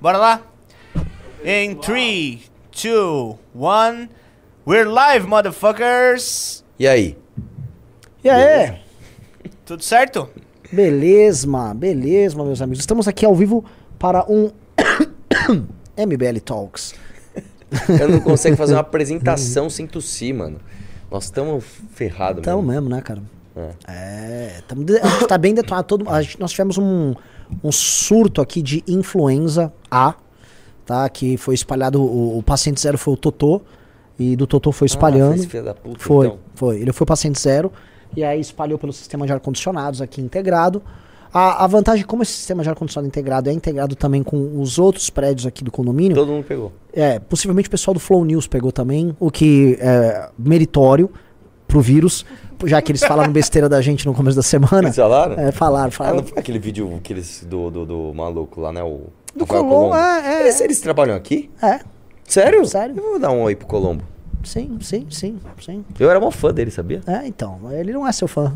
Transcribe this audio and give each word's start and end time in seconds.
Bora 0.00 0.18
lá? 0.18 0.42
Em 1.44 1.74
3, 1.74 2.50
2, 2.72 3.36
1. 3.54 4.08
We're 4.66 4.88
live, 4.88 5.26
motherfuckers! 5.26 6.64
E 6.78 6.86
aí? 6.86 7.16
E 8.22 8.28
aí? 8.28 8.76
Tudo 9.64 9.82
certo? 9.82 10.28
Beleza, 10.70 11.46
beleza, 11.74 12.36
meus 12.36 12.60
amigos. 12.60 12.80
Estamos 12.80 13.08
aqui 13.08 13.24
ao 13.24 13.34
vivo 13.34 13.64
para 13.98 14.24
um 14.30 14.50
MBL 15.96 16.38
Talks. 16.44 16.94
Eu 18.00 18.08
não 18.08 18.20
consigo 18.20 18.56
fazer 18.56 18.74
uma 18.74 18.80
apresentação 18.82 19.68
sem 19.70 19.86
tossir, 19.86 20.34
mano. 20.34 20.60
Nós 21.10 21.24
estamos 21.24 21.64
ferrados 21.92 22.40
Então 22.40 22.60
mesmo. 22.60 22.88
mesmo, 22.88 22.88
né, 22.96 23.00
cara? 23.02 23.22
É. 23.56 23.70
É, 23.88 24.62
tamo 24.68 24.84
de- 24.84 24.98
a 24.98 25.06
gente 25.06 25.26
tá 25.26 25.38
bem 25.38 25.54
detonado. 25.54 25.86
Todo, 25.86 26.08
a 26.08 26.20
gente- 26.22 26.38
nós 26.38 26.50
tivemos 26.50 26.76
um, 26.78 27.14
um 27.62 27.72
surto 27.72 28.40
aqui 28.40 28.60
de 28.62 28.82
influenza 28.86 29.72
A, 29.90 30.14
tá? 30.84 31.08
Que 31.08 31.36
foi 31.36 31.54
espalhado. 31.54 32.00
O, 32.02 32.38
o 32.38 32.42
paciente 32.42 32.80
zero 32.80 32.98
foi 32.98 33.14
o 33.14 33.16
Totô. 33.16 33.62
E 34.18 34.34
do 34.34 34.46
Totô 34.48 34.72
foi 34.72 34.86
Ah, 34.86 34.90
espalhando. 34.90 35.42
filho 35.48 35.64
da 35.64 35.74
puta, 35.74 35.98
Foi, 36.00 36.26
então. 36.26 36.38
foi. 36.54 36.80
Ele 36.80 36.92
foi 36.92 37.06
paciente 37.06 37.40
zero 37.40 37.70
e 38.16 38.24
aí 38.24 38.40
espalhou 38.40 38.76
pelo 38.76 38.92
sistema 38.92 39.24
de 39.26 39.32
ar-condicionados 39.32 40.02
aqui 40.02 40.20
integrado. 40.20 40.82
A, 41.32 41.62
a 41.62 41.66
vantagem, 41.68 42.04
como 42.04 42.22
esse 42.24 42.32
sistema 42.32 42.62
de 42.64 42.68
ar-condicionado 42.68 43.06
integrado 43.06 43.48
é 43.48 43.52
integrado 43.52 43.94
também 43.94 44.24
com 44.24 44.60
os 44.60 44.76
outros 44.78 45.08
prédios 45.08 45.46
aqui 45.46 45.62
do 45.62 45.70
condomínio, 45.70 46.16
Todo 46.16 46.32
mundo 46.32 46.44
pegou. 46.44 46.72
é, 46.92 47.20
possivelmente 47.20 47.68
o 47.68 47.70
pessoal 47.70 47.94
do 47.94 48.00
Flow 48.00 48.24
News 48.24 48.48
pegou 48.48 48.72
também, 48.72 49.14
o 49.20 49.30
que 49.30 49.76
é 49.78 50.30
meritório 50.36 51.08
pro 51.68 51.80
vírus, 51.80 52.24
já 52.64 52.80
que 52.82 52.90
eles 52.92 53.02
falaram 53.04 53.32
besteira 53.32 53.68
da 53.68 53.80
gente 53.80 54.04
no 54.06 54.14
começo 54.14 54.36
da 54.36 54.42
semana. 54.42 54.88
Eles 54.88 54.96
falaram? 54.96 55.34
É, 55.38 55.52
falaram, 55.52 55.88
Ah, 55.88 55.90
falaram. 55.90 56.16
não 56.16 56.24
foi 56.24 56.38
aquele 56.38 56.58
vídeo 56.58 56.98
que 57.02 57.12
eles, 57.12 57.44
do, 57.48 57.70
do, 57.70 57.86
do 57.86 58.12
maluco 58.14 58.60
lá, 58.60 58.72
né? 58.72 58.82
O 58.82 59.06
Do 59.34 59.44
Rafael 59.44 59.64
Colombo, 59.64 59.94
é, 59.94 60.26
é. 60.26 60.40
Eles, 60.42 60.60
eles 60.60 60.80
trabalham 60.80 61.14
aqui? 61.16 61.50
É, 61.62 61.80
Sério? 62.24 62.64
Sério. 62.66 62.94
Eu 62.96 63.02
vou 63.02 63.18
dar 63.18 63.30
um 63.30 63.42
oi 63.42 63.54
pro 63.56 63.66
Colombo. 63.66 64.02
sim, 64.44 64.76
sim, 64.80 65.06
sim, 65.10 65.38
sim. 65.60 65.84
Eu 65.98 66.10
era 66.10 66.20
mó 66.20 66.30
fã 66.30 66.52
dele, 66.52 66.70
sabia? 66.70 67.00
É, 67.06 67.26
então, 67.26 67.58
ele 67.72 67.92
não 67.92 68.06
é 68.06 68.12
seu 68.12 68.28
fã. 68.28 68.52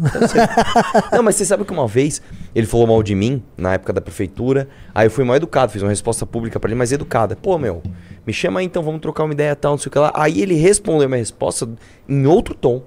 Não, 1.13 1.23
mas 1.23 1.37
você 1.37 1.45
sabe 1.45 1.65
que 1.65 1.73
uma 1.73 1.87
vez 1.87 2.21
ele 2.55 2.67
falou 2.67 2.87
mal 2.87 3.03
de 3.03 3.15
mim, 3.15 3.43
na 3.57 3.75
época 3.75 3.93
da 3.93 4.01
prefeitura. 4.01 4.69
Aí 4.95 5.07
eu 5.07 5.11
fui 5.11 5.25
mal 5.25 5.37
educado, 5.37 5.73
fiz 5.73 5.83
uma 5.83 5.89
resposta 5.91 6.25
pública 6.27 6.59
pra 6.61 6.69
ele, 6.71 6.77
mas 6.79 6.93
educada. 6.93 7.35
Pô, 7.37 7.59
meu, 7.59 7.83
me 8.27 8.33
chama 8.33 8.61
aí 8.61 8.67
então, 8.67 8.83
vamos 8.83 9.01
trocar 9.01 9.25
uma 9.25 9.33
ideia 9.33 9.57
tal, 9.57 9.73
não 9.73 9.79
sei 9.79 9.89
o 9.89 9.93
que 9.93 9.99
lá. 9.99 10.13
Aí 10.15 10.41
ele 10.41 10.55
respondeu 10.55 11.09
minha 11.09 11.19
resposta 11.19 11.69
em 12.09 12.27
outro 12.27 12.55
tom. 12.55 12.83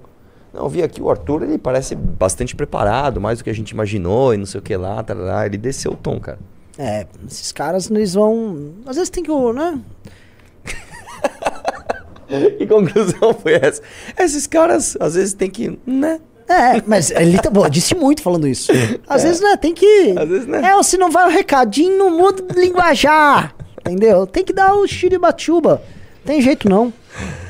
Não, 0.56 0.64
eu 0.64 0.68
vi 0.70 0.82
aqui 0.82 1.02
o 1.02 1.10
Arthur, 1.10 1.42
ele 1.42 1.58
parece 1.58 1.94
bastante 1.94 2.56
preparado, 2.56 3.20
mais 3.20 3.38
do 3.38 3.44
que 3.44 3.50
a 3.50 3.54
gente 3.54 3.70
imaginou 3.70 4.32
e 4.32 4.38
não 4.38 4.46
sei 4.46 4.58
o 4.58 4.62
que 4.62 4.74
lá, 4.74 5.02
tarará. 5.02 5.44
Ele 5.44 5.58
desceu 5.58 5.92
o 5.92 5.96
tom, 5.96 6.18
cara. 6.18 6.38
É, 6.78 7.06
esses 7.28 7.52
caras, 7.52 7.90
eles 7.90 8.14
vão. 8.14 8.72
Às 8.86 8.96
vezes 8.96 9.10
tem 9.10 9.22
que, 9.22 9.30
né? 9.52 9.78
Que 12.58 12.66
conclusão 12.66 13.32
foi 13.40 13.52
essa? 13.54 13.80
Esses 14.18 14.48
caras, 14.48 14.96
às 14.98 15.14
vezes, 15.14 15.32
tem 15.32 15.48
que, 15.48 15.78
né? 15.86 16.18
É, 16.48 16.82
mas 16.84 17.12
ele 17.12 17.38
tá, 17.38 17.48
bom, 17.48 17.68
disse 17.68 17.94
muito 17.94 18.20
falando 18.20 18.48
isso. 18.48 18.72
Às 19.06 19.22
vezes, 19.22 19.40
né, 19.40 19.56
tem 19.56 19.72
que. 19.72 20.12
Às 20.18 20.28
vezes, 20.28 20.46
né? 20.46 20.70
É, 20.70 20.74
ou 20.74 20.82
se 20.82 20.96
não 20.96 21.08
vai 21.08 21.26
o 21.28 21.30
recadinho, 21.30 21.96
não 21.96 22.10
muda 22.16 22.42
de 22.42 22.60
linguajar. 22.60 23.54
Entendeu? 23.80 24.26
Tem 24.26 24.44
que 24.44 24.52
dar 24.52 24.74
o 24.74 24.86
xiribatuba. 24.88 25.80
Tem 26.24 26.40
jeito 26.40 26.68
não. 26.68 26.92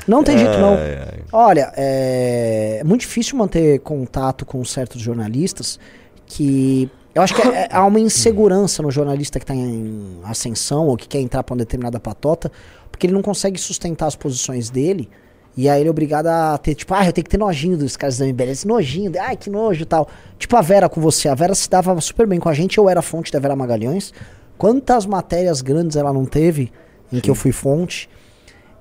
Não 0.07 0.23
tem 0.23 0.37
jeito 0.37 0.57
não. 0.57 0.73
Ai, 0.75 0.97
ai. 1.13 1.19
Olha, 1.31 1.73
é 1.75 2.81
muito 2.85 3.01
difícil 3.01 3.37
manter 3.37 3.79
contato 3.79 4.45
com 4.45 4.63
certos 4.63 5.01
jornalistas 5.01 5.79
que. 6.25 6.89
Eu 7.13 7.23
acho 7.23 7.33
que 7.33 7.41
é- 7.41 7.67
há 7.71 7.83
uma 7.83 7.99
insegurança 7.99 8.83
no 8.83 8.91
jornalista 8.91 9.39
que 9.39 9.43
está 9.43 9.55
em 9.55 10.19
ascensão 10.23 10.85
ou 10.87 10.95
que 10.95 11.07
quer 11.07 11.19
entrar 11.19 11.41
para 11.43 11.53
uma 11.53 11.57
determinada 11.57 11.99
patota, 11.99 12.51
porque 12.91 13.07
ele 13.07 13.13
não 13.13 13.23
consegue 13.23 13.59
sustentar 13.59 14.05
as 14.07 14.15
posições 14.15 14.69
dele. 14.69 15.09
E 15.55 15.67
aí 15.67 15.81
ele 15.81 15.87
é 15.87 15.91
obrigado 15.91 16.27
a 16.27 16.55
ter, 16.59 16.75
tipo, 16.75 16.93
ah, 16.93 17.03
eu 17.03 17.11
tenho 17.11 17.23
que 17.25 17.31
ter 17.31 17.39
nojinho 17.39 17.75
dos 17.75 17.97
caras 17.97 18.19
da 18.19 18.25
MBL, 18.27 18.51
esse 18.51 18.67
nojinho, 18.67 19.11
ai, 19.19 19.35
que 19.35 19.49
nojo 19.49 19.81
e 19.81 19.85
tal. 19.85 20.07
Tipo 20.37 20.55
a 20.55 20.61
Vera 20.61 20.87
com 20.87 21.01
você, 21.01 21.27
a 21.27 21.33
Vera 21.33 21.55
se 21.55 21.67
dava 21.67 21.99
super 21.99 22.27
bem 22.27 22.39
com 22.39 22.47
a 22.47 22.53
gente, 22.53 22.77
eu 22.77 22.87
era 22.87 23.01
fonte 23.01 23.31
da 23.31 23.39
Vera 23.39 23.55
Magalhães. 23.55 24.13
Quantas 24.55 25.07
matérias 25.07 25.61
grandes 25.61 25.97
ela 25.97 26.13
não 26.13 26.25
teve 26.25 26.71
em 27.11 27.19
que 27.19 27.31
eu 27.31 27.33
fui 27.35 27.51
fonte? 27.51 28.07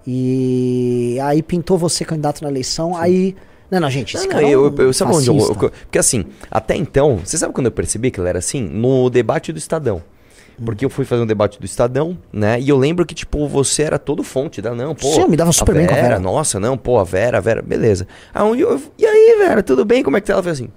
E 0.06 1.18
aí 1.22 1.42
pintou 1.42 1.76
você 1.76 2.04
candidato 2.04 2.42
na 2.42 2.48
eleição, 2.48 2.96
aí. 2.96 3.34
Não, 3.70 3.80
não, 3.80 3.90
gente, 3.90 4.16
esse 4.16 4.26
Não, 4.26 4.30
cara. 4.32 4.42
não, 4.42 4.48
é 4.48 4.54
eu, 4.54 4.70
um 4.70 4.74
eu, 4.82 4.92
sabe 4.92 5.12
onde 5.12 5.28
eu, 5.28 5.36
eu- 5.36 5.54
Porque 5.56 5.98
assim, 5.98 6.24
até 6.50 6.76
então, 6.76 7.18
você 7.24 7.36
sabe 7.36 7.52
quando 7.52 7.66
eu 7.66 7.72
percebi 7.72 8.12
que 8.12 8.20
ele 8.20 8.28
era 8.28 8.38
assim? 8.38 8.62
No 8.62 9.10
debate 9.10 9.52
do 9.52 9.58
Estadão. 9.58 10.02
Porque 10.64 10.84
eu 10.84 10.88
fui 10.88 11.04
fazer 11.04 11.20
um 11.22 11.26
debate 11.26 11.58
do 11.58 11.66
Estadão, 11.66 12.16
né? 12.32 12.58
E 12.60 12.68
eu 12.68 12.78
lembro 12.78 13.04
que, 13.04 13.14
tipo, 13.14 13.46
você 13.46 13.82
era 13.82 13.98
todo 13.98 14.22
fonte 14.22 14.62
da. 14.62 14.74
Não, 14.74 14.94
pô. 14.94 15.12
Sim, 15.12 15.22
eu 15.22 15.28
me 15.28 15.36
dava 15.36 15.52
super 15.52 15.72
a 15.72 15.74
bem 15.74 15.86
com 15.86 15.92
a 15.92 15.96
Vera. 15.96 16.18
Nossa, 16.18 16.58
não, 16.58 16.78
pô, 16.78 16.98
a 16.98 17.04
Vera, 17.04 17.38
a 17.38 17.40
Vera, 17.40 17.60
beleza. 17.60 18.06
Aí 18.32 18.56
dia 18.56 18.64
eu, 18.64 18.80
e 18.96 19.04
aí, 19.04 19.36
Vera, 19.38 19.62
tudo 19.62 19.84
bem? 19.84 20.02
Como 20.02 20.16
é 20.16 20.20
que 20.20 20.28
tá? 20.28 20.32
Ela 20.32 20.42
fez 20.42 20.60
assim. 20.60 20.70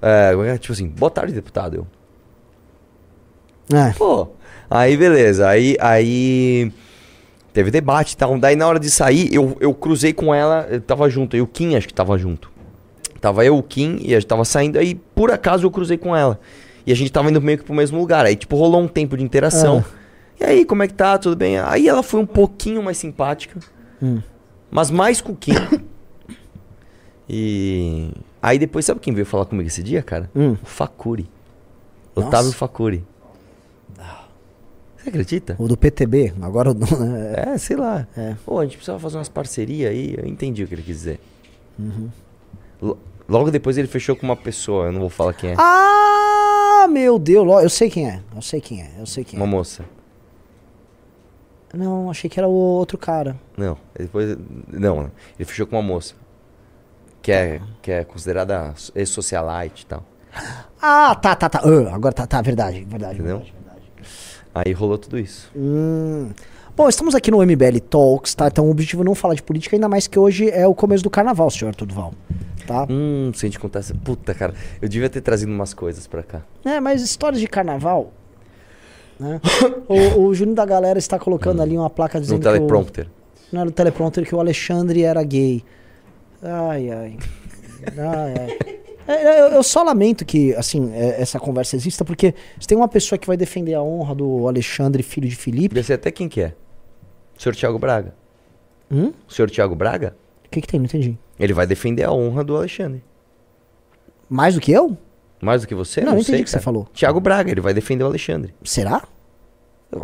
É? 0.00 0.58
tipo 0.58 0.72
assim, 0.72 0.86
boa 0.86 1.10
tarde, 1.10 1.32
deputado. 1.32 1.74
Eu, 1.74 1.86
É. 3.76 3.90
Pô, 3.94 4.28
aí 4.70 4.96
beleza, 4.96 5.48
aí, 5.48 5.76
aí 5.80 6.70
teve 7.56 7.70
debate 7.70 8.12
e 8.12 8.16
tal. 8.18 8.38
Daí 8.38 8.54
na 8.54 8.68
hora 8.68 8.78
de 8.78 8.90
sair, 8.90 9.32
eu, 9.34 9.56
eu 9.60 9.72
cruzei 9.72 10.12
com 10.12 10.34
ela, 10.34 10.66
eu 10.70 10.78
tava 10.78 11.08
junto, 11.08 11.34
e 11.34 11.40
o 11.40 11.46
Kim 11.46 11.74
acho 11.74 11.88
que 11.88 11.94
tava 11.94 12.18
junto. 12.18 12.52
Tava 13.18 13.46
eu, 13.46 13.56
o 13.56 13.62
Kim, 13.62 13.96
e 14.02 14.14
a 14.14 14.20
gente 14.20 14.28
tava 14.28 14.44
saindo, 14.44 14.78
aí 14.78 14.94
por 14.94 15.30
acaso 15.30 15.66
eu 15.66 15.70
cruzei 15.70 15.96
com 15.96 16.14
ela. 16.14 16.38
E 16.86 16.92
a 16.92 16.94
gente 16.94 17.10
tava 17.10 17.30
indo 17.30 17.40
meio 17.40 17.56
que 17.56 17.64
pro 17.64 17.74
mesmo 17.74 17.98
lugar. 17.98 18.26
Aí, 18.26 18.36
tipo, 18.36 18.56
rolou 18.56 18.80
um 18.82 18.86
tempo 18.86 19.16
de 19.16 19.24
interação. 19.24 19.82
E 20.38 20.44
aí, 20.44 20.64
como 20.66 20.82
é 20.82 20.86
que 20.86 20.92
tá? 20.92 21.16
Tudo 21.16 21.34
bem? 21.34 21.58
Aí 21.58 21.88
ela 21.88 22.02
foi 22.02 22.20
um 22.20 22.26
pouquinho 22.26 22.82
mais 22.82 22.98
simpática, 22.98 23.58
Hum. 24.02 24.20
mas 24.70 24.90
mais 24.90 25.22
com 25.22 25.32
o 25.32 25.36
Kim. 25.36 25.54
E 27.28 28.10
aí 28.40 28.58
depois, 28.58 28.84
sabe 28.84 29.00
quem 29.00 29.14
veio 29.14 29.26
falar 29.26 29.46
comigo 29.46 29.66
esse 29.66 29.82
dia, 29.82 30.02
cara? 30.02 30.30
Hum. 30.36 30.56
O 30.62 30.66
Facuri. 30.66 31.26
Nossa. 32.14 32.28
Otávio 32.28 32.52
Facuri. 32.52 33.02
Você 35.06 35.10
acredita? 35.10 35.54
O 35.56 35.68
do 35.68 35.76
PTB, 35.76 36.34
agora 36.42 36.72
o 36.72 36.74
é. 36.74 37.54
É, 37.54 37.58
sei 37.58 37.76
lá. 37.76 38.08
É. 38.16 38.34
Pô, 38.44 38.58
a 38.58 38.64
gente 38.64 38.76
precisava 38.76 38.98
fazer 38.98 39.16
umas 39.18 39.28
parcerias 39.28 39.90
aí. 39.92 40.16
Eu 40.18 40.26
entendi 40.26 40.64
o 40.64 40.66
que 40.66 40.74
ele 40.74 40.82
quis 40.82 40.96
dizer. 40.98 41.20
Uhum. 41.78 42.10
Lo- 42.82 42.98
Logo 43.28 43.50
depois 43.50 43.78
ele 43.78 43.86
fechou 43.88 44.16
com 44.16 44.24
uma 44.26 44.36
pessoa, 44.36 44.86
eu 44.86 44.92
não 44.92 45.00
vou 45.00 45.08
falar 45.10 45.32
quem 45.32 45.50
é. 45.50 45.54
Ah, 45.58 46.86
meu 46.90 47.18
Deus, 47.20 47.46
eu 47.62 47.70
sei 47.70 47.88
quem 47.90 48.08
é. 48.08 48.20
Eu 48.34 48.42
sei 48.42 48.60
quem 48.60 48.82
é. 48.82 48.90
Eu 48.98 49.06
sei 49.06 49.22
quem 49.24 49.38
Uma 49.38 49.46
é. 49.46 49.48
moça. 49.48 49.84
Não, 51.74 52.10
achei 52.10 52.30
que 52.30 52.38
era 52.40 52.48
o 52.48 52.52
outro 52.52 52.96
cara. 52.96 53.36
Não, 53.56 53.76
depois. 53.98 54.36
Não, 54.72 55.10
ele 55.38 55.44
fechou 55.44 55.66
com 55.66 55.76
uma 55.76 55.82
moça. 55.82 56.14
Que 57.22 57.32
é, 57.32 57.60
que 57.82 57.90
é 57.90 58.04
considerada 58.04 58.72
ex-socialite 58.94 59.82
e 59.82 59.86
tal. 59.86 60.04
Ah, 60.80 61.14
tá, 61.14 61.34
tá, 61.34 61.48
tá. 61.48 61.60
Ah, 61.64 61.94
agora 61.94 62.14
tá, 62.14 62.26
tá, 62.26 62.40
verdade, 62.40 62.84
verdade. 62.84 63.14
Entendeu? 63.18 63.38
verdade. 63.38 63.54
Aí 64.56 64.72
rolou 64.72 64.96
tudo 64.96 65.18
isso. 65.18 65.50
Hum. 65.54 66.30
Bom, 66.74 66.88
estamos 66.88 67.14
aqui 67.14 67.30
no 67.30 67.44
MBL 67.44 67.78
Talks, 67.90 68.34
tá? 68.34 68.46
Então 68.46 68.66
o 68.66 68.70
objetivo 68.70 69.02
é 69.02 69.04
não 69.04 69.14
falar 69.14 69.34
de 69.34 69.42
política, 69.42 69.76
ainda 69.76 69.86
mais 69.86 70.06
que 70.06 70.18
hoje 70.18 70.48
é 70.48 70.66
o 70.66 70.74
começo 70.74 71.04
do 71.04 71.10
carnaval, 71.10 71.50
senhor 71.50 71.68
Arthur 71.68 71.84
Duval. 71.84 72.14
Tá? 72.66 72.86
Hum, 72.88 73.32
se 73.34 73.44
a 73.44 73.48
gente 73.48 73.58
contar 73.58 73.80
essa. 73.80 73.94
Puta, 73.94 74.32
cara, 74.32 74.54
eu 74.80 74.88
devia 74.88 75.10
ter 75.10 75.20
trazido 75.20 75.52
umas 75.52 75.74
coisas 75.74 76.06
pra 76.06 76.22
cá. 76.22 76.42
É, 76.64 76.80
mas 76.80 77.02
histórias 77.02 77.38
de 77.38 77.46
carnaval. 77.46 78.14
Né? 79.20 79.42
o, 79.88 80.22
o 80.22 80.34
Júnior 80.34 80.56
da 80.56 80.64
galera 80.64 80.98
está 80.98 81.18
colocando 81.18 81.60
ali 81.60 81.76
uma 81.76 81.90
placa 81.90 82.18
No 82.18 82.22
dizendo 82.22 82.40
que 82.40 82.48
o, 82.48 82.52
teleprompter. 82.52 83.08
não 83.52 83.60
era 83.60 83.68
o 83.68 83.72
teleprompter 83.72 84.26
que 84.26 84.34
o 84.34 84.40
Alexandre 84.40 85.02
era 85.02 85.22
gay. 85.22 85.62
Ai, 86.42 86.90
ai. 86.90 87.16
Ai, 87.98 88.34
ai. 88.40 88.80
É, 89.08 89.40
eu, 89.40 89.46
eu 89.48 89.62
só 89.62 89.82
lamento 89.82 90.24
que, 90.24 90.54
assim, 90.54 90.92
é, 90.92 91.20
essa 91.20 91.38
conversa 91.38 91.76
exista, 91.76 92.04
porque 92.04 92.34
se 92.60 92.66
tem 92.66 92.76
uma 92.76 92.88
pessoa 92.88 93.18
que 93.18 93.26
vai 93.26 93.36
defender 93.36 93.74
a 93.74 93.82
honra 93.82 94.14
do 94.14 94.48
Alexandre, 94.48 95.02
filho 95.02 95.28
de 95.28 95.36
Felipe. 95.36 95.68
Podia 95.68 95.82
ser 95.84 95.92
até 95.94 96.10
quem 96.10 96.28
que 96.28 96.40
é. 96.40 96.54
O 97.38 97.42
senhor 97.42 97.54
Tiago 97.54 97.78
Braga. 97.78 98.14
Hum? 98.90 99.12
O 99.28 99.32
senhor 99.32 99.50
Tiago 99.50 99.74
Braga, 99.74 100.16
O 100.44 100.48
que, 100.48 100.60
que 100.60 100.66
tem? 100.66 100.78
Não 100.80 100.84
entendi. 100.86 101.18
ele 101.38 101.52
vai 101.52 101.66
defender 101.66 102.04
a 102.04 102.12
honra 102.12 102.42
do 102.44 102.56
Alexandre. 102.56 103.02
Mais 104.28 104.54
do 104.54 104.60
que 104.60 104.72
eu? 104.72 104.96
Mais 105.40 105.62
do 105.62 105.68
que 105.68 105.74
você? 105.74 106.00
Não, 106.00 106.06
Não, 106.06 106.12
não 106.14 106.20
entendi 106.20 106.36
sei, 106.38 106.40
o 106.40 106.44
que 106.44 106.50
você 106.50 106.56
cara. 106.56 106.64
falou. 106.64 106.88
Tiago 106.92 107.20
Braga, 107.20 107.50
ele 107.50 107.60
vai 107.60 107.74
defender 107.74 108.02
o 108.04 108.06
Alexandre. 108.06 108.54
Será? 108.64 109.02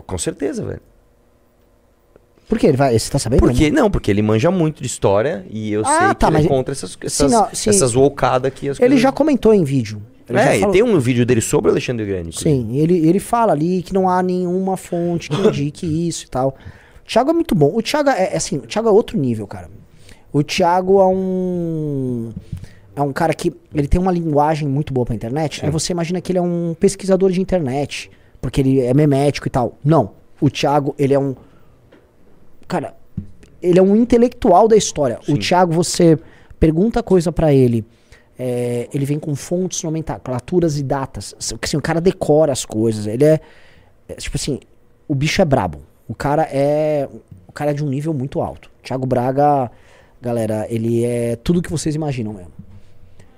Com 0.06 0.18
certeza, 0.18 0.64
velho. 0.64 0.80
Por 2.52 2.58
que 2.58 2.66
ele 2.66 2.76
vai? 2.76 2.98
Você 2.98 3.10
tá 3.10 3.18
sabendo? 3.18 3.38
Porque, 3.40 3.70
não, 3.70 3.90
porque 3.90 4.10
ele 4.10 4.20
manja 4.20 4.50
muito 4.50 4.82
de 4.82 4.86
história 4.86 5.46
e 5.48 5.72
eu 5.72 5.80
Ah, 5.86 5.98
sei 5.98 6.08
que 6.08 6.14
tá, 6.16 6.26
ele 6.26 6.36
mas- 6.36 6.44
é 6.44 6.48
contra 6.48 6.72
essas, 6.72 6.98
essas, 7.02 7.32
não, 7.32 7.48
sim. 7.50 7.70
essas 7.70 7.94
wokadas 7.96 8.48
aqui. 8.52 8.66
Ele 8.66 8.76
coisas- 8.76 9.00
já 9.00 9.10
comentou 9.10 9.54
em 9.54 9.64
vídeo. 9.64 10.02
Ele 10.28 10.38
É, 10.38 10.56
e 10.56 10.60
falou- 10.60 10.72
tem 10.74 10.82
um 10.82 10.98
vídeo 11.00 11.24
dele 11.24 11.40
sobre 11.40 11.70
o 11.70 11.72
Alexandre 11.72 12.04
Grande. 12.04 12.38
Sim, 12.38 12.76
ele, 12.76 13.08
ele 13.08 13.18
fala 13.18 13.52
ali 13.52 13.80
que 13.82 13.94
não 13.94 14.06
há 14.06 14.22
nenhuma 14.22 14.76
fonte 14.76 15.30
que 15.30 15.36
indique 15.48 15.86
isso 16.08 16.26
e 16.26 16.28
tal. 16.28 16.54
O 17.02 17.08
Thiago 17.08 17.30
é 17.30 17.32
muito 17.32 17.54
bom. 17.54 17.72
O 17.74 17.80
Thiago 17.80 18.10
é, 18.10 18.34
é 18.34 18.36
assim, 18.36 18.58
o 18.58 18.66
Thiago 18.66 18.86
é 18.86 18.92
outro 18.92 19.16
nível, 19.18 19.46
cara. 19.46 19.70
O 20.30 20.42
Thiago 20.42 21.00
é 21.00 21.06
um. 21.06 22.32
É 22.94 23.00
um 23.00 23.14
cara 23.14 23.32
que. 23.32 23.50
Ele 23.74 23.88
tem 23.88 23.98
uma 23.98 24.12
linguagem 24.12 24.68
muito 24.68 24.92
boa 24.92 25.06
pra 25.06 25.14
internet. 25.14 25.64
Aí 25.64 25.70
você 25.70 25.92
imagina 25.94 26.20
que 26.20 26.30
ele 26.32 26.38
é 26.38 26.42
um 26.42 26.76
pesquisador 26.78 27.30
de 27.30 27.40
internet. 27.40 28.10
Porque 28.42 28.60
ele 28.60 28.80
é 28.80 28.92
memético 28.92 29.46
e 29.46 29.50
tal. 29.50 29.78
Não. 29.82 30.10
O 30.38 30.50
Thiago, 30.50 30.94
ele 30.98 31.14
é 31.14 31.18
um. 31.18 31.34
Cara, 32.72 32.94
ele 33.60 33.78
é 33.78 33.82
um 33.82 33.94
intelectual 33.94 34.66
da 34.66 34.74
história. 34.74 35.20
O 35.28 35.36
Thiago, 35.36 35.74
você 35.74 36.18
pergunta 36.58 37.02
coisa 37.02 37.30
pra 37.30 37.52
ele. 37.52 37.84
é, 38.38 38.88
ele 38.94 39.04
vem 39.04 39.18
com 39.18 39.34
fontes 39.36 39.82
nomenclaturas 39.82 40.78
e 40.78 40.82
datas. 40.82 41.34
Assim, 41.38 41.76
o 41.76 41.82
cara 41.82 42.00
decora 42.00 42.50
as 42.50 42.64
coisas. 42.64 43.06
Ele 43.06 43.24
é, 43.24 43.38
é, 44.08 44.14
Tipo 44.14 44.38
assim, 44.38 44.58
o 45.06 45.14
bicho 45.14 45.42
é 45.42 45.44
brabo. 45.44 45.80
O 46.08 46.14
cara 46.14 46.48
é. 46.50 47.06
O 47.46 47.52
cara 47.52 47.72
é 47.72 47.74
de 47.74 47.84
um 47.84 47.88
nível 47.90 48.14
muito 48.14 48.40
alto. 48.40 48.70
Thiago 48.82 49.04
Braga, 49.06 49.70
galera, 50.18 50.66
ele 50.70 51.04
é 51.04 51.36
tudo 51.36 51.60
que 51.60 51.70
vocês 51.70 51.94
imaginam 51.94 52.32
mesmo. 52.32 52.52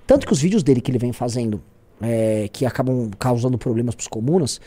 Tanto 0.06 0.28
que 0.28 0.32
os 0.32 0.40
vídeos 0.40 0.62
dele 0.62 0.80
que 0.80 0.92
ele 0.92 0.98
vem 0.98 1.12
fazendo, 1.12 1.60
é, 2.00 2.48
que 2.52 2.64
acabam 2.64 3.10
causando 3.18 3.58
problemas 3.58 3.96
pros 3.96 4.06
comunas, 4.06 4.60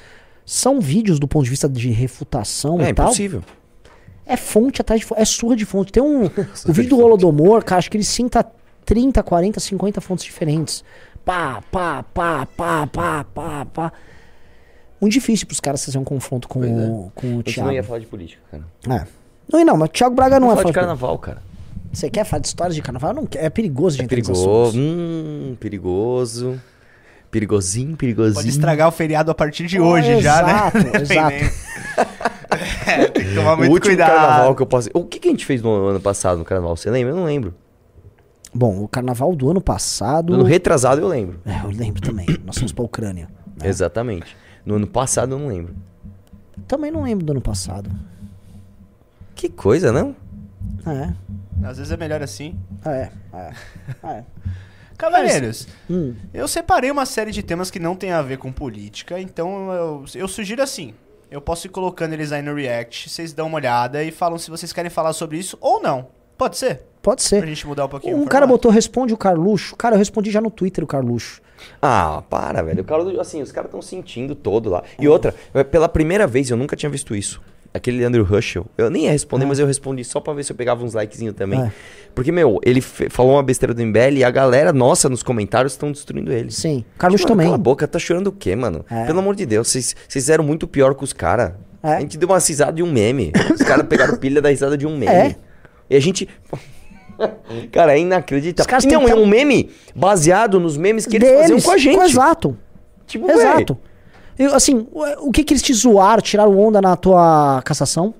são 0.46 0.82
vídeos 0.82 1.20
do 1.20 1.28
ponto 1.28 1.46
de 1.46 1.52
vista 1.52 1.70
de 1.70 1.90
refutação 1.90 2.82
É 2.82 2.90
e 2.90 2.94
tal. 2.94 3.06
impossível. 3.06 3.42
É 4.28 4.36
fonte 4.38 4.82
atrás 4.82 5.00
de 5.02 5.06
fonte. 5.06 5.22
É 5.22 5.26
surra 5.26 5.56
de 5.56 5.66
fonte. 5.66 5.92
Tem 5.92 6.04
um. 6.04 6.26
o 6.68 6.74
vídeo 6.74 6.90
do 6.98 7.00
Holodomor, 7.00 7.64
cara, 7.64 7.80
acho 7.80 7.90
que 7.90 7.98
ele 7.98 8.04
cinta 8.04 8.46
30, 8.86 9.24
40, 9.24 9.60
50 9.60 10.02
fontes 10.02 10.26
diferentes. 10.26 10.84
Pá, 11.24 11.62
pá, 11.72 12.04
pá, 12.14 12.46
pá, 12.56 12.88
pá, 12.88 13.24
pá, 13.34 13.66
pá. 13.66 13.94
Muito 15.00 15.14
difícil 15.14 15.46
pros 15.46 15.60
caras 15.60 15.84
fazer 15.84 15.98
um 15.98 16.04
confronto 16.04 16.48
com, 16.48 16.60
Pois 16.60 16.72
é. 16.72 16.76
o, 16.76 17.12
com 17.14 17.38
o 17.38 17.44
Thiago. 17.44 17.68
não 17.68 17.76
ia 17.76 17.84
falar 17.84 18.00
de 18.00 18.06
política, 18.08 18.42
cara. 18.50 18.64
É. 19.02 19.08
Não, 19.52 19.60
e 19.60 19.64
não, 19.64 19.78
mas 19.78 19.90
o 19.90 19.92
Thiago 19.92 20.16
Braga 20.16 20.40
não 20.40 20.48
Vamos 20.48 20.60
é 20.60 20.64
falar 20.64 20.72
de 20.72 20.80
carnaval, 20.80 21.18
cara. 21.20 21.42
Você 21.94 22.10
quer 22.10 22.26
falar 22.26 22.42
de 22.42 22.48
histórias 22.48 22.76
de 22.76 22.82
carnaval? 22.82 23.14
Não. 23.14 23.28
É 23.36 23.50
perigoso, 23.50 23.96
É 23.98 24.02
gente. 24.02 24.06
entrar 24.06 24.18
nesses 24.18 24.44
perigoso. 24.44 24.78
Hum, 24.80 25.56
perigoso. 25.60 26.62
Perigosinho, 27.32 27.96
perigosinho. 27.98 28.36
Pode 28.36 28.50
estragar 28.50 28.88
o 28.88 28.92
feriado 28.92 29.30
a 29.30 29.36
partir 29.36 29.68
de 29.68 29.78
Ah, 29.78 29.84
hoje 29.84 30.22
já, 30.22 30.42
exato, 30.42 30.78
né? 30.78 30.92
exato. 31.02 31.36
é, 32.88 33.06
tem 33.08 33.26
que 33.28 33.36
tomar 33.36 33.54
O 33.54 33.58
muito 33.58 33.72
último 33.74 33.90
cuidado. 33.90 34.10
carnaval 34.10 34.56
que 34.56 34.62
eu 34.62 34.66
posso. 34.66 34.90
O 34.94 35.04
que, 35.04 35.20
que 35.20 35.28
a 35.28 35.32
gente 35.32 35.46
fez 35.46 35.62
no 35.62 35.88
ano 35.88 36.00
passado 36.00 36.38
no 36.38 36.46
carnaval? 36.46 36.76
Você 36.78 36.90
lembra? 36.90 37.12
Eu 37.12 37.18
não 37.18 37.26
lembro. 37.26 37.54
Bom, 38.54 38.82
o 38.84 38.88
carnaval 38.88 39.36
do 39.36 39.50
ano 39.52 39.60
passado. 39.62 40.30
No 40.32 40.40
ano 40.40 40.44
retrasado 40.46 41.02
eu 41.02 41.08
lembro. 41.08 41.40
É, 41.46 41.60
eu 41.66 41.70
lembro 41.70 42.02
também. 42.02 42.26
Nós 42.46 42.58
fomos 42.58 42.72
pra 42.72 42.84
Ucrânia. 42.84 43.28
né? 43.62 43.68
Exatamente. 43.68 44.36
No 44.66 44.76
ano 44.76 44.88
passado 44.88 45.34
eu 45.36 45.40
não 45.40 45.48
lembro. 45.48 45.76
Também 46.68 46.90
não 46.92 47.04
lembro 47.04 47.26
do 47.26 47.32
ano 47.32 47.42
passado. 47.42 47.90
Que 49.36 49.50
coisa, 49.50 49.92
não? 49.92 50.16
É. 50.86 51.14
Às 51.64 51.78
vezes 51.78 51.92
é 51.92 51.98
melhor 51.98 52.22
assim. 52.24 52.58
É. 52.86 53.10
É. 53.34 53.52
é. 54.04 54.24
Cavaleiros, 54.98 55.68
Hum. 55.90 56.16
eu 56.34 56.48
separei 56.48 56.90
uma 56.90 57.06
série 57.06 57.32
de 57.32 57.44
temas 57.44 57.70
que 57.70 57.80
não 57.80 57.96
tem 57.96 58.12
a 58.12 58.22
ver 58.22 58.38
com 58.38 58.52
política, 58.52 59.20
então 59.20 59.72
eu, 59.72 60.06
eu 60.16 60.28
sugiro 60.28 60.62
assim. 60.62 60.94
Eu 61.30 61.42
posso 61.42 61.68
ir 61.68 61.70
colocando 61.70 62.14
eles 62.14 62.32
aí 62.32 62.42
no 62.42 62.56
React, 62.56 63.10
vocês 63.10 63.34
dão 63.34 63.48
uma 63.48 63.58
olhada 63.58 64.04
e 64.04 64.12
falam 64.12 64.38
se 64.38 64.50
vocês 64.50 64.72
querem 64.74 64.90
falar 64.90 65.12
sobre 65.14 65.38
isso 65.38 65.58
ou 65.62 65.82
não. 65.82 66.08
Pode 66.38 66.58
ser? 66.58 66.82
Pode 67.02 67.22
Pra 67.22 67.30
ser. 67.30 67.46
gente 67.48 67.68
mudar 67.68 67.86
um 67.86 67.90
pouquinho. 67.90 68.18
Um 68.18 68.24
o 68.24 68.28
cara 68.28 68.46
botou 68.48 68.72
responde 68.72 69.14
o 69.14 69.18
Carluxo. 69.18 69.76
Cara, 69.76 69.96
eu 69.96 70.00
respondi 70.00 70.30
já 70.32 70.40
no 70.42 70.50
Twitter 70.52 70.84
o 70.84 70.88
Carluxo. 70.88 71.42
Ah, 71.82 72.22
para, 72.30 72.62
velho. 72.62 72.82
O 72.82 72.86
cara, 72.86 73.22
assim, 73.22 73.42
os 73.42 73.52
caras 73.52 73.68
estão 73.70 73.82
sentindo 73.82 74.36
todo 74.36 74.70
lá. 74.70 74.84
E 75.00 75.08
outra, 75.08 75.34
pela 75.72 75.90
primeira 75.90 76.28
vez 76.28 76.50
eu 76.50 76.58
nunca 76.58 76.76
tinha 76.76 76.90
visto 76.90 77.16
isso. 77.16 77.42
Aquele 77.78 78.04
Andrew 78.04 78.24
Russell. 78.24 78.66
Eu 78.78 78.90
nem 78.90 79.06
ia 79.06 79.12
responder, 79.12 79.46
mas 79.46 79.60
eu 79.60 79.66
respondi 79.68 80.04
só 80.04 80.20
pra 80.20 80.34
ver 80.34 80.44
se 80.44 80.52
eu 80.52 80.56
pegava 80.56 80.84
uns 80.84 80.94
likezinhos 80.94 81.36
também. 81.36 81.62
É. 81.62 81.72
Porque, 82.14 82.32
meu, 82.32 82.60
ele 82.64 82.82
falou 82.82 83.34
uma 83.34 83.44
besteira 83.44 83.74
do 83.74 83.86
MBL 83.86 84.18
e 84.18 84.24
a 84.24 84.32
galera, 84.32 84.74
nossa, 84.74 85.08
nos 85.08 85.22
comentários 85.22 85.74
estão 85.74 85.92
destruindo 85.92 86.32
ele. 86.32 86.52
Sim. 86.52 86.84
Carluxo 86.98 87.26
Mano, 87.26 87.36
também. 87.36 87.46
Cala 87.46 87.56
a 87.56 87.60
boca, 87.60 87.88
tá 87.88 88.00
chorando 88.00 88.28
o 88.28 88.32
quê, 88.32 88.56
mano? 88.56 88.84
É. 88.90 89.06
Pelo 89.06 89.20
amor 89.20 89.36
de 89.36 89.46
Deus, 89.46 89.68
vocês 89.68 89.96
fizeram 90.10 90.44
muito 90.44 90.68
pior 90.68 90.96
que 90.96 91.04
os 91.04 91.14
caras. 91.14 91.54
É. 91.84 91.94
A 91.94 92.00
gente 92.00 92.18
deu 92.18 92.28
uma 92.28 92.40
risada 92.40 92.74
de 92.74 92.82
um 92.82 92.92
meme. 92.92 93.32
Os 93.54 93.62
caras 93.62 93.86
pegaram 93.88 94.18
pilha 94.18 94.42
da 94.42 94.50
risada 94.50 94.78
de 94.78 94.88
um 94.88 94.92
meme. 94.98 95.12
É. 95.12 95.36
E 95.90 95.96
a 95.96 96.00
gente. 96.00 96.28
Cara, 97.72 97.96
é 97.96 98.00
inacreditável. 98.00 98.90
Não, 98.92 99.06
têm 99.06 99.12
é 99.12 99.16
um 99.16 99.26
meme 99.26 99.70
baseado 99.96 100.60
nos 100.60 100.78
memes 100.78 101.06
que 101.06 101.16
eles 101.16 101.30
faziam 101.30 101.48
Deles. 101.48 101.66
com 101.66 101.72
a 101.72 101.78
gente. 101.78 102.04
Exato. 102.04 102.58
Tipo, 103.08 103.28
véi, 103.28 103.38
Exato. 103.38 103.78
Eu, 104.38 104.54
assim, 104.54 104.88
o 105.20 105.32
que 105.32 105.44
que 105.44 105.54
eles 105.54 105.62
te 105.64 105.74
zoaram, 105.74 106.22
tiraram 106.22 106.58
onda 106.60 106.82
na 106.82 106.96
tua 106.96 107.62
cassação? 107.66 108.14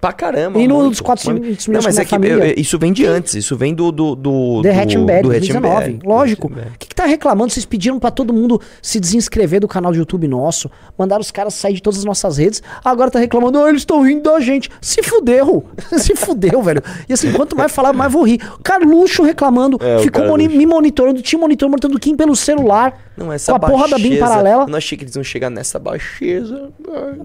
Pra 0.00 0.12
caramba. 0.12 0.58
E 0.58 0.66
no 0.66 0.74
muito. 0.78 0.90
dos 0.90 1.00
400 1.00 1.40
milhões 1.40 1.66
Não, 1.68 1.80
mas 1.80 1.96
é 1.96 2.04
que 2.04 2.12
eu- 2.16 2.54
isso 2.56 2.76
vem 2.76 2.92
de 2.92 3.06
antes. 3.06 3.34
Isso 3.36 3.56
vem 3.56 3.72
do. 3.72 3.92
do, 3.92 4.16
do 4.16 4.60
The 4.60 4.72
do, 4.72 4.80
Hatchenberg, 4.80 5.22
do 5.22 5.28
2019. 5.28 5.76
Hatchenberg. 5.76 6.00
Lógico. 6.08 6.48
Do 6.48 6.54
O 6.60 6.64
que, 6.76 6.88
que 6.88 6.94
tá 6.96 7.06
reclamando? 7.06 7.52
Vocês 7.52 7.64
pediram 7.64 8.00
pra 8.00 8.10
todo 8.10 8.32
mundo 8.34 8.60
se 8.82 8.98
desinscrever 8.98 9.60
do 9.60 9.68
canal 9.68 9.92
de 9.92 9.98
YouTube 10.00 10.26
nosso. 10.26 10.68
Mandaram 10.98 11.20
os 11.20 11.30
caras 11.30 11.54
sair 11.54 11.74
de 11.74 11.82
todas 11.82 12.00
as 12.00 12.04
nossas 12.04 12.36
redes. 12.36 12.60
Agora 12.84 13.12
tá 13.12 13.20
reclamando, 13.20 13.60
"Ah, 13.60 13.68
eles 13.68 13.82
estão 13.82 14.02
rindo 14.02 14.28
da 14.28 14.40
gente. 14.40 14.68
Se 14.80 15.04
fudeu. 15.04 15.66
Se 15.96 16.16
fudeu, 16.16 16.60
velho. 16.60 16.82
E 17.08 17.12
assim, 17.12 17.30
quanto 17.32 17.56
mais 17.56 17.70
falar, 17.70 17.92
mais 17.92 18.12
vou 18.12 18.24
rir. 18.24 18.40
Carluxo 18.64 19.22
reclamando. 19.22 19.78
É, 19.80 20.00
ficou 20.00 20.26
moni- 20.26 20.48
me 20.48 20.66
monitorando, 20.66 21.22
te 21.22 21.36
monitorando, 21.36 21.70
monitorando 21.74 22.00
Kim 22.00 22.16
pelo 22.16 22.34
celular. 22.34 23.11
Não, 23.16 23.32
essa 23.32 23.52
com 23.52 23.64
a 23.64 23.68
porra 23.70 23.88
da 23.88 23.98
BIM 23.98 24.18
paralela. 24.18 24.62
Eu 24.64 24.68
não 24.68 24.78
achei 24.78 24.96
que 24.96 25.04
eles 25.04 25.14
iam 25.14 25.24
chegar 25.24 25.50
nessa 25.50 25.78
baixeza. 25.78 26.70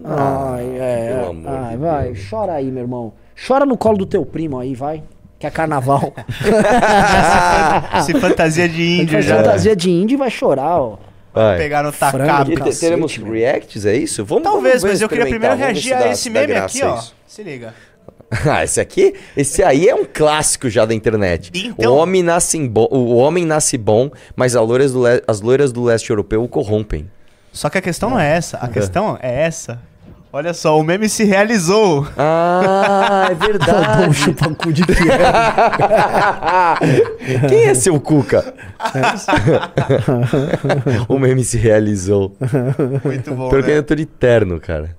Ai, 0.03 0.77
é. 0.79 1.13
pelo 1.13 1.29
amor 1.29 1.51
Ai, 1.51 1.71
de 1.71 1.77
vai, 1.77 2.05
Deus. 2.11 2.29
chora 2.29 2.53
aí, 2.53 2.71
meu 2.71 2.83
irmão. 2.83 3.13
Chora 3.47 3.65
no 3.65 3.77
colo 3.77 3.97
do 3.97 4.05
teu 4.05 4.25
primo 4.25 4.59
aí, 4.59 4.75
vai. 4.75 5.03
Que 5.39 5.45
é 5.45 5.51
carnaval. 5.51 6.13
Se 8.03 8.13
fantasia 8.19 8.67
de 8.67 9.01
índio 9.01 9.21
já. 9.21 9.37
fantasia 9.37 9.75
de 9.75 9.89
índio 9.89 10.17
vai 10.17 10.31
chorar, 10.31 10.81
ó. 10.81 10.97
Vai. 11.33 11.57
Pegaram 11.57 11.89
o 11.89 11.91
tacado. 11.91 12.51
Cacete, 12.53 12.79
teremos 12.79 13.15
reacts, 13.15 13.85
é 13.85 13.95
isso? 13.95 14.25
Vamos 14.25 14.43
Talvez, 14.43 14.81
vamos 14.81 14.83
ver 14.83 14.89
mas 14.89 15.01
eu 15.01 15.09
queria 15.09 15.27
primeiro 15.27 15.55
reagir 15.55 15.93
a 15.93 16.07
esse 16.09 16.29
meme 16.31 16.53
aqui, 16.53 16.83
ó. 16.83 16.97
isso. 16.97 17.15
Se 17.27 17.43
liga. 17.43 17.75
Ah, 18.49 18.63
esse 18.63 18.79
aqui? 18.81 19.13
Esse 19.37 19.63
aí 19.63 19.87
é 19.87 19.95
um 19.95 20.05
clássico 20.05 20.69
já 20.69 20.85
da 20.85 20.93
internet. 20.93 21.49
Então- 21.53 21.93
O, 21.93 21.97
homem 21.97 22.21
nasce 22.21 22.57
em 22.57 22.67
bo- 22.67 22.89
o 22.91 23.15
homem 23.15 23.45
nasce 23.45 23.77
bom, 23.77 24.11
mas 24.35 24.55
as 24.55 24.67
loiras, 24.67 24.91
do 24.91 25.01
le- 25.03 25.23
as 25.27 25.39
loiras 25.41 25.71
do 25.71 25.83
leste 25.83 26.09
europeu 26.09 26.43
o 26.43 26.47
corrompem. 26.47 27.09
Só 27.53 27.69
que 27.69 27.77
a 27.77 27.81
questão 27.81 28.09
não 28.09 28.19
é 28.19 28.35
essa. 28.35 28.57
A 28.57 28.67
questão 28.67 29.17
é 29.21 29.43
essa. 29.43 29.79
Olha 30.31 30.53
só, 30.53 30.77
o 30.77 30.83
meme 30.83 31.07
se 31.07 31.23
realizou. 31.23 32.05
Ah, 32.17 33.27
é 33.31 33.33
Bom, 33.39 33.45
verdade. 33.47 34.13
chupa 34.13 34.49
cu 34.53 34.73
de. 34.73 34.83
Quem 37.47 37.63
é 37.65 37.73
seu 37.73 37.97
Cuca? 37.99 38.53
o 41.07 41.17
meme 41.17 41.43
se 41.45 41.57
realizou. 41.57 42.35
Muito 43.03 43.33
bom, 43.33 43.49
Pior 43.49 43.63
que 43.63 43.69
né? 43.71 43.77
eu 43.77 43.83
tô 43.83 43.95
de 43.95 44.05
terno, 44.05 44.59
cara. 44.59 44.95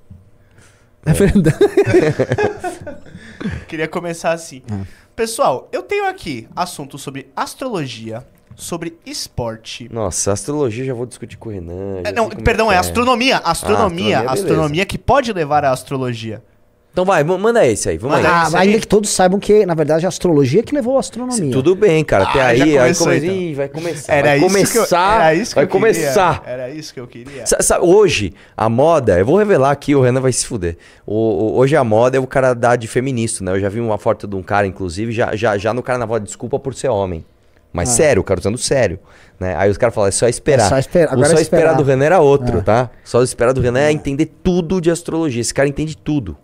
É 1.06 1.12
verdade. 1.12 1.56
Queria 3.68 3.88
começar 3.88 4.32
assim. 4.32 4.62
Pessoal, 5.14 5.68
eu 5.72 5.82
tenho 5.82 6.06
aqui 6.06 6.48
assuntos 6.54 7.02
sobre 7.02 7.30
astrologia, 7.34 8.24
sobre 8.54 8.98
esporte. 9.04 9.88
Nossa, 9.92 10.32
astrologia 10.32 10.84
já 10.84 10.94
vou 10.94 11.06
discutir 11.06 11.36
com 11.36 11.48
o 11.48 11.52
Renan. 11.52 12.02
É, 12.04 12.12
não, 12.12 12.28
como 12.28 12.42
perdão, 12.42 12.70
é, 12.70 12.74
que 12.74 12.80
astronomia. 12.80 13.38
Astronomia, 13.38 13.50
astronomia, 13.50 14.18
beleza. 14.20 14.32
astronomia 14.32 14.86
que 14.86 14.98
pode 14.98 15.32
levar 15.32 15.64
à 15.64 15.72
astrologia. 15.72 16.42
Então 16.98 17.06
vai, 17.06 17.22
ma- 17.22 17.38
manda 17.38 17.64
esse 17.64 17.88
aí, 17.88 17.96
vamos 17.96 18.16
Manda 18.16 18.28
aí. 18.28 18.34
Ah, 18.34 18.44
isso 18.48 18.56
aí. 18.56 18.66
ainda 18.70 18.80
que 18.80 18.86
todos 18.88 19.08
saibam 19.10 19.38
que, 19.38 19.64
na 19.64 19.72
verdade, 19.74 20.04
a 20.04 20.08
astrologia 20.08 20.64
que 20.64 20.74
levou 20.74 20.96
a 20.96 20.98
astronomia. 20.98 21.52
Tudo 21.52 21.76
bem, 21.76 22.02
cara. 22.04 22.24
Até 22.24 22.40
Ah, 22.40 22.46
aí, 22.48 22.76
aí 22.76 22.92
come- 22.96 23.16
então. 23.18 23.30
Ih, 23.36 23.54
vai 23.54 23.68
começar. 23.68 24.12
Era 24.12 24.26
vai 24.30 24.38
isso 24.38 24.46
começar. 24.48 25.14
eu, 25.14 25.20
era 25.22 25.34
isso 25.36 25.48
que 25.50 25.54
vai 25.54 25.64
eu 25.64 25.68
queria. 25.68 25.80
começar. 25.92 26.42
Era 26.44 26.70
isso 26.70 26.92
que 26.94 26.98
eu 26.98 27.06
queria. 27.06 27.44
Hoje, 27.82 28.34
a 28.56 28.68
moda, 28.68 29.16
eu 29.16 29.24
vou 29.24 29.36
revelar 29.36 29.70
aqui, 29.70 29.94
o 29.94 30.00
Renan 30.00 30.20
vai 30.20 30.32
se 30.32 30.44
fuder. 30.44 30.76
O, 31.06 31.14
o- 31.14 31.56
hoje 31.58 31.76
a 31.76 31.84
moda 31.84 32.16
é 32.16 32.20
o 32.20 32.26
cara 32.26 32.52
dar 32.52 32.74
de 32.74 32.88
feminista, 32.88 33.44
né? 33.44 33.52
Eu 33.52 33.60
já 33.60 33.68
vi 33.68 33.78
uma 33.78 33.96
foto 33.96 34.26
de 34.26 34.34
um 34.34 34.42
cara, 34.42 34.66
inclusive, 34.66 35.12
já, 35.12 35.36
já, 35.36 35.56
já 35.56 35.72
no 35.72 35.84
carnaval, 35.84 36.18
desculpa 36.18 36.58
por 36.58 36.74
ser 36.74 36.88
homem. 36.88 37.24
Mas 37.72 37.90
sério, 37.90 38.22
o 38.22 38.24
cara 38.24 38.40
usando 38.40 38.58
sério. 38.58 38.98
Né? 39.38 39.54
Aí 39.56 39.70
os 39.70 39.78
caras 39.78 39.94
falam, 39.94 40.08
é 40.08 40.10
só 40.10 40.26
esperar. 40.26 40.66
É 40.66 40.68
só 40.68 40.78
esperar. 40.80 41.10
O 41.10 41.12
Agora 41.12 41.28
só 41.28 41.36
é 41.38 41.42
esperar 41.42 41.60
esperar. 41.60 41.76
do 41.76 41.84
Renan 41.84 42.04
era 42.06 42.18
outro, 42.18 42.60
tá? 42.60 42.90
Só 43.04 43.22
esperar 43.22 43.52
do 43.52 43.60
Renan 43.60 43.82
é 43.82 43.92
entender 43.92 44.26
tudo 44.42 44.80
de 44.80 44.90
astrologia. 44.90 45.40
Esse 45.40 45.54
cara 45.54 45.68
entende 45.68 45.96
tudo. 45.96 46.36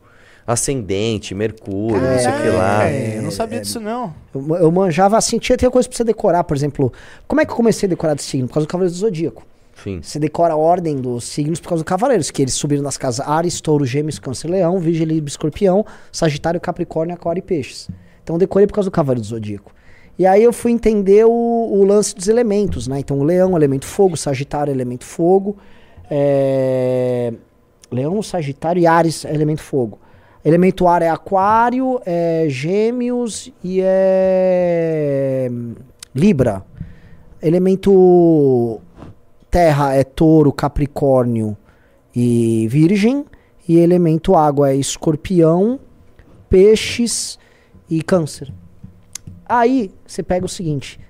Ascendente, 0.46 1.34
Mercúrio, 1.34 2.00
não 2.00 2.18
sei 2.18 2.30
o 2.30 2.42
que 2.42 2.48
lá. 2.48 2.86
É, 2.86 3.18
eu 3.18 3.22
não 3.22 3.30
sabia 3.30 3.60
disso, 3.60 3.80
não. 3.80 4.12
Eu, 4.34 4.56
eu 4.56 4.70
manjava 4.70 5.16
assim, 5.16 5.38
tinha, 5.38 5.56
tinha 5.56 5.70
coisa 5.70 5.88
pra 5.88 5.96
você 5.96 6.04
decorar, 6.04 6.44
por 6.44 6.56
exemplo. 6.56 6.92
Como 7.26 7.40
é 7.40 7.46
que 7.46 7.52
eu 7.52 7.56
comecei 7.56 7.86
a 7.86 7.90
decorar 7.90 8.14
de 8.14 8.22
signo? 8.22 8.46
Por 8.46 8.54
causa 8.54 8.66
do 8.66 8.70
Cavaleiro 8.70 8.92
do 8.92 8.98
Zodíaco. 8.98 9.46
Enfim. 9.76 10.00
Você 10.02 10.18
decora 10.18 10.54
a 10.54 10.56
ordem 10.56 10.96
dos 10.96 11.24
signos 11.24 11.60
por 11.60 11.68
causa 11.68 11.82
do 11.82 11.86
Cavaleiros, 11.86 12.30
que 12.30 12.42
eles 12.42 12.54
subiram 12.54 12.82
nas 12.82 12.96
casas 12.96 13.26
Ares, 13.26 13.60
Touro, 13.60 13.84
Gêmeos, 13.84 14.18
Câncer, 14.18 14.48
Leão, 14.48 14.78
Virgem, 14.78 15.06
Libra, 15.06 15.28
Escorpião, 15.28 15.84
Sagitário, 16.12 16.60
Capricórnio, 16.60 17.14
Aquário 17.14 17.40
e 17.40 17.42
Peixes. 17.42 17.88
Então 18.22 18.36
eu 18.36 18.40
decorei 18.40 18.66
por 18.66 18.74
causa 18.74 18.88
do 18.88 18.92
Cavaleiro 18.92 19.20
do 19.20 19.26
Zodíaco. 19.26 19.72
E 20.18 20.26
aí 20.26 20.42
eu 20.42 20.52
fui 20.52 20.70
entender 20.70 21.24
o, 21.24 21.30
o 21.30 21.84
lance 21.84 22.14
dos 22.14 22.28
elementos, 22.28 22.86
né? 22.86 23.00
Então 23.00 23.18
o 23.18 23.24
Leão, 23.24 23.56
elemento 23.56 23.84
fogo, 23.84 24.16
Sagitário, 24.16 24.72
elemento 24.72 25.04
fogo, 25.04 25.56
é... 26.10 27.32
Leão, 27.90 28.22
Sagitário 28.22 28.80
e 28.80 28.86
Ares, 28.86 29.24
elemento 29.24 29.62
fogo. 29.62 29.98
Elemento 30.44 30.86
ar 30.86 31.00
é 31.00 31.08
Aquário, 31.08 32.00
é 32.04 32.46
Gêmeos 32.48 33.50
e 33.62 33.80
é 33.82 35.48
Libra. 36.14 36.62
Elemento 37.42 38.80
terra 39.50 39.94
é 39.94 40.04
Touro, 40.04 40.52
Capricórnio 40.52 41.56
e 42.14 42.66
Virgem. 42.68 43.24
E 43.66 43.78
elemento 43.78 44.34
água 44.36 44.70
é 44.70 44.76
escorpião, 44.76 45.80
peixes 46.50 47.38
e 47.88 48.02
câncer. 48.02 48.52
Aí 49.46 49.90
você 50.06 50.22
pega 50.22 50.44
o 50.44 50.48
seguinte, 50.48 51.00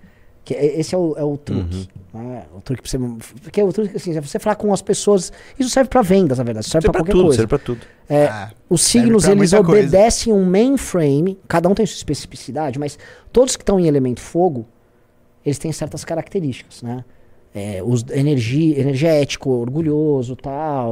que 0.44 0.54
é- 0.54 0.78
esse 0.78 0.94
é 0.94 0.98
o, 0.98 1.16
é 1.18 1.24
o 1.24 1.36
truque. 1.36 1.88
Né? 2.14 2.44
O 2.56 2.60
truque 2.60 2.82
pra 2.82 2.90
você. 2.90 2.98
Porque 3.42 3.62
o 3.62 3.72
truque, 3.72 3.96
assim, 3.96 4.16
é 4.16 4.20
você 4.20 4.38
falar 4.38 4.56
com 4.56 4.72
as 4.72 4.80
pessoas. 4.80 5.32
Isso 5.58 5.68
serve 5.70 5.90
pra 5.90 6.00
vendas, 6.02 6.38
na 6.38 6.44
verdade. 6.44 6.66
Serve 6.66 6.84
Serve 6.84 6.92
pra 6.92 6.92
pra 6.92 7.00
qualquer 7.02 7.12
tudo, 7.12 7.24
coisa. 7.24 7.36
serve 7.36 7.48
pra 7.48 7.58
tudo. 7.58 7.80
É, 8.08 8.26
Ah, 8.26 8.50
os 8.70 8.82
signos, 8.82 9.24
eles 9.24 9.52
muita 9.52 9.64
coisa. 9.66 9.82
obedecem 9.82 10.32
um 10.32 10.44
mainframe, 10.44 11.38
cada 11.48 11.68
um 11.68 11.74
tem 11.74 11.84
sua 11.86 11.96
especificidade, 11.96 12.78
mas 12.78 12.98
todos 13.32 13.56
que 13.56 13.62
estão 13.62 13.78
em 13.80 13.86
elemento 13.86 14.20
fogo, 14.20 14.66
eles 15.44 15.58
têm 15.58 15.72
certas 15.72 16.04
características, 16.04 16.82
né? 16.82 17.04
É, 17.54 17.80
os, 17.84 18.04
energia, 18.10 18.80
energético, 18.80 19.50
orgulhoso, 19.50 20.34
tal. 20.36 20.90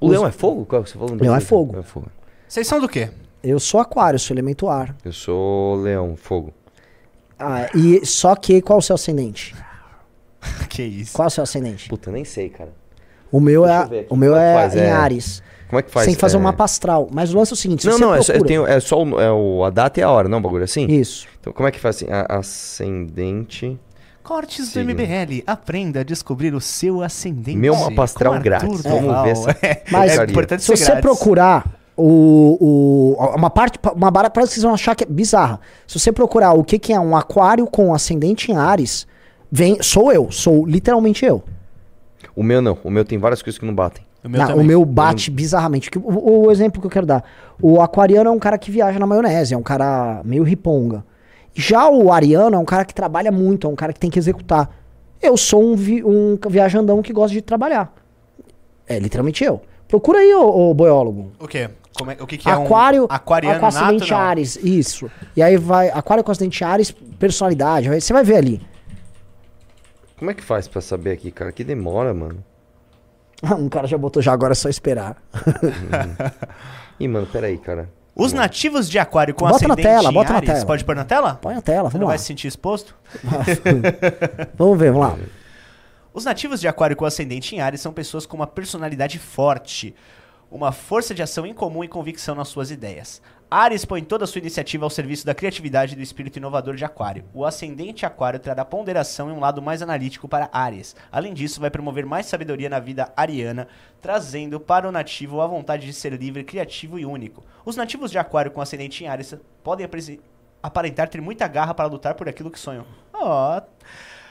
O 0.00 0.06
Os- 0.06 0.10
leão 0.10 0.26
é 0.26 0.30
fogo? 0.30 0.64
Qual 0.64 0.82
que 0.84 0.90
você 0.90 0.98
falou? 0.98 1.14
Leão 1.16 1.34
é 1.34 1.40
fogo. 1.40 1.76
É 1.78 1.82
fogo. 1.82 2.06
Vocês 2.46 2.66
são 2.66 2.80
do 2.80 2.88
quê? 2.88 3.10
Eu 3.42 3.58
sou 3.60 3.80
aquário, 3.80 4.18
sou 4.18 4.34
elemento 4.34 4.68
ar. 4.68 4.94
Eu 5.04 5.12
sou 5.12 5.76
leão, 5.76 6.14
fogo. 6.16 6.52
Ah, 7.38 7.68
e 7.74 8.04
só 8.04 8.34
que 8.34 8.60
qual 8.60 8.78
é 8.78 8.80
o 8.80 8.82
seu 8.82 8.94
ascendente? 8.94 9.54
que 10.68 10.82
isso. 10.82 11.12
Qual 11.12 11.24
é 11.24 11.28
o 11.28 11.30
seu 11.30 11.42
ascendente? 11.44 11.88
Puta, 11.88 12.10
nem 12.10 12.24
sei, 12.24 12.48
cara. 12.48 12.72
O 13.30 13.40
meu 13.40 13.62
Deixa 13.64 13.94
é, 13.94 14.06
o 14.08 14.16
meu 14.16 14.34
é 14.36 14.50
é, 14.50 14.54
faz? 14.54 14.74
em 14.76 14.80
É- 14.80 14.90
Ares. 14.90 15.42
Como 15.68 15.78
é 15.78 15.82
que 15.82 15.90
faz? 15.90 16.06
Sem 16.06 16.14
fazer 16.14 16.36
é... 16.36 16.38
um 16.40 16.42
mapa 16.42 16.64
astral. 16.64 17.08
Mas 17.12 17.34
o 17.34 17.36
lance 17.36 17.52
é 17.52 17.54
o 17.54 17.56
seguinte, 17.56 17.82
se 17.82 17.88
Não, 17.88 17.94
você 17.98 18.00
não, 18.04 18.14
é 18.14 18.22
só, 18.22 18.32
eu 18.32 18.38
procura- 18.38 18.48
tenho, 18.48 18.66
é 18.66 18.80
só 18.80 19.02
o, 19.02 19.20
é 19.20 19.30
o- 19.30 19.64
a 19.64 19.70
data 19.70 20.00
e 20.00 20.02
a 20.02 20.10
hora, 20.10 20.26
não, 20.28 20.38
um 20.38 20.42
bagulho 20.42 20.64
assim? 20.64 20.86
Isso. 20.86 21.26
Então, 21.40 21.52
como 21.52 21.68
é 21.68 21.70
que 21.72 21.78
faz 21.78 21.96
assim? 21.96 22.06
A- 22.10 22.38
ascendente. 22.38 23.78
Cortes 24.22 24.72
do. 24.72 24.80
MBL. 24.80 25.42
Aprenda 25.46 26.00
a 26.00 26.02
descobrir 26.02 26.54
o 26.54 26.60
seu 26.60 27.02
ascendente. 27.02 27.56
Meu 27.58 27.74
mapa 27.76 28.04
astral 28.04 28.38
grátis. 28.40 28.82
Vamos 28.82 29.02
Duval. 29.02 29.24
ver 29.24 29.30
essa 29.32 29.50
É, 29.62 29.82
Mas- 29.90 30.18
é 30.18 30.24
importante 30.24 30.62
Se 30.62 30.66
ser 30.68 30.76
você 30.76 30.84
grátis. 30.92 31.02
procurar 31.02 31.66
o, 31.96 33.16
o- 33.18 33.34
uma 33.36 33.50
parte, 33.50 33.78
uma 33.94 34.10
barra, 34.10 34.30
parece 34.30 34.50
que 34.50 34.54
vocês 34.54 34.64
vão 34.64 34.74
achar 34.74 34.94
que 34.94 35.04
é 35.04 35.06
bizarra. 35.06 35.60
Se 35.86 35.98
você 35.98 36.12
procurar 36.12 36.52
o 36.52 36.62
que, 36.64 36.78
que 36.78 36.92
é 36.92 37.00
um 37.00 37.16
aquário 37.16 37.66
com 37.66 37.92
ascendente 37.94 38.50
em 38.52 38.56
Ares, 38.56 39.06
vem, 39.50 39.82
sou 39.82 40.12
eu, 40.12 40.30
sou 40.30 40.66
literalmente 40.66 41.24
eu. 41.24 41.42
O 42.34 42.42
meu 42.42 42.60
não. 42.60 42.78
O 42.84 42.90
meu 42.90 43.04
tem 43.04 43.18
várias 43.18 43.42
coisas 43.42 43.58
que 43.58 43.66
não 43.66 43.74
batem. 43.74 44.04
O 44.24 44.28
meu 44.28 44.40
Não, 44.40 44.56
o 44.56 44.64
meu 44.64 44.84
bate 44.84 45.30
bizarramente. 45.30 45.90
O, 45.96 46.46
o 46.46 46.50
exemplo 46.50 46.80
que 46.80 46.86
eu 46.86 46.90
quero 46.90 47.06
dar. 47.06 47.24
O 47.62 47.80
aquariano 47.80 48.28
é 48.30 48.32
um 48.32 48.38
cara 48.38 48.58
que 48.58 48.70
viaja 48.70 48.98
na 48.98 49.06
maionese, 49.06 49.54
é 49.54 49.56
um 49.56 49.62
cara 49.62 50.20
meio 50.24 50.42
riponga. 50.42 51.04
Já 51.54 51.88
o 51.88 52.12
ariano 52.12 52.56
é 52.56 52.58
um 52.58 52.64
cara 52.64 52.84
que 52.84 52.94
trabalha 52.94 53.30
muito, 53.32 53.66
é 53.66 53.70
um 53.70 53.76
cara 53.76 53.92
que 53.92 54.00
tem 54.00 54.10
que 54.10 54.18
executar. 54.18 54.70
Eu 55.20 55.36
sou 55.36 55.62
um, 55.64 55.74
vi- 55.74 56.04
um 56.04 56.38
viajandão 56.48 57.00
que 57.02 57.12
gosta 57.12 57.32
de 57.32 57.42
trabalhar. 57.42 57.92
É 58.86 58.98
literalmente 58.98 59.42
eu. 59.44 59.60
Procura 59.86 60.18
aí, 60.18 60.34
ô, 60.34 60.70
ô 60.70 60.74
boiólogo. 60.74 61.32
O 61.40 61.48
quê? 61.48 61.70
Como 61.96 62.10
é, 62.12 62.16
o 62.20 62.26
que, 62.26 62.38
que 62.38 62.48
é 62.48 62.52
aquário, 62.52 63.02
um 63.04 63.06
aquariano 63.08 63.58
com 63.60 63.66
não? 64.10 64.18
Ares, 64.18 64.56
isso. 64.62 65.10
E 65.36 65.42
aí 65.42 65.56
vai, 65.56 65.90
aquário 65.90 66.22
com 66.22 66.30
ascendente 66.30 66.62
Ares, 66.62 66.92
personalidade, 67.18 67.88
você 67.88 68.12
vai 68.12 68.22
ver 68.22 68.36
ali. 68.36 68.60
Como 70.18 70.30
é 70.30 70.34
que 70.34 70.42
faz 70.42 70.66
pra 70.68 70.80
saber 70.80 71.12
aqui, 71.12 71.30
cara? 71.30 71.52
Que 71.52 71.62
demora, 71.64 72.12
mano. 72.12 72.44
Um 73.56 73.68
cara 73.68 73.86
já 73.86 73.96
botou 73.96 74.20
já, 74.20 74.32
agora 74.32 74.50
é 74.52 74.54
só 74.56 74.68
esperar. 74.68 75.16
Ih, 76.98 77.06
mano, 77.06 77.24
peraí, 77.26 77.56
cara. 77.56 77.88
Os 78.16 78.32
nativos 78.32 78.90
de 78.90 78.98
aquário 78.98 79.32
com 79.32 79.44
Bota 79.46 79.68
na 79.68 79.74
ascendente 79.74 79.82
tela, 79.88 80.10
em 80.10 80.12
bota 80.12 80.30
na 80.30 80.36
Áries, 80.38 80.52
tela. 80.52 80.66
Pode 80.66 80.84
pôr 80.84 80.96
na 80.96 81.04
tela? 81.04 81.34
Põe 81.40 81.54
a 81.54 81.62
tela, 81.62 81.88
Você 81.88 81.92
vamos 81.92 82.00
não 82.00 82.06
lá. 82.08 82.12
vai 82.14 82.18
se 82.18 82.24
sentir 82.24 82.48
exposto? 82.48 82.96
Vamos 84.58 84.76
ver, 84.76 84.90
vamos 84.90 85.06
lá. 85.06 85.16
Os 86.12 86.24
nativos 86.24 86.60
de 86.60 86.66
aquário 86.66 86.96
com 86.96 87.04
ascendente 87.04 87.54
em 87.54 87.60
Ares 87.60 87.80
são 87.80 87.92
pessoas 87.92 88.26
com 88.26 88.36
uma 88.36 88.46
personalidade 88.48 89.20
forte, 89.20 89.94
uma 90.50 90.72
força 90.72 91.14
de 91.14 91.22
ação 91.22 91.46
incomum 91.46 91.84
e 91.84 91.88
convicção 91.88 92.34
nas 92.34 92.48
suas 92.48 92.72
ideias. 92.72 93.22
Ares 93.50 93.86
põe 93.86 94.04
toda 94.04 94.24
a 94.24 94.26
sua 94.26 94.40
iniciativa 94.40 94.84
ao 94.84 94.90
serviço 94.90 95.24
da 95.24 95.34
criatividade 95.34 95.94
e 95.94 95.96
do 95.96 96.02
espírito 96.02 96.36
inovador 96.36 96.76
de 96.76 96.84
Aquário. 96.84 97.24
O 97.32 97.46
ascendente 97.46 98.04
Aquário 98.04 98.38
trará 98.38 98.62
ponderação 98.62 99.30
e 99.30 99.32
um 99.32 99.40
lado 99.40 99.62
mais 99.62 99.80
analítico 99.80 100.28
para 100.28 100.50
Ares. 100.52 100.94
Além 101.10 101.32
disso, 101.32 101.58
vai 101.58 101.70
promover 101.70 102.04
mais 102.04 102.26
sabedoria 102.26 102.68
na 102.68 102.78
vida 102.78 103.10
ariana, 103.16 103.66
trazendo 104.02 104.60
para 104.60 104.86
o 104.86 104.92
nativo 104.92 105.40
a 105.40 105.46
vontade 105.46 105.86
de 105.86 105.94
ser 105.94 106.12
livre, 106.12 106.44
criativo 106.44 106.98
e 106.98 107.06
único. 107.06 107.42
Os 107.64 107.74
nativos 107.74 108.10
de 108.10 108.18
Aquário 108.18 108.50
com 108.50 108.60
ascendente 108.60 109.02
em 109.02 109.06
Ares 109.06 109.34
podem 109.64 109.88
aparentar 110.62 111.08
ter 111.08 111.22
muita 111.22 111.48
garra 111.48 111.72
para 111.72 111.88
lutar 111.88 112.16
por 112.16 112.28
aquilo 112.28 112.50
que 112.50 112.58
sonham. 112.58 112.84
Ó, 113.14 113.62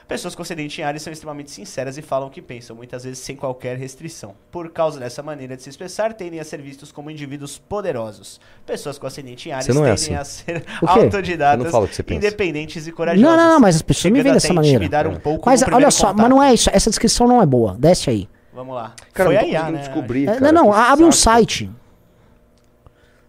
Pessoas 0.07 0.33
com 0.35 0.41
ascendente 0.41 0.79
em 0.79 0.83
Ares 0.85 1.01
são 1.01 1.11
extremamente 1.11 1.51
sinceras 1.51 1.97
e 1.97 2.01
falam 2.01 2.29
o 2.29 2.31
que 2.31 2.41
pensam, 2.41 2.73
muitas 2.75 3.03
vezes 3.03 3.19
sem 3.19 3.35
qualquer 3.35 3.75
restrição. 3.77 4.35
Por 4.49 4.69
causa 4.71 4.97
dessa 5.01 5.21
maneira 5.21 5.57
de 5.57 5.63
se 5.63 5.69
expressar, 5.69 6.13
tendem 6.13 6.39
a 6.39 6.45
ser 6.45 6.61
vistos 6.61 6.93
como 6.93 7.11
indivíduos 7.11 7.57
poderosos. 7.57 8.39
Pessoas 8.65 8.97
com 8.97 9.05
ascendente 9.05 9.49
em 9.49 9.51
não 9.73 9.85
é 9.85 9.95
tendem 9.95 10.15
assim. 10.15 10.15
a 10.15 10.23
ser 10.23 10.63
autodidatas, 10.81 11.73
independentes 12.09 12.87
e 12.87 12.91
corajosas. 12.93 13.29
Não, 13.29 13.35
não, 13.35 13.53
não, 13.55 13.59
mas 13.59 13.75
as 13.75 13.81
pessoas 13.81 14.13
me 14.13 14.21
veem 14.21 14.33
dessa 14.33 14.53
maneira. 14.53 14.77
intimidar 14.77 15.07
um 15.07 15.13
É. 15.13 15.19
pouco 15.19 15.49
Mas 15.49 15.61
olha 15.63 15.91
só, 15.91 16.07
contato. 16.07 16.21
mas 16.21 16.29
não 16.29 16.41
é 16.41 16.53
isso. 16.53 16.69
Essa 16.71 16.89
descrição 16.89 17.27
não 17.27 17.41
é 17.41 17.45
boa. 17.45 17.75
Desce 17.77 18.09
aí. 18.09 18.29
Vamos 18.53 18.75
lá. 18.75 18.95
Cara, 19.13 19.29
Foi 19.29 19.35
não 19.35 19.43
a 19.43 19.45
IA, 19.45 19.71
né? 19.71 19.79
descobrir, 19.79 20.23
É, 20.29 20.33
cara. 20.39 20.51
não, 20.53 20.63
não, 20.67 20.73
abre 20.73 21.03
um 21.03 21.11
site. 21.11 21.69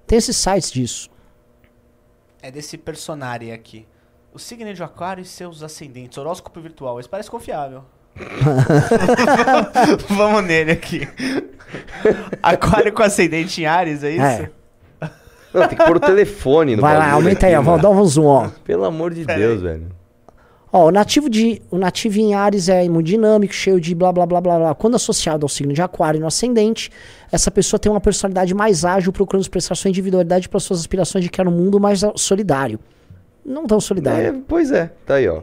Tem 0.07 0.17
esses 0.17 0.37
sites 0.37 0.71
disso. 0.71 1.11
É 2.41 2.53
desse 2.53 2.79
personagem 2.79 3.53
aqui. 3.53 3.85
O 4.39 4.41
signo 4.41 4.73
de 4.73 4.81
aquário 4.81 5.21
e 5.21 5.25
seus 5.25 5.65
ascendentes. 5.65 6.17
Horóscopo 6.17 6.61
virtual. 6.61 7.01
Esse 7.01 7.09
parece 7.09 7.29
confiável. 7.29 7.83
Vamos 10.09 10.45
nele 10.45 10.71
aqui. 10.71 11.09
Aquário 12.41 12.93
com 12.93 13.03
ascendente 13.03 13.61
em 13.61 13.67
Ares, 13.67 14.05
é 14.05 14.13
isso? 14.13 14.23
É. 14.23 14.51
Não, 15.53 15.67
tem 15.67 15.77
que 15.77 15.85
pôr 15.85 15.97
o 15.97 16.01
telefone 16.01 16.77
no 16.77 16.83
Vai 16.83 16.97
lá, 16.97 17.11
aumenta 17.11 17.47
aí, 17.47 17.55
aqui, 17.57 17.61
ó. 17.61 17.65
Vamos 17.65 17.83
dar 17.83 17.91
um 17.91 18.05
zoom, 18.05 18.27
ó. 18.27 18.49
Pelo 18.63 18.85
amor 18.85 19.13
de 19.13 19.25
Pera 19.25 19.41
Deus, 19.41 19.61
velho. 19.61 19.89
Ó, 20.73 20.87
o 20.87 20.93
nativo, 20.93 21.29
de, 21.29 21.61
o 21.69 21.77
nativo 21.77 22.21
em 22.21 22.35
Ares 22.35 22.69
é 22.69 22.85
hemodinâmico, 22.85 23.53
cheio 23.53 23.81
de 23.81 23.93
blá 23.93 24.13
blá 24.13 24.25
blá 24.25 24.41
blá 24.41 24.57
blá. 24.57 24.75
Quando 24.77 24.95
associado 24.95 25.45
ao 25.45 25.49
signo 25.49 25.73
de 25.73 25.83
Aquário 25.83 26.21
no 26.21 26.29
ascendente, 26.29 26.93
essa 27.33 27.51
pessoa 27.51 27.81
tem 27.81 27.91
uma 27.91 28.01
personalidade 28.01 28.55
mais 28.55 28.85
ágil, 28.85 29.13
procurando 29.13 29.43
expressar 29.43 29.75
sua 29.75 29.89
individualidade 29.89 30.49
para 30.49 30.61
suas 30.61 30.79
aspirações 30.79 31.25
de 31.25 31.29
criar 31.29 31.49
um 31.49 31.51
mundo 31.51 31.81
mais 31.81 32.03
solidário. 32.15 32.79
Não 33.45 33.67
tão 33.67 33.79
É, 33.79 33.81
solidário. 33.81 34.45
pois 34.47 34.71
é, 34.71 34.91
tá 35.07 35.15
aí, 35.15 35.29
ó. 35.29 35.41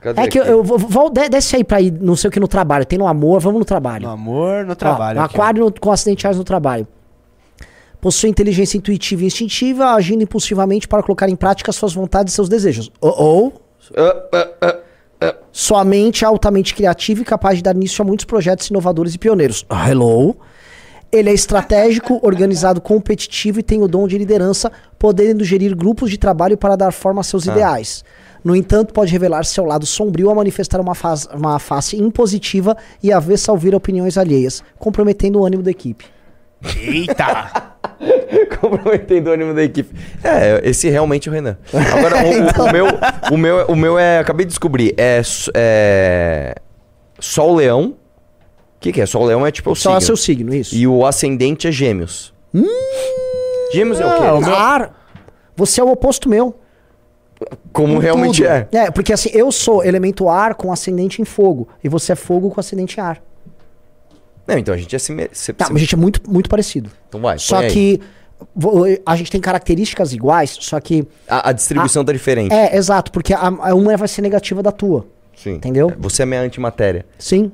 Cadê 0.00 0.20
É, 0.22 0.26
que 0.26 0.38
eu, 0.38 0.42
aqui? 0.42 0.50
eu 0.52 0.64
vou, 0.64 0.78
vou- 0.78 1.10
de- 1.10 1.28
desce 1.28 1.54
aí 1.56 1.62
pra 1.62 1.80
ir, 1.80 1.92
não 1.92 2.16
sei 2.16 2.28
o 2.28 2.30
que 2.32 2.40
no 2.40 2.48
trabalho. 2.48 2.84
Tem 2.84 2.98
no 2.98 3.06
amor, 3.06 3.40
vamos 3.40 3.60
no 3.60 3.64
trabalho. 3.64 4.04
No 4.06 4.10
amor, 4.10 4.64
no 4.64 4.74
trabalho. 4.74 5.20
ó. 5.20 5.22
aquário 5.24 5.64
no- 5.64 5.72
com 5.80 5.92
acidente 5.92 6.26
Ares 6.26 6.38
no 6.38 6.44
trabalho. 6.44 6.86
Possui 8.00 8.28
inteligência 8.30 8.76
intuitiva 8.76 9.22
e 9.22 9.26
instintiva, 9.26 9.90
agindo 9.94 10.22
impulsivamente 10.24 10.88
para 10.88 11.02
colocar 11.04 11.28
em 11.28 11.36
prática 11.36 11.70
suas 11.70 11.92
vontades 11.94 12.32
e 12.32 12.34
seus 12.34 12.48
desejos. 12.48 12.90
Ou 13.00 13.52
Ah, 13.96 14.16
ah, 14.32 14.76
ah. 15.20 15.34
sua 15.52 15.84
mente 15.84 16.24
é 16.24 16.26
altamente 16.26 16.74
criativa 16.74 17.20
e 17.20 17.24
capaz 17.24 17.58
de 17.58 17.62
dar 17.62 17.76
início 17.76 18.02
a 18.02 18.04
muitos 18.04 18.24
projetos 18.24 18.68
inovadores 18.70 19.14
e 19.14 19.18
pioneiros. 19.18 19.64
Hello. 19.70 20.34
Ele 21.12 21.28
é 21.28 21.32
estratégico, 21.34 22.18
organizado, 22.22 22.80
competitivo 22.80 23.60
e 23.60 23.62
tem 23.62 23.82
o 23.82 23.86
dom 23.88 24.08
de 24.08 24.16
liderança, 24.16 24.72
podendo 24.98 25.44
gerir 25.44 25.76
grupos 25.76 26.10
de 26.10 26.16
trabalho 26.16 26.56
para 26.56 26.74
dar 26.74 26.90
forma 26.90 27.20
a 27.20 27.24
seus 27.24 27.44
ideais. 27.44 28.02
No 28.42 28.56
entanto, 28.56 28.94
pode 28.94 29.12
revelar 29.12 29.44
seu 29.44 29.64
lado 29.64 29.84
sombrio 29.84 30.30
ao 30.30 30.34
manifestar 30.34 30.80
uma, 30.80 30.94
faz- 30.94 31.28
uma 31.34 31.58
face 31.58 31.96
impositiva 32.00 32.76
e 33.02 33.12
avessa 33.12 33.52
a 33.52 33.54
ouvir 33.54 33.74
opiniões 33.74 34.16
alheias, 34.16 34.64
comprometendo 34.78 35.38
o 35.38 35.44
ânimo 35.44 35.62
da 35.62 35.70
equipe. 35.70 36.06
Eita! 36.80 37.72
Comprometendo 38.60 39.28
o 39.28 39.32
ânimo 39.32 39.54
da 39.54 39.62
equipe. 39.62 39.94
É, 40.24 40.60
esse 40.68 40.88
realmente 40.88 41.28
é 41.28 41.30
o 41.30 41.34
Renan. 41.34 41.56
Agora, 41.94 42.16
o, 42.24 42.62
o- 42.62 42.64
o 42.68 42.72
meu, 42.72 42.86
o, 43.32 43.36
meu, 43.36 43.66
o 43.66 43.76
meu 43.76 43.98
é. 43.98 44.18
Acabei 44.18 44.44
de 44.46 44.50
descobrir. 44.50 44.94
É. 44.96 45.20
é 45.54 46.54
Sol 47.20 47.54
Leão. 47.56 47.96
O 48.82 48.84
que, 48.84 48.92
que 48.92 49.00
é? 49.00 49.06
Sol 49.06 49.24
Leão 49.24 49.46
é 49.46 49.50
tipo 49.52 49.70
o 49.70 49.76
Só 49.76 49.90
é 49.90 50.00
signo. 50.00 50.06
seu 50.06 50.16
signo, 50.16 50.54
isso. 50.54 50.74
E 50.74 50.86
o 50.88 51.06
ascendente 51.06 51.68
é 51.68 51.72
Gêmeos. 51.72 52.34
Gêmeos 53.72 54.00
é 54.00 54.06
o 54.06 54.10
quê? 54.16 54.22
Ah, 54.24 54.34
o 54.34 54.44
ar. 54.54 55.06
Você 55.56 55.80
é 55.80 55.84
o 55.84 55.90
oposto 55.90 56.28
meu. 56.28 56.58
Como 57.72 57.94
Em 57.94 58.00
realmente 58.00 58.42
tudo. 58.42 58.48
é. 58.48 58.68
É, 58.72 58.90
porque 58.90 59.12
assim, 59.12 59.30
eu 59.32 59.50
sou 59.52 59.84
elemento 59.84 60.28
ar 60.28 60.54
com 60.54 60.72
ascendente 60.72 61.20
em 61.22 61.24
fogo. 61.24 61.68
E 61.82 61.88
você 61.88 62.12
é 62.12 62.16
fogo 62.16 62.50
com 62.50 62.60
ascendente 62.60 62.98
em 62.98 63.02
ar. 63.02 63.22
Não, 64.46 64.58
então 64.58 64.74
a 64.74 64.76
gente 64.76 64.94
é 64.94 64.98
sime... 64.98 65.28
se- 65.32 65.52
Tá, 65.52 65.66
mas 65.68 65.76
a 65.76 65.80
gente 65.80 65.94
é 65.94 65.98
muito, 65.98 66.20
muito 66.30 66.50
parecido. 66.50 66.90
Então 67.08 67.20
vai. 67.20 67.38
Só 67.38 67.58
aí. 67.58 67.70
que 67.70 68.00
a 69.06 69.14
gente 69.16 69.30
tem 69.30 69.40
características 69.40 70.12
iguais, 70.12 70.56
só 70.60 70.80
que. 70.80 71.06
A, 71.28 71.50
a 71.50 71.52
distribuição 71.52 72.04
tá 72.04 72.12
diferente. 72.12 72.52
É, 72.52 72.76
exato, 72.76 73.12
porque 73.12 73.32
a, 73.32 73.46
a 73.46 73.74
uma 73.74 73.96
vai 73.96 74.08
ser 74.08 74.22
negativa 74.22 74.60
da 74.62 74.72
tua. 74.72 75.06
Sim. 75.36 75.52
entendeu? 75.54 75.92
Você 75.98 76.22
é 76.22 76.26
minha 76.26 76.40
antimatéria. 76.40 77.06
Sim. 77.18 77.50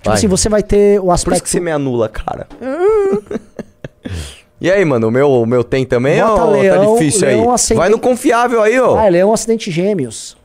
Tipo 0.00 0.08
Vai. 0.08 0.16
assim, 0.16 0.26
você 0.28 0.48
vai 0.48 0.62
ter 0.62 0.98
o 0.98 1.02
Por 1.02 1.06
isso 1.08 1.12
aspecto. 1.14 1.42
que 1.44 1.50
você 1.50 1.60
me 1.60 1.70
anula, 1.70 2.08
cara. 2.08 2.46
e 4.58 4.70
aí, 4.70 4.82
mano, 4.82 5.08
o 5.08 5.10
meu, 5.10 5.30
o 5.30 5.44
meu 5.44 5.62
tem 5.62 5.84
também 5.84 6.22
Bota 6.22 6.42
ou 6.44 6.50
leão, 6.52 6.86
tá 6.86 6.92
difícil 6.94 7.26
leão 7.28 7.42
aí? 7.50 7.54
ascendente- 7.54 7.78
Vai 7.80 7.88
no 7.90 7.98
confiável 7.98 8.62
aí, 8.62 8.80
ó. 8.80 8.96
Ah, 8.98 9.06
ele 9.08 9.18
é 9.18 9.26
um 9.26 9.32
acidente 9.32 9.70
gêmeos. 9.70 10.38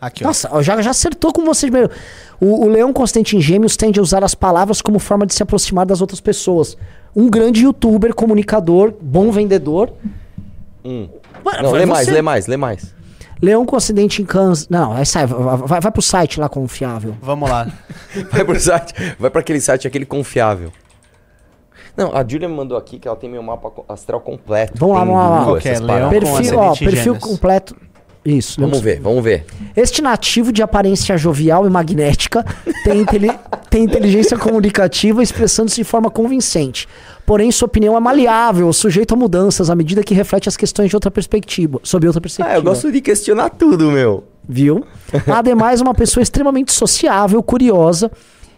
Aqui. 0.00 0.24
Nossa, 0.24 0.48
ó, 0.50 0.60
já, 0.60 0.80
já 0.82 0.90
acertou 0.90 1.32
com 1.32 1.44
vocês 1.44 1.70
mesmo. 1.70 1.90
O. 2.40 2.64
O, 2.64 2.68
leão 2.68 2.92
consciente 2.92 3.36
em 3.36 3.40
gêmeos 3.40 3.76
tende 3.76 4.00
a 4.00 4.02
usar 4.02 4.24
as 4.24 4.34
palavras 4.34 4.82
como 4.82 4.98
forma 4.98 5.24
de 5.24 5.32
se 5.32 5.42
aproximar 5.42 5.86
das 5.86 6.00
outras 6.00 6.20
pessoas. 6.20 6.76
Um 7.14 7.30
grande 7.30 7.62
youtuber, 7.62 8.12
comunicador, 8.12 8.92
bom 9.00 9.30
vendedor. 9.30 9.92
Hum. 10.84 11.08
Mano, 11.44 11.62
Não, 11.62 11.72
lê 11.72 11.86
mais, 11.86 12.06
você. 12.06 12.12
lê 12.12 12.22
mais, 12.22 12.46
lê 12.46 12.56
mais. 12.56 12.94
Leão 13.40 13.66
com 13.66 13.74
acidente 13.76 14.22
em 14.22 14.24
câncer. 14.24 14.66
Não, 14.70 14.92
aí 14.92 15.04
sai, 15.04 15.26
vai, 15.26 15.56
vai, 15.56 15.80
vai 15.80 15.90
pro 15.92 16.00
site 16.02 16.38
lá 16.38 16.48
confiável. 16.48 17.16
Vamos 17.20 17.50
lá. 17.50 17.66
Vai 18.30 18.44
pro 18.44 18.60
site, 18.60 18.92
vai 19.18 19.30
pra 19.30 19.40
aquele 19.40 19.60
site, 19.60 19.86
aquele 19.88 20.04
confiável. 20.06 20.70
Não, 21.96 22.14
a 22.16 22.26
Julia 22.26 22.48
me 22.48 22.54
mandou 22.54 22.76
aqui 22.78 22.98
que 22.98 23.06
ela 23.08 23.16
tem 23.16 23.28
meu 23.28 23.42
mapa 23.42 23.70
astral 23.88 24.20
completo. 24.20 24.72
Vamos 24.76 24.94
lá, 24.96 25.00
Tem 25.04 25.08
vamos 25.12 25.20
lá, 25.22 25.28
Google, 25.38 25.44
vamos 25.44 25.64
lá. 25.64 25.70
essas 25.70 25.80
Ok, 25.80 25.86
paradas. 25.86 26.12
Leão 26.12 26.32
com 26.32 26.36
Perfil, 26.38 26.58
ó, 26.58 26.76
perfil 26.76 27.14
completo. 27.16 27.76
Isso. 28.24 28.60
Vamos 28.60 28.80
ver, 28.80 29.00
vamos 29.00 29.24
ver. 29.24 29.44
Este 29.76 30.00
nativo 30.00 30.52
de 30.52 30.62
aparência 30.62 31.16
jovial 31.18 31.66
e 31.66 31.70
magnética 31.70 32.44
tem, 32.84 33.00
inteli- 33.00 33.32
tem 33.68 33.82
inteligência 33.82 34.38
comunicativa 34.38 35.20
expressando-se 35.22 35.74
de 35.76 35.84
forma 35.84 36.08
convincente. 36.08 36.88
Porém, 37.32 37.50
sua 37.50 37.64
opinião 37.64 37.96
é 37.96 38.00
maleável, 38.00 38.70
sujeito 38.74 39.14
a 39.14 39.16
mudanças 39.16 39.70
à 39.70 39.74
medida 39.74 40.02
que 40.02 40.12
reflete 40.12 40.50
as 40.50 40.54
questões 40.54 40.90
de 40.90 40.96
outra 40.96 41.10
perspectiva, 41.10 41.80
sob 41.82 42.06
outra 42.06 42.20
perspectiva. 42.20 42.54
Ah, 42.54 42.58
eu 42.58 42.62
gosto 42.62 42.92
de 42.92 43.00
questionar 43.00 43.48
tudo, 43.48 43.90
meu. 43.90 44.24
Viu? 44.46 44.84
Ademais, 45.26 45.80
uma 45.80 45.94
pessoa 45.94 46.22
extremamente 46.22 46.74
sociável, 46.74 47.42
curiosa 47.42 48.12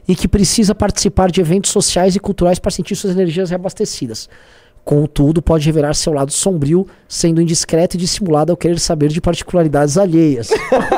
e 0.08 0.16
que 0.16 0.26
precisa 0.26 0.74
participar 0.74 1.30
de 1.30 1.40
eventos 1.40 1.70
sociais 1.70 2.16
e 2.16 2.18
culturais 2.18 2.58
para 2.58 2.72
sentir 2.72 2.96
suas 2.96 3.12
energias 3.12 3.50
reabastecidas. 3.50 4.28
Contudo, 4.84 5.40
pode 5.40 5.64
revelar 5.64 5.94
seu 5.94 6.12
lado 6.12 6.30
sombrio, 6.30 6.86
sendo 7.08 7.40
indiscreto 7.40 7.96
e 7.96 7.98
dissimulado 7.98 8.52
ao 8.52 8.56
querer 8.56 8.78
saber 8.78 9.08
de 9.08 9.18
particularidades 9.18 9.96
alheias. 9.96 10.50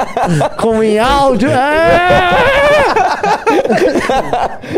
Como 0.58 0.82
em 0.82 0.98
áudio. 0.98 1.48
É! 1.48 2.30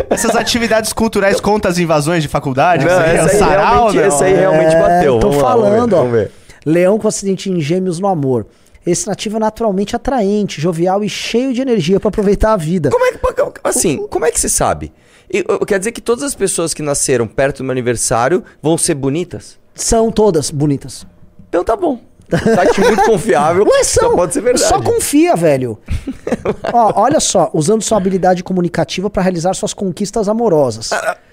Essas 0.11 0.37
atividades 0.37 0.93
culturais 0.93 1.41
contam 1.41 1.71
as 1.71 1.79
invasões 1.79 2.23
de 2.23 2.29
faculdade? 2.29 2.85
Não, 2.85 3.01
é 3.01 3.17
essa 3.17 3.31
aí, 3.31 3.39
sarau, 3.39 3.91
realmente, 3.91 3.97
não? 3.97 4.05
essa 4.05 4.25
aí 4.25 4.35
realmente 4.35 4.77
bateu. 4.77 5.19
Tô 5.19 5.31
Vamos 5.31 5.43
lá, 5.43 5.51
vamos 5.55 5.65
ver, 5.65 5.71
falando, 5.71 5.93
ó. 5.95 5.97
vamos 5.97 6.13
ver. 6.13 6.31
Leão 6.67 6.99
com 6.99 7.09
acidente 7.09 7.51
em 7.51 7.61
gêmeos 7.61 7.99
no 7.99 8.09
amor. 8.09 8.47
Esse 8.87 9.07
nativo 9.07 9.37
é 9.37 9.41
naturalmente 9.41 9.97
atraente, 9.97 10.61
jovial 10.61 11.03
e 11.03 11.09
cheio 11.09 11.55
de 11.55 11.63
energia 11.63 11.99
para 11.99 12.09
aproveitar 12.09 12.53
a 12.53 12.57
vida. 12.57 12.91
Como 12.91 13.05
é 13.05 13.13
que, 13.13 13.61
assim, 13.65 14.07
como 14.09 14.27
é 14.27 14.31
que 14.31 14.39
você 14.39 14.49
sabe? 14.49 14.93
E, 15.31 15.41
uh, 15.41 15.65
Quer 15.67 15.79
dizer 15.79 15.93
que 15.93 16.01
todas 16.01 16.25
as 16.25 16.35
pessoas 16.35 16.73
que 16.73 16.83
nasceram 16.83 17.27
perto 17.27 17.59
do 17.59 17.65
meu 17.65 17.73
aniversário 17.73 18.43
vão 18.63 18.79
ser 18.79 18.95
bonitas? 18.95 19.59
São 19.75 20.11
todas 20.11 20.51
bonitas. 20.51 21.07
Então 21.49 21.63
tá 21.65 21.77
bom. 21.77 22.01
Site 22.29 22.81
muito 22.81 23.05
confiável. 23.05 23.65
Ué, 23.65 23.85
são. 23.85 24.11
Só 24.11 24.17
pode 24.17 24.35
ser 24.35 24.41
verdade. 24.43 24.69
Só 24.69 24.83
confia, 24.83 25.35
velho. 25.35 25.79
Ó, 26.73 27.03
olha 27.03 27.21
só, 27.21 27.51
usando 27.55 27.83
sua 27.83 27.97
habilidade 27.97 28.45
comunicativa 28.45 29.09
para 29.09 29.23
realizar 29.23 29.55
suas 29.55 29.73
conquistas 29.73 30.29
amorosas. 30.29 30.91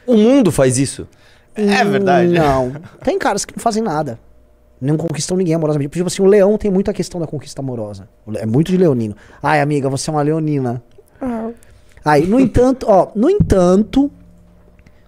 O 0.07 0.15
mundo 0.15 0.51
faz 0.51 0.77
isso. 0.77 1.07
É 1.53 1.83
verdade. 1.83 2.29
Não. 2.29 2.73
Tem 3.03 3.17
caras 3.19 3.43
que 3.43 3.53
não 3.55 3.61
fazem 3.61 3.83
nada. 3.83 4.19
Não 4.79 4.97
conquistam 4.97 5.35
ninguém 5.37 5.55
amorosamente. 5.55 5.89
Tipo 5.89 6.07
assim, 6.07 6.21
o 6.21 6.25
leão 6.25 6.57
tem 6.57 6.69
muito 6.69 6.91
a 6.91 6.93
questão 6.93 7.19
da 7.19 7.27
conquista 7.27 7.61
amorosa. 7.61 8.07
É 8.35 8.45
muito 8.45 8.71
de 8.71 8.77
leonino. 8.77 9.15
Ai, 9.41 9.61
amiga, 9.61 9.89
você 9.89 10.09
é 10.09 10.13
uma 10.13 10.21
leonina. 10.21 10.81
Aí, 12.05 12.27
no 12.27 12.39
entanto, 12.39 12.85
ó, 12.87 13.09
no 13.15 13.29
entanto, 13.29 14.11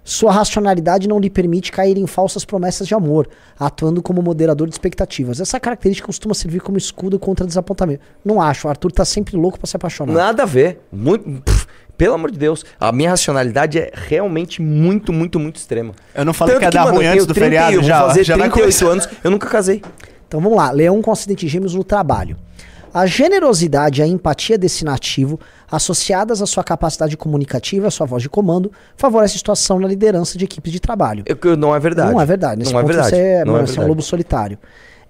sua 0.04 0.32
racionalidade 0.32 1.08
não 1.08 1.20
lhe 1.20 1.30
permite 1.30 1.72
cair 1.72 1.98
em 1.98 2.08
falsas 2.08 2.44
promessas 2.44 2.88
de 2.88 2.96
amor, 2.96 3.30
atuando 3.60 4.02
como 4.02 4.22
moderador 4.22 4.68
de 4.68 4.74
expectativas. 4.74 5.40
Essa 5.40 5.60
característica 5.60 6.08
costuma 6.08 6.34
servir 6.34 6.60
como 6.62 6.78
escudo 6.78 7.20
contra 7.20 7.46
desapontamento. 7.46 8.02
Não 8.26 8.42
acho, 8.42 8.68
o 8.68 8.70
Arthur 8.70 8.92
tá 8.92 9.06
sempre 9.06 9.38
louco 9.38 9.60
pra 9.60 9.68
se 9.68 9.76
apaixonar. 9.76 10.14
Nada 10.14 10.44
a 10.44 10.46
ver. 10.46 10.80
Muito. 10.92 11.24
pff, 11.44 11.68
pelo 11.98 12.14
amor 12.14 12.32
de 12.32 12.38
Deus. 12.38 12.64
A 12.80 12.92
minha 12.92 13.10
racionalidade 13.10 13.80
é 13.80 13.92
realmente 13.94 14.62
muito, 14.62 15.12
muito, 15.12 15.40
muito 15.40 15.58
extrema. 15.58 15.94
Eu 16.16 16.24
não 16.24 16.34
falei 16.34 16.56
Tanto 16.56 16.60
que 16.62 16.66
ia 16.68 16.72
dar 16.72 16.86
mano, 16.86 16.98
ruim 16.98 17.06
eu 17.06 17.12
antes 17.14 17.26
do 17.26 17.34
feriado, 17.34 17.74
31, 17.74 17.88
já, 17.88 18.00
vou 18.00 18.08
fazer 18.08 18.24
já 18.24 18.38
vai 18.38 18.50
38 18.50 18.80
começar. 18.80 18.94
anos, 18.94 19.20
eu 19.24 19.32
nunca 19.32 19.48
casei. 19.48 19.82
Então 20.28 20.40
vamos 20.40 20.58
lá, 20.58 20.72
leão 20.72 21.02
com 21.02 21.12
acidente 21.12 21.46
de 21.46 21.52
gêmeos 21.52 21.74
no 21.74 21.84
trabalho. 21.84 22.38
A 22.94 23.06
generosidade 23.06 24.02
e 24.02 24.04
a 24.04 24.08
empatia 24.08 24.58
desse 24.58 24.86
nativo, 24.86 25.40
associadas 25.70 26.42
à 26.42 26.46
sua 26.46 26.64
capacidade 26.64 27.16
comunicativa 27.18 27.88
à 27.88 27.92
sua 27.92 28.06
voz 28.06 28.24
de 28.24 28.30
comando, 28.30 28.72
favorece 28.96 29.36
a 29.36 29.38
situação 29.38 29.80
na 29.80 29.88
liderança 29.88 30.38
de 30.38 30.46
equipes 30.46 30.72
de 30.72 30.80
trabalho. 30.80 31.24
Eu- 31.26 31.38
eu- 31.44 31.58
não 31.58 31.76
é 31.76 31.80
verdade. 31.80 32.12
Não 32.12 32.22
é 32.22 32.26
verdade. 32.26 32.60
Nesse 32.60 32.74
não 32.74 32.82
ponto 32.82 32.92
é 32.92 32.94
verdade. 32.94 33.16
você 33.16 33.22
é, 33.22 33.46
não 33.46 33.54
mano, 33.54 33.64
é 33.64 33.68
você 33.68 33.72
é 33.72 33.74
um 33.74 33.76
verdade. 33.76 33.90
lobo 33.90 34.02
solitário. 34.02 34.58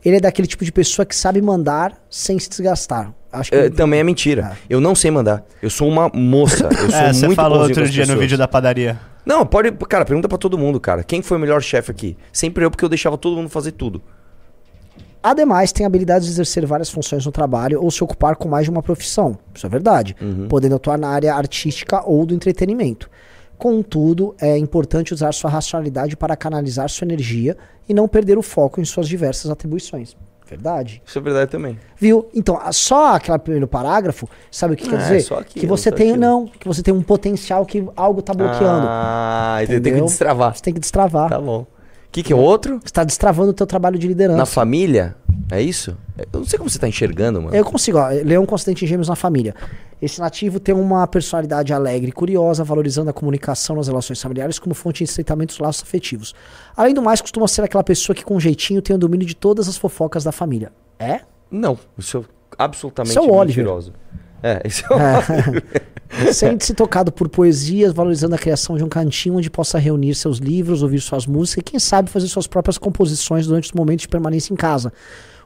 Ele 0.05 0.17
é 0.17 0.19
daquele 0.19 0.47
tipo 0.47 0.63
de 0.63 0.71
pessoa 0.71 1.05
que 1.05 1.15
sabe 1.15 1.41
mandar 1.41 1.93
sem 2.09 2.37
se 2.39 2.49
desgastar. 2.49 3.11
Acho 3.31 3.49
que 3.51 3.57
É, 3.57 3.69
também 3.69 3.99
é 3.99 4.03
mentira. 4.03 4.57
Eu 4.69 4.79
não 4.79 4.95
sei 4.95 5.11
mandar. 5.11 5.43
Eu 5.61 5.69
sou 5.69 5.87
uma 5.87 6.09
moça. 6.13 6.65
Eu 6.71 6.71
sou 6.91 6.99
É, 6.99 7.11
você 7.13 7.25
muito 7.25 7.35
falou 7.35 7.59
bonzinho 7.59 7.75
com 7.75 7.81
outro 7.81 7.93
dia 7.93 8.05
no 8.05 8.17
vídeo 8.17 8.37
da 8.37 8.47
padaria. 8.47 8.99
Não, 9.25 9.45
pode. 9.45 9.71
Cara, 9.89 10.05
pergunta 10.05 10.29
pra 10.29 10.37
todo 10.37 10.57
mundo, 10.57 10.79
cara. 10.79 11.03
Quem 11.03 11.21
foi 11.21 11.35
o 11.37 11.39
melhor 11.39 11.61
chefe 11.61 11.91
aqui? 11.91 12.17
Sempre 12.31 12.63
eu, 12.63 12.71
porque 12.71 12.85
eu 12.85 12.89
deixava 12.89 13.17
todo 13.17 13.35
mundo 13.35 13.49
fazer 13.49 13.73
tudo. 13.73 14.01
Ademais, 15.29 15.73
tem 15.73 15.85
habilidade 15.85 16.23
de 16.25 16.31
exercer 16.31 16.65
várias 16.65 16.89
funções 16.89 17.25
no 17.25 17.31
trabalho 17.33 17.83
ou 17.83 17.91
se 17.91 18.01
ocupar 18.03 18.35
com 18.37 18.47
mais 18.47 18.63
de 18.63 18.69
uma 18.71 18.81
profissão. 18.81 19.37
Isso 19.53 19.65
é 19.65 19.69
verdade. 19.69 20.15
Uhum. 20.21 20.47
Podendo 20.47 20.75
atuar 20.75 20.97
na 20.97 21.09
área 21.09 21.33
artística 21.35 22.01
ou 22.05 22.25
do 22.25 22.33
entretenimento. 22.33 23.09
Contudo, 23.57 24.33
é 24.39 24.57
importante 24.57 25.13
usar 25.13 25.33
sua 25.33 25.49
racionalidade 25.49 26.15
para 26.15 26.35
canalizar 26.37 26.87
sua 26.89 27.05
energia 27.05 27.57
e 27.89 27.93
não 27.93 28.07
perder 28.07 28.37
o 28.37 28.41
foco 28.41 28.79
em 28.79 28.85
suas 28.85 29.07
diversas 29.07 29.51
atribuições. 29.51 30.15
Verdade. 30.47 31.01
Isso 31.05 31.17
é 31.17 31.21
verdade 31.21 31.51
também. 31.51 31.77
Viu? 31.97 32.29
Então, 32.33 32.57
só 32.71 33.15
aquele 33.15 33.37
primeiro 33.39 33.67
parágrafo, 33.67 34.29
sabe 34.49 34.75
o 34.75 34.77
que 34.77 34.87
quer 34.87 34.95
É, 34.95 34.97
dizer? 34.99 35.19
só 35.21 35.39
aquilo, 35.39 35.59
que 35.59 35.67
você 35.67 35.91
tem, 35.91 36.11
aquilo. 36.11 36.21
não, 36.25 36.45
que 36.47 36.65
você 36.65 36.81
tem 36.81 36.93
um 36.93 37.01
potencial 37.01 37.65
que 37.65 37.85
algo 37.97 38.21
tá 38.21 38.33
bloqueando. 38.33 38.87
Ah, 38.89 39.57
tem 39.59 39.67
que 39.67 39.75
Entendeu? 39.75 40.05
destravar. 40.05 40.55
Você 40.55 40.61
tem 40.63 40.73
que 40.73 40.79
destravar. 40.79 41.29
Tá 41.29 41.41
bom. 41.41 41.65
O 42.07 42.11
que, 42.11 42.23
que 42.23 42.33
é 42.33 42.35
o 42.35 42.39
outro? 42.39 42.79
Você 42.83 42.91
tá 42.91 43.03
destravando 43.03 43.51
o 43.51 43.53
teu 43.53 43.67
trabalho 43.67 43.99
de 43.99 44.07
liderança. 44.07 44.37
Na 44.37 44.45
família? 44.45 45.15
É 45.51 45.61
isso? 45.61 45.95
Eu 46.17 46.39
não 46.39 46.45
sei 46.45 46.57
como 46.57 46.69
você 46.69 46.79
tá 46.79 46.87
enxergando, 46.87 47.41
mano. 47.41 47.55
Eu 47.55 47.63
consigo, 47.63 47.97
ó, 47.99 48.07
leão 48.09 48.45
acidente 48.51 48.83
em 48.83 48.87
gêmeos 48.87 49.07
na 49.07 49.15
família. 49.15 49.53
Esse 50.01 50.19
nativo 50.19 50.59
tem 50.59 50.75
uma 50.75 51.07
personalidade 51.07 51.73
alegre 51.73 52.09
e 52.09 52.11
curiosa, 52.11 52.63
valorizando 52.63 53.09
a 53.09 53.13
comunicação 53.13 53.75
nas 53.75 53.87
relações 53.87 54.21
familiares 54.21 54.59
como 54.59 54.75
fonte 54.75 54.99
de 54.99 55.05
estreitamento 55.05 55.49
dos 55.49 55.59
laços 55.59 55.83
afetivos. 55.83 56.35
Além 56.75 56.93
do 56.93 57.01
mais, 57.01 57.21
costuma 57.21 57.47
ser 57.47 57.61
aquela 57.63 57.83
pessoa 57.83 58.15
que 58.15 58.23
com 58.25 58.39
jeitinho 58.39 58.81
tem 58.81 58.95
o 58.95 58.99
domínio 58.99 59.25
de 59.25 59.35
todas 59.35 59.67
as 59.67 59.77
fofocas 59.77 60.23
da 60.23 60.31
família. 60.31 60.71
É? 60.99 61.21
Não, 61.49 61.77
eu 61.97 62.03
sou 62.03 62.25
absolutamente 62.57 63.11
Isso 63.11 63.19
é 63.19 63.21
o 63.21 63.33
Oliver. 63.33 63.63
mentiroso. 63.63 63.93
É, 64.47 64.61
isso 64.67 64.83
é 64.85 66.29
o 66.29 66.33
Sente-se 66.33 66.73
tocado 66.73 67.11
por 67.11 67.27
poesias, 67.27 67.91
valorizando 67.91 68.33
a 68.35 68.37
criação 68.37 68.77
de 68.77 68.83
um 68.83 68.87
cantinho 68.87 69.35
onde 69.35 69.49
possa 69.49 69.77
reunir 69.77 70.15
seus 70.15 70.37
livros, 70.37 70.81
ouvir 70.81 71.01
suas 71.01 71.25
músicas 71.25 71.61
e, 71.61 71.63
quem 71.63 71.79
sabe, 71.79 72.09
fazer 72.09 72.27
suas 72.27 72.47
próprias 72.47 72.77
composições 72.77 73.45
durante 73.45 73.65
os 73.65 73.71
momentos 73.73 74.03
de 74.03 74.07
permanência 74.07 74.53
em 74.53 74.55
casa. 74.55 74.93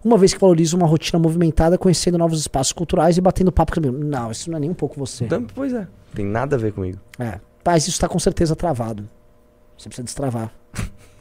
Uma 0.03 0.17
vez 0.17 0.33
que 0.33 0.39
valoriza 0.39 0.75
uma 0.75 0.85
rotina 0.85 1.19
movimentada, 1.19 1.77
conhecendo 1.77 2.17
novos 2.17 2.39
espaços 2.39 2.73
culturais 2.73 3.17
e 3.17 3.21
batendo 3.21 3.51
papo 3.51 3.73
com 3.73 3.79
os 3.79 3.87
amigos. 3.87 4.05
Não, 4.07 4.31
isso 4.31 4.49
não 4.49 4.57
é 4.57 4.59
nem 4.61 4.69
um 4.69 4.73
pouco 4.73 4.99
você. 4.99 5.25
Então, 5.25 5.45
Pois 5.53 5.73
é. 5.73 5.87
Tem 6.13 6.25
nada 6.25 6.55
a 6.55 6.59
ver 6.59 6.73
comigo. 6.73 6.99
É. 7.17 7.39
Mas 7.65 7.87
isso 7.87 7.99
tá 7.99 8.07
com 8.07 8.19
certeza 8.19 8.55
travado. 8.55 9.07
Você 9.77 9.89
precisa 9.89 10.03
destravar. 10.05 10.51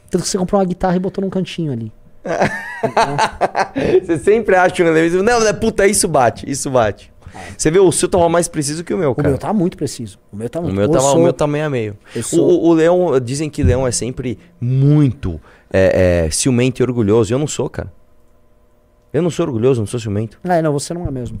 Tanto 0.09 0.23
que 0.23 0.29
você 0.29 0.37
comprou 0.37 0.59
uma 0.59 0.65
guitarra 0.65 0.95
e 0.95 0.99
botou 0.99 1.23
num 1.23 1.29
cantinho 1.29 1.71
ali. 1.71 1.91
Você 4.03 4.17
sempre 4.19 4.55
acha 4.55 4.83
um 4.83 4.87
elemento. 4.87 5.23
Não, 5.23 5.39
não, 5.39 5.53
puta, 5.55 5.87
isso 5.87 6.07
bate, 6.07 6.49
isso 6.49 6.69
bate. 6.69 7.11
Você 7.57 7.71
vê, 7.71 7.79
o 7.79 7.91
seu 7.91 8.09
tava 8.09 8.27
mais 8.29 8.47
preciso 8.47 8.83
que 8.83 8.93
o 8.93 8.97
meu, 8.97 9.11
O 9.11 9.15
cara. 9.15 9.29
meu 9.29 9.37
tá 9.37 9.53
muito 9.53 9.77
preciso. 9.77 10.19
O 10.31 10.35
meu 10.35 10.49
tá 10.49 10.59
O 10.59 10.63
muito 10.63 10.75
meu, 10.75 10.83
Eu 10.85 10.89
tava, 10.91 11.03
sou- 11.03 11.17
o 11.19 11.23
meu 11.23 11.33
tá 11.33 11.47
meio 11.47 11.65
a 11.65 11.69
meio. 11.69 11.97
O, 12.15 12.23
sou- 12.23 12.45
o- 12.47 12.67
o 12.69 12.73
leão, 12.73 13.19
dizem 13.19 13.49
que 13.49 13.63
leão 13.63 13.87
é 13.87 13.91
sempre 13.91 14.37
muito 14.59 15.39
é, 15.73 16.25
é, 16.25 16.29
ciumento 16.31 16.81
e 16.81 16.83
orgulhoso. 16.83 17.33
Eu 17.33 17.39
não 17.39 17.47
sou, 17.47 17.69
cara. 17.69 17.91
Eu 19.13 19.21
não 19.21 19.29
sou 19.29 19.45
orgulhoso, 19.45 19.79
não 19.81 19.87
sou 19.87 19.99
ciumento. 19.99 20.39
É, 20.43 20.61
não, 20.61 20.71
você 20.73 20.93
não 20.93 21.05
é 21.07 21.11
mesmo. 21.11 21.39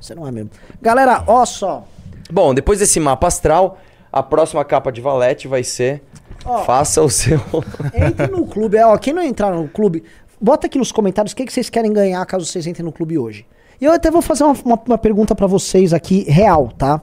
Você 0.00 0.14
não 0.14 0.26
é 0.26 0.32
mesmo. 0.32 0.50
Galera, 0.80 1.22
ó 1.26 1.44
só. 1.44 1.84
Bom, 2.30 2.54
depois 2.54 2.78
desse 2.78 2.98
mapa 2.98 3.26
astral, 3.26 3.78
a 4.12 4.22
próxima 4.22 4.64
capa 4.64 4.90
de 4.90 5.00
valete 5.00 5.46
vai 5.48 5.62
ser. 5.62 6.02
Ó. 6.44 6.64
Faça 6.64 7.00
o 7.02 7.08
seu. 7.10 7.40
Entre 7.94 8.26
no 8.28 8.46
clube. 8.46 8.76
É, 8.76 8.86
ó, 8.86 8.96
quem 8.96 9.12
não 9.12 9.22
entrar 9.22 9.52
no 9.52 9.68
clube, 9.68 10.02
bota 10.40 10.66
aqui 10.66 10.78
nos 10.78 10.90
comentários 10.90 11.32
o 11.32 11.36
que, 11.36 11.44
que 11.46 11.52
vocês 11.52 11.70
querem 11.70 11.92
ganhar 11.92 12.24
caso 12.26 12.44
vocês 12.46 12.66
entrem 12.66 12.84
no 12.84 12.92
clube 12.92 13.16
hoje. 13.18 13.46
E 13.82 13.84
eu 13.84 13.92
até 13.92 14.12
vou 14.12 14.22
fazer 14.22 14.44
uma, 14.44 14.52
uma, 14.64 14.80
uma 14.86 14.96
pergunta 14.96 15.34
pra 15.34 15.48
vocês 15.48 15.92
aqui, 15.92 16.22
real, 16.30 16.68
tá? 16.78 17.00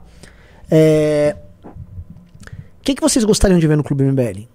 É... 0.71 1.35
O 1.65 2.81
que, 2.81 2.95
que 2.95 3.01
vocês 3.01 3.25
gostariam 3.25 3.59
de 3.59 3.67
ver 3.67 3.75
no 3.75 3.83
Clube 3.83 4.05
MBL? 4.05 4.47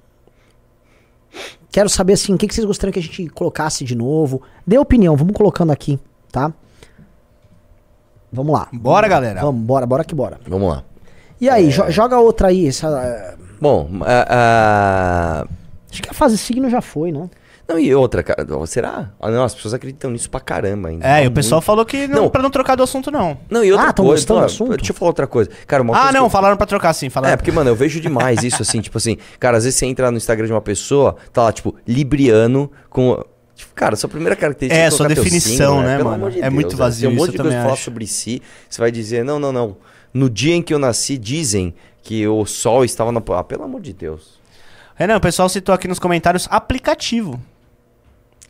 Quero 1.71 1.91
saber, 1.91 2.15
assim, 2.15 2.33
o 2.33 2.39
que, 2.39 2.49
que 2.49 2.55
vocês 2.55 2.65
gostariam 2.67 2.95
que 2.95 2.99
a 2.99 3.03
gente 3.03 3.29
colocasse 3.29 3.85
de 3.85 3.95
novo. 3.95 4.41
Dê 4.67 4.79
opinião, 4.79 5.15
vamos 5.19 5.35
colocando 5.35 5.71
aqui, 5.71 5.99
tá? 6.33 6.51
Vamos 8.33 8.55
lá. 8.55 8.69
Bora, 8.73 9.07
galera. 9.07 9.43
Vamos, 9.43 9.61
bora, 9.63 9.85
bora 9.85 10.03
que 10.03 10.15
bora. 10.15 10.41
Vamos 10.49 10.67
lá. 10.71 10.83
E 11.39 11.51
aí, 11.51 11.69
jo- 11.69 11.91
joga 11.91 12.19
outra 12.19 12.49
aí. 12.49 12.67
Essa, 12.69 12.89
é, 12.89 13.35
Bom, 13.61 13.87
ah, 14.01 14.27
ah, 15.45 15.49
acho 15.93 16.03
que 16.03 16.09
a 16.09 16.15
fase 16.15 16.39
signo 16.39 16.71
já 16.71 16.81
foi, 16.81 17.13
né? 17.13 17.29
Não, 17.67 17.79
e 17.79 17.95
outra, 17.95 18.23
cara, 18.23 18.47
será? 18.67 19.11
Ah, 19.19 19.31
não, 19.31 19.43
as 19.43 19.55
pessoas 19.55 19.73
acreditam 19.73 20.11
nisso 20.11 20.29
pra 20.29 20.39
caramba 20.39 20.91
ainda. 20.91 21.07
É, 21.07 21.19
e 21.19 21.21
o 21.21 21.25
Muito. 21.25 21.35
pessoal 21.37 21.61
falou 21.63 21.85
que 21.87 22.07
não, 22.07 22.23
Não. 22.25 22.31
pra 22.31 22.43
não 22.43 22.51
trocar 22.51 22.75
do 22.77 22.83
assunto, 22.83 23.11
não. 23.11 23.39
Não, 23.49 23.65
e 23.65 23.73
outra 23.73 23.89
Ah, 23.89 23.93
coisa, 23.95 24.35
ó, 24.35 24.41
assunto? 24.45 24.77
deixa 24.77 24.93
eu 24.93 24.97
falar 24.97 25.09
outra 25.11 25.27
coisa. 25.27 25.51
Cara, 25.67 25.83
uma 25.83 25.97
Ah, 25.97 26.13
não, 26.13 26.25
eu- 26.25 26.31
falaram 26.31 26.57
pra 26.59 26.67
trocar 26.67 26.93
sim, 26.93 27.09
falaram. 27.09 27.33
É, 27.33 27.37
porque, 27.37 27.51
mano, 27.51 27.71
eu 27.71 27.75
vejo 27.75 28.01
demais 28.01 28.43
isso, 28.43 28.61
assim, 28.61 28.81
tipo 28.83 28.99
assim, 28.99 29.17
cara, 29.41 29.57
às 29.57 29.65
vezes 29.65 29.79
você 29.79 29.87
entra 29.87 30.11
no 30.11 30.19
Instagram 30.19 30.47
de 30.47 30.53
uma 30.53 30.61
pessoa, 30.61 31.17
tá 31.33 31.45
lá, 31.45 31.53
tipo, 31.53 31.75
libriano 31.89 32.71
com. 32.91 33.25
Tipo, 33.55 33.73
cara, 33.73 33.95
sua 33.97 34.09
primeira 34.11 34.35
característica 34.37 34.83
É, 34.83 34.87
é 34.87 34.91
sua 34.91 35.07
definição, 35.09 35.77
signo, 35.77 35.83
né, 35.89 35.97
Pelo 35.97 36.11
mano? 36.11 36.31
de 36.31 36.39
É 36.39 36.43
Deus, 36.43 36.53
muito 36.53 36.71
né? 36.73 36.77
vazio 36.77 37.09
Tem 37.09 37.17
um 37.17 37.21
monte 37.21 37.31
de 37.33 37.39
coisa 37.39 37.63
falar 37.63 37.77
sobre 37.77 38.07
si, 38.07 38.43
você 38.69 38.81
vai 38.81 38.91
dizer, 38.91 39.25
não, 39.25 39.39
não, 39.39 39.53
não. 39.53 39.77
No 40.13 40.29
dia 40.29 40.55
em 40.55 40.61
que 40.61 40.75
eu 40.75 40.79
nasci, 40.79 41.17
dizem 41.17 41.73
que 42.03 42.27
o 42.29 42.45
sol 42.45 42.85
estava 42.85 43.11
na. 43.11 43.23
Ah, 43.31 43.45
pelo 43.45 43.63
amor 43.65 43.81
de 43.81 43.93
Deus. 43.93 44.39
Renan, 44.97 45.17
o 45.17 45.21
pessoal 45.21 45.49
citou 45.49 45.75
aqui 45.75 45.89
nos 45.89 45.99
comentários 45.99 46.47
aplicativo. 46.51 47.41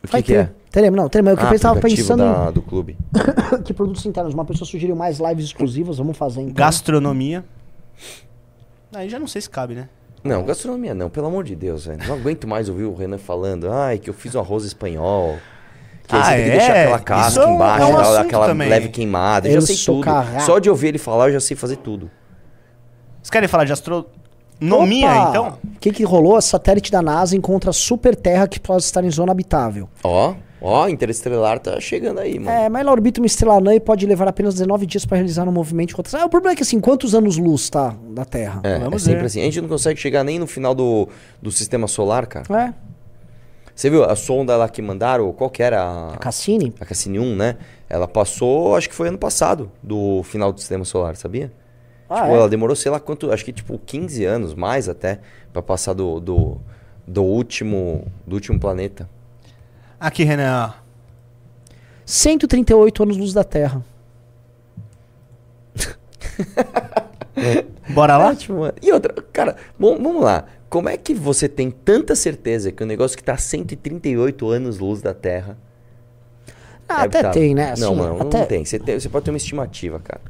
O 0.05 0.07
que, 0.07 0.13
Vai 0.13 0.23
que 0.23 0.33
ter. 0.35 0.39
é? 0.39 0.51
Teremos, 0.71 1.01
não, 1.01 1.09
teremos. 1.09 1.31
Eu 1.33 1.37
que 1.37 1.43
Ah, 1.43 1.47
eu 1.47 1.51
aplicativo 1.73 1.97
pensando 1.97 2.19
da- 2.25 2.51
do 2.51 2.61
clube. 2.61 2.97
que 3.65 3.73
produtos 3.73 4.05
internos. 4.05 4.35
Uma 4.35 4.45
pessoa 4.45 4.69
sugeriu 4.69 4.95
mais 4.95 5.19
lives 5.19 5.47
exclusivas, 5.47 5.97
vamos 5.99 6.17
fazer 6.17 6.43
então. 6.43 6.55
Gastronomia. 6.55 7.43
Aí 8.95 9.09
já 9.09 9.19
não 9.19 9.27
sei 9.27 9.41
se 9.41 9.49
cabe, 9.51 9.75
né? 9.75 9.89
Não, 10.23 10.45
gastronomia 10.45 10.95
não, 10.95 11.11
pelo 11.11 11.27
amor 11.27 11.45
de 11.45 11.55
Deus, 11.57 11.87
velho. 11.87 12.07
Não 12.07 12.15
aguento 12.17 12.47
mais 12.47 12.69
ouvir 12.69 12.85
o 12.85 12.95
Renan 12.95 13.19
falando, 13.19 13.71
ai, 13.71 13.99
que 13.99 14.09
eu 14.09 14.15
fiz 14.15 14.35
um 14.35 14.41
arroz 14.41 14.65
espanhol. 14.65 15.37
Que 16.07 16.15
aí 16.15 16.21
Ah, 16.21 16.25
você 16.25 16.35
tem 16.37 16.45
que 16.45 16.51
é? 16.51 16.53
deixar 16.59 16.73
aquela 16.73 16.97
Isso 16.97 17.05
casca 17.05 17.41
é 17.43 17.47
um- 17.47 17.55
embaixo, 17.55 17.83
é 17.83 17.87
um 17.87 17.97
aquela, 17.99 18.21
aquela 18.21 18.47
também. 18.47 18.69
leve 18.69 18.89
queimada. 18.89 19.49
Eu 19.49 19.61
já 19.61 19.67
sei 19.67 19.77
tudo. 19.77 20.07
Só 20.45 20.59
de 20.59 20.69
ouvir 20.71 20.89
ele 20.89 20.99
falar, 20.99 21.29
eu 21.29 21.33
já 21.35 21.41
sei 21.41 21.57
fazer 21.57 21.77
tudo. 21.77 22.11
Vocês 23.23 23.31
querem 23.31 23.49
falar 23.49 23.65
de 23.65 23.71
astronomia, 24.65 25.11
Opa! 25.11 25.29
então? 25.31 25.59
O 25.77 25.79
que, 25.81 25.91
que 25.93 26.05
rolou? 26.05 26.37
A 26.37 26.41
satélite 26.41 26.91
da 26.91 27.03
NASA 27.03 27.37
encontra 27.37 27.73
super 27.73 28.17
terra 28.17 28.49
que 28.49 28.59
pode 28.59 28.83
estar 28.83 29.05
em 29.05 29.11
zona 29.11 29.33
habitável. 29.33 29.89
Ó, 30.03 30.35
ó, 30.61 30.89
Interestelar 30.89 31.59
tá 31.59 31.79
chegando 31.81 32.21
aí, 32.21 32.39
mano. 32.39 32.51
É, 32.57 32.69
mas 32.69 32.81
ela 32.81 32.93
orbita 32.93 33.21
uma 33.21 33.27
estrela 33.27 33.57
anã 33.57 33.75
e 33.75 33.81
pode 33.81 34.07
levar 34.07 34.27
apenas 34.29 34.55
19 34.55 34.87
dias 34.87 35.05
para 35.05 35.17
realizar 35.19 35.47
um 35.49 35.53
movimento 35.53 35.93
rotação. 35.95 36.21
Ah, 36.21 36.25
o 36.25 36.29
problema 36.31 36.53
é 36.55 36.57
que 36.57 36.63
assim, 36.63 36.81
quantos 36.81 37.15
anos-luz 37.15 37.69
tá 37.69 37.95
da 38.11 38.25
Terra? 38.25 38.61
É, 38.65 38.73
é 38.77 38.79
Vamos 38.79 39.03
sempre 39.03 39.21
ver. 39.21 39.27
assim. 39.27 39.41
A 39.41 39.45
gente 39.45 39.61
não 39.61 39.69
consegue 39.69 40.01
chegar 40.01 40.25
nem 40.25 40.39
no 40.39 40.47
final 40.47 40.75
do, 40.75 41.09
do 41.43 41.51
sistema 41.53 41.87
solar, 41.87 42.27
cara. 42.27 42.47
É, 42.67 42.73
Você 43.75 43.91
viu 43.91 44.05
a 44.05 44.17
sonda 44.17 44.57
lá 44.57 44.69
que 44.69 44.81
mandaram? 44.81 45.31
Qual 45.33 45.51
que 45.51 45.63
era? 45.63 45.83
a 45.83 46.15
A, 46.15 46.17
Cassini. 46.17 46.73
a 46.81 46.85
Cassini 46.87 47.19
1, 47.19 47.37
né? 47.37 47.57
Ela 47.91 48.09
passou, 48.09 48.75
acho 48.77 48.89
que 48.89 48.95
foi 48.95 49.09
ano 49.09 49.19
passado, 49.19 49.71
do 49.83 50.23
final 50.23 50.53
do 50.53 50.59
sistema 50.61 50.85
solar, 50.85 51.17
sabia? 51.17 51.53
Ah, 52.09 52.23
tipo, 52.23 52.29
é? 52.29 52.37
ela 52.37 52.49
demorou, 52.49 52.77
sei 52.77 52.91
lá 52.91 53.01
quanto, 53.01 53.33
acho 53.33 53.45
que 53.45 53.53
tipo 53.53 53.79
15 53.79 54.25
anos, 54.25 54.55
mais 54.55 54.89
até, 54.89 55.21
pra 55.53 55.63
passar 55.63 55.95
do, 55.95 56.21
do, 56.21 56.59
do 57.07 57.23
último 57.23 58.07
do 58.27 58.35
último 58.35 58.59
planeta. 58.59 59.09
Aqui, 59.99 60.25
Renan. 60.25 60.75
138 62.05 63.03
anos-luz 63.03 63.33
da 63.33 63.45
Terra. 63.45 63.83
Bora 67.89 68.17
lá? 68.17 68.33
É, 68.33 68.37
tipo, 68.37 68.55
e 68.83 68.93
outra, 68.93 69.13
cara, 69.33 69.57
bom, 69.79 70.01
vamos 70.01 70.23
lá. 70.23 70.45
Como 70.69 70.89
é 70.89 70.97
que 70.97 71.15
você 71.15 71.49
tem 71.49 71.71
tanta 71.71 72.17
certeza 72.17 72.73
que 72.73 72.83
o 72.83 72.87
negócio 72.87 73.17
que 73.17 73.23
tá 73.23 73.35
a 73.35 73.39
138 73.39 74.49
anos 74.49 74.79
luz 74.79 75.01
da 75.01 75.15
Terra 75.15 75.57
Ah, 76.89 77.03
é 77.03 77.07
até 77.07 77.19
habitável? 77.19 77.31
tem, 77.33 77.55
né? 77.55 77.73
Assim, 77.73 77.83
não, 77.83 77.95
mano, 77.95 78.21
até... 78.21 78.41
não 78.41 78.47
tem. 78.47 78.65
Você, 78.65 78.79
tem. 78.79 78.99
você 78.99 79.09
pode 79.09 79.25
ter 79.25 79.31
uma 79.31 79.37
estimativa, 79.37 80.01
cara. 80.01 80.21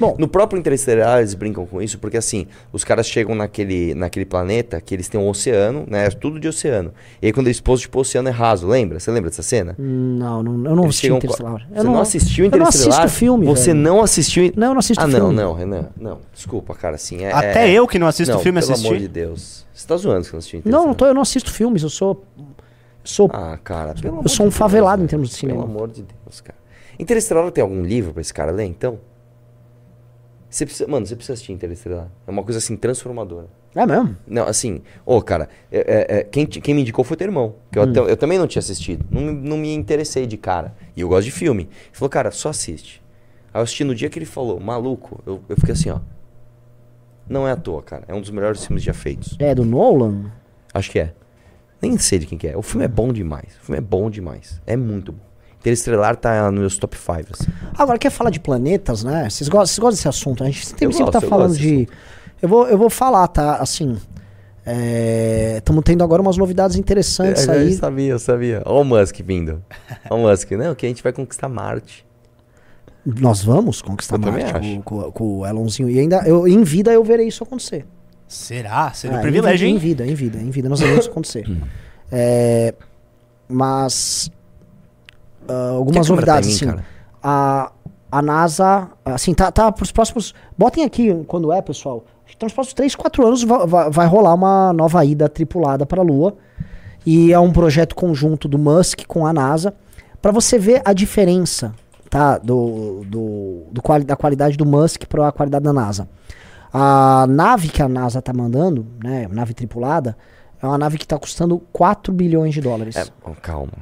Bom, 0.00 0.16
No 0.18 0.26
próprio 0.26 0.58
Interestelar 0.58 1.18
eles 1.18 1.34
brincam 1.34 1.66
com 1.66 1.80
isso, 1.82 1.98
porque 1.98 2.16
assim, 2.16 2.46
os 2.72 2.82
caras 2.82 3.06
chegam 3.06 3.34
naquele, 3.34 3.94
naquele 3.94 4.24
planeta 4.24 4.80
que 4.80 4.94
eles 4.94 5.08
têm 5.08 5.20
um 5.20 5.28
oceano, 5.28 5.84
né? 5.86 6.06
é 6.06 6.10
Tudo 6.10 6.40
de 6.40 6.48
oceano. 6.48 6.92
E 7.20 7.26
aí 7.26 7.32
quando 7.32 7.48
eles 7.48 7.60
pousam, 7.60 7.82
tipo, 7.82 7.98
o 7.98 8.00
oceano 8.00 8.28
é 8.28 8.32
raso, 8.32 8.66
lembra? 8.66 8.98
Você 8.98 9.10
lembra 9.10 9.28
dessa 9.30 9.42
cena? 9.42 9.76
não, 9.78 10.42
não, 10.42 10.52
eu 10.52 10.74
não 10.76 10.84
Eles 10.84 10.88
assisti 10.88 11.02
chegam 11.02 11.16
Interestelar. 11.18 11.66
Você 11.68 11.82
não, 11.84 12.00
assistiu 12.00 12.44
eu 12.46 12.50
não 12.50 12.56
Interestelar? 12.58 12.98
assisto 13.00 13.18
filme, 13.18 13.46
Você 13.46 13.70
velho. 13.72 13.78
não 13.84 14.02
assistiu... 14.02 14.52
Não, 14.56 14.66
eu 14.68 14.72
não 14.72 14.78
assisto 14.80 15.04
ah, 15.04 15.08
filme. 15.08 15.20
não, 15.20 15.32
não, 15.32 15.52
Renan. 15.54 15.88
Não, 16.00 16.18
desculpa, 16.32 16.74
cara, 16.74 16.94
assim... 16.94 17.24
É, 17.24 17.32
Até 17.32 17.68
é- 17.68 17.72
eu 17.72 17.86
que 17.86 17.98
não 17.98 18.06
assisto 18.06 18.32
não, 18.34 18.40
filme 18.40 18.58
pelo 18.60 18.72
assisti. 18.72 18.88
amor 18.88 18.98
de 18.98 19.08
Deus. 19.08 19.66
Você 19.74 19.86
tá 19.86 19.96
zoando 19.96 20.20
que 20.22 20.26
você 20.26 20.32
não 20.32 20.38
assistiu 20.38 20.58
Não, 20.58 20.60
Interestelar? 20.70 20.86
não 20.88 20.94
tô, 20.94 21.06
eu 21.06 21.14
não 21.14 21.22
assisto 21.22 21.50
filmes, 21.52 21.82
eu 21.82 21.90
sou. 21.90 22.24
Sou. 23.04 23.30
Ah, 23.32 23.58
cara, 23.62 23.94
pelo 23.94 24.14
amor 24.14 24.24
eu 24.24 24.28
sou 24.28 24.44
um 24.46 24.48
de 24.48 24.52
Deus, 24.52 24.58
favelado 24.58 24.96
velho. 24.98 25.04
em 25.04 25.08
termos 25.08 25.30
de 25.30 25.34
cinema. 25.36 25.60
Pelo 25.62 25.70
amor 25.74 25.88
de 25.88 26.02
Deus, 26.02 26.40
cara. 26.40 26.58
Interestelar 26.98 27.50
tem 27.50 27.62
algum 27.62 27.82
livro 27.82 28.12
pra 28.12 28.20
esse 28.20 28.32
cara 28.32 28.52
ler, 28.52 28.64
então? 28.64 28.98
Você 30.50 30.66
precisa, 30.66 30.90
mano, 30.90 31.06
você 31.06 31.14
precisa 31.14 31.34
assistir 31.34 31.52
Interestelar. 31.52 32.10
É 32.26 32.30
uma 32.30 32.42
coisa 32.42 32.58
assim 32.58 32.76
transformadora. 32.76 33.46
É 33.74 33.86
mesmo? 33.86 34.16
Não, 34.26 34.46
assim, 34.48 34.82
ô, 35.06 35.22
cara, 35.22 35.48
é- 35.70 35.78
é- 35.78 36.18
é, 36.18 36.22
quem, 36.24 36.44
quem 36.44 36.74
me 36.74 36.80
indicou 36.82 37.04
foi 37.04 37.16
teu 37.16 37.28
irmão. 37.28 37.54
Que 37.70 37.78
eu, 37.78 37.84
até- 37.84 38.00
eu 38.00 38.16
também 38.16 38.36
não 38.36 38.48
tinha 38.48 38.58
assistido. 38.58 39.06
Não, 39.08 39.20
me- 39.22 39.32
não 39.48 39.56
me 39.56 39.72
interessei 39.72 40.26
de 40.26 40.36
cara. 40.36 40.74
E 40.96 41.02
eu 41.02 41.08
gosto 41.08 41.26
de 41.26 41.30
filme. 41.30 41.62
Ele 41.64 41.70
falou, 41.92 42.10
cara, 42.10 42.32
só 42.32 42.48
assiste. 42.48 43.00
Aí 43.54 43.60
eu 43.60 43.62
assisti 43.62 43.84
no 43.84 43.94
dia 43.94 44.10
que 44.10 44.18
ele 44.18 44.26
falou, 44.26 44.58
maluco, 44.58 45.22
eu, 45.24 45.40
eu 45.48 45.54
fiquei 45.56 45.72
assim, 45.72 45.90
ó. 45.90 46.00
Não 47.28 47.46
é 47.46 47.52
à 47.52 47.56
toa, 47.56 47.80
cara. 47.80 48.02
É 48.08 48.14
um 48.14 48.20
dos 48.20 48.30
melhores 48.30 48.64
filmes 48.66 48.82
já 48.82 48.92
feitos. 48.92 49.36
É 49.38 49.54
do 49.54 49.64
Nolan? 49.64 50.32
Acho 50.74 50.90
que 50.90 50.98
é. 50.98 51.14
Nem 51.80 51.96
sei 51.96 52.18
de 52.18 52.26
quem 52.26 52.36
que 52.36 52.48
é. 52.48 52.56
O 52.56 52.62
filme 52.62 52.84
é 52.84 52.88
bom 52.88 53.12
demais. 53.12 53.56
O 53.62 53.66
filme 53.66 53.78
é 53.78 53.80
bom 53.80 54.10
demais. 54.10 54.60
É 54.66 54.76
muito 54.76 55.12
bom. 55.12 55.29
Interestelar 55.60 56.16
tá 56.16 56.50
nos 56.50 56.60
meus 56.60 56.78
top 56.78 56.96
5, 56.96 57.10
assim. 57.32 57.50
Agora, 57.76 57.98
quer 57.98 58.10
falar 58.10 58.30
de 58.30 58.40
planetas, 58.40 59.04
né? 59.04 59.28
Vocês 59.28 59.48
gostam, 59.48 59.66
vocês 59.66 59.78
gostam 59.78 59.90
desse 59.96 60.08
assunto? 60.08 60.42
A 60.42 60.46
gente 60.46 60.66
sempre, 60.66 60.86
Eu 60.86 60.92
sempre 60.92 61.04
gosto, 61.12 61.20
tá 61.20 61.26
eu 61.26 61.30
falando 61.30 61.56
de. 61.56 61.86
Eu 62.40 62.48
vou, 62.48 62.66
eu 62.66 62.78
vou 62.78 62.88
falar, 62.90 63.28
tá? 63.28 63.56
Assim. 63.56 63.96
Estamos 65.56 65.82
tendo 65.84 66.04
agora 66.04 66.22
umas 66.22 66.36
novidades 66.36 66.76
interessantes 66.76 67.48
É, 67.48 67.56
eu 67.56 67.60
aí. 67.60 67.72
sabia, 67.74 68.12
eu 68.12 68.18
sabia. 68.18 68.62
Olha 68.64 68.80
o 68.80 68.84
Musk 68.84 69.20
vindo. 69.24 69.62
Olha 70.08 70.22
o 70.24 70.28
Musk. 70.28 70.50
Não, 70.52 70.74
que 70.74 70.86
a 70.86 70.88
gente 70.88 71.02
vai 71.02 71.12
conquistar 71.12 71.48
Marte. 71.48 72.06
Nós 73.04 73.42
vamos 73.42 73.82
conquistar 73.82 74.16
Eu 74.16 74.32
Marte 74.32 74.80
com, 74.84 75.02
com- 75.02 75.12
com 75.12 75.38
o 75.40 75.46
Elonzinho. 75.46 75.88
E 75.90 75.98
ainda, 75.98 76.22
eu, 76.26 76.46
em 76.46 76.62
vida, 76.62 76.92
eu 76.92 77.02
verei 77.02 77.26
isso 77.28 77.42
acontecer. 77.42 77.84
Será? 78.28 78.92
Seria 78.92 79.16
Ah, 79.16 79.18
um 79.18 79.22
privilégio, 79.22 79.66
em, 79.66 79.70
hein? 79.70 79.76
Em 79.76 79.78
vida, 79.78 80.06
em 80.06 80.14
vida, 80.14 80.38
em 80.38 80.50
vida. 80.50 80.68
Nós 80.68 80.80
veremos 80.80 81.00
isso 81.04 81.10
acontecer. 81.10 81.44
É, 82.12 82.74
mas. 83.48 84.30
Ah, 85.48 85.70
algumas 85.70 86.06
Que 86.06 86.08
tá 86.08 86.14
novidades, 86.14 86.60
mim, 86.62 86.68
assim. 86.70 86.80
A, 87.22 87.72
a 88.10 88.22
NASA, 88.22 88.88
assim, 89.04 89.34
tá, 89.34 89.50
tá 89.52 89.70
pros 89.72 89.92
próximos. 89.92 90.34
Botem 90.56 90.84
aqui 90.84 91.12
quando 91.26 91.52
é, 91.52 91.60
pessoal. 91.62 92.04
Então, 92.34 92.46
nos 92.46 92.52
próximos 92.54 92.74
3, 92.74 92.94
4 92.94 93.26
anos 93.26 93.42
vai, 93.42 93.66
vai, 93.66 93.90
vai 93.90 94.06
rolar 94.06 94.34
uma 94.34 94.72
nova 94.72 95.04
ida 95.04 95.28
tripulada 95.28 95.84
para 95.84 96.00
a 96.00 96.04
Lua. 96.04 96.36
E 97.04 97.32
é 97.32 97.38
um 97.38 97.52
projeto 97.52 97.94
conjunto 97.94 98.46
do 98.48 98.58
Musk 98.58 99.00
com 99.06 99.26
a 99.26 99.32
NASA. 99.32 99.74
Para 100.22 100.32
você 100.32 100.58
ver 100.58 100.82
a 100.84 100.92
diferença 100.92 101.72
tá, 102.08 102.38
do, 102.38 103.02
do, 103.06 103.62
do 103.72 103.82
quali- 103.82 104.04
da 104.04 104.16
qualidade 104.16 104.56
do 104.56 104.66
Musk 104.66 105.04
para 105.06 105.28
a 105.28 105.32
qualidade 105.32 105.64
da 105.64 105.72
NASA. 105.72 106.08
A 106.72 107.26
nave 107.28 107.68
que 107.68 107.82
a 107.82 107.88
NASA 107.88 108.22
tá 108.22 108.32
mandando, 108.32 108.86
né, 109.02 109.26
nave 109.30 109.52
tripulada, 109.54 110.16
é 110.62 110.66
uma 110.66 110.78
nave 110.78 110.98
que 110.98 111.04
está 111.04 111.18
custando 111.18 111.58
4 111.72 112.12
bilhões 112.12 112.54
de 112.54 112.60
dólares. 112.60 112.94
É, 112.96 113.04
calma. 113.42 113.72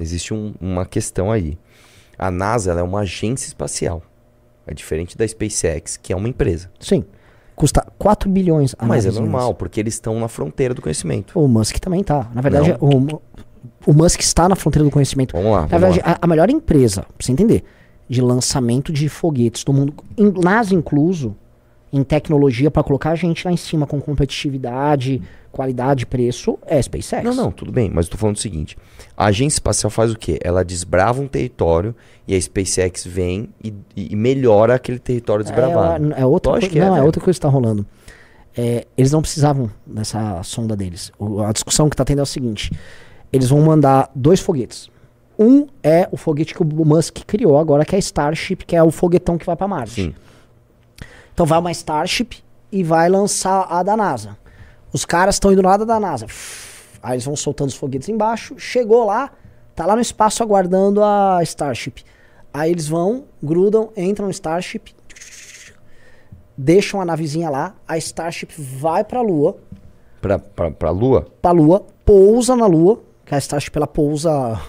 Existe 0.00 0.32
um- 0.34 0.54
uma 0.60 0.84
questão 0.86 1.30
aí. 1.30 1.58
A 2.18 2.30
NASA 2.30 2.72
é 2.72 2.82
uma 2.82 3.00
agência 3.00 3.46
espacial. 3.48 4.02
É 4.66 4.74
diferente 4.74 5.16
da 5.16 5.26
SpaceX, 5.26 5.96
que 5.96 6.12
é 6.12 6.16
uma 6.16 6.28
empresa. 6.28 6.70
Sim. 6.80 7.04
Custa 7.54 7.86
4 7.98 8.28
bilhões 8.30 8.74
a 8.78 8.86
Mas 8.86 9.04
é 9.04 9.10
normal, 9.10 9.54
porque 9.54 9.78
eles 9.80 9.94
estão 9.94 10.18
na 10.18 10.28
fronteira 10.28 10.72
do 10.72 10.80
conhecimento. 10.80 11.38
O 11.38 11.46
Musk 11.46 11.76
também 11.78 12.02
tá. 12.02 12.30
Na 12.34 12.40
verdade, 12.40 12.74
o, 12.80 13.20
o 13.86 13.92
Musk 13.92 14.20
está 14.20 14.48
na 14.48 14.56
fronteira 14.56 14.84
do 14.84 14.90
conhecimento. 14.90 15.32
Vamos 15.36 15.52
lá, 15.52 15.60
Na 15.62 15.66
vamos 15.66 15.80
verdade, 15.96 16.00
lá. 16.08 16.18
a, 16.20 16.24
a 16.24 16.26
melhor 16.26 16.48
empresa, 16.50 17.02
pra 17.02 17.10
você 17.26 17.32
entender, 17.32 17.62
de 18.08 18.20
lançamento 18.22 18.92
de 18.92 19.08
foguetes 19.10 19.62
do 19.64 19.72
mundo, 19.74 19.92
em, 20.16 20.32
NASA 20.42 20.74
incluso, 20.74 21.36
em 21.92 22.02
tecnologia 22.04 22.70
para 22.70 22.82
colocar 22.82 23.10
a 23.10 23.14
gente 23.14 23.44
lá 23.44 23.52
em 23.52 23.56
cima 23.56 23.86
com 23.86 24.00
competitividade, 24.00 25.20
qualidade, 25.50 26.06
preço, 26.06 26.58
é 26.66 26.78
a 26.78 26.82
SpaceX. 26.82 27.24
Não, 27.24 27.34
não, 27.34 27.50
tudo 27.50 27.72
bem, 27.72 27.90
mas 27.92 28.06
eu 28.06 28.12
tô 28.12 28.18
falando 28.18 28.36
o 28.36 28.40
seguinte. 28.40 28.76
A 29.16 29.26
agência 29.26 29.56
espacial 29.56 29.90
faz 29.90 30.12
o 30.12 30.16
quê? 30.18 30.38
Ela 30.42 30.64
desbrava 30.64 31.20
um 31.20 31.26
território 31.26 31.94
e 32.28 32.34
a 32.34 32.40
SpaceX 32.40 33.04
vem 33.04 33.48
e, 33.62 33.72
e 33.96 34.14
melhora 34.16 34.74
aquele 34.76 34.98
território 34.98 35.44
desbravado. 35.44 36.12
É, 36.14 36.20
é 36.20 36.26
outra 36.26 36.52
Lógico 36.52 36.70
coisa. 36.72 36.72
que 36.72 36.78
é, 36.78 36.84
não, 36.84 36.92
é 36.92 36.94
velho. 36.96 37.06
outra 37.06 37.20
coisa 37.20 37.34
que 37.36 37.38
está 37.38 37.48
rolando. 37.48 37.84
É, 38.56 38.86
eles 38.96 39.12
não 39.12 39.20
precisavam 39.22 39.70
dessa 39.86 40.42
sonda 40.42 40.76
deles. 40.76 41.12
O- 41.18 41.40
a 41.42 41.52
discussão 41.52 41.88
que 41.88 41.94
está 41.94 42.04
tendo 42.04 42.18
é 42.20 42.22
o 42.22 42.26
seguinte: 42.26 42.70
eles 43.32 43.48
vão 43.48 43.60
mandar 43.62 44.10
dois 44.14 44.40
foguetes. 44.40 44.88
Um 45.38 45.66
é 45.82 46.08
o 46.12 46.16
foguete 46.16 46.52
que 46.54 46.62
o 46.62 46.66
Musk 46.84 47.18
criou 47.26 47.56
agora, 47.58 47.84
que 47.84 47.94
é 47.94 47.96
a 47.96 48.00
Starship, 48.00 48.64
que 48.66 48.76
é 48.76 48.82
o 48.82 48.90
foguetão 48.90 49.38
que 49.38 49.46
vai 49.46 49.56
para 49.56 49.66
Marte. 49.68 49.94
Sim. 49.94 50.14
Então 51.40 51.46
vai 51.48 51.58
uma 51.58 51.70
Starship 51.72 52.36
e 52.70 52.84
vai 52.84 53.08
lançar 53.08 53.66
a 53.70 53.82
da 53.82 53.96
NASA. 53.96 54.36
Os 54.92 55.06
caras 55.06 55.36
estão 55.36 55.50
indo 55.50 55.62
lá 55.62 55.78
da 55.78 55.98
NASA. 55.98 56.26
Aí 57.02 57.14
eles 57.14 57.24
vão 57.24 57.34
soltando 57.34 57.68
os 57.70 57.74
foguetes 57.74 58.10
embaixo. 58.10 58.56
Chegou 58.58 59.06
lá, 59.06 59.30
tá 59.74 59.86
lá 59.86 59.94
no 59.96 60.02
espaço 60.02 60.42
aguardando 60.42 61.02
a 61.02 61.38
Starship. 61.44 62.04
Aí 62.52 62.70
eles 62.70 62.86
vão, 62.88 63.24
grudam, 63.42 63.88
entram 63.96 64.26
no 64.26 64.30
Starship, 64.30 64.92
deixam 66.58 67.00
a 67.00 67.06
navezinha 67.06 67.48
lá. 67.48 67.74
A 67.88 67.96
Starship 67.96 68.50
vai 68.58 69.02
pra 69.02 69.22
Lua, 69.22 69.56
Pra, 70.20 70.38
pra, 70.38 70.70
pra 70.70 70.90
Lua? 70.90 71.26
pra 71.40 71.52
Lua, 71.52 71.86
pousa 72.04 72.54
na 72.54 72.66
Lua, 72.66 73.00
Que 73.24 73.34
a 73.34 73.38
Starship 73.38 73.74
ela 73.76 73.86
pousa 73.86 74.60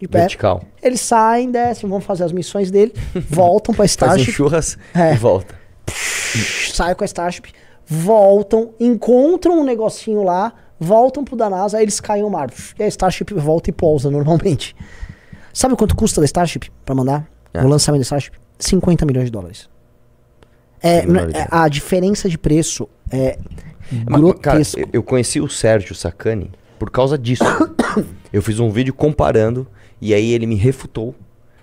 de 0.00 0.06
pé. 0.06 0.20
Vertical. 0.20 0.62
Eles 0.80 1.00
saem, 1.00 1.50
descem, 1.50 1.90
vão 1.90 2.00
fazer 2.00 2.22
as 2.22 2.30
missões 2.30 2.70
dele, 2.70 2.94
voltam 3.28 3.74
pra 3.74 3.84
Starship, 3.86 4.30
churras 4.30 4.78
É. 4.94 5.14
e 5.14 5.16
volta. 5.16 5.60
Saem 6.72 6.94
com 6.94 7.04
a 7.04 7.06
Starship, 7.06 7.52
voltam, 7.86 8.70
encontram 8.80 9.60
um 9.60 9.64
negocinho 9.64 10.22
lá, 10.22 10.52
voltam 10.78 11.24
pro 11.24 11.36
da 11.36 11.48
NASA, 11.50 11.78
aí 11.78 11.84
eles 11.84 12.00
caem 12.00 12.22
no 12.22 12.30
mar. 12.30 12.50
E 12.78 12.82
a 12.82 12.86
Starship 12.88 13.34
volta 13.34 13.70
e 13.70 13.72
pousa 13.72 14.10
normalmente. 14.10 14.74
Sabe 15.52 15.76
quanto 15.76 15.94
custa 15.94 16.20
da 16.20 16.24
Starship 16.24 16.70
pra 16.84 16.94
mandar? 16.94 17.28
É. 17.52 17.62
O 17.62 17.68
lançamento 17.68 18.00
da 18.00 18.04
Starship? 18.04 18.36
50 18.58 19.04
milhões 19.04 19.26
de 19.26 19.30
dólares. 19.32 19.68
É, 20.82 20.98
é- 20.98 21.04
a 21.50 21.68
diferença 21.68 22.28
de 22.28 22.36
preço 22.38 22.88
é 23.10 23.38
Mas, 23.90 24.20
cara, 24.40 24.56
grotesco. 24.58 24.80
eu 24.92 25.02
conheci 25.02 25.40
o 25.40 25.48
Sérgio 25.48 25.94
Sacani 25.94 26.50
por 26.78 26.90
causa 26.90 27.16
disso. 27.18 27.44
eu 28.32 28.42
fiz 28.42 28.58
um 28.58 28.70
vídeo 28.70 28.92
comparando 28.94 29.66
e 30.00 30.12
aí 30.14 30.32
ele 30.32 30.46
me 30.46 30.56
refutou, 30.56 31.14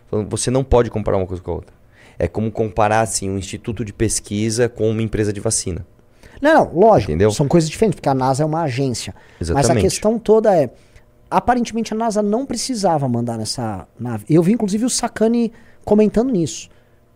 falando 0.10 0.30
você 0.30 0.50
não 0.50 0.64
pode 0.64 0.90
comparar 0.90 1.18
uma 1.18 1.26
coisa 1.28 1.42
com 1.44 1.52
a 1.52 1.56
outra. 1.56 1.74
É 2.20 2.28
como 2.28 2.52
comparar 2.52 3.00
assim 3.00 3.30
um 3.30 3.38
instituto 3.38 3.84
de 3.86 3.94
pesquisa 3.94 4.68
com 4.68 4.90
uma 4.92 5.02
empresa 5.02 5.32
de 5.32 5.40
vacina. 5.40 5.86
Não, 6.42 6.66
não, 6.66 6.74
lógico. 6.74 7.12
Entendeu? 7.12 7.32
São 7.32 7.48
coisas 7.48 7.70
diferentes, 7.70 7.96
porque 7.96 8.10
a 8.10 8.14
NASA 8.14 8.44
é 8.44 8.46
uma 8.46 8.62
agência. 8.64 9.16
Mas 9.40 9.50
a 9.50 9.54
Exatamente. 9.54 9.84
questão 9.84 10.20
toda 10.20 10.56
é. 10.56 10.70
Aparentemente 11.32 11.94
a 11.94 11.98
NASA 11.98 12.22
não 12.22 12.46
precisava 12.46 13.08
mandar 13.08 13.38
nessa 13.38 13.88
nave. 14.00 14.26
Eu 14.30 14.42
vi, 14.44 14.54
inclusive, 14.54 14.84
o 14.84 14.90
Sakane 14.90 15.52
comentando 15.86 16.32
nisso. 16.32 16.70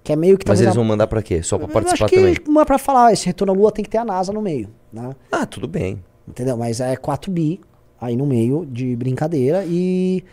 Que 0.04 0.13
é 0.13 0.16
meio 0.16 0.38
que 0.38 0.48
Mas 0.48 0.60
eles 0.60 0.76
vão 0.76 0.84
mandar 0.84 1.08
pra 1.08 1.22
quê? 1.22 1.42
Só 1.42 1.58
pra 1.58 1.68
Eu 1.68 1.72
participar 1.72 2.06
acho 2.06 2.13
que 2.13 2.20
também. 2.20 2.36
uma 2.48 2.66
pra 2.66 2.78
falar, 2.78 3.13
esse 3.13 3.26
retorno 3.26 3.54
à 3.54 3.56
Lua 3.56 3.72
tem 3.72 3.84
que 3.84 3.89
ter 3.89 3.98
a 3.98 4.06
NASA 4.06 4.34
no 4.34 4.42
meio, 4.42 4.70
né? 4.92 5.12
Ah, 5.32 5.46
tudo 5.46 5.68
bem. 5.68 6.04
Entendeu? 6.28 6.58
Mas 6.58 6.80
é 6.82 6.96
4 6.96 7.32
bi 7.32 7.62
aí 8.00 8.16
no 8.16 8.26
meio 8.26 8.66
de 8.66 8.96
brincadeira 8.98 9.63
e 9.66 10.24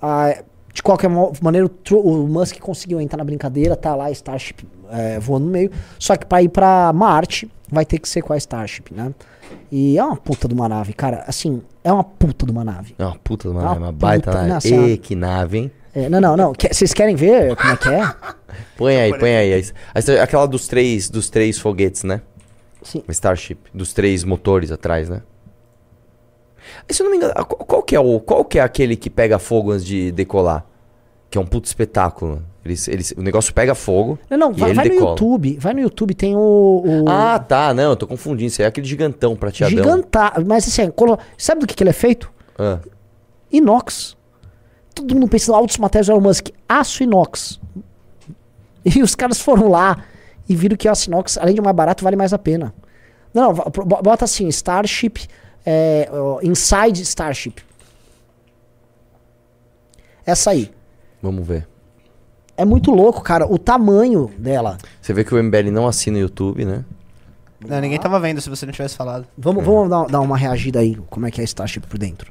ah, 0.00 0.42
de 0.72 0.82
qualquer 0.82 1.10
maneira 1.40 1.70
o, 1.92 2.26
Musk 2.26 2.58
conseguiu 2.58 3.00
entrar 3.00 3.18
na 3.18 3.24
brincadeira, 3.24 3.76
tá 3.76 3.94
lá 3.94 4.06
a 4.06 4.10
Starship 4.10 4.64
é, 4.90 5.18
voando 5.18 5.46
no 5.46 5.52
meio, 5.52 5.70
só 5.98 6.16
que 6.16 6.24
pra 6.26 6.42
ir 6.42 6.48
pra 6.48 6.92
Marte 6.92 7.50
vai 7.70 7.84
ter 7.84 7.98
que 7.98 8.08
ser 8.08 8.22
com 8.22 8.32
a 8.32 8.36
Starship, 8.36 8.92
né? 8.94 9.12
E 9.70 9.98
é 9.98 10.04
uma 10.04 10.16
puta 10.16 10.48
de 10.48 10.54
uma 10.54 10.68
nave, 10.68 10.92
cara, 10.92 11.24
assim, 11.26 11.62
é 11.84 11.92
uma 11.92 12.04
puta 12.04 12.46
de 12.46 12.52
uma 12.52 12.64
nave. 12.64 12.94
É 12.98 13.04
uma 13.04 13.16
puta 13.16 13.48
de 13.48 13.54
uma 13.54 13.60
Ah, 13.62 13.64
nave, 13.66 13.78
uma 13.80 13.92
baita 13.92 14.30
puta, 14.30 14.38
nave. 14.38 14.52
nossa, 14.54 14.68
Ê, 14.68 14.94
é- 14.94 14.96
que 14.96 15.14
nave, 15.14 15.58
hein? 15.58 15.70
É, 15.94 16.08
não, 16.08 16.20
não, 16.22 16.36
não, 16.36 16.52
vocês 16.70 16.94
querem 16.94 17.14
ver 17.14 17.54
como 17.54 17.70
é 17.72 17.76
que 17.76 17.88
é? 17.88 18.14
Põe 18.78 18.96
aí, 18.96 19.18
põe 19.18 19.36
aí. 19.36 19.64
Aquela 20.22 20.46
dos 20.46 20.66
três, 20.66 21.10
dos 21.10 21.28
três 21.28 21.58
foguetes, 21.58 22.02
né? 22.02 22.22
Sim. 22.82 23.02
Starship. 23.10 23.58
Dos 23.72 23.92
três 23.92 24.24
motores 24.24 24.72
atrás, 24.72 25.08
né? 25.08 25.22
Se 26.90 27.02
eu 27.02 27.04
não 27.04 27.10
me 27.10 27.16
engano, 27.16 27.34
qual, 27.46 27.82
que 27.82 27.94
é 27.96 28.00
o, 28.00 28.20
qual 28.20 28.44
que 28.44 28.58
é 28.58 28.62
aquele 28.62 28.96
que 28.96 29.08
pega 29.10 29.38
fogo 29.38 29.72
antes 29.72 29.84
de 29.84 30.10
decolar? 30.12 30.64
Que 31.30 31.38
é 31.38 31.40
um 31.40 31.46
puto 31.46 31.66
espetáculo. 31.66 32.42
Eles, 32.64 32.86
eles, 32.86 33.14
o 33.16 33.22
negócio 33.22 33.52
pega 33.52 33.74
fogo 33.74 34.16
Não, 34.30 34.38
não, 34.38 34.52
vai, 34.52 34.70
ele 34.70 34.76
vai 34.76 34.88
no. 34.88 34.94
YouTube, 34.94 35.56
vai 35.58 35.74
no 35.74 35.80
YouTube, 35.80 36.14
tem 36.14 36.36
o... 36.36 36.40
o 36.84 37.04
Ah, 37.08 37.36
tá. 37.38 37.74
Não, 37.74 37.90
eu 37.90 37.96
tô 37.96 38.06
confundindo. 38.06 38.48
Isso 38.48 38.60
aí 38.62 38.66
é 38.66 38.68
aquele 38.68 38.86
gigantão 38.86 39.34
prateadão. 39.34 39.76
giganta, 39.76 40.32
mas 40.46 40.68
assim, 40.68 40.88
colo- 40.90 41.18
sabe 41.36 41.60
do 41.62 41.66
que, 41.66 41.74
que 41.74 41.82
ele 41.82 41.90
é 41.90 41.94
feito? 41.94 42.30
Ah, 42.58 42.78
inox. 43.50 44.16
Todo 44.94 45.14
mundo 45.14 45.26
pensa 45.28 45.50
em 45.50 45.54
altos 45.54 45.78
materiais 45.78 46.06
do 46.06 46.12
Elon 46.12 46.20
Musk, 46.20 46.48
aço 46.68 47.02
inox. 47.02 47.58
E 48.84 49.02
os 49.02 49.14
caras 49.14 49.40
foram 49.40 49.68
lá 49.68 50.04
e 50.48 50.54
viram 50.54 50.76
que 50.76 50.86
o 50.88 50.90
aço 50.92 51.08
inox, 51.08 51.38
além 51.38 51.54
de 51.54 51.60
mais 51.60 51.74
barato, 51.74 52.04
vale 52.04 52.16
mais 52.16 52.32
a 52.32 52.38
pena. 52.38 52.74
Não, 53.32 53.52
não, 53.52 53.54
bo- 53.54 54.02
bota 54.02 54.24
assim, 54.24 54.46
Starship, 54.48 55.26
é, 55.64 56.08
Inside 56.42 57.02
Starship. 57.02 57.56
Essa 60.24 60.50
aí. 60.50 60.70
vamos 61.20 61.46
ver. 61.46 61.66
É 62.56 62.64
muito 62.64 62.90
louco, 62.90 63.22
cara, 63.22 63.46
o 63.50 63.58
tamanho 63.58 64.30
dela. 64.38 64.76
Você 65.00 65.12
vê 65.12 65.24
que 65.24 65.34
o 65.34 65.42
MBL 65.42 65.70
não 65.72 65.86
assina 65.88 66.18
o 66.18 66.20
YouTube, 66.20 66.64
né? 66.64 66.84
Não, 67.66 67.80
ninguém 67.80 67.98
tava 67.98 68.18
vendo 68.20 68.40
se 68.40 68.50
você 68.50 68.66
não 68.66 68.72
tivesse 68.72 68.96
falado. 68.96 69.26
Vamos, 69.38 69.64
vamos 69.64 69.88
dar, 69.88 70.06
dar 70.06 70.20
uma 70.20 70.36
reagida 70.36 70.80
aí, 70.80 70.96
como 71.08 71.26
é 71.26 71.30
que 71.30 71.40
é 71.40 71.42
a 71.42 71.44
Starship 71.44 71.80
por 71.86 71.98
dentro. 71.98 72.30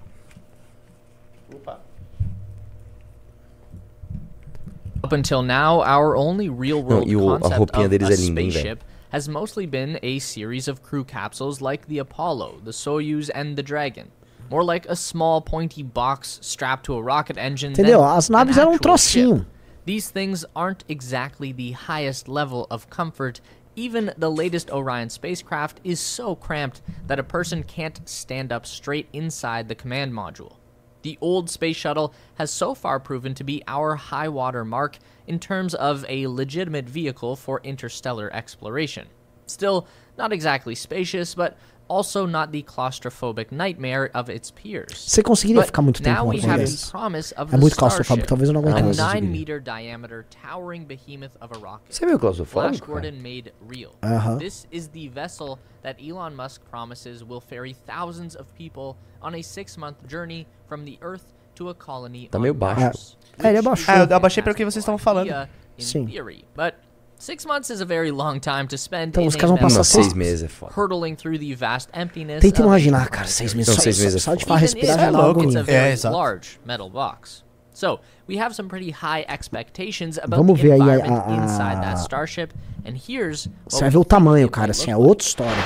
Up 5.03 5.13
until 5.15 5.41
now, 5.41 5.79
our 5.79 6.15
only 6.15 6.47
real 6.49 6.81
world 6.83 7.09
e 7.09 7.15
o- 7.15 7.33
a 7.33 7.55
roupinha 7.55 7.87
of 7.87 7.97
deles 7.97 8.09
é 8.19 8.21
linda, 8.21 8.41
hein, 8.41 8.49
velho? 8.49 8.79
Has 9.12 9.30
mostly 9.30 9.65
been 9.65 10.00
a 10.02 10.19
series 10.19 10.67
of 10.67 10.82
crew 10.82 11.04
capsules 11.04 11.62
like 11.62 11.88
the 11.88 12.00
Apollo, 12.00 12.62
the 12.63 12.71
Soyuz, 12.71 13.30
and 13.34 13.56
the 13.56 13.63
Dragon. 13.63 14.12
More 14.50 14.63
like 14.63 14.86
a 14.88 14.95
small 14.95 15.41
pointy 15.41 15.84
box 15.84 16.39
strapped 16.41 16.86
to 16.86 16.95
a 16.95 17.02
rocket 17.02 17.38
engine. 17.38 17.74
than 17.74 17.86
Entendeu? 17.86 18.17
As 18.17 18.30
naves 18.30 18.58
eram 18.58 18.69
um 18.69 18.74
actual 18.76 18.97
ship. 18.97 19.28
trocinho. 19.28 19.45
These 19.86 20.10
things 20.10 20.45
aren't 20.56 20.84
exactly 20.88 21.52
the 21.52 21.71
highest 21.71 22.28
level 22.28 22.67
of 22.69 22.89
comfort. 22.89 23.41
Even 23.76 24.13
the 24.17 24.30
latest 24.30 24.69
Orion 24.69 25.10
spacecraft 25.10 25.80
is 25.84 26.00
so 26.00 26.36
cramped 26.36 26.82
that 27.08 27.19
a 27.19 27.24
person 27.24 27.63
can't 27.63 28.08
stand 28.08 28.52
up 28.52 28.65
straight 28.65 29.08
inside 29.13 29.67
the 29.67 29.76
command 29.76 30.13
module. 30.13 30.58
The 31.01 31.17
old 31.21 31.49
space 31.49 31.77
shuttle 31.77 32.13
has 32.35 32.51
so 32.51 32.73
far 32.75 32.99
proven 32.99 33.33
to 33.35 33.43
be 33.43 33.63
our 33.67 33.95
high 33.95 34.29
water 34.29 34.63
mark 34.63 34.99
in 35.27 35.39
terms 35.39 35.73
of 35.73 36.05
a 36.07 36.27
legitimate 36.27 36.89
vehicle 36.89 37.35
for 37.35 37.61
interstellar 37.63 38.33
exploration. 38.33 39.07
Still, 39.45 39.87
not 40.17 40.31
exactly 40.31 40.75
spacious, 40.75 41.35
but 41.35 41.57
also 41.91 42.25
not 42.25 42.51
the 42.51 42.63
claustrophobic 42.63 43.51
nightmare 43.51 44.10
of 44.13 44.30
its 44.32 44.49
peers. 44.51 44.93
Você 45.08 45.21
conseguiria 45.21 45.62
But 45.62 45.67
ficar 45.67 45.82
muito 45.82 46.01
tempo 46.01 46.23
now 46.23 46.30
we 46.30 46.39
have 46.39 46.65
the 46.65 46.89
promise 46.91 47.34
of 47.38 47.49
É 47.49 47.56
the 47.56 47.58
muito 47.58 47.75
claustrofóbico, 47.75 48.25
Starship, 48.25 48.27
talvez 48.27 48.49
eu 48.49 48.54
não 48.54 48.62
a 48.62 49.13
nine 49.13 49.27
meter 49.27 49.60
diameter 49.60 50.25
towering 50.41 50.86
behemoth 50.86 51.36
of 51.41 51.54
a 51.54 51.58
rocket. 51.60 51.93
Você 51.93 52.06
viu 52.06 52.15
o 52.15 52.19
Flash 52.19 52.38
claustrofóbico? 52.38 52.88
cara? 52.88 53.01
Gordon 53.01 53.21
made 53.21 53.54
real. 53.67 53.91
Uh-huh. 54.04 54.38
This 54.38 54.65
is 54.71 54.88
the 54.88 55.10
vessel 55.10 55.60
that 55.84 55.99
Elon 56.01 56.36
Musk 56.36 56.62
promises 56.69 57.23
will 57.23 57.41
ferry 57.41 57.75
thousands 57.86 58.36
of 58.36 58.45
people 58.58 58.95
on 59.21 59.36
a 59.36 59.41
six-month 59.43 60.08
journey 60.08 60.47
from 60.67 60.86
the 60.86 60.97
Earth 61.01 61.25
to 61.56 61.69
a 61.69 61.73
colony 61.75 62.30
Tá 62.32 62.38
on 62.38 62.41
meio 62.41 62.54
baixo. 62.54 62.80
Mars. 62.82 63.17
É, 63.38 63.49
ele 63.49 63.58
which 63.60 63.67
abaixou. 63.67 63.84
is 63.84 63.89
Ah, 63.89 64.04
eu 64.04 64.13
a 64.13 64.17
abaixei 64.17 64.41
pelo 64.43 64.56
que 64.56 64.63
vocês 64.63 64.82
estavam 64.82 64.97
falando. 64.97 65.30
In 65.77 65.84
Sim. 65.84 66.06
theory, 66.06 66.45
but 66.56 66.75
six 67.21 67.45
months 67.45 67.69
is 67.69 67.81
a 67.81 67.86
very 67.86 68.12
long 68.12 68.39
time 68.39 68.67
to 68.67 68.77
spend 68.77 69.10
Então 69.10 69.23
in 69.23 69.27
os 69.27 69.36
caras 69.36 69.51
vão 69.51 69.60
passar 69.60 69.77
Não, 69.77 69.84
seis- 69.84 70.13
meses 70.13 70.43
é 70.43 70.47
foda. 70.47 70.73
hurtling 70.75 71.15
through 71.15 71.38
the 71.39 71.53
vast 71.55 71.89
emptiness. 71.93 72.41
Tenta 72.41 72.63
imaginar, 72.63 73.10
cara, 73.10 73.27
seis 73.27 73.53
meses. 73.53 73.67
Não, 73.69 73.75
só, 73.75 73.81
seis 73.81 73.97
só- 73.97 74.03
meses 74.03 74.15
é 74.21 74.25
só 74.25 74.36
de 74.36 74.45
falar 74.45 74.60
respirar 74.60 74.99
já 74.99 75.10
louco, 75.10 75.49
very 75.51 75.71
É, 75.71 75.91
exato. 75.91 76.15
large 76.15 76.60
metal 76.65 76.89
box. 76.89 77.43
So, 77.73 77.99
we 78.27 78.38
have 78.39 78.53
some 78.53 78.67
pretty 78.67 78.91
high 78.91 79.25
expectations 79.29 80.17
about 80.17 80.38
Vamos 80.38 80.60
the 80.60 80.67
ver 80.67 80.73
aí 80.73 80.81
a- 80.81 80.84
environment 80.95 81.23
a- 81.27 81.34
inside 81.45 81.81
that 81.81 82.01
starship, 82.01 82.49
and 82.86 82.95
here's 83.07 83.47
Você 83.67 83.81
vai 83.81 83.89
ver 83.89 83.97
o 83.97 84.05
tamanho, 84.05 84.49
cara, 84.49 84.71
assim, 84.71 84.91
é 84.91 84.97
outra 84.97 85.25
história. 85.25 85.63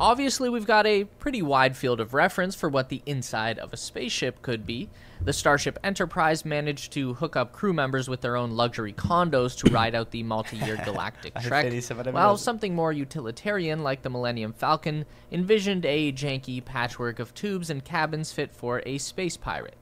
Obviously, 0.00 0.48
we've 0.48 0.64
got 0.66 0.86
a 0.86 1.06
pretty 1.18 1.42
wide 1.42 1.76
field 1.76 2.00
of 2.00 2.14
reference 2.14 2.54
for 2.56 2.68
what 2.70 2.88
the 2.88 3.02
inside 3.04 3.58
of 3.58 3.72
a 3.72 3.76
spaceship 3.76 4.40
could 4.42 4.64
be. 4.64 4.88
The 5.20 5.32
Starship 5.32 5.78
Enterprise 5.82 6.44
managed 6.44 6.92
to 6.92 7.14
hook 7.14 7.34
up 7.34 7.52
crew 7.52 7.72
members 7.72 8.08
with 8.08 8.20
their 8.20 8.36
own 8.36 8.52
luxury 8.52 8.92
condos 8.92 9.56
to 9.58 9.72
ride 9.72 9.94
out 9.94 10.12
the 10.12 10.22
multi-year 10.22 10.76
galactic 10.84 11.34
trek, 11.40 11.72
while 12.12 12.36
something 12.36 12.74
more 12.74 12.92
utilitarian 12.92 13.82
like 13.82 14.02
the 14.02 14.10
Millennium 14.10 14.52
Falcon 14.52 15.04
envisioned 15.32 15.84
a 15.84 16.12
janky 16.12 16.64
patchwork 16.64 17.18
of 17.18 17.34
tubes 17.34 17.68
and 17.68 17.84
cabins 17.84 18.32
fit 18.32 18.54
for 18.54 18.80
a 18.86 18.98
space 18.98 19.36
pirate. 19.36 19.76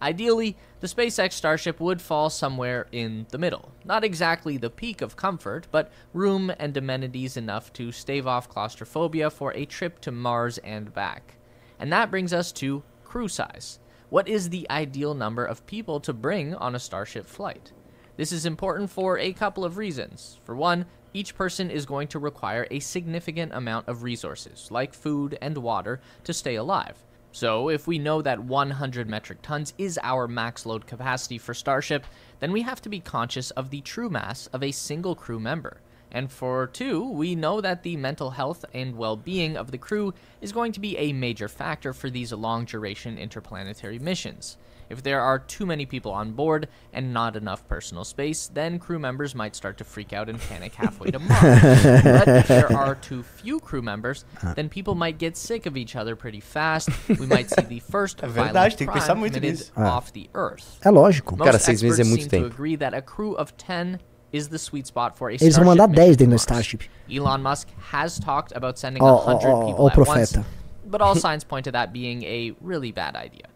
Ideally, 0.00 0.56
the 0.80 0.86
SpaceX 0.86 1.32
Starship 1.32 1.80
would 1.80 2.00
fall 2.00 2.30
somewhere 2.30 2.86
in 2.92 3.26
the 3.30 3.38
middle. 3.38 3.72
Not 3.84 4.04
exactly 4.04 4.56
the 4.56 4.70
peak 4.70 5.02
of 5.02 5.16
comfort, 5.16 5.66
but 5.70 5.92
room 6.14 6.52
and 6.58 6.76
amenities 6.76 7.36
enough 7.36 7.72
to 7.74 7.92
stave 7.92 8.26
off 8.26 8.48
claustrophobia 8.48 9.28
for 9.28 9.52
a 9.54 9.66
trip 9.66 10.00
to 10.02 10.12
Mars 10.12 10.58
and 10.58 10.94
back. 10.94 11.34
And 11.78 11.92
that 11.92 12.10
brings 12.10 12.32
us 12.32 12.52
to 12.52 12.84
crew 13.04 13.28
size. 13.28 13.80
What 14.10 14.26
is 14.26 14.48
the 14.48 14.66
ideal 14.70 15.12
number 15.12 15.44
of 15.44 15.66
people 15.66 16.00
to 16.00 16.14
bring 16.14 16.54
on 16.54 16.74
a 16.74 16.78
Starship 16.78 17.26
flight? 17.26 17.72
This 18.16 18.32
is 18.32 18.46
important 18.46 18.88
for 18.88 19.18
a 19.18 19.34
couple 19.34 19.66
of 19.66 19.76
reasons. 19.76 20.40
For 20.44 20.56
one, 20.56 20.86
each 21.12 21.34
person 21.34 21.70
is 21.70 21.84
going 21.84 22.08
to 22.08 22.18
require 22.18 22.66
a 22.70 22.80
significant 22.80 23.52
amount 23.52 23.86
of 23.86 24.02
resources, 24.02 24.68
like 24.70 24.94
food 24.94 25.36
and 25.42 25.58
water, 25.58 26.00
to 26.24 26.32
stay 26.32 26.54
alive. 26.54 26.96
So, 27.32 27.68
if 27.68 27.86
we 27.86 27.98
know 27.98 28.22
that 28.22 28.42
100 28.42 29.10
metric 29.10 29.42
tons 29.42 29.74
is 29.76 30.00
our 30.02 30.26
max 30.26 30.64
load 30.64 30.86
capacity 30.86 31.36
for 31.36 31.52
Starship, 31.52 32.06
then 32.40 32.50
we 32.50 32.62
have 32.62 32.80
to 32.82 32.88
be 32.88 33.00
conscious 33.00 33.50
of 33.50 33.68
the 33.68 33.82
true 33.82 34.08
mass 34.08 34.46
of 34.54 34.62
a 34.62 34.72
single 34.72 35.14
crew 35.16 35.38
member. 35.38 35.82
And 36.10 36.30
for 36.30 36.66
two, 36.66 37.08
we 37.08 37.34
know 37.34 37.60
that 37.60 37.82
the 37.82 37.96
mental 37.96 38.30
health 38.30 38.64
and 38.72 38.96
well 38.96 39.16
being 39.16 39.56
of 39.56 39.70
the 39.70 39.78
crew 39.78 40.14
is 40.40 40.52
going 40.52 40.72
to 40.72 40.80
be 40.80 40.96
a 40.96 41.12
major 41.12 41.48
factor 41.48 41.92
for 41.92 42.08
these 42.10 42.32
long 42.32 42.64
duration 42.64 43.18
interplanetary 43.18 43.98
missions. 43.98 44.56
If 44.90 45.02
there 45.02 45.20
are 45.20 45.38
too 45.38 45.66
many 45.66 45.84
people 45.84 46.12
on 46.12 46.32
board 46.32 46.68
and 46.94 47.12
not 47.12 47.36
enough 47.36 47.66
personal 47.68 48.04
space, 48.04 48.48
then 48.48 48.78
crew 48.78 48.98
members 48.98 49.34
might 49.34 49.54
start 49.54 49.76
to 49.78 49.84
freak 49.84 50.14
out 50.14 50.30
and 50.30 50.40
panic 50.40 50.74
halfway 50.74 51.10
to 51.10 51.18
Mars. 51.18 51.82
but 52.02 52.28
if 52.28 52.48
there 52.48 52.72
are 52.72 52.94
too 52.94 53.22
few 53.22 53.60
crew 53.60 53.82
members, 53.82 54.24
then 54.54 54.70
people 54.70 54.94
might 54.94 55.18
get 55.18 55.36
sick 55.36 55.66
of 55.66 55.76
each 55.76 55.94
other 55.94 56.16
pretty 56.16 56.40
fast. 56.40 56.88
We 57.08 57.26
might 57.26 57.50
see 57.50 57.64
the 57.64 57.80
first 57.80 58.18
É 58.22 58.28
verdade, 58.28 58.52
violent 58.52 58.78
tem 58.78 58.86
que 58.86 58.92
crime 58.92 59.00
pensar 59.00 59.14
muito 59.14 59.34
committed 59.34 59.58
nisso. 59.58 59.72
Ah. 59.76 59.96
off 59.96 60.12
the 60.12 60.30
Earth. 60.34 60.78
É 60.82 60.90
lógico. 60.90 61.36
Most 61.36 61.44
Cara, 61.44 61.58
seis 61.58 61.82
meses 61.82 61.98
é 61.98 62.02
experts 62.02 62.08
muito 62.08 62.22
seem 62.22 62.30
tempo. 62.30 62.48
to 62.48 62.54
agree 62.54 62.76
that 62.76 62.94
a 62.94 63.02
crew 63.02 63.34
of 63.36 63.52
10 63.58 63.98
is 64.32 64.48
the 64.48 64.58
sweet 64.58 64.86
spot 64.86 65.16
for 65.16 65.30
a 65.30 65.34
Eles 65.34 65.56
vão 65.56 65.64
Starship 65.64 65.66
mandar 65.66 65.88
10 65.88 66.16
dentro 66.16 66.36
do 66.36 66.38
Starship. 66.38 66.82
Elon 67.10 67.42
Musk 67.42 67.68
has 67.90 68.18
talked 68.18 68.52
about 68.52 68.78
sending 68.78 69.02
Ó, 69.02 69.06
a 69.06 69.12
ó, 69.12 69.26
100 69.26 69.48
ó, 69.48 69.66
people 69.66 69.84
ó 69.84 69.88
o 69.88 70.02
at 70.02 70.08
once, 70.08 70.38
but 70.86 71.00
all 71.00 71.14
signs 71.26 71.44
point 71.44 71.64
to 71.64 71.72
that 71.72 71.92
being 71.92 72.22
a 72.24 72.54
really 72.60 72.92
bad 72.92 73.16
idea. 73.16 73.46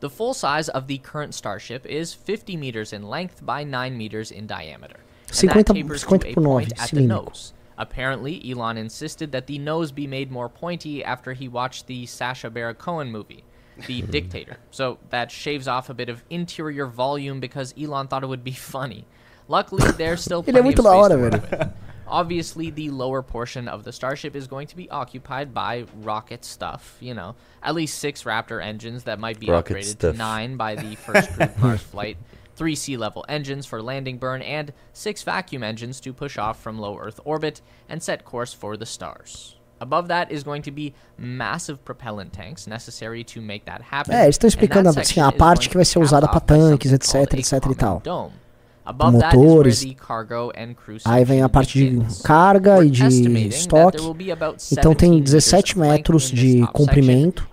The 0.00 0.10
full 0.10 0.34
size 0.34 0.68
of 0.68 0.86
the 0.86 0.98
current 0.98 1.34
Starship 1.34 1.86
is 1.86 2.12
50 2.12 2.56
meters 2.56 2.92
in 2.92 3.08
length 3.08 3.44
by 3.44 3.64
9 3.64 3.96
meters 3.96 4.30
in 4.30 4.46
diameter. 4.46 5.00
And 5.28 5.36
50 5.36 5.46
that 5.46 5.66
tapers 5.66 6.02
to 6.02 6.08
50 6.10 6.30
a 6.30 6.34
point 6.34 6.72
at 6.78 6.90
the 6.90 7.00
nose. 7.00 7.54
Apparently, 7.76 8.50
Elon 8.50 8.76
insisted 8.76 9.32
that 9.32 9.46
the 9.46 9.58
nose 9.58 9.92
be 9.92 10.06
made 10.06 10.30
more 10.30 10.48
pointy 10.48 11.02
after 11.02 11.32
he 11.32 11.48
watched 11.48 11.86
the 11.86 12.06
Sacha 12.06 12.50
Baron 12.50 12.76
Cohen 12.76 13.10
movie, 13.10 13.44
The 13.86 14.02
hmm. 14.02 14.10
Dictator. 14.10 14.58
So 14.70 14.98
that 15.10 15.30
shaves 15.30 15.66
off 15.66 15.90
a 15.90 15.94
bit 15.94 16.08
of 16.08 16.22
interior 16.30 16.86
volume 16.86 17.40
because 17.40 17.74
Elon 17.80 18.06
thought 18.06 18.22
it 18.22 18.28
would 18.28 18.44
be 18.44 18.52
funny. 18.76 19.06
Luckily, 19.48 19.90
there's 19.92 20.22
still 20.22 20.42
Ele 20.46 20.58
é 20.58 20.62
plenty 20.62 20.68
of 20.70 20.74
da 20.76 20.82
space 20.82 20.94
hora, 20.94 21.16
to 21.16 21.22
work 21.22 21.50
with. 21.50 21.72
Obviously, 22.06 22.70
the 22.70 22.90
lower 22.90 23.22
portion 23.22 23.66
of 23.66 23.82
the 23.84 23.92
Starship 23.92 24.36
is 24.36 24.46
going 24.46 24.66
to 24.68 24.76
be 24.76 24.88
occupied 24.90 25.54
by 25.54 25.84
rocket 26.02 26.44
stuff, 26.44 26.96
you 27.00 27.14
know. 27.14 27.34
At 27.62 27.74
least 27.74 27.98
six 27.98 28.24
Raptor 28.24 28.62
engines 28.62 29.04
that 29.04 29.18
might 29.18 29.40
be 29.40 29.48
Rocket 29.48 29.76
upgraded 29.76 29.84
stuff. 29.84 30.12
to 30.12 30.18
nine 30.18 30.56
by 30.56 30.74
the 30.76 30.96
first 30.96 31.30
crewed 31.32 31.56
Mars 31.62 31.80
flight, 31.82 32.18
three 32.56 32.74
sea 32.74 32.96
level 32.98 33.24
engines 33.28 33.64
for 33.66 33.80
landing 33.82 34.18
burn, 34.18 34.42
and 34.42 34.72
six 34.92 35.22
vacuum 35.22 35.62
engines 35.62 35.98
to 36.00 36.12
push 36.12 36.36
off 36.36 36.60
from 36.60 36.78
low 36.78 36.98
Earth 36.98 37.20
orbit 37.24 37.62
and 37.88 38.02
set 38.02 38.24
course 38.24 38.52
for 38.52 38.76
the 38.76 38.86
stars. 38.86 39.56
Above 39.80 40.08
that 40.08 40.30
is 40.30 40.44
going 40.44 40.62
to 40.62 40.70
be 40.70 40.94
massive 41.18 41.84
propellant 41.84 42.32
tanks 42.32 42.66
necessary 42.66 43.24
to 43.24 43.40
make 43.40 43.64
that 43.64 43.80
happen. 43.82 44.14
É, 44.14 44.24
eles 44.24 44.36
estão 44.36 44.46
and 44.46 44.52
that 44.52 44.56
explicando 44.56 44.88
assim, 44.90 45.04
section 45.04 45.24
a 45.24 45.30
is 45.30 45.36
parte 45.36 45.58
going 45.60 45.68
que 45.70 45.74
vai 45.74 45.84
to 45.84 45.90
ser 45.90 45.98
usada 46.00 46.28
capped 46.28 46.46
pra 46.46 46.56
by 46.56 46.62
tanques, 46.62 46.90
something 46.90 46.94
etc, 46.94 47.12
called 47.12 47.34
a 47.34 47.40
etc 47.40 47.56
e 47.56 47.60
common 47.60 47.76
tal. 47.76 48.00
dome. 48.00 48.43
Motores. 49.10 49.84
Aí 51.04 51.24
vem 51.24 51.42
a 51.42 51.48
parte 51.48 51.78
de 51.78 52.22
carga 52.22 52.84
e 52.84 52.90
de 52.90 53.48
estoque. 53.48 53.98
Então 54.72 54.94
tem 54.94 55.20
17 55.20 55.78
meters 55.78 55.78
17 55.78 55.78
of 55.78 55.80
length 55.80 55.98
metros 55.98 56.30
de 56.30 56.66
comprimento 56.72 57.48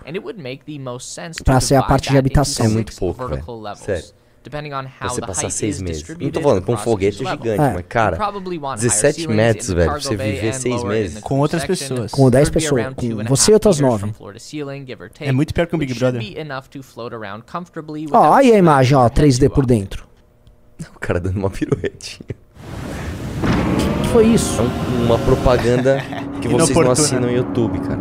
pra 1.44 1.60
ser 1.60 1.76
a 1.76 1.84
parte 1.84 2.10
de 2.12 2.18
habitação. 2.18 2.66
É 2.66 2.70
muito 2.70 2.96
pouco, 2.96 3.28
vertical 3.28 3.62
velho. 3.62 3.76
Sério. 3.78 4.22
Depending 4.44 4.74
on 4.74 4.86
how 5.00 5.08
Você 5.10 5.22
passar 5.22 5.52
seis 5.52 5.76
is 5.76 5.82
meses. 5.84 6.18
Não 6.20 6.32
tô 6.32 6.42
falando 6.42 6.64
com 6.66 6.74
um 6.74 6.78
foguete 6.78 7.20
gigante, 7.20 7.62
É. 7.62 7.74
mas, 7.74 7.86
cara, 7.88 8.16
You 8.16 8.24
probably 8.24 8.58
want 8.58 8.80
17 8.80 9.02
higher 9.02 9.14
ceilings 9.14 9.36
metros, 9.38 9.68
velho, 9.68 9.92
pra 9.92 10.00
você 10.02 10.16
viver 10.16 10.54
seis 10.56 10.84
meses. 10.84 11.20
Com 11.20 11.40
outras 11.40 11.64
pessoas. 11.64 12.12
Com 12.12 12.28
10 12.30 12.50
There'd 12.50 12.50
be 12.50 12.54
pessoas, 12.64 12.96
com 12.96 13.24
você 13.26 13.52
e 13.52 13.54
outras 13.54 13.80
meters 13.80 13.92
9. 14.02 14.02
from 14.02 14.14
floor 14.14 14.34
to 14.34 14.40
ceiling, 14.40 14.84
give 14.84 15.04
or 15.04 15.10
take, 15.12 15.30
É 15.30 15.32
muito 15.32 15.54
pior 15.54 15.68
que 15.68 15.76
um 15.76 15.80
Big 15.80 15.94
Brother. 15.94 16.20
Ó, 18.12 18.20
without 18.20 18.40
aí 18.40 18.52
a 18.52 18.58
imagem, 18.58 18.98
ó, 18.98 19.02
smashing 19.02 19.14
your 19.14 19.14
head 19.14 19.22
3D 19.22 19.48
too 19.48 19.54
por 19.54 19.66
dentro. 19.68 20.11
o 20.96 21.00
cara 21.00 21.20
dando 21.20 21.38
uma 21.38 21.50
piruetinha. 21.50 22.30
O 23.44 24.02
que 24.04 24.08
foi 24.10 24.28
isso? 24.28 24.60
É 24.60 24.64
um- 24.64 25.06
uma 25.06 25.20
propaganda 25.20 26.00
que 26.42 26.48
vocês 26.50 26.78
não 26.78 26.92
assinam 26.92 27.22
no 27.22 27.32
YouTube, 27.32 27.80
cara. 27.80 28.00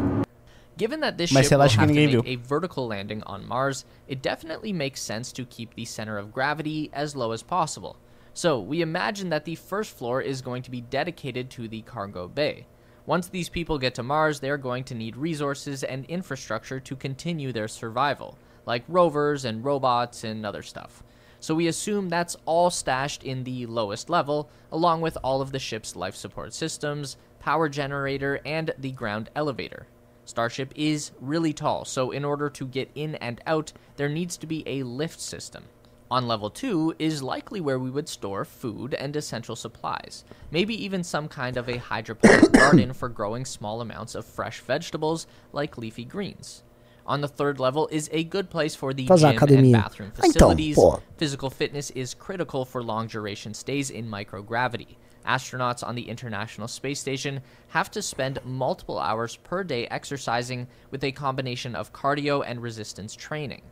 Given 0.78 1.00
that 1.00 1.18
this 1.18 1.30
Mas 1.30 1.44
ship 1.46 1.54
will 1.54 1.58
relaxa 1.58 1.76
que 1.76 1.82
have 1.82 1.92
to 1.92 1.94
ninguém 1.94 2.16
make 2.16 2.28
a 2.42 2.48
vertical 2.48 2.86
landing 2.88 3.20
on 3.26 3.46
Mars, 3.46 3.84
it 4.08 4.22
definitely 4.22 4.72
makes 4.72 5.00
sense 5.00 5.30
to 5.32 5.44
keep 5.44 5.74
the 5.74 5.84
center 5.84 6.16
of 6.18 6.32
gravity 6.32 6.88
as 6.92 7.14
low 7.14 7.32
as 7.32 7.42
possible. 7.42 7.96
So, 8.32 8.58
we 8.58 8.80
imagine 8.80 9.28
that 9.30 9.44
the 9.44 9.56
first 9.56 9.90
floor 9.94 10.22
is 10.22 10.40
going 10.40 10.62
to 10.62 10.70
be 10.70 10.80
dedicated 10.80 11.50
to 11.50 11.68
the 11.68 11.82
cargo 11.82 12.28
bay. 12.28 12.64
Once 13.04 13.28
these 13.28 13.50
people 13.50 13.76
get 13.76 13.94
to 13.96 14.02
Mars, 14.02 14.40
they 14.40 14.48
are 14.48 14.56
going 14.56 14.84
to 14.84 14.94
need 14.94 15.16
resources 15.16 15.82
and 15.82 16.06
infrastructure 16.06 16.80
to 16.80 16.96
continue 16.96 17.52
their 17.52 17.68
survival, 17.68 18.38
like 18.66 18.84
rovers 18.88 19.44
and 19.44 19.62
robots 19.64 20.24
and 20.24 20.46
other 20.46 20.62
stuff. 20.62 21.02
So 21.40 21.54
we 21.54 21.68
assume 21.68 22.08
that's 22.08 22.36
all 22.44 22.70
stashed 22.70 23.24
in 23.24 23.44
the 23.44 23.66
lowest 23.66 24.10
level, 24.10 24.50
along 24.70 25.00
with 25.00 25.16
all 25.24 25.40
of 25.40 25.52
the 25.52 25.58
ship's 25.58 25.96
life 25.96 26.14
support 26.14 26.52
systems, 26.52 27.16
power 27.40 27.68
generator, 27.68 28.40
and 28.44 28.72
the 28.78 28.92
ground 28.92 29.30
elevator. 29.34 29.86
Starship 30.26 30.72
is 30.76 31.10
really 31.20 31.52
tall, 31.52 31.84
so 31.84 32.10
in 32.10 32.24
order 32.24 32.50
to 32.50 32.66
get 32.66 32.90
in 32.94 33.16
and 33.16 33.40
out, 33.46 33.72
there 33.96 34.08
needs 34.08 34.36
to 34.36 34.46
be 34.46 34.62
a 34.66 34.82
lift 34.82 35.18
system. 35.18 35.64
On 36.10 36.26
level 36.26 36.50
2 36.50 36.96
is 36.98 37.22
likely 37.22 37.60
where 37.60 37.78
we 37.78 37.90
would 37.90 38.08
store 38.08 38.44
food 38.44 38.94
and 38.94 39.14
essential 39.16 39.56
supplies, 39.56 40.24
maybe 40.50 40.74
even 40.84 41.02
some 41.04 41.28
kind 41.28 41.56
of 41.56 41.68
a 41.68 41.78
hydroponic 41.78 42.52
garden 42.52 42.92
for 42.92 43.08
growing 43.08 43.44
small 43.44 43.80
amounts 43.80 44.14
of 44.14 44.24
fresh 44.26 44.60
vegetables 44.60 45.26
like 45.52 45.78
leafy 45.78 46.04
greens. 46.04 46.64
On 47.06 47.20
the 47.20 47.28
third 47.28 47.58
level 47.58 47.88
is 47.90 48.08
a 48.12 48.24
good 48.24 48.50
place 48.50 48.74
for 48.74 48.92
the 48.94 49.06
Fazer 49.06 49.32
gym 49.48 49.58
and 49.58 49.72
bathroom 49.72 50.12
Ah, 50.16 50.26
então, 50.26 50.50
facilities. 50.50 50.76
Physical 51.16 51.50
fitness 51.50 51.90
is 51.90 52.14
critical 52.14 52.64
for 52.64 52.82
long 52.82 53.06
duration 53.08 53.52
stays 53.54 53.90
in 53.90 54.08
microgravity. 54.08 54.96
Astronauts 55.26 55.86
on 55.86 55.94
the 55.96 56.08
International 56.08 56.66
Space 56.66 56.98
Station 56.98 57.40
have 57.68 57.90
to 57.90 58.00
spend 58.00 58.38
multiple 58.44 58.98
hours 58.98 59.36
per 59.36 59.62
day 59.64 59.86
exercising 59.90 60.66
with 60.90 61.04
a 61.04 61.12
combination 61.12 61.74
of 61.74 61.92
cardio 61.92 62.42
and 62.46 62.62
resistance 62.62 63.14
training. 63.14 63.62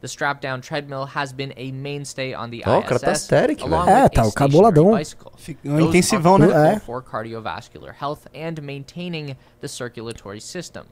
The 0.00 0.06
strap 0.08 0.40
down 0.40 0.60
treadmill 0.60 1.06
has 1.06 1.32
been 1.32 1.52
a 1.56 1.72
mainstay 1.72 2.32
on 2.32 2.50
the 2.50 2.62
Ó, 2.64 2.78
o 2.78 2.82
cara 2.82 3.00
tá 3.00 3.12
ISS, 3.12 3.22
estéril, 3.24 3.62
along. 3.62 3.88
É, 3.88 4.02
with 4.04 4.12
tá, 4.12 4.22
a 4.22 4.26
o 4.28 4.32
cara 4.32 4.48
boladão. 4.50 4.84
stationary 4.84 4.98
bicycle. 4.98 5.32
Fica 5.36 5.68
um 5.68 5.76
Those 5.76 5.88
intensivão, 5.88 6.38
né? 6.38 6.78
for 6.80 7.02
cardiovascular 7.02 7.92
health 8.00 8.26
and 8.34 8.62
maintaining 8.62 9.34
the 9.60 9.66
circulatory 9.66 10.40
system. 10.40 10.84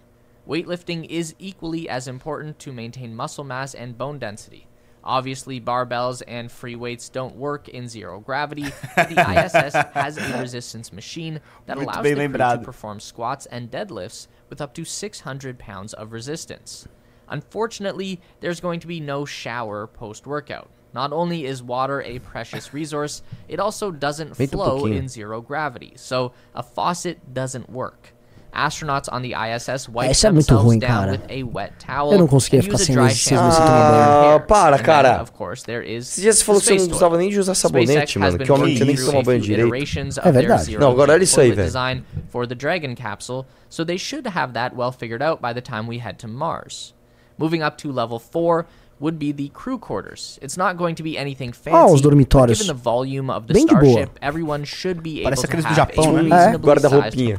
Weightlifting 0.49 1.07
is 1.09 1.35
equally 1.39 1.89
as 1.89 2.07
important 2.07 2.59
to 2.61 2.73
maintain 2.73 3.15
muscle 3.15 3.45
mass 3.45 3.75
and 3.75 3.99
bone 3.99 4.19
density. 4.19 4.69
Obviously, 5.03 5.61
barbells 5.61 6.23
and 6.27 6.51
free 6.51 6.75
weights 6.75 7.09
don't 7.09 7.37
work 7.37 7.69
in 7.69 7.89
zero 7.89 8.19
gravity, 8.19 8.67
but 8.97 9.09
the 9.09 9.21
ISS 9.45 9.75
has 9.95 10.19
a 10.19 10.41
resistance 10.41 10.93
machine 10.93 11.41
that 11.67 11.77
allows 11.85 12.03
the 12.03 12.29
crew 12.29 12.39
to 12.59 12.65
perform 12.65 12.99
squats 12.99 13.47
and 13.47 13.71
deadlifts 13.71 14.27
with 14.49 14.61
up 14.61 14.75
to 14.75 14.85
600 14.85 15.59
pounds 15.59 15.95
of 15.95 16.13
resistance. 16.13 16.89
Unfortunately, 17.29 18.21
there's 18.41 18.61
going 18.61 18.81
to 18.81 18.87
be 18.87 19.01
no 19.01 19.25
shower 19.25 19.87
post 19.87 20.27
workout. 20.27 20.71
Not 20.93 21.13
only 21.13 21.45
is 21.45 21.63
water 21.63 22.03
a 22.03 22.19
precious 22.21 22.73
resource, 22.73 23.23
it 23.49 23.61
also 23.61 23.91
doesn't 23.91 24.35
flow 24.57 24.87
in 24.87 25.09
zero 25.09 25.41
gravity, 25.41 25.93
so 25.97 26.33
a 26.55 26.63
faucet 26.63 27.35
doesn't 27.35 27.69
work. 27.71 28.13
Astronauts 28.57 29.09
on 29.13 29.21
the 29.23 29.33
ISS 29.35 29.89
wipe 29.89 30.11
Esse 30.11 30.27
é 30.27 30.31
muito 30.33 30.47
themselves 30.47 30.65
ruim, 30.65 30.79
down 30.79 30.89
cara. 30.89 31.13
with 31.13 31.21
a 31.31 31.43
wet 31.45 31.73
towel 31.79 32.13
Eu 32.13 32.19
não 32.19 32.27
conseguia 32.27 32.63
ficar 32.63 32.75
use 32.77 32.83
a 32.83 32.87
sem 32.87 32.95
dry 32.97 33.09
seis 33.11 33.19
shampoo 33.19 33.45
meses 33.45 33.59
to 33.59 33.63
sem 33.63 33.67
tomar 33.67 33.81
clean 33.81 33.91
banho. 33.91 34.07
their 34.07 34.23
hair. 34.31 34.35
Ah, 34.35 34.41
para, 34.47 34.75
And 34.75 34.79
then, 34.79 34.85
cara. 34.87 35.23
of 35.23 35.33
course, 35.33 35.65
there 35.65 35.85
is 35.85 36.09
Esses 36.09 36.23
dias 36.23 36.37
você 36.37 36.41
the 36.41 36.45
falou 36.47 36.61
que 36.61 36.67
você 36.67 36.73
space 36.73 36.83
não 36.83 36.89
precisava 36.89 37.19
nem 37.19 37.29
de 37.31 37.39
usar 37.39 37.55
SpaceX 37.55 37.87
sabonete, 37.87 38.19
has 38.19 38.23
mano. 38.23 38.39
been 38.39 38.47
Que 38.47 38.53
homem 38.53 38.69
não 38.69 38.75
tinha 38.75 38.87
nem 38.87 38.95
que 38.97 39.01
through 39.03 39.13
tomar 39.13 39.25
banho 39.25 39.41
direito. 39.41 39.67
iterations 39.69 40.17
É 40.17 40.21
of 40.21 40.23
their 40.33 40.33
verdade. 40.47 40.65
zero 40.65 40.81
Não, 40.81 40.91
agora 40.91 41.13
olha 41.13 41.23
isso 41.25 41.41
aí, 41.41 41.53
velho. 41.53 41.67
design 41.67 42.05
for 42.31 42.47
the 42.47 42.55
Dragon 42.55 42.95
capsule, 42.95 43.45
so 43.69 43.85
they 43.85 43.99
should 43.99 44.27
have 44.29 44.53
that 44.55 44.75
well 44.77 44.91
figured 44.93 45.23
out 45.23 45.41
by 45.43 45.53
the 45.53 45.61
time 45.61 45.87
we 45.89 45.99
head 45.99 46.17
to 46.19 46.27
Mars. 46.29 46.95
Moving 47.39 47.63
up 47.63 47.77
to 47.83 47.93
level 47.93 48.19
4 48.19 48.65
would 48.99 49.19
be 49.19 49.31
the 49.31 49.51
crew 49.53 49.79
quarters. 49.79 50.39
It's 50.41 50.57
not 50.57 50.79
going 50.79 50.95
to 50.97 51.03
be 51.03 51.19
anything 51.19 51.53
fancy. 51.53 51.77
Ah, 51.77 51.85
os 51.85 52.01
but 52.01 52.09
dormitórios. 52.09 52.57
Given 52.59 52.69
the 52.75 52.83
volume 52.83 53.29
of 53.31 53.47
the 53.47 53.53
Bem. 53.53 53.65
Starship, 53.65 54.09
everyone 54.23 54.65
should 54.65 55.03
be 55.03 55.21
able 55.21 55.37
to 55.37 55.43
aqueles 55.47 55.65
do 55.65 55.69
have 55.69 55.77
Japão, 55.77 56.17
a 56.17 56.23
né? 56.23 56.31
É. 56.31 56.33
reasonably 56.33 56.53
sized 56.53 56.65
Guarda-roupinha. 56.65 57.39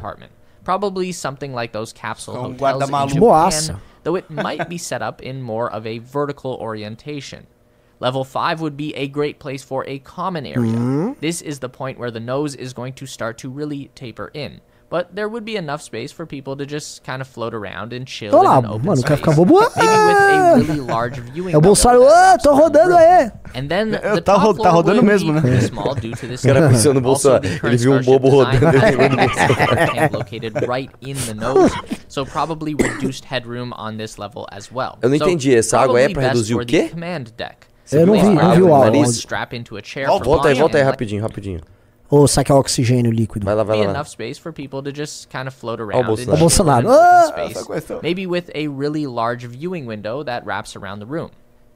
Compartment. 0.67 0.93
Probably 0.93 1.11
something 1.11 1.53
like 1.53 1.71
those 1.71 1.93
capsule 1.93 2.35
Com 2.35 2.57
hotels 2.57 2.83
in. 2.83 2.89
Japan, 2.89 3.21
Boaça. 3.21 3.79
though 4.03 4.15
it 4.15 4.29
might 4.29 4.69
be 4.69 4.77
set 4.77 5.01
up 5.01 5.21
in 5.21 5.41
more 5.41 5.71
of 5.71 5.85
a 5.85 5.99
vertical 5.99 6.55
orientation. 6.55 7.47
Level 7.99 8.23
5 8.23 8.61
would 8.61 8.77
be 8.77 8.93
a 8.95 9.07
great 9.07 9.39
place 9.39 9.63
for 9.63 9.83
a 9.87 9.99
common 9.99 10.45
area. 10.45 10.73
Mm-hmm. 10.73 11.13
This 11.19 11.41
is 11.41 11.59
the 11.59 11.69
point 11.69 11.97
where 11.97 12.11
the 12.11 12.19
nose 12.19 12.53
is 12.55 12.73
going 12.73 12.93
to 12.93 13.05
start 13.07 13.39
to 13.39 13.49
really 13.49 13.89
taper 13.95 14.29
in. 14.33 14.61
But 14.89 15.13
there 15.13 15.27
would 15.27 15.43
be 15.43 15.57
enough 15.57 15.81
space 15.83 16.13
for 16.13 16.25
people 16.25 16.55
to 16.55 16.65
just 16.65 17.03
kind 17.03 17.21
of 17.21 17.27
float 17.27 17.53
around 17.53 17.91
and 17.91 18.05
chill 18.07 18.31
Tô 18.31 18.39
in 18.41 18.47
an 18.47 18.65
open 18.67 18.85
mano, 18.85 19.01
quer 19.01 19.17
space. 19.17 19.19
ficar 19.19 19.35
bobo? 19.35 19.59
Maybe 19.59 19.67
with 19.75 20.17
a 20.17 20.55
really 20.55 20.79
large 20.79 21.19
viewing 21.19 21.53
É 21.53 21.57
o 21.57 21.59
window 21.59 21.61
Bolsonaro, 21.61 22.05
that 22.05 22.13
ah, 22.13 22.37
tô 22.41 22.55
rodando 22.55 22.91
room. 22.91 22.97
aí. 22.97 23.31
And 23.53 23.67
then 23.67 23.89
Eu- 23.95 24.15
the 24.15 24.21
tá 24.21 24.35
top 24.35 24.45
ro- 24.45 24.53
tá 24.53 24.59
floor 24.61 24.73
rodando 24.75 25.01
would 25.01 25.05
mesmo, 25.11 25.33
be 25.33 25.41
né? 25.41 25.59
small 25.59 25.93
due 25.93 26.11
to 26.11 26.27
this 26.27 26.41
O 26.41 26.47
cara 26.47 26.69
pensou 26.69 26.93
no 26.93 26.99
Also, 26.99 27.29
Bolsonaro. 27.29 27.41
the 27.41 27.47
Ele 27.49 27.59
current 27.59 27.77
viu 27.81 27.91
um 27.91 27.99
Starship 27.99 28.11
bobo 28.19 28.29
design 28.29 28.57
rodando. 28.59 28.77
has 28.77 28.83
Ele 28.83 28.95
lembrou 28.95 29.09
do 29.09 29.21
a 29.21 29.27
Bolsonaro. 29.27 29.93
tank 29.93 30.13
located 30.15 30.67
right 30.69 30.91
in 31.01 31.15
the 31.15 31.33
nose, 31.33 31.73
so 32.07 32.25
probably 32.25 32.73
reduced 32.81 33.25
headroom 33.25 33.73
on 33.77 33.97
this 33.97 34.17
level 34.17 34.45
as 34.53 34.71
well. 34.71 34.97
Eu 35.01 35.09
não 35.09 35.17
So, 35.17 35.25
entendi, 35.25 35.53
essa 35.53 35.79
água 35.79 35.99
é 35.99 36.03
probably 36.07 36.13
pra 36.13 36.21
best 36.23 36.33
reduzir 36.35 36.53
o 36.53 36.57
for 36.59 36.65
the 36.65 36.71
quê? 36.83 36.89
Command 36.93 37.23
deck. 37.35 37.57
Eu 37.91 38.05
não 38.07 38.13
vi, 38.13 38.19
Simply 38.21 38.35
não 38.41 38.55
vi 38.55 38.61
o 38.61 38.73
áudio. 38.73 39.03
strap 39.11 39.51
into 39.53 39.75
a 39.77 39.81
chair 39.83 40.07
Volta, 40.07 40.23
for 40.23 40.31
Volta 40.31 40.47
aí, 40.47 40.53
launch 40.53 40.59
volta 40.61 40.77
aí, 40.77 40.81
and 40.81 40.85
let 40.85 40.91
rapidinho, 40.91 41.21
rapidinho. 41.21 41.59
Ou 42.09 42.27
saque 42.27 42.51
oxigênio 42.53 43.11
líquido. 43.11 43.43
Vai 43.45 43.53
lá, 43.55 43.63
vai 43.63 43.75
lá. 43.77 43.83
vai 43.83 43.93
lá. 43.93 43.99
enough 43.99 44.07
space 44.09 44.39
for 44.39 44.53
people 44.53 44.81
to 44.81 44.91
just 44.95 45.27
kind 45.29 45.47
of 45.47 45.53
float 45.53 45.81
around 45.81 46.05
Bolsonaro. 46.05 46.33
O 46.33 46.37
Bolsonaro. 46.37 46.85
in 46.85 46.87
an 46.87 46.93
open 46.93 47.05
Ah! 47.05 47.27
space, 47.27 47.57
Essa 47.57 47.65
coisa. 47.65 47.99
maybe 48.01 48.25
with 48.25 48.49
a 48.55 48.67
really 48.67 49.05
large 49.05 49.45
viewing 49.45 49.85
window 49.85 50.23
that 50.23 50.45
wraps 50.45 50.75
around 50.75 50.99
the 50.99 51.05
room. 51.05 51.29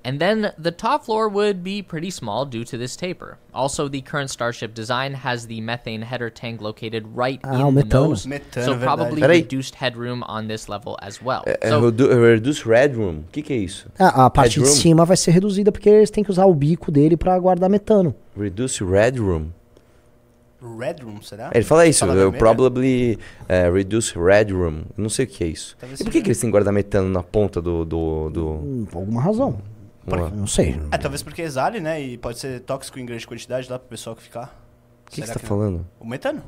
And 0.03 0.17
then 0.17 0.51
the 0.57 0.71
top 0.71 1.05
floor 1.05 1.29
would 1.29 1.63
be 1.63 1.83
pretty 1.83 2.09
small 2.09 2.43
due 2.43 2.63
to 2.63 2.75
this 2.75 2.95
taper. 2.95 3.37
Also, 3.53 3.87
the 3.87 4.01
current 4.01 4.31
Starship 4.31 4.73
design 4.73 5.13
has 5.13 5.45
the 5.45 5.61
methane 5.61 6.01
header 6.01 6.31
tank 6.31 6.59
located 6.59 7.05
right 7.15 7.39
Ah, 7.43 7.61
o 7.63 7.69
in 7.69 7.75
the 7.75 7.83
metano. 7.83 8.07
nose, 8.09 8.25
Metano, 8.25 8.65
so 8.65 8.73
verdade. 8.73 8.81
probably 8.83 9.21
Peraí. 9.21 9.43
reduced 9.43 9.75
headroom 9.75 10.23
on 10.27 10.47
this 10.47 10.67
level 10.67 10.97
as 11.03 11.21
well. 11.21 11.43
É, 11.45 11.69
so, 11.69 11.81
redu 11.85 12.07
Reduce 12.19 12.65
Red 12.67 12.95
Room. 12.95 13.19
O 13.27 13.31
que, 13.31 13.43
que 13.43 13.53
é 13.53 13.57
isso? 13.57 13.89
Ah, 13.99 14.25
a 14.25 14.29
parte 14.31 14.53
de 14.53 14.61
Headroom? 14.61 14.75
cima 14.75 15.05
vai 15.05 15.15
ser 15.17 15.31
reduzida 15.31 15.71
porque 15.71 15.87
eles 15.89 16.09
têm 16.09 16.23
que 16.23 16.31
usar 16.31 16.45
o 16.47 16.55
bico 16.55 16.89
dele 16.91 17.15
pra 17.15 17.37
guardar 17.37 17.69
metano. 17.69 18.15
Reduce 18.35 18.83
Red 18.83 19.19
Room. 19.19 19.49
Red 20.61 20.97
Room, 21.03 21.21
será? 21.21 21.49
É, 21.53 21.57
Ele 21.57 21.65
fala 21.65 21.87
isso, 21.87 21.99
Sala 21.99 22.13
eu 22.13 22.31
probably 22.31 23.17
é, 23.49 23.69
reduce 23.69 24.13
red 24.17 24.51
room. 24.53 24.83
Não 24.95 25.09
sei 25.09 25.25
o 25.25 25.27
que 25.27 25.43
é 25.43 25.47
isso. 25.47 25.75
Talvez 25.79 25.99
E 25.99 26.03
por 26.03 26.11
seja- 26.11 26.19
que, 26.19 26.23
que 26.23 26.27
eles 26.29 26.39
têm 26.39 26.51
guardar 26.51 26.71
metano 26.73 27.09
na 27.09 27.23
ponta 27.23 27.59
do. 27.61 27.83
do, 27.83 28.29
do... 28.29 28.47
Hum, 28.49 28.87
por 28.91 28.99
alguma 28.99 29.21
razão. 29.21 29.57
Lá. 30.05 30.29
Não 30.29 30.45
sei. 30.47 30.79
É, 30.91 30.97
talvez 30.97 31.21
porque 31.23 31.41
exale, 31.41 31.79
né? 31.79 32.01
E 32.01 32.17
pode 32.17 32.37
ser 32.39 32.59
tóxico 32.61 32.99
em 32.99 33.05
grande 33.05 33.25
quantidade 33.25 33.69
lá 33.69 33.77
pro 33.79 33.87
pessoal 33.87 34.15
que 34.15 34.21
ficar. 34.23 34.55
O 35.07 35.11
que, 35.11 35.21
que 35.21 35.27
você 35.27 35.33
tá 35.33 35.39
não? 35.41 35.47
falando? 35.49 35.87
O 35.99 36.05
metano. 36.07 36.41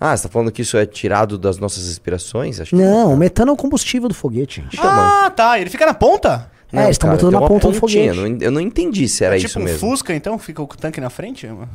Ah, 0.00 0.16
você 0.16 0.24
tá 0.24 0.28
falando 0.28 0.50
que 0.50 0.62
isso 0.62 0.76
é 0.76 0.84
tirado 0.84 1.38
das 1.38 1.58
nossas 1.58 1.86
respirações? 1.86 2.60
Acho 2.60 2.70
que 2.70 2.76
Não, 2.82 3.12
o 3.14 3.16
metano 3.16 3.50
é 3.50 3.54
o 3.54 3.56
combustível 3.56 4.08
do 4.08 4.14
foguete, 4.14 4.60
gente. 4.62 4.78
ah, 4.80 5.30
tá. 5.34 5.60
Ele 5.60 5.70
fica 5.70 5.86
na 5.86 5.94
ponta? 5.94 6.50
É, 6.72 6.84
eles 6.84 6.90
estão 6.92 7.08
cara, 7.10 7.18
botando 7.18 7.32
na 7.34 7.38
uma 7.40 7.46
ponta 7.48 7.70
do 7.70 7.78
pontinha, 7.78 8.12
foguete. 8.14 8.36
não 8.38 8.38
Eu 8.46 8.50
não 8.50 8.60
entendi 8.60 9.06
se 9.08 9.22
era 9.24 9.34
é 9.36 9.38
isso 9.38 9.48
tipo 9.48 9.60
um 9.60 9.64
mesmo. 9.64 9.78
Fusca, 9.78 10.14
então? 10.14 10.38
Fica 10.38 10.62
o 10.62 10.66
tanque 10.66 11.00
na 11.00 11.10
frente? 11.10 11.46
mano? 11.46 11.68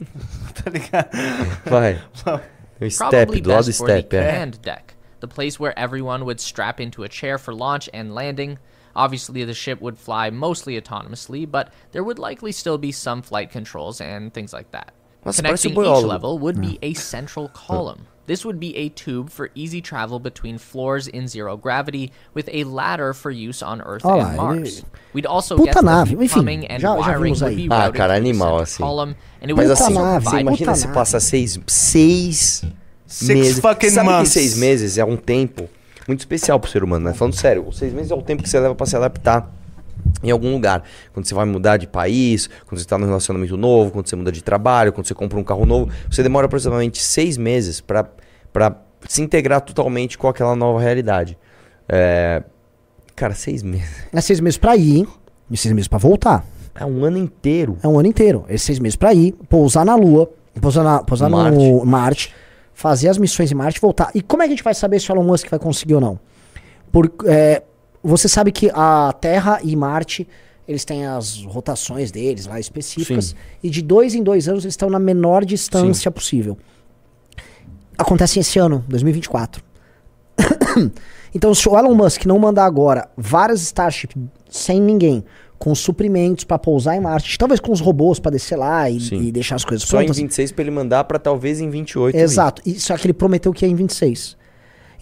tá 0.62 0.70
ligado? 0.70 1.10
Vai. 1.64 2.00
O 2.80 2.88
step, 2.88 3.10
probably 3.10 3.40
do 3.40 3.50
lado 3.50 3.64
do 3.64 3.68
best 3.68 3.78
for 3.78 3.86
the 3.86 4.00
step, 4.00 4.12
é. 4.12 4.30
command 4.30 4.62
deck, 4.62 4.94
the 5.20 5.28
place 5.28 5.58
where 5.58 5.78
everyone 5.78 6.24
would 6.24 6.40
strap 6.40 6.80
into 6.80 7.04
a 7.04 7.08
chair 7.08 7.38
for 7.38 7.54
launch 7.54 7.88
and 7.92 8.14
landing. 8.14 8.58
Obviously, 8.94 9.44
the 9.44 9.54
ship 9.54 9.80
would 9.80 9.98
fly 9.98 10.30
mostly 10.30 10.80
autonomously, 10.80 11.50
but 11.50 11.72
there 11.92 12.02
would 12.02 12.18
likely 12.18 12.52
still 12.52 12.78
be 12.78 12.92
some 12.92 13.20
flight 13.22 13.50
controls 13.50 14.00
and 14.00 14.32
things 14.32 14.52
like 14.52 14.70
that. 14.70 14.92
Nossa, 15.24 15.42
parece 15.42 15.62
Connecting 15.62 15.78
um 15.78 15.98
each 15.98 16.04
level 16.04 16.38
would 16.38 16.60
be 16.60 16.78
a 16.82 16.94
central 16.94 17.48
column. 17.48 18.06
This 18.26 18.44
would 18.44 18.58
be 18.58 18.74
a 18.76 18.88
tube 18.88 19.30
for 19.30 19.50
easy 19.54 19.80
travel 19.80 20.18
between 20.18 20.58
floors 20.58 21.06
in 21.08 21.28
zero 21.28 21.56
gravity, 21.56 22.10
with 22.34 22.48
a 22.52 22.64
ladder 22.64 23.14
for 23.14 23.30
use 23.30 23.62
on 23.64 23.80
Earth 23.82 24.04
Olha 24.04 24.24
and 24.26 24.36
lá, 24.36 24.42
Mars. 24.54 24.78
ele- 24.78 24.84
We'd 25.14 25.26
also 25.26 25.54
Puta 25.56 25.66
guess 25.66 25.74
that 25.76 25.84
nave, 25.84 26.12
enfim, 26.24 26.66
já- 26.68 26.78
já 26.78 26.94
wiring 26.94 27.22
vimos 27.34 27.40
would 27.42 27.56
aí. 27.56 27.68
Ah, 27.70 27.90
cara, 27.92 28.14
animal, 28.16 28.58
assim. 28.58 28.82
column, 28.82 29.14
and 29.40 29.46
it 29.48 29.54
Mas 29.54 29.68
would 29.68 29.72
assim, 29.82 29.94
nave, 29.94 30.24
você 30.24 30.30
provide 30.30 30.42
imagina 30.42 30.74
se 30.74 30.88
passa 30.88 31.20
seis, 31.20 31.58
seis 31.66 32.62
Six 33.06 33.28
meses. 33.28 33.58
fucking 33.60 33.90
Sabe 33.90 34.08
months. 34.10 34.32
que 34.32 34.40
seis 34.40 34.56
meses 34.56 34.98
é 34.98 35.04
um 35.04 35.16
tempo 35.16 35.68
muito 36.08 36.20
especial 36.20 36.58
pro 36.58 36.68
ser 36.70 36.82
humano, 36.82 37.04
né? 37.06 37.14
Falando 37.14 37.34
sério, 37.34 37.66
os 37.66 37.78
seis 37.78 37.92
meses 37.92 38.10
é 38.10 38.14
o 38.14 38.22
tempo 38.22 38.42
que 38.42 38.48
você 38.48 38.58
leva 38.58 38.74
pra 38.74 38.86
se 38.86 38.96
adaptar 38.96 39.48
em 40.22 40.30
algum 40.30 40.52
lugar. 40.52 40.82
Quando 41.12 41.26
você 41.26 41.34
vai 41.34 41.44
mudar 41.44 41.76
de 41.76 41.86
país, 41.86 42.48
quando 42.66 42.80
você 42.80 42.86
tá 42.86 42.98
num 42.98 43.06
relacionamento 43.06 43.56
novo, 43.56 43.90
quando 43.90 44.08
você 44.08 44.16
muda 44.16 44.32
de 44.32 44.42
trabalho, 44.42 44.92
quando 44.92 45.06
você 45.06 45.14
compra 45.14 45.38
um 45.38 45.44
carro 45.44 45.66
novo, 45.66 45.90
você 46.10 46.22
demora 46.22 46.46
aproximadamente 46.46 47.02
seis 47.02 47.36
meses 47.36 47.80
pra 47.80 48.06
se 49.08 49.22
integrar 49.22 49.60
totalmente 49.60 50.18
com 50.18 50.28
aquela 50.28 50.56
nova 50.56 50.80
realidade. 50.80 51.38
É... 51.88 52.42
Cara, 53.14 53.34
seis 53.34 53.62
meses. 53.62 53.88
É 54.12 54.20
seis 54.20 54.40
meses 54.40 54.58
pra 54.58 54.76
ir 54.76 55.06
e 55.50 55.56
seis 55.56 55.72
meses 55.74 55.88
pra 55.88 55.98
voltar. 55.98 56.44
É 56.74 56.84
um 56.84 57.04
ano 57.04 57.16
inteiro. 57.16 57.78
É 57.82 57.88
um 57.88 57.98
ano 57.98 58.08
inteiro. 58.08 58.44
É 58.48 58.56
seis 58.58 58.78
meses 58.78 58.96
pra 58.96 59.14
ir, 59.14 59.32
pousar 59.48 59.84
na 59.84 59.94
Lua, 59.94 60.30
pousar, 60.60 60.84
na, 60.84 61.02
pousar 61.02 61.30
no 61.30 61.36
Marte. 61.36 61.86
Marte, 61.86 62.34
fazer 62.74 63.08
as 63.08 63.16
missões 63.16 63.50
em 63.50 63.54
Marte 63.54 63.78
e 63.78 63.80
voltar. 63.80 64.10
E 64.14 64.20
como 64.20 64.42
é 64.42 64.46
que 64.46 64.52
a 64.52 64.56
gente 64.56 64.64
vai 64.64 64.74
saber 64.74 65.00
se 65.00 65.10
o 65.10 65.14
Elon 65.14 65.24
Musk 65.24 65.48
vai 65.48 65.58
conseguir 65.58 65.94
ou 65.94 66.00
não? 66.00 66.20
Por, 66.92 67.10
é, 67.24 67.62
você 68.06 68.28
sabe 68.28 68.52
que 68.52 68.70
a 68.72 69.12
Terra 69.20 69.60
e 69.62 69.74
Marte, 69.74 70.26
eles 70.66 70.84
têm 70.84 71.06
as 71.06 71.42
rotações 71.44 72.10
deles 72.10 72.46
lá 72.46 72.58
específicas. 72.60 73.26
Sim. 73.26 73.34
E 73.62 73.70
de 73.70 73.82
dois 73.82 74.14
em 74.14 74.22
dois 74.22 74.48
anos 74.48 74.64
eles 74.64 74.72
estão 74.72 74.88
na 74.88 74.98
menor 74.98 75.44
distância 75.44 76.10
possível. 76.10 76.56
Acontece 77.98 78.38
esse 78.38 78.58
ano, 78.58 78.84
2024. 78.88 79.62
então, 81.34 81.54
se 81.54 81.68
o 81.68 81.78
Elon 81.78 81.94
Musk 81.94 82.26
não 82.26 82.38
mandar 82.38 82.66
agora 82.66 83.08
várias 83.16 83.62
Starship 83.62 84.14
sem 84.50 84.80
ninguém, 84.80 85.24
com 85.58 85.74
suprimentos 85.74 86.44
pra 86.44 86.58
pousar 86.58 86.96
em 86.96 87.00
Marte, 87.00 87.38
talvez 87.38 87.58
com 87.58 87.72
os 87.72 87.80
robôs 87.80 88.18
pra 88.18 88.30
descer 88.30 88.56
lá 88.56 88.90
e, 88.90 89.00
Sim. 89.00 89.22
e 89.22 89.32
deixar 89.32 89.56
as 89.56 89.64
coisas 89.64 89.88
Só 89.88 89.96
em 90.02 90.04
prontas. 90.04 90.18
26 90.18 90.52
pra 90.52 90.62
ele 90.62 90.70
mandar 90.70 91.04
pra 91.04 91.18
talvez 91.18 91.60
em 91.60 91.70
28. 91.70 92.16
ir. 92.16 92.20
Exato. 92.20 92.62
E, 92.66 92.78
só 92.78 92.96
que 92.96 93.06
ele 93.06 93.14
prometeu 93.14 93.52
que 93.52 93.64
ia 93.64 93.70
em 93.70 93.74
26. 93.74 94.36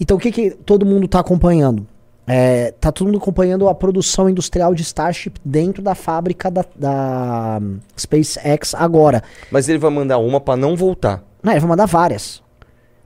Então 0.01 0.17
o 0.17 0.21
que, 0.21 0.31
que 0.31 0.51
todo 0.51 0.87
mundo 0.87 1.09
tá 1.09 1.21
acompanhando? 1.21 1.87
É, 2.27 2.71
tá 2.81 2.91
todo 2.91 3.07
mundo 3.07 3.19
acompanhando 3.19 3.69
a 3.69 3.75
produção 3.75 4.31
industrial 4.31 4.75
de 4.75 4.81
Starship 4.83 5.35
dentro 5.45 5.83
da 5.83 5.95
fábrica 5.95 6.51
da, 6.51 6.65
da 6.75 7.59
hum, 7.63 7.79
SpaceX 7.97 8.75
agora. 8.75 9.23
Mas 9.51 9.69
ele 9.69 9.79
vai 9.79 9.91
mandar 9.91 10.17
uma 10.19 10.41
pra 10.41 10.57
não 10.57 10.75
voltar. 10.75 11.23
Não, 11.43 11.53
ele 11.53 11.61
vai 11.61 11.69
mandar 11.69 11.85
várias. 11.87 12.43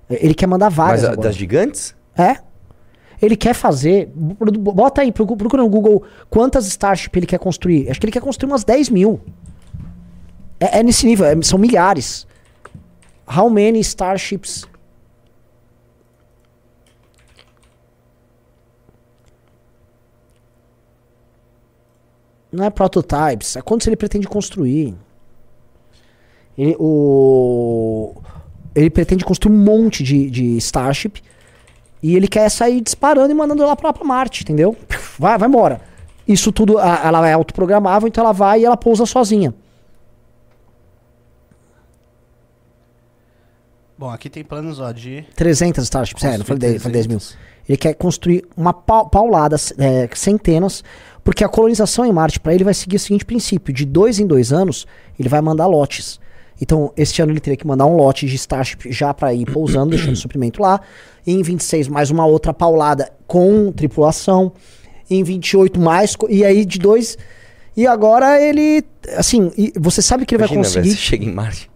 Ele 0.08 0.34
quer 0.34 0.46
mandar 0.46 0.68
várias 0.68 1.02
Mas 1.02 1.18
a- 1.18 1.20
das 1.20 1.34
gigantes? 1.34 1.96
É. 2.16 2.36
Ele 3.20 3.34
quer 3.34 3.54
fazer. 3.54 4.08
Bota 4.14 5.00
aí, 5.02 5.10
procu- 5.10 5.36
procura 5.36 5.64
no 5.64 5.68
Google 5.68 6.04
quantas 6.30 6.66
Starship 6.68 7.10
ele 7.16 7.26
quer 7.26 7.38
construir. 7.40 7.90
Acho 7.90 7.98
que 7.98 8.06
ele 8.06 8.12
quer 8.12 8.22
construir 8.22 8.52
umas 8.52 8.62
10 8.62 8.88
mil. 8.88 9.20
É, 10.60 10.78
é 10.78 10.82
nesse 10.84 11.04
nível, 11.04 11.26
é- 11.26 11.42
são 11.42 11.58
milhares. 11.58 12.24
How 13.26 13.50
many 13.50 13.80
Starships? 13.80 14.64
Não 22.50 22.64
é 22.64 22.70
prototypes, 22.70 23.56
é 23.56 23.62
quantos 23.62 23.86
ele 23.86 23.96
pretende 23.96 24.26
construir. 24.26 24.94
Ele, 26.56 26.74
o, 26.78 28.14
ele 28.74 28.90
pretende 28.90 29.24
construir 29.24 29.52
um 29.54 29.58
monte 29.58 30.02
de, 30.02 30.28
de 30.30 30.56
Starship. 30.56 31.22
E 32.02 32.14
ele 32.16 32.26
quer 32.28 32.48
sair 32.48 32.80
disparando 32.80 33.30
e 33.30 33.34
mandando 33.34 33.64
lá 33.66 33.74
pra, 33.76 33.92
pra 33.92 34.04
Marte, 34.04 34.42
entendeu? 34.44 34.76
Vai, 35.18 35.36
vai 35.36 35.48
embora. 35.48 35.80
Isso 36.26 36.52
tudo, 36.52 36.78
a- 36.78 37.00
ela 37.04 37.28
é 37.28 37.32
autoprogramável, 37.32 38.06
então 38.06 38.22
ela 38.22 38.32
vai 38.32 38.60
e 38.60 38.64
ela 38.64 38.76
pousa 38.76 39.04
sozinha. 39.04 39.52
Bom, 43.96 44.10
aqui 44.10 44.30
tem 44.30 44.44
planos, 44.44 44.78
ó, 44.78 44.92
de... 44.92 45.24
300 45.34 45.82
Starships, 45.84 46.22
é, 46.22 46.38
não 46.38 46.44
falei 46.44 46.60
10, 46.60 46.82
falei 46.82 46.92
10 46.94 47.06
mil. 47.08 47.18
300. 47.18 47.36
Ele 47.68 47.76
quer 47.78 47.94
construir 47.94 48.44
uma 48.56 48.72
pau- 48.72 49.08
paulada, 49.08 49.56
é, 49.78 50.08
centenas, 50.14 50.84
porque 51.28 51.44
a 51.44 51.48
colonização 51.48 52.06
em 52.06 52.10
Marte, 52.10 52.40
para 52.40 52.54
ele, 52.54 52.64
vai 52.64 52.72
seguir 52.72 52.96
o 52.96 52.98
seguinte 52.98 53.22
princípio: 53.22 53.70
de 53.70 53.84
dois 53.84 54.18
em 54.18 54.26
dois 54.26 54.50
anos, 54.50 54.86
ele 55.20 55.28
vai 55.28 55.42
mandar 55.42 55.66
lotes. 55.66 56.18
Então, 56.58 56.90
este 56.96 57.20
ano 57.20 57.32
ele 57.32 57.38
teria 57.38 57.54
que 57.54 57.66
mandar 57.66 57.84
um 57.84 57.96
lote 57.96 58.24
de 58.24 58.34
Starship 58.34 58.90
já 58.90 59.12
para 59.12 59.34
ir 59.34 59.44
pousando, 59.44 59.90
deixando 59.90 60.16
suprimento 60.16 60.62
lá. 60.62 60.80
Em 61.26 61.42
26, 61.42 61.86
mais 61.88 62.10
uma 62.10 62.24
outra 62.24 62.54
paulada 62.54 63.12
com 63.26 63.70
tripulação. 63.70 64.52
Em 65.10 65.22
28, 65.22 65.78
mais. 65.78 66.16
E 66.30 66.42
aí, 66.46 66.64
de 66.64 66.78
dois. 66.78 67.18
E 67.76 67.86
agora 67.86 68.40
ele. 68.40 68.82
Assim, 69.14 69.52
e 69.54 69.70
você 69.78 70.00
sabe 70.00 70.24
que 70.24 70.34
ele 70.34 70.44
Imagina, 70.44 70.62
vai 70.62 70.70
velho, 70.72 70.82
conseguir. 70.82 70.96
você 70.96 71.06
chega 71.10 71.26
em 71.26 71.30
Marte. 71.34 71.70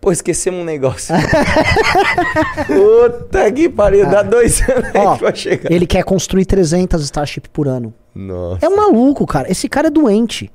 Pô, 0.00 0.10
esquecemos 0.10 0.60
um 0.60 0.64
negócio. 0.64 1.14
Puta 2.66 3.52
que 3.52 3.68
pariu, 3.68 4.08
dá 4.08 4.22
dois 4.22 4.60
anos 4.68 4.84
aí 4.94 5.06
Ó, 5.06 5.16
que 5.16 5.22
vai 5.22 5.36
chegar. 5.36 5.70
Ele 5.70 5.86
quer 5.86 6.02
construir 6.04 6.46
300 6.46 7.02
Starship 7.02 7.48
por 7.52 7.68
ano. 7.68 7.92
Nossa. 8.14 8.64
É 8.64 8.68
um 8.68 8.76
maluco, 8.76 9.26
cara. 9.26 9.50
Esse 9.50 9.68
cara 9.68 9.88
é 9.88 9.90
doente. 9.90 10.50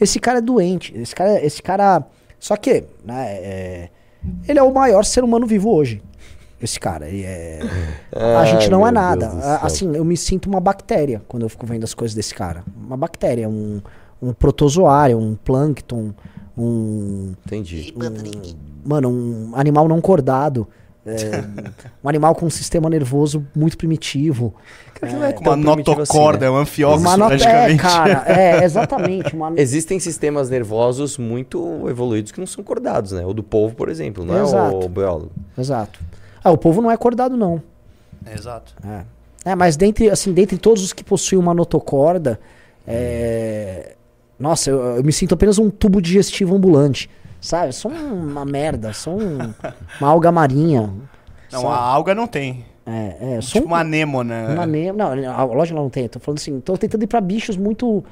Esse 0.00 0.20
cara 0.20 0.38
é 0.38 0.40
doente. 0.40 0.96
Esse 0.96 1.14
cara. 1.14 1.44
Esse 1.44 1.62
cara... 1.62 2.04
Só 2.38 2.56
que, 2.56 2.84
né, 3.04 3.26
é- 3.32 3.88
ele 4.46 4.58
é 4.58 4.62
o 4.62 4.72
maior 4.72 5.04
ser 5.04 5.24
humano 5.24 5.44
vivo 5.44 5.74
hoje. 5.74 6.00
Esse 6.62 6.78
cara. 6.78 7.08
Ele 7.08 7.24
é... 7.24 7.60
A 8.12 8.44
gente 8.44 8.64
Ai, 8.64 8.68
não 8.68 8.86
é 8.86 8.92
nada. 8.92 9.28
Assim, 9.60 9.94
eu 9.96 10.04
me 10.04 10.16
sinto 10.16 10.46
uma 10.48 10.60
bactéria 10.60 11.20
quando 11.26 11.42
eu 11.42 11.48
fico 11.48 11.66
vendo 11.66 11.82
as 11.84 11.94
coisas 11.94 12.14
desse 12.14 12.34
cara. 12.34 12.62
Uma 12.76 12.96
bactéria, 12.96 13.48
um, 13.48 13.80
um 14.22 14.32
protozoário, 14.32 15.18
um 15.18 15.34
plâncton, 15.34 16.12
um. 16.58 17.34
Entendi. 17.46 17.94
Mano, 18.84 19.08
um 19.08 19.52
animal 19.54 19.86
não 19.88 20.00
cordado. 20.00 20.66
é, 21.06 21.44
um 22.02 22.08
animal 22.08 22.34
com 22.34 22.46
um 22.46 22.50
sistema 22.50 22.90
nervoso 22.90 23.46
muito 23.54 23.76
primitivo. 23.78 24.54
Cara, 24.94 25.28
é 25.28 25.32
tão 25.32 25.54
uma 25.54 25.72
primitivo 25.72 26.00
notocorda, 26.00 26.38
assim, 26.38 26.46
é 26.46 26.50
né? 26.50 26.50
um 26.50 26.60
anfiólogo, 26.60 27.00
Uma 27.02 27.16
nota, 27.16 27.34
é, 27.34 27.38
praticamente. 27.38 27.82
cara, 27.82 28.24
é, 28.26 28.64
exatamente. 28.64 29.34
Uma, 29.34 29.52
Existem 29.60 30.00
sistemas 30.00 30.50
nervosos 30.50 31.16
muito 31.16 31.88
evoluídos 31.88 32.32
que 32.32 32.40
não 32.40 32.46
são 32.46 32.64
cordados, 32.64 33.12
né? 33.12 33.24
O 33.24 33.32
do 33.32 33.42
povo, 33.42 33.74
por 33.74 33.88
exemplo, 33.88 34.24
não 34.24 34.36
é 34.36 34.42
Exato. 34.42 34.84
o 34.84 34.88
biólogo. 34.88 35.30
Exato. 35.56 36.00
Ah, 36.42 36.50
o 36.50 36.58
povo 36.58 36.82
não 36.82 36.90
é 36.90 36.94
acordado, 36.94 37.36
não. 37.36 37.62
É, 38.26 38.34
Exato. 38.34 38.74
É, 39.44 39.54
mas 39.54 39.76
dentre, 39.76 40.10
assim, 40.10 40.32
dentre 40.32 40.58
todos 40.58 40.82
os 40.82 40.92
que 40.92 41.04
possuem 41.04 41.40
uma 41.40 41.54
notocorda, 41.54 42.38
é... 42.86 43.94
Nossa, 44.38 44.70
eu, 44.70 44.78
eu 44.96 45.04
me 45.04 45.12
sinto 45.12 45.34
apenas 45.34 45.58
um 45.58 45.68
tubo 45.70 46.00
digestivo 46.00 46.54
ambulante. 46.54 47.10
Sabe? 47.40 47.72
Sou 47.72 47.90
uma 47.90 48.44
merda, 48.44 48.92
sou 48.92 49.20
um- 49.20 49.54
uma 50.00 50.08
alga 50.10 50.30
marinha. 50.32 50.90
Não, 51.52 51.60
Sou- 51.60 51.70
a 51.70 51.76
alga 51.76 52.14
não 52.14 52.26
tem. 52.26 52.64
É, 52.86 53.36
é, 53.36 53.40
sou 53.40 53.60
Tipo 53.60 53.66
uma 53.66 53.80
anêmona. 53.80 54.46
uma 54.50 54.66
ne- 54.66 54.92
Não, 54.92 55.10
a 55.30 55.44
lógica 55.44 55.78
não 55.78 55.90
tem. 55.90 56.04
Eu 56.04 56.08
tô 56.08 56.18
falando 56.20 56.38
assim, 56.38 56.58
tô 56.60 56.76
tentando 56.76 57.02
ir 57.04 57.06
pra 57.06 57.20
bichos 57.20 57.56
muito. 57.56 58.02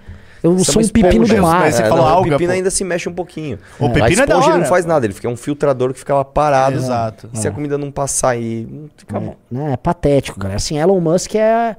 Eu 0.43 0.55
é 0.55 0.59
sou 0.61 0.83
um 0.83 0.89
pepino 0.89 1.27
do 1.27 1.37
mar. 1.39 1.61
Mas 1.63 1.75
você 1.77 1.83
É, 1.83 1.89
falou 1.89 2.05
não, 2.05 2.13
alga, 2.13 2.29
O 2.29 2.33
pepino 2.33 2.51
pô. 2.51 2.55
ainda 2.57 2.71
se 2.71 2.85
mexe 2.85 3.09
um 3.09 3.13
pouquinho. 3.15 3.59
O 3.81 3.87
A 3.87 3.91
pepino 3.91 4.23
é 4.23 4.27
da 4.27 4.35
esponja 4.35 4.51
ele 4.51 4.59
não 4.59 4.67
faz 4.67 4.85
nada, 4.85 5.07
ele 5.07 5.15
fica 5.15 5.29
um 5.29 5.37
filtrador 5.37 5.93
que 5.93 5.99
ficava 5.99 6.25
parado. 6.25 6.77
Exato. 6.77 7.31
E 7.33 7.39
se 7.39 7.49
a 7.49 7.51
comida 7.51 7.77
não 7.79 7.91
passar 7.91 8.31
aí, 8.31 8.67
não 8.71 8.89
fica 8.97 9.19
bom. 9.19 9.35
É, 9.51 9.55
né, 9.55 9.73
é 9.73 9.77
patético, 9.77 10.39
galera. 10.39 10.57
Assim, 10.59 10.79
Elon 10.79 11.01
Musk 11.01 11.35
é. 11.35 11.77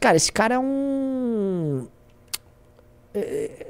Cara, 0.00 0.16
esse 0.16 0.30
cara 0.32 0.54
é 0.54 0.58
um. 0.58 1.86
é, 3.14 3.66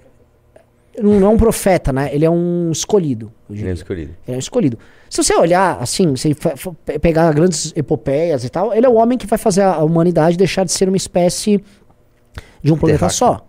Não 1.03 1.27
é 1.27 1.29
um 1.31 1.37
profeta, 1.37 1.93
né? 1.93 2.09
Ele 2.15 2.25
é 2.25 2.31
um 2.31 2.71
escolhido. 2.73 3.33
Ele 3.51 3.69
é 3.69 3.73
escolhido. 3.73 4.13
Ele 4.27 4.35
é 4.35 4.37
um 4.37 4.39
escolhido. 4.39 4.79
Se 5.11 5.23
você 5.23 5.35
olhar, 5.37 5.79
assim, 5.81 6.17
se 6.17 6.35
pegar 7.01 7.33
grandes 7.33 7.73
epopeias 7.77 8.45
e 8.45 8.49
tal, 8.49 8.75
ele 8.75 8.87
é 8.87 8.89
o 8.89 8.95
homem 8.95 9.17
que 9.19 9.27
vai 9.27 9.39
fazer 9.39 9.63
a 9.63 9.79
humanidade 9.85 10.37
deixar 10.37 10.65
de 10.65 10.73
ser 10.73 10.89
uma 10.89 10.97
espécie 10.97 11.63
de 12.63 12.73
um 12.73 12.77
planeta 12.77 13.09
só. 13.09 13.47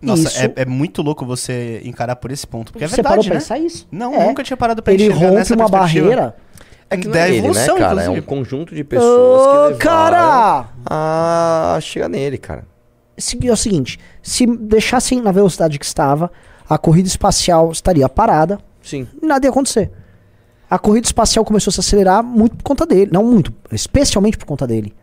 Nossa, 0.00 0.22
Isso- 0.28 0.42
é, 0.42 0.52
é 0.56 0.64
muito 0.66 1.00
louco 1.00 1.24
você 1.24 1.80
encarar 1.84 2.16
por 2.16 2.32
esse 2.32 2.44
ponto. 2.46 2.72
Porque 2.72 2.84
é 2.84 2.88
você 2.88 3.02
parou 3.02 3.22
verdade, 3.22 3.28
pra 3.28 3.34
né? 3.34 3.40
pensar 3.40 3.58
isso? 3.58 3.86
Não, 3.90 4.14
É. 4.14 4.26
nunca 4.26 4.42
tinha 4.42 4.56
parado 4.56 4.82
pra 4.82 4.92
Ele 4.92 5.04
enxergar 5.06 5.28
rompe 5.38 5.52
uma 5.52 5.68
barreira. 5.68 6.36
É 6.90 6.96
que 6.96 7.06
não 7.06 7.12
Da 7.14 7.20
é 7.20 7.28
ele, 7.28 7.32
né, 7.32 7.38
evolução, 7.48 7.78
cara? 7.78 8.00
É 8.00 8.04
inclusive. 8.04 8.20
um 8.20 8.22
conjunto 8.22 8.74
de 8.74 8.84
pessoas 8.84 9.42
que 9.42 9.48
Ô, 9.48 9.62
levaram 9.62 9.78
cara! 9.78 10.68
a 10.84 11.78
chegar 11.80 12.08
nele, 12.08 12.36
cara. 12.36 12.66
Se- 13.16 13.38
É 13.46 13.52
o 13.52 13.56
seguinte, 13.56 13.98
se 14.22 14.44
deixassem 14.44 15.22
na 15.22 15.30
velocidade 15.32 15.78
que 15.78 15.84
estava, 15.84 16.30
a 16.74 16.78
corrida 16.78 17.08
espacial 17.08 17.70
estaria 17.70 18.08
parada, 18.08 18.58
Sim. 18.82 19.06
nada 19.22 19.46
ia 19.46 19.50
acontecer. 19.50 19.90
A 20.70 20.78
corrida 20.78 21.06
espacial 21.06 21.44
começou 21.44 21.70
a 21.70 21.74
se 21.74 21.80
acelerar 21.80 22.22
muito 22.22 22.56
por 22.56 22.62
conta 22.62 22.86
dele. 22.86 23.10
Não 23.12 23.22
muito, 23.24 23.52
especialmente 23.70 24.38
por 24.38 24.46
conta 24.46 24.66
dele. 24.66 24.94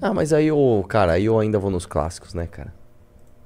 Ah, 0.00 0.12
mas 0.12 0.32
aí 0.32 0.46
eu, 0.46 0.84
cara, 0.88 1.12
aí 1.12 1.26
eu 1.26 1.38
ainda 1.38 1.58
vou 1.58 1.70
nos 1.70 1.86
clássicos, 1.86 2.34
né, 2.34 2.46
cara? 2.46 2.72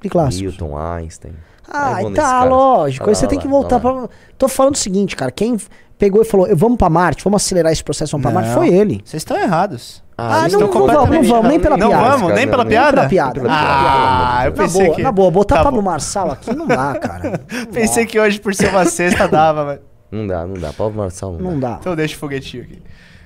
Que 0.00 0.08
clássico. 0.08 0.44
Newton, 0.44 0.76
Einstein. 0.78 1.34
Ah, 1.68 1.98
tá, 2.14 2.44
lógico. 2.44 3.04
Aí 3.04 3.14
lá, 3.14 3.14
você 3.14 3.26
tem 3.26 3.38
olha 3.38 3.42
que 3.42 3.52
lá, 3.52 3.52
voltar 3.52 3.76
lá. 3.76 3.80
pra. 3.80 4.08
Tô 4.36 4.48
falando 4.48 4.74
o 4.74 4.78
seguinte, 4.78 5.14
cara. 5.14 5.30
Quem 5.30 5.56
pegou 5.98 6.22
e 6.22 6.24
falou, 6.24 6.48
vamos 6.56 6.78
pra 6.78 6.88
Marte, 6.88 7.22
vamos 7.24 7.42
acelerar 7.42 7.72
esse 7.72 7.84
processo, 7.84 8.12
vamos 8.12 8.22
pra 8.24 8.32
Marte, 8.32 8.54
foi 8.54 8.68
ele. 8.68 9.00
Vocês 9.04 9.20
estão 9.20 9.36
errados. 9.36 10.02
Ah, 10.20 10.40
eles 10.40 10.54
não- 10.54 10.60
não 10.62 10.68
vamos, 10.86 11.10
não 11.16 11.22
vamos, 11.22 11.48
nem 11.48 11.60
pela 11.60 11.76
errados. 11.76 11.94
Não 11.94 12.00
piada. 12.02 12.16
vamos, 12.18 12.34
nem 12.34 12.48
pela 12.48 12.64
não, 12.64 12.70
piada? 12.70 12.92
pela 12.96 13.08
piada. 13.08 13.32
Nem 13.34 13.42
pela 13.44 13.54
Ah, 13.56 14.40
eu 14.46 14.50
Na 14.50 14.56
pensei 14.56 14.84
boa, 14.84 14.96
que... 14.96 15.02
na 15.02 15.12
boa, 15.12 15.30
botar 15.30 15.56
Tá 15.58 15.62
Pablo 15.64 15.80
bom. 15.80 15.88
Marçal 15.90 16.30
aqui 16.32 16.54
não 16.56 16.66
dá, 16.66 16.94
cara. 16.96 17.40
Pensei 17.72 18.04
que 18.04 18.18
hoje, 18.18 18.40
por 18.40 18.52
ser 18.52 18.68
uma 18.70 18.84
sexta, 18.84 19.28
dava, 19.28 19.64
mas... 19.64 19.78
Não 20.10 20.26
dá, 20.26 20.44
não 20.44 20.54
dá. 20.54 20.72
Pablo 20.72 20.94
Marçal 20.98 21.32
não, 21.34 21.52
Não 21.52 21.60
dá. 21.60 21.74
dá. 21.74 21.76
Então 21.80 21.94
deixa 21.94 22.16
o 22.16 22.18
foguetinho 22.18 22.64
aqui. 22.64 22.82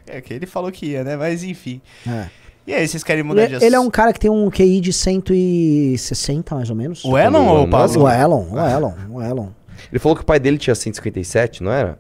É 0.06 0.20
que 0.20 0.34
ele 0.34 0.44
falou 0.46 0.70
que 0.70 0.84
ia, 0.84 1.02
né? 1.02 1.16
Mas 1.16 1.42
enfim. 1.42 1.80
É. 2.06 2.26
E 2.66 2.74
aí, 2.74 2.86
vocês 2.86 3.02
querem 3.02 3.22
mudar 3.22 3.46
de 3.46 3.54
Ele, 3.54 3.64
ele 3.64 3.74
é 3.76 3.80
um 3.80 3.88
cara 3.90 4.12
que 4.12 4.20
tem 4.20 4.30
um 4.30 4.50
QI 4.50 4.78
de 4.80 4.92
160, 4.92 6.54
mais 6.54 6.68
ou 6.68 6.76
menos. 6.76 7.04
O 7.04 7.16
Elon 7.16 7.46
ou 7.46 7.60
o 7.60 7.62
O 7.64 7.68
Pablo? 7.70 8.08
Elon, 8.08 8.46
o 8.50 8.58
Elon, 8.58 8.92
o 9.10 9.22
Elon. 9.22 9.48
Ele 9.90 9.98
falou 9.98 10.14
que 10.14 10.22
o 10.22 10.26
pai 10.26 10.38
dele 10.38 10.58
tinha 10.58 10.74
157, 10.74 11.62
não 11.62 11.72
era? 11.72 11.98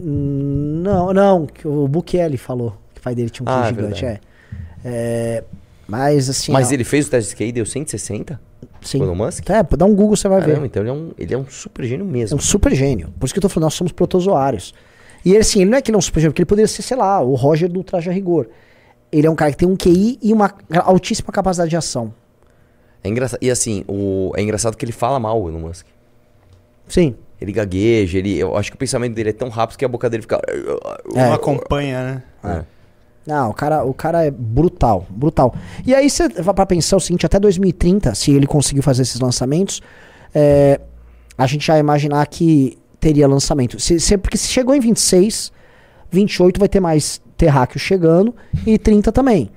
Hum, 0.00 0.80
Não, 0.84 1.12
não, 1.12 1.46
que 1.46 1.66
o 1.66 1.86
Bukele 1.88 2.36
falou 2.36 2.68
o 2.68 2.83
pai 3.04 3.14
dele 3.14 3.30
tinha 3.30 3.46
um 3.48 3.52
Ah, 3.52 3.66
é 3.66 3.68
gigante, 3.68 4.04
é. 4.04 4.20
É, 4.84 5.44
Mas 5.86 6.28
assim. 6.30 6.50
Mas 6.52 6.70
ó, 6.70 6.72
ele 6.74 6.84
fez 6.84 7.06
o 7.06 7.10
teste 7.10 7.30
de 7.30 7.36
QI 7.36 7.48
e 7.48 7.52
deu 7.52 7.66
160? 7.66 8.40
sim. 8.82 9.00
O 9.00 9.04
Elon 9.04 9.14
Musk? 9.14 9.48
É, 9.48 9.62
dá 9.76 9.84
um 9.86 9.94
Google 9.94 10.16
você 10.16 10.28
vai 10.28 10.40
Caramba, 10.40 10.60
ver. 10.60 10.66
então 10.66 10.82
ele 10.82 10.90
é, 10.90 10.92
um, 10.92 11.10
ele 11.18 11.34
é 11.34 11.38
um 11.38 11.46
super 11.48 11.84
gênio 11.84 12.06
É 12.06 12.10
mesmo. 12.10 12.36
um 12.36 12.40
super 12.40 12.74
gênio. 12.74 13.12
Por 13.18 13.24
isso 13.26 13.32
que 13.34 13.38
eu 13.38 13.42
tô 13.42 13.48
falando, 13.48 13.64
nós 13.64 13.74
somos 13.74 13.92
protozoários. 13.92 14.74
E 15.24 15.30
ele, 15.30 15.38
assim, 15.38 15.60
ele 15.62 15.70
não 15.70 15.78
é 15.78 15.82
que 15.82 15.90
ele 15.90 15.96
é 15.96 15.98
um 15.98 16.02
super 16.02 16.20
gênio, 16.20 16.32
porque 16.32 16.42
ele 16.42 16.46
poderia 16.46 16.68
ser, 16.68 16.82
sei 16.82 16.96
lá, 16.96 17.20
o 17.20 17.34
Roger 17.34 17.68
do 17.70 17.82
Traje 17.82 18.10
a 18.10 18.12
Rigor. 18.12 18.46
Ele 19.10 19.26
é 19.26 19.30
um 19.30 19.34
cara 19.34 19.50
que 19.52 19.56
tem 19.56 19.68
um 19.68 19.76
QI 19.76 20.18
e 20.22 20.32
uma 20.32 20.52
altíssima 20.82 21.32
capacidade 21.32 21.70
de 21.70 21.76
ação. 21.76 22.12
É 23.02 23.08
engraçado. 23.08 23.38
E 23.42 23.50
assim, 23.50 23.84
o, 23.88 24.32
é 24.36 24.42
engraçado 24.42 24.76
que 24.76 24.84
ele 24.84 24.92
fala 24.92 25.18
mal, 25.18 25.42
o 25.42 25.48
Elon 25.48 25.60
Musk. 25.60 25.86
Sim. 26.88 27.14
Ele 27.40 27.52
gagueja, 27.52 28.18
ele, 28.18 28.38
eu 28.38 28.56
acho 28.56 28.70
que 28.70 28.76
o 28.76 28.78
pensamento 28.78 29.14
dele 29.14 29.30
é 29.30 29.32
tão 29.32 29.48
rápido 29.48 29.78
que 29.78 29.84
a 29.84 29.88
boca 29.88 30.08
dele 30.10 30.22
fica. 30.22 30.40
É. 30.46 31.24
Não 31.26 31.32
acompanha, 31.32 32.02
né? 32.02 32.22
É. 32.60 32.64
Não, 33.26 33.50
o 33.50 33.54
cara, 33.54 33.84
o 33.84 33.94
cara 33.94 34.24
é 34.24 34.30
brutal, 34.30 35.06
brutal. 35.10 35.54
E 35.86 35.94
aí 35.94 36.10
você 36.10 36.28
vai 36.28 36.54
pra 36.54 36.66
pensar 36.66 36.96
o 36.96 37.00
seguinte, 37.00 37.24
até 37.24 37.40
2030, 37.40 38.14
se 38.14 38.30
ele 38.32 38.46
conseguir 38.46 38.82
fazer 38.82 39.02
esses 39.02 39.18
lançamentos, 39.20 39.80
é, 40.34 40.80
a 41.38 41.46
gente 41.46 41.66
já 41.66 41.78
imaginar 41.78 42.26
que 42.26 42.76
teria 43.00 43.26
lançamento. 43.26 43.80
Se, 43.80 43.98
se- 43.98 44.18
porque 44.18 44.36
se 44.36 44.48
chegou 44.48 44.74
em 44.74 44.80
26, 44.80 45.50
28 46.10 46.58
vai 46.60 46.68
ter 46.68 46.80
mais 46.80 47.20
terráqueo 47.36 47.78
chegando 47.78 48.34
e 48.66 48.78
30 48.78 49.10
também. 49.10 49.50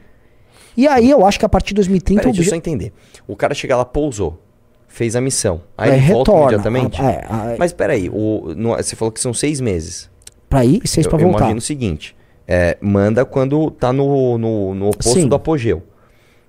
E 0.76 0.88
aí 0.88 1.10
eu 1.10 1.26
acho 1.26 1.40
que 1.40 1.46
a 1.46 1.50
partir 1.50 1.70
de 1.70 1.76
2030 1.76 2.22
Peraí, 2.22 2.34
deixa 2.34 2.48
eu 2.50 2.52
só 2.52 2.56
entender. 2.56 2.94
O 3.28 3.36
cara 3.36 3.54
chega 3.54 3.76
lá, 3.76 3.84
pousou, 3.84 4.42
fez 4.88 5.16
a 5.16 5.22
missão. 5.22 5.62
Aí 5.78 5.92
é, 5.92 5.98
ele 5.98 6.06
volta 6.14 6.32
retorna. 6.32 6.44
imediatamente. 6.56 7.02
É, 7.02 7.26
ah, 7.30 7.52
é, 7.54 7.58
Mas 7.58 7.74
peraí, 7.74 8.10
o, 8.10 8.54
no- 8.56 8.76
você 8.76 8.96
falou 8.96 9.12
que 9.12 9.20
são 9.20 9.34
seis 9.34 9.60
meses. 9.60 10.10
pra 10.50 10.64
ir 10.64 10.82
e 10.84 10.88
seis 10.88 11.06
eu, 11.06 11.10
pra 11.12 11.20
eu 11.20 11.24
voltar. 11.26 11.40
imagino 11.42 11.58
o 11.58 11.62
seguinte: 11.62 12.16
é, 12.48 12.78
manda 12.82 13.26
quando 13.26 13.70
tá 13.72 13.92
no, 13.92 14.38
no, 14.38 14.74
no 14.74 14.90
oposto 14.90 15.14
Sim. 15.20 15.28
do 15.28 15.36
apogeu. 15.36 15.84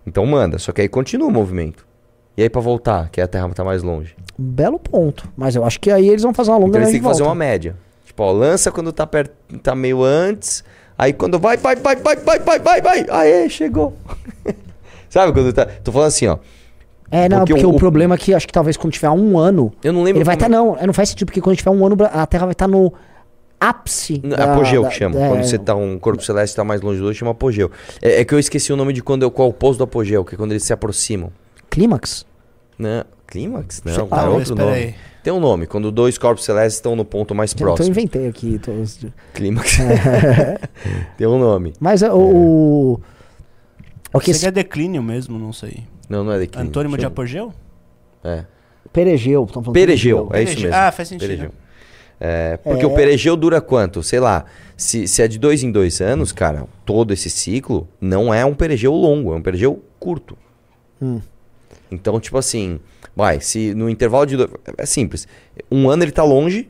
Então 0.06 0.24
manda, 0.24 0.58
só 0.58 0.72
que 0.72 0.80
aí 0.80 0.88
continua 0.88 1.28
o 1.28 1.30
movimento. 1.30 1.86
E 2.36 2.42
aí 2.42 2.48
pra 2.48 2.60
voltar, 2.60 3.08
que 3.10 3.20
a 3.20 3.26
Terra 3.26 3.48
tá 3.50 3.64
mais 3.64 3.82
longe. 3.82 4.14
Belo 4.38 4.78
ponto. 4.78 5.28
Mas 5.36 5.56
eu 5.56 5.64
acho 5.64 5.80
que 5.80 5.90
aí 5.90 6.08
eles 6.08 6.22
vão 6.22 6.32
fazer 6.32 6.50
uma 6.52 6.58
longa 6.58 6.70
Então 6.70 6.80
eles 6.82 6.92
têm 6.92 7.00
que 7.00 7.04
de 7.04 7.08
fazer 7.10 7.22
volta. 7.24 7.30
uma 7.36 7.44
média. 7.44 7.74
Tipo, 8.06 8.22
ó, 8.22 8.30
lança 8.30 8.70
quando 8.70 8.92
tá, 8.92 9.06
perto, 9.06 9.32
tá 9.58 9.74
meio 9.74 10.02
antes. 10.04 10.62
Aí 10.96 11.12
quando 11.12 11.38
vai, 11.38 11.56
vai, 11.56 11.74
vai, 11.76 11.96
vai, 11.96 12.16
vai, 12.16 12.38
vai, 12.38 12.58
vai, 12.60 12.80
vai. 12.80 13.06
Aê, 13.10 13.48
chegou. 13.50 13.92
Sabe 15.10 15.32
quando 15.32 15.52
tá. 15.52 15.66
Tô 15.66 15.90
falando 15.90 16.08
assim, 16.08 16.26
ó. 16.26 16.38
É, 17.10 17.28
não, 17.28 17.38
porque 17.38 17.54
porque, 17.54 17.66
o- 17.66 17.70
o, 17.70 17.78
problema 17.78 18.14
é 18.14 18.18
que 18.18 18.34
acho 18.34 18.46
que 18.46 18.52
talvez 18.52 18.76
quando 18.76 18.92
tiver 18.92 19.08
um 19.10 19.38
ano, 19.38 19.72
Eu 19.82 19.92
não 19.92 20.02
lembro. 20.02 20.18
ele 20.18 20.24
vai 20.24 20.34
estar, 20.34 20.48
como- 20.48 20.76
não, 20.76 20.86
não 20.86 20.92
faz 20.92 21.08
sentido, 21.08 21.26
porque 21.26 21.40
quando 21.40 21.56
tiver 21.56 21.70
um 21.70 21.84
ano, 21.84 21.96
a 22.12 22.26
Terra 22.26 22.44
vai 22.46 22.52
estar 22.52 22.68
no 22.68 22.92
ápice. 23.60 24.18
Da- 24.18 24.52
apogeu 24.54 24.82
da- 24.82 24.88
que 24.88 24.94
chama. 24.94 25.18
é, 25.20 25.28
Quando 25.28 25.44
você 25.44 25.58
tá 25.58 25.74
um 25.74 25.98
corpo 25.98 26.22
celeste 26.22 26.54
tá 26.56 26.64
mais 26.64 26.80
longe 26.80 26.98
do 26.98 27.04
outro, 27.04 27.18
chama 27.18 27.32
apogeu. 27.32 27.70
É, 28.00 28.20
é 28.20 28.24
que 28.24 28.34
eu 28.34 28.38
esqueci 28.38 28.72
o 28.72 28.76
nome 28.76 28.92
de 28.92 29.02
quando 29.02 29.30
qual 29.30 29.46
é 29.46 29.50
o 29.50 29.50
oposto 29.50 29.78
do 29.78 29.84
apogeu, 29.84 30.24
que 30.24 30.34
é 30.34 30.38
quando 30.38 30.52
eles 30.52 30.62
se 30.62 30.72
aproximam. 30.72 31.30
Clímax? 31.70 32.24
Né? 32.78 33.04
Clímax? 33.26 33.82
Não, 33.84 34.06
cara, 34.08 34.26
é 34.26 34.28
outro 34.30 34.54
nome. 34.54 34.72
aí. 34.72 34.94
Tem 35.22 35.32
um 35.32 35.40
nome, 35.40 35.66
quando 35.66 35.90
dois 35.92 36.16
corpos 36.16 36.44
celestes 36.44 36.76
estão 36.76 36.96
no 36.96 37.04
ponto 37.04 37.34
mais 37.34 37.52
Então 37.52 37.66
eu 37.68 37.74
próximo. 37.74 37.90
inventei 37.90 38.26
aqui. 38.28 38.58
tô- 38.58 38.72
Clímax. 39.34 39.76
Tem 41.18 41.26
um 41.26 41.38
nome. 41.38 41.74
Mas 41.80 42.02
é, 42.02 42.10
o. 42.10 42.98
o- 44.12 44.20
que 44.20 44.32
Seria 44.32 44.48
esse 44.48 44.50
declínio 44.52 45.02
mesmo, 45.02 45.38
não 45.38 45.52
sei. 45.52 45.84
Não, 46.08 46.24
não 46.24 46.32
é 46.32 46.38
declínio. 46.38 46.68
Antônimo 46.68 46.96
de 46.96 47.04
apogeu? 47.04 47.52
É. 48.24 48.44
Perigeu. 48.92 49.44
tão 49.52 49.62
falando 49.62 49.74
Perigeu, 49.74 50.30
é 50.32 50.42
isso 50.44 50.58
mesmo. 50.60 50.74
Ah, 50.74 50.90
faz 50.90 51.08
sentido. 51.08 51.28
Perigeu. 51.28 51.50
É, 52.20 52.56
porque 52.58 52.82
É. 52.84 52.86
o 52.86 52.94
perigeu 52.94 53.36
dura 53.36 53.60
quanto? 53.60 54.02
Sei 54.02 54.18
lá. 54.20 54.44
Se, 54.76 55.06
se 55.08 55.22
é 55.22 55.28
de 55.28 55.38
dois 55.38 55.62
em 55.62 55.70
dois 55.72 56.00
anos, 56.00 56.32
cara, 56.32 56.66
todo 56.84 57.12
esse 57.12 57.28
ciclo 57.30 57.86
não 58.00 58.32
é 58.32 58.44
um 58.44 58.54
perigeu 58.54 58.92
longo, 58.92 59.32
é 59.32 59.36
um 59.36 59.42
perigeu 59.42 59.82
curto. 59.98 60.36
Hum. 61.00 61.20
Então, 61.90 62.18
tipo 62.20 62.36
assim, 62.38 62.78
vai, 63.16 63.40
se 63.40 63.72
no 63.74 63.88
intervalo 63.88 64.26
de. 64.26 64.36
dois- 64.36 64.50
É 64.76 64.84
simples. 64.86 65.26
Um 65.70 65.88
ano 65.88 66.04
ele 66.04 66.12
tá 66.12 66.22
longe, 66.24 66.68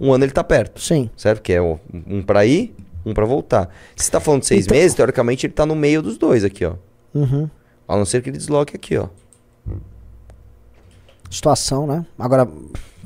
um 0.00 0.12
ano 0.12 0.24
ele 0.24 0.32
tá 0.32 0.44
perto. 0.44 0.80
Sim. 0.80 1.10
Certo? 1.16 1.42
Que 1.42 1.52
é 1.54 1.60
um, 1.62 1.78
pra 2.26 2.44
ir, 2.46 2.74
um 3.04 3.12
pra 3.14 3.24
voltar. 3.24 3.68
Se 3.96 4.04
você 4.06 4.10
tá 4.12 4.20
falando 4.20 4.40
de 4.42 4.46
seis 4.46 4.64
Então- 4.66 4.76
meses, 4.76 4.94
teoricamente 4.94 5.46
ele 5.46 5.52
tá 5.54 5.66
no 5.66 5.74
meio 5.74 6.00
dos 6.02 6.16
dois 6.18 6.44
aqui, 6.44 6.64
ó. 6.64 6.74
Uhum. 7.14 7.48
A 7.88 7.96
não 7.96 8.04
ser 8.04 8.22
que 8.22 8.30
ele 8.30 8.38
desloque 8.38 8.76
aqui, 8.76 8.96
ó. 8.96 9.08
Situação, 11.30 11.86
né? 11.86 12.04
Agora, 12.18 12.46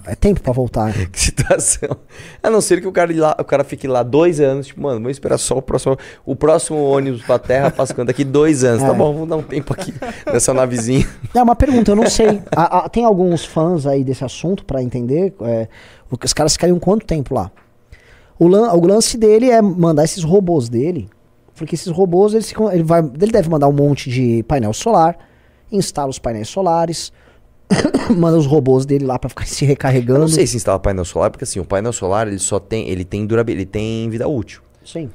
é 0.06 0.14
tempo 0.14 0.40
pra 0.40 0.52
voltar. 0.52 0.86
né? 0.86 1.06
Que 1.10 1.18
situação. 1.20 1.96
A 2.42 2.48
não 2.50 2.60
ser 2.60 2.80
que 2.80 2.86
o 2.88 2.92
cara, 2.92 3.12
lá, 3.14 3.36
o 3.38 3.44
cara 3.44 3.64
fique 3.64 3.86
lá 3.88 4.02
dois 4.02 4.40
anos, 4.40 4.68
tipo, 4.68 4.80
mano, 4.80 4.96
vamos 4.96 5.12
esperar 5.12 5.38
só 5.38 5.58
o 5.58 5.62
próximo. 5.62 5.96
O 6.24 6.34
próximo 6.36 6.78
ônibus 6.82 7.22
pra 7.22 7.38
terra 7.38 7.70
passa 7.70 7.92
quando 7.94 8.08
daqui 8.08 8.24
dois 8.24 8.64
anos. 8.64 8.82
Tá 8.82 8.88
É. 8.88 8.94
bom, 8.94 9.12
vamos 9.12 9.28
dar 9.28 9.36
um 9.36 9.42
tempo 9.42 9.72
aqui 9.72 9.92
nessa 10.32 10.54
navezinha. 10.54 11.06
É 11.34 11.42
uma 11.42 11.56
pergunta, 11.56 11.90
eu 11.90 11.96
não 11.96 12.08
sei. 12.08 12.40
A- 12.54 12.84
a- 12.84 12.88
tem 12.88 13.04
alguns 13.04 13.44
fãs 13.44 13.86
aí 13.86 14.02
desse 14.04 14.24
assunto 14.24 14.64
pra 14.64 14.82
entender. 14.82 15.34
É, 15.42 15.68
os 16.24 16.32
caras 16.32 16.52
ficariam 16.52 16.78
quanto 16.78 17.04
tempo 17.06 17.34
lá? 17.34 17.50
O, 18.38 18.48
lan- 18.48 18.72
o 18.74 18.86
lance 18.86 19.16
dele 19.16 19.50
é 19.50 19.60
mandar 19.62 20.04
esses 20.04 20.22
robôs 20.22 20.68
dele. 20.68 21.08
Porque 21.54 21.74
esses 21.74 21.90
robôs, 21.90 22.34
eles 22.34 22.48
ficam- 22.48 22.70
ele, 22.70 22.82
vai, 22.82 23.00
ele 23.00 23.32
deve 23.32 23.48
mandar 23.48 23.66
um 23.66 23.72
monte 23.72 24.10
de 24.10 24.42
painel 24.42 24.74
solar, 24.74 25.16
instala 25.72 26.10
os 26.10 26.18
painéis 26.18 26.48
solares, 26.48 27.10
manda 28.16 28.36
os 28.38 28.46
robôs 28.46 28.86
dele 28.86 29.04
lá 29.04 29.18
pra 29.18 29.28
ficar 29.28 29.46
se 29.46 29.64
Eu 29.64 29.68
recarregando. 29.68 30.20
não 30.20 30.28
sei 30.28 30.46
se 30.46 30.56
instala 30.56 30.78
painel 30.78 31.04
solar, 31.04 31.30
porque 31.30 31.44
assim, 31.44 31.58
o 31.60 31.64
painel 31.64 31.92
solar 31.92 32.28
ele 32.28 32.38
só 32.38 32.58
tem, 32.58 32.88
ele 32.88 33.04
tem 33.04 33.26
durabilidade, 33.26 33.60
ele 33.62 33.66
tem 33.66 34.10
vida 34.10 34.28
útil. 34.28 34.60
Sim. 34.84 35.10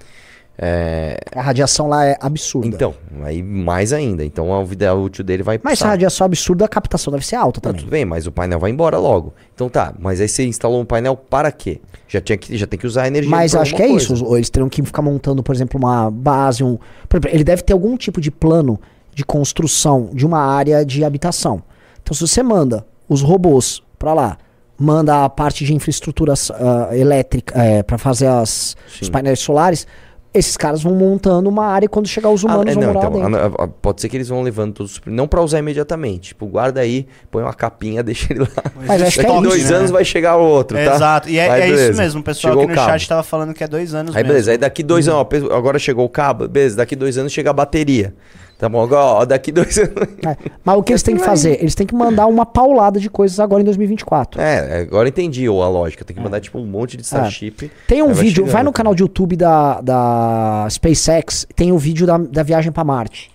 É, 0.63 1.17
A 1.33 1.41
radiação 1.41 1.87
lá 1.87 2.05
é 2.05 2.15
absurda. 2.21 2.67
então, 2.67 2.93
aí 3.23 3.41
mais 3.41 3.91
ainda. 3.93 4.23
Então 4.23 4.53
a 4.53 4.63
vida 4.63 4.93
útil 4.93 5.23
dele 5.23 5.41
vai 5.41 5.59
Mas 5.63 5.79
se 5.79 5.85
a 5.85 5.87
radiação 5.87 6.25
é 6.25 6.27
absurda, 6.27 6.65
a 6.65 6.67
captação 6.67 7.11
deve 7.11 7.25
ser 7.25 7.35
alta 7.37 7.59
Não, 7.63 7.71
também. 7.71 7.79
tudo 7.81 7.89
bem, 7.89 8.05
mas 8.05 8.27
o 8.27 8.31
painel 8.31 8.59
vai 8.59 8.69
embora 8.69 8.97
logo. 8.99 9.33
Então 9.55 9.69
tá, 9.69 9.93
mas 9.97 10.21
aí 10.21 10.27
você 10.27 10.45
instalou 10.45 10.79
um 10.81 10.85
painel 10.85 11.15
para 11.15 11.51
quê? 11.51 11.79
Já, 12.07 12.21
tinha 12.21 12.37
que, 12.37 12.55
já 12.57 12.67
tem 12.67 12.77
que 12.77 12.85
usar 12.85 13.03
a 13.03 13.07
energia 13.07 13.31
Mas 13.31 13.55
acho 13.55 13.73
que 13.73 13.81
é 13.81 13.87
isso. 13.87 14.09
coisa. 14.09 14.23
os- 14.25 14.35
Eles 14.35 14.49
teriam 14.49 14.69
que 14.69 14.83
ficar 14.83 15.01
montando, 15.01 15.41
por 15.41 15.55
exemplo, 15.55 15.79
uma 15.79 16.11
base. 16.11 16.63
Um, 16.63 16.77
por 17.09 17.17
exemplo, 17.17 17.29
ele 17.33 17.43
deve 17.43 17.63
ter 17.63 17.73
algum 17.73 17.97
tipo 17.97 18.19
de 18.21 18.29
plano 18.29 18.79
de 19.15 19.23
construção 19.25 20.09
de 20.13 20.25
uma 20.25 20.39
área 20.39 20.85
de 20.85 21.03
habitação. 21.03 21.63
Então, 22.03 22.13
se 22.15 22.27
você 22.27 22.41
manda 22.43 22.85
os 23.07 23.21
robôs 23.21 23.81
pra 23.99 24.13
lá, 24.13 24.37
manda 24.77 25.23
a 25.25 25.29
parte 25.29 25.63
de 25.65 25.73
infraestrutura 25.75 26.33
ah, 26.53 26.89
elétrica 26.95 27.59
é, 27.61 27.83
para 27.83 27.97
fazer 27.97 28.27
as, 28.27 28.75
os 29.01 29.09
painéis 29.09 29.39
solares, 29.39 29.85
esses 30.33 30.55
caras 30.55 30.81
vão 30.81 30.95
montando 30.95 31.49
uma 31.49 31.65
área 31.65 31.85
e 31.85 31.89
quando 31.89 32.07
chegar 32.07 32.29
os 32.29 32.41
humanos 32.43 32.67
Ah, 32.67 32.71
é, 32.71 32.73
vão 32.73 32.83
não, 32.83 32.93
morar 32.93 33.27
então, 33.27 33.35
a- 33.59 33.65
a- 33.65 33.67
pode 33.67 33.99
ser 33.99 34.07
que 34.07 34.15
eles 34.15 34.29
vão 34.29 34.41
levando 34.41 34.73
todos 34.73 34.93
os. 34.93 35.01
Não 35.05 35.27
pra 35.27 35.41
usar 35.41 35.59
imediatamente. 35.59 36.29
Tipo, 36.29 36.45
guarda 36.47 36.79
aí, 36.79 37.05
põe 37.29 37.43
uma 37.43 37.53
capinha, 37.53 38.01
deixa 38.01 38.31
ele 38.31 38.39
lá. 38.39 38.47
Mas 38.87 39.01
acho 39.01 39.19
que 39.19 39.25
é 39.25 39.41
dois 39.41 39.69
né? 39.69 39.75
anos 39.75 39.91
vai 39.91 40.05
chegar 40.05 40.37
o 40.37 40.41
outro, 40.41 40.77
tá? 40.77 40.95
Exato. 40.95 41.29
E 41.29 41.37
é, 41.37 41.49
Aí, 41.51 41.61
é 41.63 41.69
isso 41.89 41.97
mesmo. 41.97 42.21
O 42.21 42.23
pessoal 42.23 42.53
Chegou 42.53 42.63
aqui 42.63 42.71
no 42.71 42.75
cabo. 42.77 42.91
chat 42.91 43.09
tava 43.09 43.23
falando 43.23 43.53
que 43.53 43.61
é 43.61 43.67
dois 43.67 43.93
anos 43.93 44.15
Aí 44.15 44.23
mesmo. 44.23 44.29
beleza, 44.29 44.51
aí 44.51 44.57
daqui 44.57 44.81
dois 44.83 45.05
anos, 45.09 45.19
ó, 45.19 45.53
agora 45.55 45.77
chegou 45.77 46.05
o 46.05 46.09
cabo, 46.09 46.47
beleza, 46.47 46.77
daqui 46.77 46.95
dois 46.95 47.17
anos 47.17 47.33
chega 47.33 47.49
a 47.49 47.53
bateria. 47.53 48.15
Tá 48.61 48.69
bom, 48.69 48.79
agora, 48.83 49.01
ó, 49.01 49.25
daqui 49.25 49.51
dois 49.51 49.75
anos. 49.75 49.91
É, 50.23 50.37
Mas 50.63 50.77
o 50.77 50.83
que 50.83 50.91
eles 50.91 51.01
têm 51.01 51.15
que 51.15 51.23
fazer? 51.23 51.59
Eles 51.59 51.73
têm 51.73 51.87
que 51.87 51.95
mandar 51.95 52.27
uma 52.27 52.45
paulada 52.45 52.99
de 52.99 53.09
coisas 53.09 53.39
agora 53.39 53.63
em 53.63 53.65
2024. 53.65 54.39
É, 54.39 54.81
agora 54.81 55.09
entendi 55.09 55.47
a 55.47 55.51
lógica. 55.51 56.05
Tem 56.05 56.15
que 56.15 56.21
mandar, 56.21 56.39
tipo, 56.39 56.59
um 56.59 56.67
monte 56.67 56.95
de 56.95 57.01
Starship. 57.01 57.71
Tem 57.87 58.03
um 58.03 58.13
vídeo, 58.13 58.45
vai 58.45 58.61
no 58.61 58.71
canal 58.71 58.93
de 58.93 59.01
YouTube 59.01 59.35
da, 59.35 59.81
da 59.81 60.67
SpaceX, 60.69 61.47
tem 61.55 61.71
o 61.71 61.77
vídeo 61.79 62.05
da, 62.05 62.19
da 62.19 62.43
viagem 62.43 62.71
pra 62.71 62.83
Marte. 62.83 63.31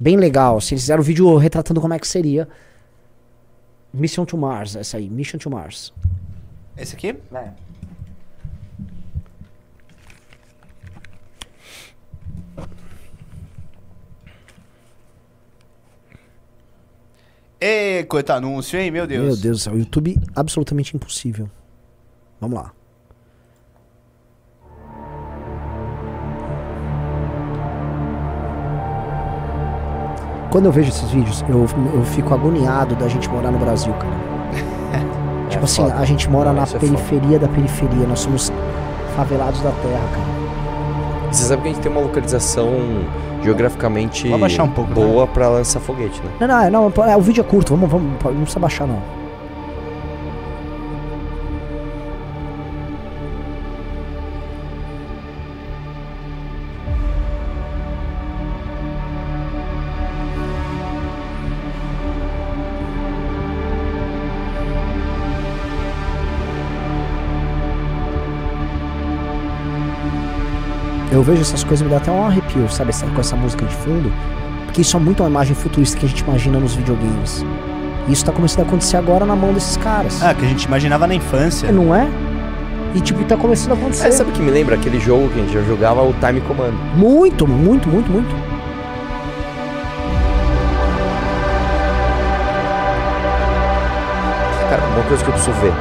Bem 0.00 0.16
legal. 0.16 0.58
Se 0.58 0.72
eles 0.72 0.84
fizeram 0.84 1.02
o 1.02 1.04
vídeo 1.04 1.36
retratando 1.36 1.78
como 1.78 1.92
é 1.92 1.98
que 1.98 2.08
seria. 2.08 2.48
Mission 3.92 4.24
to 4.24 4.38
Mars, 4.38 4.74
essa 4.74 4.96
aí, 4.96 5.06
Mission 5.10 5.36
to 5.36 5.50
Mars. 5.50 5.92
Esse 6.78 6.96
aqui? 6.96 7.14
Ê, 17.64 18.02
coita 18.02 18.34
anúncio, 18.34 18.76
hein? 18.76 18.90
Meu 18.90 19.06
Deus. 19.06 19.24
Meu 19.24 19.36
Deus 19.36 19.58
do 19.58 19.62
céu, 19.62 19.78
YouTube 19.78 20.18
absolutamente 20.34 20.96
impossível. 20.96 21.48
Vamos 22.40 22.58
lá. 22.58 22.72
Quando 30.50 30.64
eu 30.66 30.72
vejo 30.72 30.88
esses 30.88 31.08
vídeos, 31.10 31.42
eu, 31.42 31.64
eu 31.94 32.04
fico 32.04 32.34
agoniado 32.34 32.96
da 32.96 33.06
gente 33.06 33.28
morar 33.28 33.52
no 33.52 33.60
Brasil, 33.60 33.92
cara. 33.94 34.16
tipo 35.48 35.64
assim, 35.64 35.82
foda. 35.82 35.94
a 35.94 36.04
gente 36.04 36.28
mora 36.28 36.48
Não, 36.48 36.56
na 36.56 36.64
isso 36.64 36.76
é 36.76 36.80
periferia 36.80 37.38
da 37.38 37.46
periferia, 37.46 38.08
nós 38.08 38.18
somos 38.18 38.50
favelados 39.14 39.60
da 39.60 39.70
terra, 39.70 40.08
cara. 40.10 41.32
Você 41.32 41.44
sabe 41.44 41.62
que 41.62 41.68
a 41.68 41.72
gente 41.74 41.82
tem 41.82 41.92
uma 41.92 42.00
localização 42.00 42.72
geograficamente 43.42 44.28
um 44.64 44.70
pouco, 44.70 44.90
né? 44.90 44.94
boa 44.94 45.26
pra 45.26 45.48
lançar 45.48 45.80
foguete, 45.80 46.20
né? 46.22 46.30
Não, 46.40 46.70
não, 46.70 46.92
não, 46.94 47.04
é, 47.04 47.16
o 47.16 47.20
vídeo 47.20 47.40
é 47.40 47.44
curto, 47.44 47.74
vamos, 47.74 47.90
vamos, 47.90 48.12
não 48.24 48.42
precisa 48.42 48.60
baixar 48.60 48.86
não. 48.86 49.21
Eu 71.22 71.26
vejo 71.26 71.40
essas 71.40 71.62
coisas 71.62 71.82
e 71.82 71.84
me 71.84 71.90
dá 71.90 71.98
até 71.98 72.10
um 72.10 72.26
arrepio, 72.26 72.68
sabe? 72.68 72.90
Com 73.14 73.20
essa 73.20 73.36
música 73.36 73.64
de 73.64 73.72
fundo. 73.76 74.12
Porque 74.64 74.80
isso 74.80 74.96
é 74.96 74.98
muito 74.98 75.22
uma 75.22 75.28
imagem 75.28 75.54
futurista 75.54 75.96
que 75.96 76.04
a 76.04 76.08
gente 76.08 76.18
imagina 76.22 76.58
nos 76.58 76.74
videogames. 76.74 77.46
E 78.08 78.12
isso 78.12 78.24
tá 78.24 78.32
começando 78.32 78.64
a 78.64 78.66
acontecer 78.66 78.96
agora 78.96 79.24
na 79.24 79.36
mão 79.36 79.52
desses 79.52 79.76
caras. 79.76 80.20
Ah, 80.20 80.34
que 80.34 80.44
a 80.44 80.48
gente 80.48 80.64
imaginava 80.64 81.06
na 81.06 81.14
infância. 81.14 81.68
É, 81.68 81.70
Não 81.70 81.94
é? 81.94 82.08
E 82.96 83.00
tipo, 83.00 83.22
tá 83.22 83.36
começando 83.36 83.70
a 83.70 83.74
acontecer. 83.76 84.08
É, 84.08 84.10
sabe 84.10 84.30
o 84.30 84.32
que 84.32 84.42
me 84.42 84.50
lembra? 84.50 84.74
Aquele 84.74 84.98
jogo 84.98 85.28
que 85.28 85.38
a 85.38 85.42
gente 85.44 85.52
já 85.52 85.62
jogava, 85.62 86.02
o 86.02 86.12
Time 86.14 86.40
Command. 86.40 86.72
Muito, 86.96 87.46
muito, 87.46 87.88
muito, 87.88 88.10
muito. 88.10 88.34
Cara, 94.70 94.82
uma 94.96 95.04
coisa 95.04 95.22
que 95.22 95.30
eu 95.30 95.34
preciso 95.34 95.56
ver. 95.60 95.72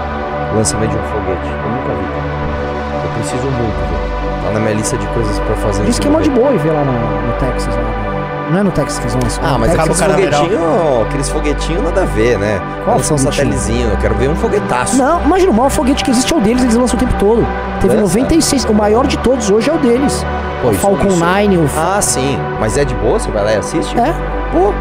O 0.53 0.55
lançamento 0.57 0.91
de 0.91 0.97
um 0.97 1.03
foguete. 1.03 1.49
Eu 1.49 1.71
nunca 1.71 1.93
vi. 1.95 3.05
Eu 3.05 3.11
preciso 3.15 3.47
muito 3.47 3.89
ver. 3.89 4.20
Na 4.53 4.59
minha 4.59 4.73
lista 4.73 4.97
de 4.97 5.07
coisas 5.07 5.39
pra 5.39 5.55
fazer. 5.57 5.83
Diz 5.85 5.99
que 5.99 6.07
é 6.07 6.11
mó 6.11 6.19
de 6.19 6.29
e 6.29 6.57
ver 6.57 6.71
lá 6.71 6.83
no, 6.83 6.91
no 7.27 7.33
Texas. 7.39 7.75
Lá 7.75 7.81
no- 7.81 8.51
Não 8.51 8.59
é 8.59 8.63
no 8.63 8.71
Texas 8.71 8.97
que 8.99 9.03
eles 9.05 9.13
vão 9.13 9.23
lançar. 9.23 9.41
Ah, 9.43 9.57
mas 9.57 9.71
Texas, 9.71 10.01
aqueles 10.01 10.35
foguetinhos, 10.35 11.07
aqueles 11.07 11.29
foguetinhos 11.29 11.83
nada 11.83 12.01
a 12.01 12.05
ver, 12.05 12.37
né? 12.37 12.61
Qual 12.83 12.97
Lançar 12.97 13.13
um 13.13 13.17
satelizinho, 13.17 13.89
eu 13.91 13.97
quero 13.97 14.15
ver 14.15 14.29
um 14.29 14.35
foguetaço. 14.35 14.97
Não, 14.97 15.21
imagina, 15.23 15.51
o 15.51 15.53
maior 15.55 15.69
foguete 15.69 16.03
que 16.03 16.11
existe 16.11 16.33
é 16.33 16.37
o 16.37 16.41
deles, 16.41 16.61
eles 16.63 16.75
lançam 16.75 16.97
o 16.97 16.99
tempo 16.99 17.13
todo. 17.17 17.47
Teve 17.79 17.95
Lança? 17.95 18.17
96, 18.17 18.65
o 18.65 18.73
maior 18.73 19.07
de 19.07 19.17
todos 19.19 19.49
hoje 19.49 19.69
é 19.69 19.73
o 19.73 19.77
deles. 19.77 20.25
Pô, 20.61 20.69
o 20.69 20.73
Falcon 20.73 21.07
isso- 21.07 21.19
9, 21.25 21.57
o... 21.57 21.69
Ah, 21.77 22.01
sim. 22.01 22.37
Mas 22.59 22.77
é 22.77 22.83
de 22.83 22.93
boa? 22.95 23.17
Você 23.19 23.31
vai 23.31 23.43
lá 23.43 23.53
e 23.53 23.57
assiste? 23.57 23.97
É, 23.97 24.13
Pô, 24.51 24.73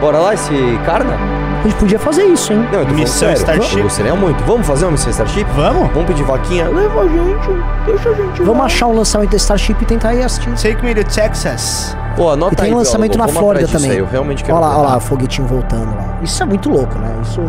bora 0.00 0.18
lá 0.18 0.32
esse 0.34 0.78
carna? 0.86 1.14
A 1.66 1.70
gente 1.70 1.78
podia 1.80 1.98
fazer 1.98 2.24
isso, 2.24 2.52
hein? 2.52 2.66
Não, 2.72 2.80
eu 2.80 2.86
tô 2.86 2.94
Missão 2.94 3.18
sério. 3.34 3.36
Starship. 3.36 3.76
Eu 3.78 3.82
gostaria 3.84 4.14
muito. 4.14 4.44
Vamos 4.44 4.66
fazer 4.66 4.84
uma 4.84 4.92
missão 4.92 5.10
Starship? 5.10 5.44
Vamos? 5.54 5.88
Vamos 5.92 6.06
pedir 6.06 6.22
vaquinha? 6.22 6.68
Leva 6.68 7.00
a 7.00 7.08
gente, 7.08 7.48
deixa 7.84 8.08
a 8.08 8.12
gente 8.14 8.42
Vamos 8.42 8.58
lá. 8.58 8.64
achar 8.66 8.86
um 8.86 8.96
lançamento 8.96 9.30
da 9.30 9.36
Starship 9.36 9.76
e 9.80 9.84
tentar 9.84 10.14
ir 10.14 10.22
assistir. 10.22 10.50
Take 10.54 10.84
me 10.84 10.94
to 10.94 11.04
Texas. 11.04 11.96
Pô, 12.16 12.30
anota 12.30 12.54
E 12.54 12.56
tem 12.56 12.66
aí, 12.66 12.72
um 12.74 12.76
lançamento 12.78 13.18
na 13.18 13.26
vamos 13.26 13.40
Flórida 13.40 13.68
também. 13.68 13.90
aí, 13.90 13.98
Eu 13.98 14.06
realmente 14.06 14.42
quero 14.44 14.56
Olha 14.58 14.66
lá, 14.66 14.78
olha 14.78 14.88
lá, 14.90 14.96
o 14.96 15.00
foguetinho 15.00 15.46
voltando 15.48 15.94
lá. 15.94 16.18
Isso 16.22 16.42
é 16.42 16.46
muito 16.46 16.70
louco, 16.70 16.96
né? 16.98 17.14
Isso. 17.22 17.40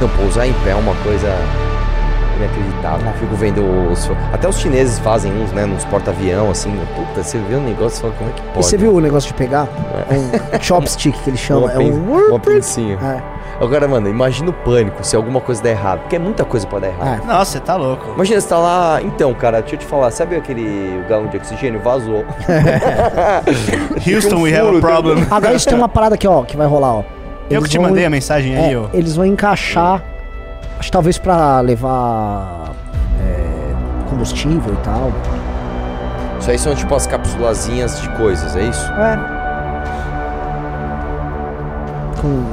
Não, 0.00 0.08
pousar 0.10 0.46
em 0.46 0.52
pé 0.64 0.70
é 0.70 0.74
uma 0.76 0.94
coisa 1.02 1.28
inacreditável. 2.38 3.06
Eu 3.06 3.12
Fico 3.14 3.34
vendo 3.36 3.90
os... 3.90 4.10
Até 4.32 4.48
os 4.48 4.58
chineses 4.58 4.98
fazem 4.98 5.32
uns, 5.32 5.52
né? 5.52 5.66
Nos 5.66 5.84
porta-avião, 5.86 6.50
assim. 6.50 6.72
Puta, 6.96 7.22
você 7.22 7.38
vê 7.38 7.56
um 7.56 7.62
negócio 7.64 7.98
e 7.98 8.00
fala, 8.02 8.14
como 8.16 8.30
é 8.30 8.32
que 8.32 8.42
pode? 8.42 8.58
E 8.58 8.62
você 8.62 8.76
viu 8.76 8.94
o 8.94 9.00
negócio 9.00 9.28
de 9.28 9.34
pegar? 9.34 9.68
Um 10.10 10.60
chopstick 10.62 11.16
que 11.22 11.30
eles 11.30 11.40
chamam. 11.40 11.64
Uma, 11.68 11.72
É 11.74 11.78
um. 11.78 12.28
uma 12.30 12.38
pincinha. 12.40 12.98
É, 13.02 13.38
Agora, 13.60 13.88
mano, 13.88 14.08
imagina 14.08 14.50
o 14.50 14.52
pânico 14.52 15.02
se 15.04 15.16
alguma 15.16 15.40
coisa 15.40 15.60
der 15.60 15.70
errado. 15.70 16.00
Porque 16.00 16.16
muita 16.18 16.44
coisa 16.44 16.64
pode 16.66 16.82
dar 16.86 16.88
errado. 16.92 17.22
é. 17.24 17.26
Nossa, 17.26 17.52
você 17.52 17.60
tá 17.60 17.74
louco. 17.74 18.12
Imagina, 18.14 18.40
você 18.40 18.48
tá 18.48 18.58
lá... 18.58 19.00
Então, 19.02 19.34
cara, 19.34 19.60
deixa 19.60 19.74
eu 19.74 19.80
te 19.80 19.86
falar. 19.86 20.10
Sabe 20.12 20.36
aquele 20.36 21.02
galão 21.08 21.26
de 21.26 21.36
oxigênio? 21.38 21.80
Vazou. 21.80 22.24
Houston, 24.06 24.40
we 24.42 24.52
have 24.54 24.76
a 24.76 24.80
problem. 24.80 25.24
Agora 25.30 25.54
isso 25.54 25.68
tem 25.68 25.76
uma 25.76 25.88
parada 25.88 26.14
aqui, 26.14 26.26
ó, 26.26 26.42
que 26.44 26.56
vai 26.56 26.66
rolar, 26.66 26.94
ó. 26.96 27.02
Eu 27.50 27.56
Eles 27.60 27.64
que 27.64 27.70
te 27.70 27.78
vão- 27.78 27.88
mandei 27.88 28.04
a 28.04 28.10
mensagem 28.10 28.56
aí, 28.56 28.74
É, 28.74 28.78
ó. 28.78 28.84
eles 28.92 29.16
vão 29.16 29.24
encaixar, 29.24 30.02
acho 30.78 30.88
que 30.88 30.92
talvez 30.92 31.18
pra 31.18 31.60
levar 31.60 32.70
é, 33.20 33.74
combustível 34.10 34.72
e 34.72 34.76
tal. 34.78 35.12
Isso 36.40 36.50
aí 36.50 36.58
são 36.58 36.74
tipo 36.74 36.94
as 36.94 37.06
capsulazinhas 37.06 38.00
de 38.00 38.08
coisas, 38.10 38.54
é 38.56 38.62
isso? 38.62 38.92
É. 38.92 39.18
Com 42.20 42.44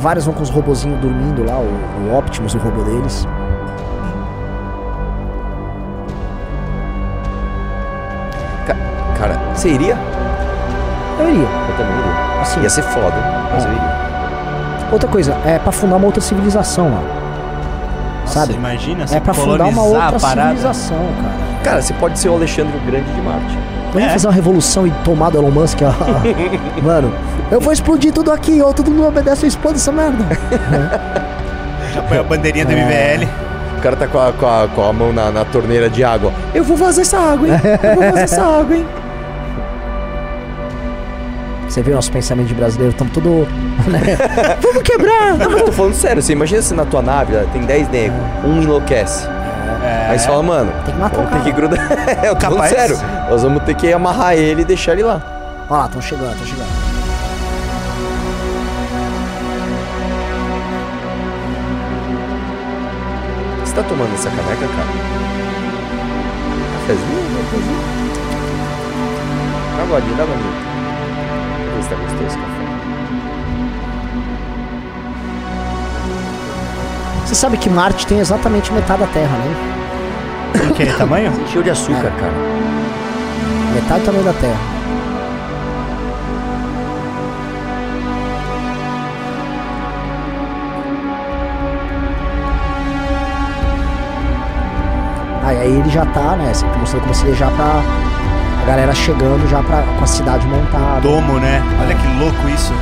vários 0.00 0.24
vão 0.26 0.34
com 0.34 0.42
os 0.42 0.50
robozinhos 0.50 1.00
dormindo 1.00 1.44
lá, 1.44 1.56
o, 1.58 2.10
o 2.12 2.18
Optimus, 2.18 2.54
o 2.54 2.58
robô 2.58 2.82
deles. 2.82 3.26
Ca- 8.66 8.76
Cara, 9.18 9.38
você 9.54 9.68
iria? 9.70 9.96
Eu 11.18 11.28
iria. 11.28 11.48
Eu 11.68 11.76
também 11.76 11.98
iria. 11.98 12.40
Assim, 12.40 12.60
Ia 12.62 12.70
ser 12.70 12.82
foda, 12.82 13.16
mas 13.52 13.64
eu 13.64 13.72
iria. 13.72 14.88
outra 14.92 15.08
coisa, 15.08 15.32
é 15.44 15.58
pra 15.58 15.72
fundar 15.72 15.96
uma 15.96 16.06
outra 16.06 16.20
civilização 16.20 16.86
lá. 16.90 17.27
Nossa, 18.28 18.40
sabe? 18.40 18.54
imagina 18.54 19.04
É 19.04 19.06
você 19.06 19.20
pra 19.20 19.34
fundar 19.34 19.66
uma 19.66 19.82
outra 19.82 20.18
civilização, 20.18 20.96
cara. 21.22 21.48
Cara, 21.64 21.82
você 21.82 21.92
pode 21.94 22.18
ser 22.18 22.28
o 22.28 22.34
Alexandre 22.34 22.76
o 22.76 22.80
Grande 22.90 23.10
de 23.12 23.20
Marte. 23.20 23.58
Vamos 23.92 24.08
É. 24.08 24.12
fazer 24.12 24.26
uma 24.26 24.32
revolução 24.34 24.86
e 24.86 24.90
tomar 25.02 25.30
do 25.30 25.38
Elon 25.38 25.50
Musk, 25.50 25.78
ó. 25.82 25.92
Mano, 26.82 27.12
eu 27.50 27.60
vou 27.60 27.72
explodir 27.72 28.12
tudo 28.12 28.30
aqui, 28.30 28.60
ó. 28.62 28.72
Todo 28.72 28.90
mundo 28.90 29.08
obedece, 29.08 29.44
eu 29.46 29.48
explodo 29.48 29.76
essa 29.76 29.90
merda. 29.90 30.24
Já 31.94 32.02
põe 32.02 32.18
a 32.18 32.22
bandeirinha 32.22 32.64
do 32.64 32.72
É. 32.72 32.74
MVL. 32.74 33.28
O 33.78 33.80
cara 33.80 33.96
tá 33.96 34.06
com 34.08 34.18
a, 34.18 34.32
com 34.32 34.46
a, 34.46 34.68
com 34.74 34.84
a 34.84 34.92
mão 34.92 35.12
na, 35.12 35.30
na 35.30 35.44
torneira 35.44 35.88
de 35.88 36.02
água. 36.04 36.32
Eu 36.54 36.64
vou 36.64 36.76
vazar 36.76 37.02
essa 37.02 37.16
água, 37.18 37.46
hein? 37.48 37.54
Eu 37.82 37.94
vou 37.94 38.04
vazar 38.04 38.24
essa 38.24 38.42
água, 38.42 38.76
hein? 38.76 38.86
Você 41.68 41.82
vê 41.82 41.92
nosso 41.92 42.10
pensamento 42.10 42.46
de 42.48 42.54
brasileiro, 42.54 42.92
estamos 42.92 43.12
tudo. 43.12 43.46
né? 43.86 44.00
Vamos 44.60 44.82
quebrar! 44.82 45.36
Não, 45.36 45.50
mas 45.50 45.60
eu 45.60 45.66
tô 45.66 45.72
falando 45.72 45.94
sério. 45.94 46.22
Você 46.22 46.32
imagina 46.32 46.62
se 46.62 46.72
na 46.74 46.84
tua 46.84 47.02
nave 47.02 47.36
ó, 47.36 47.44
tem 47.52 47.62
10 47.62 47.88
negros, 47.90 48.18
um 48.44 48.62
enlouquece. 48.62 49.26
É. 49.84 50.08
Aí 50.10 50.18
você 50.18 50.26
fala, 50.26 50.42
mano, 50.42 50.72
Tem 50.84 50.94
que 50.94 51.00
matar 51.00 51.18
o 51.20 51.22
vamos 51.24 51.30
ter 51.30 51.38
cara. 51.38 51.44
que 51.44 51.52
grudar. 51.52 51.88
eu 52.24 52.34
tô 52.34 52.40
falando 52.40 52.60
Capaz. 52.60 52.72
sério. 52.72 52.98
Nós 53.30 53.42
vamos 53.42 53.62
ter 53.64 53.74
que 53.74 53.92
amarrar 53.92 54.34
ele 54.34 54.62
e 54.62 54.64
deixar 54.64 54.92
ele 54.92 55.02
lá. 55.04 55.20
Olha 55.68 55.80
lá, 55.80 55.86
estão 55.86 56.00
chegando, 56.00 56.32
estão 56.32 56.46
chegando. 56.46 56.68
Você 63.64 63.74
tá 63.74 63.82
tomando 63.82 64.14
essa 64.14 64.30
caneca, 64.30 64.66
cara? 64.68 64.88
Cafezinho? 66.80 67.22
Cafezinho? 67.44 67.80
Dá 69.76 69.84
uma 69.84 69.94
godinha, 69.94 70.16
dá 70.16 70.24
uma 70.24 70.34
godinha. 70.34 70.67
Tá 71.88 71.96
gostoso 71.96 72.38
café. 72.38 72.68
Você 77.26 77.34
sabe 77.34 77.56
que 77.58 77.68
Marte 77.68 78.06
tem 78.06 78.20
exatamente 78.20 78.72
metade 78.72 79.00
da 79.00 79.06
Terra, 79.08 79.36
né? 79.36 79.54
Em 80.70 80.72
que 80.72 80.86
tamanho? 80.86 81.32
Cheio 81.48 81.62
de 81.62 81.70
açúcar, 81.70 82.10
cara. 82.18 82.32
Metade 83.74 84.00
do 84.00 84.06
tamanho 84.06 84.24
da 84.24 84.32
Terra. 84.32 84.78
Aí 95.44 95.76
ele 95.76 95.90
já 95.90 96.04
tá, 96.06 96.36
né? 96.36 96.52
Você 96.52 96.64
mostrando 96.78 97.02
como 97.02 97.14
seria 97.14 97.34
já 97.34 97.50
pra. 97.50 98.07
A 98.68 98.72
galera 98.72 98.94
chegando 98.94 99.48
já 99.48 99.62
pra, 99.62 99.82
com 99.96 100.04
a 100.04 100.06
cidade 100.06 100.46
montada. 100.46 101.00
Domo, 101.00 101.38
né? 101.38 101.62
Olha 101.82 101.94
que 101.94 102.06
louco 102.22 102.48
isso. 102.54 102.74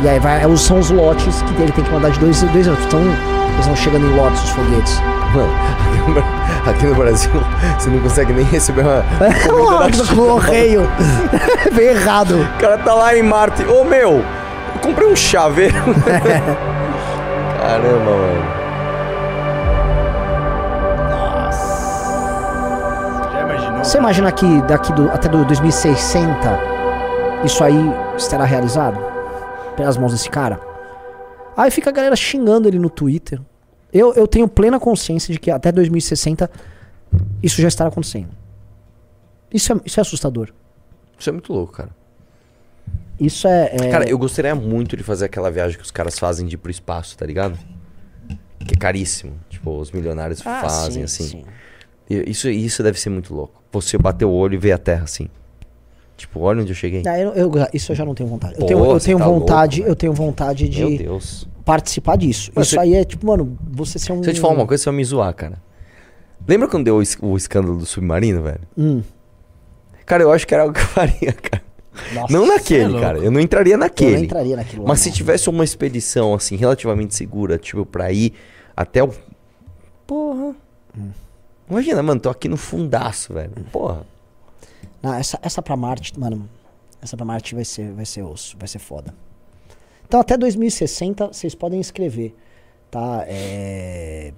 E 0.00 0.08
aí 0.08 0.20
vai, 0.20 0.46
os- 0.46 0.60
são 0.62 0.78
os 0.78 0.90
lotes 0.90 1.42
que 1.42 1.60
ele 1.60 1.72
tem 1.72 1.82
que 1.84 1.90
mandar 1.90 2.10
de 2.12 2.20
dois 2.20 2.40
em 2.40 2.46
dois 2.46 2.68
anos. 2.68 2.78
Então, 2.84 3.00
eles 3.00 3.66
vão 3.66 3.74
chegando 3.74 4.06
em 4.06 4.14
lotes 4.16 4.40
os 4.44 4.50
foguetes. 4.50 5.02
Mano, 5.34 5.52
aqui 6.70 6.86
no, 6.86 6.94
Brasil, 6.94 7.30
você 7.76 7.90
não 7.90 7.98
consegue 7.98 8.32
nem 8.32 8.44
receber 8.44 8.82
uma. 8.82 9.04
O 10.14 10.14
correio. 10.14 10.88
Veio 11.72 11.90
errado. 11.90 12.40
O 12.40 12.60
cara 12.60 12.78
tá 12.78 12.94
lá 12.94 13.16
em 13.16 13.22
Marte. 13.24 13.64
Ô 13.64 13.82
meu, 13.84 14.18
eu 14.18 14.80
comprei 14.80 15.08
um 15.08 15.16
chaveiro. 15.16 15.74
Caramba, 17.60 18.10
mano. 18.10 18.39
Você 23.90 23.98
imagina 23.98 24.30
que 24.30 24.46
daqui 24.68 24.92
do, 24.92 25.10
até 25.10 25.28
do 25.28 25.44
2060 25.44 26.38
isso 27.44 27.64
aí 27.64 27.74
estará 28.16 28.44
realizado? 28.44 28.96
Pelas 29.76 29.96
mãos 29.96 30.12
desse 30.12 30.30
cara? 30.30 30.60
Aí 31.56 31.72
fica 31.72 31.90
a 31.90 31.92
galera 31.92 32.14
xingando 32.14 32.68
ele 32.68 32.78
no 32.78 32.88
Twitter. 32.88 33.40
Eu, 33.92 34.14
eu 34.14 34.28
tenho 34.28 34.46
plena 34.46 34.78
consciência 34.78 35.32
de 35.32 35.40
que 35.40 35.50
até 35.50 35.72
2060 35.72 36.48
isso 37.42 37.60
já 37.60 37.66
estará 37.66 37.90
acontecendo. 37.90 38.28
Isso 39.52 39.72
é, 39.72 39.80
isso 39.84 39.98
é 39.98 40.02
assustador. 40.02 40.52
Isso 41.18 41.28
é 41.28 41.32
muito 41.32 41.52
louco, 41.52 41.72
cara. 41.72 41.90
Isso 43.18 43.48
é. 43.48 43.74
é- 43.74 43.90
Cara, 43.90 44.08
eu 44.08 44.16
gostaria 44.16 44.54
muito 44.54 44.96
de 44.96 45.02
fazer 45.02 45.24
aquela 45.24 45.50
viagem 45.50 45.76
que 45.76 45.82
os 45.82 45.90
caras 45.90 46.16
fazem 46.16 46.46
de 46.46 46.54
ir 46.54 46.58
pro 46.58 46.70
espaço, 46.70 47.18
tá 47.18 47.26
ligado? 47.26 47.58
Que 48.64 48.74
é 48.76 48.78
caríssimo. 48.78 49.32
Tipo, 49.48 49.80
os 49.80 49.90
milionários 49.90 50.46
Ah, 50.46 50.60
fazem, 50.60 50.92
sim, 50.92 51.24
assim. 51.24 51.38
sim. 51.40 51.44
Isso, 52.10 52.48
isso 52.50 52.82
deve 52.82 52.98
ser 53.00 53.08
muito 53.10 53.32
louco. 53.32 53.62
Você 53.72 53.96
bater 53.96 54.24
o 54.24 54.30
olho 54.32 54.54
e 54.54 54.58
ver 54.58 54.72
a 54.72 54.78
Terra 54.78 55.04
assim. 55.04 55.28
Tipo, 56.16 56.40
olha 56.40 56.60
onde 56.60 56.72
eu 56.72 56.74
cheguei. 56.76 57.02
Ah, 57.06 57.18
eu- 57.18 57.32
eu- 57.32 57.52
isso 57.72 57.92
eu 57.92 57.96
já 57.96 58.04
não 58.04 58.14
tenho 58.14 58.28
vontade. 58.28 58.54
Eu 58.54 58.60
Pô, 58.60 58.66
tenho, 58.66 58.84
eu 58.84 59.00
tenho 59.00 59.18
tá 59.18 59.24
vontade, 59.26 59.76
louco, 59.80 59.90
eu 59.92 59.96
tenho 59.96 60.12
vontade 60.12 60.68
de 60.68 60.98
Deus. 60.98 61.48
participar 61.64 62.16
disso. 62.16 62.50
Mas 62.54 62.66
isso 62.66 62.74
você- 62.76 62.80
aí 62.80 62.94
é 62.94 63.04
tipo, 63.04 63.26
mano, 63.26 63.56
você 63.70 63.98
ser 63.98 64.12
um. 64.12 64.22
Se 64.22 64.28
eu 64.30 64.34
te 64.34 64.40
falar 64.40 64.54
uma 64.54 64.66
coisa, 64.66 64.82
você 64.82 64.90
vai 64.90 64.96
me 64.96 65.04
zoar, 65.04 65.32
cara. 65.34 65.62
Lembra 66.46 66.68
quando 66.68 66.84
deu 66.84 66.96
o, 66.96 67.02
es- 67.02 67.16
o 67.22 67.36
escândalo 67.36 67.78
do 67.78 67.86
submarino, 67.86 68.42
velho? 68.42 68.60
Hum. 68.76 69.02
Cara, 70.04 70.22
eu 70.24 70.32
acho 70.32 70.46
que 70.46 70.52
era 70.52 70.64
algo 70.64 70.74
que 70.74 70.80
eu 70.80 70.86
faria, 70.86 71.32
cara. 71.40 71.62
Nossa, 72.14 72.32
não 72.32 72.44
é 72.44 72.48
naquele, 72.48 72.86
louco. 72.88 73.00
cara. 73.00 73.18
Eu 73.18 73.30
não 73.30 73.40
entraria 73.40 73.74
Eu 73.74 73.78
naquele. 73.78 74.16
não 74.16 74.24
entraria 74.24 74.56
naquilo. 74.56 74.82
lá, 74.82 74.88
Mas 74.88 75.00
se 75.00 75.10
tivesse 75.12 75.48
uma 75.48 75.64
expedição, 75.64 76.34
assim, 76.34 76.56
relativamente 76.56 77.14
segura, 77.14 77.56
tipo, 77.56 77.86
pra 77.86 78.10
ir 78.12 78.32
até 78.76 79.02
o. 79.02 79.10
Porra. 80.06 80.54
Hum. 80.98 81.08
Imagina, 81.70 82.02
mano, 82.02 82.20
tô 82.20 82.28
aqui 82.30 82.48
no 82.48 82.56
fundaço, 82.56 83.32
velho. 83.32 83.52
Porra. 83.70 84.04
Não, 85.02 85.14
essa, 85.14 85.38
essa 85.42 85.62
pra 85.62 85.76
Marte, 85.76 86.18
mano. 86.18 86.48
Essa 87.00 87.16
pra 87.16 87.24
Marte 87.24 87.54
vai 87.54 87.64
ser, 87.64 87.92
vai 87.92 88.04
ser 88.04 88.22
osso, 88.22 88.56
vai 88.58 88.68
ser 88.68 88.78
foda. 88.78 89.14
Então 90.06 90.20
até 90.20 90.36
2060 90.36 91.28
vocês 91.28 91.54
podem 91.54 91.80
escrever, 91.80 92.34
tá? 92.90 93.24
É... 93.26 94.32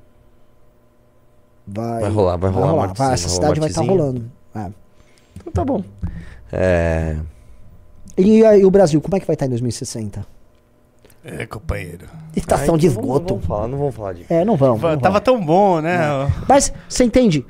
Vai, 1.67 2.03
Vai 2.03 2.11
rolar, 2.11 2.37
vai 2.37 2.51
rolar 2.51 2.71
rolar. 2.71 2.93
Vai, 2.95 3.15
essa 3.15 3.29
vai 3.29 3.37
rolar 3.37 3.55
cidade 3.55 3.61
vai 3.61 3.69
estar 3.71 3.83
Martezinho. 3.83 4.03
rolando. 4.03 4.33
É. 4.55 4.73
Então 5.37 5.53
tá 5.53 5.65
bom. 5.65 5.83
É. 6.53 7.17
E 8.19 8.45
aí 8.45 8.65
o 8.65 8.71
Brasil, 8.71 9.01
como 9.01 9.17
é 9.17 9.21
que 9.21 9.27
vai 9.27 9.35
estar 9.35 9.47
em 9.47 9.51
2060? 9.51 10.27
É, 11.25 11.47
companheiro. 11.47 12.07
Estação 12.35 12.75
Ai, 12.75 12.81
de 12.81 12.87
esgoto. 12.89 13.35
Não 13.35 13.41
vamos 13.41 13.47
falar, 13.47 13.69
não 13.69 13.79
vamos 13.79 13.95
falar 13.95 14.13
disso. 14.15 14.33
É, 14.33 14.45
não 14.45 14.57
vamos. 14.57 14.83
não 14.83 14.99
Tava 14.99 15.21
vamos. 15.21 15.21
tão 15.21 15.41
bom, 15.41 15.81
né? 15.81 15.99
Mas 16.49 16.73
você 16.89 17.05
entende? 17.05 17.47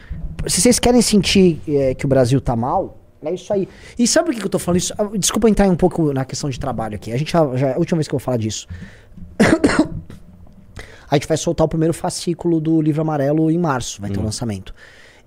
Se 0.47 0.61
vocês 0.61 0.79
querem 0.79 1.01
sentir 1.01 1.61
é, 1.67 1.95
que 1.95 2.05
o 2.05 2.09
Brasil 2.09 2.41
tá 2.41 2.55
mal, 2.55 2.99
é 3.25 3.33
isso 3.33 3.53
aí. 3.53 3.69
E 3.99 4.07
sabe 4.07 4.27
por 4.27 4.35
que 4.35 4.41
que 4.41 4.47
eu 4.47 4.51
tô 4.51 4.59
falando 4.59 4.79
isso? 4.79 4.93
Ah, 4.99 5.09
Desculpa 5.17 5.49
entrar 5.49 5.69
um 5.69 5.77
pouco 5.77 6.13
na 6.13 6.25
questão 6.25 6.51
de 6.51 6.59
trabalho 6.59 6.97
aqui. 6.97 7.13
A 7.13 7.17
gente 7.17 7.33
já, 7.33 7.57
já 7.57 7.69
é 7.69 7.75
a 7.75 7.79
última 7.79 7.97
vez 7.97 8.09
que 8.09 8.15
eu 8.15 8.19
vou 8.19 8.25
falar 8.25 8.37
disso. 8.37 8.67
A 11.09 11.17
gente 11.17 11.29
vai 11.29 11.37
soltar 11.37 11.67
o 11.67 11.69
primeiro 11.69 11.93
fascículo 11.93 12.59
do 12.59 12.81
livro 12.81 13.03
amarelo 13.03 13.51
em 13.51 13.59
março, 13.59 14.01
vai 14.01 14.09
ter 14.09 14.19
o 14.19 14.23
lançamento. 14.23 14.75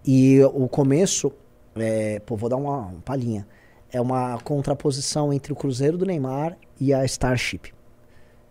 E 0.03 0.41
o 0.43 0.67
começo, 0.67 1.31
é, 1.75 2.19
pô, 2.25 2.35
vou 2.35 2.49
dar 2.49 2.55
uma, 2.55 2.87
uma 2.87 3.01
palhinha. 3.01 3.45
É 3.91 4.01
uma 4.01 4.39
contraposição 4.39 5.31
entre 5.31 5.53
o 5.53 5.55
Cruzeiro 5.55 5.95
do 5.95 6.03
Neymar 6.03 6.57
e 6.79 6.91
a 6.91 7.05
Starship. 7.05 7.71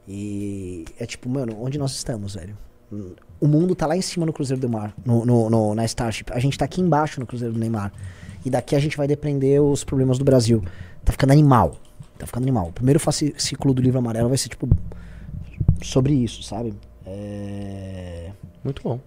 E 0.06 0.84
é 0.98 1.06
tipo, 1.06 1.28
mano, 1.28 1.56
onde 1.60 1.78
nós 1.78 1.92
estamos, 1.92 2.34
velho? 2.34 2.56
O 3.40 3.48
mundo 3.48 3.74
tá 3.74 3.86
lá 3.86 3.96
em 3.96 4.02
cima 4.02 4.24
no 4.26 4.32
Cruzeiro 4.32 4.60
do 4.60 4.68
Neymar, 4.68 4.94
no, 5.04 5.24
no- 5.24 5.50
no- 5.50 5.74
na 5.74 5.84
Starship. 5.84 6.26
A 6.32 6.38
gente 6.38 6.56
tá 6.56 6.64
aqui 6.64 6.80
embaixo 6.80 7.18
no 7.18 7.26
Cruzeiro 7.26 7.52
do 7.52 7.58
Neymar. 7.58 7.92
E 8.44 8.50
daqui 8.50 8.76
a 8.76 8.78
gente 8.78 8.96
vai 8.96 9.06
depender 9.08 9.58
os 9.60 9.82
problemas 9.82 10.18
do 10.18 10.24
Brasil. 10.24 10.62
Tá 11.04 11.10
ficando 11.12 11.32
animal. 11.32 11.76
Tá 12.18 12.26
ficando 12.26 12.44
animal. 12.44 12.68
O 12.68 12.72
primeiro 12.72 13.00
fascículo 13.00 13.72
do 13.74 13.80
livro 13.82 13.98
amarelo 13.98 14.28
vai 14.28 14.38
ser, 14.38 14.48
tipo, 14.50 14.68
sobre 15.82 16.12
isso, 16.14 16.42
sabe? 16.42 16.74
É. 17.06 18.30
Muito 18.62 18.82
bom. 18.82 19.00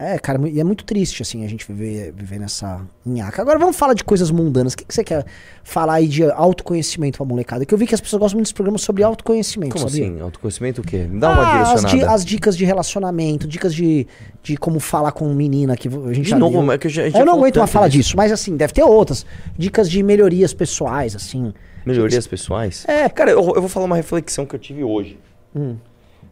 É, 0.00 0.16
cara, 0.16 0.48
e 0.48 0.60
é 0.60 0.64
muito 0.64 0.84
triste, 0.84 1.22
assim, 1.22 1.44
a 1.44 1.48
gente 1.48 1.66
viver, 1.66 2.12
viver 2.12 2.38
nessa 2.38 2.80
nhaca. 3.04 3.42
Agora 3.42 3.58
vamos 3.58 3.74
falar 3.76 3.94
de 3.94 4.04
coisas 4.04 4.30
mundanas. 4.30 4.74
O 4.74 4.76
que, 4.76 4.84
que 4.84 4.94
você 4.94 5.02
quer 5.02 5.26
falar 5.64 5.94
aí 5.94 6.06
de 6.06 6.22
autoconhecimento 6.30 7.16
pra 7.18 7.26
molecada? 7.26 7.66
Que 7.66 7.74
eu 7.74 7.78
vi 7.78 7.84
que 7.84 7.96
as 7.96 8.00
pessoas 8.00 8.20
gostam 8.20 8.36
muito 8.36 8.46
desse 8.46 8.54
programa 8.54 8.78
sobre 8.78 9.02
autoconhecimento, 9.02 9.72
Como 9.74 9.88
sabia? 9.88 10.06
assim? 10.06 10.20
Autoconhecimento 10.20 10.80
o 10.82 10.84
quê? 10.84 10.98
Me 10.98 11.18
dá 11.18 11.30
uma 11.30 11.42
Ah, 11.42 11.62
as, 11.62 11.68
direcionada. 11.80 11.96
di- 11.98 12.14
as 12.14 12.24
dicas 12.24 12.56
de 12.56 12.64
relacionamento, 12.64 13.48
dicas 13.48 13.74
de, 13.74 14.06
de 14.40 14.56
como 14.56 14.78
falar 14.78 15.10
com 15.10 15.34
menina 15.34 15.76
que 15.76 15.88
a 15.88 15.90
gente 16.12 16.22
De 16.22 16.30
já 16.30 16.38
novo, 16.38 16.60
viu. 16.62 16.72
é 16.72 16.78
que 16.78 16.86
a 16.86 16.90
gente- 16.90 17.18
Eu 17.18 17.26
não 17.26 17.34
aguento 17.34 17.66
falar 17.66 17.88
disso. 17.88 18.02
disso, 18.10 18.16
mas 18.16 18.30
assim, 18.30 18.56
deve 18.56 18.72
ter 18.72 18.84
outras. 18.84 19.26
Dicas 19.58 19.90
de 19.90 20.00
melhorias 20.04 20.54
pessoais, 20.54 21.16
assim. 21.16 21.52
Melhorias 21.84 22.24
pessoais? 22.26 22.84
É. 22.86 23.08
Cara, 23.08 23.32
eu, 23.32 23.38
eu 23.38 23.60
vou 23.60 23.68
falar 23.68 23.86
uma 23.86 23.96
reflexão 23.96 24.46
que 24.46 24.54
eu 24.54 24.60
tive 24.60 24.84
hoje. 24.84 25.18
Hum. 25.56 25.74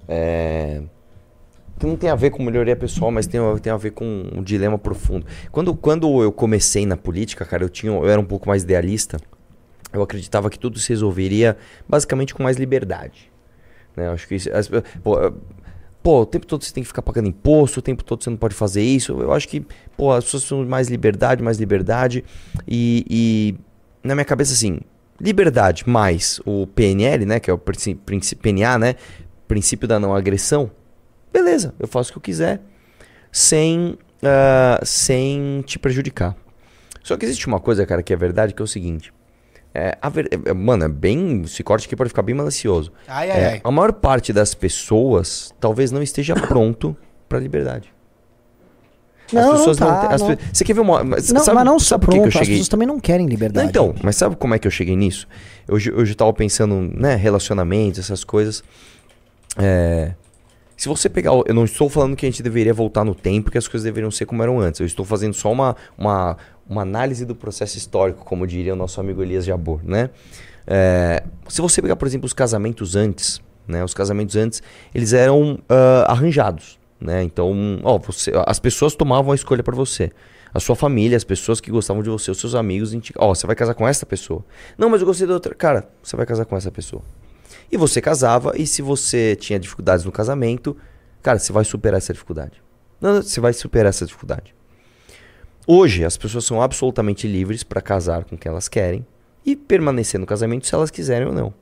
É. 0.09 0.83
Que 1.79 1.87
não 1.87 1.97
tem 1.97 2.09
a 2.09 2.15
ver 2.15 2.31
com 2.31 2.43
melhoria 2.43 2.75
pessoal, 2.75 3.11
mas 3.11 3.27
tem, 3.27 3.41
tem 3.61 3.73
a 3.73 3.77
ver 3.77 3.91
com 3.91 4.05
um 4.35 4.43
dilema 4.43 4.79
profundo. 4.79 5.27
Quando, 5.53 5.75
quando 5.75 6.23
eu 6.23 6.33
comecei 6.33 6.87
na 6.87 6.97
política, 6.97 7.45
cara, 7.45 7.65
eu, 7.65 7.69
tinha, 7.69 7.93
eu 7.93 8.09
era 8.09 8.21
um 8.21 8.25
pouco 8.25 8.49
mais 8.49 8.63
idealista. 8.63 9.19
Eu 9.93 10.03
acreditava 10.03 10.49
que 10.49 10.59
tudo 10.59 10.79
se 10.79 10.89
resolveria 10.89 11.57
basicamente 11.89 12.35
com 12.35 12.43
mais 12.43 12.57
liberdade. 12.57 13.31
Né? 13.97 14.07
Eu 14.07 14.13
acho 14.13 14.27
que 14.27 14.35
isso. 14.35 14.51
as- 14.55 14.69
pô, 15.03 15.33
pô, 16.03 16.21
o 16.23 16.27
tempo 16.27 16.47
todo 16.47 16.65
você 16.65 16.73
tem 16.73 16.83
que 16.83 16.87
ficar 16.89 17.03
pagando 17.03 17.29
imposto, 17.29 17.81
o 17.81 17.83
tempo 17.83 18.03
todo 18.03 18.23
você 18.25 18.31
não 18.31 18.37
pode 18.37 18.55
fazer 18.55 18.83
isso. 18.83 19.13
Eu 19.21 19.33
acho 19.33 19.47
que, 19.49 19.65
pô, 19.97 20.13
as 20.13 20.25
pessoas 20.25 20.45
precisam 20.45 20.67
mais 20.69 20.89
liberdade, 20.89 21.43
mais 21.43 21.59
liberdade. 21.59 22.25
E, 22.67 23.05
e 23.09 23.55
na 24.07 24.15
minha 24.15 24.25
cabeça, 24.25 24.53
assim, 24.55 24.81
liberdade 25.21 25.89
mais 25.89 26.41
o 26.47 26.67
PNL, 26.67 27.27
né? 27.27 27.39
Que 27.41 27.51
é 27.51 27.53
o 27.55 27.59
PNA, 27.59 28.79
né? 28.79 28.95
Princípio 29.47 29.87
da 29.87 30.01
não 30.01 30.15
agressão. 30.15 30.71
Beleza, 31.37 31.75
eu 31.79 31.87
faço 31.87 32.11
o 32.11 32.13
que 32.15 32.19
eu 32.19 32.23
quiser 32.23 32.61
sem, 33.31 33.99
ah, 34.23 34.81
sem 34.83 35.63
te 35.67 35.79
prejudicar. 35.79 36.35
Só 37.03 37.17
que 37.17 37.25
existe 37.27 37.47
uma 37.47 37.61
coisa, 37.61 37.85
cara, 37.85 38.03
que 38.03 38.13
é 38.13 38.17
verdade, 38.17 38.55
que 38.55 38.63
é 38.63 38.65
o 38.65 38.67
seguinte. 38.67 39.13
É, 39.75 39.99
a 40.01 40.09
ver- 40.09 40.29
é, 40.47 40.53
mano, 40.55 40.85
é 40.85 40.89
bem. 40.89 41.43
Esse 41.43 41.63
corte 41.63 41.87
aqui 41.87 41.95
pode 41.95 42.09
ficar 42.09 42.23
bem 42.23 42.35
malicioso. 42.35 42.91
Ai, 43.07 43.31
ai, 43.31 43.39
É, 43.41 43.47
ai. 43.49 43.61
a 43.63 43.71
maior 43.71 43.93
parte 43.93 44.33
das 44.33 44.55
pessoas 44.55 45.53
talvez 45.61 45.93
não 45.93 46.03
esteja 46.03 46.33
pronto 46.49 46.97
pra 47.29 47.39
liberdade. 47.39 47.93
Não, 49.33 49.43
não 49.43 49.53
pessoas 49.59 49.77
tá, 49.77 49.97
têm- 50.07 50.13
as 50.15 50.23
não. 50.23 50.35
pe- 50.37 50.43
Você 50.53 50.65
quer 50.65 50.73
ver 50.73 50.81
uma. 50.81 51.05
Mas, 51.05 51.31
Não, 51.33 51.45
sabe, 51.45 51.57
mas 51.57 51.65
não 51.67 51.79
sabe 51.79 52.07
por 52.07 52.13
que 52.13 52.17
que 52.17 52.23
pronto, 52.23 52.35
eu 52.35 52.41
as 52.41 52.45
cheguei? 52.47 52.55
pessoas 52.55 52.69
também 52.69 52.87
não 52.89 52.99
querem 52.99 53.27
Não, 53.27 53.31
liberdade. 53.31 53.69
então, 53.69 53.95
mas 54.03 54.17
sabe 54.17 54.37
como 54.37 54.55
é 54.55 54.59
que 54.59 54.67
eu 54.67 54.71
cheguei 54.71 54.97
nisso? 54.97 55.29
Hoje, 55.69 55.93
hoje 55.93 56.13
eu 56.13 56.17
tava 56.17 56.33
pensando, 56.33 56.77
né, 56.97 57.15
relacionamentos, 57.17 57.99
essas 58.01 58.25
coisas. 58.25 58.63
É, 59.59 60.15
se 60.77 60.89
você 60.89 61.09
pegar. 61.09 61.31
Eu 61.47 61.55
não 61.55 61.65
estou 61.65 61.89
falando 61.89 62.15
que 62.15 62.27
a 62.27 62.31
gente 62.31 62.43
deveria 62.43 62.75
voltar 62.75 63.05
no 63.05 63.15
tempo, 63.15 63.51
que 63.51 63.59
as 63.59 63.67
coisas 63.67 63.85
deveriam 63.85 64.11
ser 64.11 64.27
como 64.27 64.43
eram 64.43 64.61
antes. 64.61 64.81
Eu 64.81 64.87
estou 64.87 65.05
fazendo 65.05 65.35
só 65.35 65.51
uma, 65.51 65.75
uma, 65.97 66.37
uma 66.69 66.83
análise 66.83 67.25
do 67.25 67.35
processo 67.35 67.79
histórico, 67.79 68.25
como 68.25 68.47
diria 68.47 68.75
o 68.75 68.77
nosso 68.77 69.01
amigo 69.01 69.23
Elias 69.23 69.45
Jabor, 69.45 69.81
né? 69.83 70.11
É, 70.67 71.23
se 71.49 71.61
você 71.61 71.81
pegar, 71.81 71.97
por 71.97 72.07
exemplo, 72.07 72.27
os 72.27 72.33
casamentos 72.33 72.97
antes, 72.97 73.41
né? 73.67 73.83
Os 73.85 73.95
casamentos 73.95 74.37
antes, 74.37 74.63
eles 74.95 75.13
eram 75.13 75.59
ah, 75.69 76.07
arranjados. 76.13 76.79
né? 77.01 77.23
Então, 77.23 77.81
ó, 77.83 77.99
você, 77.99 78.33
as 78.47 78.59
pessoas 78.59 78.95
tomavam 78.95 79.33
a 79.33 79.35
escolha 79.35 79.63
pra 79.63 79.75
você. 79.75 80.11
A 80.53 80.61
sua 80.61 80.75
família, 80.75 81.17
as 81.17 81.25
pessoas 81.25 81.61
que 81.61 81.71
gostavam 81.71 82.03
de 82.03 82.09
você, 82.09 82.31
os 82.31 82.39
seus 82.39 82.55
amigos, 82.55 82.95
ó, 83.17 83.35
você 83.35 83.47
vai 83.47 83.55
casar 83.55 83.75
com 83.75 83.87
essa 83.87 84.07
pessoa. 84.07 84.45
Não, 84.79 84.89
mas 84.89 85.01
eu 85.01 85.07
gostei 85.07 85.27
da 85.27 85.35
outra. 85.35 85.55
Cara, 85.55 85.89
você 86.03 86.17
vai 86.17 86.25
casar 86.25 86.47
com 86.47 86.57
essa 86.57 86.71
pessoa. 86.71 87.03
E 87.71 87.77
você 87.77 88.01
casava, 88.01 88.53
e 88.57 88.67
se 88.67 88.83
você 88.83 89.37
tinha 89.37 89.59
dificuldades 89.59 90.05
no 90.05 90.13
casamento, 90.13 90.77
cara, 91.23 91.39
você 91.39 91.53
vai 91.53 91.65
superar 91.65 91.99
essa 91.99 92.13
dificuldade. 92.13 92.63
Não, 93.01 93.23
você 93.23 93.41
vai 93.41 93.53
superar 93.53 93.91
essa 93.91 94.07
dificuldade. 94.07 94.55
Hoje, 95.67 96.05
as 96.05 96.17
pessoas 96.17 96.45
são 96.45 96.63
absolutamente 96.63 97.27
livres 97.27 97.63
para 97.65 97.81
casar 97.81 98.25
com 98.25 98.37
quem 98.37 98.51
elas 98.51 98.69
querem 98.69 99.05
e 99.45 99.57
permanecer 99.57 100.19
no 100.19 100.27
casamento 100.27 100.67
se 100.67 100.75
elas 100.75 100.91
quiserem 100.91 101.27
ou 101.27 101.35
não. 101.35 101.53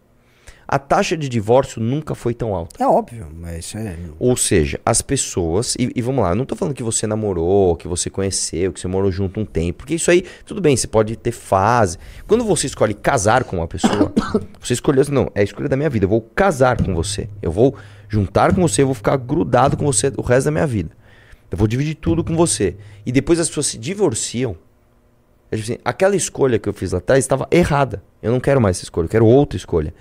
A 0.66 0.78
taxa 0.78 1.16
de 1.16 1.28
divórcio 1.28 1.80
nunca 1.80 2.14
foi 2.14 2.32
tão 2.32 2.54
alta. 2.54 2.82
É 2.82 2.86
óbvio, 2.86 3.28
mas 3.34 3.66
isso 3.66 3.78
é. 3.78 3.96
Ou 4.18 4.36
seja, 4.36 4.80
as 4.84 5.02
pessoas. 5.02 5.74
E, 5.78 5.90
e 5.94 6.02
vamos 6.02 6.22
lá, 6.24 6.30
eu 6.30 6.34
não 6.34 6.46
tô 6.46 6.56
falando 6.56 6.74
que 6.74 6.82
você 6.82 7.06
namorou, 7.06 7.76
que 7.76 7.86
você 7.86 8.08
conheceu, 8.08 8.72
que 8.72 8.80
você 8.80 8.88
morou 8.88 9.12
junto 9.12 9.38
um 9.40 9.44
tempo. 9.44 9.78
Porque 9.78 9.94
isso 9.94 10.10
aí, 10.10 10.24
tudo 10.44 10.60
bem, 10.60 10.76
você 10.76 10.86
pode 10.86 11.16
ter 11.16 11.32
fase. 11.32 11.98
Quando 12.26 12.44
você 12.44 12.66
escolhe 12.66 12.94
casar 12.94 13.44
com 13.44 13.56
uma 13.56 13.68
pessoa, 13.68 14.12
você 14.60 14.72
escolheu 14.72 15.02
assim, 15.02 15.12
não, 15.12 15.30
é 15.34 15.40
a 15.40 15.44
escolha 15.44 15.68
da 15.68 15.76
minha 15.76 15.90
vida. 15.90 16.06
Eu 16.06 16.10
vou 16.10 16.20
casar 16.34 16.82
com 16.82 16.94
você. 16.94 17.28
Eu 17.42 17.52
vou 17.52 17.76
juntar 18.08 18.54
com 18.54 18.62
você, 18.62 18.82
eu 18.82 18.86
vou 18.86 18.94
ficar 18.94 19.16
grudado 19.16 19.76
com 19.76 19.84
você 19.84 20.12
o 20.16 20.22
resto 20.22 20.46
da 20.46 20.50
minha 20.50 20.66
vida. 20.66 20.90
Eu 21.50 21.58
vou 21.58 21.68
dividir 21.68 21.94
tudo 21.94 22.24
com 22.24 22.34
você. 22.34 22.76
E 23.04 23.12
depois 23.12 23.38
as 23.38 23.48
pessoas 23.48 23.66
se 23.66 23.78
divorciam. 23.78 24.56
É 25.50 25.56
tipo 25.56 25.70
assim, 25.70 25.80
aquela 25.84 26.16
escolha 26.16 26.58
que 26.58 26.68
eu 26.68 26.72
fiz 26.72 26.92
lá 26.92 26.98
atrás 26.98 27.22
estava 27.22 27.46
errada. 27.50 28.02
Eu 28.22 28.32
não 28.32 28.40
quero 28.40 28.60
mais 28.60 28.76
essa 28.76 28.84
escolha, 28.84 29.04
eu 29.04 29.10
quero 29.10 29.26
outra 29.26 29.56
escolha. 29.56 29.94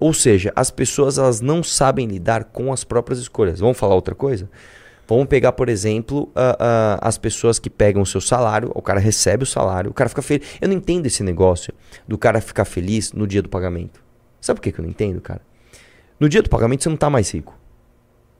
Ou 0.00 0.12
seja, 0.12 0.52
as 0.54 0.70
pessoas 0.70 1.18
elas 1.18 1.40
não 1.40 1.62
sabem 1.62 2.06
lidar 2.06 2.44
com 2.44 2.72
as 2.72 2.84
próprias 2.84 3.18
escolhas. 3.18 3.58
Vamos 3.60 3.76
falar 3.78 3.94
outra 3.94 4.14
coisa? 4.14 4.48
Vamos 5.08 5.26
pegar, 5.26 5.52
por 5.52 5.68
exemplo, 5.68 6.30
a- 6.34 6.56
a- 7.00 7.08
as 7.08 7.16
pessoas 7.18 7.58
que 7.58 7.70
pegam 7.70 8.02
o 8.02 8.06
seu 8.06 8.20
salário, 8.20 8.70
o 8.74 8.82
cara 8.82 9.00
recebe 9.00 9.42
o 9.42 9.46
salário, 9.46 9.90
o 9.90 9.94
cara 9.94 10.08
fica 10.08 10.20
feliz. 10.22 10.46
Eu 10.60 10.68
não 10.68 10.76
entendo 10.76 11.06
esse 11.06 11.22
negócio 11.22 11.72
do 12.06 12.16
cara 12.18 12.40
ficar 12.40 12.64
feliz 12.64 13.12
no 13.12 13.26
dia 13.26 13.40
do 13.42 13.48
pagamento. 13.48 14.00
Sabe 14.40 14.58
por 14.60 14.62
que, 14.64 14.70
que 14.72 14.78
eu 14.78 14.82
não 14.84 14.90
entendo, 14.90 15.20
cara? 15.20 15.40
No 16.20 16.28
dia 16.28 16.42
do 16.42 16.50
pagamento 16.50 16.82
você 16.82 16.88
não 16.90 16.96
tá 16.96 17.08
mais 17.10 17.30
rico. 17.32 17.58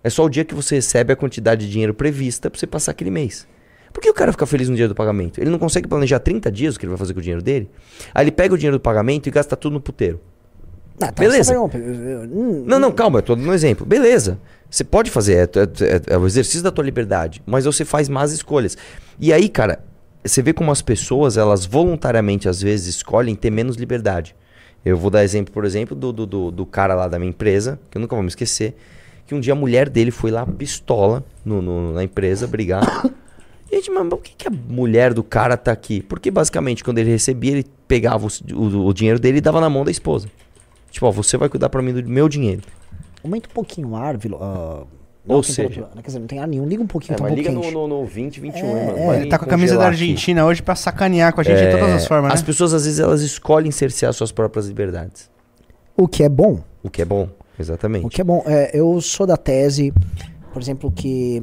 É 0.04 0.10
só 0.10 0.24
o 0.24 0.28
dia 0.28 0.44
que 0.44 0.54
você 0.54 0.76
recebe 0.76 1.12
a 1.12 1.16
quantidade 1.16 1.66
de 1.66 1.72
dinheiro 1.72 1.92
prevista 1.94 2.48
pra 2.50 2.58
você 2.58 2.66
passar 2.66 2.92
aquele 2.92 3.10
mês. 3.10 3.48
Por 3.92 4.00
que 4.02 4.10
o 4.10 4.14
cara 4.14 4.30
fica 4.30 4.46
feliz 4.46 4.68
no 4.68 4.76
dia 4.76 4.86
do 4.86 4.94
pagamento? 4.94 5.40
Ele 5.40 5.50
não 5.50 5.58
consegue 5.58 5.88
planejar 5.88 6.20
30 6.20 6.52
dias 6.52 6.76
o 6.76 6.78
que 6.78 6.84
ele 6.84 6.90
vai 6.90 6.98
fazer 6.98 7.14
com 7.14 7.18
o 7.20 7.22
dinheiro 7.22 7.42
dele? 7.42 7.68
Aí 8.14 8.24
ele 8.24 8.30
pega 8.30 8.54
o 8.54 8.58
dinheiro 8.58 8.76
do 8.78 8.80
pagamento 8.82 9.26
e 9.26 9.30
gasta 9.30 9.56
tudo 9.56 9.72
no 9.72 9.80
puteiro. 9.80 10.20
Ah, 11.00 11.12
tá, 11.12 11.22
Beleza. 11.22 11.54
eu- 11.54 11.64
hum, 11.74 12.64
Não, 12.66 12.78
não, 12.78 12.90
calma, 12.92 13.18
eu 13.18 13.22
tô 13.22 13.34
dando 13.36 13.48
um 13.48 13.52
exemplo. 13.54 13.86
Beleza. 13.86 14.38
Você 14.70 14.84
pode 14.84 15.10
fazer, 15.10 15.34
é, 15.34 15.42
é- 15.42 15.94
é- 16.10 16.14
é 16.14 16.18
o 16.18 16.26
exercício 16.26 16.62
da 16.62 16.70
tua 16.70 16.84
liberdade, 16.84 17.42
mas 17.46 17.64
você 17.64 17.84
faz 17.84 18.08
más 18.08 18.32
escolhas. 18.32 18.76
E 19.18 19.32
aí, 19.32 19.48
cara, 19.48 19.80
você 20.24 20.42
vê 20.42 20.52
como 20.52 20.70
as 20.70 20.82
pessoas, 20.82 21.36
elas 21.36 21.64
voluntariamente, 21.64 22.48
às 22.48 22.60
vezes, 22.60 22.96
escolhem 22.96 23.34
ter 23.34 23.50
menos 23.50 23.76
liberdade. 23.76 24.34
Eu 24.84 24.96
vou 24.96 25.10
dar 25.10 25.24
exemplo, 25.24 25.52
por 25.52 25.64
exemplo, 25.64 25.96
do, 25.96 26.12
do, 26.12 26.26
do, 26.26 26.50
do 26.50 26.66
cara 26.66 26.94
lá 26.94 27.08
da 27.08 27.18
minha 27.18 27.30
empresa, 27.30 27.78
que 27.90 27.96
eu 27.96 28.00
nunca 28.00 28.14
vou 28.14 28.22
me 28.22 28.28
esquecer, 28.28 28.76
que 29.26 29.34
um 29.34 29.40
dia 29.40 29.52
a 29.52 29.56
mulher 29.56 29.88
dele 29.88 30.10
foi 30.10 30.30
lá 30.30 30.44
pistola 30.46 31.24
no, 31.44 31.60
no- 31.62 31.92
na 31.92 32.04
empresa 32.04 32.46
brigar. 32.46 32.82
E 33.70 33.74
a 33.76 33.78
gente, 33.78 33.90
mas 33.90 34.06
por 34.08 34.18
que, 34.20 34.32
que 34.36 34.48
a 34.48 34.50
mulher 34.50 35.12
do 35.14 35.22
cara 35.22 35.56
tá 35.56 35.72
aqui? 35.72 36.00
Porque 36.02 36.30
basicamente, 36.30 36.84
quando 36.84 36.98
ele 36.98 37.10
recebia, 37.10 37.52
ele 37.52 37.66
pegava 37.86 38.26
o, 38.26 38.54
o- 38.54 38.86
o 38.86 38.92
dinheiro 38.94 39.18
dele 39.18 39.38
e 39.38 39.40
dava 39.40 39.60
na 39.60 39.68
mão 39.70 39.84
da 39.84 39.90
esposa. 39.90 40.28
Tipo, 40.90 41.06
ó, 41.06 41.10
você 41.10 41.36
vai 41.36 41.48
cuidar 41.48 41.68
pra 41.68 41.82
mim 41.82 41.92
do 41.92 42.08
meu 42.08 42.28
dinheiro. 42.28 42.62
Aumenta 43.22 43.48
um 43.48 43.52
pouquinho 43.52 43.88
o 43.90 43.96
ar, 43.96 44.16
Vilo. 44.16 44.38
ah, 44.40 44.84
Ou 45.26 45.42
seja- 45.42 45.68
temperatura- 45.68 46.02
Quer 46.02 46.06
dizer, 46.06 46.18
não 46.20 46.26
tem 46.26 46.38
ar 46.38 46.48
nenhum. 46.48 46.66
Liga 46.66 46.82
um 46.82 46.86
pouquinho, 46.86 47.14
É, 47.14 47.16
tá 47.16 47.22
um 47.22 47.26
mas 47.26 47.34
pouco 47.34 47.48
liga 47.50 47.60
quente. 47.62 47.74
no, 47.74 47.86
no, 47.88 48.00
no 48.00 48.06
20, 48.06 48.40
21, 48.40 48.66
É, 48.76 48.86
mano. 48.86 48.98
é. 49.12 49.20
Ele 49.20 49.28
tá 49.28 49.38
com 49.38 49.44
a 49.44 49.48
camisa 49.48 49.74
da 49.74 49.78
congelar 49.80 49.92
aqui. 49.94 50.02
Argentina 50.04 50.46
hoje 50.46 50.62
pra 50.62 50.74
sacanear 50.74 51.34
com 51.34 51.40
a 51.40 51.44
gente 51.44 51.58
de 51.58 51.70
todas 51.70 51.90
as 51.90 52.06
formas, 52.06 52.32
As 52.32 52.40
né? 52.40 52.46
pessoas, 52.46 52.72
às 52.72 52.84
vezes, 52.84 52.98
elas 53.00 53.20
escolhem 53.20 53.70
cercear 53.70 54.12
suas 54.14 54.32
próprias 54.32 54.66
liberdades. 54.68 55.28
O 55.96 56.08
que 56.08 56.22
é 56.22 56.28
bom. 56.28 56.60
O 56.82 56.88
que 56.88 57.02
é 57.02 57.04
bom, 57.04 57.24
O 57.24 57.60
exatamente. 57.60 58.08
que 58.08 58.20
é 58.20 58.24
bom. 58.24 58.42
É, 58.46 58.70
eu 58.72 58.98
sou 59.02 59.26
da 59.26 59.36
tese, 59.36 59.92
por 60.52 60.62
exemplo, 60.62 60.90
que 60.90 61.42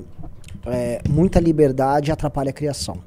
é, 0.66 1.00
muita 1.08 1.40
liberdade 1.40 2.12
atrapalha 2.12 2.50
a 2.50 2.54
criação. 2.54 2.98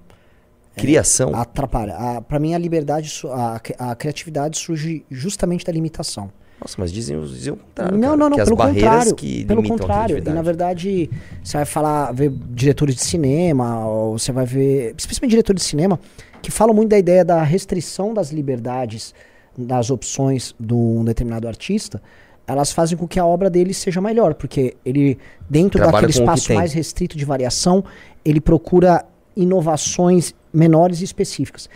Criação. 0.79 1.35
Atrapalha. 1.35 1.95
A, 1.95 2.21
pra 2.21 2.39
mim, 2.39 2.55
a 2.55 2.59
liberdade, 2.59 3.13
a, 3.27 3.61
a 3.91 3.95
criatividade 3.95 4.59
surge 4.59 5.05
justamente 5.11 5.65
da 5.65 5.73
limitação. 5.73 6.31
Nossa, 6.61 6.75
mas 6.79 6.93
dizem, 6.93 7.21
dizem 7.21 7.53
o 7.53 7.57
contrário. 7.57 7.97
não, 7.97 8.01
cara, 8.01 8.17
não, 8.17 8.29
não, 8.31 8.37
pelo 8.37 8.57
contrário. 8.57 9.15
que 9.15 9.45
pelo 9.45 9.63
contrário. 9.63 10.19
E 10.19 10.21
na 10.21 10.43
verdade, 10.43 11.09
você 11.43 11.57
vai 11.57 11.67
falar, 11.67 12.13
ver 12.13 12.33
diretores 12.51 12.97
de 12.97 13.03
cinema, 13.03 13.87
ou 13.87 14.19
você 14.19 14.33
vai 14.33 14.45
ver, 14.45 14.95
especialmente 14.99 15.31
diretores 15.31 15.63
de 15.63 15.69
cinema, 15.69 16.01
que 16.43 16.51
falam 16.51 16.75
muito 16.75 16.91
da 16.91 16.99
ideia 16.99 17.25
da 17.25 17.43
restrição 17.43 18.13
das 18.13 18.33
liberdades, 18.33 19.15
das 19.57 19.91
opções 19.91 20.55
de 20.59 20.75
um 20.75 21.05
determinado 21.05 21.47
artista, 21.47 22.03
elas 22.47 22.73
fazem 22.73 22.97
com 22.97 23.07
que 23.07 23.21
a 23.21 23.27
obra 23.27 23.51
dele 23.51 23.75
seja 23.75 24.01
melhor, 24.01 24.35
porque 24.35 24.77
ele, 24.85 25.19
dentro 25.49 25.79
Trabalha 25.79 26.07
daquele 26.07 26.19
espaço 26.19 26.55
mais 26.55 26.73
restrito 26.73 27.17
de 27.17 27.25
variação, 27.25 27.85
ele 28.25 28.41
procura 28.41 29.05
inovações 29.37 30.35
menores 30.59 31.01
e 31.01 31.05
específicas. 31.05 31.69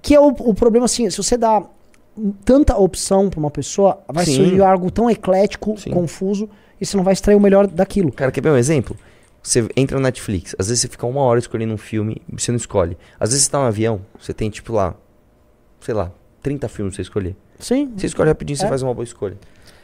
Que 0.00 0.14
é 0.14 0.20
o, 0.20 0.28
o 0.28 0.54
problema, 0.54 0.86
assim, 0.86 1.08
se 1.10 1.16
você 1.16 1.36
dá 1.36 1.62
tanta 2.44 2.76
opção 2.76 3.30
para 3.30 3.38
uma 3.38 3.50
pessoa, 3.50 4.02
vai 4.08 4.24
Sim. 4.24 4.36
surgir 4.36 4.62
algo 4.62 4.90
tão 4.90 5.08
eclético, 5.10 5.78
Sim. 5.78 5.90
confuso, 5.90 6.48
e 6.80 6.86
você 6.86 6.96
não 6.96 7.04
vai 7.04 7.12
extrair 7.12 7.36
o 7.36 7.40
melhor 7.40 7.66
daquilo. 7.66 8.10
Cara, 8.12 8.30
quer 8.32 8.40
ver 8.42 8.50
um 8.50 8.56
exemplo? 8.56 8.96
Você 9.42 9.66
entra 9.76 9.96
na 9.98 10.04
Netflix, 10.04 10.54
às 10.58 10.68
vezes 10.68 10.82
você 10.82 10.88
fica 10.88 11.04
uma 11.06 11.20
hora 11.20 11.38
escolhendo 11.38 11.74
um 11.74 11.78
filme 11.78 12.22
você 12.32 12.52
não 12.52 12.56
escolhe. 12.56 12.96
Às 13.18 13.30
vezes 13.30 13.44
você 13.44 13.50
tá 13.50 13.58
no 13.58 13.64
avião, 13.66 14.00
você 14.18 14.32
tem 14.32 14.48
tipo 14.50 14.72
lá, 14.72 14.94
sei 15.80 15.94
lá, 15.94 16.12
30 16.42 16.68
filmes 16.68 16.92
pra 16.94 16.96
você 16.96 17.02
escolher. 17.02 17.36
Sim. 17.58 17.92
Você 17.96 18.06
escolhe 18.06 18.28
rapidinho, 18.28 18.56
você 18.56 18.64
É. 18.66 18.68
faz 18.68 18.82
uma 18.82 18.94
boa 18.94 19.04
escolha. 19.04 19.36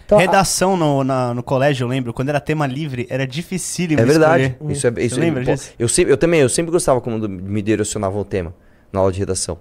Então, 0.08 0.16
a- 0.16 0.22
Redação 0.22 0.74
no, 0.74 1.04
na- 1.04 1.34
no 1.34 1.42
colégio, 1.42 1.84
eu 1.84 1.88
lembro, 1.88 2.14
quando 2.14 2.30
era 2.30 2.40
tema 2.40 2.66
livre, 2.66 3.06
era 3.10 3.26
dificílimo 3.26 4.00
É 4.00 4.04
verdade. 4.06 4.44
escolher. 4.44 4.72
Isso 4.72 4.86
é, 4.86 4.92
isso 5.04 5.14
Você 5.16 5.20
lembra 5.20 5.44
pô, 5.44 5.50
disso? 5.52 5.70
Eu, 5.78 5.86
sempre, 5.86 6.12
eu 6.12 6.16
também, 6.16 6.40
eu 6.40 6.48
sempre 6.48 6.72
gostava 6.72 6.98
quando 6.98 7.28
me 7.28 7.60
direcionavam 7.60 8.18
o 8.22 8.24
tema 8.24 8.54
na 8.90 9.00
aula 9.00 9.12
de 9.12 9.18
redação. 9.18 9.58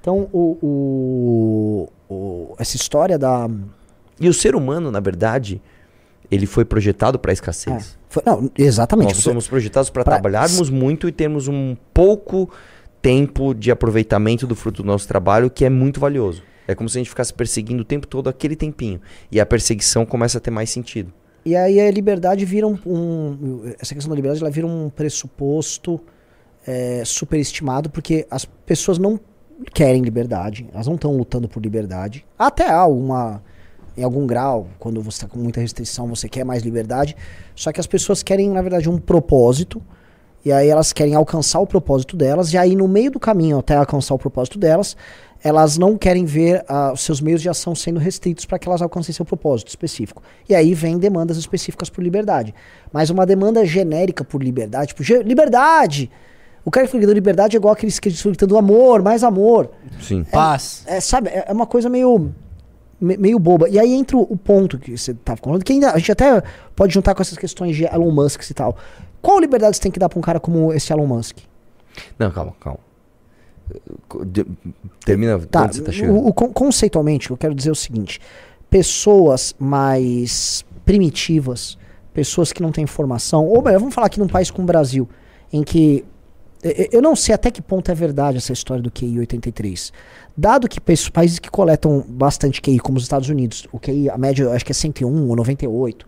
então 0.00 0.28
o, 0.32 0.58
o- 2.08 2.12
o- 2.12 2.54
essa 2.58 2.74
história 2.76 3.16
da. 3.16 3.48
E 4.20 4.28
o 4.28 4.34
ser 4.34 4.56
humano, 4.56 4.90
na 4.90 4.98
verdade, 4.98 5.62
ele 6.28 6.44
foi 6.46 6.64
projetado 6.64 7.16
para 7.16 7.30
é, 7.30 7.34
escassez. 7.34 7.96
foi- 8.08 8.22
não, 8.26 8.50
exatamente. 8.58 9.14
Nós 9.14 9.22
somos 9.22 9.46
projetados 9.46 9.90
para 9.90 10.02
pra- 10.02 10.14
trabalharmos 10.14 10.70
muito 10.70 11.08
e 11.08 11.12
termos 11.12 11.46
um 11.46 11.76
pouco 11.94 12.50
tempo 13.00 13.54
de 13.54 13.70
aproveitamento 13.70 14.44
do 14.44 14.56
fruto 14.56 14.82
do 14.82 14.86
nosso 14.86 15.06
trabalho, 15.06 15.48
que 15.50 15.64
é 15.64 15.70
muito 15.70 16.00
valioso. 16.00 16.42
É 16.66 16.74
como 16.74 16.88
se 16.88 16.98
a 16.98 17.00
gente 17.00 17.10
ficasse 17.10 17.32
perseguindo 17.32 17.82
o 17.82 17.84
tempo 17.84 18.06
todo 18.06 18.28
aquele 18.28 18.56
tempinho. 18.56 19.00
E 19.30 19.38
a 19.40 19.46
perseguição 19.46 20.04
começa 20.06 20.38
a 20.38 20.40
ter 20.40 20.50
mais 20.50 20.70
sentido. 20.70 21.12
E 21.44 21.54
aí 21.54 21.78
a 21.78 21.90
liberdade 21.90 22.44
vira 22.44 22.66
um, 22.66 22.78
um- 22.86 23.72
Essa 23.78 23.94
questão 23.94 24.08
da 24.10 24.16
liberdade 24.16 24.40
ela 24.42 24.50
vira 24.50 24.66
um 24.66 24.88
pressuposto 24.90 26.00
é, 26.66 27.02
superestimado, 27.04 27.90
porque 27.90 28.26
as 28.30 28.44
pessoas 28.44 28.98
não 28.98 29.20
querem 29.72 30.02
liberdade, 30.02 30.66
elas 30.72 30.86
não 30.86 30.94
estão 30.94 31.14
lutando 31.16 31.46
por 31.48 31.62
liberdade. 31.62 32.24
Até 32.38 32.66
há 32.68 32.76
alguma. 32.78 33.42
Em 33.96 34.02
algum 34.02 34.26
grau, 34.26 34.66
quando 34.80 35.00
você 35.00 35.18
está 35.18 35.28
com 35.28 35.38
muita 35.38 35.60
restrição, 35.60 36.08
você 36.08 36.28
quer 36.28 36.42
mais 36.44 36.64
liberdade. 36.64 37.14
Só 37.54 37.70
que 37.70 37.78
as 37.78 37.86
pessoas 37.86 38.24
querem, 38.24 38.50
na 38.50 38.60
verdade, 38.60 38.90
um 38.90 38.98
propósito. 38.98 39.80
E 40.44 40.50
aí 40.50 40.68
elas 40.68 40.92
querem 40.92 41.14
alcançar 41.14 41.60
o 41.60 41.66
propósito 41.66 42.16
delas. 42.16 42.52
E 42.52 42.58
aí, 42.58 42.74
no 42.74 42.88
meio 42.88 43.12
do 43.12 43.20
caminho 43.20 43.58
até 43.60 43.76
alcançar 43.76 44.12
o 44.14 44.18
propósito 44.18 44.58
delas, 44.58 44.96
elas 45.44 45.76
não 45.76 45.96
querem 45.98 46.24
ver 46.24 46.64
ah, 46.66 46.90
os 46.94 47.02
seus 47.02 47.20
meios 47.20 47.42
de 47.42 47.48
ação 47.50 47.74
sendo 47.74 48.00
restritos 48.00 48.46
para 48.46 48.58
que 48.58 48.66
elas 48.66 48.80
alcancem 48.80 49.14
seu 49.14 49.24
propósito 49.26 49.68
específico. 49.68 50.22
E 50.48 50.54
aí 50.54 50.72
vem 50.72 50.98
demandas 50.98 51.36
específicas 51.36 51.90
por 51.90 52.02
liberdade. 52.02 52.54
Mas 52.90 53.10
uma 53.10 53.26
demanda 53.26 53.64
genérica 53.66 54.24
por 54.24 54.42
liberdade, 54.42 54.88
tipo, 54.88 55.02
"Ge- 55.04 55.22
liberdade! 55.22 56.10
O 56.64 56.70
cara 56.70 56.86
que 56.86 56.92
fica 56.92 57.00
gritando 57.00 57.14
liberdade 57.14 57.54
é 57.56 57.58
igual 57.58 57.74
aqueles 57.74 58.00
que 58.00 58.08
estão 58.08 58.32
gritando 58.32 58.56
amor, 58.56 59.02
mais 59.02 59.22
amor. 59.22 59.70
Sim. 60.00 60.24
Paz. 60.24 60.82
É, 60.86 60.98
sabe, 60.98 61.28
é 61.28 61.44
é 61.46 61.52
uma 61.52 61.66
coisa 61.66 61.90
meio 61.90 62.32
me- 62.98 63.18
meio 63.18 63.38
boba. 63.38 63.68
E 63.68 63.78
aí 63.78 63.92
entra 63.92 64.16
o, 64.16 64.22
o 64.22 64.36
ponto 64.38 64.78
que 64.78 64.96
você 64.96 65.10
estava 65.10 65.38
falando, 65.42 65.62
que 65.62 65.74
ainda 65.74 65.90
a 65.92 65.98
gente 65.98 66.10
até 66.10 66.42
pode 66.74 66.94
juntar 66.94 67.14
com 67.14 67.20
essas 67.20 67.36
questões 67.36 67.76
de 67.76 67.84
Elon 67.84 68.10
Musk 68.10 68.48
e 68.50 68.54
tal. 68.54 68.78
Qual 69.20 69.38
liberdade 69.38 69.76
você 69.76 69.82
tem 69.82 69.92
que 69.92 69.98
dar 69.98 70.08
para 70.08 70.18
um 70.18 70.22
cara 70.22 70.40
como 70.40 70.72
esse 70.72 70.90
Elon 70.90 71.06
Musk? 71.06 71.36
Não, 72.18 72.30
calma, 72.30 72.54
calma. 72.58 72.78
Termina 75.04 75.38
Tá, 75.40 75.64
onde 75.64 75.76
você 75.76 75.82
tá 75.82 75.92
chegando. 75.92 76.16
o, 76.18 76.28
o 76.28 76.32
con- 76.32 76.52
conceitualmente, 76.52 77.30
eu 77.30 77.36
quero 77.36 77.54
dizer 77.54 77.70
o 77.70 77.74
seguinte: 77.74 78.20
pessoas 78.70 79.54
mais 79.58 80.64
primitivas, 80.84 81.78
pessoas 82.12 82.52
que 82.52 82.62
não 82.62 82.70
têm 82.72 82.86
formação, 82.86 83.46
ou 83.46 83.62
melhor, 83.62 83.78
vamos 83.80 83.94
falar 83.94 84.06
aqui 84.08 84.18
num 84.18 84.28
país 84.28 84.50
como 84.50 84.64
o 84.64 84.66
Brasil, 84.66 85.08
em 85.52 85.62
que 85.62 86.04
eu 86.90 87.02
não 87.02 87.14
sei 87.14 87.34
até 87.34 87.50
que 87.50 87.60
ponto 87.60 87.90
é 87.90 87.94
verdade 87.94 88.38
essa 88.38 88.52
história 88.52 88.82
do 88.82 88.90
QI 88.90 89.18
83. 89.18 89.92
Dado 90.34 90.66
que 90.66 90.80
países 90.80 91.38
que 91.38 91.50
coletam 91.50 92.02
bastante 92.08 92.62
QI, 92.62 92.78
como 92.78 92.96
os 92.96 93.02
Estados 93.04 93.28
Unidos, 93.28 93.66
o 93.70 93.78
QI, 93.78 94.08
a 94.08 94.16
média, 94.16 94.50
acho 94.50 94.64
que 94.64 94.72
é 94.72 94.74
101 94.74 95.28
ou 95.28 95.36
98, 95.36 96.06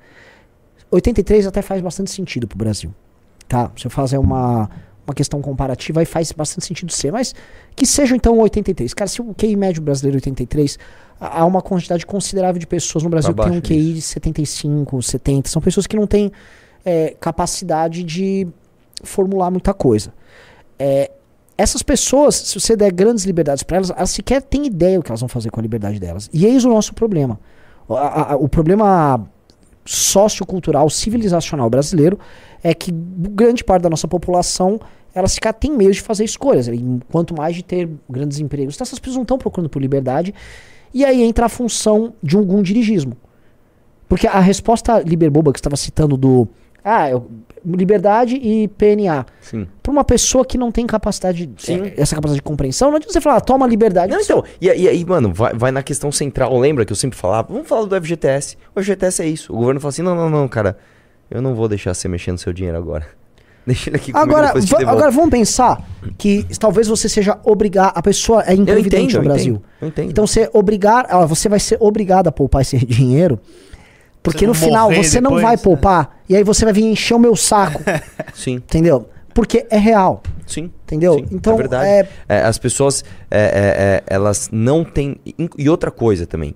83 0.90 1.46
até 1.46 1.61
faz 1.61 1.82
bastante 1.82 2.11
sentido 2.11 2.46
pro 2.48 2.57
Brasil. 2.57 2.90
tá? 3.46 3.70
Se 3.76 3.86
eu 3.86 3.90
fazer 3.90 4.16
uma, 4.16 4.70
uma 5.07 5.14
questão 5.14 5.40
comparativa, 5.40 6.00
aí 6.00 6.07
faz 6.07 6.32
bastante 6.32 6.66
sentido 6.66 6.92
ser, 6.92 7.12
mas 7.12 7.34
que 7.74 7.86
seja 7.86 8.16
então 8.16 8.38
83. 8.38 8.92
Cara, 8.94 9.09
se 9.09 9.20
o 9.22 9.34
QI 9.34 9.54
médio 9.57 9.80
brasileiro 9.82 10.16
é 10.16 10.18
83, 10.18 10.78
há 11.20 11.44
uma 11.44 11.62
quantidade 11.62 12.04
considerável 12.04 12.59
de 12.59 12.66
pessoas 12.66 13.04
no 13.04 13.11
Brasil 13.11 13.32
Pra 13.34 13.44
que 13.44 13.50
tem 13.50 13.59
um 13.59 13.62
QI 13.62 13.94
de 13.94 14.02
75, 14.02 15.02
70. 15.02 15.48
São 15.48 15.62
pessoas 15.62 15.86
que 15.86 15.96
não 15.96 16.07
têm 16.07 16.32
é, 16.84 17.14
capacidade 17.20 18.02
de 18.02 18.46
formular 19.02 19.50
muita 19.50 19.72
coisa. 19.72 20.12
É, 20.78 21.11
essas 21.59 21.82
pessoas, 21.82 22.34
se 22.34 22.61
você 22.61 22.76
der 22.76 22.92
grandes 22.92 23.24
liberdades 23.24 23.62
para 23.62 23.76
elas, 23.78 23.90
elas 23.90 24.11
sequer 24.11 24.42
têm 24.42 24.66
ideia 24.66 24.98
o 24.98 25.02
que 25.02 25.11
elas 25.11 25.20
vão 25.20 25.28
fazer 25.28 25.50
com 25.50 25.61
a 25.61 25.62
liberdade 25.62 25.98
delas. 26.00 26.28
E 26.32 26.44
eis 26.44 26.64
o 26.64 26.68
nosso 26.68 26.92
problema. 26.94 27.38
O, 27.88 27.94
a- 27.94 28.32
a- 28.32 28.36
o 28.36 28.48
problema 28.48 29.26
sociocultural, 29.87 30.91
civilizacional 30.91 31.70
brasileiro 31.70 32.18
é 32.62 32.74
que 32.74 32.91
grande 32.93 33.64
parte 33.64 33.82
da 33.82 33.91
nossa 33.91 34.07
população 34.09 34.80
ela 35.14 35.28
sequer 35.28 35.55
tem 35.55 35.74
meio 35.74 35.93
de 35.93 36.01
fazer 36.03 36.24
escolhas. 36.24 36.68
Quanto 37.11 37.34
mais 37.34 37.57
de 37.57 37.62
ter 37.62 37.89
grandes 38.09 38.39
empregos. 38.39 38.74
Então 38.74 38.84
essas 38.84 38.99
pessoas 38.99 39.16
não 39.16 39.22
estão 39.22 39.39
procurando 39.39 39.70
por 39.70 39.80
liberdade. 39.80 40.34
E 40.93 41.05
aí 41.05 41.22
entra 41.22 41.47
a 41.47 41.49
função 41.49 42.12
de 42.22 42.37
um 42.37 42.45
gundirigismo. 42.45 43.16
Porque 44.09 44.26
a 44.26 44.41
resposta 44.41 45.01
liberboba 45.01 45.53
que 45.53 45.59
estava 45.59 45.76
citando 45.76 46.16
do. 46.16 46.47
Ah, 46.84 47.11
eu- 47.11 47.26
liberdade 47.66 48.36
e 48.36 48.68
PNA. 48.68 49.26
Sim. 49.40 49.66
Para 49.82 49.92
uma 49.92 50.04
pessoa 50.04 50.44
que 50.44 50.56
não 50.56 50.70
tem 50.70 50.86
capacidade, 50.86 51.50
Sim. 51.58 51.92
essa 51.96 52.14
capacidade 52.14 52.36
de 52.36 52.42
compreensão, 52.42 52.90
não 52.90 52.96
adianta 52.96 53.12
você 53.12 53.20
falar, 53.20 53.40
toma 53.40 53.66
liberdade. 53.66 54.12
Não, 54.12 54.20
então, 54.20 54.44
e 54.60 54.68
aí, 54.68 55.04
mano, 55.04 55.32
vai, 55.32 55.54
vai 55.54 55.70
na 55.70 55.82
questão 55.82 56.12
central. 56.12 56.56
Lembra 56.58 56.84
que 56.84 56.92
eu 56.92 56.96
sempre 56.96 57.18
falava? 57.18 57.48
Vamos 57.50 57.68
falar 57.68 57.86
do 57.86 58.00
FGTS. 58.00 58.56
O 58.74 58.82
FGTS 58.82 59.22
é 59.22 59.26
isso. 59.26 59.52
O 59.52 59.56
governo 59.56 59.80
fala 59.80 59.90
assim: 59.90 60.02
não, 60.02 60.14
não, 60.14 60.30
não, 60.30 60.48
cara, 60.48 60.76
eu 61.30 61.42
não 61.42 61.54
vou 61.54 61.68
deixar 61.68 61.94
você 61.94 62.08
mexer 62.08 62.32
no 62.32 62.38
seu 62.38 62.52
dinheiro 62.52 62.76
agora. 62.76 63.06
Deixa 63.66 63.90
ele 63.90 63.96
aqui 63.96 64.12
comigo, 64.12 64.30
Agora, 64.30 64.54
agora 64.86 65.10
vamos 65.10 65.30
pensar 65.30 65.84
que 66.16 66.46
talvez 66.58 66.86
você 66.86 67.08
seja 67.08 67.36
obrigar 67.42 67.90
a 67.96 68.00
pessoa 68.00 68.44
é 68.46 68.54
imprevidente 68.54 69.16
no 69.16 69.24
Brasil. 69.24 69.54
entendo, 69.54 69.64
eu 69.80 69.88
entendo. 69.88 70.10
Então 70.10 70.24
você 70.26 70.48
obrigar, 70.52 71.06
você 71.26 71.48
vai 71.48 71.58
ser 71.58 71.76
obrigado 71.80 72.28
a 72.28 72.32
poupar 72.32 72.62
esse 72.62 72.78
dinheiro, 72.86 73.40
porque 74.33 74.47
no 74.47 74.53
não 74.53 74.61
final 74.61 74.91
você 74.93 75.20
não 75.20 75.31
depois, 75.31 75.43
vai 75.45 75.57
né? 75.57 75.62
poupar 75.62 76.18
e 76.29 76.37
aí 76.37 76.45
você 76.45 76.64
vai 76.64 76.72
vir 76.74 76.85
encher 76.85 77.14
o 77.14 77.18
meu 77.18 77.35
saco, 77.37 77.83
Sim, 78.35 78.55
entendeu? 78.57 79.09
Porque 79.35 79.66
é 79.70 79.77
real, 79.79 80.22
sim. 80.47 80.70
entendeu? 80.85 81.14
Sim, 81.14 81.27
então 81.31 81.53
é 81.55 81.57
verdade. 81.57 81.89
é, 81.89 82.09
É, 82.29 82.41
as 82.43 82.59
pessoas, 82.59 83.05
é, 83.31 83.39
é, 83.39 83.43
é, 83.43 84.03
elas 84.07 84.49
não 84.51 84.83
têm. 84.83 85.16
e- 85.27 85.35
E 85.59 85.68
outra 85.68 85.91
coisa 85.91 86.27
também. 86.27 86.55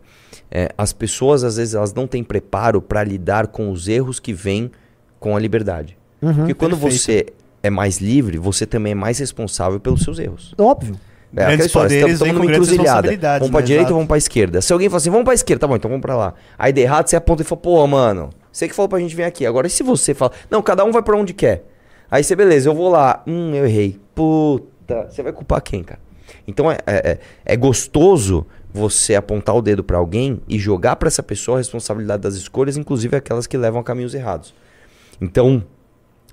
é, 0.50 0.70
as 0.78 0.92
pessoas, 0.92 1.44
às 1.44 1.56
vezes, 1.56 1.74
elas 1.74 1.92
não 1.92 2.06
têm 2.06 2.24
preparo 2.24 2.80
para 2.80 3.04
lidar 3.04 3.48
com 3.48 3.70
os 3.70 3.86
erros 3.86 4.18
que 4.18 4.32
vêm 4.32 4.70
com 5.18 5.36
a 5.36 5.38
liberdade. 5.38 5.96
Uhum. 6.22 6.34
Porque 6.34 6.54
quando 6.54 6.76
Perfeito. 6.76 7.02
você 7.02 7.26
é 7.62 7.68
mais 7.70 7.98
livre, 7.98 8.38
você 8.38 8.64
também 8.64 8.92
é 8.92 8.94
mais 8.94 9.18
responsável 9.18 9.78
pelos 9.78 10.02
seus 10.02 10.18
erros. 10.18 10.54
óbvio. 10.58 10.96
É, 11.36 11.44
Grandes 11.46 11.66
história, 11.66 11.88
poderes 11.88 12.12
estamos 12.14 12.34
numa 12.34 12.44
encruzilhada. 12.50 13.08
Vamos 13.38 13.50
pra 13.52 13.60
né? 13.60 13.66
direita 13.66 13.90
ou 13.90 13.94
vamos 13.96 14.08
pra 14.08 14.18
esquerda? 14.18 14.60
Se 14.60 14.72
alguém 14.72 14.88
fala 14.88 14.96
assim, 14.96 15.10
vamos 15.10 15.24
pra 15.24 15.34
esquerda, 15.34 15.60
tá 15.60 15.66
bom, 15.68 15.76
então 15.76 15.88
vamos 15.88 16.02
pra 16.02 16.16
lá. 16.16 16.34
Aí 16.58 16.72
de 16.72 16.80
errado, 16.80 17.06
você 17.08 17.16
aponta 17.16 17.42
e 17.42 17.44
fala, 17.44 17.60
pô, 17.60 17.86
mano, 17.86 18.30
você 18.50 18.66
que 18.68 18.74
falou 18.74 18.88
pra 18.88 18.98
gente 18.98 19.14
vir 19.14 19.22
aqui. 19.22 19.46
Agora, 19.46 19.66
e 19.66 19.70
se 19.70 19.82
você 19.82 20.12
fala, 20.14 20.32
não, 20.50 20.60
cada 20.60 20.84
um 20.84 20.90
vai 20.90 21.02
pra 21.02 21.16
onde 21.16 21.32
quer. 21.32 21.64
Aí 22.10 22.24
você, 22.24 22.34
beleza, 22.34 22.68
eu 22.68 22.74
vou 22.74 22.88
lá. 22.90 23.22
Hum, 23.26 23.54
eu 23.54 23.64
errei. 23.64 24.00
Puta, 24.14 25.06
você 25.08 25.22
vai 25.22 25.32
culpar 25.32 25.60
quem, 25.62 25.84
cara? 25.84 26.00
Então 26.48 26.70
é, 26.70 26.78
é, 26.86 27.10
é- 27.12 27.18
é 27.44 27.56
gostoso 27.56 28.44
você 28.72 29.14
apontar 29.14 29.54
o 29.54 29.62
dedo 29.62 29.84
pra 29.84 29.98
alguém 29.98 30.40
e 30.48 30.58
jogar 30.58 30.96
pra 30.96 31.06
essa 31.06 31.22
pessoa 31.22 31.56
a 31.56 31.60
responsabilidade 31.60 32.22
das 32.22 32.34
escolhas, 32.34 32.76
inclusive 32.76 33.16
aquelas 33.16 33.46
que 33.46 33.56
levam 33.56 33.80
a 33.80 33.84
caminhos 33.84 34.14
errados. 34.14 34.52
Então, 35.20 35.62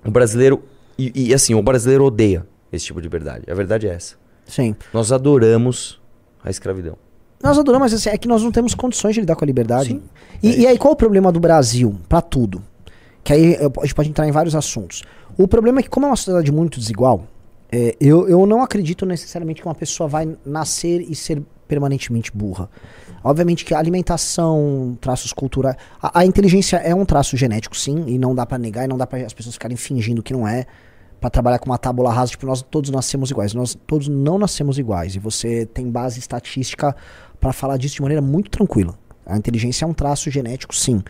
o 0.06 0.10
brasileiro. 0.12 0.64
E, 0.98 1.30
e, 1.30 1.34
assim, 1.34 1.54
o 1.54 1.62
brasileiro 1.62 2.04
odeia 2.06 2.45
esse 2.72 2.86
tipo 2.86 3.00
de 3.00 3.06
liberdade. 3.06 3.43
A 3.50 3.54
verdade 3.54 3.88
é 3.88 3.91
essa. 3.93 4.16
Sim. 4.48 4.76
Nós 4.93 5.12
adoramos 5.12 6.00
a 6.43 6.50
escravidão. 6.50 6.98
Nós 7.43 7.58
adoramos, 7.58 7.91
mas 7.91 7.93
assim, 7.93 8.10
é 8.10 8.18
que 8.18 8.28
nós 8.28 8.41
não 8.41 8.52
temos 8.52 8.74
condições 8.74 9.14
de 9.14 9.20
lidar 9.20 9.36
com 9.36 9.45
a 9.45 9.48
liberdade. 9.48 9.89
Sim, 9.89 10.02
E, 10.41 10.50
é 10.50 10.60
e 10.60 10.68
aí, 10.68 10.78
qual 10.78 10.93
o 10.93 10.95
problema 10.95 11.32
do 11.32 11.39
Brasil 11.39 11.95
pra 12.10 12.22
tudo? 12.22 12.64
Que 13.24 13.34
aí 13.34 13.56
a 13.56 13.82
gente 13.84 13.93
pode 13.93 14.10
entrar 14.10 14.28
em 14.28 14.32
vários 14.32 14.56
assuntos. 14.56 15.04
O 15.38 15.48
problema 15.48 15.80
é 15.80 15.84
que, 15.84 15.89
como 15.89 16.06
é 16.06 16.10
uma 16.10 16.16
sociedade 16.16 16.52
muito 16.52 16.80
desigual, 16.80 17.28
é, 17.72 17.95
eu, 18.00 18.28
eu 18.28 18.45
não 18.45 18.64
acredito 18.64 19.06
necessariamente 19.06 19.62
que 19.62 19.68
uma 19.68 19.76
pessoa 19.76 20.08
vai 20.08 20.36
nascer 20.45 21.02
e 21.02 21.14
ser 21.14 21.43
permanentemente 21.68 22.32
burra. 22.34 22.70
Obviamente 23.24 23.66
que 23.66 23.74
a 23.74 23.78
alimentação, 23.80 24.98
traços 25.02 25.34
culturais. 25.34 25.76
A, 26.02 26.22
a 26.22 26.26
inteligência 26.26 26.78
é 26.78 26.95
um 26.95 27.06
traço 27.06 27.36
genético, 27.36 27.76
sim, 27.76 28.06
e 28.08 28.18
não 28.18 28.34
dá 28.34 28.45
pra 28.45 28.58
negar, 28.58 28.86
e 28.86 28.88
não 28.88 28.98
dá 28.98 29.06
pra 29.06 29.20
as 29.20 29.34
pessoas 29.34 29.56
ficarem 29.56 29.76
fingindo 29.76 30.24
que 30.24 30.32
não 30.34 30.48
é. 30.48 30.66
Pra 31.20 31.30
trabalhar 31.30 31.59
com 31.59 31.65
uma 31.65 31.78
tábula 31.78 32.11
rasa, 32.11 32.32
tipo, 32.32 32.45
nós 32.45 32.61
todos 32.61 32.89
nascemos 32.89 33.32
iguais. 33.32 33.53
Nós 33.53 33.78
todos 33.88 34.07
não 34.07 34.38
nascemos 34.38 34.78
iguais. 34.78 35.15
E 35.15 35.20
você 35.20 35.65
tem 35.65 35.89
base 35.89 36.20
estatística 36.20 36.95
pra 37.39 37.51
falar 37.51 37.78
disso 37.78 37.95
de 37.95 38.01
maneira 38.01 38.22
muito 38.22 38.49
tranquila. 38.51 38.97
A 39.26 39.38
inteligência 39.38 39.84
é 39.84 39.88
um 39.88 39.93
traço 39.93 40.30
genético, 40.30 40.76
sim. 40.76 41.03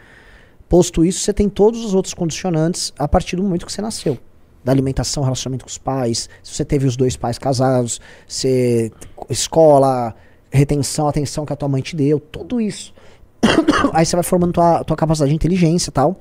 Posto 0.68 1.06
isso, 1.06 1.20
você 1.20 1.32
tem 1.32 1.48
todos 1.48 1.86
os 1.86 1.94
outros 1.94 2.14
condicionantes 2.14 2.92
a 2.98 3.08
partir 3.08 3.36
do 3.36 3.44
momento 3.44 3.66
que 3.66 3.72
você 3.72 3.82
nasceu. 3.82 4.18
Da 4.64 4.72
alimentação, 4.72 5.24
relacionamento 5.24 5.64
com 5.64 5.70
os 5.70 5.78
pais, 5.78 6.30
se 6.44 6.54
você 6.54 6.66
teve 6.66 6.86
os 6.86 6.98
dois 6.98 7.16
pais 7.16 7.38
casados, 7.38 8.02
se 8.28 8.92
escola, 9.30 10.14
retenção, 10.52 11.08
atenção 11.08 11.46
que 11.46 11.54
a 11.54 11.56
tua 11.56 11.70
mãe 11.70 11.82
te 11.82 11.96
deu, 11.96 12.20
tudo 12.20 12.60
isso. 12.60 12.94
Aí 13.94 14.06
você 14.06 14.16
vai 14.16 14.24
formando 14.24 14.54
tua, 14.54 14.84
tua 14.84 14.98
capacidade 14.98 15.30
de 15.30 15.36
inteligência 15.36 15.90
e 15.90 15.94
tal. 15.94 16.20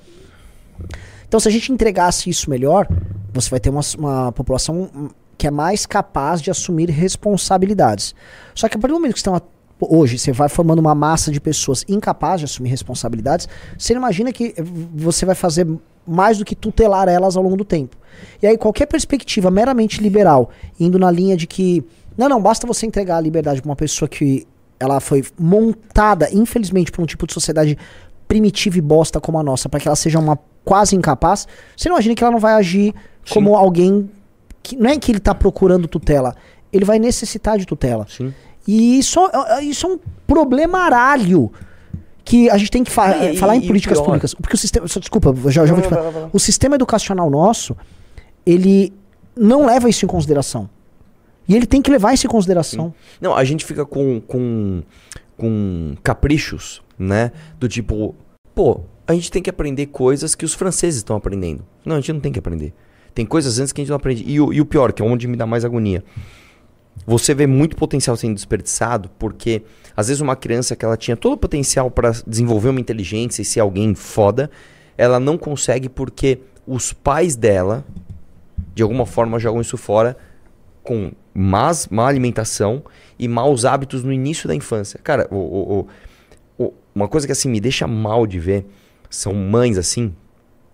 Então, 1.29 1.41
se 1.41 1.49
a 1.49 1.51
gente 1.51 1.73
entregasse 1.73 2.31
isso 2.31 2.49
melhor, 2.49 2.89
você 3.33 3.51
vai 3.51 3.61
ter 3.61 3.71
uma, 3.71 3.83
uma 3.99 4.33
população 4.33 5.11
que 5.37 5.47
é 5.47 5.51
mais 5.51 5.85
capaz 5.85 6.41
de 6.41 6.51
assumir 6.51 6.89
responsabilidades. 6.89 8.15
Só 8.55 8.69
que 8.69 8.77
a 8.77 8.81
partir 8.81 8.93
do 8.93 9.01
momento 9.01 9.15
que 9.15 9.21
você 9.21 9.29
uma 9.29 9.43
hoje 9.79 10.19
você 10.19 10.33
vai 10.33 10.49
formando 10.49 10.79
uma 10.79 10.95
massa 10.95 11.31
de 11.31 11.39
pessoas 11.39 11.85
incapazes 11.87 12.41
de 12.41 12.45
assumir 12.47 12.71
responsabilidades, 12.71 13.49
você 13.77 13.93
imagina 13.93 14.33
que 14.33 14.55
você 14.95 15.27
vai 15.27 15.35
fazer 15.35 15.67
mais 16.07 16.39
do 16.39 16.45
que 16.45 16.55
tutelar 16.55 17.09
elas 17.09 17.37
ao 17.37 17.43
longo 17.43 17.57
do 17.57 17.65
tempo. 17.65 17.97
E 18.43 18.47
aí 18.47 18.57
qualquer 18.57 18.87
perspectiva 18.87 19.51
meramente 19.51 20.01
liberal, 20.01 20.51
indo 20.81 20.99
na 20.99 21.11
linha 21.11 21.37
de 21.37 21.47
que 21.47 21.85
não, 22.17 22.29
não, 22.29 22.41
basta 22.41 22.67
você 22.67 22.87
entregar 22.87 23.19
a 23.19 23.21
liberdade 23.21 23.61
para 23.61 23.69
uma 23.69 23.77
pessoa 23.77 24.09
que 24.09 24.47
ela 24.81 25.01
foi 25.01 25.23
montada, 25.39 26.29
infelizmente, 26.33 26.91
por 26.91 27.03
um 27.03 27.07
tipo 27.07 27.27
de 27.27 27.35
sociedade 27.35 27.77
primitiva 28.27 28.79
e 28.79 28.81
bosta 28.81 29.21
como 29.21 29.39
a 29.39 29.43
nossa, 29.43 29.69
para 29.69 29.81
que 29.81 29.89
ela 29.89 29.97
seja 29.97 30.19
uma 30.19 30.39
quase 30.67 30.95
incapaz, 30.97 31.47
você 31.77 31.89
não 31.89 31.97
imagina 31.97 32.15
que 32.17 32.23
ela 32.25 32.33
não 32.33 32.41
vai 32.41 32.55
agir 32.55 32.93
como 33.33 33.55
alguém 33.57 34.11
que 34.63 34.77
não 34.77 34.91
é 34.91 34.99
que 34.99 35.11
ele 35.13 35.19
está 35.19 35.33
procurando 35.35 35.87
tutela, 35.89 36.35
ele 36.73 36.85
vai 36.85 36.99
necessitar 36.99 37.57
de 37.57 37.65
tutela. 37.65 38.05
Sim. 38.11 38.35
E 38.67 38.99
isso, 38.99 39.21
é- 39.59 39.63
isso 39.63 39.87
é 39.87 39.91
um 39.91 39.99
problemaralho 40.27 41.53
que 42.25 42.51
a 42.51 42.59
gente 42.59 42.71
tem 42.73 42.83
que 42.83 42.91
fa 42.91 43.17
E- 43.17 43.35
e- 43.35 43.37
falar 43.37 43.55
em 43.57 43.61
e 43.61 43.67
políticas 43.69 44.01
públicas. 44.01 44.35
Porque 44.35 44.57
o 44.57 44.59
sistema. 44.59 44.89
só- 44.89 44.99
Desculpa, 44.99 45.33
já, 45.49 45.65
já 45.65 45.73
vou 45.73 45.83
te 45.83 45.89
falar. 45.89 46.29
O 46.33 46.39
sistema 46.41 46.75
educacional 46.75 47.31
nosso, 47.31 47.77
ele 48.45 48.93
não 49.37 49.65
leva 49.67 49.89
isso 49.89 50.05
em 50.05 50.09
consideração. 50.09 50.69
E 51.49 51.55
ele 51.55 51.67
tem 51.67 51.81
que 51.81 51.89
levar 51.93 52.13
isso 52.13 52.27
em 52.27 52.31
consideração. 52.31 52.93
Não, 53.21 53.33
a 53.37 53.45
gente 53.45 53.65
fica 53.65 53.87
com, 53.87 54.21
com, 54.21 54.83
com 55.37 55.95
caprichos, 56.03 56.83
né? 56.99 57.31
Do 57.61 57.69
tipo, 57.69 58.17
pô, 58.53 58.81
a 59.07 59.15
gente 59.15 59.31
tem 59.31 59.43
que 59.43 59.51
aprender 59.51 59.87
coisas 59.87 60.35
que 60.35 60.45
os 60.45 60.55
franceses 60.55 60.97
estão 60.99 61.17
aprendendo. 61.17 61.65
Não, 61.85 61.97
a 61.97 62.01
gente 62.01 62.13
não 62.13 62.21
tem 62.21 62.33
que 62.33 62.39
aprender. 62.39 62.73
Tem 63.15 63.25
coisas 63.25 63.59
antes 63.59 63.73
que 63.73 63.81
a 63.81 63.85
gente 63.85 63.91
não 63.91 63.97
aprende. 63.97 64.25
E, 64.27 64.41
o- 64.41 64.53
e 64.53 64.61
o 64.61 64.67
pior, 64.67 64.93
que 64.93 65.01
é 65.03 65.05
onde 65.05 65.27
me 65.29 65.37
dá 65.37 65.47
mais 65.47 65.65
agonia. 65.65 66.05
Você 67.07 67.35
vê 67.35 67.47
muito 67.47 67.77
potencial 67.77 68.17
sendo 68.17 68.35
desperdiçado, 68.35 69.11
porque 69.19 69.63
às 69.97 70.09
vezes 70.09 70.21
uma 70.21 70.35
criança 70.35 70.75
que 70.75 70.85
ela 70.85 70.97
tinha 70.97 71.17
todo 71.17 71.35
o 71.35 71.37
potencial 71.37 71.91
para 71.91 72.11
desenvolver 72.27 72.71
uma 72.71 72.81
inteligência 72.81 73.43
e 73.43 73.45
ser 73.45 73.61
alguém 73.61 73.95
foda, 73.95 74.51
ela 74.99 75.21
não 75.21 75.37
consegue 75.39 75.89
porque 75.89 76.41
os 76.67 76.93
pais 76.93 77.37
dela, 77.37 77.85
de 78.75 78.83
alguma 78.83 79.07
forma, 79.07 79.39
jogam 79.39 79.61
isso 79.61 79.77
fora 79.77 80.17
com 80.83 81.13
más, 81.35 81.87
má 81.89 82.07
alimentação 82.09 82.83
e 83.19 83.29
maus 83.29 83.65
hábitos 83.65 84.03
no 84.03 84.13
início 84.13 84.49
da 84.49 84.55
infância. 84.55 84.99
Cara, 85.05 85.29
o, 85.31 85.37
o- 85.37 85.87
o- 86.59 86.75
uma 86.95 87.09
coisa 87.09 87.27
que 87.27 87.33
assim 87.33 87.49
me 87.51 87.61
deixa 87.61 87.87
mal 87.87 88.27
de 88.27 88.39
ver 88.41 88.67
são 89.11 89.33
mães 89.35 89.79
assim 89.79 90.15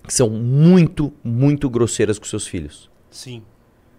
que 0.07 0.13
são 0.13 0.29
muito, 0.29 1.13
muito 1.23 1.71
grosseiras 1.71 2.19
com 2.19 2.25
seus 2.25 2.47
filhos. 2.47 2.91
Sim. 3.11 3.43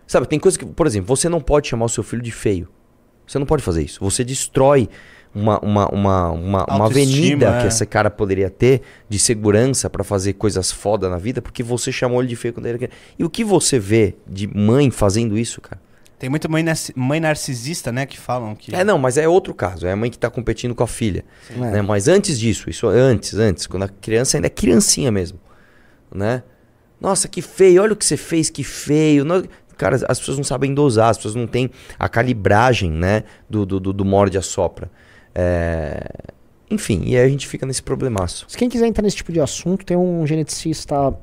Sabe, 0.05 0.27
tem 0.27 0.39
coisa 0.39 0.59
que, 0.59 0.65
por 0.65 0.85
exemplo, 0.85 1.15
você 1.15 1.29
não 1.29 1.39
pode 1.39 1.67
chamar 1.67 1.85
o 1.85 1.89
seu 1.89 2.03
filho 2.03 2.21
de 2.21 2.31
feio. 2.31 2.67
Você 3.25 3.39
não 3.39 3.45
pode 3.45 3.63
fazer 3.63 3.83
isso. 3.83 3.99
Você 4.01 4.23
destrói 4.23 4.89
uma, 5.33 5.59
uma, 5.59 5.87
uma, 5.89 6.31
uma, 6.31 6.65
uma 6.65 6.85
avenida 6.85 7.57
que 7.59 7.65
é. 7.65 7.67
esse 7.67 7.85
cara 7.85 8.11
poderia 8.11 8.49
ter 8.49 8.81
de 9.07 9.17
segurança 9.17 9.89
pra 9.89 10.03
fazer 10.03 10.33
coisas 10.33 10.71
foda 10.71 11.09
na 11.09 11.17
vida, 11.17 11.41
porque 11.41 11.63
você 11.63 11.91
chamou 11.91 12.21
ele 12.21 12.29
de 12.29 12.35
feio 12.35 12.53
quando 12.53 12.65
ele 12.65 12.77
era 12.77 12.77
criança. 12.77 12.97
E 13.17 13.23
o 13.23 13.29
que 13.29 13.43
você 13.43 13.79
vê 13.79 14.15
de 14.27 14.45
mãe 14.47 14.91
fazendo 14.91 15.37
isso, 15.37 15.61
cara? 15.61 15.81
Tem 16.23 16.29
muita 16.29 16.47
mãe, 16.47 16.63
mãe 16.95 17.19
narcisista, 17.19 17.91
né, 17.91 18.05
que 18.05 18.17
falam 18.17 18.55
que... 18.55 18.73
É, 18.73 18.81
não, 18.81 18.97
mas 18.97 19.17
é 19.17 19.27
outro 19.27 19.53
caso. 19.53 19.85
É 19.85 19.91
a 19.91 19.95
mãe 19.97 20.09
que 20.09 20.17
tá 20.17 20.29
competindo 20.29 20.73
com 20.73 20.81
a 20.81 20.87
filha. 20.87 21.25
É. 21.53 21.57
Né? 21.57 21.81
Mas 21.81 22.07
antes 22.07 22.39
disso, 22.39 22.69
isso 22.69 22.87
antes, 22.87 23.33
antes, 23.33 23.67
quando 23.67 23.83
a 23.83 23.89
criança 23.89 24.37
ainda 24.37 24.47
é 24.47 24.49
criancinha 24.49 25.11
mesmo, 25.11 25.37
né? 26.15 26.41
Nossa, 27.01 27.27
que 27.27 27.41
feio, 27.41 27.81
olha 27.83 27.91
o 27.91 27.95
que 27.97 28.05
você 28.05 28.15
fez, 28.15 28.49
que 28.49 28.63
feio. 28.63 29.25
No- 29.25 29.43
Cara, 29.75 29.97
as 30.07 30.17
pessoas 30.17 30.37
não 30.37 30.45
sabem 30.45 30.73
dosar, 30.73 31.09
as 31.09 31.17
pessoas 31.17 31.35
não 31.35 31.45
têm 31.45 31.69
a 31.99 32.07
calibragem, 32.07 32.89
né? 32.89 33.25
Do, 33.49 33.65
do, 33.65 33.77
do, 33.77 33.91
do 33.91 34.05
morde 34.05 34.37
a 34.37 34.41
sopra. 34.41 34.89
É, 35.35 36.05
Enfim, 36.71 37.01
e 37.05 37.17
aí 37.17 37.25
a 37.25 37.29
gente 37.29 37.49
fica 37.49 37.65
nesse 37.65 37.83
problemaço. 37.83 38.45
Se 38.47 38.57
quem 38.57 38.69
quiser 38.69 38.87
entrar 38.87 39.03
nesse 39.03 39.17
tipo 39.17 39.33
de 39.33 39.41
assunto, 39.41 39.85
tem 39.85 39.97
um 39.97 40.25
geneticista 40.25 41.13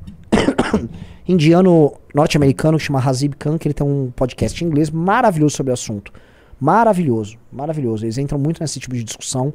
indiano 1.30 1.92
norte-americano 2.14 2.78
que 2.78 2.84
chama 2.84 2.98
Hazib 2.98 3.34
Khan, 3.36 3.56
que 3.56 3.68
ele 3.68 3.74
tem 3.74 3.86
um 3.86 4.10
podcast 4.10 4.62
em 4.62 4.66
inglês 4.66 4.90
maravilhoso 4.90 5.56
sobre 5.56 5.70
o 5.70 5.74
assunto. 5.74 6.12
Maravilhoso, 6.60 7.38
maravilhoso. 7.52 8.04
Eles 8.04 8.18
entram 8.18 8.38
muito 8.38 8.60
nesse 8.60 8.78
tipo 8.80 8.94
de 8.94 9.04
discussão. 9.04 9.52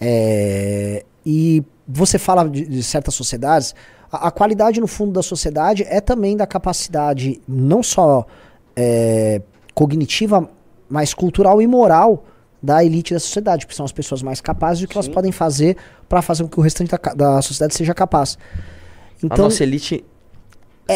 É, 0.00 1.04
e 1.24 1.62
você 1.86 2.18
fala 2.18 2.48
de, 2.48 2.66
de 2.66 2.82
certas 2.82 3.14
sociedades, 3.14 3.74
a, 4.10 4.28
a 4.28 4.30
qualidade 4.30 4.80
no 4.80 4.86
fundo 4.86 5.12
da 5.12 5.22
sociedade 5.22 5.84
é 5.88 6.00
também 6.00 6.36
da 6.36 6.46
capacidade 6.46 7.40
não 7.48 7.82
só 7.82 8.26
é, 8.76 9.40
cognitiva, 9.74 10.48
mas 10.88 11.14
cultural 11.14 11.60
e 11.62 11.66
moral 11.66 12.24
da 12.62 12.84
elite 12.84 13.12
da 13.12 13.20
sociedade, 13.20 13.66
porque 13.66 13.76
são 13.76 13.84
as 13.84 13.92
pessoas 13.92 14.22
mais 14.22 14.40
capazes 14.40 14.82
e 14.82 14.84
o 14.84 14.88
que 14.88 14.96
elas 14.96 15.06
Sim. 15.06 15.12
podem 15.12 15.32
fazer 15.32 15.76
para 16.08 16.22
fazer 16.22 16.44
com 16.44 16.48
que 16.48 16.58
o 16.58 16.62
restante 16.62 16.90
da, 16.90 17.14
da 17.14 17.42
sociedade 17.42 17.74
seja 17.74 17.92
capaz. 17.92 18.38
a 19.22 19.26
Então, 19.26 19.44
nossa 19.44 19.62
elite 19.62 20.04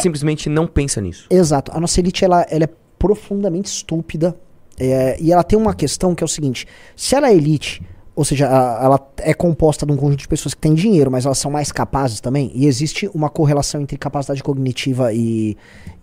simplesmente 0.00 0.48
não 0.48 0.66
pensa 0.66 1.00
nisso. 1.00 1.26
Exato. 1.30 1.72
A 1.74 1.80
nossa 1.80 1.98
elite 2.00 2.24
ela, 2.24 2.42
ela 2.50 2.64
é 2.64 2.68
profundamente 2.98 3.68
estúpida. 3.68 4.34
é, 4.78 5.16
e 5.20 5.32
ela 5.32 5.42
tem 5.42 5.58
uma 5.58 5.74
questão 5.74 6.14
que 6.14 6.22
é 6.22 6.26
o 6.26 6.28
seguinte: 6.28 6.66
se 6.94 7.14
ela 7.14 7.28
é 7.30 7.34
elite, 7.34 7.82
ou 8.14 8.24
seja, 8.24 8.46
a- 8.48 8.80
ela 8.84 9.08
é 9.18 9.32
composta 9.34 9.84
de 9.86 9.92
um 9.92 9.96
conjunto 9.96 10.20
de 10.20 10.28
pessoas 10.28 10.54
que 10.54 10.60
têm 10.60 10.74
dinheiro, 10.74 11.10
mas 11.10 11.24
elas 11.24 11.38
são 11.38 11.50
mais 11.50 11.72
capazes 11.72 12.20
também, 12.20 12.50
e 12.54 12.66
existe 12.66 13.08
uma 13.14 13.28
correlação 13.30 13.80
entre 13.80 13.96
capacidade 13.96 14.42
cognitiva 14.42 15.12
e, 15.12 15.56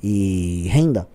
e 0.04 0.68
renda. 0.70 1.08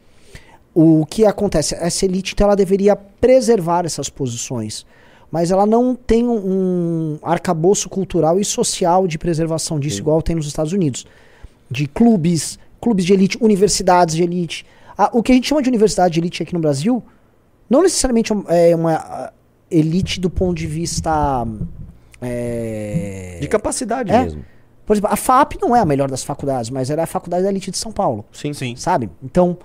O 0.75 1.05
que 1.05 1.25
acontece? 1.27 1.75
Essa 1.75 2.05
elite, 2.05 2.33
então, 2.35 2.47
ela 2.47 2.55
deveria 2.57 2.95
preservar 2.95 3.85
essas 3.85 4.09
posições. 4.09 4.87
Mas 5.31 5.51
ela 5.51 5.65
não 5.67 5.95
tem 5.95 6.27
um, 6.27 6.33
um 6.35 7.19
arcabouço 7.23 7.89
cultural 7.89 8.39
e 8.41 8.45
social 8.45 9.07
de 9.07 9.17
preservação 9.19 9.79
disso, 9.81 9.99
igual 10.01 10.21
tem 10.23 10.37
nos 10.37 10.47
Estados 10.47 10.73
Unidos 10.73 11.05
de 11.71 11.87
clubes, 11.87 12.59
clubes 12.81 13.05
de 13.05 13.13
elite, 13.13 13.39
universidades 13.41 14.15
de 14.15 14.23
elite. 14.23 14.65
Ah, 14.97 15.11
o 15.13 15.23
que 15.23 15.33
a 15.33 15.35
gente 15.35 15.49
chama 15.49 15.63
de 15.63 15.69
universidade 15.69 16.15
de 16.15 16.21
elite 16.21 16.43
aqui 16.43 16.53
no 16.55 16.61
Brasil, 16.61 17.03
não 17.69 17.83
necessariamente 17.83 18.33
é 18.49 18.75
uma 18.75 18.95
ah, 18.95 19.33
elite 19.71 20.21
do 20.21 20.29
ponto 20.31 20.57
de 20.57 20.67
vista. 20.67 21.47
é, 22.21 23.39
De 23.41 23.49
capacidade 23.49 24.11
É. 24.13 24.23
mesmo. 24.25 24.45
Por 24.85 24.95
exemplo, 24.95 25.11
a 25.13 25.17
FAP 25.17 25.55
não 25.61 25.75
é 25.77 25.81
a 25.81 25.85
melhor 25.85 26.11
das 26.11 26.25
faculdades, 26.25 26.69
mas 26.69 26.91
ela 26.91 27.01
é 27.03 27.05
a 27.05 27.07
faculdade 27.07 27.45
da 27.45 27.49
elite 27.49 27.71
de 27.71 27.79
São 27.79 27.93
Paulo, 27.93 28.25
Sim. 28.33 28.53
Sim. 28.53 28.75
sabe? 28.75 29.09
Então, 29.23 29.57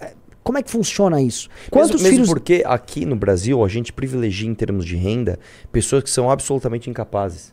é, 0.00 0.14
como 0.42 0.56
é 0.56 0.62
que 0.62 0.70
funciona 0.70 1.20
isso? 1.20 1.50
Mesmo, 1.50 1.70
Quantos 1.70 2.02
mesmo 2.02 2.08
filhos. 2.16 2.28
porque 2.28 2.62
aqui 2.64 3.04
no 3.04 3.14
Brasil 3.14 3.62
a 3.62 3.68
gente 3.68 3.92
privilegia 3.92 4.48
em 4.48 4.54
termos 4.54 4.86
de 4.86 4.96
renda 4.96 5.38
pessoas 5.70 6.02
que 6.02 6.08
são 6.10 6.30
absolutamente 6.30 6.88
incapazes. 6.88 7.52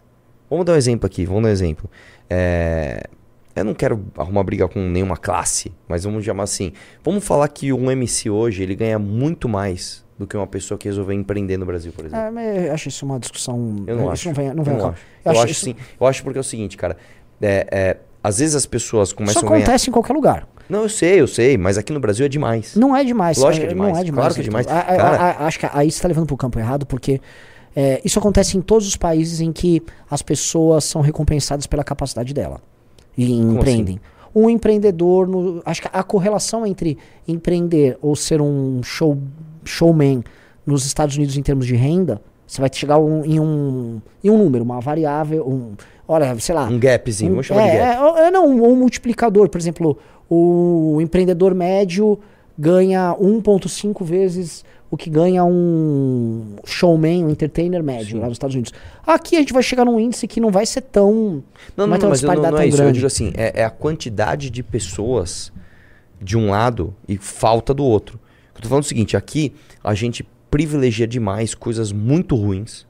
Vamos 0.49 0.65
dar 0.65 0.73
um 0.73 0.77
exemplo 0.77 1.05
aqui, 1.05 1.25
vamos 1.25 1.43
dar 1.43 1.49
um 1.49 1.51
exemplo. 1.51 1.89
É, 2.29 3.07
Eu 3.55 3.63
não 3.63 3.73
quero 3.73 4.03
arrumar 4.17 4.43
briga 4.43 4.67
com 4.67 4.79
nenhuma 4.79 5.15
classe, 5.17 5.71
mas 5.87 6.03
vamos 6.03 6.25
chamar 6.25 6.43
assim. 6.43 6.71
Vamos 7.03 7.23
falar 7.23 7.47
que 7.49 7.71
um 7.71 7.91
MC 7.91 8.29
hoje 8.29 8.63
ele 8.63 8.75
ganha 8.75 8.97
muito 8.97 9.47
mais 9.47 10.03
do 10.17 10.25
que 10.25 10.35
uma 10.35 10.47
pessoa 10.47 10.77
que 10.77 10.87
resolveu 10.87 11.13
empreender 11.15 11.57
no 11.57 11.65
Brasil, 11.65 11.91
por 11.91 12.05
exemplo. 12.05 12.39
É, 12.39 12.69
eu 12.69 12.73
acho 12.73 12.87
isso 12.89 13.05
uma 13.05 13.19
discussão. 13.19 13.83
Eu 13.85 13.95
não 13.95 14.03
isso 14.05 14.11
acho. 14.13 14.27
não 14.29 14.33
vem, 14.35 14.47
não 14.49 14.57
eu 14.57 14.63
vem 14.63 14.77
não 14.77 14.87
acho. 14.89 15.01
Eu 15.25 15.33
Eu, 15.33 15.41
acho 15.41 15.51
isso- 15.51 15.65
sim. 15.65 15.75
Eu 15.99 16.07
acho 16.07 16.23
porque 16.23 16.37
é 16.37 16.41
o 16.41 16.43
seguinte, 16.43 16.75
cara. 16.77 16.97
É, 17.41 17.67
é, 17.71 17.97
às 18.23 18.39
vezes 18.39 18.55
as 18.55 18.65
pessoas 18.65 19.09
Isso 19.09 19.15
começam 19.15 19.41
a 19.41 19.45
ganhar. 19.51 19.63
acontece 19.63 19.89
em 19.89 19.93
qualquer 19.93 20.13
lugar. 20.13 20.47
Não, 20.69 20.83
eu 20.83 20.89
sei, 20.89 21.19
eu 21.19 21.27
sei, 21.27 21.57
mas 21.57 21.77
aqui 21.77 21.91
no 21.93 21.99
Brasil 21.99 22.25
é 22.25 22.29
demais. 22.29 22.73
Não 22.75 22.95
é 22.95 23.03
demais. 23.03 23.37
Lógico 23.37 23.67
que 23.67 23.71
é 23.71 23.75
Não 23.75 23.85
demais, 23.85 23.99
é 24.01 24.03
demais. 24.05 24.19
claro 24.21 24.33
que 24.33 24.39
é 24.39 24.43
demais. 24.43 24.67
A- 24.67 24.79
a- 24.79 24.83
Cara- 24.97 25.17
a- 25.17 25.45
acho 25.45 25.59
que 25.59 25.65
aí 25.71 25.91
você 25.91 25.97
está 25.97 26.07
levando 26.07 26.25
para 26.25 26.33
o 26.33 26.37
campo 26.37 26.57
errado, 26.57 26.85
porque 26.85 27.19
é, 27.75 28.01
isso 28.05 28.17
acontece 28.17 28.57
em 28.57 28.61
todos 28.61 28.87
os 28.87 28.95
países 28.95 29.41
em 29.41 29.51
que 29.51 29.83
as 30.09 30.21
pessoas 30.21 30.85
são 30.85 31.01
recompensadas 31.01 31.67
pela 31.67 31.83
capacidade 31.83 32.33
dela 32.33 32.61
e 33.17 33.31
empreendem. 33.33 33.99
Um 34.35 34.49
empreendedor, 34.49 35.27
no- 35.27 35.61
acho 35.65 35.81
que 35.83 35.89
a 35.91 36.01
correlação 36.03 36.65
entre 36.65 36.97
empreender 37.27 37.97
ou 38.01 38.15
ser 38.15 38.41
um 38.41 38.81
show, 38.81 39.17
showman 39.63 40.23
nos 40.65 40.85
Estados 40.85 41.15
Unidos 41.15 41.37
em 41.37 41.41
termos 41.43 41.67
de 41.67 41.75
renda, 41.75 42.21
você 42.47 42.59
vai 42.59 42.69
chegar 42.73 42.97
um- 42.97 43.23
em, 43.23 43.39
um, 43.39 44.01
em 44.23 44.29
um 44.29 44.37
número, 44.37 44.63
uma 44.63 44.79
variável, 44.79 45.47
um, 45.47 45.73
olha, 46.07 46.37
sei 46.39 46.55
lá, 46.55 46.65
Um 46.67 46.79
gapzinho, 46.79 47.29
um- 47.31 47.33
vamos 47.35 47.45
chamar 47.45 47.61
é, 47.67 47.71
de 47.71 47.77
gap. 47.77 48.17
É, 48.19 48.27
é, 48.27 48.31
não, 48.31 48.47
um 48.47 48.75
multiplicador. 48.75 49.49
Por 49.49 49.59
exemplo, 49.59 49.97
o 50.29 50.99
empreendedor 51.01 51.53
médio 51.53 52.17
ganha 52.57 53.15
1,5 53.19 54.03
vezes 54.03 54.63
o 54.93 54.97
que 54.97 55.09
ganha 55.09 55.43
um 55.43 56.55
showman, 56.63 57.25
um 57.25 57.29
entertainer 57.31 57.81
médio 57.81 58.11
Sim. 58.11 58.19
lá 58.19 58.27
nos 58.27 58.35
Estados 58.35 58.53
Unidos. 58.53 58.71
Aqui 59.03 59.35
a 59.35 59.39
gente 59.39 59.51
vai 59.51 59.63
chegar 59.63 59.83
num 59.83 59.99
índice 59.99 60.27
que 60.27 60.39
não 60.39 60.51
vai 60.51 60.67
ser 60.67 60.81
tão. 60.81 61.43
Não, 61.75 61.87
vai 61.87 61.97
não, 61.97 61.97
ter 61.97 62.05
uma 62.05 62.09
mas 62.11 62.21
eu 62.21 62.27
não, 62.27 62.35
não 62.35 62.47
é 62.47 62.51
tão 62.51 62.63
isso. 62.63 62.77
Eu 62.77 62.81
grande. 62.83 62.93
digo 62.93 63.07
assim, 63.07 63.33
é, 63.35 63.61
é 63.61 63.65
a 63.65 63.71
quantidade 63.71 64.51
de 64.51 64.61
pessoas 64.61 65.51
de 66.21 66.37
um 66.37 66.51
lado 66.51 66.93
e 67.07 67.17
falta 67.17 67.73
do 67.73 67.83
outro. 67.83 68.19
Eu 68.53 68.61
tô 68.61 68.69
falando 68.69 68.83
o 68.83 68.87
seguinte, 68.87 69.17
aqui 69.17 69.51
a 69.83 69.95
gente 69.95 70.23
privilegia 70.51 71.07
demais 71.07 71.55
coisas 71.55 71.91
muito 71.91 72.35
ruins 72.35 72.85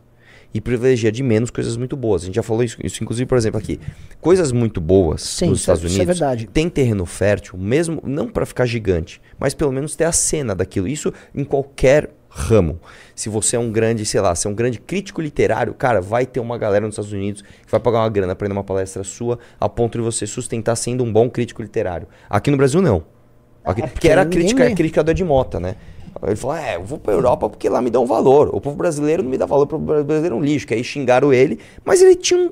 e 0.54 0.62
privilegia 0.62 1.12
de 1.12 1.24
menos 1.24 1.50
coisas 1.50 1.76
muito 1.78 1.98
boas. 1.98 2.22
A 2.24 2.26
gente 2.26 2.36
já 2.36 2.44
falou 2.44 2.64
isso, 2.64 2.78
isso 2.84 3.04
inclusive, 3.04 3.26
por 3.28 3.38
exemplo, 3.38 3.60
aqui. 3.60 3.80
Coisas 4.22 4.52
muito 4.52 4.80
boas 4.80 5.22
Sim, 5.22 5.48
nos 5.50 5.60
é- 5.60 5.62
Estados 5.62 5.84
isso 5.84 5.94
é 5.94 6.04
Unidos 6.04 6.20
verdade. 6.20 6.48
tem 6.48 6.70
terreno 6.70 7.06
fértil, 7.06 7.58
mesmo 7.58 8.02
não 8.06 8.28
para 8.28 8.46
ficar 8.46 8.66
gigante, 8.66 9.22
mas 9.40 9.54
pelo 9.54 9.72
menos 9.72 9.96
ter 9.96 10.04
a 10.06 10.12
cena 10.12 10.54
daquilo. 10.54 10.88
Isso 10.88 11.12
em 11.34 11.44
qualquer 11.44 12.12
ramo. 12.30 12.80
Se 13.16 13.30
você 13.30 13.56
é 13.56 13.60
um 13.60 13.72
grande, 13.72 14.06
sei 14.06 14.20
lá, 14.20 14.34
se 14.34 14.48
é 14.48 14.50
um 14.50 14.56
grande 14.56 14.80
crítico 14.80 15.22
literário, 15.22 15.74
cara, 15.74 16.02
vai 16.02 16.26
ter 16.26 16.40
uma 16.40 16.58
galera 16.58 16.86
nos 16.86 16.94
Estados 16.94 17.14
Unidos 17.14 17.42
que 17.44 17.70
vai 17.72 17.80
pagar 17.80 18.00
uma 18.00 18.10
grana 18.10 18.36
para 18.36 18.48
ir 18.48 18.50
numa 18.50 18.64
palestra 18.64 19.04
sua 19.04 19.38
a 19.60 19.70
ponto 19.70 19.98
de 20.00 20.04
você 20.04 20.26
sustentar 20.26 20.76
sendo 20.76 21.04
um 21.04 21.14
bom 21.14 21.30
crítico 21.30 21.62
literário. 21.62 22.08
Aqui 22.30 22.50
no 22.50 22.58
Brasil 22.58 22.82
não. 22.82 23.04
Aqui, 23.64 23.82
É 23.82 23.88
porque 23.88 24.00
que 24.02 24.10
era 24.10 24.24
a 24.24 24.26
crítica, 24.26 24.66
a 24.68 24.76
crítica 24.76 25.04
do 25.04 25.12
Ed 25.12 25.24
Mota, 25.24 25.60
né? 25.60 25.76
Ele 26.22 26.36
falou: 26.36 26.56
é, 26.56 26.76
eu 26.76 26.84
vou 26.84 26.98
pra 27.00 27.14
Europa 27.14 27.50
porque 27.50 27.68
lá 27.70 27.82
me 27.82 27.90
dão 27.90 28.06
valor. 28.06 28.50
O 28.54 28.62
povo 28.62 28.76
brasileiro 28.76 29.24
não 29.24 29.30
me 29.30 29.38
dá 29.38 29.46
valor, 29.46 29.64
o 29.64 29.68
povo 29.68 29.84
brasileiro 30.04 30.36
é 30.36 30.40
um 30.40 30.42
lixo. 30.42 30.68
Que 30.68 30.74
aí 30.74 30.84
xingaram 30.84 31.34
ele, 31.34 31.60
mas 31.84 32.02
ele 32.02 32.16
tinha 32.16 32.40
um. 32.40 32.52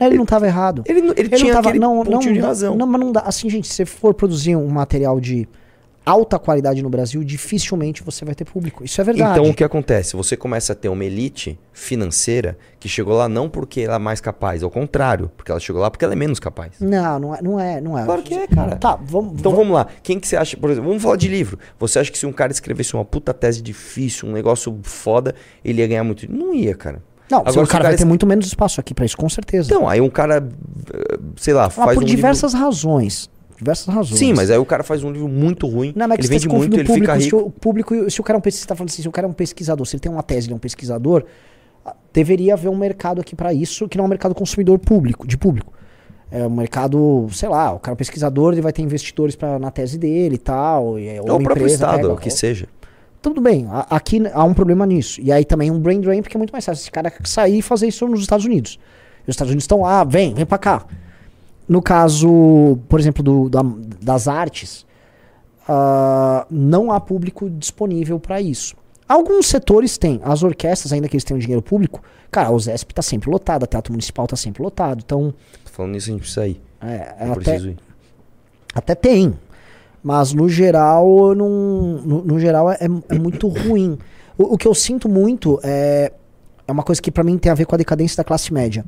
Ele 0.00 0.16
não 0.16 0.22
estava 0.24 0.46
errado. 0.46 0.84
Ele, 0.86 1.00
não- 1.00 1.10
ele 1.10 1.20
Ele 1.22 1.28
tinha 1.30 1.54
não 1.54 1.62
tava. 1.62 1.74
Não, 1.76 2.04
não, 2.04 2.18
de 2.20 2.38
razão. 2.38 2.76
Não, 2.76 2.86
mas 2.86 3.00
não 3.00 3.10
dá. 3.10 3.20
Assim, 3.20 3.50
gente, 3.50 3.66
se 3.66 3.74
você 3.74 3.84
for 3.84 4.14
produzir 4.14 4.54
um 4.54 4.68
material 4.68 5.18
de 5.18 5.48
alta 6.10 6.38
qualidade 6.38 6.82
no 6.82 6.90
Brasil, 6.90 7.22
dificilmente 7.22 8.02
você 8.02 8.24
vai 8.24 8.34
ter 8.34 8.44
público. 8.44 8.84
Isso 8.84 9.00
é 9.00 9.04
verdade. 9.04 9.38
Então 9.38 9.50
o 9.50 9.54
que 9.54 9.62
acontece? 9.62 10.16
Você 10.16 10.36
começa 10.36 10.72
a 10.72 10.76
ter 10.76 10.88
uma 10.88 11.04
elite 11.04 11.58
financeira 11.72 12.58
que 12.80 12.88
chegou 12.88 13.16
lá 13.16 13.28
não 13.28 13.48
porque 13.48 13.82
ela 13.82 13.96
é 13.96 13.98
mais 13.98 14.20
capaz, 14.20 14.62
ao 14.62 14.70
contrário, 14.70 15.30
porque 15.36 15.50
ela 15.50 15.60
chegou 15.60 15.80
lá 15.80 15.90
porque 15.90 16.04
ela 16.04 16.14
é 16.14 16.16
menos 16.16 16.40
capaz. 16.40 16.72
Não, 16.80 17.18
não 17.18 17.34
é, 17.34 17.42
não 17.42 17.60
é, 17.60 17.80
não 17.80 17.98
é. 17.98 18.04
Claro 18.04 18.22
que 18.22 18.34
é, 18.34 18.46
cara. 18.46 18.76
Tá, 18.76 18.98
vamos. 19.00 19.38
Então 19.38 19.52
vamos 19.52 19.68
vamos 19.68 19.74
lá. 19.74 19.86
Quem 20.02 20.18
que 20.18 20.26
você 20.26 20.36
acha, 20.36 20.56
por 20.56 20.70
exemplo, 20.70 20.88
vamos 20.88 21.02
falar 21.02 21.16
de 21.16 21.28
livro. 21.28 21.58
Você 21.78 21.98
acha 21.98 22.10
que 22.10 22.18
se 22.18 22.26
um 22.26 22.32
cara 22.32 22.50
escrevesse 22.50 22.94
uma 22.94 23.04
puta 23.04 23.34
tese 23.34 23.62
difícil, 23.62 24.28
um 24.28 24.32
negócio 24.32 24.78
foda, 24.82 25.34
ele 25.64 25.80
ia 25.80 25.86
ganhar 25.86 26.04
muito? 26.04 26.30
Não 26.30 26.54
ia, 26.54 26.74
cara. 26.74 27.02
Não, 27.30 27.40
Agora, 27.40 27.50
o 27.50 27.54
cara 27.54 27.64
o 27.64 27.66
vai 27.66 27.82
cara 27.82 27.96
ter 27.96 28.06
muito 28.06 28.26
menos 28.26 28.46
espaço 28.46 28.80
aqui 28.80 28.94
pra 28.94 29.04
isso, 29.04 29.16
com 29.16 29.28
certeza. 29.28 29.68
Então, 29.68 29.86
aí 29.86 30.00
um 30.00 30.08
cara, 30.08 30.48
eh, 30.94 31.18
sei 31.36 31.52
lá, 31.52 31.64
Mas 31.64 31.74
faz 31.74 31.94
por 31.94 32.02
um 32.02 32.06
diversas 32.06 32.54
razões. 32.54 33.28
Diversas 33.58 33.92
razões. 33.92 34.18
Sim, 34.18 34.32
mas 34.34 34.50
aí 34.50 34.58
o 34.58 34.64
cara 34.64 34.82
faz 34.84 35.02
um 35.02 35.10
livro 35.10 35.28
muito 35.28 35.66
ruim, 35.66 35.92
Não, 35.96 36.06
é 36.06 36.08
que 36.10 36.20
ele 36.20 36.28
você 36.28 36.34
vende 36.34 36.48
tá 36.48 36.54
muito, 36.54 36.74
ele 36.74 36.84
fica 36.84 36.94
público, 36.94 37.12
rico. 37.18 37.28
Se 37.28 37.34
o 37.34 37.50
público, 37.50 38.10
se 38.10 38.20
o 38.20 38.24
cara 38.24 38.36
é 38.36 38.38
um 38.38 38.42
pesquisador, 38.42 38.68
tá 38.68 38.76
falando 38.76 38.90
assim, 38.90 39.02
se 39.02 39.08
o 39.08 39.12
cara 39.12 39.26
é 39.26 39.30
um 39.30 39.32
pesquisador, 39.32 39.86
se 39.86 39.96
ele 39.96 40.00
tem 40.00 40.12
uma 40.12 40.22
tese, 40.22 40.46
ele 40.46 40.52
é 40.52 40.56
um 40.56 40.60
pesquisador, 40.60 41.24
ah, 41.84 41.94
deveria 42.12 42.54
haver 42.54 42.68
um 42.68 42.76
mercado 42.76 43.20
aqui 43.20 43.34
pra 43.34 43.52
isso, 43.52 43.88
que 43.88 43.98
não 43.98 44.04
é 44.04 44.06
um 44.06 44.10
mercado 44.10 44.34
consumidor 44.34 44.78
público, 44.78 45.26
de 45.26 45.36
público. 45.36 45.72
É 46.30 46.46
um 46.46 46.50
mercado, 46.50 47.26
sei 47.32 47.48
lá, 47.48 47.72
o 47.72 47.78
cara 47.80 47.92
é 47.92 47.94
um 47.94 47.96
pesquisador, 47.96 48.52
ele 48.52 48.60
vai 48.60 48.72
ter 48.72 48.82
investidores 48.82 49.34
pra, 49.34 49.58
na 49.58 49.70
tese 49.70 49.98
dele 49.98 50.34
e 50.36 50.38
tal. 50.38 50.98
E, 50.98 51.08
é 51.08 51.20
Ou 51.20 51.24
o 51.24 51.26
próprio 51.26 51.52
empresa 51.52 51.74
Estado, 51.74 52.00
pega- 52.02 52.12
o 52.12 52.16
que 52.16 52.30
seja. 52.30 52.68
Tudo 53.20 53.40
bem, 53.40 53.66
aqui 53.90 54.22
há 54.32 54.44
um 54.44 54.54
problema 54.54 54.86
nisso. 54.86 55.20
E 55.20 55.32
aí 55.32 55.44
também 55.44 55.70
um 55.70 55.80
brain 55.80 56.00
drain, 56.00 56.22
porque 56.22 56.36
é 56.36 56.38
muito 56.38 56.52
mais 56.52 56.64
fácil 56.64 56.82
esse 56.82 56.90
cara 56.90 57.12
sair 57.24 57.58
e 57.58 57.62
fazer 57.62 57.88
isso 57.88 58.06
nos 58.06 58.20
Estados 58.20 58.46
Unidos. 58.46 58.78
E 59.26 59.30
os 59.30 59.34
Estados 59.34 59.50
Unidos 59.50 59.64
estão 59.64 59.80
lá, 59.80 60.04
vem, 60.04 60.34
vem 60.34 60.46
pra 60.46 60.56
cá. 60.58 60.84
No 61.68 61.82
caso, 61.82 62.78
por 62.88 62.98
exemplo, 62.98 63.22
do- 63.22 63.48
da- 63.50 63.62
das 64.02 64.26
artes, 64.26 64.86
ah, 65.68 66.46
não 66.50 66.90
há 66.90 67.00
público 67.00 67.48
disponível 67.50 68.18
para 68.18 68.40
isso. 68.40 68.74
Alguns 69.08 69.46
setores 69.46 69.96
têm, 69.96 70.20
as 70.22 70.42
orquestras, 70.42 70.92
ainda 70.92 71.08
que 71.08 71.14
eles 71.16 71.24
tenham 71.24 71.38
dinheiro 71.38 71.62
público, 71.62 72.02
cara, 72.30 72.50
o 72.50 72.58
ZESP 72.58 72.92
tá 72.94 73.02
sempre 73.02 73.30
lotado, 73.30 73.62
o 73.62 73.66
Teatro 73.66 73.92
Municipal 73.92 74.26
tá 74.26 74.36
sempre 74.36 74.62
lotado, 74.62 75.02
então 75.04 75.32
Tô 75.64 75.70
falando 75.70 75.92
nisso, 75.92 76.10
a 76.10 76.12
gente 76.12 76.20
precisa 76.20 76.46
ir. 76.46 76.60
é, 76.80 77.14
Eu 77.20 77.32
até, 77.32 77.40
preciso 77.40 77.68
ir. 77.70 77.76
até 78.74 78.94
tem. 78.94 79.34
Mas 80.02 80.32
no 80.32 80.48
geral, 80.48 81.34
não, 81.34 81.48
no, 82.04 82.22
no 82.24 82.38
geral 82.40 82.70
é, 82.70 82.78
é 83.08 83.18
muito 83.18 83.48
ruim. 83.48 83.98
O, 84.36 84.54
o 84.54 84.58
que 84.58 84.68
eu 84.68 84.74
sinto 84.74 85.08
muito 85.08 85.58
é, 85.62 86.12
é 86.66 86.72
uma 86.72 86.82
coisa 86.82 87.00
que 87.02 87.10
pra 87.10 87.24
mim 87.24 87.36
tem 87.36 87.50
a 87.50 87.54
ver 87.54 87.64
com 87.66 87.74
a 87.74 87.78
decadência 87.78 88.16
da 88.16 88.24
classe 88.24 88.52
média. 88.52 88.84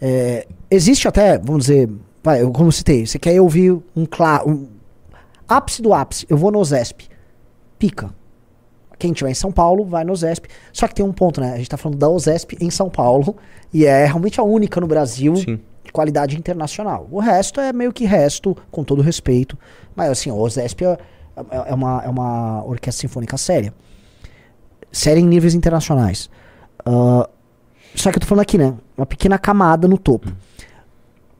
É, 0.00 0.46
existe 0.70 1.08
até, 1.08 1.38
vamos 1.38 1.62
dizer, 1.66 1.90
Vai, 2.24 2.40
eu, 2.40 2.50
como 2.50 2.72
citei, 2.72 3.06
você 3.06 3.18
quer 3.18 3.38
ouvir 3.38 3.78
um 3.94 4.06
claro. 4.06 4.48
Um, 4.48 4.68
ápice 5.46 5.82
do 5.82 5.92
ápice, 5.92 6.26
eu 6.30 6.38
vou 6.38 6.50
no 6.50 6.64
Zesp. 6.64 7.02
Pica. 7.78 8.14
Quem 8.98 9.12
tiver 9.12 9.30
em 9.30 9.34
São 9.34 9.52
Paulo, 9.52 9.84
vai 9.84 10.04
no 10.04 10.16
Zesp. 10.16 10.46
Só 10.72 10.88
que 10.88 10.94
tem 10.94 11.04
um 11.04 11.12
ponto, 11.12 11.38
né? 11.38 11.52
A 11.52 11.56
gente 11.58 11.68
tá 11.68 11.76
falando 11.76 11.98
da 11.98 12.08
OZESP 12.08 12.56
em 12.60 12.70
São 12.70 12.88
Paulo. 12.88 13.36
E 13.72 13.84
é 13.84 14.06
realmente 14.06 14.40
a 14.40 14.42
única 14.42 14.80
no 14.80 14.86
Brasil 14.86 15.36
Sim. 15.36 15.60
de 15.84 15.92
qualidade 15.92 16.38
internacional. 16.38 17.06
O 17.10 17.20
resto 17.20 17.60
é 17.60 17.72
meio 17.72 17.92
que 17.92 18.06
resto, 18.06 18.56
com 18.70 18.82
todo 18.82 19.02
respeito. 19.02 19.58
Mas 19.94 20.10
assim, 20.10 20.30
o 20.30 20.38
OZESP 20.38 20.84
é, 20.84 20.92
é, 20.92 20.98
é 21.66 21.74
uma, 21.74 22.02
é 22.04 22.08
uma 22.08 22.64
orquestra 22.64 23.02
sinfônica 23.02 23.36
séria. 23.36 23.74
Séria 24.90 25.20
em 25.20 25.26
níveis 25.26 25.54
internacionais. 25.54 26.30
Ah, 26.86 27.28
só 27.94 28.10
que 28.10 28.16
eu 28.16 28.20
tô 28.20 28.26
falando 28.26 28.42
aqui, 28.42 28.56
né? 28.56 28.74
Uma 28.96 29.04
pequena 29.04 29.38
camada 29.38 29.86
no 29.86 29.98
topo. 29.98 30.32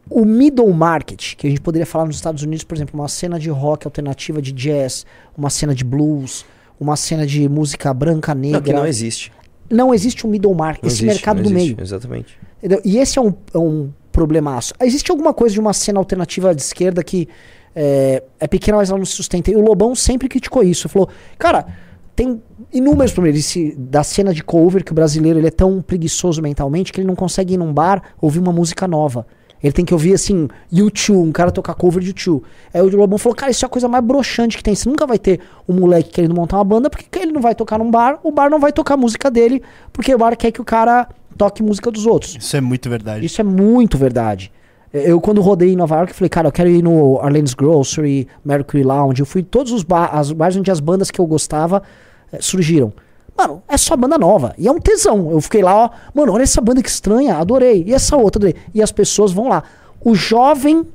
O 0.08 0.24
middle 0.24 0.72
market, 0.72 1.34
que 1.36 1.46
a 1.46 1.50
gente 1.50 1.60
poderia 1.60 1.86
falar 1.86 2.06
nos 2.06 2.16
Estados 2.16 2.42
Unidos, 2.42 2.64
por 2.64 2.76
exemplo, 2.76 2.98
uma 2.98 3.08
cena 3.08 3.38
de 3.38 3.48
rock 3.48 3.86
alternativa, 3.86 4.40
de 4.40 4.52
jazz, 4.52 5.06
uma 5.36 5.48
cena 5.48 5.74
de 5.74 5.82
blues, 5.84 6.44
uma 6.78 6.96
cena 6.96 7.26
de 7.26 7.48
música 7.48 7.92
branca, 7.94 8.34
negra. 8.34 8.58
Não, 8.58 8.62
que 8.62 8.72
não 8.72 8.86
existe. 8.86 9.32
Não 9.70 9.94
existe 9.94 10.26
um 10.26 10.30
middle 10.30 10.54
market, 10.54 10.82
Não 10.82 10.88
esse 10.88 11.04
existe, 11.04 11.14
mercado 11.14 11.42
do 11.42 11.48
existe, 11.48 11.74
meio. 11.74 11.76
Exatamente. 11.80 12.38
Entendeu? 12.58 12.80
E 12.84 12.98
esse 12.98 13.18
é 13.18 13.22
um, 13.22 13.32
é 13.52 13.58
um 13.58 13.90
problemaço. 14.12 14.74
Existe 14.80 15.10
alguma 15.10 15.32
coisa 15.32 15.54
de 15.54 15.60
uma 15.60 15.72
cena 15.72 15.98
alternativa 15.98 16.54
de 16.54 16.60
esquerda 16.60 17.02
que 17.02 17.28
é, 17.74 18.22
é 18.38 18.46
pequena, 18.46 18.76
mas 18.76 18.90
ela 18.90 18.98
não 18.98 19.06
se 19.06 19.12
sustenta. 19.12 19.50
E 19.50 19.56
o 19.56 19.60
Lobão 19.60 19.94
sempre 19.94 20.28
criticou 20.28 20.62
isso. 20.62 20.88
Falou, 20.88 21.08
cara, 21.38 21.66
tem 22.14 22.40
inúmeros 22.72 23.12
problemas 23.12 23.54
da 23.76 24.04
cena 24.04 24.32
de 24.32 24.44
cover 24.44 24.84
que 24.84 24.92
o 24.92 24.94
brasileiro 24.94 25.38
ele 25.38 25.48
é 25.48 25.50
tão 25.50 25.82
preguiçoso 25.82 26.40
mentalmente 26.40 26.92
que 26.92 27.00
ele 27.00 27.06
não 27.06 27.16
consegue 27.16 27.54
ir 27.54 27.56
num 27.56 27.72
bar 27.72 28.14
ouvir 28.20 28.38
uma 28.38 28.52
música 28.52 28.86
nova. 28.86 29.26
Ele 29.64 29.72
tem 29.72 29.82
que 29.82 29.94
ouvir 29.94 30.12
assim, 30.12 30.46
U2, 30.70 31.14
um 31.14 31.32
cara 31.32 31.50
tocar 31.50 31.74
cover 31.74 32.02
de 32.02 32.12
U2. 32.12 32.42
Aí 32.72 32.82
o 32.82 32.96
Lobão 32.96 33.16
falou, 33.16 33.34
cara, 33.34 33.50
isso 33.50 33.64
é 33.64 33.66
a 33.66 33.68
coisa 33.68 33.88
mais 33.88 34.04
broxante 34.04 34.58
que 34.58 34.62
tem. 34.62 34.74
Você 34.74 34.86
nunca 34.86 35.06
vai 35.06 35.18
ter 35.18 35.40
um 35.66 35.72
moleque 35.80 36.10
querendo 36.10 36.34
montar 36.34 36.58
uma 36.58 36.64
banda, 36.64 36.90
porque 36.90 37.06
ele 37.18 37.32
não 37.32 37.40
vai 37.40 37.54
tocar 37.54 37.78
num 37.78 37.90
bar, 37.90 38.20
o 38.22 38.30
bar 38.30 38.50
não 38.50 38.60
vai 38.60 38.72
tocar 38.72 38.92
a 38.92 38.96
música 38.98 39.30
dele, 39.30 39.62
porque 39.90 40.14
o 40.14 40.18
bar 40.18 40.36
quer 40.36 40.52
que 40.52 40.60
o 40.60 40.64
cara 40.64 41.08
toque 41.38 41.62
música 41.62 41.90
dos 41.90 42.04
outros. 42.04 42.36
Isso 42.38 42.54
é 42.54 42.60
muito 42.60 42.90
verdade. 42.90 43.24
Isso 43.24 43.40
é 43.40 43.44
muito 43.44 43.96
verdade. 43.96 44.52
Eu, 44.92 45.18
quando 45.18 45.40
rodei 45.40 45.72
em 45.72 45.76
Nova 45.76 45.96
York, 45.96 46.12
falei, 46.12 46.28
cara, 46.28 46.48
eu 46.48 46.52
quero 46.52 46.68
ir 46.68 46.82
no 46.82 47.18
Arlene's 47.20 47.54
Grocery, 47.54 48.28
Mercury 48.44 48.82
Lounge. 48.82 49.20
Eu 49.20 49.26
fui 49.26 49.40
em 49.40 49.44
todos 49.44 49.72
os 49.72 49.82
ba 49.82 50.06
as 50.06 50.30
bares 50.30 50.56
onde 50.56 50.70
as 50.70 50.78
bandas 50.78 51.10
que 51.10 51.18
eu 51.18 51.26
gostava 51.26 51.82
eh, 52.30 52.38
surgiram. 52.38 52.92
Mano, 53.36 53.62
é 53.68 53.76
só 53.76 53.96
banda 53.96 54.16
nova. 54.16 54.54
E 54.56 54.68
é 54.68 54.70
um 54.70 54.78
tesão. 54.78 55.30
Eu 55.30 55.40
fiquei 55.40 55.62
lá, 55.62 55.74
ó. 55.74 55.90
Mano, 56.14 56.32
olha 56.32 56.42
essa 56.42 56.60
banda 56.60 56.82
que 56.82 56.88
estranha. 56.88 57.36
Adorei. 57.36 57.84
E 57.86 57.92
essa 57.92 58.16
outra, 58.16 58.38
adorei. 58.38 58.54
E 58.72 58.82
as 58.82 58.92
pessoas 58.92 59.32
vão 59.32 59.48
lá. 59.48 59.64
O 60.00 60.14
jovem 60.14 60.86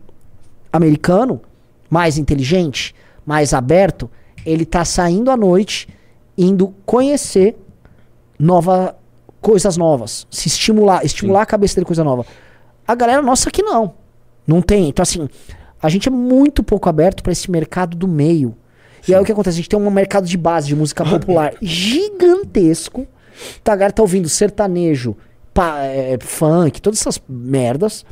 americano, 0.71 1.41
mais 1.89 2.17
inteligente, 2.17 2.95
mais 3.25 3.53
aberto, 3.53 4.09
ele 4.45 4.65
tá 4.65 4.85
saindo 4.85 5.29
à 5.29 5.35
noite, 5.35 5.89
indo 6.37 6.73
conhecer 6.85 7.57
nova, 8.37 8.95
coisas 9.41 9.75
novas. 9.75 10.25
Se 10.31 10.47
estimular, 10.47 11.03
estimular 11.03 11.41
a 11.41 11.45
cabeça 11.45 11.75
dele 11.75 11.85
coisa 11.85 12.03
nova. 12.03 12.25
A 12.87 12.95
galera 12.95 13.21
nossa 13.21 13.49
aqui 13.49 13.61
não. 13.61 13.93
Não 14.47 14.61
tem. 14.61 14.89
Então, 14.89 15.03
assim, 15.03 15.27
a 15.81 15.89
gente 15.89 16.07
é 16.07 16.11
muito 16.11 16.63
pouco 16.63 16.87
aberto 16.87 17.21
para 17.21 17.31
esse 17.31 17.51
mercado 17.51 17.97
do 17.97 18.07
meio. 18.07 18.55
E 19.07 19.13
aí 19.15 19.21
o 19.21 19.25
que 19.25 19.31
acontece? 19.31 19.55
A 19.55 19.57
gente 19.57 19.69
tem 19.69 19.79
um 19.79 19.89
mercado 19.91 20.25
de 20.27 20.37
base 20.37 20.67
de 20.67 20.75
música 20.75 21.03
popular 21.09 21.53
gigantesco. 21.61 23.07
Tá, 23.63 23.73
a 23.73 23.75
galera 23.75 23.93
tá 23.93 24.01
ouvindo 24.01 24.27
sertanejo, 24.27 25.15
é, 25.83 26.17
funk, 26.21 26.81
todas 26.81 26.99
essas 26.99 27.21
merdas. 27.27 28.05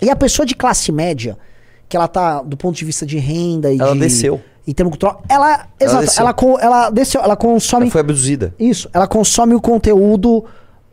E 0.00 0.10
a 0.10 0.16
pessoa 0.16 0.44
de 0.46 0.54
classe 0.54 0.90
média, 0.90 1.36
que 1.88 1.96
ela 1.96 2.08
tá 2.08 2.42
do 2.42 2.56
ponto 2.56 2.76
de 2.76 2.84
vista 2.84 3.04
de 3.06 3.18
renda 3.18 3.72
e 3.72 3.78
Ela 3.78 3.92
de. 3.92 4.00
desceu. 4.00 4.40
Em 4.66 4.72
termos 4.72 4.92
cultural, 4.92 5.22
ela. 5.28 5.66
Exato, 5.78 6.04
desceu. 6.06 6.22
ela, 6.22 6.32
co- 6.32 6.58
ela 6.58 6.88
desceu, 6.90 7.20
ela 7.20 7.36
consome. 7.36 7.84
Ela 7.84 7.92
foi 7.92 8.00
abduzida. 8.00 8.54
Isso, 8.58 8.88
ela 8.94 9.06
consome 9.06 9.54
o 9.54 9.60
conteúdo 9.60 10.44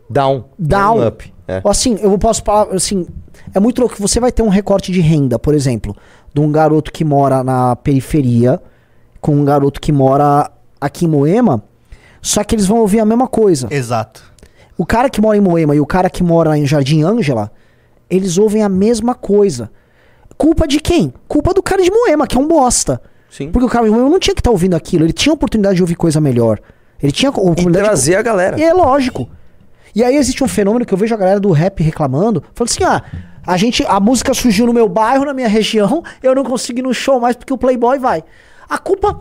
Down. 0.09 0.43
down. 0.59 0.97
Não 0.99 1.07
up. 1.07 1.33
É. 1.47 1.61
Assim, 1.63 1.97
eu 2.01 2.17
posso 2.17 2.43
falar, 2.43 2.73
assim, 2.75 3.07
é 3.53 3.59
muito 3.61 3.79
louco 3.79 3.95
que 3.95 4.01
você 4.01 4.19
vai 4.19 4.29
ter 4.31 4.41
um 4.41 4.49
recorte 4.49 4.91
de 4.91 4.99
renda, 4.99 5.39
por 5.39 5.53
exemplo, 5.53 5.95
de 6.33 6.41
um 6.41 6.51
garoto 6.51 6.91
que 6.91 7.05
mora 7.05 7.43
na 7.45 7.73
periferia 7.77 8.61
com 9.21 9.35
um 9.35 9.45
garoto 9.45 9.79
que 9.79 9.91
mora 9.91 10.49
aqui 10.79 11.05
em 11.05 11.07
Moema, 11.07 11.63
só 12.21 12.43
que 12.43 12.55
eles 12.55 12.65
vão 12.65 12.79
ouvir 12.79 12.99
a 12.99 13.05
mesma 13.05 13.27
coisa. 13.27 13.67
Exato. 13.71 14.23
O 14.77 14.85
cara 14.85 15.09
que 15.09 15.21
mora 15.21 15.37
em 15.37 15.41
Moema 15.41 15.75
e 15.75 15.79
o 15.79 15.85
cara 15.85 16.09
que 16.09 16.23
mora 16.23 16.57
em 16.57 16.65
Jardim 16.65 17.03
Ângela, 17.03 17.51
eles 18.09 18.37
ouvem 18.37 18.63
a 18.63 18.69
mesma 18.69 19.13
coisa. 19.13 19.69
Culpa 20.37 20.67
de 20.67 20.79
quem? 20.79 21.13
Culpa 21.27 21.53
do 21.53 21.61
cara 21.61 21.83
de 21.83 21.91
Moema, 21.91 22.25
que 22.25 22.35
é 22.35 22.39
um 22.39 22.47
bosta. 22.47 22.99
Sim. 23.29 23.51
Porque 23.51 23.65
o 23.65 23.69
cara 23.69 23.85
de 23.85 23.91
Moema 23.91 24.09
não 24.09 24.19
tinha 24.19 24.33
que 24.33 24.41
estar 24.41 24.49
ouvindo 24.51 24.75
aquilo, 24.75 25.05
ele 25.05 25.13
tinha 25.13 25.31
a 25.31 25.35
oportunidade 25.35 25.75
de 25.75 25.83
ouvir 25.83 25.95
coisa 25.95 26.19
melhor. 26.19 26.59
Ele 27.01 27.11
tinha 27.11 27.29
a 27.29 27.33
E 27.33 27.37
oportunidade 27.37 27.83
de 27.83 27.89
trazer 27.89 28.15
a 28.15 28.21
galera. 28.21 28.59
e 28.59 28.63
é 28.63 28.73
lógico. 28.73 29.29
E 29.93 30.03
aí 30.03 30.15
existe 30.15 30.43
um 30.43 30.47
fenômeno 30.47 30.85
que 30.85 30.93
eu 30.93 30.97
vejo 30.97 31.13
a 31.13 31.17
galera 31.17 31.39
do 31.39 31.51
rap 31.51 31.81
reclamando, 31.83 32.43
falando 32.53 32.69
assim: 32.71 32.83
ah, 32.83 33.03
a 33.45 33.57
gente, 33.57 33.83
a 33.87 33.99
música 33.99 34.33
surgiu 34.33 34.65
no 34.65 34.73
meu 34.73 34.87
bairro, 34.87 35.25
na 35.25 35.33
minha 35.33 35.47
região, 35.47 36.03
eu 36.23 36.33
não 36.33 36.43
consigo 36.43 36.79
ir 36.79 36.81
no 36.83 36.93
show 36.93 37.19
mais 37.19 37.35
porque 37.35 37.53
o 37.53 37.57
Playboy 37.57 37.99
vai. 37.99 38.23
A 38.71 38.77
culpa. 38.77 39.19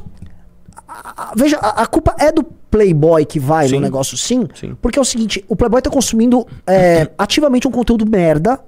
a- 0.86 1.30
a- 1.30 1.32
veja, 1.36 1.58
a, 1.58 1.82
a 1.82 1.86
culpa 1.86 2.14
é 2.18 2.30
do 2.30 2.42
Playboy 2.44 3.24
que 3.24 3.40
vai 3.40 3.64
no 3.64 3.70
Sim. 3.70 3.80
negócio 3.80 4.16
sim, 4.16 4.46
Sim. 4.54 4.76
porque 4.80 4.96
é 4.98 5.02
o 5.02 5.04
seguinte: 5.04 5.44
o 5.48 5.56
Playboy 5.56 5.82
tá 5.82 5.90
consumindo 5.90 6.46
é, 6.66 7.10
ativamente 7.18 7.66
um 7.66 7.70
conteúdo 7.72 8.08
merda. 8.08 8.60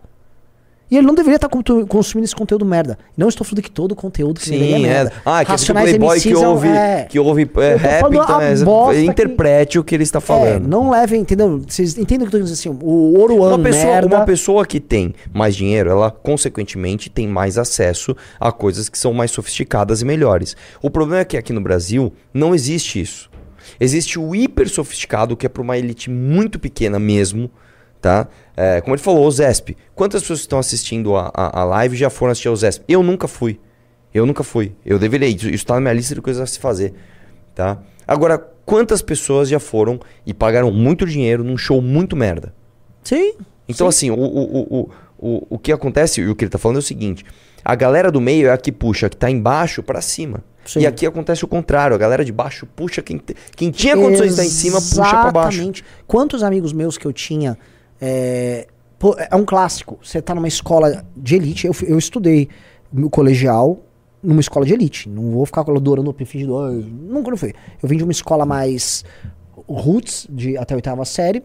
E 0.92 0.98
ele 0.98 1.06
não 1.06 1.14
deveria 1.14 1.36
estar 1.36 1.48
consumindo 1.48 2.26
esse 2.26 2.36
conteúdo 2.36 2.66
merda. 2.66 2.98
Não 3.16 3.26
estou 3.26 3.46
falando 3.46 3.62
que 3.62 3.70
todo 3.70 3.96
conteúdo 3.96 4.38
que 4.38 4.54
ele 4.54 4.66
Sim, 4.66 4.74
é. 4.74 4.78
merda. 4.78 5.12
Ah, 5.24 5.42
que 5.42 5.50
é 5.52 5.56
tipo 5.56 5.72
Playboy 5.72 6.20
que 6.20 6.30
é 6.32 6.36
ouve, 6.46 6.68
é. 6.68 7.06
que 7.08 7.18
ouve 7.18 7.50
é, 7.56 7.74
rap, 7.76 8.04
então 8.12 8.40
é, 8.42 8.54
bosta 8.56 8.94
que- 9.00 9.06
interprete 9.06 9.78
o 9.78 9.84
que 9.84 9.94
ele 9.94 10.02
está 10.02 10.18
É, 10.18 10.20
falando. 10.20 10.68
não 10.68 10.90
levem, 10.90 11.22
entendeu? 11.22 11.62
Vocês 11.66 11.96
entendem 11.96 12.26
o 12.26 12.30
que 12.30 12.36
eu 12.36 12.40
tô 12.40 12.44
dizendo 12.44 12.74
assim? 12.74 12.78
O 12.86 13.18
Oruan 13.18 13.54
Uma 13.56 13.58
pessoa, 13.64 13.84
merda. 13.86 14.16
uma 14.18 14.24
pessoa 14.26 14.66
que 14.66 14.78
tem 14.78 15.14
mais 15.32 15.56
dinheiro, 15.56 15.88
ela 15.88 16.10
consequentemente 16.10 17.08
tem 17.08 17.26
mais 17.26 17.56
acesso 17.56 18.14
a 18.38 18.52
coisas 18.52 18.90
que 18.90 18.98
são 18.98 19.14
mais 19.14 19.30
sofisticadas 19.30 20.02
e 20.02 20.04
melhores. 20.04 20.54
O 20.82 20.90
problema 20.90 21.22
é 21.22 21.24
que 21.24 21.38
aqui 21.38 21.54
no 21.54 21.60
Brasil 21.62 22.12
não 22.34 22.54
existe 22.54 23.00
isso. 23.00 23.30
Existe 23.80 24.18
o 24.18 24.34
hiper 24.34 24.68
sofisticado, 24.68 25.38
que 25.38 25.46
é 25.46 25.48
para 25.48 25.62
uma 25.62 25.78
elite 25.78 26.10
muito 26.10 26.58
pequena 26.58 26.98
mesmo, 26.98 27.50
tá? 28.02 28.28
É, 28.54 28.80
como 28.82 28.94
ele 28.94 29.02
falou, 29.02 29.26
o 29.26 29.30
Zesp. 29.30 29.76
Quantas 29.94 30.20
pessoas 30.20 30.40
que 30.40 30.44
estão 30.44 30.58
assistindo 30.58 31.16
a, 31.16 31.30
a, 31.32 31.60
a 31.60 31.64
live 31.64 31.96
já 31.96 32.10
foram 32.10 32.32
assistir 32.32 32.48
ao 32.48 32.56
Zesp? 32.56 32.82
Eu 32.86 33.02
nunca 33.02 33.26
fui. 33.26 33.58
Eu 34.12 34.26
nunca 34.26 34.42
fui. 34.44 34.72
Eu 34.84 34.98
deveria. 34.98 35.28
Isso 35.28 35.48
está 35.48 35.74
na 35.74 35.80
minha 35.80 35.94
lista 35.94 36.14
de 36.14 36.20
coisas 36.20 36.42
a 36.42 36.46
se 36.46 36.58
fazer, 36.58 36.92
tá? 37.54 37.78
Agora, 38.06 38.36
quantas 38.66 39.00
pessoas 39.00 39.48
já 39.48 39.58
foram 39.58 39.98
e 40.26 40.34
pagaram 40.34 40.70
muito 40.70 41.06
dinheiro 41.06 41.42
num 41.42 41.56
show 41.56 41.80
muito 41.80 42.14
merda? 42.14 42.52
Sim. 43.02 43.34
Então, 43.66 43.86
assim, 43.86 44.10
o, 44.10 44.14
o, 44.14 44.60
o, 44.60 44.90
o, 45.18 45.46
o, 45.50 45.58
que 45.58 45.72
acontece, 45.72 46.20
e 46.20 46.28
o 46.28 46.34
que 46.34 46.44
ele 46.44 46.50
tá 46.50 46.58
falando 46.58 46.76
é 46.76 46.80
o 46.80 46.82
seguinte: 46.82 47.24
a 47.64 47.74
galera 47.74 48.10
do 48.12 48.20
meio 48.20 48.48
é 48.48 48.52
a 48.52 48.58
que 48.58 48.70
puxa, 48.70 49.06
a 49.06 49.08
que 49.08 49.16
tá 49.16 49.30
embaixo 49.30 49.82
pra 49.82 50.02
cima. 50.02 50.44
Sim. 50.66 50.80
E 50.80 50.86
aqui 50.86 51.06
acontece 51.06 51.44
o 51.44 51.48
contrário: 51.48 51.94
a 51.94 51.98
galera 51.98 52.24
de 52.24 52.32
baixo 52.32 52.66
puxa 52.66 53.00
quem, 53.00 53.16
te- 53.16 53.34
quem 53.56 53.70
tinha 53.70 53.96
condições 53.96 54.34
de 54.34 54.40
estar 54.40 54.44
em 54.44 54.48
cima, 54.50 54.78
puxa 54.80 55.10
pra 55.22 55.30
baixo. 55.30 55.56
Exatamente. 55.58 55.84
Quantos 56.06 56.42
amigos 56.42 56.72
meus 56.72 56.98
que 56.98 57.06
eu 57.06 57.12
tinha. 57.12 57.56
É, 58.04 58.66
pô, 58.98 59.14
é 59.16 59.36
um 59.36 59.44
clássico. 59.44 59.96
Você 60.02 60.20
tá 60.20 60.34
numa 60.34 60.48
escola 60.48 61.04
de 61.16 61.36
elite. 61.36 61.68
Eu, 61.68 61.74
eu 61.86 61.96
estudei 61.96 62.48
no 62.92 63.08
colegial 63.08 63.78
numa 64.20 64.40
escola 64.40 64.66
de 64.66 64.74
elite. 64.74 65.08
Não 65.08 65.30
vou 65.30 65.46
ficar 65.46 65.60
adorando 65.60 66.10
o 66.10 66.12
perfil. 66.14 66.58
"Ai", 66.58 66.84
Nunca 66.84 67.30
não 67.30 67.36
fui. 67.36 67.54
Eu 67.80 67.88
vim 67.88 67.96
de 67.96 68.02
uma 68.02 68.10
escola 68.12 68.44
mais 68.44 69.04
roots, 69.68 70.26
de 70.28 70.58
até 70.58 70.74
a 70.74 70.76
oitava 70.76 71.04
série. 71.04 71.44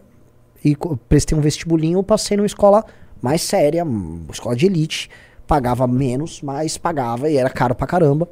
E 0.64 0.76
prestei 1.08 1.38
um 1.38 1.40
vestibulinho, 1.40 2.02
passei 2.02 2.36
numa 2.36 2.46
escola 2.46 2.84
mais 3.22 3.40
séria, 3.42 3.84
uma 3.84 4.32
escola 4.32 4.56
de 4.56 4.66
elite. 4.66 5.08
Pagava 5.46 5.86
menos, 5.86 6.42
mas 6.42 6.76
pagava 6.76 7.30
e 7.30 7.36
era 7.36 7.48
caro 7.48 7.72
pra 7.74 7.86
caramba. 7.86 8.28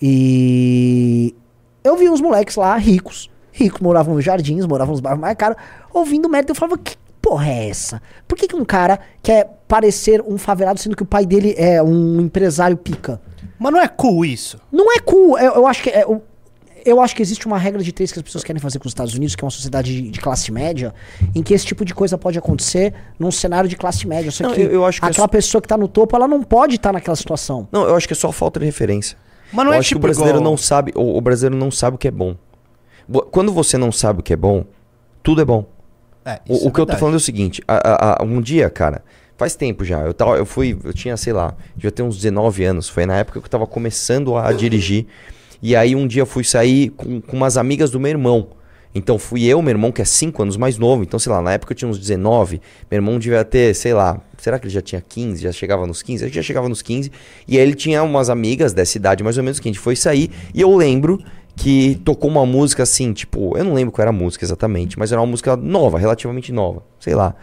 E 0.00 1.34
eu 1.82 1.96
vi 1.96 2.08
uns 2.08 2.20
moleques 2.20 2.54
lá 2.54 2.76
ricos, 2.76 3.28
ricos, 3.52 3.80
moravam 3.80 4.14
nos 4.14 4.24
jardins, 4.24 4.64
moravam 4.64 4.92
nos 4.92 5.00
bairros 5.00 5.20
mais 5.20 5.36
caros, 5.36 5.56
ouvindo 5.92 6.28
merda. 6.28 6.52
Eu 6.52 6.54
falava, 6.54 6.78
que 6.78 6.96
porra 7.28 7.48
é 7.48 7.68
essa? 7.68 8.00
Por 8.26 8.36
que, 8.38 8.46
que 8.48 8.56
um 8.56 8.64
cara 8.64 8.98
quer 9.22 9.58
parecer 9.68 10.22
um 10.26 10.38
favelado 10.38 10.78
sendo 10.80 10.96
que 10.96 11.02
o 11.02 11.06
pai 11.06 11.26
dele 11.26 11.54
é 11.58 11.82
um 11.82 12.20
empresário 12.20 12.76
pica? 12.76 13.20
Mas 13.58 13.72
não 13.72 13.80
é 13.80 13.88
cool 13.88 14.24
isso. 14.24 14.58
Não 14.72 14.92
é 14.94 14.98
cool. 15.00 15.38
Eu, 15.38 15.54
eu 15.56 15.66
acho 15.66 15.82
que 15.82 15.90
é, 15.90 16.04
eu, 16.04 16.22
eu 16.86 17.00
acho 17.00 17.14
que 17.14 17.20
existe 17.22 17.46
uma 17.46 17.58
regra 17.58 17.82
de 17.82 17.92
três 17.92 18.10
que 18.12 18.18
as 18.18 18.22
pessoas 18.22 18.42
querem 18.44 18.60
fazer 18.60 18.78
com 18.78 18.86
os 18.86 18.90
Estados 18.92 19.14
Unidos, 19.14 19.34
que 19.34 19.42
é 19.42 19.46
uma 19.46 19.50
sociedade 19.50 19.94
de, 20.02 20.10
de 20.10 20.20
classe 20.20 20.50
média, 20.52 20.94
em 21.34 21.42
que 21.42 21.52
esse 21.52 21.66
tipo 21.66 21.84
de 21.84 21.92
coisa 21.94 22.16
pode 22.16 22.38
acontecer 22.38 22.94
num 23.18 23.30
cenário 23.30 23.68
de 23.68 23.76
classe 23.76 24.06
média. 24.06 24.30
Só 24.30 24.44
Não, 24.44 24.54
que, 24.54 24.60
eu- 24.62 24.70
eu 24.70 24.84
acho 24.86 25.00
que 25.00 25.06
é 25.06 25.10
aquela 25.10 25.24
só- 25.26 25.28
pessoa 25.28 25.60
que 25.60 25.68
tá 25.68 25.76
no 25.76 25.88
topo, 25.88 26.14
ela 26.16 26.26
não 26.28 26.42
pode 26.42 26.76
estar 26.76 26.92
naquela 26.92 27.16
situação. 27.16 27.68
Não, 27.72 27.82
eu 27.86 27.94
acho 27.96 28.06
que 28.06 28.14
é 28.14 28.16
só 28.16 28.30
falta 28.32 28.58
de 28.60 28.66
referência. 28.66 29.18
Mas 29.52 29.64
não 29.64 29.72
eu 29.72 29.76
é 29.76 29.78
acho 29.80 29.88
tipo 29.88 30.00
que 30.00 30.06
o 30.06 30.08
brasileiro 30.08 30.38
igual- 30.38 30.50
não 30.50 30.56
sabe, 30.56 30.92
o, 30.94 31.16
o 31.18 31.20
brasileiro 31.20 31.56
não 31.56 31.70
sabe 31.70 31.96
o 31.96 31.98
que 31.98 32.08
é 32.08 32.12
bom. 32.12 32.36
Quando 33.30 33.52
você 33.52 33.76
não 33.78 33.90
sabe 33.90 34.20
o 34.20 34.22
que 34.22 34.32
é 34.32 34.36
bom, 34.36 34.64
tudo 35.22 35.40
é 35.40 35.44
bom. 35.44 35.66
É, 36.34 36.40
O, 36.48 36.54
é 36.54 36.58
que 36.58 36.64
eu 36.66 36.70
tô 36.70 36.78
verdade. 36.78 37.00
falando 37.00 37.14
é 37.14 37.16
o 37.16 37.20
seguinte: 37.20 37.62
a- 37.66 37.76
a- 37.76 38.22
a- 38.22 38.24
um 38.24 38.40
dia, 38.40 38.68
cara, 38.70 39.02
Faz 39.36 39.54
tempo 39.54 39.84
já. 39.84 40.00
Eu, 40.00 40.12
tava, 40.12 40.36
eu 40.36 40.44
fui, 40.44 40.76
eu 40.82 40.92
tinha, 40.92 41.16
sei 41.16 41.32
lá, 41.32 41.54
devia 41.76 41.92
ter 41.92 42.02
uns 42.02 42.16
19 42.16 42.64
anos. 42.64 42.88
Foi 42.88 43.06
na 43.06 43.18
época 43.18 43.38
que 43.38 43.46
eu 43.46 43.48
tava 43.50 43.68
começando 43.68 44.36
a 44.36 44.50
dirigir. 44.52 45.06
E 45.62 45.76
aí 45.76 45.94
um 45.94 46.08
dia 46.08 46.22
eu 46.22 46.26
fui 46.26 46.42
sair 46.42 46.88
com, 46.90 47.20
com 47.20 47.36
umas 47.36 47.56
amigas 47.56 47.88
do 47.88 48.00
meu 48.00 48.10
irmão. 48.10 48.48
Então 48.92 49.16
fui 49.16 49.44
eu, 49.44 49.62
meu 49.62 49.70
irmão, 49.70 49.92
que 49.92 50.02
é 50.02 50.04
5 50.04 50.42
anos 50.42 50.56
mais 50.56 50.76
novo. 50.76 51.04
Então, 51.04 51.20
sei 51.20 51.30
lá, 51.30 51.40
na 51.40 51.52
época 51.52 51.72
eu 51.72 51.76
tinha 51.76 51.88
uns 51.88 52.00
19. 52.00 52.60
Meu 52.90 52.98
irmão 52.98 53.16
devia 53.16 53.44
ter, 53.44 53.72
sei 53.76 53.94
lá, 53.94 54.20
será 54.38 54.58
que 54.58 54.66
ele 54.66 54.74
já 54.74 54.82
tinha 54.82 55.00
15? 55.00 55.40
Já 55.40 55.52
chegava 55.52 55.86
nos 55.86 56.02
15? 56.02 56.24
Ele 56.24 56.32
já 56.34 56.42
chegava 56.42 56.68
nos 56.68 56.82
15. 56.82 57.12
E 57.46 57.56
aí 57.56 57.62
ele 57.62 57.74
tinha 57.76 58.02
umas 58.02 58.28
amigas 58.28 58.72
dessa 58.72 58.98
idade 58.98 59.22
mais 59.22 59.38
ou 59.38 59.44
menos 59.44 59.60
que 59.60 59.68
a 59.68 59.70
gente 59.70 59.78
foi 59.80 59.94
sair. 59.94 60.32
E 60.52 60.60
eu 60.60 60.74
lembro 60.74 61.22
que 61.58 62.00
tocou 62.04 62.30
uma 62.30 62.46
música 62.46 62.84
assim, 62.84 63.12
tipo, 63.12 63.58
eu 63.58 63.64
não 63.64 63.74
lembro 63.74 63.90
qual 63.90 64.02
era 64.02 64.10
a 64.10 64.12
música 64.12 64.44
exatamente, 64.44 64.96
mas 64.96 65.10
era 65.10 65.20
uma 65.20 65.26
música 65.26 65.56
nova, 65.56 65.98
relativamente 65.98 66.52
nova, 66.52 66.84
sei 67.00 67.16
lá. 67.16 67.34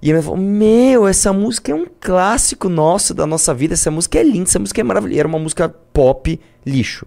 E 0.00 0.10
ele 0.10 0.20
falou: 0.20 0.36
Meu, 0.36 1.08
essa 1.08 1.32
música 1.32 1.72
é 1.72 1.74
um 1.74 1.86
clássico 2.00 2.68
nosso, 2.68 3.14
da 3.14 3.26
nossa 3.26 3.52
vida. 3.54 3.74
Essa 3.74 3.90
música 3.90 4.18
é 4.18 4.22
linda, 4.22 4.48
essa 4.48 4.58
música 4.58 4.80
é 4.80 4.84
maravilhosa. 4.84 5.20
Era 5.20 5.28
uma 5.28 5.38
música 5.38 5.68
pop 5.68 6.38
lixo. 6.64 7.06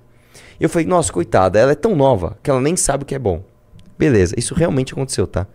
E 0.60 0.64
eu 0.64 0.70
falei: 0.70 0.88
Nossa, 0.88 1.14
coitada, 1.14 1.60
ela 1.60 1.72
é 1.72 1.76
tão 1.76 1.96
nova 1.96 2.38
que 2.42 2.50
ela 2.50 2.60
nem 2.60 2.76
sabe 2.76 3.04
o 3.04 3.06
que 3.06 3.16
é 3.16 3.20
bom. 3.20 3.44
Beleza, 3.98 4.34
isso 4.38 4.56
realmente 4.56 4.94
aconteceu, 4.94 5.28
tá? 5.28 5.46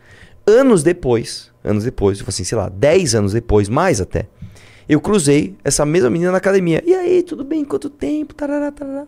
Anos 0.47 0.85
depois, 0.85 1.51
anos 1.65 1.83
depois, 1.83 2.19
tipo 2.19 2.31
assim, 2.31 2.45
sei 2.45 2.57
lá, 2.57 2.69
10 2.69 3.17
anos 3.17 3.33
depois, 3.33 3.69
mais 3.69 4.01
até, 4.01 4.29
eu 4.89 5.01
cruzei 5.01 5.57
essa 5.65 5.85
mesma 5.85 6.09
menina 6.09 6.31
na 6.31 6.39
academia. 6.39 6.81
E 6.87 6.95
aí, 6.95 7.23
tudo 7.25 7.43
bem? 7.43 7.65
Quanto 7.65 7.91
tempo? 7.91 8.33
Tarará, 8.33 8.71
tarará. 8.71 9.07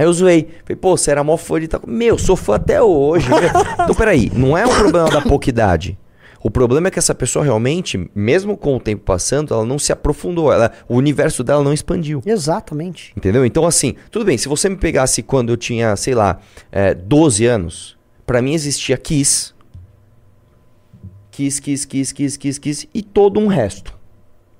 Aí 0.00 0.06
eu 0.06 0.12
zoei. 0.14 0.48
Falei, 0.64 0.76
pô, 0.80 0.96
você 0.96 1.10
era 1.10 1.22
mó 1.22 1.36
fã 1.36 1.60
de 1.60 1.68
tal. 1.68 1.82
Meu, 1.86 2.16
sou 2.16 2.34
fã 2.34 2.54
até 2.54 2.80
hoje. 2.80 3.28
então, 3.84 3.94
peraí, 3.94 4.32
não 4.34 4.56
é 4.56 4.64
um 4.64 4.74
problema 4.74 5.10
da 5.10 5.20
pouca 5.20 5.50
idade. 5.50 5.98
O 6.42 6.50
problema 6.50 6.88
é 6.88 6.90
que 6.90 6.98
essa 6.98 7.14
pessoa 7.14 7.44
realmente, 7.44 8.10
mesmo 8.14 8.56
com 8.56 8.76
o 8.76 8.80
tempo 8.80 9.02
passando, 9.04 9.52
ela 9.52 9.66
não 9.66 9.78
se 9.78 9.92
aprofundou. 9.92 10.50
Ela, 10.50 10.72
o 10.88 10.96
universo 10.96 11.44
dela 11.44 11.62
não 11.62 11.70
expandiu. 11.70 12.22
Exatamente. 12.24 13.12
Entendeu? 13.14 13.44
Então, 13.44 13.66
assim, 13.66 13.94
tudo 14.10 14.24
bem, 14.24 14.38
se 14.38 14.48
você 14.48 14.70
me 14.70 14.76
pegasse 14.76 15.22
quando 15.22 15.50
eu 15.50 15.56
tinha, 15.58 15.94
sei 15.96 16.14
lá, 16.14 16.40
é, 16.72 16.94
12 16.94 17.44
anos, 17.44 17.98
pra 18.24 18.40
mim 18.40 18.54
existia 18.54 18.96
Kiss. 18.96 19.52
Kiss, 21.30 21.60
Kiss, 21.60 21.86
Kiss, 21.86 22.14
Kiss, 22.14 22.38
Kiss, 22.38 22.58
Kiss 22.58 22.88
e 22.94 23.02
todo 23.02 23.38
um 23.38 23.48
resto. 23.48 23.94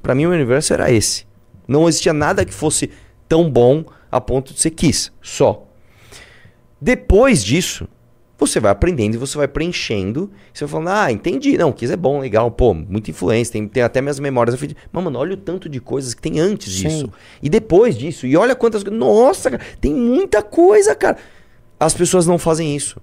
Pra 0.02 0.14
mim 0.14 0.26
o 0.26 0.32
universo 0.32 0.74
era 0.74 0.92
esse. 0.92 1.24
Não 1.66 1.88
existia 1.88 2.12
nada 2.12 2.44
que 2.44 2.52
fosse 2.52 2.90
tão 3.26 3.50
bom 3.50 3.86
a 4.10 4.20
ponto 4.20 4.52
de 4.54 4.60
ser 4.60 4.70
Kiss, 4.70 5.10
só. 5.22 5.66
Depois 6.80 7.44
disso, 7.44 7.86
você 8.38 8.58
vai 8.58 8.70
aprendendo 8.72 9.14
e 9.14 9.18
você 9.18 9.36
vai 9.36 9.46
preenchendo. 9.46 10.30
Você 10.52 10.64
vai 10.64 10.70
falando, 10.72 10.88
ah, 10.88 11.12
entendi. 11.12 11.58
Não, 11.58 11.72
Kiss 11.72 11.92
é 11.92 11.96
bom, 11.96 12.20
legal, 12.20 12.50
pô, 12.50 12.72
muita 12.72 13.10
influência, 13.10 13.52
tem, 13.52 13.68
tem 13.68 13.82
até 13.82 14.00
minhas 14.00 14.18
memórias. 14.18 14.58
Mas, 14.92 15.04
mano, 15.04 15.18
olha 15.18 15.34
o 15.34 15.36
tanto 15.36 15.68
de 15.68 15.78
coisas 15.80 16.14
que 16.14 16.22
tem 16.22 16.40
antes 16.40 16.72
Sim. 16.74 16.88
disso. 16.88 17.12
E 17.42 17.48
depois 17.50 17.96
disso. 17.96 18.26
E 18.26 18.36
olha 18.36 18.56
quantas 18.56 18.82
coisas. 18.82 18.98
Nossa, 18.98 19.50
cara, 19.50 19.62
tem 19.80 19.94
muita 19.94 20.42
coisa, 20.42 20.94
cara. 20.94 21.18
As 21.78 21.92
pessoas 21.94 22.26
não 22.26 22.38
fazem 22.38 22.74
isso. 22.74 23.00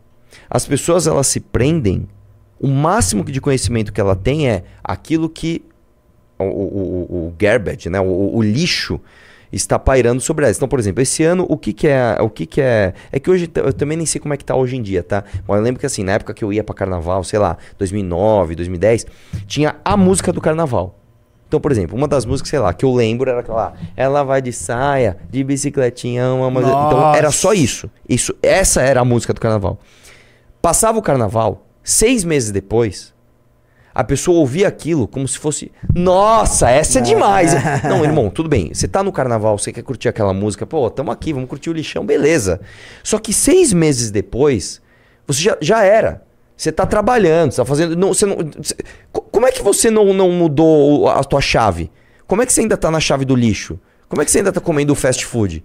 As 0.49 0.65
pessoas, 0.65 1.05
elas 1.07 1.27
se 1.27 1.39
prendem. 1.39 2.07
O 2.59 2.67
máximo 2.67 3.23
de 3.23 3.39
conhecimento 3.39 3.93
que 3.93 4.01
ela 4.01 4.15
tem 4.15 4.49
é 4.49 4.63
aquilo 4.83 5.29
que 5.29 5.63
o, 6.39 6.43
o, 6.43 6.47
o- 6.47 7.27
o 7.27 7.35
garbage, 7.37 7.89
né? 7.89 7.99
O, 7.99 8.35
o 8.35 8.41
lixo 8.41 8.99
está 9.51 9.77
pairando 9.79 10.21
sobre 10.21 10.45
elas. 10.45 10.57
Então, 10.57 10.67
por 10.67 10.79
exemplo, 10.79 11.01
esse 11.01 11.23
ano 11.23 11.45
o 11.47 11.57
que 11.57 11.73
que 11.73 11.87
é, 11.87 12.17
o 12.19 12.29
que 12.29 12.45
que 12.45 12.61
é, 12.61 12.93
é 13.11 13.19
que 13.19 13.29
hoje 13.29 13.49
eu 13.55 13.73
também 13.73 13.97
nem 13.97 14.05
sei 14.05 14.19
como 14.19 14.33
é 14.33 14.37
que 14.37 14.45
tá 14.45 14.55
hoje 14.55 14.75
em 14.75 14.81
dia, 14.81 15.03
tá? 15.03 15.23
Mas 15.47 15.57
eu 15.57 15.63
lembro 15.63 15.79
que 15.79 15.85
assim, 15.85 16.03
na 16.03 16.13
época 16.13 16.33
que 16.33 16.43
eu 16.43 16.51
ia 16.51 16.63
pra 16.63 16.75
carnaval, 16.75 17.23
sei 17.23 17.39
lá, 17.39 17.57
2009, 17.77 18.55
2010, 18.55 19.05
tinha 19.45 19.75
a 19.83 19.95
música 19.95 20.31
do 20.31 20.41
carnaval. 20.41 20.95
Então, 21.47 21.61
por 21.61 21.71
exemplo, 21.71 21.97
uma 21.97 22.07
das 22.07 22.25
músicas, 22.25 22.49
sei 22.49 22.59
lá, 22.59 22.73
que 22.73 22.83
eu 22.83 22.93
lembro 22.93 23.29
era 23.29 23.39
aquela, 23.39 23.73
ela 23.95 24.21
vai 24.23 24.41
de 24.41 24.51
saia, 24.51 25.17
de 25.29 25.43
bicicletinha, 25.45 26.29
uma 26.33 26.59
então 26.59 27.15
era 27.15 27.31
só 27.31 27.53
isso. 27.53 27.89
Isso, 28.07 28.35
essa 28.43 28.81
era 28.81 28.99
a 28.99 29.05
música 29.05 29.33
do 29.33 29.39
carnaval. 29.39 29.79
Passava 30.61 30.97
o 30.97 31.01
carnaval, 31.01 31.65
seis 31.81 32.25
meses 32.25 32.51
depois, 32.51 33.13
a 33.99 34.03
pessoa 34.03 34.37
ouvia 34.39 34.67
aquilo 34.67 35.07
como 35.07 35.27
se 35.27 35.37
fosse. 35.39 35.71
Nossa, 35.95 36.69
essa 36.69 36.99
é 36.99 37.01
demais. 37.01 37.51
Não, 37.83 38.03
irmão, 38.03 38.29
tudo 38.29 38.47
bem. 38.47 38.71
Você 38.73 38.87
tá 38.87 39.01
no 39.01 39.11
carnaval, 39.11 39.57
você 39.57 39.73
quer 39.73 39.81
curtir 39.81 40.07
aquela 40.07 40.33
música, 40.33 40.65
pô, 40.67 40.89
tamo 40.89 41.09
aqui, 41.11 41.33
vamos 41.33 41.49
curtir 41.49 41.69
o 41.69 41.73
lixão, 41.73 42.05
beleza. 42.05 42.61
Só 43.03 43.17
que 43.17 43.33
seis 43.33 43.73
meses 43.73 44.11
depois, 44.11 44.79
você 45.25 45.41
já, 45.41 45.57
já 45.59 45.83
era. 45.83 46.21
Você 46.55 46.71
tá 46.71 46.85
trabalhando, 46.85 47.51
você 47.51 47.57
tá 47.57 47.65
fazendo. 47.65 47.95
Não, 47.95 48.13
você 48.13 48.25
não, 48.25 48.37
você- 48.57 48.75
co- 49.11 49.21
como 49.31 49.47
é 49.47 49.51
que 49.51 49.61
você 49.63 49.89
não, 49.89 50.13
não 50.13 50.31
mudou 50.31 51.07
a 51.09 51.23
tua 51.23 51.41
chave? 51.41 51.89
Como 52.27 52.41
é 52.41 52.45
que 52.45 52.53
você 52.53 52.61
ainda 52.61 52.77
tá 52.77 52.91
na 52.91 52.99
chave 52.99 53.25
do 53.25 53.35
lixo? 53.35 53.79
Como 54.07 54.21
é 54.21 54.25
que 54.25 54.31
você 54.31 54.37
ainda 54.39 54.51
tá 54.51 54.59
comendo 54.61 54.93
fast 54.95 55.25
food? 55.25 55.63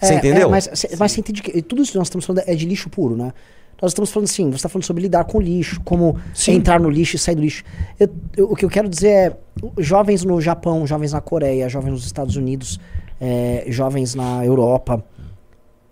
Você 0.00 0.12
É, 0.12 0.16
entendeu? 0.16 0.48
é, 0.48 0.50
mas, 0.50 0.68
mas 0.98 1.12
você 1.12 1.20
entende 1.20 1.40
que 1.42 1.62
tudo 1.62 1.82
isso 1.82 1.92
que 1.92 1.98
nós 1.98 2.06
estamos 2.08 2.24
falando 2.26 2.44
é 2.46 2.54
de 2.54 2.66
lixo 2.66 2.90
puro, 2.90 3.16
né? 3.16 3.32
Nós 3.80 3.90
estamos 3.90 4.10
falando 4.10 4.24
assim, 4.28 4.48
você 4.50 4.56
está 4.56 4.68
falando 4.68 4.84
sobre 4.84 5.02
lidar 5.02 5.24
com 5.24 5.38
o 5.38 5.40
lixo, 5.40 5.80
como 5.84 6.18
Sim. 6.32 6.52
entrar 6.52 6.80
no 6.80 6.88
lixo 6.88 7.16
e 7.16 7.18
sair 7.18 7.34
do 7.34 7.42
lixo. 7.42 7.62
Eu- 8.00 8.08
eu- 8.36 8.52
o 8.52 8.56
que 8.56 8.64
eu 8.64 8.70
quero 8.70 8.88
dizer 8.88 9.08
é, 9.08 9.36
jovens 9.78 10.24
no 10.24 10.40
Japão, 10.40 10.86
jovens 10.86 11.12
na 11.12 11.20
Coreia, 11.20 11.68
jovens 11.68 11.90
nos 11.90 12.06
Estados 12.06 12.36
Unidos, 12.36 12.80
é, 13.20 13.64
jovens 13.68 14.14
na 14.14 14.44
Europa, 14.44 15.04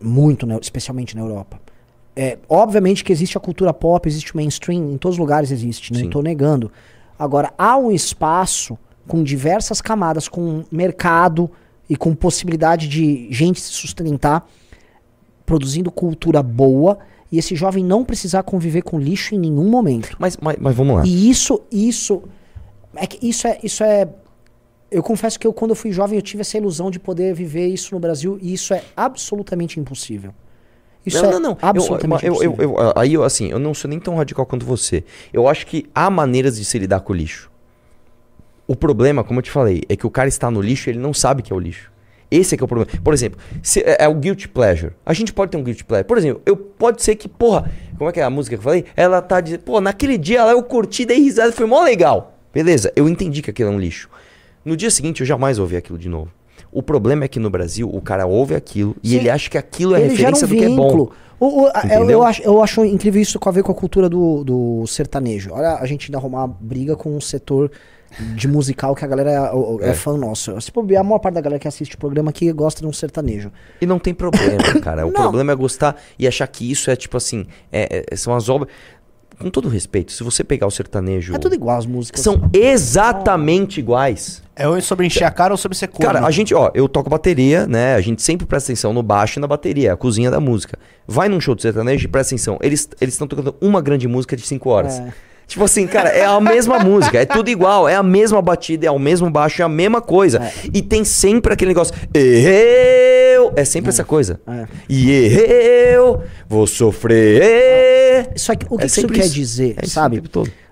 muito, 0.01 0.47
né, 0.47 0.59
especialmente 0.61 1.15
na 1.15 1.23
Europa. 1.23 1.61
É, 2.16 2.39
obviamente 2.48 3.02
que 3.05 3.12
existe 3.12 3.36
a 3.36 3.40
cultura 3.40 3.73
pop, 3.74 4.09
existe 4.09 4.32
o 4.32 4.36
mainstream, 4.36 4.93
em 4.93 4.97
todos 4.97 5.16
os 5.16 5.19
lugares 5.20 5.51
existe, 5.51 5.93
não 5.93 6.01
Sim. 6.01 6.06
estou 6.06 6.23
negando. 6.23 6.70
Agora, 7.19 7.52
há 7.59 7.77
um 7.77 7.90
espaço 7.90 8.78
com 9.06 9.23
diversas 9.23 9.81
camadas, 9.82 10.27
com 10.28 10.65
mercado 10.70 11.51
e 11.89 11.97
com 11.97 12.15
possibilidade 12.15 12.89
de 12.89 13.28
gente 13.31 13.61
se 13.61 13.70
sustentar 13.73 14.48
produzindo 15.44 15.90
cultura 15.90 16.43
boa 16.43 16.98
e 17.35 17.39
esse 17.39 17.56
jovem 17.56 17.85
não 17.85 18.05
precisar 18.05 18.44
conviver 18.44 18.82
com 18.82 18.97
lixo 18.97 19.35
em 19.35 19.39
nenhum 19.39 19.69
momento. 19.69 20.15
Mas, 20.20 20.36
mas, 20.36 20.56
mas 20.61 20.77
vamos 20.77 20.94
lá. 20.97 21.02
E 21.05 21.28
isso, 21.28 21.61
isso, 21.70 22.23
é 22.94 23.09
que 23.09 23.27
isso 23.28 23.48
é, 23.48 23.59
isso 23.61 23.82
é, 23.82 24.09
eu 24.89 25.02
confesso 25.02 25.36
que 25.39 25.44
eu 25.44 25.52
quando 25.52 25.73
eu 25.73 25.74
fui 25.74 25.90
jovem 25.90 26.16
eu 26.16 26.23
tive 26.23 26.43
essa 26.43 26.56
ilusão 26.56 26.93
de 26.93 27.01
poder 27.01 27.35
viver 27.35 27.66
isso 27.66 27.93
no 27.93 27.98
Brasil 27.98 28.39
e 28.40 28.55
isso 28.55 28.73
é 28.73 28.85
absolutamente 28.97 29.81
impossível. 29.81 30.32
Isso 31.05 31.20
não, 31.20 31.28
é 31.28 31.32
não, 31.32 31.40
não. 31.40 31.51
Eu- 31.51 31.59
absolutamente 31.61 32.24
eu, 32.24 32.35
eu, 32.35 32.52
impossível. 32.52 32.78
eu- 32.78 32.93
aí 32.94 33.12
eu, 33.15 33.24
assim, 33.24 33.48
eu 33.51 33.59
não 33.59 33.74
sou 33.74 33.89
nem 33.90 33.98
tão 33.98 34.15
radical 34.15 34.47
quanto 34.47 34.65
você. 34.65 35.02
Eu 35.32 35.48
acho 35.48 35.66
que 35.66 35.86
há 35.93 36.09
maneiras 36.09 36.56
de 36.56 36.65
se 36.65 36.78
lidar 36.78 37.01
com 37.01 37.12
o 37.12 37.16
lixo. 37.16 37.51
O 38.66 38.77
problema, 38.77 39.24
como 39.24 39.40
eu 39.40 39.43
te 39.43 39.51
falei, 39.51 39.82
é 39.89 39.97
que 39.97 40.06
o 40.06 40.11
cara 40.11 40.28
está 40.28 40.51
no 40.52 40.62
lixo 40.62 40.89
e 40.89 40.93
ele 40.93 41.01
não 41.01 41.12
sabe 41.12 41.43
que 41.43 41.52
é 41.52 41.56
o 41.56 41.59
lixo. 41.59 41.90
Esse 42.30 42.55
é 42.55 42.59
que 42.59 42.62
é 42.62 42.66
o 42.66 42.68
problema. 42.68 42.90
Por 43.02 43.14
exemplo, 43.14 43.38
é, 43.84 44.05
é 44.05 44.09
o 44.09 44.14
guilty 44.14 44.48
pleasure. 44.48 44.92
A 45.05 45.12
gente 45.12 45.32
pode 45.32 45.51
ter 45.52 45.56
um 45.56 45.62
guilty 45.62 45.84
pleasure. 45.84 46.06
Por 46.09 46.18
exemplo, 46.18 46.42
eu 46.46 46.56
pode 46.56 47.02
ser 47.02 47.14
que, 47.16 47.28
porra, 47.28 47.70
como 47.96 48.10
é 48.10 48.12
que 48.12 48.20
é 48.20 48.22
a 48.24 48.30
música 48.30 48.56
que 48.56 48.60
eu 48.60 48.64
falei? 48.64 48.84
Ela 48.96 49.20
tá 49.22 49.40
dizendo, 49.40 49.60
pô, 49.60 49.80
naquele 49.80 50.18
dia 50.18 50.44
lá 50.44 50.52
eu 50.52 50.62
curti, 50.62 51.05
dei 51.05 51.18
risada, 51.18 51.52
foi 51.52 51.66
mó 51.66 51.82
legal. 51.82 52.36
Beleza, 52.52 52.92
eu 52.96 53.09
entendi 53.09 53.42
que 53.42 53.51
aquilo 53.51 53.70
é 53.70 53.72
um 53.72 53.78
lixo. 53.78 54.09
No 54.64 54.76
dia 54.76 54.90
seguinte 54.90 55.20
eu 55.20 55.26
jamais 55.26 55.59
ouvi 55.59 55.76
aquilo 55.76 55.98
de 55.98 56.09
novo. 56.09 56.30
O 56.72 56.82
problema 56.82 57.24
é 57.24 57.28
que 57.28 57.38
no 57.38 57.51
Brasil 57.51 57.88
o 57.92 58.01
cara 58.01 58.26
ouve 58.26 58.55
aquilo 58.55 58.96
e 59.02 59.10
Sim. 59.10 59.16
ele 59.16 59.30
acha 59.30 59.48
que 59.48 59.56
aquilo 59.59 59.94
é 59.94 60.01
Ele 60.01 60.16
gera 60.16 60.30
um 60.30 60.34
referência 60.34 60.46
do 60.46 60.56
que 60.56 60.64
é 60.64 60.68
bom. 60.68 61.09
O- 61.38 61.64
o- 61.64 61.70
eu, 61.92 62.10
eu 62.10 62.22
acho, 62.22 62.42
eu 62.42 62.62
acho 62.62 62.84
incrível 62.84 63.20
isso 63.20 63.38
com 63.38 63.48
a 63.48 63.52
ver 63.52 63.62
com 63.62 63.70
a 63.70 63.74
cultura 63.74 64.09
do, 64.09 64.42
do 64.42 64.86
sertanejo. 64.86 65.51
Olha, 65.52 65.74
a 65.74 65.86
gente 65.86 66.06
ainda 66.06 66.18
arrumar 66.18 66.46
briga 66.46 66.96
com 66.96 67.14
um 67.16 67.20
setor 67.20 67.70
de 68.34 68.46
musical 68.48 68.94
que 68.94 69.04
a 69.04 69.08
galera 69.08 69.30
é, 69.30 69.86
é 69.86 69.90
É. 69.90 69.94
fã 69.94 70.16
nosso. 70.16 70.60
Se 70.60 70.70
bobear, 70.72 71.00
a 71.00 71.04
maior 71.04 71.18
parte 71.18 71.34
da 71.34 71.40
galera 71.40 71.58
que 71.60 71.68
assiste 71.68 71.94
o 71.94 71.98
programa 71.98 72.30
aqui 72.30 72.50
gosta 72.52 72.80
de 72.80 72.86
um 72.86 72.92
sertanejo. 72.92 73.50
E 73.80 73.86
não 73.86 73.98
tem 73.98 74.12
problema, 74.14 74.58
cara. 74.82 75.06
O 75.06 75.10
Não. 75.10 75.20
problema 75.22 75.52
é 75.52 75.54
gostar 75.54 75.96
e 76.18 76.26
achar 76.26 76.46
que 76.46 76.70
isso 76.70 76.90
é 76.90 76.96
tipo 76.96 77.16
assim, 77.16 77.46
é- 77.72 78.04
é- 78.10 78.16
são 78.16 78.34
as 78.34 78.48
obras. 78.48 78.70
Com 79.36 79.50
todo 79.50 79.68
respeito, 79.68 80.12
se 80.12 80.22
você 80.22 80.44
pegar 80.44 80.64
o 80.64 80.70
sertanejo. 80.70 81.34
É 81.34 81.38
tudo 81.38 81.56
igual 81.56 81.76
as 81.76 81.86
músicas. 81.86 82.20
São 82.20 82.48
exatamente 82.52 83.80
iguais. 83.80 84.42
É 84.54 84.68
ou 84.68 84.80
sobre 84.80 85.06
encher 85.06 85.24
a 85.24 85.30
cara 85.30 85.52
ou 85.52 85.56
sobre 85.58 85.76
ser 85.76 85.88
corno. 85.88 86.06
Cara, 86.12 86.24
a 86.24 86.30
gente, 86.30 86.54
ó, 86.54 86.70
eu 86.72 86.88
toco 86.88 87.10
bateria, 87.10 87.66
né? 87.66 87.96
A 87.96 88.00
gente 88.00 88.22
sempre 88.22 88.46
presta 88.46 88.70
atenção 88.70 88.92
no 88.92 89.02
baixo 89.02 89.38
e 89.38 89.40
na 89.40 89.48
bateria, 89.48 89.92
a 89.92 89.96
cozinha 89.96 90.30
da 90.30 90.38
música. 90.38 90.78
Vai 91.06 91.28
num 91.28 91.40
show 91.40 91.54
de 91.56 91.62
sertanejo 91.62 92.04
e 92.04 92.08
presta 92.08 92.32
atenção. 92.34 92.58
Eles 92.62 92.88
eles 93.00 93.14
estão 93.14 93.26
tocando 93.26 93.56
uma 93.60 93.82
grande 93.82 94.06
música 94.06 94.36
de 94.36 94.42
cinco 94.46 94.70
horas. 94.70 95.00
É. 95.00 95.12
Tipo 95.46 95.64
assim, 95.64 95.86
cara, 95.86 96.08
é 96.08 96.24
a 96.24 96.40
mesma 96.40 96.78
música, 96.78 97.18
é 97.20 97.26
tudo 97.26 97.48
igual, 97.50 97.86
é 97.88 97.94
a 97.94 98.02
mesma 98.02 98.40
batida, 98.40 98.86
é 98.86 98.90
o 98.90 98.98
mesmo 98.98 99.30
baixo, 99.30 99.60
é 99.60 99.64
a 99.64 99.68
mesma 99.68 100.00
coisa. 100.00 100.40
E 100.72 100.80
tem 100.82 101.04
sempre 101.04 101.52
aquele 101.52 101.68
negócio, 101.68 101.94
eu, 102.14 103.52
é 103.54 103.64
sempre 103.64 103.90
essa 103.90 104.04
coisa. 104.04 104.40
É. 104.46 104.66
E 104.88 105.10
eu 105.92 106.22
vou 106.48 106.66
sofrer. 106.66 108.30
Só 108.36 108.54
que 108.54 108.66
o 108.70 108.70
que, 108.70 108.74
É 108.76 108.78
que 108.78 108.86
isso 108.86 108.94
sempre 109.00 109.16
quer 109.18 109.26
isso. 109.26 109.34
dizer, 109.34 109.74
É 109.78 109.84
isso 109.84 109.94
sabe? 109.94 110.22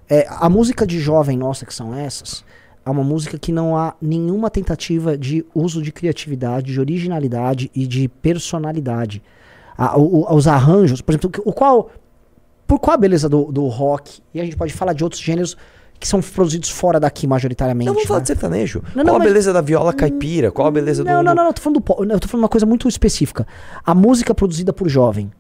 É, 0.08 0.26
a 0.28 0.48
música 0.48 0.86
de 0.86 0.98
jovem 0.98 1.36
nossa, 1.36 1.64
que 1.64 1.74
são 1.74 1.94
essas, 1.94 2.44
é 2.84 2.90
uma 2.90 3.04
música 3.04 3.38
que 3.38 3.52
não 3.52 3.76
há 3.76 3.94
nenhuma 4.00 4.50
tentativa 4.50 5.16
de 5.16 5.44
uso 5.54 5.80
de 5.82 5.92
criatividade, 5.92 6.72
de 6.72 6.80
originalidade 6.80 7.70
e 7.74 7.86
de 7.86 8.08
personalidade. 8.08 9.22
A- 9.76 9.96
o- 9.98 10.34
os 10.34 10.46
arranjos, 10.46 11.00
por 11.00 11.12
exemplo, 11.12 11.30
o 11.44 11.52
qual. 11.52 11.90
Por 12.72 12.78
qual 12.78 12.94
a 12.94 12.96
beleza 12.96 13.28
do, 13.28 13.52
do 13.52 13.66
rock? 13.66 14.22
E 14.32 14.40
a 14.40 14.44
gente 14.46 14.56
pode 14.56 14.72
falar 14.72 14.94
de 14.94 15.04
outros 15.04 15.20
gêneros 15.20 15.58
que 16.00 16.08
são 16.08 16.22
produzidos 16.22 16.70
fora 16.70 16.98
daqui, 16.98 17.26
majoritariamente. 17.26 17.86
Não, 17.86 17.92
vamos 17.92 18.08
falar 18.08 18.20
né? 18.20 18.22
de 18.22 18.28
sertanejo. 18.28 18.82
Não, 18.82 18.92
qual 18.92 19.04
não, 19.04 19.16
a 19.16 19.18
mas- 19.18 19.28
beleza 19.28 19.52
da 19.52 19.60
viola 19.60 19.92
caipira? 19.92 20.50
Qual 20.50 20.66
a 20.66 20.70
beleza 20.70 21.04
do... 21.04 21.06
Não, 21.06 21.22
não, 21.22 21.34
não, 21.34 21.44
não, 21.44 21.52
tô 21.52 21.60
falando 21.60 21.80
do. 21.80 22.12
Eu 22.14 22.18
tô 22.18 22.28
falando 22.28 22.44
uma 22.44 22.48
coisa 22.48 22.64
muito 22.64 22.88
específica. 22.88 23.46
A 23.84 23.94
música 23.94 24.34
produzida 24.34 24.72
por 24.72 24.88
jovem. 24.88 25.30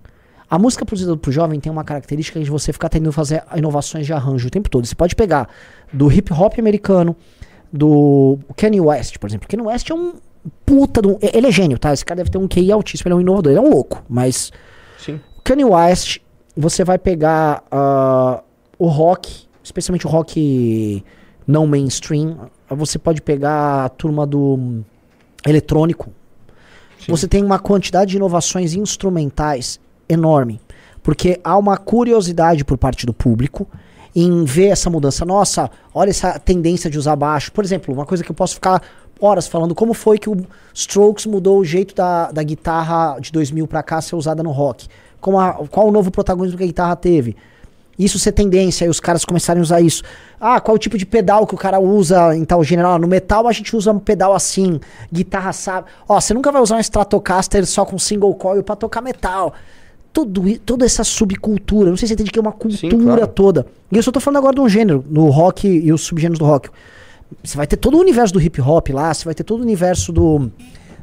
A 0.50 0.58
música 0.58 0.84
produzida 0.84 1.16
por 1.16 1.32
jovem 1.32 1.58
tem 1.58 1.72
uma 1.72 1.84
característica 1.84 2.38
de 2.38 2.50
você 2.50 2.70
ficar 2.70 2.90
tentando 2.90 3.12
fazer 3.12 3.42
inovações 3.56 4.04
de 4.04 4.12
arranjo 4.12 4.48
o 4.48 4.50
tempo 4.50 4.68
todo. 4.68 4.86
Você 4.86 4.94
pode 4.94 5.16
pegar 5.16 5.48
do 5.90 6.12
hip 6.12 6.30
hop 6.34 6.58
americano, 6.58 7.16
do 7.72 8.38
Kanye 8.58 8.82
West, 8.82 9.16
por 9.16 9.30
exemplo. 9.30 9.48
Kanye 9.48 9.66
West 9.66 9.88
é 9.88 9.94
um 9.94 10.16
puta 10.66 11.00
do. 11.00 11.18
Ele 11.22 11.46
é 11.46 11.50
gênio, 11.50 11.78
tá? 11.78 11.94
Esse 11.94 12.04
cara 12.04 12.18
deve 12.18 12.28
ter 12.28 12.36
um 12.36 12.46
QI 12.46 12.70
altíssimo, 12.70 13.08
ele 13.08 13.14
é 13.14 13.16
um 13.16 13.20
inovador, 13.22 13.52
ele 13.52 13.58
é 13.58 13.62
um 13.62 13.70
louco, 13.70 14.04
mas. 14.06 14.52
Sim. 14.98 15.18
Kanye 15.42 15.64
West, 15.64 16.18
você 16.56 16.84
vai 16.84 16.98
pegar 16.98 17.62
ah, 17.70 18.42
o 18.78 18.86
rock, 18.86 19.46
especialmente 19.62 20.06
o 20.06 20.10
rock 20.10 21.04
não 21.46 21.66
mainstream. 21.66 22.50
Você 22.68 22.98
pode 22.98 23.20
pegar 23.20 23.84
a 23.84 23.88
turma 23.88 24.26
do 24.26 24.82
eletrônico. 25.46 26.10
Você 27.08 27.26
tem 27.26 27.44
uma 27.44 27.58
quantidade 27.58 28.12
de 28.12 28.16
inovações 28.16 28.74
instrumentais 28.74 29.80
enorme. 30.08 30.60
Porque 31.02 31.40
há 31.42 31.58
uma 31.58 31.76
curiosidade 31.76 32.64
por 32.64 32.78
parte 32.78 33.04
do 33.04 33.12
público 33.12 33.66
em 34.14 34.44
ver 34.44 34.68
essa 34.68 34.88
mudança. 34.88 35.24
Nossa, 35.24 35.70
olha 35.92 36.10
essa 36.10 36.38
tendência 36.38 36.88
de 36.88 36.98
usar 36.98 37.16
baixo. 37.16 37.50
Por 37.50 37.64
exemplo, 37.64 37.92
uma 37.92 38.06
coisa 38.06 38.22
que 38.22 38.30
eu 38.30 38.34
posso 38.34 38.54
ficar 38.54 38.80
horas 39.20 39.46
falando, 39.46 39.74
como 39.74 39.94
foi 39.94 40.18
que 40.18 40.28
o 40.28 40.36
Strokes 40.74 41.26
mudou 41.26 41.58
o 41.58 41.64
jeito 41.64 41.94
da, 41.94 42.30
da 42.30 42.42
guitarra 42.42 43.18
de 43.20 43.30
2000 43.32 43.66
pra 43.66 43.82
cá 43.82 44.00
ser 44.00 44.16
usada 44.16 44.42
no 44.42 44.50
rock. 44.50 44.88
Como 45.22 45.40
a- 45.40 45.54
qual 45.70 45.88
o 45.88 45.90
novo 45.90 46.10
protagonismo 46.10 46.58
que 46.58 46.64
a 46.64 46.66
guitarra 46.66 46.96
teve. 46.96 47.34
Isso 47.98 48.18
ser 48.18 48.32
tendência, 48.32 48.84
aí 48.84 48.90
os 48.90 48.98
caras 48.98 49.24
começarem 49.24 49.60
a 49.60 49.62
usar 49.62 49.80
isso. 49.80 50.02
Ah, 50.40 50.60
qual 50.60 50.74
o 50.74 50.78
tipo 50.78 50.98
de 50.98 51.06
pedal 51.06 51.46
que 51.46 51.54
o 51.54 51.58
cara 51.58 51.78
usa 51.78 52.34
em 52.36 52.44
tal 52.44 52.64
gênero? 52.64 52.88
Ah, 52.88 52.98
no 52.98 53.06
metal 53.06 53.46
a 53.46 53.52
gente 53.52 53.76
usa 53.76 53.92
um 53.92 53.98
pedal 53.98 54.34
assim, 54.34 54.80
guitarra 55.12 55.52
sabe. 55.52 55.86
Ó, 56.08 56.20
você 56.20 56.34
nunca 56.34 56.50
vai 56.50 56.60
usar 56.60 56.76
um 56.76 56.80
Stratocaster 56.80 57.64
só 57.66 57.84
com 57.84 57.98
single 57.98 58.34
coil 58.34 58.62
pra 58.62 58.74
tocar 58.76 59.00
metal. 59.00 59.54
Tudo, 60.12 60.58
toda 60.60 60.84
essa 60.84 61.04
subcultura, 61.04 61.90
não 61.90 61.96
sei 61.96 62.08
se 62.08 62.10
você 62.10 62.14
entende 62.14 62.30
que 62.32 62.38
é 62.38 62.42
uma 62.42 62.52
cultura 62.52 62.98
claro. 62.98 63.26
toda. 63.28 63.66
E 63.90 63.96
eu 63.96 64.02
só 64.02 64.10
tô 64.10 64.20
falando 64.20 64.38
agora 64.38 64.54
de 64.54 64.60
um 64.60 64.68
gênero, 64.68 65.04
no 65.08 65.28
rock 65.30 65.68
e 65.68 65.90
os 65.92 66.02
subgêneros 66.02 66.38
do 66.38 66.44
rock. 66.44 66.68
Você 67.42 67.56
vai 67.56 67.66
ter 67.66 67.76
todo 67.76 67.96
o 67.96 68.00
universo 68.00 68.34
do 68.34 68.40
hip 68.40 68.60
hop 68.60 68.88
lá, 68.90 69.14
você 69.14 69.24
vai 69.24 69.34
ter 69.34 69.44
todo 69.44 69.60
o 69.60 69.62
universo 69.62 70.12
do, 70.12 70.50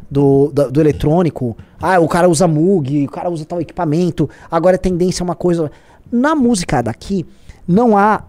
do, 0.09 0.51
da- 0.53 0.67
do 0.67 0.79
eletrônico. 0.81 1.55
Ah, 1.81 1.99
o 1.99 2.07
cara 2.07 2.27
usa 2.29 2.47
Moog, 2.47 3.05
o 3.05 3.11
cara 3.11 3.29
usa 3.29 3.45
tal 3.45 3.61
equipamento. 3.61 4.29
Agora 4.49 4.75
é 4.75 4.77
tendência 4.77 5.23
a 5.23 5.25
uma 5.25 5.35
coisa. 5.35 5.71
Na 6.11 6.33
música 6.35 6.81
daqui, 6.81 7.25
não 7.67 7.97
há. 7.97 8.23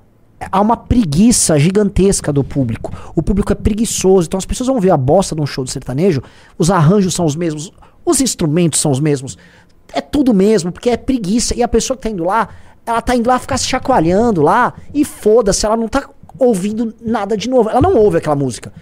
Há 0.51 0.59
uma 0.61 0.75
preguiça 0.77 1.59
gigantesca 1.59 2.33
do 2.33 2.43
público. 2.43 2.91
O 3.15 3.23
público 3.23 3.53
é 3.53 3.55
preguiçoso. 3.55 4.27
Então 4.27 4.39
as 4.39 4.47
pessoas 4.47 4.69
vão 4.69 4.81
ver 4.81 4.91
a 4.91 4.97
bosta 4.97 5.35
de 5.35 5.43
um 5.43 5.47
show 5.47 5.63
de 5.65 5.71
sertanejo, 5.71 6.23
os 6.57 6.71
arranjos 6.71 7.13
são 7.15 7.27
os 7.27 7.37
mesmos, 7.37 7.71
os 8.07 8.23
instrumentos 8.23 8.81
são 8.81 8.91
os 8.91 9.01
mesmos. 9.01 9.37
É 9.93 10.01
tudo 10.01 10.33
mesmo, 10.33 10.73
porque 10.73 10.89
é 10.89 10.97
preguiça. 10.97 11.55
E 11.55 11.63
a 11.63 11.69
pessoa 11.69 11.95
que 11.95 12.05
tá 12.05 12.09
indo 12.09 12.25
lá, 12.25 12.49
ela 12.87 13.03
tá 13.03 13.15
indo 13.15 13.29
lá 13.29 13.39
ficar 13.39 13.59
se 13.59 13.67
chacoalhando 13.67 14.41
lá, 14.41 14.73
e 14.95 15.05
foda-se, 15.05 15.67
ela 15.67 15.77
não 15.77 15.89
tá 15.89 16.09
ouvindo 16.39 16.95
nada 17.03 17.37
de 17.37 17.51
novo. 17.51 17.69
Ela 17.69 17.83
não 17.83 17.95
ouve 17.97 18.17
aquela 18.17 18.35
música. 18.37 18.73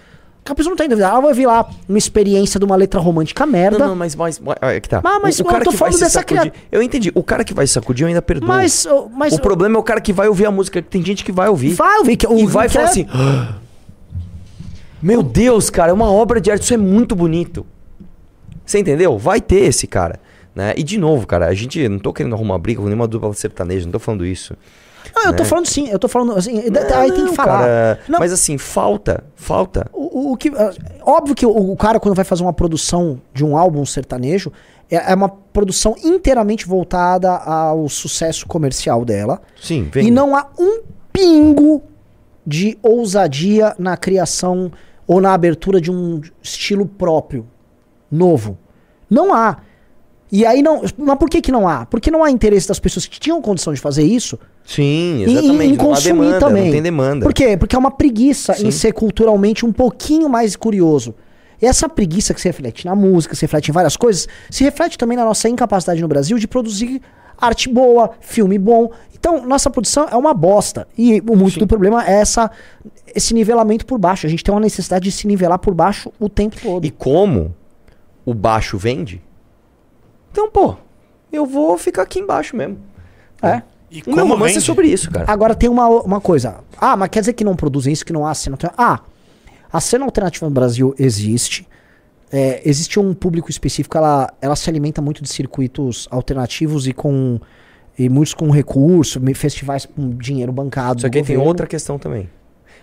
A 0.53 0.55
pessoa 0.55 0.70
não 0.70 0.77
tá 0.77 0.85
indo, 0.85 0.95
ela 1.01 1.20
vai 1.20 1.33
ver 1.35 1.47
lá 1.47 1.69
uma 1.89 1.99
experiência 1.99 2.59
de 2.59 2.65
uma 2.65 2.77
letra 2.77 3.01
romântica 3.01 3.45
merda. 3.47 3.79
Não, 3.79 3.89
não, 3.89 3.97
mas, 3.97 4.15
mas, 4.16 4.39
mas 4.39 4.57
é 4.61 4.81
que 4.81 4.89
tá. 4.89 5.01
Mas- 5.03 5.23
mas 5.23 5.39
o, 5.41 5.43
o 5.43 5.47
eu 5.47 5.51
cara 5.51 5.65
tô 5.65 5.70
que 5.70 5.77
vai 5.77 5.79
falando 5.91 5.95
se 5.95 6.01
dessa 6.01 6.20
sacudir, 6.20 6.41
cria- 6.41 6.53
Eu 6.73 6.83
entendi. 6.83 7.12
O 7.15 7.23
cara 7.23 7.45
que 7.45 7.53
vai 7.55 7.66
se 7.66 7.73
sacudir 7.73 8.05
eu 8.05 8.09
ainda 8.09 8.23
perdoo. 8.23 8.47
Mas, 8.49 8.87
mas 9.16 9.33
o 9.35 9.41
problema 9.41 9.77
é 9.77 9.79
o 9.79 9.83
cara 9.83 10.01
que 10.01 10.12
vai 10.12 10.29
ouvir 10.29 10.47
a 10.47 10.51
música. 10.51 10.81
Tem 10.83 11.05
gente 11.05 11.25
que 11.25 11.33
vai 11.33 11.49
ouvir. 11.49 11.75
vai 11.75 11.99
ouvir 11.99 12.16
que 12.16 12.27
o 12.27 12.39
e 12.39 12.47
vai 12.47 12.66
que 12.69 12.75
falar 12.75 12.87
é- 12.87 12.89
assim: 12.91 13.07
"Ah, 13.12 13.55
Meu 15.01 15.23
Deus, 15.23 15.70
cara, 15.70 15.91
é 15.91 15.95
uma 15.95 16.11
obra 16.11 16.41
de 16.41 16.51
arte, 16.51 16.62
isso 16.62 16.75
é 16.75 16.77
muito 16.77 17.15
bonito. 17.15 17.65
Você 18.66 18.79
entendeu? 18.81 19.16
Vai 19.16 19.41
ter 19.41 19.61
esse 19.61 19.87
cara. 19.87 20.19
Né? 20.55 20.75
E 20.77 20.83
de 20.83 20.99
novo, 20.99 21.25
cara, 21.27 21.47
a 21.47 21.55
gente 21.55 21.89
não 21.89 21.99
tô 22.01 22.12
querendo 22.12 22.35
arrumar 22.35 22.59
briga 22.59 22.81
com 22.81 22.87
nenhuma 22.87 23.07
dupla 23.07 23.33
sertaneja, 23.33 23.85
não 23.87 23.93
tô 23.93 23.99
falando 24.01 24.27
isso. 24.27 24.57
Não, 25.15 25.25
eu 25.27 25.33
tô 25.37 25.43
né? 25.43 25.49
falando 25.49 25.67
sim, 25.67 25.89
eu 25.89 25.99
tô 25.99 26.09
falando 26.09 26.33
assim, 26.37 26.59
aí 26.59 27.11
tem 27.13 27.23
Não, 27.23 27.31
que 27.31 27.35
falar. 27.37 27.59
cara, 27.59 28.01
Não, 28.09 28.19
Mas 28.19 28.33
assim, 28.33 28.57
falta, 28.59 29.25
falta. 29.35 29.89
O, 29.93 30.29
o- 30.29 30.33
o 30.33 30.37
que, 30.37 30.49
ah, 30.51 30.73
óbvio 31.03 31.35
que 31.35 31.45
o, 31.47 31.51
o 31.73 31.77
cara, 31.77 31.99
quando 32.01 32.15
vai 32.15 32.25
fazer 32.25 32.43
uma 32.43 32.53
produção 32.53 33.21
de 33.35 33.45
um 33.45 33.57
álbum 33.57 33.85
sertanejo, 33.87 34.53
é, 34.91 35.13
é 35.13 35.15
uma 35.15 35.29
produção 35.29 35.95
inteiramente 36.03 36.67
voltada 36.67 37.31
ao 37.31 37.89
sucesso 37.89 38.47
comercial 38.47 39.05
dela. 39.05 39.41
Sim, 39.61 39.89
vem. 39.93 40.09
E 40.09 40.11
não 40.11 40.35
há 40.37 40.47
um 40.59 40.83
pingo 41.13 41.83
de 42.47 42.79
ousadia 42.83 43.75
na 43.79 43.97
criação 43.97 44.73
ou 45.07 45.21
na 45.21 45.33
abertura 45.35 45.81
de 45.81 45.91
um 45.91 46.21
estilo 46.43 46.87
próprio, 46.87 47.47
novo. 48.11 48.57
Não 49.11 49.35
há. 49.35 49.59
E 50.31 50.45
aí 50.45 50.63
não. 50.63 50.83
Mas 50.99 51.19
por 51.19 51.29
que, 51.31 51.41
que 51.41 51.51
não 51.53 51.67
há? 51.67 51.87
Porque 51.87 52.11
não 52.11 52.23
há 52.23 52.31
interesse 52.31 52.69
das 52.69 52.79
pessoas 52.79 53.07
que 53.07 53.19
tinham 53.19 53.41
condição 53.41 53.73
de 53.73 53.81
fazer 53.81 54.03
isso 54.03 54.39
Sim, 54.69 54.82
em- 54.82 55.23
exatamente. 55.23 55.65
em 55.73 55.77
não 55.77 55.85
há 55.85 55.89
consumir 55.89 56.19
demanda, 56.19 56.39
também. 56.39 56.65
não 56.65 56.70
tem 56.73 56.82
demanda. 56.82 57.24
Por 57.24 57.32
quê? 57.32 57.57
Porque 57.57 57.74
é 57.74 57.78
uma 57.78 57.90
preguiça 57.90 58.53
Sim. 58.53 58.66
em 58.66 58.70
ser 58.70 58.93
culturalmente 58.93 59.65
um 59.65 59.73
pouquinho 59.73 60.28
mais 60.28 60.55
curioso. 60.57 61.15
E 61.61 61.65
essa 61.65 61.89
preguiça 61.89 62.35
que 62.35 62.40
se 62.40 62.47
reflete 62.47 62.85
na 62.85 62.95
música, 62.95 63.35
se 63.35 63.40
reflete 63.43 63.70
em 63.70 63.73
várias 63.73 63.97
coisas, 63.97 64.28
se 64.51 64.62
reflete 64.62 64.99
também 64.99 65.16
na 65.16 65.24
nossa 65.24 65.49
incapacidade 65.49 66.03
no 66.03 66.07
Brasil 66.07 66.36
de 66.39 66.47
produzir 66.47 67.01
arte 67.40 67.66
boa, 67.69 68.11
filme 68.20 68.59
bom. 68.59 68.90
Então, 69.15 69.45
nossa 69.47 69.70
produção 69.70 70.07
é 70.11 70.15
uma 70.16 70.35
bosta. 70.35 70.86
E 70.99 71.20
o 71.27 71.35
muito 71.35 71.55
Sim. 71.55 71.61
do 71.61 71.66
problema 71.66 72.07
é 72.07 72.20
essa, 72.20 72.51
esse 73.15 73.32
nivelamento 73.32 73.86
por 73.86 73.99
baixo. 73.99 74.27
A 74.27 74.31
gente 74.31 74.45
tem 74.45 74.55
uma 74.55 74.61
necessidade 74.61 75.05
de 75.05 75.12
se 75.12 75.27
nivelar 75.27 75.59
por 75.59 75.73
baixo 75.73 76.12
o 76.20 76.28
tempo 76.28 76.57
todo. 76.62 76.85
E 76.85 76.90
como 76.90 77.55
o 78.24 78.35
baixo 78.35 78.77
vende, 78.77 79.23
então, 80.31 80.51
pô, 80.51 80.77
eu 81.32 81.47
vou 81.47 81.78
ficar 81.78 82.03
aqui 82.03 82.20
embaixo 82.20 82.55
mesmo. 82.55 82.77
É. 83.43 83.62
E 83.90 84.02
O 84.02 84.10
meu 84.10 84.19
como 84.19 84.35
romance 84.35 84.59
é 84.59 84.60
sobre 84.60 84.89
isso, 84.89 85.10
cara. 85.10 85.31
Agora 85.31 85.55
tem 85.55 85.69
uma, 85.69 85.89
uma 85.89 86.20
coisa. 86.20 86.56
Ah, 86.78 86.97
mas 86.97 87.09
quer 87.09 87.20
dizer 87.20 87.32
que 87.32 87.44
não 87.44 87.56
produzem 87.56 87.93
isso, 87.93 88.05
que 88.05 88.12
não 88.12 88.27
há 88.27 88.35
cena 88.35 88.55
alternativa? 88.55 88.82
Ah, 88.82 89.01
a 89.73 89.81
cena 89.81 90.05
alternativa 90.05 90.47
no 90.47 90.52
Brasil 90.52 90.94
existe. 90.98 91.66
É, 92.31 92.60
existe 92.69 93.01
um 93.01 93.15
público 93.15 93.51
específico, 93.51 93.97
ela, 93.97 94.31
ela 94.43 94.55
se 94.55 94.69
alimenta 94.69 95.01
muito 95.01 95.23
de 95.23 95.28
circuitos 95.31 96.06
alternativos 96.10 96.86
e 96.86 96.93
com. 96.93 97.40
E 97.98 98.09
muitos 98.09 98.32
com 98.32 98.48
recurso, 98.51 99.20
festivais 99.35 99.85
com 99.85 100.10
dinheiro 100.10 100.52
bancado. 100.52 101.01
Só 101.01 101.09
que 101.09 101.20
tem 101.20 101.36
outra 101.36 101.66
questão 101.66 101.98
também. 101.98 102.31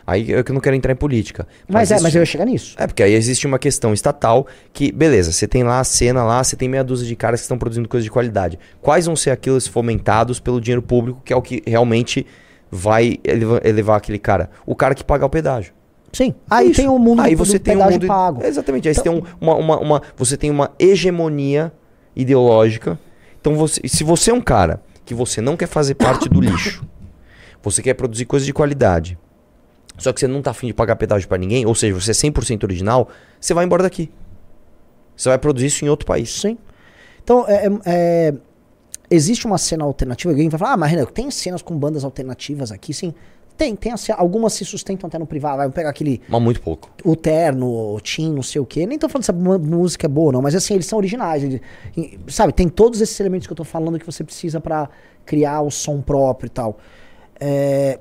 Aí 0.08 0.30
eu 0.32 0.44
que 0.44 0.52
não 0.52 0.60
quero 0.62 0.76
entrar 0.76 0.92
em 0.92 0.96
política. 0.96 1.48
Mas, 1.68 1.90
é, 1.92 1.96
isso- 1.96 2.04
mas 2.04 2.14
eu 2.14 2.22
ia 2.22 2.26
chegar 2.26 2.46
nisso. 2.46 2.76
É, 2.78 2.86
porque 2.86 3.02
aí 3.02 3.14
existe 3.14 3.48
uma 3.48 3.58
questão 3.58 3.92
estatal 3.94 4.46
que, 4.72 4.92
beleza, 4.92 5.32
você 5.32 5.48
tem 5.48 5.64
lá 5.64 5.80
a 5.80 5.84
cena 5.84 6.24
lá, 6.24 6.44
você 6.44 6.56
tem 6.56 6.70
meia 6.70 6.84
dúzia 6.84 7.08
de 7.08 7.16
caras 7.16 7.40
que 7.40 7.46
estão 7.46 7.58
produzindo 7.58 7.90
coisas 7.90 8.04
de 8.04 8.12
qualidade. 8.12 8.60
Quais 8.82 9.06
vão 9.08 9.16
ser 9.16 9.32
aqueles 9.32 9.66
fomentados 9.68 10.40
pelo 10.40 10.62
dinheiro 10.62 10.82
público, 10.84 11.22
que 11.26 11.34
é 11.34 11.36
o 11.36 11.42
que 11.42 11.64
realmente 11.66 12.26
vai 12.70 13.18
eleva- 13.24 13.62
elevar 13.64 13.98
aquele 13.98 14.20
cara? 14.20 14.50
O 14.66 14.76
cara 14.76 14.94
que 14.94 15.04
paga 15.04 15.26
o 15.26 15.30
pedágio. 15.30 15.74
Sim. 16.14 16.34
Aí 16.50 16.68
Isso. 16.72 16.80
tem 16.80 16.88
o 16.88 16.98
mundo 17.00 17.22
aí 17.22 17.36
você 17.36 17.58
tem 17.60 17.76
um 17.76 17.84
mundo 17.90 18.08
pago. 18.08 18.42
Exatamente. 18.46 18.88
Aí 18.88 18.94
Então- 18.98 19.16
você 19.16 19.22
tem 19.22 19.30
um- 19.32 19.36
uma, 19.42 19.56
uma, 19.56 19.80
uma- 19.80 20.02
você 20.16 20.38
tem 20.38 20.50
uma 20.52 20.72
hegemonia 20.80 21.74
ideológica. 22.16 22.98
Então 23.42 23.56
você, 23.56 23.82
se 23.88 24.04
você 24.04 24.32
é 24.32 24.34
um 24.34 24.42
cara 24.42 24.82
que 25.04 25.14
você 25.14 25.42
não 25.42 25.58
quer 25.58 25.68
fazer 25.68 25.96
parte 25.96 26.30
do 26.30 26.40
lixo, 26.40 26.84
você 27.62 27.82
quer 27.82 27.94
produzir 27.96 28.26
coisas 28.26 28.46
de 28.46 28.54
qualidade, 28.54 29.18
só 29.98 30.12
que 30.14 30.20
você 30.20 30.28
não 30.28 30.42
tá 30.42 30.52
afim 30.52 30.68
de 30.68 30.74
pagar 30.74 30.96
pedágio 30.96 31.28
pra 31.28 31.38
ninguém, 31.38 31.66
ou 31.66 31.74
seja, 31.76 31.94
você 31.94 32.12
é 32.12 32.14
100% 32.14 32.64
original, 32.64 33.10
você 33.40 33.54
vai 33.54 33.66
embora 33.66 33.84
daqui. 33.84 34.12
Você 35.16 35.30
vai 35.30 35.38
produzir 35.38 35.68
isso 35.68 35.86
em 35.86 35.90
outro 35.90 36.06
país. 36.06 36.30
Sim. 36.42 36.58
Então, 37.24 37.46
é, 37.48 37.66
é- 37.68 37.70
é, 37.86 38.34
existe 39.10 39.46
uma 39.46 39.58
cena 39.58 39.84
alternativa. 39.86 40.32
Alguém 40.34 40.50
vai 40.50 40.60
falar, 40.60 40.74
ah, 40.74 40.78
mas 40.78 40.92
Renan, 40.92 41.06
tem 41.06 41.32
cenas 41.32 41.62
com 41.62 41.78
bandas 41.78 42.04
alternativas 42.04 42.72
aqui, 42.72 42.94
sim. 42.94 43.14
Tem, 43.58 43.74
tem 43.74 43.94
a 43.94 43.96
algumas 44.18 44.52
se 44.52 44.66
sustentam 44.66 45.08
até 45.08 45.18
no 45.18 45.26
privado. 45.26 45.58
Vai 45.60 45.70
pegar 45.70 45.90
aquele 45.90 46.22
Mas 46.28 46.42
muito 46.42 46.62
pouco. 46.62 46.90
o 47.06 47.16
Terno, 47.16 47.96
o 47.96 48.02
Tim, 48.02 48.34
não 48.34 48.44
sei 48.44 48.60
o 48.60 48.66
quê. 48.66 48.86
Nem 48.86 49.00
tô 49.00 49.08
falando 49.08 49.24
se 49.24 49.32
a 49.32 49.34
música 49.34 50.06
é 50.08 50.10
boa, 50.10 50.34
não, 50.34 50.42
mas 50.42 50.54
assim, 50.56 50.74
eles 50.74 50.86
são 50.86 50.98
originais. 51.00 51.42
ele- 51.42 51.62
e, 51.96 52.20
sabe, 52.28 52.52
tem 52.52 52.68
todos 52.68 53.00
esses 53.00 53.18
elementos 53.18 53.48
que 53.48 53.54
eu 53.54 53.56
tô 53.56 53.64
falando 53.64 53.98
que 53.98 54.06
você 54.06 54.26
precisa 54.26 54.60
pra 54.60 54.90
criar 55.26 55.62
o 55.62 55.72
som 55.72 56.02
próprio 56.02 56.48
e 56.48 56.50
tal. 56.50 56.78
É, 57.40 57.98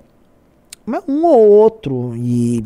mas 0.87 1.03
um 1.09 1.25
ou 1.25 1.49
outro, 1.49 2.13
e, 2.17 2.65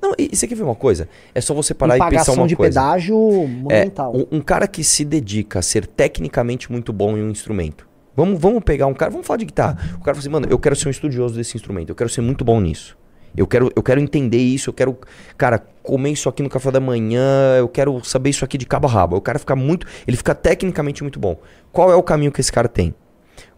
Não, 0.00 0.12
e 0.18 0.34
você 0.34 0.46
quer 0.46 0.54
ver 0.54 0.62
uma 0.64 0.74
coisa? 0.74 1.08
É 1.34 1.40
só 1.40 1.54
você 1.54 1.72
parar 1.74 1.96
e 1.96 2.00
e, 2.00 2.10
pensar 2.10 2.32
uma 2.32 2.46
de 2.46 2.56
coisa. 2.56 2.80
pedágio 2.80 3.16
É, 3.16 3.46
monumental. 3.46 4.14
um, 4.16 4.26
um 4.38 4.40
cara 4.40 4.66
que 4.68 4.84
se 4.84 5.04
dedica 5.04 5.58
a 5.58 5.62
ser 5.62 5.86
tecnicamente 5.86 6.70
muito 6.70 6.92
bom 6.92 7.16
em 7.16 7.22
um 7.22 7.30
instrumento. 7.30 7.88
Vamos, 8.16 8.38
vamos 8.40 8.62
pegar 8.64 8.86
um 8.86 8.94
cara, 8.94 9.10
vamos 9.10 9.26
falar 9.26 9.38
de 9.38 9.44
guitarra. 9.46 9.78
O 9.94 10.00
cara 10.02 10.14
fala 10.14 10.18
assim, 10.18 10.28
mano, 10.28 10.46
eu 10.50 10.58
quero 10.58 10.76
ser 10.76 10.88
um 10.88 10.90
estudioso 10.90 11.34
desse 11.34 11.56
instrumento, 11.56 11.88
eu 11.90 11.94
quero 11.94 12.10
ser 12.10 12.20
muito 12.20 12.44
bom 12.44 12.60
nisso. 12.60 12.98
Eu 13.36 13.46
quero, 13.46 13.70
eu 13.76 13.82
quero 13.82 14.00
entender 14.00 14.38
isso, 14.38 14.70
eu 14.70 14.74
quero, 14.74 14.98
cara, 15.38 15.64
comer 15.84 16.10
isso 16.10 16.28
aqui 16.28 16.42
no 16.42 16.48
café 16.50 16.72
da 16.72 16.80
manhã, 16.80 17.56
eu 17.58 17.68
quero 17.68 18.02
saber 18.04 18.30
isso 18.30 18.44
aqui 18.44 18.58
de 18.58 18.66
cabo 18.66 18.88
a 18.88 18.90
rabo. 18.90 19.16
Eu 19.16 19.20
quero 19.20 19.38
ficar 19.38 19.54
muito. 19.54 19.86
Ele 20.04 20.16
fica 20.16 20.34
tecnicamente 20.34 21.02
muito 21.04 21.20
bom. 21.20 21.36
Qual 21.70 21.92
é 21.92 21.94
o 21.94 22.02
caminho 22.02 22.32
que 22.32 22.40
esse 22.40 22.50
cara 22.50 22.68
tem? 22.68 22.92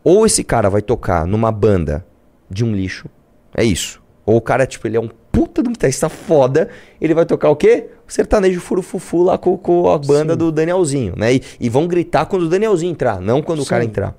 Ou 0.05 0.27
esse 0.27 0.45
cara 0.45 0.69
vai 0.69 0.83
tocar 0.83 1.27
numa 1.27 1.51
banda 1.51 2.05
de 2.51 2.63
um 2.65 2.75
lixo, 2.75 3.09
é 3.57 3.65
isso. 3.65 4.02
Ou 4.33 4.39
o 4.39 4.41
cara, 4.41 4.67
tipo, 4.67 4.87
ele 4.87 4.97
é 4.97 5.01
um 5.01 5.09
puta 5.31 5.63
de 5.63 5.69
um 5.69 5.73
guitarrista 5.73 6.09
foda, 6.09 6.69
ele 7.01 7.15
vai 7.15 7.27
tocar 7.27 7.51
o 7.51 7.57
quê? 7.57 7.89
O 8.09 8.13
sertanejo 8.13 8.61
furufufu 8.61 9.23
lá 9.23 9.37
com, 9.37 9.57
com 9.57 9.91
a 9.91 9.99
banda 9.99 10.33
Sim. 10.33 10.39
do 10.39 10.53
Danielzinho, 10.53 11.15
né? 11.17 11.35
E, 11.35 11.43
e 11.61 11.69
vão 11.69 11.87
gritar 11.87 12.27
quando 12.27 12.43
o 12.43 12.49
Danielzinho 12.49 12.93
entrar, 12.93 13.21
não 13.21 13.43
quando 13.43 13.63
o 13.63 13.67
cara 13.67 13.83
Sim. 13.83 13.89
entrar. 13.89 14.17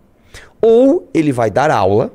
Ou 0.61 1.09
ele 1.13 1.31
vai 1.31 1.49
dar 1.49 1.71
aula 1.71 2.11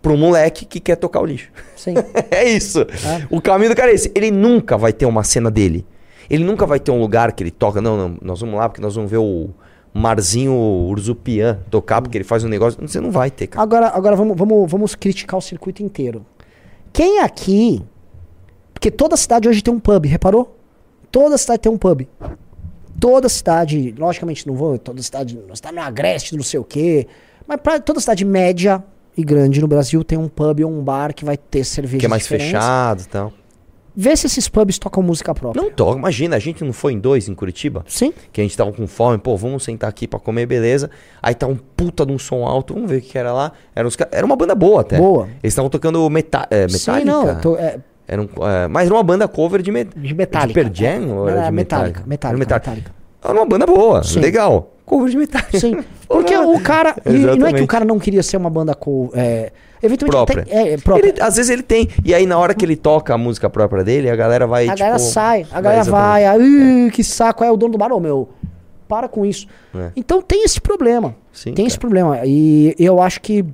pro 0.00 0.16
moleque 0.16 0.64
que 0.64 0.80
quer 0.80 0.96
tocar 0.96 1.20
o 1.20 1.26
lixo. 1.26 1.50
Sim. 1.76 1.94
é 2.30 2.48
isso. 2.48 2.86
O 3.30 3.40
caminho 3.40 3.70
do 3.70 3.76
cara 3.76 3.90
é 3.90 3.94
esse. 3.94 4.10
Ele 4.14 4.30
nunca 4.30 4.76
vai 4.76 4.92
ter 4.92 5.06
uma 5.06 5.22
cena 5.22 5.50
dele. 5.50 5.86
Ele 6.28 6.44
nunca 6.44 6.64
vai 6.64 6.80
ter 6.80 6.90
um 6.90 7.00
lugar 7.00 7.32
que 7.32 7.42
ele 7.42 7.50
toca. 7.50 7.80
Não, 7.80 7.96
não, 7.96 8.18
nós 8.22 8.40
vamos 8.40 8.56
lá 8.56 8.68
porque 8.68 8.80
nós 8.80 8.94
vamos 8.94 9.10
ver 9.10 9.18
o 9.18 9.50
Marzinho 9.92 10.52
Urzupian 10.52 11.58
tocar, 11.70 12.00
porque 12.00 12.16
ele 12.16 12.24
faz 12.24 12.44
um 12.44 12.48
negócio. 12.48 12.80
Você 12.86 13.00
não 13.00 13.10
vai 13.10 13.30
ter, 13.30 13.48
cara. 13.48 13.62
Agora, 13.62 13.88
agora 13.88 14.16
vamos, 14.16 14.36
vamos, 14.36 14.70
vamos 14.70 14.94
criticar 14.94 15.38
o 15.38 15.42
circuito 15.42 15.82
inteiro. 15.82 16.24
Quem 16.92 17.20
aqui. 17.20 17.82
Porque 18.72 18.90
toda 18.90 19.16
cidade 19.16 19.48
hoje 19.48 19.62
tem 19.62 19.72
um 19.72 19.80
pub, 19.80 20.06
reparou? 20.06 20.56
Toda 21.10 21.36
cidade 21.36 21.60
tem 21.60 21.72
um 21.72 21.78
pub. 21.78 22.06
Toda 22.98 23.28
cidade, 23.28 23.94
logicamente 23.98 24.46
não 24.46 24.54
vou, 24.54 24.78
toda 24.78 25.02
cidade, 25.02 25.38
nós 25.48 25.58
está 25.58 25.72
no 25.72 25.80
Agreste, 25.80 26.36
não 26.36 26.42
sei 26.42 26.60
o 26.60 26.64
quê. 26.64 27.06
Mas 27.46 27.60
pra 27.60 27.80
toda 27.80 28.00
cidade 28.00 28.24
média 28.24 28.82
e 29.16 29.24
grande 29.24 29.60
no 29.60 29.66
Brasil 29.66 30.04
tem 30.04 30.18
um 30.18 30.28
pub 30.28 30.60
ou 30.60 30.70
um 30.70 30.82
bar 30.82 31.14
que 31.14 31.24
vai 31.24 31.36
ter 31.36 31.64
cerveja. 31.64 31.98
Que 31.98 32.06
é 32.06 32.08
mais 32.08 32.26
fechado 32.26 33.02
e 33.02 33.06
tal. 33.06 33.32
Vê 33.96 34.16
se 34.16 34.26
esses 34.26 34.48
pubs 34.48 34.78
tocam 34.78 35.02
música 35.02 35.34
própria. 35.34 35.62
Não 35.62 35.70
toca. 35.70 35.98
Imagina, 35.98 36.36
a 36.36 36.38
gente 36.38 36.64
não 36.64 36.72
foi 36.72 36.92
em 36.92 36.98
dois 36.98 37.28
em 37.28 37.34
Curitiba? 37.34 37.84
Sim. 37.88 38.12
Que 38.32 38.40
a 38.40 38.44
gente 38.44 38.56
tava 38.56 38.72
com 38.72 38.86
fome, 38.86 39.18
pô, 39.18 39.36
vamos 39.36 39.62
sentar 39.64 39.88
aqui 39.90 40.06
pra 40.06 40.18
comer, 40.20 40.46
beleza. 40.46 40.90
Aí 41.22 41.34
tá 41.34 41.46
um 41.46 41.56
puta 41.56 42.04
de 42.06 42.12
um 42.12 42.18
som 42.18 42.44
alto, 42.46 42.74
vamos 42.74 42.88
ver 42.90 42.98
o 42.98 43.00
que 43.02 43.16
era 43.18 43.32
lá. 43.32 43.52
Era, 43.74 43.86
uns 43.86 43.96
era 44.12 44.24
uma 44.24 44.36
banda 44.36 44.54
boa 44.54 44.80
até. 44.82 44.96
Boa. 44.98 45.24
Eles 45.42 45.52
estavam 45.52 45.68
tocando 45.70 46.08
meta 46.10 46.46
é, 46.50 46.68
Sim, 46.68 46.74
Metallica. 46.92 47.04
não. 47.12 47.28
eu 47.28 47.40
tô- 47.40 47.56
é, 47.56 47.78
Era 48.06 48.22
um, 48.22 48.28
é, 48.46 48.68
mas 48.68 48.86
era 48.86 48.94
uma 48.94 49.02
banda 49.02 49.26
cover 49.28 49.62
de, 49.62 49.70
met... 49.70 49.90
de 49.96 50.14
Metallica. 50.14 50.64
de 50.64 50.70
Pearl 50.70 50.74
Jam 51.00 51.16
ou 51.16 51.28
era 51.28 51.38
Era 51.40 51.46
de 51.48 51.52
Metallica. 51.54 52.02
Metallica? 52.06 52.08
Metallica. 52.08 52.28
Era 52.28 52.38
Metallica. 52.38 52.70
Metallica. 52.70 52.99
Era 53.22 53.32
uma 53.34 53.44
banda 53.46 53.66
boa, 53.66 54.02
Sim. 54.02 54.20
legal. 54.20 54.70
Cover 54.86 55.10
de 55.10 55.16
Metallica. 55.16 55.58
Sim. 55.60 55.78
Porque 56.08 56.36
o 56.36 56.58
cara. 56.60 56.96
E, 57.06 57.10
não 57.38 57.46
é 57.46 57.52
que 57.52 57.62
o 57.62 57.66
cara 57.66 57.84
não 57.84 57.98
queria 57.98 58.22
ser 58.22 58.36
uma 58.36 58.50
banda 58.50 58.74
co, 58.74 59.10
é, 59.14 59.52
eventualmente 59.82 60.10
Própria. 60.16 60.42
até- 60.42 60.52
é, 60.70 60.72
é, 60.72 60.76
própria. 60.78 61.10
Ele- 61.10 61.20
às 61.22 61.36
vezes 61.36 61.50
ele 61.50 61.62
tem. 61.62 61.88
E 62.04 62.12
aí 62.14 62.26
na 62.26 62.36
hora 62.38 62.54
que 62.54 62.64
ele 62.64 62.74
toca 62.76 63.14
a 63.14 63.18
música 63.18 63.48
própria 63.48 63.84
dele, 63.84 64.10
a 64.10 64.16
galera 64.16 64.46
vai, 64.46 64.64
a 64.64 64.68
tipo... 64.74 64.78
galera 64.80 64.98
sai, 64.98 65.46
a 65.52 65.60
galera 65.60 65.84
vai, 65.84 66.24
aí, 66.26 66.86
"Ih, 66.86 66.90
que 66.90 67.04
saco, 67.04 67.44
é 67.44 67.50
o 67.52 67.56
dono 67.56 67.72
do 67.72 67.78
bar, 67.78 67.92
ô 67.92 68.00
meu. 68.00 68.28
Para 68.88 69.06
com 69.08 69.24
isso. 69.24 69.46
É. 69.72 69.90
Então 69.94 70.20
tem 70.20 70.42
esse 70.44 70.60
problema. 70.60 71.14
Sim, 71.32 71.52
tem 71.54 71.64
esse 71.64 71.76
cara. 71.78 71.80
problema. 71.82 72.20
E 72.26 72.74
eu 72.76 73.00
acho 73.00 73.20
que. 73.20 73.44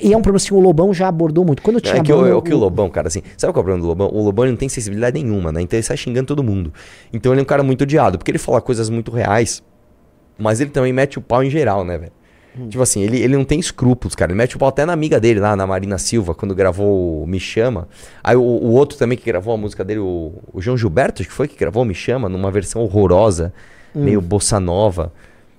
E 0.00 0.12
é 0.12 0.16
um 0.16 0.22
problema 0.22 0.36
assim, 0.36 0.54
o 0.54 0.60
Lobão 0.60 0.94
já 0.94 1.08
abordou 1.08 1.44
muito. 1.44 1.60
Quando 1.62 1.76
eu 1.76 1.80
tinha 1.80 1.96
É 1.96 2.02
que 2.02 2.12
o, 2.12 2.16
banda, 2.16 2.28
é 2.30 2.34
o 2.34 2.40
que 2.42 2.54
o 2.54 2.56
Lobão, 2.56 2.88
cara, 2.88 3.08
assim, 3.08 3.22
sabe 3.36 3.52
qual 3.52 3.60
é 3.60 3.62
o 3.62 3.64
problema 3.64 3.80
do 3.80 3.86
Lobão? 3.88 4.08
O 4.12 4.24
Lobão 4.24 4.46
não 4.46 4.56
tem 4.56 4.68
sensibilidade 4.68 5.22
nenhuma, 5.22 5.52
né? 5.52 5.60
Então 5.60 5.76
ele 5.76 5.84
sai 5.84 5.96
xingando 5.96 6.26
todo 6.26 6.42
mundo. 6.42 6.72
Então 7.12 7.32
ele 7.32 7.40
é 7.40 7.42
um 7.42 7.46
cara 7.46 7.62
muito 7.62 7.82
odiado, 7.82 8.16
porque 8.18 8.30
ele 8.30 8.38
fala 8.38 8.60
coisas 8.60 8.88
muito 8.88 9.10
reais, 9.10 9.62
mas 10.38 10.60
ele 10.60 10.70
também 10.70 10.92
mete 10.92 11.18
o 11.18 11.22
pau 11.22 11.42
em 11.44 11.50
geral, 11.50 11.84
né, 11.84 11.98
velho? 11.98 12.12
Hum. 12.58 12.68
Tipo 12.68 12.82
assim, 12.82 13.02
ele, 13.02 13.18
ele 13.18 13.36
não 13.36 13.44
tem 13.44 13.58
escrúpulos, 13.58 14.14
cara. 14.14 14.30
Ele 14.30 14.38
mete 14.38 14.56
o 14.56 14.58
pau 14.58 14.68
até 14.68 14.84
na 14.84 14.92
amiga 14.92 15.18
dele 15.18 15.40
lá, 15.40 15.56
na 15.56 15.66
Marina 15.66 15.96
Silva, 15.98 16.34
quando 16.34 16.54
gravou 16.54 17.22
o 17.22 17.26
Me 17.26 17.40
Chama. 17.40 17.88
Aí 18.22 18.36
o, 18.36 18.42
o 18.42 18.72
outro 18.72 18.98
também 18.98 19.16
que 19.16 19.24
gravou 19.24 19.54
a 19.54 19.56
música 19.56 19.82
dele, 19.84 20.00
o, 20.00 20.32
o 20.52 20.60
João 20.60 20.76
Gilberto, 20.76 21.22
acho 21.22 21.28
que 21.30 21.34
foi 21.34 21.48
que 21.48 21.56
gravou 21.56 21.84
Me 21.84 21.94
Chama, 21.94 22.28
numa 22.28 22.50
versão 22.50 22.82
horrorosa, 22.82 23.52
Hum. 23.94 24.04
meio 24.04 24.22
bossa 24.22 24.58
nova. 24.58 25.12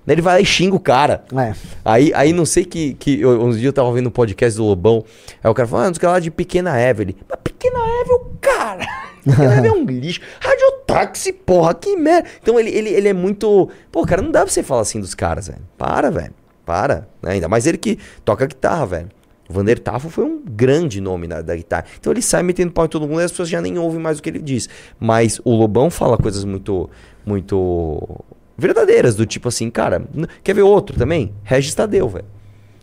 Daí 0.06 0.14
ele 0.14 0.22
vai 0.22 0.34
lá 0.34 0.40
e 0.40 0.44
xinga 0.44 0.76
o 0.76 0.80
cara. 0.80 1.24
É. 1.36 1.54
Aí, 1.84 2.12
aí 2.14 2.32
não 2.32 2.44
sei 2.44 2.64
que, 2.64 2.94
que 2.94 3.24
uns 3.24 3.54
dias 3.54 3.66
eu 3.66 3.72
tava 3.72 3.90
vendo 3.92 4.08
um 4.08 4.10
podcast 4.10 4.56
do 4.56 4.64
Lobão. 4.64 5.04
Aí 5.42 5.50
o 5.50 5.54
cara 5.54 5.66
falou, 5.66 5.84
ah, 5.84 5.88
não 5.88 5.94
sei 5.94 6.08
lá 6.08 6.20
de 6.20 6.30
Pequena 6.30 6.78
Evelyn. 6.80 7.14
Mas 7.28 7.38
Pequena 7.42 7.78
Evelyn, 8.02 8.20
cara. 8.40 8.86
Pequena 9.24 9.52
Evelyn 9.56 9.68
é 9.68 9.72
um 9.72 9.84
lixo. 9.84 10.20
Radiotáxi, 10.40 11.32
porra, 11.32 11.74
que 11.74 11.96
merda. 11.96 12.28
Então 12.42 12.60
ele, 12.60 12.70
ele, 12.70 12.90
ele 12.90 13.08
é 13.08 13.12
muito. 13.12 13.70
Pô, 13.90 14.04
cara, 14.04 14.20
não 14.20 14.30
dá 14.30 14.42
pra 14.42 14.50
você 14.50 14.62
falar 14.62 14.82
assim 14.82 15.00
dos 15.00 15.14
caras, 15.14 15.48
velho. 15.48 15.62
Para, 15.78 16.10
velho. 16.10 16.34
Para. 16.66 17.08
né? 17.22 17.32
Ainda 17.32 17.48
mais 17.48 17.66
ele 17.66 17.78
que 17.78 17.98
toca 18.24 18.46
guitarra, 18.46 18.86
velho. 18.86 19.08
O 19.48 19.52
Vander 19.52 19.78
Tafo 19.78 20.08
foi 20.08 20.24
um 20.24 20.42
grande 20.42 21.00
nome 21.00 21.26
da, 21.26 21.42
da 21.42 21.54
guitarra. 21.54 21.84
Então 22.00 22.12
ele 22.12 22.22
sai 22.22 22.42
metendo 22.42 22.72
pau 22.72 22.86
em 22.86 22.88
todo 22.88 23.06
mundo 23.06 23.20
e 23.20 23.24
as 23.24 23.30
pessoas 23.30 23.48
já 23.48 23.60
nem 23.60 23.78
ouvem 23.78 24.00
mais 24.00 24.18
o 24.18 24.22
que 24.22 24.30
ele 24.30 24.38
diz. 24.38 24.68
Mas 24.98 25.40
o 25.44 25.54
Lobão 25.54 25.90
fala 25.90 26.16
coisas 26.16 26.44
muito, 26.44 26.88
muito 27.26 28.24
verdadeiras, 28.56 29.14
do 29.14 29.26
tipo 29.26 29.48
assim, 29.48 29.70
cara, 29.70 30.02
quer 30.42 30.54
ver 30.54 30.62
outro 30.62 30.96
também? 30.96 31.32
Regis 31.42 31.74
Tadeu, 31.74 32.08
velho. 32.08 32.26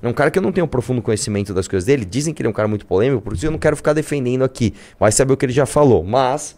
É 0.02 0.08
um 0.08 0.14
cara 0.14 0.32
que 0.32 0.40
eu 0.40 0.44
não 0.44 0.52
tenho 0.52 0.68
profundo 0.68 1.02
conhecimento 1.02 1.54
das 1.54 1.68
coisas 1.68 1.86
dele. 1.86 2.04
Dizem 2.04 2.34
que 2.34 2.42
ele 2.42 2.48
é 2.48 2.50
um 2.50 2.54
cara 2.54 2.68
muito 2.68 2.86
polêmico, 2.86 3.22
por 3.22 3.34
isso 3.34 3.46
eu 3.46 3.52
não 3.52 3.60
quero 3.60 3.76
ficar 3.76 3.94
defendendo 3.94 4.44
aqui. 4.44 4.74
Vai 5.00 5.12
saber 5.12 5.34
o 5.34 5.38
que 5.38 5.46
ele 5.46 5.54
já 5.54 5.66
falou. 5.66 6.04
Mas, 6.04 6.56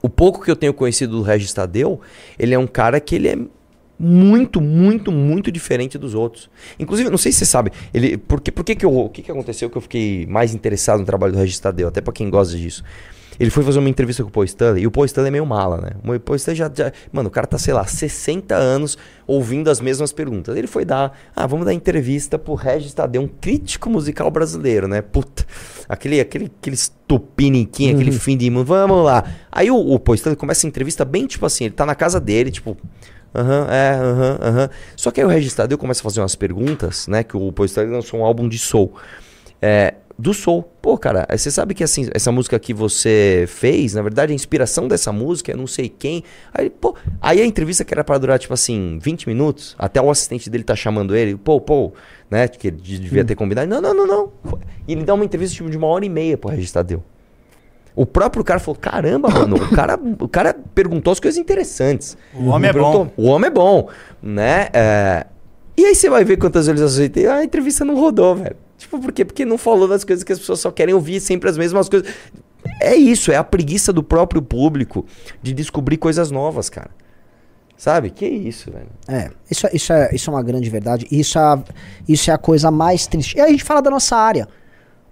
o 0.00 0.08
pouco 0.08 0.44
que 0.44 0.50
eu 0.50 0.56
tenho 0.56 0.72
conhecido 0.72 1.16
do 1.16 1.22
Regis 1.22 1.52
Tadeu, 1.52 2.00
ele 2.38 2.54
é 2.54 2.58
um 2.58 2.66
cara 2.66 3.00
que 3.00 3.16
ele 3.16 3.28
é 3.28 3.36
muito, 3.98 4.60
muito, 4.60 5.12
muito 5.12 5.50
diferente 5.50 5.98
dos 5.98 6.14
outros. 6.14 6.48
Inclusive, 6.78 7.10
não 7.10 7.18
sei 7.18 7.32
se 7.32 7.38
você 7.38 7.46
sabe, 7.46 7.72
ele, 7.92 8.16
por 8.16 8.40
que, 8.40 8.50
por 8.50 8.64
que, 8.64 8.74
que 8.74 8.84
eu, 8.84 8.96
o 8.96 9.08
que, 9.08 9.22
que 9.22 9.30
aconteceu 9.30 9.68
que 9.68 9.76
eu 9.76 9.82
fiquei 9.82 10.26
mais 10.26 10.54
interessado 10.54 11.00
no 11.00 11.06
trabalho 11.06 11.32
do 11.32 11.38
Regis 11.38 11.58
Tadeu, 11.58 11.88
até 11.88 12.00
pra 12.00 12.12
quem 12.12 12.30
gosta 12.30 12.56
disso. 12.56 12.82
Ele 13.40 13.50
foi 13.50 13.64
fazer 13.64 13.78
uma 13.78 13.88
entrevista 13.88 14.22
com 14.22 14.28
o 14.28 14.32
Paul 14.32 14.44
Stanley, 14.44 14.82
e 14.82 14.86
o 14.86 14.90
Paul 14.90 15.04
Stanley 15.06 15.28
é 15.28 15.30
meio 15.32 15.46
mala, 15.46 15.78
né? 15.80 15.90
O 16.04 16.20
Paul 16.20 16.36
Stanley 16.36 16.58
já, 16.58 16.70
já- 16.74 16.92
Mano, 17.10 17.28
o 17.28 17.32
cara 17.32 17.46
tá, 17.46 17.58
sei 17.58 17.72
lá, 17.74 17.84
60 17.84 18.54
anos 18.54 18.96
ouvindo 19.26 19.70
as 19.70 19.80
mesmas 19.80 20.12
perguntas. 20.12 20.56
Ele 20.56 20.66
foi 20.66 20.84
dar... 20.84 21.18
Ah, 21.34 21.46
vamos 21.46 21.64
dar 21.64 21.72
entrevista 21.72 22.38
pro 22.38 22.54
Regis 22.54 22.92
Tadeu, 22.92 23.22
um 23.22 23.28
crítico 23.28 23.88
musical 23.88 24.30
brasileiro, 24.30 24.86
né? 24.86 25.00
Puta, 25.00 25.46
aquele, 25.88 26.20
aquele, 26.20 26.52
aquele 26.60 26.74
estupiniquinho, 26.76 27.94
aquele 27.96 28.12
fim 28.12 28.36
de 28.36 28.50
mundo. 28.50 28.64
Vamos 28.66 29.04
lá. 29.04 29.24
Aí 29.50 29.70
o, 29.70 29.76
o 29.76 29.98
Paul 29.98 30.14
Stanley 30.14 30.36
começa 30.36 30.66
a 30.66 30.68
entrevista 30.68 31.04
bem, 31.04 31.26
tipo 31.26 31.46
assim, 31.46 31.64
ele 31.64 31.74
tá 31.74 31.86
na 31.86 31.94
casa 31.94 32.20
dele, 32.20 32.50
tipo... 32.50 32.76
Aham, 33.34 33.66
é, 33.70 33.94
aham, 33.94 34.38
aham. 34.42 34.70
Só 34.94 35.10
que 35.10 35.18
aí 35.18 35.26
o 35.26 35.28
Regis 35.30 35.54
Tadeu 35.54 35.78
começa 35.78 36.00
a 36.00 36.04
fazer 36.04 36.20
umas 36.20 36.34
perguntas, 36.34 37.08
né? 37.08 37.22
Que 37.24 37.34
o 37.34 37.50
Paul 37.50 37.64
Stanley 37.64 37.90
lançou 37.90 38.20
um 38.20 38.24
álbum 38.26 38.46
de 38.46 38.58
soul. 38.58 38.92
É, 39.64 39.94
do 40.18 40.32
soul. 40.34 40.62
Pô, 40.80 40.96
cara, 40.98 41.26
você 41.30 41.50
sabe 41.50 41.74
que 41.74 41.82
assim, 41.84 42.08
essa 42.14 42.30
música 42.32 42.58
que 42.58 42.72
você 42.74 43.44
fez, 43.48 43.94
na 43.94 44.02
verdade, 44.02 44.32
a 44.32 44.34
inspiração 44.34 44.86
dessa 44.88 45.12
música 45.12 45.52
é 45.52 45.56
não 45.56 45.66
sei 45.66 45.88
quem. 45.88 46.22
Aí, 46.52 46.68
pô, 46.70 46.94
aí 47.20 47.40
a 47.40 47.46
entrevista 47.46 47.84
que 47.84 47.92
era 47.94 48.04
pra 48.04 48.18
durar, 48.18 48.38
tipo 48.38 48.52
assim, 48.54 48.98
20 49.00 49.26
minutos, 49.28 49.74
até 49.78 50.00
o 50.00 50.10
assistente 50.10 50.48
dele 50.50 50.64
tá 50.64 50.74
chamando 50.76 51.14
ele, 51.16 51.36
pô, 51.36 51.60
pô, 51.60 51.92
né? 52.30 52.46
Que 52.48 52.68
ele 52.68 52.76
de- 52.76 52.98
devia 52.98 53.24
ter 53.24 53.34
combinado. 53.34 53.68
Não, 53.68 53.80
não, 53.80 53.94
não, 53.94 54.06
não. 54.06 54.32
E 54.86 54.92
ele 54.92 55.04
dá 55.04 55.14
uma 55.14 55.24
entrevista 55.24 55.54
tipo, 55.56 55.70
de 55.70 55.76
uma 55.76 55.86
hora 55.86 56.04
e 56.04 56.08
meia 56.08 56.36
pro 56.36 56.50
Regis 56.50 56.72
Tadeu. 56.72 57.02
O 57.94 58.06
próprio 58.06 58.42
cara 58.42 58.58
falou: 58.58 58.78
caramba, 58.80 59.28
mano, 59.28 59.56
o 59.56 59.68
cara, 59.74 59.98
o 60.20 60.26
cara 60.28 60.54
perguntou 60.74 61.12
as 61.12 61.20
coisas 61.20 61.38
interessantes. 61.38 62.16
O 62.34 62.46
homem 62.46 62.70
é 62.70 62.72
bom. 62.72 63.10
O 63.16 63.24
homem 63.26 63.48
é 63.48 63.50
bom, 63.50 63.88
né? 64.22 64.68
É, 64.72 65.26
E 65.76 65.84
aí 65.84 65.94
você 65.94 66.08
vai 66.08 66.24
ver 66.24 66.38
quantas 66.38 66.66
visualizações 66.66 67.10
tem. 67.10 67.26
Ah, 67.26 67.36
a 67.36 67.44
entrevista 67.44 67.84
não 67.84 67.94
rodou, 67.98 68.34
velho. 68.36 68.56
Tipo, 68.82 68.98
por 69.00 69.12
quê? 69.12 69.24
Porque 69.24 69.44
não 69.44 69.56
falou 69.58 69.88
das 69.88 70.04
coisas 70.04 70.22
que 70.24 70.32
as 70.32 70.38
pessoas 70.38 70.60
só 70.60 70.70
querem 70.70 70.94
ouvir 70.94 71.20
sempre 71.20 71.48
as 71.48 71.56
mesmas 71.56 71.88
coisas. 71.88 72.08
É 72.80 72.94
isso, 72.94 73.32
é 73.32 73.36
a 73.36 73.44
preguiça 73.44 73.92
do 73.92 74.02
próprio 74.02 74.40
público 74.42 75.04
de 75.42 75.52
descobrir 75.52 75.96
coisas 75.96 76.30
novas, 76.30 76.68
cara. 76.70 76.90
Sabe? 77.76 78.10
Que 78.10 78.26
isso, 78.26 78.70
velho. 78.70 78.86
É, 79.08 79.30
isso, 79.50 79.66
é- 79.66 79.70
isso, 79.74 79.92
é, 79.92 80.10
isso 80.14 80.30
é 80.30 80.32
uma 80.32 80.42
grande 80.42 80.70
verdade. 80.70 81.06
Isso 81.10 81.36
é, 81.38 81.42
a- 81.42 81.62
isso 82.08 82.30
é 82.30 82.34
a 82.34 82.38
coisa 82.38 82.70
mais 82.70 83.06
triste. 83.06 83.36
E 83.36 83.40
aí 83.40 83.48
a 83.48 83.50
gente 83.50 83.64
fala 83.64 83.82
da 83.82 83.90
nossa 83.90 84.16
área. 84.16 84.46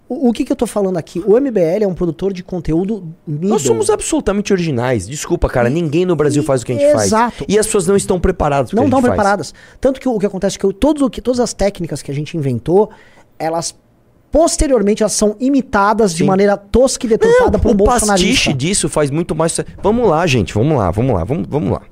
O, 0.09 0.29
o 0.29 0.33
que, 0.33 0.45
que 0.45 0.53
eu 0.53 0.57
tô 0.57 0.67
falando 0.67 0.97
aqui? 0.97 1.21
O 1.27 1.37
MBL 1.37 1.83
é 1.83 1.87
um 1.87 1.95
produtor 1.95 2.33
de 2.33 2.43
conteúdo 2.45 3.13
middle. 3.27 3.49
Nós 3.51 3.63
somos 3.63 3.91
absolutamente 3.91 4.53
originais. 4.53 5.09
Desculpa, 5.09 5.49
cara. 5.49 5.69
ninguém 5.71 6.05
no 6.05 6.15
Brasil 6.15 6.43
e- 6.43 6.47
faz 6.47 6.63
o 6.63 6.67
que 6.67 6.73
a 6.73 6.75
gente 6.77 6.93
faz. 6.93 7.07
exato. 7.07 7.45
E 7.49 7.59
as 7.59 7.67
pessoas 7.67 7.87
não 7.89 7.97
estão 7.97 8.21
preparadas 8.21 8.73
não 8.73 8.85
estão 8.85 9.03
preparadas. 9.03 9.53
Tanto 9.81 10.01
que 10.01 10.09
o, 10.09 10.15
o 10.15 10.19
que 10.21 10.27
acontece 10.27 10.57
é 10.57 10.61
que 10.61 10.67
eu- 10.67 10.73
todos, 10.73 11.03
o 11.03 11.11
que 11.11 11.21
todas 11.21 11.41
as 11.41 11.53
técnicas 11.53 12.03
que 12.03 12.11
a 12.11 12.15
gente 12.15 12.37
inventou, 12.37 12.91
elas 13.41 13.75
posteriormente 14.31 15.03
elas 15.03 15.13
são 15.13 15.37
imitadas 15.41 16.13
de 16.13 16.19
Sim. 16.19 16.27
maneira 16.27 16.57
tosca 16.57 17.05
e 17.07 17.09
deturpada 17.09 17.59
por 17.59 17.71
um 17.71 17.75
o 17.75 17.85
pastiche 17.85 18.07
bolsonarista. 18.07 18.55
disso 18.55 18.89
faz 18.89 19.11
muito 19.11 19.35
mais. 19.35 19.59
Vamos 19.83 20.09
lá, 20.09 20.27
gente. 20.27 20.55
Vamos 20.55 20.79
lá, 20.79 20.91
vamos 20.91 21.15
lá, 21.15 21.25
vamos, 21.25 21.47
vamos 21.49 21.73
lá. 21.73 21.83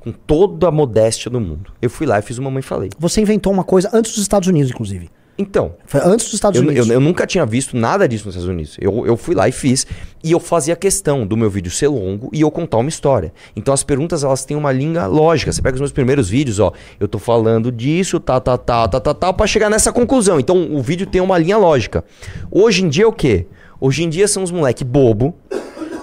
Com 0.00 0.10
toda 0.10 0.68
a 0.68 0.70
modéstia 0.70 1.30
do 1.30 1.40
mundo. 1.40 1.72
Eu 1.80 1.90
fui 1.90 2.06
lá 2.06 2.18
e 2.18 2.22
fiz 2.22 2.38
uma 2.38 2.50
mãe 2.50 2.62
falei. 2.62 2.90
Você 2.98 3.20
inventou 3.20 3.52
uma 3.52 3.62
coisa 3.62 3.90
antes 3.92 4.12
dos 4.12 4.22
Estados 4.22 4.48
Unidos, 4.48 4.70
inclusive. 4.70 5.10
Então, 5.40 5.72
Foi 5.86 6.00
antes 6.04 6.26
dos 6.26 6.34
Estados 6.34 6.60
eu, 6.60 6.66
Unidos. 6.66 6.86
eu- 6.86 6.94
eu 6.94 7.00
nunca 7.00 7.26
tinha 7.26 7.46
visto 7.46 7.74
nada 7.76 8.06
disso 8.06 8.26
nos 8.26 8.34
Estados 8.34 8.48
Unidos. 8.54 8.76
Eu, 8.78 9.06
eu 9.06 9.16
fui 9.16 9.34
lá 9.34 9.48
e 9.48 9.52
fiz. 9.52 9.86
E 10.22 10.32
eu 10.32 10.38
fazia 10.38 10.76
questão 10.76 11.26
do 11.26 11.34
meu 11.34 11.48
vídeo 11.48 11.70
ser 11.70 11.88
longo 11.88 12.28
e 12.30 12.42
eu 12.42 12.50
contar 12.50 12.76
uma 12.76 12.90
história. 12.90 13.32
Então 13.56 13.72
as 13.72 13.82
perguntas 13.82 14.22
elas 14.22 14.44
têm 14.44 14.54
uma 14.56 14.70
linha 14.70 15.06
lógica. 15.06 15.50
Você 15.50 15.62
pega 15.62 15.74
os 15.76 15.80
meus 15.80 15.92
primeiros 15.92 16.28
vídeos, 16.28 16.60
ó. 16.60 16.72
Eu 17.00 17.08
tô 17.08 17.18
falando 17.18 17.72
disso, 17.72 18.20
tá, 18.20 18.38
tá, 18.38 18.58
tá, 18.58 18.86
tá, 18.86 19.00
tá, 19.00 19.14
tá, 19.14 19.32
pra 19.32 19.46
chegar 19.46 19.70
nessa 19.70 19.90
conclusão. 19.92 20.38
Então 20.38 20.74
o 20.74 20.82
vídeo 20.82 21.06
tem 21.06 21.22
uma 21.22 21.38
linha 21.38 21.56
lógica. 21.56 22.04
Hoje 22.50 22.84
em 22.84 22.88
dia 22.90 23.04
é 23.04 23.06
o 23.06 23.12
quê? 23.12 23.46
Hoje 23.80 24.04
em 24.04 24.10
dia 24.10 24.28
são 24.28 24.42
os 24.42 24.50
moleque 24.50 24.84
bobo 24.84 25.34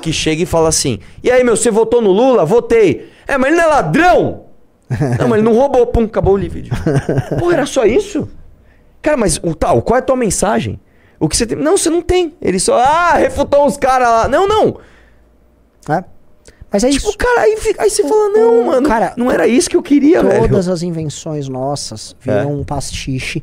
que 0.01 0.11
chega 0.11 0.41
e 0.41 0.45
fala 0.47 0.69
assim: 0.69 0.97
E 1.23 1.29
aí, 1.29 1.43
meu, 1.43 1.55
você 1.55 1.69
votou 1.69 2.01
no 2.01 2.11
Lula? 2.11 2.43
Votei. 2.43 3.09
É, 3.27 3.37
mas 3.37 3.49
ele 3.51 3.57
não 3.61 3.65
é 3.65 3.67
ladrão! 3.67 4.43
Não, 5.19 5.27
mas 5.27 5.39
ele 5.39 5.41
não 5.41 5.53
roubou. 5.53 5.85
Pum, 5.87 6.05
acabou 6.05 6.35
o 6.35 6.37
vídeo. 6.39 6.71
Pô, 7.37 7.51
era 7.51 7.65
só 7.65 7.83
isso? 7.85 8.25
Cara, 9.01 9.17
mas 9.17 9.37
o 9.43 9.53
tal, 9.55 9.81
qual 9.81 9.95
é 9.95 9.99
a 9.99 10.03
tua 10.03 10.15
mensagem? 10.15 10.79
O 11.19 11.27
que 11.27 11.35
você 11.37 11.45
tem. 11.47 11.57
Não, 11.57 11.77
você 11.77 11.89
não 11.89 12.01
tem. 12.01 12.35
Ele 12.41 12.59
só. 12.59 12.77
Ah, 12.77 13.13
refutou 13.13 13.65
uns 13.65 13.77
caras 13.77 14.07
lá. 14.07 14.27
Não, 14.27 14.47
não. 14.47 14.77
É. 15.89 16.03
Mas 16.71 16.83
é 16.83 16.89
Tipo, 16.89 17.07
isso. 17.09 17.17
cara, 17.17 17.41
aí, 17.41 17.55
fica- 17.57 17.81
aí 17.81 17.89
você 17.89 18.03
fala, 18.03 18.29
não, 18.29 18.61
o- 18.61 18.65
mano. 18.67 18.87
cara, 18.87 19.13
não 19.15 19.31
era 19.31 19.47
isso 19.47 19.69
que 19.69 19.77
eu 19.77 19.81
queria, 19.81 20.21
velho. 20.21 20.41
Todas 20.49 20.67
as 20.67 20.81
invenções 20.83 21.47
nossas 21.47 22.13
viram 22.19 22.41
É. 22.41 22.45
um 22.45 22.63
pastiche 22.63 23.41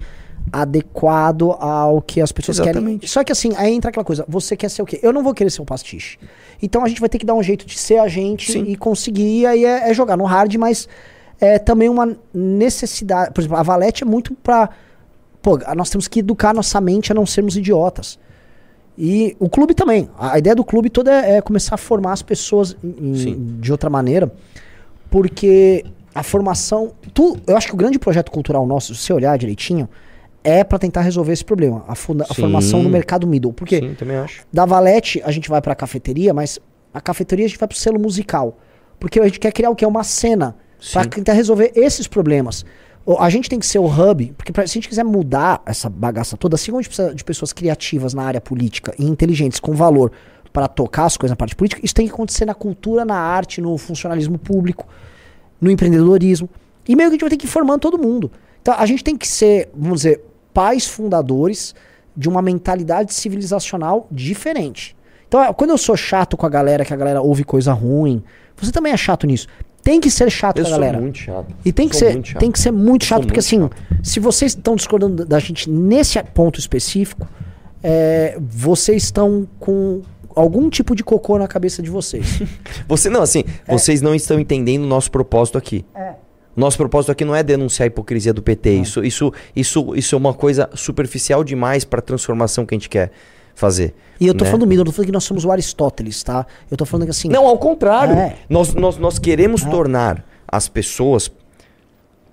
adequado 0.53 1.53
ao 1.59 2.03
que 2.03 2.21
as 2.21 2.31
pessoas 2.31 2.59
querem. 2.59 2.73
Exatamente. 2.73 3.09
Só 3.09 3.25
que 3.25 3.33
assim, 3.33 3.53
aí 3.57 3.73
entra 3.75 3.89
aquela 3.91 4.05
coisa, 4.05 4.25
você 4.29 4.57
quer 4.57 4.69
ser 4.69 4.83
o 4.83 4.87
quê? 4.87 5.01
Eu 5.03 5.13
não 5.13 5.23
vou 5.23 5.33
querer 5.35 5.51
ser 5.51 5.63
um 5.63 5.65
pastiche. 5.65 6.19
Então 6.63 6.85
a 6.85 6.89
gente 6.89 7.01
vai 7.01 7.09
ter 7.09 7.19
que 7.19 7.27
dar 7.27 7.35
um 7.35 7.43
jeito 7.43 7.67
de 7.67 7.79
ser 7.79 7.99
a 7.99 8.09
gente 8.09 8.53
Sim. 8.53 8.65
e 8.69 8.77
conseguir, 8.77 9.41
e 9.41 9.47
aí 9.47 9.65
é, 9.65 9.91
é 9.91 9.95
jogar 9.95 10.17
no 10.17 10.25
hard, 10.25 10.55
mas 10.57 10.87
é 11.41 11.59
também 11.59 11.89
uma 11.89 12.15
necessidade. 12.33 13.33
Por 13.33 13.41
exemplo, 13.41 13.57
a 13.57 13.63
Valete 13.63 14.05
é 14.05 14.07
muito 14.07 14.35
pra. 14.35 14.69
Pô, 15.45 15.59
nós 15.77 15.91
temos 15.91 16.09
que 16.09 16.21
educar 16.21 16.55
nossa 16.55 16.81
mente 16.81 17.13
a 17.13 17.15
não 17.15 17.27
sermos 17.27 17.55
idiotas. 17.55 18.19
E 18.97 19.37
o 19.39 19.49
clube 19.51 19.75
também. 19.75 20.09
A 20.19 20.33
a 20.33 20.39
ideia 20.39 20.57
do 20.57 20.65
clube 20.65 20.89
toda 20.89 21.13
é, 21.13 21.37
é 21.37 21.41
começar 21.43 21.75
a 21.75 21.79
formar 21.79 22.13
as 22.15 22.23
pessoas 22.23 22.75
em- 22.83 23.59
de 23.61 23.71
outra 23.71 23.91
maneira. 23.91 24.33
Porque 25.11 25.85
a 26.15 26.23
formação. 26.23 26.93
Tu, 27.13 27.37
eu 27.47 27.57
acho 27.57 27.67
que 27.69 27.75
o 27.75 27.77
grande 27.77 27.99
projeto 27.99 28.31
cultural 28.31 28.67
nosso, 28.67 28.95
se 28.95 29.03
você 29.03 29.13
olhar 29.13 29.37
direitinho, 29.37 29.89
é 30.43 30.65
pra 30.65 30.79
tentar 30.79 31.03
resolver 31.03 31.33
esse 31.33 31.45
problema. 31.45 31.85
A, 31.87 31.95
funda- 31.95 32.25
a 32.29 32.35
formação 32.35 32.83
no 32.83 32.89
mercado 32.89 33.27
middle. 33.27 33.53
Porque 33.53 33.79
Sim, 33.81 33.95
também 33.95 34.17
acho. 34.17 34.43
da 34.53 34.65
Valete 34.65 35.21
a 35.25 35.31
gente 35.31 35.49
vai 35.49 35.61
pra 35.61 35.75
cafeteria, 35.75 36.33
mas 36.33 36.59
a 36.93 37.01
cafeteria 37.01 37.45
a 37.45 37.49
gente 37.49 37.59
vai 37.59 37.69
pro 37.69 37.77
selo 37.77 37.99
musical. 37.99 38.59
Porque 38.99 39.21
a 39.21 39.25
gente 39.25 39.39
quer 39.41 39.53
criar 39.53 39.71
o 39.71 39.77
quê? 39.77 39.85
Uma 39.85 40.05
cena. 40.05 40.57
Pra 40.93 41.03
Sim. 41.03 41.09
tentar 41.09 41.33
resolver 41.33 41.73
esses 41.75 42.07
problemas. 42.07 42.65
A 43.19 43.29
gente 43.29 43.51
tem 43.51 43.59
que 43.59 43.67
ser 43.67 43.79
o 43.79 43.87
hub, 43.87 44.33
porque 44.37 44.51
pra, 44.51 44.67
se 44.67 44.73
a 44.73 44.75
gente 44.75 44.89
quiser 44.89 45.05
mudar 45.05 45.63
essa 45.67 45.91
bagaça 45.91 46.37
toda, 46.37 46.55
assim 46.55 46.71
como 46.71 46.79
a 46.79 46.83
gente 46.83 46.89
precisa 46.89 47.15
de 47.15 47.23
pessoas 47.23 47.53
criativas 47.53 48.15
na 48.15 48.23
área 48.23 48.41
política 48.41 48.95
e 48.99 49.05
inteligentes 49.05 49.61
com 49.61 49.75
valor 49.75 50.11
para 50.53 50.69
tocar 50.69 51.05
as 51.05 51.17
coisas 51.17 51.33
na 51.33 51.37
parte 51.37 51.55
política, 51.55 51.81
isso 51.85 51.95
tem 51.95 52.07
que 52.07 52.13
acontecer 52.13 52.47
na 52.47 52.55
cultura, 52.55 53.05
na 53.05 53.17
arte, 53.17 53.61
no 53.61 53.77
funcionalismo 53.77 54.39
público, 54.39 54.87
no 55.61 55.71
empreendedorismo. 55.71 56.49
E 56.89 56.97
meio 56.97 57.11
que 57.11 57.13
a 57.13 57.17
gente 57.17 57.21
vai 57.23 57.31
ter 57.31 57.37
que 57.37 57.47
ir 57.47 57.49
formando 57.49 57.81
todo 57.81 57.99
mundo. 57.99 58.31
Então 58.63 58.75
a 58.75 58.87
gente 58.87 59.05
tem 59.05 59.17
que 59.17 59.29
ser, 59.29 59.69
vamos 59.75 60.01
dizer, 60.01 60.25
pais 60.55 60.87
fundadores 60.87 61.75
de 62.17 62.29
uma 62.29 62.41
mentalidade 62.41 63.13
civilizacional 63.13 64.07
diferente. 64.11 64.97
Então, 65.27 65.53
quando 65.55 65.71
eu 65.71 65.79
sou 65.79 65.97
chato 65.97 66.37
com 66.37 66.47
a 66.47 66.49
galera, 66.49 66.85
que 66.85 66.95
a 66.95 66.97
galera 66.97 67.21
ouve 67.21 67.43
coisa 67.43 67.73
ruim, 67.73 68.23
você 68.57 68.71
também 68.71 68.93
é 68.93 68.97
chato 68.97 69.27
nisso. 69.27 69.49
Tem 69.85 70.01
que 70.01 70.11
ser 70.11 70.31
chato 70.31 70.59
Eu 70.59 70.65
com 70.65 70.69
a 70.69 70.71
sou 70.73 70.81
galera. 70.81 70.99
muito 71.01 71.19
chato. 71.19 71.55
E 71.65 71.71
tem 71.73 71.89
que, 71.89 71.95
ser, 71.97 72.15
muito 72.15 72.29
chato. 72.29 72.41
tem 72.41 72.51
que 72.51 72.59
ser 72.59 72.71
muito 72.73 73.05
chato, 73.05 73.27
porque 73.27 73.39
assim, 73.41 73.59
muito 73.59 73.77
se 74.03 74.19
vocês 74.19 74.53
estão 74.53 74.75
discordando 74.75 75.25
da 75.27 75.39
gente 75.39 75.69
nesse 75.71 76.21
ponto 76.23 76.59
específico, 76.59 77.29
é, 77.83 78.37
vocês 78.41 79.05
estão 79.05 79.47
com 79.61 80.01
algum 80.35 80.69
tipo 80.71 80.97
de 80.97 81.05
cocô 81.05 81.39
na 81.39 81.47
cabeça 81.47 81.83
de 81.83 81.91
vocês. 81.91 82.43
Você 82.89 83.09
não, 83.09 83.23
assim, 83.23 83.45
É. 83.69 83.73
vocês 83.73 84.01
não 84.03 84.15
estão 84.15 84.41
entendendo 84.41 84.83
o 84.83 84.87
nosso 84.87 85.09
propósito 85.11 85.57
aqui. 85.57 85.85
Nosso 86.57 86.77
propósito 86.77 87.13
aqui 87.13 87.25
não 87.25 87.35
é 87.37 87.43
denunciar 87.43 87.85
a 87.85 87.87
hipocrisia 87.89 88.33
do 88.33 88.43
PT. 88.43 88.71
Isso, 88.75 89.05
isso, 89.05 89.33
isso, 89.55 89.95
isso 89.95 90.15
é 90.15 90.19
uma 90.19 90.33
coisa 90.35 90.69
superficial 90.75 91.45
demais 91.45 91.85
para 91.85 91.99
a 92.01 92.03
transformação 92.03 92.65
que 92.67 92.75
a 92.75 92.79
gente 92.79 92.89
quer 92.89 93.11
fazer. 93.55 93.95
E 94.21 94.27
eu 94.27 94.35
tô 94.35 94.45
né? 94.45 94.51
falando 94.51 94.67
do 94.67 94.73
eu 94.75 94.85
tô 94.85 94.93
falando 94.93 95.07
que 95.07 95.13
nós 95.13 95.25
somos 95.25 95.45
o 95.45 95.51
Aristóteles, 95.51 96.23
tá? 96.23 96.47
Eu 96.71 96.77
tô 96.77 96.85
falando 96.85 97.05
que 97.05 97.11
assim. 97.11 97.29
Não, 97.29 97.47
ao 97.47 97.59
contrário. 97.59 98.15
É. 98.15 98.37
Nós, 98.49 98.75
nós, 98.75 98.97
nós 98.97 99.19
queremos 99.19 99.65
tornar 99.65 100.25
as 100.47 100.69
pessoas 100.69 101.31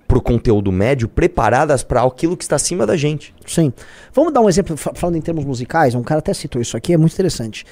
pro 0.06 0.20
conteúdo 0.20 0.70
médio 0.70 1.08
preparadas 1.08 1.82
para 1.82 2.02
aquilo 2.02 2.36
que 2.36 2.44
está 2.44 2.56
acima 2.56 2.86
da 2.86 2.96
gente. 2.96 3.34
Sim. 3.46 3.72
Vamos 4.12 4.32
dar 4.32 4.42
um 4.42 4.48
exemplo, 4.48 4.76
fa- 4.76 4.92
falando 4.94 5.16
em 5.16 5.22
termos 5.22 5.44
musicais, 5.44 5.94
um 5.94 6.02
cara 6.02 6.18
até 6.18 6.34
citou 6.34 6.60
isso 6.60 6.76
aqui, 6.76 6.92
é 6.92 6.98
muito 6.98 7.14
interessante. 7.14 7.64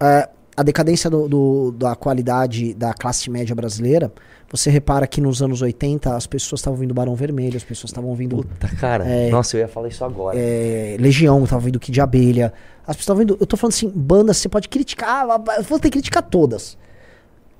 É, 0.00 0.28
a 0.56 0.62
decadência 0.62 1.08
do- 1.10 1.28
do- 1.28 1.72
da 1.72 1.94
qualidade 1.96 2.74
da 2.74 2.92
classe 2.94 3.28
média 3.30 3.54
brasileira, 3.54 4.12
você 4.50 4.70
repara 4.70 5.06
que 5.06 5.20
nos 5.20 5.42
anos 5.42 5.62
80 5.62 6.14
as 6.14 6.26
pessoas 6.26 6.60
estavam 6.60 6.76
ouvindo 6.76 6.94
Barão 6.94 7.14
Vermelho, 7.16 7.56
as 7.56 7.64
pessoas 7.64 7.90
estavam 7.90 8.10
ouvindo 8.10 8.36
Puta, 8.36 8.68
cara. 8.76 9.04
Nossa, 9.30 9.56
eu 9.56 9.60
ia 9.62 9.68
falar 9.68 9.88
isso 9.88 10.04
agora. 10.04 10.38
é, 10.38 10.96
Legião, 11.00 11.42
estavam 11.42 11.58
ouvindo 11.62 11.80
Kid 11.80 11.92
de 11.94 12.00
Abelha. 12.00 12.52
As 12.86 12.96
pessoas 12.96 13.00
estavam 13.00 13.22
ouvindo. 13.22 13.36
Eu 13.40 13.46
tô 13.46 13.56
falando 13.56 13.72
assim, 13.72 13.88
bandas, 13.94 14.36
você 14.36 14.48
pode 14.48 14.68
criticar, 14.68 15.26
eu 15.56 15.62
vou 15.64 15.78
ter 15.78 15.88
que 15.88 15.92
criticar 15.98 16.22
todas. 16.22 16.76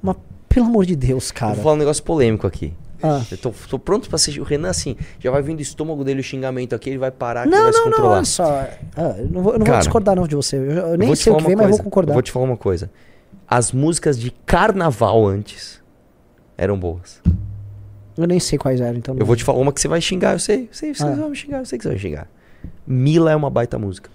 Mas, 0.02 0.16
pelo 0.48 0.66
amor 0.66 0.84
de 0.86 0.94
Deus, 0.94 1.30
Eu 1.30 1.34
cara. 1.34 1.54
vou 1.54 1.62
falar 1.64 1.74
um 1.74 1.78
negócio 1.78 2.02
polêmico 2.04 2.46
aqui. 2.46 2.72
Ah. 3.06 3.22
Eu 3.30 3.36
tô, 3.36 3.52
tô 3.68 3.78
pronto 3.78 4.08
pra 4.08 4.16
ser. 4.16 4.40
O 4.40 4.44
Renan, 4.44 4.70
assim, 4.70 4.96
já 5.20 5.30
vai 5.30 5.42
vindo 5.42 5.56
do 5.58 5.62
estômago 5.62 6.02
dele 6.02 6.20
o 6.20 6.24
xingamento 6.24 6.74
aqui, 6.74 6.88
ele 6.88 6.98
vai 6.98 7.10
parar, 7.10 7.42
que 7.42 7.48
ele 7.48 7.56
Não, 7.56 7.62
vai 7.64 7.72
se 7.72 7.78
não, 7.80 7.84
não, 7.84 7.92
controlar. 7.92 8.16
olha 8.16 8.24
só. 8.24 8.66
Ah, 8.96 9.14
eu 9.18 9.28
não 9.28 9.42
vou, 9.42 9.52
eu 9.52 9.58
não 9.58 9.64
vou 9.64 9.66
Cara, 9.66 9.78
discordar 9.80 10.16
não 10.16 10.26
de 10.26 10.34
você. 10.34 10.56
Eu, 10.56 10.62
eu 10.70 10.96
nem 10.98 11.08
vou 11.08 11.16
sei 11.16 11.32
o 11.32 11.36
que 11.36 11.44
vem, 11.44 11.54
mas 11.54 11.66
coisa. 11.66 11.76
vou 11.76 11.84
concordar. 11.84 12.10
Eu 12.12 12.14
vou 12.14 12.22
te 12.22 12.32
falar 12.32 12.44
uma 12.46 12.56
coisa. 12.56 12.90
As 13.46 13.72
músicas 13.72 14.18
de 14.18 14.30
carnaval 14.46 15.26
antes 15.26 15.82
eram 16.56 16.78
boas. 16.78 17.20
Eu 18.16 18.26
nem 18.26 18.40
sei 18.40 18.56
quais 18.58 18.80
eram, 18.80 18.96
então. 18.96 19.16
Eu 19.18 19.26
vou 19.26 19.36
te 19.36 19.44
falar 19.44 19.58
uma 19.58 19.72
que 19.72 19.80
você 19.80 19.88
vai 19.88 20.00
xingar, 20.00 20.32
eu 20.32 20.38
sei. 20.38 20.62
Eu 20.62 20.68
sei, 20.72 20.94
você 20.94 21.02
Ah. 21.04 21.10
vai 21.10 21.28
me 21.28 21.36
xingar, 21.36 21.58
eu 21.58 21.66
sei 21.66 21.76
que 21.78 21.82
você 21.82 21.88
vai 21.90 21.98
xingar. 21.98 22.28
Mila 22.86 23.30
é 23.30 23.36
uma 23.36 23.50
baita 23.50 23.78
música. 23.78 24.08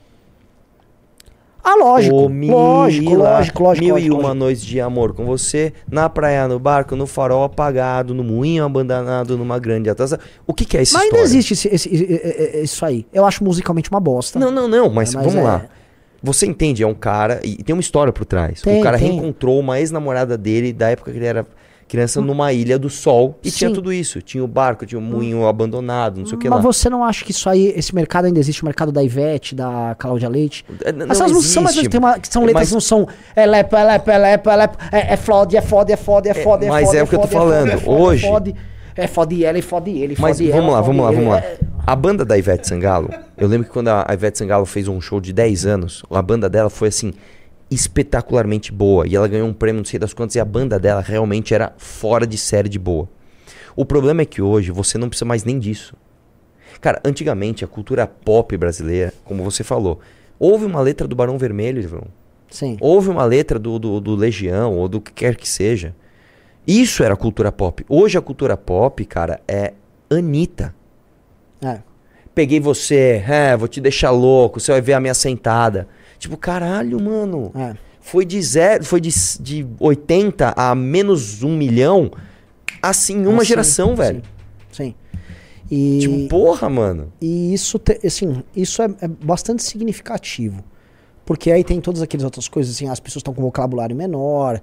Ah, 1.71 1.75
lógico. 1.75 2.15
Lógico, 2.27 3.13
lógico, 3.13 3.63
lógico. 3.63 3.85
Mil 3.85 3.95
lógico, 3.95 4.15
e 4.15 4.19
uma 4.19 4.33
noites 4.33 4.63
de 4.65 4.81
amor 4.81 5.13
com 5.13 5.25
você, 5.25 5.71
na 5.91 6.09
praia, 6.09 6.47
no 6.47 6.57
barco, 6.57 6.95
no 6.95 7.05
farol 7.05 7.43
apagado, 7.43 8.13
no 8.13 8.23
moinho 8.23 8.63
abandonado, 8.65 9.37
numa 9.37 9.59
grande 9.59 9.89
atração. 9.89 10.17
O 10.47 10.53
que, 10.53 10.65
que 10.65 10.77
é 10.77 10.81
esse 10.81 10.93
Mas 10.93 11.03
ainda 11.03 11.19
existe 11.19 11.53
esse- 11.53 11.67
esse- 11.67 11.89
esse- 11.93 12.03
esse- 12.05 12.57
isso 12.63 12.85
aí. 12.85 13.05
Eu 13.13 13.25
acho 13.25 13.43
musicalmente 13.43 13.89
uma 13.91 13.99
bosta. 13.99 14.39
Não, 14.39 14.49
não, 14.51 14.67
não, 14.67 14.89
mas, 14.89 15.13
Mas 15.13 15.25
vamos 15.25 15.39
é- 15.39 15.43
lá. 15.43 15.65
Você 16.21 16.45
entende, 16.45 16.83
é 16.83 16.87
um 16.87 16.93
cara, 16.93 17.39
e 17.45 17.63
tem 17.63 17.73
uma 17.73 17.79
história 17.81 18.11
por 18.11 18.25
trás. 18.25 18.61
Tem, 18.61 18.79
o 18.79 18.83
cara 18.83 18.97
tem. 18.97 19.11
reencontrou 19.11 19.57
uma 19.59 19.79
ex-namorada 19.79 20.37
dele 20.37 20.73
da 20.73 20.89
época 20.89 21.11
que 21.11 21.17
ele 21.17 21.25
era 21.25 21.45
criança 21.89 22.21
numa 22.21 22.53
ilha 22.53 22.77
do 22.79 22.89
sol 22.89 23.37
e 23.43 23.51
tinha 23.51 23.69
Sim. 23.69 23.73
tudo 23.75 23.91
isso. 23.91 24.21
Tinha 24.21 24.43
o 24.43 24.47
barco, 24.47 24.85
tinha 24.85 24.99
o 24.99 25.01
moinho 25.01 25.45
abandonado, 25.47 26.19
não 26.19 26.25
sei 26.25 26.35
o 26.37 26.39
que 26.39 26.47
Mas 26.49 26.57
lá. 26.57 26.63
você 26.71 26.89
não 26.89 27.03
acha 27.03 27.25
que 27.25 27.31
isso 27.31 27.49
aí, 27.49 27.73
esse 27.75 27.93
mercado 27.93 28.25
ainda 28.25 28.39
existe, 28.39 28.61
o 28.61 28.65
mercado 28.65 28.91
da 28.91 29.03
Ivete, 29.03 29.55
da 29.55 29.95
Cláudia 29.99 30.29
Leite? 30.29 30.63
É, 30.85 30.91
não 30.91 31.07
Essas 31.07 31.31
músicas 31.31 31.53
são, 31.53 31.63
mas 31.63 31.71
existe. 31.73 31.89
tem 31.89 31.99
uma, 31.99 32.17
que 32.19 32.27
são 32.27 32.43
letras 32.43 32.61
Mas- 32.61 32.67
que 32.69 32.73
não 32.75 32.81
são 32.81 33.07
é 33.35 33.45
lepo, 33.45 33.75
é 33.75 33.83
lepo, 33.83 34.11
é 34.11 34.17
lepo, 34.17 34.49
é 34.49 34.55
lepo, 34.55 34.77
é, 34.91 35.13
é 35.13 35.17
fode, 35.17 35.57
é 35.57 35.61
fode, 35.61 35.91
é 35.91 35.97
fode, 35.97 36.29
é 36.29 36.33
fode, 36.33 36.65
é 36.65 36.69
mas 36.69 36.85
fode, 36.85 36.97
é 36.97 37.03
o 37.03 37.07
que 37.07 37.15
eu 37.15 37.19
tô 37.19 37.25
é 37.25 37.29
falando. 37.29 37.69
é 37.71 37.79
Hoje- 37.89 38.25
É 38.25 38.29
fode, 38.29 38.55
é 38.95 39.07
fode 39.07 39.43
ela 39.45 39.57
e 39.57 39.61
fode 39.61 39.91
ele, 39.91 40.15
Mas 40.19 40.37
fode 40.37 40.49
vamos 40.51 40.65
ela, 40.67 40.73
lá, 40.75 40.81
vamos 40.81 41.03
lá, 41.05 41.11
vamos 41.11 41.29
lá. 41.29 41.39
É- 41.39 41.57
A 41.87 41.95
banda 41.95 42.23
da 42.23 42.37
Ivete 42.37 42.67
Sangalo, 42.67 43.09
eu 43.35 43.47
lembro 43.47 43.65
que 43.67 43.73
quando 43.73 43.87
a 43.87 44.05
Ivete 44.13 44.37
Sangalo 44.37 44.65
fez 44.65 44.87
um 44.87 45.01
show 45.01 45.19
de 45.19 45.33
10 45.33 45.65
anos, 45.65 46.03
a 46.11 46.21
banda 46.21 46.47
dela 46.47 46.69
foi 46.69 46.89
assim, 46.89 47.13
espetacularmente 47.69 48.71
boa. 48.71 49.07
E 49.07 49.15
ela 49.15 49.27
ganhou 49.27 49.47
um 49.47 49.53
prêmio, 49.53 49.79
não 49.79 49.85
sei 49.85 49.99
das 49.99 50.13
quantas, 50.13 50.35
e 50.35 50.39
a 50.39 50.45
banda 50.45 50.79
dela 50.79 51.01
realmente 51.01 51.53
era 51.53 51.73
fora 51.77 52.25
de 52.25 52.37
série 52.37 52.69
de 52.69 52.79
boa. 52.79 53.07
O 53.75 53.85
problema 53.85 54.21
é 54.21 54.25
que 54.25 54.41
hoje 54.41 54.71
você 54.71 54.97
não 54.97 55.09
precisa 55.09 55.25
mais 55.25 55.43
nem 55.43 55.59
disso. 55.59 55.95
Cara, 56.81 57.01
antigamente 57.03 57.63
a 57.63 57.67
cultura 57.67 58.07
pop 58.07 58.55
brasileira, 58.57 59.13
como 59.23 59.43
você 59.43 59.63
falou, 59.63 59.99
houve 60.39 60.65
uma 60.65 60.81
letra 60.81 61.07
do 61.07 61.15
Barão 61.15 61.37
Vermelho, 61.37 61.81
João. 61.81 62.07
Sim. 62.49 62.77
Houve 62.81 63.09
uma 63.09 63.25
letra 63.25 63.59
do, 63.59 63.77
do, 63.77 63.99
do 63.99 64.15
Legião, 64.15 64.75
ou 64.75 64.87
do 64.87 64.99
que 64.99 65.11
quer 65.11 65.35
que 65.35 65.47
seja. 65.47 65.93
Isso 66.65 67.03
era 67.03 67.15
cultura 67.15 67.51
pop. 67.51 67.85
Hoje 67.87 68.17
a 68.17 68.21
cultura 68.21 68.57
pop, 68.57 69.03
cara, 69.05 69.41
é 69.47 69.73
Anitta. 70.09 70.73
É. 71.61 71.79
Peguei 72.33 72.59
você, 72.59 73.23
é, 73.27 73.55
vou 73.55 73.67
te 73.67 73.81
deixar 73.81 74.11
louco, 74.11 74.59
você 74.59 74.71
vai 74.71 74.81
ver 74.81 74.93
a 74.93 74.99
minha 74.99 75.13
sentada. 75.13 75.87
Tipo, 76.19 76.37
caralho, 76.37 76.99
mano. 77.01 77.51
É. 77.55 77.75
Foi 78.01 78.25
de 78.25 78.41
zero, 78.41 78.83
foi 78.83 78.99
de, 79.01 79.09
de 79.39 79.65
80 79.79 80.53
a 80.55 80.75
menos 80.75 81.41
um 81.43 81.55
milhão, 81.57 82.11
assim, 82.81 83.17
em 83.17 83.25
uma 83.27 83.37
Ah, 83.41 83.45
sim, 83.45 83.45
geração, 83.47 83.95
velho. 83.95 84.21
Sim. 84.71 84.93
sim. 84.93 84.95
E, 85.71 85.99
Tipo, 85.99 86.27
porra, 86.29 86.67
mano. 86.69 87.11
e 87.21 87.53
isso, 87.53 87.77
te- 87.79 87.99
assim, 88.05 88.43
isso 88.55 88.81
é, 88.81 88.85
é 89.01 89.07
bastante 89.07 89.63
significativo. 89.63 90.63
Porque 91.25 91.51
aí 91.51 91.63
tem 91.63 91.79
todas 91.79 92.01
aquelas 92.01 92.23
outras 92.25 92.47
coisas, 92.47 92.75
assim, 92.75 92.89
as 92.89 92.99
pessoas 92.99 93.21
estão 93.21 93.33
com 93.33 93.41
vocabulário 93.43 93.95
menor. 93.95 94.59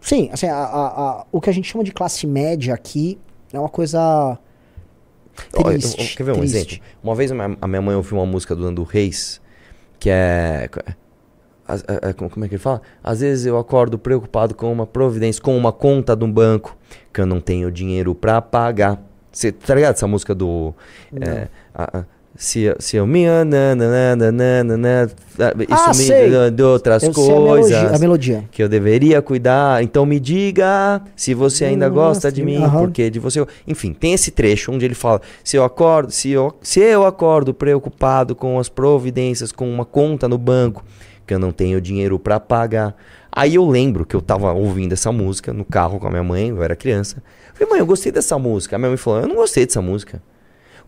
Sim, 0.00 0.30
assim, 0.32 0.46
a- 0.46 0.54
a- 0.54 0.86
a- 1.20 1.26
o 1.30 1.40
que 1.40 1.50
a 1.50 1.52
gente 1.52 1.68
chama 1.70 1.84
de 1.84 1.92
classe 1.92 2.26
média 2.26 2.72
aqui 2.72 3.18
é 3.52 3.58
uma 3.60 3.68
coisa 3.68 4.00
Ó, 5.54 5.58
eu- 5.58 5.64
triste. 5.64 6.00
eu- 6.00 6.16
quer 6.16 6.24
ver 6.24 6.32
um 6.32 6.38
triste. 6.38 6.56
exemplo? 6.56 6.78
Uma 7.02 7.14
vez 7.14 7.30
a 7.30 7.34
minha, 7.34 7.58
a 7.60 7.68
minha 7.68 7.82
mãe 7.82 7.94
ouviu 7.94 8.16
uma 8.16 8.26
música 8.26 8.56
do 8.56 8.62
Nando 8.62 8.82
Reis, 8.84 9.40
que 9.98 10.08
é. 10.10 10.68
como 12.30 12.44
é 12.44 12.48
que 12.48 12.54
ele 12.54 12.62
fala? 12.62 12.80
Às 13.02 13.20
vezes 13.20 13.44
eu 13.46 13.58
acordo 13.58 13.98
preocupado 13.98 14.54
com 14.54 14.72
uma 14.72 14.86
providência, 14.86 15.42
com 15.42 15.56
uma 15.56 15.72
conta 15.72 16.16
de 16.16 16.24
um 16.24 16.32
banco, 16.32 16.76
que 17.12 17.20
eu 17.20 17.26
não 17.26 17.40
tenho 17.40 17.70
dinheiro 17.70 18.14
pra 18.14 18.40
pagar. 18.40 19.02
Você 19.30 19.52
tá 19.52 19.74
ligado 19.74 19.94
essa 19.94 20.06
música 20.06 20.34
do. 20.34 20.74
é, 21.20 21.48
a- 21.74 21.98
a- 22.00 22.04
Se, 22.40 22.72
se 22.78 22.96
eu 22.96 23.04
me. 23.04 23.26
nananana, 23.26 25.10
Isso 25.58 25.66
Ah, 25.70 25.88
me 25.88 25.94
sei. 25.94 26.50
de 26.52 26.62
outras 26.62 27.02
Eu 27.02 27.12
sei 27.12 27.24
a 27.24 27.36
coisas. 27.36 27.70
melodia, 27.70 27.96
a 27.96 27.98
melodia. 27.98 28.44
que 28.52 28.62
eu 28.62 28.68
deveria 28.68 29.20
cuidar. 29.20 29.82
Então 29.82 30.06
me 30.06 30.20
diga 30.20 31.02
se 31.16 31.34
você 31.34 31.64
ainda 31.64 31.88
Hum, 31.90 31.94
gosta 31.94 32.30
de 32.30 32.44
mim, 32.44 32.62
aham. 32.62 32.78
porque 32.78 33.10
de 33.10 33.18
você. 33.18 33.40
eu-" 33.40 33.48
Enfim, 33.66 33.92
tem 33.92 34.12
esse 34.14 34.30
trecho 34.30 34.70
onde 34.70 34.84
ele 34.84 34.94
fala: 34.94 35.20
se 35.42 35.56
eu 35.56 35.64
acordo, 35.64 36.12
se 36.12 36.30
eu, 36.30 36.54
se 36.62 36.78
eu 36.78 37.04
acordo 37.04 37.52
preocupado 37.52 38.36
com 38.36 38.56
as 38.60 38.68
providências, 38.68 39.50
com 39.50 39.68
uma 39.68 39.84
conta 39.84 40.28
no 40.28 40.38
banco, 40.38 40.84
que 41.26 41.34
eu 41.34 41.40
não 41.40 41.50
tenho 41.50 41.80
dinheiro 41.80 42.20
pra 42.20 42.38
pagar. 42.38 42.94
Aí 43.32 43.56
eu 43.56 43.68
lembro 43.68 44.06
que 44.06 44.14
eu 44.14 44.22
tava 44.22 44.52
ouvindo 44.52 44.92
essa 44.92 45.10
música 45.10 45.52
no 45.52 45.64
carro 45.64 45.98
com 45.98 46.06
a 46.06 46.10
minha 46.10 46.22
mãe, 46.22 46.48
eu 46.50 46.62
era 46.62 46.74
criança. 46.76 47.16
Eu 47.50 47.54
falei, 47.54 47.70
mãe, 47.72 47.80
eu 47.80 47.86
gostei 47.86 48.10
dessa 48.12 48.38
música. 48.38 48.76
A 48.76 48.78
minha 48.78 48.88
mãe 48.90 48.96
falou, 48.96 49.20
eu 49.22 49.28
não 49.28 49.36
gostei 49.36 49.66
dessa 49.66 49.82
música. 49.82 50.22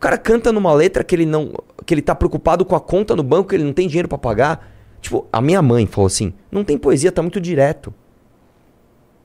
O 0.01 0.09
cara 0.09 0.17
canta 0.17 0.51
numa 0.51 0.73
letra 0.73 1.05
que 1.05 1.15
ele 1.15 1.27
não. 1.27 1.53
que 1.85 1.93
ele 1.93 2.01
tá 2.01 2.15
preocupado 2.15 2.65
com 2.65 2.75
a 2.75 2.81
conta 2.81 3.15
no 3.15 3.23
banco, 3.23 3.51
que 3.51 3.55
ele 3.55 3.65
não 3.65 3.75
tem 3.75 3.87
dinheiro 3.87 4.09
pra 4.09 4.17
pagar. 4.17 4.73
Tipo, 4.99 5.27
a 5.31 5.43
minha 5.43 5.61
mãe 5.61 5.87
falou 5.87 6.07
assim: 6.07 6.33
não 6.51 6.65
tem 6.65 6.79
poesia, 6.79 7.13
tá 7.13 7.21
muito 7.21 7.39
direto. 7.39 7.93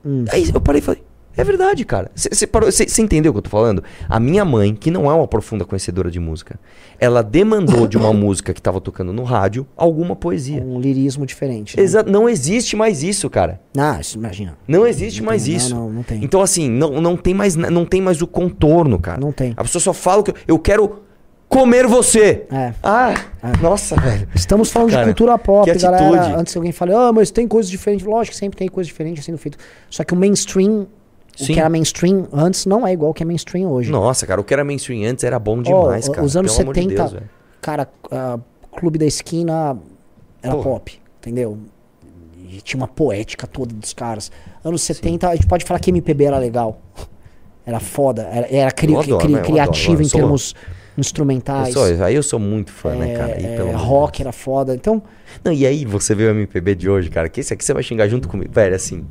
Hum. 0.04 0.26
Aí 0.30 0.46
eu 0.52 0.60
parei 0.60 0.80
e 0.80 0.84
falei, 0.84 1.02
é 1.36 1.44
verdade, 1.44 1.84
cara. 1.84 2.10
Você 2.14 3.02
entendeu 3.02 3.30
o 3.30 3.34
que 3.34 3.38
eu 3.38 3.42
tô 3.42 3.50
falando? 3.50 3.82
A 4.08 4.18
minha 4.18 4.44
mãe, 4.44 4.74
que 4.74 4.90
não 4.90 5.10
é 5.10 5.14
uma 5.14 5.28
profunda 5.28 5.64
conhecedora 5.64 6.10
de 6.10 6.18
música, 6.18 6.58
ela 6.98 7.22
demandou 7.22 7.86
de 7.86 7.96
uma 7.96 8.12
música 8.14 8.52
que 8.54 8.62
tava 8.62 8.80
tocando 8.80 9.12
no 9.12 9.22
rádio 9.22 9.66
alguma 9.76 10.16
poesia. 10.16 10.62
Um 10.62 10.80
lirismo 10.80 11.26
diferente. 11.26 11.76
né? 11.76 11.84
Não 12.06 12.28
existe 12.28 12.74
mais 12.76 13.02
isso, 13.02 13.28
cara. 13.28 13.60
Ah, 13.76 14.00
imagina. 14.14 14.56
Não 14.66 14.86
existe 14.86 15.20
Não 15.20 15.26
mais 15.26 15.44
tem, 15.44 15.52
não, 15.52 15.58
isso. 15.58 15.74
não, 15.74 15.90
não 15.92 16.02
tem. 16.02 16.24
Então, 16.24 16.40
assim, 16.40 16.68
não, 16.70 17.00
não, 17.00 17.16
tem 17.16 17.34
mais, 17.34 17.54
não 17.56 17.84
tem 17.84 18.00
mais 18.00 18.20
o 18.22 18.26
contorno, 18.26 18.98
cara. 18.98 19.20
Não 19.20 19.32
tem. 19.32 19.52
A 19.56 19.62
pessoa 19.62 19.82
só 19.82 19.92
fala 19.92 20.22
que 20.22 20.32
eu- 20.48 20.58
quero 20.58 21.02
comer 21.48 21.86
você. 21.86 22.44
É. 22.50 22.72
Ah, 22.82 23.14
nossa, 23.62 23.94
velho. 23.94 24.28
Estamos 24.34 24.70
falando 24.70 24.90
Cara, 24.90 25.02
de 25.04 25.08
cultura 25.10 25.38
pop, 25.38 25.70
que 25.70 25.78
galera. 25.78 26.08
atitude. 26.08 26.34
Antes 26.40 26.56
alguém 26.56 26.72
fale, 26.72 26.92
ah, 26.92 27.12
mas 27.12 27.30
tem 27.30 27.46
coisas 27.46 27.70
diferentes. 27.70 28.04
Lógico 28.04 28.32
que 28.34 28.38
sempre 28.38 28.58
tem 28.58 28.66
coisas 28.68 28.88
diferentes 28.88 29.24
sendo 29.24 29.38
feito. 29.38 29.56
Só 29.88 30.02
que 30.02 30.12
o 30.12 30.16
mainstream, 30.16 30.86
o 31.40 31.44
Sim. 31.44 31.54
que 31.54 31.60
era 31.60 31.68
mainstream 31.68 32.26
antes, 32.32 32.64
não 32.66 32.86
é 32.86 32.92
igual 32.92 33.08
ao 33.08 33.14
que 33.14 33.22
é 33.22 33.26
mainstream 33.26 33.70
hoje. 33.70 33.90
Nossa, 33.90 34.26
cara, 34.26 34.40
o 34.40 34.44
que 34.44 34.52
era 34.54 34.64
mainstream 34.64 35.08
antes 35.08 35.22
era 35.24 35.38
bom 35.38 35.60
demais, 35.62 36.08
o- 36.08 36.12
cara. 36.12 36.24
Os 36.26 36.36
anos 36.36 36.52
Pelo 36.52 36.62
amor 36.70 36.74
de 36.74 36.80
70, 36.82 37.08
Deus, 37.08 37.22
cara, 37.60 37.88
ah, 38.10 38.38
Clube 38.72 38.98
da 38.98 39.06
Esquina 39.06 39.76
era 40.42 40.54
pop, 40.56 40.98
entendeu? 41.20 41.58
E 42.48 42.60
tinha 42.60 42.80
uma 42.80 42.88
poética 42.88 43.46
toda 43.46 43.74
dos 43.74 43.92
caras. 43.92 44.30
Anos 44.64 44.82
70, 44.82 45.28
a 45.28 45.34
gente 45.34 45.46
pode 45.46 45.64
falar 45.64 45.80
que 45.80 45.90
MPB 45.90 46.24
era 46.24 46.38
legal. 46.38 46.80
Era 47.64 47.80
foda, 47.80 48.22
era, 48.30 48.46
era 48.54 48.70
cri- 48.70 48.92
Eu 48.92 49.00
adoro, 49.00 49.18
cri- 49.24 49.32
né? 49.32 49.40
Eu 49.40 49.44
criativo 49.44 49.96
eu 49.96 50.00
em 50.02 50.08
sou- 50.08 50.20
termos 50.20 50.54
Eu 50.96 51.00
instrumentais. 51.00 51.74
sou, 51.74 51.84
aí 52.04 52.14
eu 52.14 52.22
sou 52.22 52.38
muito 52.38 52.70
fã, 52.70 52.94
né, 52.94 53.14
cara? 53.16 53.40
E 53.40 53.44
É, 53.44 53.56
é, 53.56 53.72
rock 53.72 54.22
era 54.22 54.30
foda. 54.32 54.74
Então, 54.74 55.02
Não, 55.44 55.52
e 55.52 55.66
aí 55.66 55.84
você 55.84 56.14
vê 56.14 56.26
o 56.28 56.30
MPB 56.30 56.74
de 56.76 56.88
hoje, 56.88 57.10
cara, 57.10 57.28
que 57.28 57.40
esse 57.40 57.52
aqui 57.52 57.64
você 57.64 57.74
vai 57.74 57.82
xingar 57.82 58.06
junto 58.08 58.28
comigo. 58.28 58.50
Velho, 58.52 58.74
assim. 58.76 59.04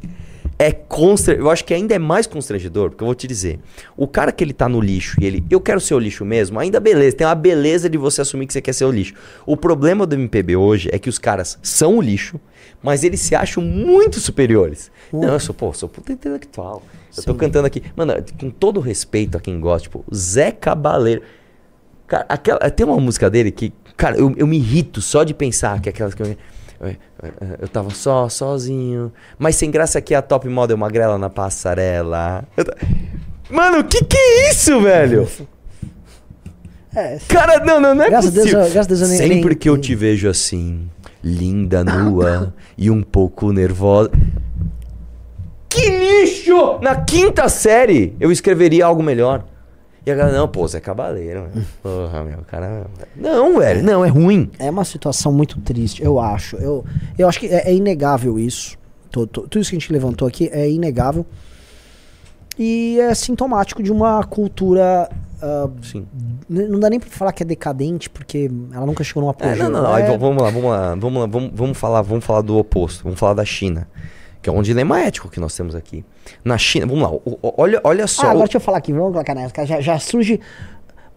É 0.57 0.72
constrangedor. 0.72 1.48
Eu 1.48 1.52
acho 1.52 1.65
que 1.65 1.73
ainda 1.73 1.94
é 1.94 1.99
mais 1.99 2.26
constrangedor, 2.26 2.90
porque 2.90 3.03
eu 3.03 3.07
vou 3.07 3.15
te 3.15 3.27
dizer. 3.27 3.60
O 3.98 4.07
cara 4.07 4.32
que 4.32 4.44
ele 4.44 4.53
tá 4.53 4.69
no 4.69 4.80
lixo 4.80 5.18
e 5.19 5.26
ele, 5.26 5.44
eu 5.49 5.60
quero 5.60 5.82
ser 5.82 5.94
o 5.95 5.99
lixo 5.99 6.23
mesmo, 6.23 6.60
ainda 6.60 6.80
beleza. 6.80 7.18
Tem 7.18 7.27
uma 7.27 7.36
beleza 7.36 7.90
de 7.90 7.98
você 7.98 8.22
assumir 8.22 8.48
que 8.48 8.53
você 8.53 8.61
quer 8.61 8.73
ser 8.73 8.86
o 8.86 8.91
lixo. 8.91 9.14
O 9.45 9.57
problema 9.57 10.06
do 10.06 10.15
MPB 10.15 10.56
hoje 10.56 10.90
é 10.91 10.99
que 10.99 11.10
os 11.10 11.18
caras 11.18 11.60
são 11.61 11.98
o 11.98 12.02
lixo, 12.02 12.40
mas 12.82 13.03
eles 13.03 13.19
se 13.19 13.36
acham 13.36 13.61
muito 13.61 14.19
superiores. 14.19 14.91
Não, 15.11 15.34
eu 15.34 15.40
sou, 15.40 15.53
pô, 15.53 15.73
sou 15.73 15.90
puta 15.90 16.14
intelectual. 16.14 16.82
Eu 17.18 17.23
tô 17.23 17.32
Sim. 17.34 17.38
cantando 17.38 17.68
aqui. 17.68 17.84
Mano, 17.95 18.14
com 18.40 18.49
todo 18.49 18.80
respeito 18.80 19.38
a 19.38 19.41
quem 19.41 19.60
gosta, 19.60 19.84
tipo, 19.84 20.06
Zé 20.14 20.52
Cabaleiro. 20.52 21.22
Cara, 22.07 22.26
aquela, 22.30 22.60
tem 22.69 22.86
uma 22.86 22.99
música 22.99 23.30
dele 23.30 23.52
que, 23.52 23.73
cara, 23.98 24.18
eu, 24.18 24.34
eu 24.38 24.45
me 24.45 24.57
irrito 24.57 25.02
só 25.02 25.23
de 25.23 25.34
pensar 25.34 25.82
que 25.82 25.90
é 25.90 25.91
aquelas 25.91 26.14
que 26.14 26.22
eu, 26.22 26.36
eu, 27.41 27.47
eu 27.61 27.68
tava 27.68 27.89
só, 27.91 28.27
sozinho. 28.30 29.11
Mas 29.38 29.56
sem 29.56 29.69
graça 29.72 29.99
que 30.02 30.14
a 30.15 30.22
top 30.22 30.47
model 30.49 30.77
magrela 30.77 31.18
na 31.18 31.30
passarela. 31.30 32.43
Ta- 32.56 32.76
Mano, 33.49 33.84
que 33.84 34.03
que 34.03 34.18
é 34.18 34.49
isso, 34.52 34.81
velho? 34.81 35.27
é, 36.95 37.19
Cara, 37.27 37.64
não, 37.65 37.80
não, 37.80 37.93
não 37.93 38.03
é 38.06 38.10
Graças 38.10 38.31
a 38.31 38.34
Deus, 38.34 38.45
possível. 38.52 38.72
graças 38.73 38.85
a 38.85 38.89
Deus 38.89 39.02
eu 39.02 39.07
nem- 39.07 39.18
Sempre 39.18 39.49
nem- 39.49 39.57
que 39.57 39.69
eu 39.69 39.77
te 39.77 39.93
vejo 39.95 40.30
assim, 40.30 40.89
linda, 41.23 41.84
nua 41.84 42.53
e 42.77 42.89
um 42.89 43.02
pouco 43.03 43.52
nervosa. 43.52 44.10
Que 45.69 45.89
lixo! 45.89 46.80
Na 46.81 46.95
quinta 46.95 47.49
série 47.49 48.15
eu 48.19 48.31
escreveria 48.31 48.85
algo 48.85 49.03
melhor. 49.03 49.43
E 50.06 50.11
a 50.11 50.15
galera, 50.15 50.38
não, 50.38 50.48
pô, 50.48 50.68
Zé 50.68 50.80
Cabaleiro. 50.80 51.49
meu. 51.53 51.64
Porra, 51.82 52.23
meu, 52.23 52.38
cara. 52.48 52.86
Não, 53.15 53.57
velho, 53.57 53.84
não, 53.84 54.06
é 54.06 54.07
ruim. 54.07 54.52
é 54.60 54.69
uma 54.69 54.86
situação 54.86 55.32
muito 55.32 55.60
triste, 55.61 56.03
eu 56.03 56.19
acho. 56.19 56.56
Eu, 56.57 56.86
eu 57.18 57.27
acho 57.27 57.40
que 57.40 57.48
é, 57.48 57.69
é 57.69 57.73
inegável 57.73 58.38
isso. 58.38 58.77
Tô- 59.10 59.26
tô- 59.26 59.41
tudo 59.41 59.61
isso 59.61 59.72
que 59.72 59.77
a 59.77 59.80
gente 59.80 59.91
levantou 59.91 60.27
aqui 60.27 60.48
é 60.52 60.69
inegável. 60.69 61.26
E 62.57 62.99
é 62.99 63.14
sintomático 63.14 63.82
de 63.84 63.91
uma 63.91 64.23
cultura. 64.23 65.10
ah, 65.41 65.69
Sim. 65.82 66.06
não 66.48 66.80
dá 66.80 66.90
nem 66.90 66.99
pra 66.99 67.10
falar 67.10 67.34
que 67.34 67.44
é 67.44 67.45
decadente, 67.45 68.10
porque 68.10 68.49
ela 68.72 68.86
nunca 68.86 69.03
chegou 69.03 69.22
num 69.23 69.30
É, 69.30 69.32
apogeu. 69.32 69.64
não, 69.65 69.72
não, 69.72 69.84
não. 69.90 69.98
É- 69.98 70.03
Aí, 70.10 70.18
vamos 70.18 70.41
lá, 70.41 70.49
vamos 70.49 70.69
lá, 70.69 70.95
vamos 70.95 71.19
lá, 71.22 71.26
vamos, 71.27 71.52
vamos 71.53 71.77
falar, 71.77 72.02
vamos 72.02 72.23
falar 72.23 72.41
do 72.41 72.57
oposto, 72.57 73.03
vamos 73.03 73.19
falar 73.19 73.34
da 73.34 73.44
China, 73.44 73.88
que 74.45 74.49
é 74.49 74.53
um 74.53 74.61
dilema 74.61 74.99
ético 75.01 75.27
que 75.27 75.39
nós 75.39 75.55
temos 75.55 75.73
aqui. 75.73 76.05
Na 76.43 76.55
China, 76.55 76.85
vamos 76.85 77.01
lá, 77.01 77.09
o- 77.09 77.22
o- 77.41 77.53
olha, 77.57 77.81
olha 77.84 78.05
só. 78.05 78.27
Ah, 78.27 78.30
agora 78.30 78.45
deixa 78.45 78.57
eu 78.57 78.61
falar 78.61 78.77
aqui, 78.77 78.93
vamos 78.93 79.11
colocar 79.11 79.34
nessa. 79.34 79.65
Já, 79.65 79.81
já 79.81 79.97
surge 79.97 80.39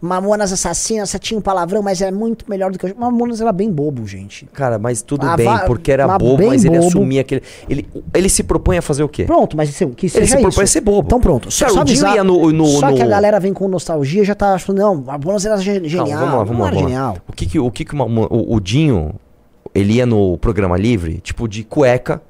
Mamonas 0.01 0.51
Assassinas, 0.51 1.11
você 1.11 1.19
tinha 1.19 1.37
um 1.37 1.41
palavrão, 1.43 1.83
mas 1.83 2.01
é 2.01 2.11
muito 2.11 2.49
melhor 2.49 2.71
do 2.71 2.79
que 2.79 2.87
eu. 2.87 2.95
Mamonas 2.97 3.41
era 3.43 3.53
bem 3.53 3.71
bobo, 3.71 4.07
gente. 4.07 4.47
Cara, 4.53 4.79
mas 4.79 5.03
tudo 5.03 5.27
Ah, 5.27 5.37
bem, 5.37 5.47
porque 5.67 5.93
era 5.93 6.07
mas 6.07 6.17
bobo, 6.19 6.37
bem 6.39 6.47
mas 6.49 6.65
ele 6.65 6.77
bobo. 6.77 6.89
assumia 6.89 7.21
aquele. 7.21 7.43
Ele, 7.69 7.87
ele 8.15 8.29
se 8.31 8.43
propõe 8.45 8.79
a 8.79 8.83
fazer 8.83 9.03
o 9.03 9.09
quê? 9.11 9.25
Pronto, 9.25 9.57
mas 9.59 9.69
isso, 9.69 9.89
que 9.91 10.09
seja 10.09 10.21
Ele 10.25 10.29
se 10.29 10.41
propõe 10.41 10.65
a 10.65 10.67
ser 10.69 10.81
bobo. 10.81 11.05
Então 11.07 11.21
pronto. 11.21 11.51
Só, 11.51 11.67
Cara, 11.67 11.75
só 11.75 11.81
o 11.83 11.85
Dinho 11.85 11.99
avisar, 11.99 12.17
ia 12.17 12.25
no- 12.25 12.51
no- 12.51 12.67
só 12.67 12.93
que 12.93 13.03
a 13.03 13.05
no- 13.05 13.11
galera 13.11 13.39
vem 13.41 13.53
com 13.53 13.69
nostalgia 13.69 14.25
já 14.25 14.35
tá 14.35 14.55
achando, 14.55 14.79
não, 14.79 14.95
Mamonas 15.03 15.45
era 15.45 15.57
ge- 15.59 15.87
genial. 15.87 16.07
vamos 16.21 16.35
lá, 16.35 16.45
vamos 16.45 16.51
não 16.53 16.61
lá, 16.61 16.67
era 16.69 16.75
vamos 16.77 16.83
lá. 16.83 16.89
genial. 16.99 17.17
O 17.29 17.33
que 17.35 17.45
que, 17.45 17.59
o, 17.59 17.71
que 17.71 17.85
que 17.85 17.93
uma- 17.93 18.05
uma- 18.07 18.27
o, 18.33 18.55
o 18.55 18.61
Dinho, 18.61 19.15
ele 19.75 19.95
ia 19.95 20.07
no 20.07 20.39
programa 20.39 20.77
livre, 20.79 21.19
tipo, 21.19 21.47
de 21.49 21.65
cueca, 21.65 22.23
e 22.23 22.28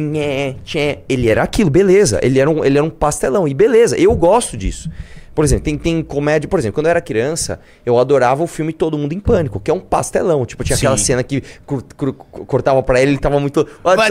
nhé, 0.00 0.54
tchê, 0.64 0.98
ele 1.08 1.28
era 1.28 1.42
aquilo, 1.42 1.68
beleza, 1.68 2.18
ele 2.22 2.38
era, 2.38 2.48
um, 2.48 2.64
ele 2.64 2.78
era 2.78 2.84
um 2.86 2.90
pastelão, 2.90 3.46
e 3.46 3.52
beleza, 3.52 3.96
eu 3.98 4.14
gosto 4.14 4.56
disso. 4.56 4.90
Por 5.34 5.46
exemplo, 5.46 5.64
tem, 5.64 5.78
tem 5.78 6.02
comédia, 6.02 6.46
por 6.46 6.58
exemplo, 6.58 6.74
quando 6.74 6.86
eu 6.86 6.90
era 6.90 7.00
criança, 7.00 7.58
eu 7.86 7.98
adorava 7.98 8.42
o 8.42 8.46
filme 8.46 8.70
Todo 8.70 8.98
Mundo 8.98 9.14
em 9.14 9.18
Pânico, 9.18 9.58
que 9.58 9.70
é 9.70 9.74
um 9.74 9.80
pastelão, 9.80 10.44
tipo, 10.44 10.62
tinha 10.62 10.76
aquela 10.76 10.98
Sim. 10.98 11.04
cena 11.04 11.22
que 11.22 11.42
cur- 11.64 11.82
cur- 11.96 12.12
cortava 12.46 12.82
pra 12.82 13.00
ele, 13.00 13.12
ele 13.12 13.18
tava 13.18 13.40
muito... 13.40 13.60
What's 13.82 14.10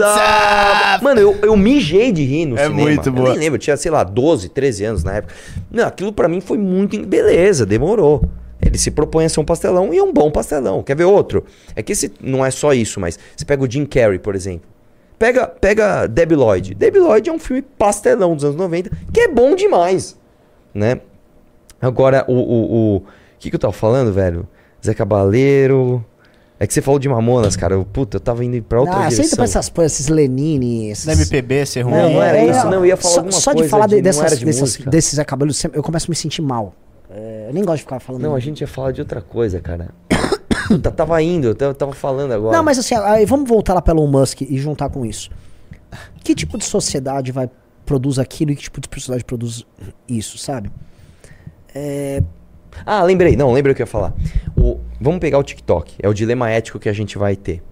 up? 0.96 1.04
Mano, 1.04 1.20
eu, 1.20 1.36
eu 1.42 1.56
mijei 1.56 2.10
de 2.10 2.24
rir 2.24 2.46
no 2.46 2.56
É 2.58 2.64
cinema. 2.64 2.80
muito 2.82 3.08
Eu 3.08 3.12
boa. 3.12 3.28
nem 3.30 3.38
lembro, 3.38 3.54
eu 3.54 3.60
tinha, 3.60 3.76
sei 3.76 3.92
lá, 3.92 4.02
12, 4.02 4.48
13 4.48 4.84
anos 4.84 5.04
na 5.04 5.14
época. 5.14 5.32
Não, 5.70 5.86
aquilo 5.86 6.12
pra 6.12 6.26
mim 6.26 6.40
foi 6.40 6.58
muito. 6.58 7.00
Beleza, 7.06 7.64
demorou. 7.64 8.24
Ele 8.60 8.76
se 8.76 8.90
propõe 8.90 9.24
a 9.24 9.28
ser 9.28 9.38
um 9.38 9.44
pastelão 9.44 9.94
e 9.94 9.98
é 9.98 10.02
um 10.02 10.12
bom 10.12 10.28
pastelão. 10.28 10.82
Quer 10.82 10.96
ver 10.96 11.04
outro? 11.04 11.44
É 11.76 11.84
que 11.84 11.92
esse 11.92 12.12
não 12.20 12.44
é 12.44 12.50
só 12.50 12.72
isso, 12.74 12.98
mas 12.98 13.16
você 13.36 13.44
pega 13.44 13.62
o 13.62 13.70
Jim 13.70 13.84
Carrey, 13.84 14.18
por 14.18 14.34
exemplo. 14.34 14.68
Pega, 15.22 15.46
pega 15.46 16.06
Debbie 16.08 16.34
Lloyd. 16.34 16.74
Debbie 16.74 16.98
Lloyd 16.98 17.30
é 17.30 17.32
um 17.32 17.38
filme 17.38 17.62
pastelão 17.62 18.34
dos 18.34 18.44
anos 18.44 18.56
90 18.56 18.90
que 19.12 19.20
é 19.20 19.28
bom 19.28 19.54
demais, 19.54 20.18
né? 20.74 21.00
Agora, 21.80 22.24
o... 22.26 22.32
O, 22.34 22.96
o, 22.96 23.02
que, 23.38 23.48
que 23.48 23.54
eu 23.54 23.60
tava 23.60 23.72
falando, 23.72 24.12
velho? 24.12 24.48
Zé 24.84 24.92
Cabaleiro... 24.94 26.04
É 26.58 26.66
que 26.66 26.74
você 26.74 26.80
falou 26.82 26.98
de 26.98 27.08
Mamonas, 27.08 27.54
cara. 27.56 27.74
Eu, 27.74 27.84
puta, 27.84 28.16
eu 28.16 28.20
tava 28.20 28.44
indo 28.44 28.60
pra 28.62 28.80
outra 28.80 28.94
Ah, 28.96 29.02
sempre 29.10 29.16
direção. 29.16 29.36
pra 29.36 29.44
essas, 29.44 29.68
pra 29.68 29.84
esses 29.84 30.08
Lenine, 30.08 30.90
esses... 30.90 31.06
Da 31.06 31.12
MPB 31.12 31.66
ser 31.66 31.82
ruim. 31.82 31.92
Não, 31.94 32.12
não 32.14 32.22
era 32.22 32.44
isso, 32.44 32.64
não, 32.66 32.74
eu 32.74 32.86
ia 32.86 32.96
falar 32.96 33.14
só, 33.14 33.20
alguma 33.20 33.32
só 33.40 33.50
de 33.52 33.56
coisa 33.58 33.70
falar 33.70 33.86
de- 33.86 33.90
de, 33.96 34.02
não 34.02 34.02
dessas, 34.04 34.38
de 34.40 34.44
dessas, 34.44 34.76
desses 34.78 35.18
acabalos, 35.20 35.56
sempre- 35.56 35.78
eu 35.78 35.82
começo 35.84 36.06
a 36.06 36.10
me 36.10 36.16
sentir 36.16 36.40
mal. 36.42 36.74
É, 37.10 37.46
eu 37.48 37.54
nem 37.54 37.64
gosto 37.64 37.76
de 37.78 37.82
ficar 37.82 37.98
falando. 38.00 38.22
Não, 38.22 38.34
a 38.34 38.40
gente 38.40 38.60
ia 38.60 38.66
falar 38.68 38.90
de 38.92 39.00
outra 39.00 39.20
coisa, 39.20 39.60
cara. 39.60 39.88
Puta, 40.68 40.90
tava 40.92 41.20
indo, 41.22 41.56
eu 41.58 41.74
tava- 41.74 41.92
falando 41.92 42.32
agora. 42.32 42.56
Não, 42.56 42.64
mas 42.64 42.78
assim, 42.78 42.94
aí 42.94 43.24
vamos 43.26 43.48
voltar 43.48 43.74
lá 43.74 43.82
para 43.82 43.92
Elon 43.94 44.06
Musk 44.06 44.42
e 44.42 44.58
juntar 44.58 44.88
com 44.90 45.04
isso. 45.04 45.30
Que 46.24 46.34
tipo 46.34 46.56
de 46.58 46.64
sociedade 46.64 47.32
vai 47.32 47.48
produz 47.84 48.18
aquilo 48.18 48.52
e 48.52 48.56
que 48.56 48.62
tipo 48.62 48.80
de 48.80 48.88
sociedade 48.94 49.24
produz 49.24 49.66
isso, 50.08 50.38
sabe? 50.38 50.70
É, 51.74 52.22
Ah, 52.86 53.02
lembrei, 53.02 53.36
não, 53.36 53.52
lembrei 53.52 53.72
o 53.72 53.76
que 53.76 53.82
eu 53.82 53.84
ia 53.84 53.90
falar. 53.90 54.14
O- 54.56 54.78
vamos 55.00 55.18
pegar 55.20 55.38
o 55.38 55.42
TikTok, 55.42 55.96
é 56.02 56.08
o 56.08 56.14
dilema 56.14 56.48
ético 56.50 56.78
que 56.78 56.88
a 56.88 56.92
gente 56.92 57.18
vai 57.18 57.36
ter. 57.36 57.62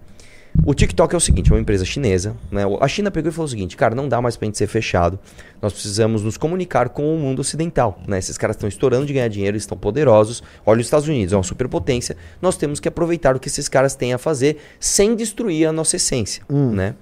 O 0.65 0.73
TikTok 0.73 1.15
é 1.15 1.17
o 1.17 1.21
seguinte, 1.21 1.49
é 1.49 1.55
uma 1.55 1.61
empresa 1.61 1.85
chinesa, 1.85 2.35
né? 2.51 2.63
A 2.79 2.87
China 2.87 3.09
pegou 3.09 3.29
e 3.29 3.33
falou 3.33 3.45
o 3.45 3.49
seguinte, 3.49 3.75
cara, 3.77 3.95
não 3.95 4.07
dá 4.07 4.21
mais 4.21 4.35
pra 4.35 4.45
gente 4.45 4.57
ser 4.57 4.67
fechado. 4.67 5.17
Nós 5.61 5.73
precisamos 5.73 6.23
nos 6.23 6.37
comunicar 6.37 6.89
com 6.89 7.15
o 7.15 7.17
mundo 7.17 7.39
ocidental, 7.39 7.99
né? 8.05 8.19
Esses 8.19 8.37
caras 8.37 8.57
estão 8.57 8.67
estourando 8.69 9.05
de 9.05 9.13
ganhar 9.13 9.27
dinheiro, 9.27 9.57
estão 9.57 9.77
poderosos. 9.77 10.43
Olha 10.65 10.81
os 10.81 10.87
Estados 10.87 11.07
Unidos, 11.07 11.33
é 11.33 11.37
uma 11.37 11.43
superpotência. 11.43 12.17
Nós 12.41 12.57
temos 12.57 12.79
que 12.79 12.87
aproveitar 12.87 13.35
o 13.35 13.39
que 13.39 13.47
esses 13.47 13.67
caras 13.67 13.95
têm 13.95 14.13
a 14.13 14.17
fazer 14.17 14.57
sem 14.79 15.15
destruir 15.15 15.67
a 15.67 15.71
nossa 15.71 15.95
essência, 15.95 16.43
né? 16.71 16.95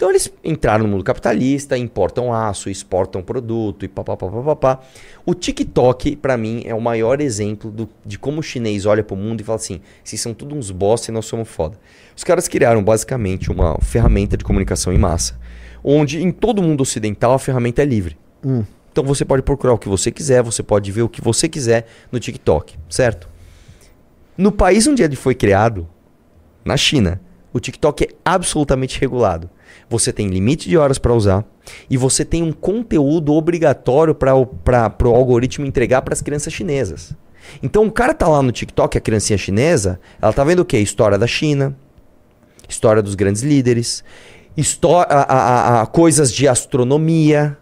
Então 0.00 0.08
eles 0.08 0.32
entraram 0.42 0.84
no 0.84 0.90
mundo 0.92 1.04
capitalista, 1.04 1.76
importam 1.76 2.32
aço, 2.32 2.70
exportam 2.70 3.20
produto 3.22 3.84
e 3.84 3.88
papapá. 3.88 4.80
O 5.26 5.34
TikTok, 5.34 6.16
pra 6.16 6.38
mim, 6.38 6.62
é 6.64 6.74
o 6.74 6.80
maior 6.80 7.20
exemplo 7.20 7.70
do- 7.70 7.86
de 8.06 8.18
como 8.18 8.40
o 8.40 8.42
chinês 8.42 8.86
olha 8.86 9.04
pro 9.04 9.14
mundo 9.14 9.42
e 9.42 9.44
fala 9.44 9.56
assim: 9.56 9.82
vocês 10.02 10.18
são 10.18 10.32
tudo 10.32 10.54
uns 10.54 10.70
bosta 10.70 11.10
e 11.10 11.12
nós 11.14 11.26
somos 11.26 11.50
foda. 11.50 11.78
Os 12.16 12.24
caras 12.24 12.48
criaram 12.48 12.82
basicamente 12.82 13.50
uma 13.52 13.78
ferramenta 13.82 14.38
de 14.38 14.42
comunicação 14.44 14.90
em 14.90 14.96
massa, 14.96 15.38
onde 15.84 16.22
em 16.22 16.32
todo 16.32 16.60
o 16.60 16.62
mundo 16.62 16.80
ocidental 16.80 17.34
a 17.34 17.38
ferramenta 17.38 17.82
é 17.82 17.84
livre. 17.84 18.16
Hum. 18.42 18.64
Então 18.90 19.04
você 19.04 19.22
pode 19.22 19.42
procurar 19.42 19.74
o 19.74 19.78
que 19.78 19.86
você 19.86 20.10
quiser, 20.10 20.42
você 20.42 20.62
pode 20.62 20.90
ver 20.90 21.02
o 21.02 21.10
que 21.10 21.20
você 21.20 21.46
quiser 21.46 21.86
no 22.10 22.18
TikTok, 22.18 22.74
certo? 22.88 23.28
No 24.34 24.50
país 24.50 24.86
onde 24.86 25.02
ele 25.02 25.14
foi 25.14 25.34
criado, 25.34 25.86
na 26.64 26.78
China, 26.78 27.20
o 27.52 27.60
TikTok 27.60 28.04
é 28.04 28.08
absolutamente 28.24 28.98
regulado. 28.98 29.50
Você 29.90 30.12
tem 30.12 30.28
limite 30.28 30.68
de 30.68 30.78
horas 30.78 30.98
para 30.98 31.12
usar 31.12 31.44
e 31.90 31.96
você 31.96 32.24
tem 32.24 32.42
um 32.44 32.52
conteúdo 32.52 33.34
obrigatório 33.34 34.14
para 34.14 34.34
o 34.36 35.14
algoritmo 35.14 35.66
entregar 35.66 36.00
para 36.02 36.14
as 36.14 36.22
crianças 36.22 36.52
chinesas. 36.52 37.12
Então 37.60 37.84
o 37.84 37.90
cara 37.90 38.14
tá 38.14 38.28
lá 38.28 38.40
no 38.40 38.52
TikTok, 38.52 38.96
a 38.96 39.00
criancinha 39.00 39.36
chinesa, 39.36 39.98
ela 40.22 40.32
tá 40.32 40.44
vendo 40.44 40.60
o 40.60 40.64
quê? 40.64 40.78
História 40.78 41.18
da 41.18 41.26
China, 41.26 41.76
história 42.68 43.02
dos 43.02 43.16
grandes 43.16 43.42
líderes, 43.42 44.04
histó- 44.56 45.00
a- 45.00 45.06
a- 45.08 45.82
a- 45.82 45.86
coisas 45.86 46.32
de 46.32 46.46
astronomia. 46.46 47.58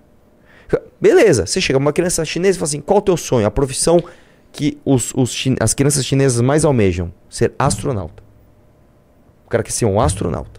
Beleza, 1.01 1.47
você 1.47 1.61
chega 1.63 1.79
uma 1.79 1.93
criança 1.95 2.23
chinesa 2.27 2.57
e 2.57 2.61
fala 2.61 2.69
assim: 2.69 2.81
qual 2.81 2.99
o 2.99 3.03
teu 3.03 3.17
sonho? 3.17 3.47
A 3.47 3.51
profissão 3.51 4.03
que 4.53 4.77
os, 4.85 5.15
os 5.15 5.45
as 5.61 5.73
crianças 5.73 6.05
chinesas 6.05 6.43
mais 6.43 6.63
almejam? 6.65 7.11
Ser 7.31 7.55
astronauta. 7.59 8.23
O 9.47 9.49
cara 9.49 9.63
quer 9.63 9.71
ser 9.71 9.87
um 9.87 9.99
astronauta. 9.99 10.58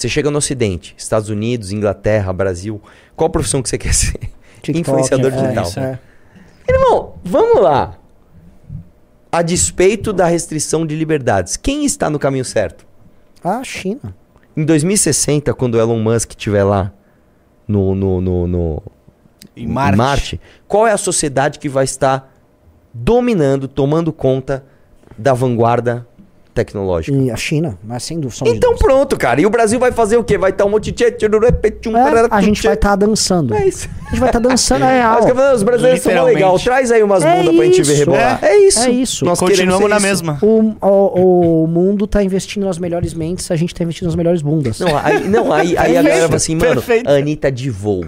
Você 0.00 0.08
chega 0.08 0.30
no 0.30 0.38
Ocidente, 0.38 0.94
Estados 0.96 1.28
Unidos, 1.28 1.72
Inglaterra, 1.72 2.32
Brasil, 2.32 2.80
qual 3.14 3.26
a 3.26 3.30
profissão 3.30 3.60
que 3.62 3.68
você 3.68 3.76
quer 3.76 3.92
ser? 3.92 4.18
Influenciador 4.66 5.30
é, 5.30 5.36
digital. 5.36 5.84
é. 5.84 5.98
Irmão, 6.66 7.16
vamos 7.22 7.60
lá. 7.62 7.98
A 9.30 9.42
despeito 9.42 10.10
da 10.10 10.24
restrição 10.24 10.86
de 10.86 10.96
liberdades, 10.96 11.58
quem 11.58 11.84
está 11.84 12.08
no 12.08 12.18
caminho 12.18 12.46
certo? 12.46 12.86
A 13.44 13.62
China. 13.62 14.16
Em 14.56 14.64
2060, 14.64 15.52
quando 15.52 15.74
o 15.74 15.78
Elon 15.78 15.98
Musk 16.02 16.30
estiver 16.30 16.64
lá 16.64 16.90
no, 17.68 17.94
no, 17.94 18.22
no, 18.22 18.46
no- 18.46 18.82
Em 19.54 19.66
Marte. 19.66 20.40
qual 20.66 20.86
é 20.86 20.92
a 20.92 20.96
sociedade 20.96 21.58
que 21.58 21.68
vai 21.68 21.84
estar 21.84 22.34
dominando, 22.94 23.68
tomando 23.68 24.14
conta 24.14 24.64
da 25.18 25.34
vanguarda 25.34 26.06
tecnológica? 26.54 27.16
E 27.16 27.30
a 27.30 27.36
China, 27.36 27.78
mas 27.84 28.02
sem 28.02 28.18
dúvida. 28.20 28.44
de 28.44 28.50
Então 28.50 28.70
dúvida. 28.72 28.88
pronto, 28.88 29.16
cara. 29.16 29.40
E 29.40 29.46
o 29.46 29.50
Brasil 29.50 29.78
vai 29.78 29.92
fazer 29.92 30.16
o 30.16 30.24
quê? 30.24 30.36
Vai 30.38 30.50
estar 30.50 30.64
um 30.64 30.70
monte 30.70 30.90
de... 30.92 31.04
É, 31.04 31.08
a 32.30 32.40
gente 32.40 32.60
tchê. 32.60 32.68
vai 32.68 32.74
estar 32.74 32.96
dançando. 32.96 33.54
É 33.54 33.66
isso. 33.66 33.88
A 34.06 34.10
gente 34.10 34.20
vai 34.20 34.28
estar 34.28 34.38
dançando, 34.38 34.84
é 34.84 34.92
real. 34.98 35.20
Mas 35.34 35.56
os 35.56 35.62
brasileiros 35.62 36.00
são 36.02 36.24
legal. 36.24 36.58
Traz 36.58 36.90
aí 36.92 37.02
umas 37.02 37.22
É 37.24 37.36
bundas 37.36 37.54
pra 37.56 37.64
gente 37.64 37.82
ver 37.82 37.94
rebolar. 37.94 38.38
É. 38.42 38.48
É, 38.48 38.58
isso. 38.66 38.80
É 38.80 38.90
isso. 38.90 39.24
Nós 39.24 39.38
Continuamos 39.38 39.88
na 39.88 39.96
isso. 39.96 40.06
mesma. 40.06 40.38
O, 40.42 40.74
o, 40.80 41.64
o 41.64 41.66
mundo 41.66 42.06
tá 42.06 42.22
investindo 42.22 42.64
nas 42.64 42.78
melhores 42.78 43.14
mentes, 43.14 43.50
a 43.50 43.56
gente 43.56 43.74
tá 43.74 43.82
investindo 43.84 44.06
nas 44.06 44.16
melhores 44.16 44.42
bundas. 44.42 44.80
Não, 44.80 44.96
aí, 44.96 45.28
não, 45.28 45.52
aí, 45.52 45.76
aí 45.76 45.96
a 45.96 46.02
Perfeito, 46.02 46.02
galera 46.04 46.22
fala 46.26 46.36
assim, 46.36 46.54
mano, 46.56 46.74
perfeito. 46.74 47.08
a 47.08 47.12
Anitta 47.14 47.50
de 47.52 47.70
voo. 47.70 48.04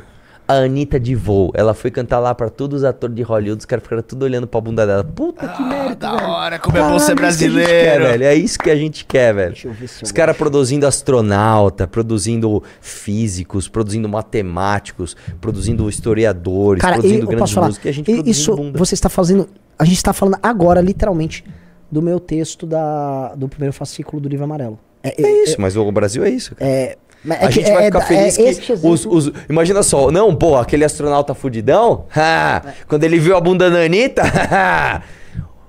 A 0.52 0.64
Anitta 0.64 0.98
de 1.00 1.14
voo. 1.14 1.50
Ela 1.54 1.74
foi 1.74 1.90
cantar 1.90 2.18
lá 2.18 2.34
pra 2.34 2.48
todos 2.48 2.78
os 2.78 2.84
atores 2.84 3.14
de 3.16 3.22
Hollywood, 3.22 3.60
os 3.60 3.64
caras 3.66 3.82
ficaram 3.82 4.02
tudo 4.02 4.22
olhando 4.24 4.46
pra 4.46 4.60
bunda 4.60 4.86
dela. 4.86 5.02
Puta 5.04 5.48
que 5.48 5.62
merda, 5.62 5.94
Da 5.94 6.16
velho. 6.16 6.28
hora, 6.28 6.58
como 6.58 6.76
é 6.76 6.80
bom 6.82 6.98
ser 6.98 7.14
Caralho, 7.16 7.30
isso 7.30 7.38
que 7.38 7.44
a 7.44 7.48
gente 7.48 7.66
quer, 7.66 7.98
brasileiro. 7.98 8.04
velho. 8.04 8.24
É 8.24 8.34
isso 8.34 8.58
que 8.58 8.70
a 8.70 8.76
gente 8.76 9.04
quer, 9.04 9.34
velho. 9.34 9.52
Deixa 9.52 9.68
eu 9.68 9.72
ver 9.72 9.88
se 9.88 10.02
eu 10.02 10.06
Os 10.06 10.12
caras 10.12 10.36
produzindo 10.36 10.86
astronauta, 10.86 11.86
produzindo 11.86 12.62
físicos, 12.80 13.68
produzindo 13.68 14.08
matemáticos, 14.08 15.16
produzindo 15.40 15.88
historiadores, 15.88 16.80
Cara, 16.80 16.94
e, 16.96 16.98
produzindo 16.98 17.22
eu 17.22 17.26
grandes 17.28 17.40
posso 17.40 17.54
falar, 17.54 17.66
músicos. 17.68 17.86
E 17.86 17.88
a 17.88 17.92
gente 17.92 18.10
e- 18.10 18.30
isso 18.30 18.54
bunda. 18.56 18.78
você 18.78 18.94
está 18.94 19.08
fazendo. 19.08 19.48
A 19.78 19.84
gente 19.84 19.96
está 19.96 20.12
falando 20.12 20.38
agora, 20.42 20.80
literalmente, 20.80 21.44
do 21.90 22.00
meu 22.02 22.20
texto 22.20 22.66
da, 22.66 23.34
do 23.34 23.48
primeiro 23.48 23.72
fascículo 23.72 24.20
do 24.20 24.28
livro 24.28 24.44
amarelo. 24.44 24.78
É, 25.02 25.20
É 25.20 25.42
isso, 25.42 25.60
mas 25.60 25.76
o 25.76 25.90
Brasil 25.90 26.22
é 26.24 26.30
isso, 26.30 26.54
cara. 26.54 26.70
é- 26.70 26.96
mas 27.24 27.40
é 27.40 27.44
a 27.44 27.48
que- 27.48 27.54
gente 27.54 27.70
vai 27.72 27.82
é- 27.82 27.86
ficar 27.86 28.00
feliz 28.02 28.38
é 28.38 28.54
que 28.54 28.72
os, 28.72 29.06
os- 29.06 29.32
Imagina 29.48 29.82
só, 29.82 30.10
não, 30.10 30.34
pô, 30.34 30.56
aquele 30.56 30.84
astronauta 30.84 31.34
fudidão, 31.34 32.04
ha, 32.16 32.62
quando 32.88 33.04
ele 33.04 33.18
viu 33.18 33.36
a 33.36 33.40
bunda 33.40 33.70
da 33.70 33.78
Anitta, 33.80 34.22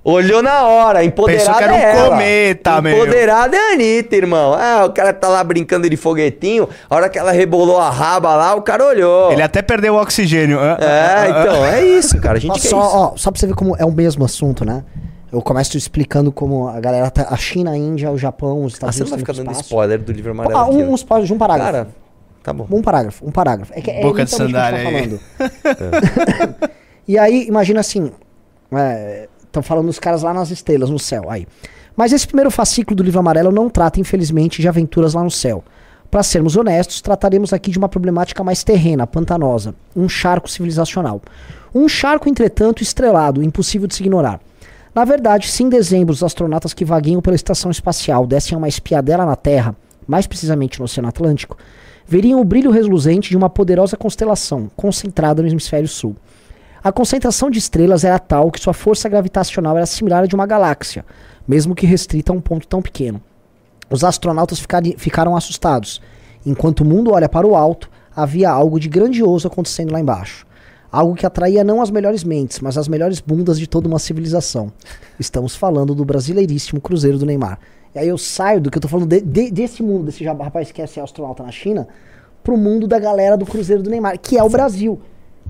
olhou 0.04 0.42
na 0.42 0.64
hora, 0.64 1.02
empoderada 1.02 1.44
Pensou 1.44 1.58
que 1.58 1.64
era 1.64 1.72
um 1.72 1.76
é 1.76 2.08
cometa, 2.10 2.82
meu. 2.82 2.92
Empoderada 2.94 3.56
é 3.56 3.70
a 3.70 3.72
Anitta, 3.72 4.16
irmão. 4.16 4.52
Ah, 4.52 4.84
o 4.84 4.90
cara 4.92 5.12
tá 5.14 5.28
lá 5.28 5.42
brincando 5.42 5.88
de 5.88 5.96
foguetinho, 5.96 6.68
a 6.90 6.94
hora 6.94 7.08
que 7.08 7.18
ela 7.18 7.32
rebolou 7.32 7.78
a 7.80 7.88
raba 7.88 8.34
lá, 8.34 8.54
o 8.54 8.60
cara 8.62 8.84
olhou. 8.84 9.32
Ele 9.32 9.42
até 9.42 9.62
perdeu 9.62 9.94
o 9.94 10.00
oxigênio. 10.00 10.58
Ah, 10.60 10.76
É, 10.78 10.86
ah, 10.86 11.22
ah. 11.22 11.28
então, 11.30 11.64
é 11.64 11.82
isso, 11.84 12.20
cara, 12.20 12.36
a 12.36 12.40
gente 12.40 12.50
Ó, 12.52 12.54
só, 12.58 12.66
isso. 12.66 12.76
ó, 12.76 13.12
só 13.16 13.30
pra 13.30 13.40
você 13.40 13.46
ver 13.46 13.54
como 13.54 13.74
é 13.78 13.84
o 13.84 13.92
mesmo 13.92 14.24
assunto, 14.24 14.64
né? 14.64 14.84
Eu 15.34 15.42
começo 15.42 15.76
explicando 15.76 16.30
como 16.30 16.68
a 16.68 16.78
galera 16.80 17.10
tá. 17.10 17.26
A 17.28 17.36
China, 17.36 17.72
a 17.72 17.76
Índia, 17.76 18.10
o 18.10 18.16
Japão, 18.16 18.64
os 18.64 18.74
Ah, 18.74 18.76
Estados 18.76 18.96
você 18.96 19.02
não 19.02 19.10
vai 19.10 19.16
Unidos. 19.18 19.34
ficar 19.36 19.42
dando 19.42 19.50
espaço. 19.52 19.68
spoiler 19.68 20.00
do 20.02 20.12
livro 20.12 20.30
amarelo 20.30 20.56
Ah, 20.56 20.68
um, 20.68 20.90
ó. 20.90 20.94
uns 20.94 21.02
pa- 21.02 21.20
de 21.20 21.32
um 21.32 21.38
parágrafo. 21.38 21.72
Cara, 21.72 21.88
tá 22.42 22.52
bom. 22.52 22.66
Um 22.70 22.80
parágrafo, 22.82 23.26
um 23.26 23.30
parágrafo. 23.32 23.72
É 23.74 23.80
que 23.80 23.90
é 23.90 24.00
Boca 24.02 24.24
de 24.24 24.30
literalmente 24.44 25.14
o 25.14 25.18
que 25.18 25.42
a 25.42 25.48
sandália 25.48 25.80
tá 25.80 25.88
falando. 26.00 26.70
e 27.08 27.18
aí, 27.18 27.46
imagina 27.48 27.80
assim, 27.80 28.12
estão 29.44 29.62
falando 29.62 29.86
dos 29.86 29.98
caras 29.98 30.22
lá 30.22 30.32
nas 30.32 30.50
estrelas, 30.50 30.88
no 30.90 30.98
céu, 30.98 31.24
aí. 31.28 31.46
Mas 31.96 32.12
esse 32.12 32.26
primeiro 32.26 32.50
fascículo 32.50 32.96
do 32.96 33.02
livro 33.02 33.20
amarelo 33.20 33.52
não 33.52 33.68
trata, 33.70 34.00
infelizmente, 34.00 34.60
de 34.60 34.68
aventuras 34.68 35.14
lá 35.14 35.22
no 35.22 35.30
céu. 35.30 35.62
Para 36.10 36.22
sermos 36.22 36.56
honestos, 36.56 37.00
trataremos 37.00 37.52
aqui 37.52 37.70
de 37.70 37.78
uma 37.78 37.88
problemática 37.88 38.42
mais 38.44 38.62
terrena, 38.62 39.06
pantanosa, 39.06 39.74
um 39.96 40.08
charco 40.08 40.48
civilizacional. 40.48 41.20
Um 41.74 41.88
charco, 41.88 42.28
entretanto, 42.28 42.82
estrelado, 42.82 43.42
impossível 43.42 43.88
de 43.88 43.94
se 43.96 44.02
ignorar. 44.02 44.40
Na 44.94 45.04
verdade, 45.04 45.48
se 45.48 45.64
em 45.64 45.68
dezembro 45.68 46.12
os 46.12 46.22
astronautas 46.22 46.72
que 46.72 46.84
vagueiam 46.84 47.20
pela 47.20 47.34
estação 47.34 47.68
espacial 47.68 48.26
dessem 48.26 48.56
uma 48.56 48.68
espiadela 48.68 49.26
na 49.26 49.34
Terra, 49.34 49.74
mais 50.06 50.24
precisamente 50.24 50.78
no 50.78 50.84
Oceano 50.84 51.08
Atlântico, 51.08 51.58
veriam 52.06 52.40
o 52.40 52.44
brilho 52.44 52.70
reluzente 52.70 53.28
de 53.28 53.36
uma 53.36 53.50
poderosa 53.50 53.96
constelação 53.96 54.70
concentrada 54.76 55.42
no 55.42 55.48
hemisfério 55.48 55.88
sul. 55.88 56.14
A 56.82 56.92
concentração 56.92 57.50
de 57.50 57.58
estrelas 57.58 58.04
era 58.04 58.20
tal 58.20 58.52
que 58.52 58.60
sua 58.60 58.72
força 58.72 59.08
gravitacional 59.08 59.76
era 59.76 59.86
similar 59.86 60.22
à 60.22 60.26
de 60.26 60.34
uma 60.36 60.46
galáxia, 60.46 61.04
mesmo 61.48 61.74
que 61.74 61.86
restrita 61.86 62.32
a 62.32 62.36
um 62.36 62.40
ponto 62.40 62.68
tão 62.68 62.80
pequeno. 62.80 63.20
Os 63.90 64.04
astronautas 64.04 64.64
ficaram 64.96 65.34
assustados. 65.34 66.00
Enquanto 66.46 66.80
o 66.80 66.84
mundo 66.84 67.12
olha 67.12 67.28
para 67.28 67.46
o 67.46 67.56
alto, 67.56 67.90
havia 68.14 68.48
algo 68.48 68.78
de 68.78 68.88
grandioso 68.88 69.48
acontecendo 69.48 69.92
lá 69.92 69.98
embaixo. 69.98 70.46
Algo 70.94 71.14
que 71.14 71.26
atraía 71.26 71.64
não 71.64 71.82
as 71.82 71.90
melhores 71.90 72.22
mentes, 72.22 72.60
mas 72.60 72.78
as 72.78 72.86
melhores 72.86 73.18
bundas 73.20 73.58
de 73.58 73.66
toda 73.66 73.88
uma 73.88 73.98
civilização. 73.98 74.72
Estamos 75.18 75.56
falando 75.56 75.94
do 75.94 76.04
brasileiríssimo 76.04 76.80
Cruzeiro 76.80 77.18
do 77.18 77.26
Neymar. 77.26 77.58
E 77.94 77.98
aí 77.98 78.08
eu 78.08 78.16
saio 78.16 78.60
do 78.60 78.70
que 78.70 78.78
eu 78.78 78.82
tô 78.82 78.86
falando 78.88 79.08
de- 79.08 79.20
de- 79.20 79.50
desse 79.50 79.82
mundo, 79.82 80.04
desse 80.04 80.22
rapaz 80.24 80.68
que 80.68 80.74
quer 80.74 80.86
ser 80.88 81.00
astronauta 81.00 81.42
na 81.42 81.50
China, 81.50 81.88
pro 82.42 82.56
mundo 82.56 82.86
da 82.86 82.98
galera 82.98 83.36
do 83.36 83.44
Cruzeiro 83.44 83.82
do 83.82 83.90
Neymar, 83.90 84.18
que 84.20 84.38
é 84.38 84.42
o 84.44 84.48
Brasil. 84.48 85.00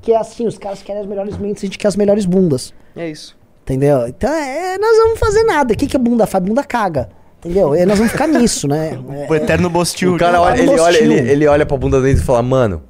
Que 0.00 0.12
é 0.12 0.16
assim, 0.16 0.46
os 0.46 0.56
caras 0.58 0.82
querem 0.82 1.02
as 1.02 1.06
melhores 1.06 1.36
mentes, 1.36 1.62
a 1.62 1.66
gente 1.66 1.78
quer 1.78 1.88
as 1.88 1.96
melhores 1.96 2.24
bundas. 2.24 2.72
É 2.96 3.10
isso. 3.10 3.36
Entendeu? 3.62 4.06
Então, 4.08 4.32
é, 4.32 4.78
nós 4.78 4.96
vamos 4.96 5.18
fazer 5.18 5.42
nada. 5.44 5.72
O 5.74 5.76
que, 5.76 5.86
que 5.86 5.96
a 5.96 6.00
bunda 6.00 6.26
faz? 6.26 6.42
Bunda 6.44 6.62
caga. 6.64 7.08
Entendeu? 7.40 7.74
E 7.74 7.84
nós 7.84 7.98
vamos 7.98 8.12
ficar 8.12 8.26
nisso, 8.28 8.66
né? 8.68 8.98
É, 9.10 9.30
O 9.30 9.34
eterno 9.34 9.68
bostil. 9.70 10.14
O 10.14 10.18
cara 10.18 10.38
Lá 10.40 10.46
olha, 10.48 10.60
ele, 10.62 10.80
olha, 10.80 10.96
ele, 10.98 11.14
ele 11.30 11.46
olha 11.46 11.64
pra 11.66 11.76
bunda 11.76 12.00
dele 12.00 12.18
e 12.18 12.22
fala, 12.22 12.42
mano, 12.42 12.82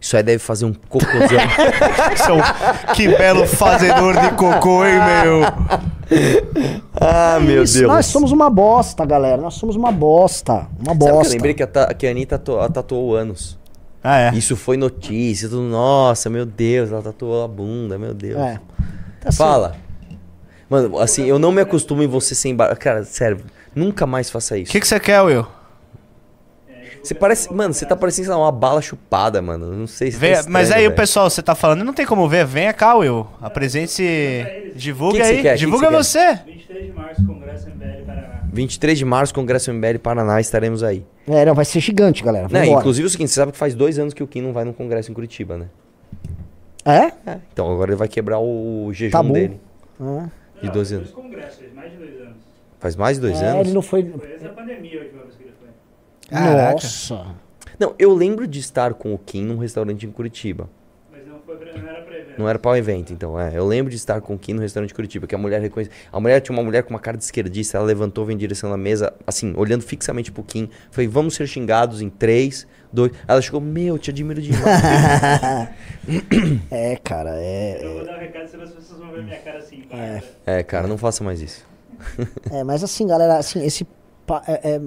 isso 0.00 0.16
aí 0.16 0.22
deve 0.22 0.38
fazer 0.38 0.64
um 0.64 0.72
cocôzão. 0.72 1.38
São- 2.24 2.92
Que 2.94 3.08
belo 3.08 3.46
fazedor 3.46 4.18
de 4.20 4.30
cocô, 4.36 4.84
hein, 4.86 4.94
meu? 4.94 5.42
ah, 7.00 7.38
meu 7.40 7.62
isso, 7.64 7.78
Deus. 7.80 7.88
Nós 7.92 8.06
somos 8.06 8.32
uma 8.32 8.48
bosta, 8.50 9.04
galera. 9.04 9.40
Nós 9.40 9.54
somos 9.54 9.76
uma 9.76 9.90
bosta. 9.92 10.66
Uma 10.78 10.86
Sabe 10.86 10.98
que 10.98 11.04
eu 11.04 11.12
bosta. 11.14 11.32
lembrei 11.34 11.54
que 11.54 11.62
a, 11.62 11.66
Ta- 11.66 11.92
que 11.94 12.06
a 12.06 12.10
Anitta 12.10 12.38
tatuou 12.38 13.14
anos. 13.16 13.58
Ah, 14.02 14.18
é. 14.20 14.34
Isso 14.34 14.56
foi 14.56 14.76
notícia, 14.76 15.48
tudo, 15.48 15.62
nossa, 15.62 16.30
meu 16.30 16.46
Deus, 16.46 16.90
ela 16.92 17.02
tatuou 17.02 17.44
a 17.44 17.48
bunda, 17.48 17.98
meu 17.98 18.14
Deus. 18.14 18.38
É. 18.40 18.60
Tá 19.20 19.28
assim, 19.28 19.38
Fala. 19.38 19.74
Mano, 20.70 20.98
assim, 20.98 21.24
eu 21.26 21.38
não 21.38 21.50
me 21.50 21.60
acostumo 21.62 22.02
em 22.02 22.06
você 22.06 22.34
sem 22.34 22.54
bar... 22.54 22.74
Cara, 22.76 23.02
sério, 23.04 23.38
nunca 23.74 24.06
mais 24.06 24.30
faça 24.30 24.54
O 24.54 24.58
isso. 24.58 24.70
que, 24.70 24.78
que 24.80 24.86
você 24.86 25.00
quer, 25.00 25.20
Will? 25.22 25.46
Você 27.02 27.14
parece. 27.14 27.52
Mano, 27.52 27.72
você 27.74 27.86
tá 27.86 27.96
parecendo 27.96 28.26
sei 28.26 28.34
lá, 28.34 28.40
uma 28.42 28.52
bala 28.52 28.80
chupada, 28.82 29.40
mano. 29.40 29.72
Não 29.72 29.86
sei 29.86 30.10
se. 30.10 30.18
Vem- 30.18 30.34
tá 30.34 30.44
mas 30.48 30.70
aí 30.70 30.86
o 30.86 30.94
pessoal, 30.94 31.28
você 31.30 31.42
tá 31.42 31.54
falando, 31.54 31.84
não 31.84 31.92
tem 31.94 32.04
como 32.06 32.28
ver. 32.28 32.44
Venha 32.44 32.72
cá, 32.72 32.94
Will. 32.96 33.26
Apresente-se. 33.40 34.72
Divulga 34.74 35.16
Que 35.18 35.20
que 35.22 35.26
você 35.28 35.34
aí. 35.34 35.42
quer? 35.42 35.52
Que 35.54 35.58
Divulga 35.60 35.86
que 35.88 35.92
você 35.94 36.36
você. 36.36 36.40
23 36.46 36.86
de 36.86 36.92
março, 36.92 37.26
Congresso 37.26 37.68
MBL 37.70 38.04
Paraná. 38.06 38.40
23 38.52 38.98
de 38.98 39.04
março, 39.04 39.34
Congresso 39.34 39.72
MBL 39.72 39.98
Paraná, 40.02 40.40
estaremos 40.40 40.82
aí. 40.82 41.04
É, 41.26 41.44
não, 41.44 41.54
vai 41.54 41.64
ser 41.64 41.80
gigante, 41.80 42.22
galera. 42.22 42.48
Vambora. 42.48 42.80
inclusive 42.80 43.04
é 43.04 43.08
o 43.08 43.10
seguinte, 43.10 43.28
você 43.30 43.34
sabe 43.40 43.52
que 43.52 43.58
faz 43.58 43.74
dois 43.74 43.98
anos 43.98 44.14
que 44.14 44.22
o 44.22 44.26
Kim 44.26 44.40
não 44.42 44.52
vai 44.52 44.64
no 44.64 44.72
Congresso 44.72 45.10
em 45.10 45.14
Curitiba, 45.14 45.56
né? 45.56 45.66
É? 46.84 47.12
Então 47.52 47.70
agora 47.70 47.90
ele 47.90 47.98
vai 47.98 48.08
quebrar 48.08 48.38
o 48.40 48.90
jejum 48.92 49.12
Tabu. 49.12 49.32
dele. 49.34 49.60
Ah. 50.00 50.28
De 50.60 50.66
Não, 50.66 50.72
12 50.72 50.72
dois 50.72 50.92
anos. 50.92 51.10
congressos, 51.10 51.64
mais 51.74 51.90
de 51.92 51.96
dois 51.98 52.20
anos. 52.20 52.36
Faz 52.80 52.96
mais 52.96 53.16
de 53.16 53.20
dois 53.22 53.42
É, 53.42 53.46
anos? 53.48 53.66
ele 53.66 53.74
não 53.74 53.82
foi. 53.82 54.04
Foi 54.04 54.28
antes 54.32 54.42
da 54.42 54.48
pandemia 54.50 55.00
a 55.00 55.02
última 55.04 55.22
vez 55.24 55.34
que 55.36 55.42
ele 55.42 55.47
foi. 55.47 55.47
Caraca. 56.28 56.72
Nossa. 56.74 57.26
Não, 57.78 57.94
eu 57.98 58.12
lembro 58.14 58.46
de 58.46 58.58
estar 58.60 58.94
com 58.94 59.14
o 59.14 59.18
Kim 59.18 59.44
num 59.44 59.56
restaurante 59.58 60.04
em 60.06 60.10
Curitiba. 60.10 60.68
Mas 61.12 61.26
não, 61.26 61.38
foi 61.40 61.56
pra, 61.56 61.72
não 61.80 61.88
era 61.88 62.02
pra 62.02 62.14
evento. 62.18 62.38
Não 62.38 62.48
era 62.48 62.58
para 62.58 62.70
o 62.70 62.76
evento, 62.76 63.12
então, 63.12 63.38
é. 63.40 63.56
Eu 63.56 63.66
lembro 63.66 63.90
de 63.90 63.96
estar 63.96 64.20
com 64.20 64.34
o 64.34 64.38
Kim 64.38 64.52
no 64.54 64.60
restaurante 64.60 64.88
de 64.88 64.94
Curitiba, 64.94 65.26
que 65.26 65.34
a 65.34 65.38
mulher 65.38 65.60
reconhece. 65.60 65.90
A 66.12 66.18
mulher 66.20 66.40
tinha 66.40 66.56
uma 66.56 66.62
mulher 66.62 66.82
com 66.82 66.90
uma 66.90 66.98
cara 66.98 67.16
de 67.16 67.24
esquerdista, 67.24 67.76
ela 67.78 67.86
levantou, 67.86 68.24
veio 68.24 68.34
em 68.34 68.38
direção 68.38 68.68
da 68.70 68.76
mesa, 68.76 69.12
assim, 69.26 69.54
olhando 69.56 69.82
fixamente 69.82 70.30
pro 70.32 70.42
Kim. 70.42 70.68
Falei, 70.90 71.06
vamos 71.08 71.34
ser 71.34 71.46
xingados 71.46 72.02
em 72.02 72.08
três, 72.10 72.66
dois. 72.92 73.12
Ela 73.26 73.40
chegou, 73.40 73.60
meu, 73.60 73.96
te 73.98 74.10
admiro 74.10 74.40
demais. 74.42 74.62
É, 76.70 76.96
cara, 76.96 77.30
é. 77.36 77.78
Eu 77.82 77.94
vou 77.94 78.04
dar 78.06 78.16
um 78.16 78.20
recado, 78.20 78.48
senão 78.48 78.64
as 78.64 78.70
pessoas 78.72 78.98
vão 79.00 79.10
ver 79.12 79.22
minha 79.24 79.38
cara 79.38 79.58
assim. 79.58 79.84
É. 79.90 80.22
é, 80.58 80.62
cara, 80.62 80.86
não 80.86 80.96
faça 80.98 81.22
mais 81.22 81.40
isso. 81.40 81.64
É, 82.50 82.64
mas 82.64 82.82
assim, 82.82 83.06
galera, 83.06 83.36
assim, 83.38 83.64
esse. 83.64 83.86
pa- 84.26 84.42
É, 84.46 84.76
é 84.76 84.80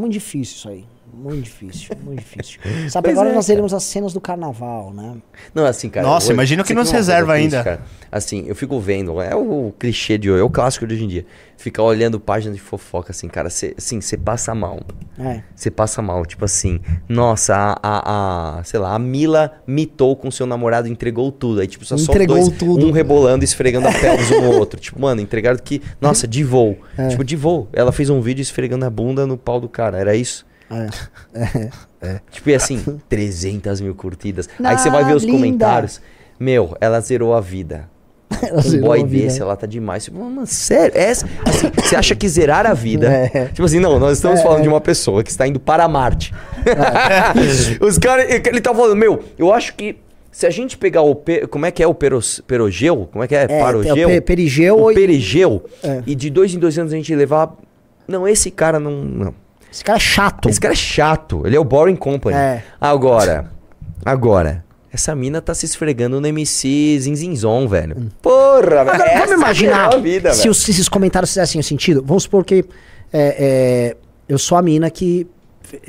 muito 0.00 0.12
difícil 0.12 0.56
isso 0.56 0.68
aí. 0.68 0.84
Muito 1.16 1.42
difícil, 1.44 1.96
muito 2.02 2.20
difícil. 2.20 2.60
Sabe, 2.90 3.08
Pois 3.08 3.16
agora 3.18 3.30
é, 3.30 3.34
nós 3.34 3.46
teremos 3.46 3.72
as 3.72 3.82
cenas 3.84 4.12
do 4.12 4.20
carnaval, 4.20 4.92
né? 4.92 5.16
Não, 5.54 5.64
assim, 5.64 5.88
cara. 5.88 6.06
Nossa, 6.06 6.32
imagina 6.32 6.62
o 6.62 6.64
que 6.64 6.74
nos 6.74 6.90
reserva 6.90 7.32
ainda. 7.34 7.62
cara? 7.62 7.80
Assim, 8.10 8.44
eu 8.46 8.54
fico 8.54 8.78
vendo, 8.78 9.20
é 9.20 9.34
o, 9.34 9.72
clichê 9.78 10.16
de 10.16 10.30
hoje, 10.30 10.40
é 10.40 10.44
o 10.44 10.50
clássico 10.50 10.86
de 10.86 10.94
hoje 10.94 11.04
em 11.04 11.08
dia. 11.08 11.26
Ficar 11.56 11.82
olhando 11.82 12.20
páginas 12.20 12.56
de 12.56 12.62
fofoca, 12.62 13.10
assim, 13.10 13.26
cara, 13.28 13.48
cê, 13.50 13.74
assim, 13.76 14.00
você 14.00 14.16
passa 14.16 14.54
mal. 14.54 14.80
É. 15.18 15.42
Você 15.54 15.70
passa 15.70 16.00
mal, 16.02 16.24
tipo 16.26 16.44
assim, 16.44 16.80
nossa, 17.08 17.54
a, 17.54 17.78
a, 17.82 18.58
a- 18.58 18.64
sei 18.64 18.78
lá, 18.78 18.94
a 18.94 18.98
Mila 18.98 19.52
mitou 19.66 20.14
com 20.16 20.30
seu 20.30 20.46
namorado, 20.46 20.86
entregou 20.88 21.30
tudo. 21.32 21.60
Aí, 21.60 21.66
tipo, 21.66 21.84
só 21.84 21.96
só 21.96 22.12
Entregou 22.12 22.36
dois, 22.36 22.48
tudo. 22.56 22.86
um 22.86 22.90
rebolando, 22.90 23.44
e 23.44 23.46
esfregando 23.46 23.88
a 23.88 23.92
pelvis 23.92 24.30
um 24.30 24.40
no 24.42 24.50
outro. 24.58 24.78
Tipo, 24.80 25.00
mano, 25.00 25.20
entregaram 25.20 25.58
que, 25.62 25.80
nossa, 26.00 26.26
de 26.28 26.44
voo. 26.44 26.76
É. 26.98 27.08
Tipo, 27.08 27.24
de 27.24 27.34
voo. 27.36 27.68
Ela 27.72 27.92
fez 27.92 28.10
um 28.10 28.20
vídeo 28.20 28.42
esfregando 28.42 28.84
a 28.84 28.90
bunda 28.90 29.26
no 29.26 29.36
pau 29.38 29.60
do 29.60 29.68
cara, 29.68 29.98
era 29.98 30.14
isso? 30.14 30.44
É. 32.02 32.20
Tipo, 32.30 32.50
e 32.50 32.54
assim, 32.54 32.82
300 33.08 33.80
mil 33.80 33.94
curtidas. 33.94 34.48
Aí 34.62 34.78
você 34.78 34.90
vai 34.90 35.04
ver 35.04 35.14
os 35.14 35.22
linda. 35.24 35.36
comentários. 35.38 36.00
Meu, 36.38 36.76
ela 36.80 37.00
zerou 37.00 37.34
a 37.34 37.40
vida. 37.40 37.88
Ela 38.42 38.60
Um 38.66 38.80
boy 38.80 39.04
desse, 39.04 39.40
ela 39.40 39.54
tá 39.56 39.66
demais. 39.66 40.04
Tipo, 40.04 40.18
mano, 40.18 40.44
sério? 40.46 40.92
Essa, 40.96 41.24
assim, 41.46 41.70
você 41.76 41.94
acha 41.94 42.14
que 42.16 42.28
zerar 42.28 42.66
a 42.66 42.74
vida. 42.74 43.06
É. 43.32 43.46
Tipo 43.46 43.64
assim, 43.64 43.78
não, 43.78 43.98
nós 43.98 44.16
estamos 44.18 44.42
falando 44.42 44.62
de 44.62 44.68
uma 44.68 44.80
pessoa 44.80 45.22
que 45.22 45.30
está 45.30 45.46
indo 45.46 45.60
para 45.60 45.86
Marte. 45.86 46.34
Os 47.80 47.96
caras, 47.98 48.26
ele 48.28 48.60
tá 48.60 48.74
falando, 48.74 48.96
meu, 48.96 49.22
eu 49.38 49.52
acho 49.52 49.74
que 49.74 49.96
se 50.32 50.46
a 50.46 50.50
gente 50.50 50.76
pegar 50.76 51.02
o. 51.02 51.14
pe- 51.14 51.46
Como 51.46 51.64
é 51.64 51.70
que 51.70 51.82
é 51.82 51.86
o 51.86 51.94
peros, 51.94 52.42
perogeu? 52.46 53.08
Como 53.12 53.22
é 53.22 53.28
que 53.28 53.36
é? 53.36 53.46
É, 53.48 53.56
o 53.60 53.60
Parogeu? 53.64 54.08
pe- 54.08 54.20
perigeu 54.20 54.80
o 54.80 54.90
e- 54.90 54.94
perigeu. 54.94 55.64
É. 55.82 56.02
E 56.06 56.14
de 56.14 56.28
dois 56.28 56.52
em 56.52 56.58
dois 56.58 56.76
anos 56.78 56.92
a 56.92 56.96
gente 56.96 57.14
levar. 57.14 57.54
Não, 58.08 58.26
esse 58.26 58.50
cara 58.50 58.80
não. 58.80 59.04
não. 59.04 59.34
Esse 59.74 59.82
cara 59.84 59.96
é 59.96 60.00
chato. 60.00 60.48
Esse 60.48 60.60
cara 60.60 60.72
é 60.72 60.76
chato. 60.76 61.42
Ele 61.44 61.56
é 61.56 61.58
o 61.60 61.64
Boring 61.64 61.96
Company. 61.96 62.36
É. 62.36 62.62
Agora, 62.80 63.50
agora, 64.04 64.64
essa 64.92 65.14
mina 65.16 65.42
tá 65.42 65.52
se 65.52 65.66
esfregando 65.66 66.20
no 66.20 66.26
MC 66.28 66.96
Zinzinzon, 67.00 67.66
velho. 67.66 67.96
Hum. 67.98 68.08
Porra, 68.22 68.60
velho. 68.60 68.80
Agora, 68.90 69.04
essa 69.04 69.26
vamos 69.26 69.32
imaginar 69.42 69.94
é 69.94 70.00
vida, 70.00 70.32
se 70.32 70.38
velho. 70.42 70.50
os- 70.52 70.62
se 70.62 70.70
esses 70.70 70.88
comentários 70.88 71.30
fizessem 71.30 71.60
sentido. 71.62 72.02
Vamos 72.06 72.22
supor 72.22 72.44
que 72.44 72.64
é, 73.12 73.36
é, 73.92 73.96
eu 74.28 74.38
sou 74.38 74.56
a 74.56 74.62
mina 74.62 74.88
que. 74.90 75.26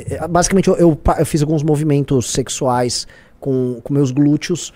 é, 0.09 0.27
Basicamente, 0.27 0.67
eu, 0.67 0.75
eu 0.77 0.99
eu 1.19 1.25
fiz 1.25 1.41
alguns 1.43 1.61
movimentos 1.61 2.31
sexuais 2.31 3.05
com, 3.39 3.79
com 3.83 3.93
meus 3.93 4.09
glúteos 4.09 4.73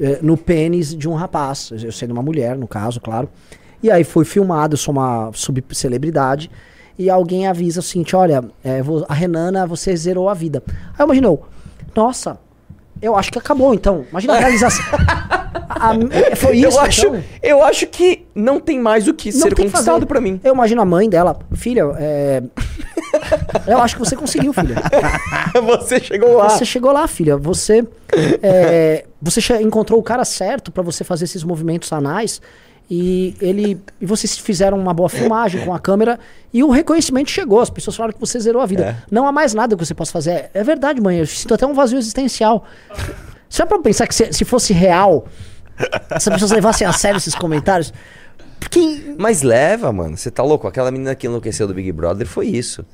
é, 0.00 0.18
no 0.22 0.36
pênis 0.38 0.96
de 0.96 1.06
um 1.06 1.12
rapaz. 1.14 1.70
Eu 1.84 1.92
sendo 1.92 2.12
uma 2.12 2.22
mulher, 2.22 2.56
no 2.56 2.66
caso, 2.66 3.00
claro. 3.02 3.28
E 3.82 3.90
aí 3.90 4.02
foi 4.02 4.24
filmado, 4.24 4.72
eu 4.72 4.78
sou 4.78 4.92
uma 4.92 5.30
subcelebridade. 5.34 6.50
E 6.98 7.10
alguém 7.10 7.46
avisa 7.46 7.80
o 7.80 7.82
seguinte: 7.82 8.14
olha, 8.16 8.44
é, 8.64 8.80
a 9.08 9.14
Renana, 9.14 9.66
você 9.66 9.94
zerou 9.96 10.28
a 10.28 10.34
vida. 10.34 10.62
Aí 10.98 11.04
imaginou, 11.04 11.46
nossa, 11.94 12.38
eu 13.00 13.16
acho 13.16 13.30
que 13.30 13.38
acabou 13.38 13.74
então. 13.74 14.04
Imagina 14.10 14.34
a 14.34 14.38
realização. 14.38 14.84
A- 15.68 15.90
a- 15.90 16.36
foi 16.36 16.56
isso, 16.58 16.78
eu, 16.78 16.80
acho, 16.80 17.06
então? 17.06 17.22
eu 17.42 17.62
acho 17.62 17.86
que 17.86 18.24
não 18.34 18.58
tem 18.58 18.78
mais 18.78 19.06
o 19.08 19.12
que 19.12 19.30
Não 19.30 19.40
ser 19.40 19.54
conquistado 19.54 20.06
pra 20.06 20.20
mim. 20.22 20.40
Eu 20.42 20.54
imagino 20.54 20.80
a 20.80 20.86
mãe 20.86 21.06
dela, 21.08 21.38
filha, 21.54 21.82
é... 21.98 22.42
eu 23.66 23.78
acho 23.82 23.94
que 23.96 24.00
você 24.00 24.16
conseguiu, 24.16 24.54
filha. 24.54 24.76
Você 25.66 26.00
chegou 26.00 26.34
lá. 26.36 26.48
Você 26.48 26.64
chegou 26.64 26.92
lá, 26.92 27.06
filha. 27.06 27.36
Você, 27.36 27.86
é, 28.42 29.04
você 29.20 29.40
encontrou 29.60 29.98
o 29.98 30.02
cara 30.02 30.24
certo 30.24 30.70
pra 30.70 30.82
você 30.82 31.02
fazer 31.04 31.24
esses 31.24 31.42
movimentos 31.44 31.92
anais 31.92 32.40
e 32.88 33.34
ele 33.40 33.80
e 34.00 34.06
vocês 34.06 34.38
fizeram 34.38 34.78
uma 34.78 34.94
boa 34.94 35.08
filmagem 35.08 35.64
com 35.64 35.74
a 35.74 35.78
câmera 35.78 36.18
e 36.52 36.62
o 36.62 36.70
reconhecimento 36.70 37.30
chegou. 37.30 37.60
As 37.60 37.70
pessoas 37.70 37.96
falaram 37.96 38.14
que 38.14 38.20
você 38.20 38.38
zerou 38.38 38.62
a 38.62 38.66
vida. 38.66 38.84
É. 38.84 38.96
Não 39.10 39.26
há 39.26 39.32
mais 39.32 39.54
nada 39.54 39.76
que 39.76 39.84
você 39.84 39.94
possa 39.94 40.12
fazer. 40.12 40.50
É, 40.54 40.62
verdade, 40.62 41.00
mãe. 41.00 41.18
Eu 41.18 41.26
sinto 41.26 41.54
até 41.54 41.66
um 41.66 41.74
vazio 41.74 41.98
existencial. 41.98 42.64
Só 43.48 43.66
pra 43.66 43.78
pensar 43.80 44.06
que 44.06 44.14
se, 44.14 44.32
se 44.32 44.44
fosse 44.44 44.72
real, 44.72 45.26
se 46.18 46.28
as 46.28 46.34
pessoas 46.34 46.50
levassem 46.52 46.86
a 46.86 46.92
sério 46.92 47.18
esses 47.18 47.34
comentários, 47.34 47.92
porque 48.60 49.14
Mas 49.18 49.42
leva, 49.42 49.92
mano. 49.92 50.16
Você 50.16 50.30
tá 50.30 50.42
louco? 50.42 50.68
Aquela 50.68 50.90
menina 50.90 51.14
que 51.14 51.26
enlouqueceu 51.26 51.66
do 51.66 51.74
Big 51.74 51.90
Brother 51.92 52.26
foi 52.26 52.46
isso. 52.46 52.84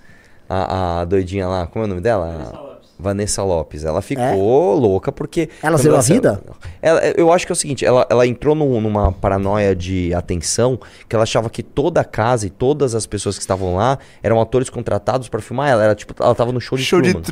A, 0.49 1.01
a 1.01 1.05
doidinha 1.05 1.47
lá, 1.47 1.67
como 1.67 1.85
é 1.85 1.87
o 1.87 1.89
nome 1.89 2.01
dela? 2.01 2.72
Vanessa 3.03 3.43
Lopes. 3.43 3.85
Ela 3.85 4.01
ficou 4.01 4.75
louca 4.79 5.11
porque. 5.13 5.49
Ela 5.63 5.77
zerou 5.77 5.99
a 5.99 6.03
saiu- 6.03 6.17
vida? 6.17 6.43
Ela- 6.81 7.01
eu 7.17 7.33
acho 7.33 7.45
que 7.45 7.53
é 7.53 7.55
o 7.55 7.57
seguinte: 7.57 7.85
ela, 7.85 8.07
ela 8.09 8.27
entrou 8.27 8.55
num- 8.55 8.81
numa 8.81 9.13
paranoia 9.13 9.75
de 9.77 10.15
atenção 10.15 10.79
que 11.09 11.15
ela 11.15 11.25
achava 11.25 11.51
que 11.51 11.63
toda 11.63 12.01
a 12.01 12.05
casa 12.05 12.47
e 12.47 12.51
todas 12.51 12.95
as 12.95 13.05
pessoas 13.07 13.37
que 13.37 13.43
estavam 13.43 13.75
lá 13.75 13.99
eram 14.23 14.41
atores 14.41 14.71
contratados 14.71 15.29
pra 15.29 15.41
filmar 15.41 15.69
ela. 15.69 15.83
Era 15.85 15.95
tipo, 15.95 16.15
ela 16.23 16.35
tava 16.35 16.53
no 16.53 16.61
show 16.61 16.79
de 16.79 16.85
Show 16.85 17.01
de 17.03 17.13
Truman. 17.15 17.23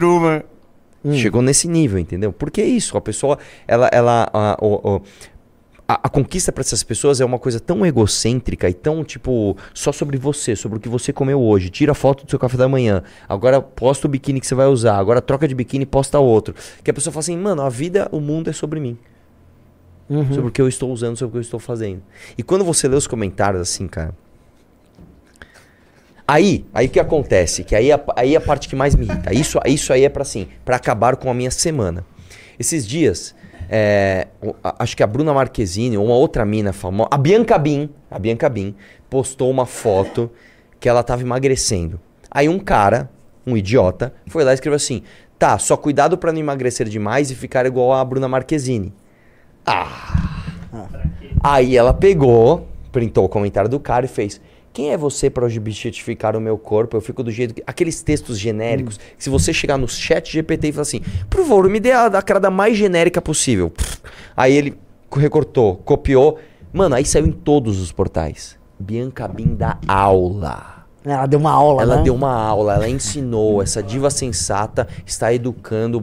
Truman. 0.40 0.42
Hum. 1.02 1.14
Chegou 1.14 1.40
nesse 1.40 1.66
nível, 1.66 1.98
entendeu? 1.98 2.30
Porque 2.30 2.60
é 2.60 2.66
isso, 2.66 2.94
a 2.97 3.01
pessoa, 3.01 3.38
ela, 3.66 3.88
ela, 3.90 4.28
a, 4.34 4.59
o- 4.60 4.97
o- 4.97 5.01
a- 5.91 6.01
a 6.05 6.09
conquista 6.09 6.53
para 6.53 6.61
essas 6.61 6.83
pessoas 6.85 7.21
é 7.21 7.25
uma 7.25 7.39
coisa 7.39 7.59
tão 7.59 7.85
egocêntrica 7.85 8.69
e 8.69 8.75
tão, 8.75 9.03
tipo, 9.03 9.57
só 9.75 9.91
sobre 9.91 10.17
você, 10.17 10.55
sobre 10.55 10.79
o 10.79 10.81
que 10.81 10.89
você 10.89 11.12
comeu 11.12 11.41
hoje. 11.41 11.69
Tira 11.69 11.95
foto 11.95 12.25
do 12.25 12.31
seu 12.31 12.39
café 12.39 12.57
da 12.57 12.69
manhã, 12.69 13.03
agora 13.29 13.61
posta 13.61 14.07
o 14.07 14.11
biquíni 14.11 14.41
que 14.41 14.47
você 14.47 14.55
vai 14.55 14.67
usar, 14.67 14.97
agora 14.97 15.21
troca 15.21 15.49
de 15.49 15.55
biquíni 15.55 15.83
e 15.83 15.87
posta 15.87 16.19
outro. 16.21 16.55
Que 16.85 16.91
a 16.91 16.95
pessoa 16.95 17.12
fala 17.12 17.21
assim, 17.21 17.37
mano, 17.37 17.62
a 17.62 17.69
vida, 17.69 18.09
o 18.12 18.21
mundo 18.21 18.49
é 18.49 18.53
sobre 18.53 18.79
mim. 18.79 18.97
Uhum. 20.09 20.33
Sobre 20.33 20.49
o 20.49 20.51
que 20.53 20.61
eu 20.61 20.69
estou 20.69 20.93
usando, 20.93 21.17
sobre 21.17 21.31
o 21.31 21.33
que 21.33 21.39
eu 21.39 21.43
estou 21.43 21.61
fazendo. 21.61 22.03
E 22.37 22.43
quando 22.43 22.65
você 22.65 22.87
lê 22.89 22.97
os 22.97 23.07
comentários 23.07 23.62
assim, 23.62 23.87
cara. 23.89 24.15
Aí, 26.27 26.65
aí 26.73 26.87
o 26.87 26.91
que 26.91 27.01
acontece? 27.01 27.65
Que 27.65 27.75
aí, 27.75 27.91
é 27.91 27.95
a- 27.95 28.05
aí 28.17 28.37
a 28.37 28.41
parte 28.41 28.69
que 28.69 28.77
mais 28.77 28.95
me 28.95 29.05
irrita. 29.05 29.35
Isso, 29.35 29.59
isso 29.67 29.93
aí 29.93 30.05
é 30.05 30.09
pra 30.09 30.23
assim, 30.23 30.47
para 30.65 30.77
acabar 30.77 31.17
com 31.17 31.29
a 31.31 31.35
minha 31.35 31.51
semana. 31.51 32.05
Esses 32.59 32.87
dias, 32.87 33.35
é, 33.72 34.26
acho 34.80 34.97
que 34.97 35.02
a 35.02 35.06
Bruna 35.06 35.32
Marquezine 35.32 35.97
ou 35.97 36.05
uma 36.05 36.16
outra 36.16 36.44
mina 36.44 36.72
famosa, 36.72 37.09
a 37.12 37.16
Bianca 37.16 37.56
Bin, 37.56 37.88
a 38.10 38.18
Bianca 38.18 38.48
Bin, 38.48 38.74
postou 39.09 39.48
uma 39.48 39.64
foto 39.64 40.28
que 40.80 40.88
ela 40.88 41.05
tava 41.05 41.22
emagrecendo. 41.22 42.01
Aí 42.28 42.48
um 42.48 42.59
cara, 42.59 43.09
um 43.47 43.56
idiota, 43.56 44.12
foi 44.26 44.42
lá 44.42 44.51
e 44.51 44.55
escreveu 44.55 44.74
assim: 44.74 45.05
"Tá, 45.38 45.56
só 45.56 45.76
cuidado 45.76 46.18
pra 46.18 46.32
não 46.32 46.40
emagrecer 46.40 46.88
demais 46.88 47.30
e 47.30 47.36
ficar 47.36 47.64
igual 47.64 47.92
a 47.92 48.05
Bruna 48.05 48.26
Marquezine". 48.26 48.92
Aí 51.40 51.76
ela 51.76 51.94
pegou, 51.94 52.66
printou 52.90 53.24
o 53.24 53.28
comentário 53.28 53.70
do 53.70 53.78
cara 53.78 54.05
e 54.05 54.09
fez: 54.09 54.40
Quem 54.72 54.92
é 54.92 54.97
você 54.97 55.28
para 55.28 55.44
objetificar 55.44 56.36
o 56.36 56.40
meu 56.40 56.56
corpo? 56.56 56.97
Eu 56.97 57.01
fico 57.01 57.22
do 57.22 57.30
jeito 57.30 57.55
que. 57.55 57.62
Aqueles 57.66 58.02
textos 58.02 58.38
genéricos, 58.38 58.98
que 58.98 59.22
se 59.24 59.28
você 59.28 59.52
chegar 59.52 59.76
no 59.76 59.88
chat 59.88 60.32
GPT 60.32 60.68
e 60.68 60.72
falar 60.72 60.82
assim, 60.82 61.01
por 61.28 61.40
favor, 61.40 61.68
me 61.68 61.80
dê 61.80 61.92
a, 61.92 62.06
a 62.06 62.22
cara 62.22 62.38
da 62.38 62.51
mais 62.51 62.76
genérica 62.76 63.20
possível. 63.20 63.72
Aí 64.36 64.55
ele 64.55 64.78
recortou, 65.12 65.76
copiou. 65.76 66.38
Mano, 66.72 66.94
aí 66.94 67.05
saiu 67.05 67.26
em 67.26 67.32
todos 67.32 67.80
os 67.80 67.90
portais. 67.90 68.56
Bianca 68.78 69.26
Bin 69.26 69.55
dá 69.56 69.78
aula. 69.88 70.80
Ela 71.05 71.26
deu 71.26 71.38
uma 71.38 71.51
aula, 71.51 71.82
Ela 71.82 71.97
né? 71.97 72.02
deu 72.02 72.14
uma 72.14 72.32
aula, 72.32 72.74
ela 72.74 72.88
ensinou, 72.88 73.62
essa 73.62 73.82
diva 73.82 74.10
sensata 74.10 74.86
está 75.06 75.32
educando. 75.32 75.98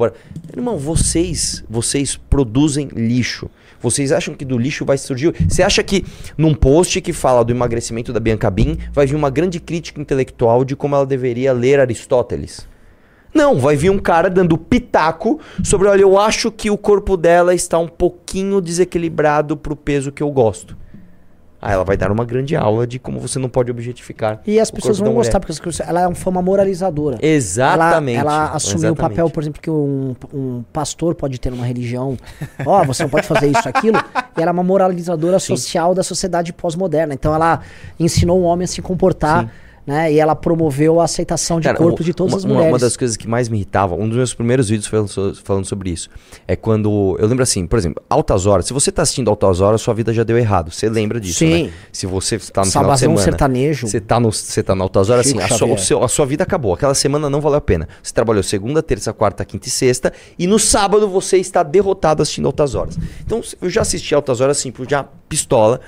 Irmão, 0.55 0.77
vocês, 0.77 1.63
vocês 1.69 2.15
produzem 2.15 2.87
lixo. 2.87 3.49
Vocês 3.81 4.11
acham 4.11 4.33
que 4.33 4.45
do 4.45 4.57
lixo 4.57 4.85
vai 4.85 4.97
surgir? 4.97 5.33
Você 5.47 5.63
acha 5.63 5.83
que 5.83 6.05
num 6.37 6.53
post 6.53 6.99
que 7.01 7.13
fala 7.13 7.43
do 7.43 7.51
emagrecimento 7.51 8.11
da 8.11 8.19
Bianca 8.19 8.49
Bin, 8.49 8.77
vai 8.91 9.05
vir 9.05 9.15
uma 9.15 9.29
grande 9.29 9.59
crítica 9.59 10.01
intelectual 10.01 10.65
de 10.65 10.75
como 10.75 10.95
ela 10.95 11.05
deveria 11.05 11.53
ler 11.53 11.79
Aristóteles? 11.79 12.67
Não, 13.33 13.59
vai 13.59 13.75
vir 13.75 13.91
um 13.91 13.99
cara 13.99 14.29
dando 14.29 14.57
pitaco 14.57 15.39
sobre, 15.63 15.87
olha, 15.87 16.01
eu 16.01 16.17
acho 16.17 16.51
que 16.51 16.71
o 16.71 16.77
corpo 16.77 17.15
dela 17.15 17.53
está 17.53 17.77
um 17.77 17.87
pouquinho 17.87 18.59
desequilibrado 18.59 19.55
pro 19.55 19.75
peso 19.75 20.11
que 20.11 20.23
eu 20.23 20.31
gosto. 20.31 20.75
Aí 21.61 21.73
ela 21.73 21.83
vai 21.83 21.97
dar 21.97 22.11
uma 22.11 22.23
grande 22.23 22.55
aula 22.55 22.85
de 22.85 22.99
como 22.99 23.19
você 23.19 23.39
não 23.39 23.49
pode 23.49 23.71
objetificar. 23.71 24.39
E 24.45 24.59
as 24.59 24.69
pessoas 24.69 24.99
vão 24.99 25.13
gostar, 25.13 25.39
porque 25.39 25.53
ela 25.81 26.01
é 26.01 26.07
uma 26.07 26.15
fama 26.15 26.41
moralizadora. 26.41 27.17
Exatamente. 27.21 28.19
Ela, 28.19 28.33
ela 28.33 28.55
assumiu 28.55 28.93
o 28.93 28.95
papel, 28.95 29.29
por 29.29 29.41
exemplo, 29.41 29.61
que 29.61 29.69
um, 29.69 30.15
um 30.33 30.63
pastor 30.71 31.15
pode 31.15 31.39
ter 31.39 31.49
numa 31.49 31.65
religião. 31.65 32.15
Ó, 32.65 32.83
você 32.85 33.03
não 33.03 33.09
pode 33.09 33.25
fazer 33.25 33.47
isso, 33.47 33.67
aquilo. 33.67 33.97
E 34.37 34.41
ela 34.41 34.51
é 34.51 34.53
uma 34.53 34.63
moralizadora 34.63 35.39
social 35.39 35.95
da 35.95 36.03
sociedade 36.03 36.53
pós-moderna. 36.53 37.13
Então 37.13 37.33
ela 37.33 37.61
ensinou 37.99 38.39
o 38.39 38.43
homem 38.43 38.65
a 38.65 38.67
se 38.67 38.81
comportar 38.81 39.51
né? 39.87 40.11
E 40.11 40.19
ela 40.19 40.35
promoveu 40.35 40.99
a 40.99 41.05
aceitação 41.05 41.59
de 41.59 41.63
Cara, 41.63 41.77
corpo 41.77 42.03
de 42.03 42.13
todas 42.13 42.33
uma, 42.33 42.37
as 42.37 42.43
uma- 42.43 42.53
mulheres. 42.55 42.73
Uma 42.73 42.79
das 42.79 42.97
coisas 42.97 43.15
que 43.15 43.27
mais 43.27 43.47
me 43.47 43.57
irritava, 43.57 43.95
um 43.95 44.07
dos 44.07 44.17
meus 44.17 44.33
primeiros 44.33 44.67
vídeos 44.69 44.85
falando, 44.87 45.07
so- 45.07 45.33
falando 45.43 45.65
sobre 45.65 45.89
isso, 45.89 46.09
é 46.47 46.55
quando. 46.55 47.15
Eu 47.19 47.27
lembro 47.27 47.41
assim, 47.43 47.65
por 47.65 47.79
exemplo, 47.79 48.03
Altas 48.09 48.45
Horas. 48.45 48.65
Se 48.65 48.73
você 48.73 48.91
tá 48.91 49.01
assistindo 49.01 49.29
Altas 49.29 49.61
Horas, 49.61 49.79
sua 49.81 49.93
vida 49.93 50.13
já 50.13 50.23
deu 50.23 50.37
errado. 50.37 50.69
Você 50.71 50.89
lembra 50.89 51.19
disso, 51.19 51.39
Sim. 51.39 51.63
né? 51.67 51.71
Se 51.91 52.05
você 52.05 52.37
tá 52.37 52.61
no 52.65 52.67
final 52.71 52.83
de 52.83 52.89
Sabazão 52.89 52.97
semana. 52.99 53.21
sertanejo. 53.23 53.87
Você 53.87 54.01
tá, 54.01 54.19
no, 54.19 54.31
você 54.31 54.61
tá 54.61 54.75
no 54.75 54.83
Altas 54.83 55.09
Horas, 55.09 55.25
Chico 55.25 55.39
assim, 55.41 55.53
a 55.53 55.57
sua, 55.57 55.77
seu- 55.77 56.03
a 56.03 56.07
sua 56.09 56.25
vida 56.25 56.43
acabou. 56.43 56.73
Aquela 56.73 56.93
semana 56.93 57.29
não 57.29 57.39
valeu 57.39 57.57
a 57.57 57.61
pena. 57.61 57.87
Você 58.03 58.13
trabalhou 58.13 58.43
segunda, 58.43 58.83
terça, 58.83 59.13
quarta, 59.13 59.45
quinta 59.45 59.67
e 59.67 59.71
sexta. 59.71 60.11
E 60.37 60.45
no 60.47 60.59
sábado 60.59 61.07
você 61.07 61.37
está 61.37 61.63
derrotado 61.63 62.21
assistindo 62.21 62.45
Altas 62.47 62.75
Horas. 62.75 62.97
Então 63.25 63.41
eu 63.61 63.69
já 63.69 63.81
assisti 63.81 64.13
Altas 64.13 64.41
Horas 64.41 64.57
assim, 64.57 64.71
por 64.71 64.85
já 64.89 65.05
pistola. 65.29 65.79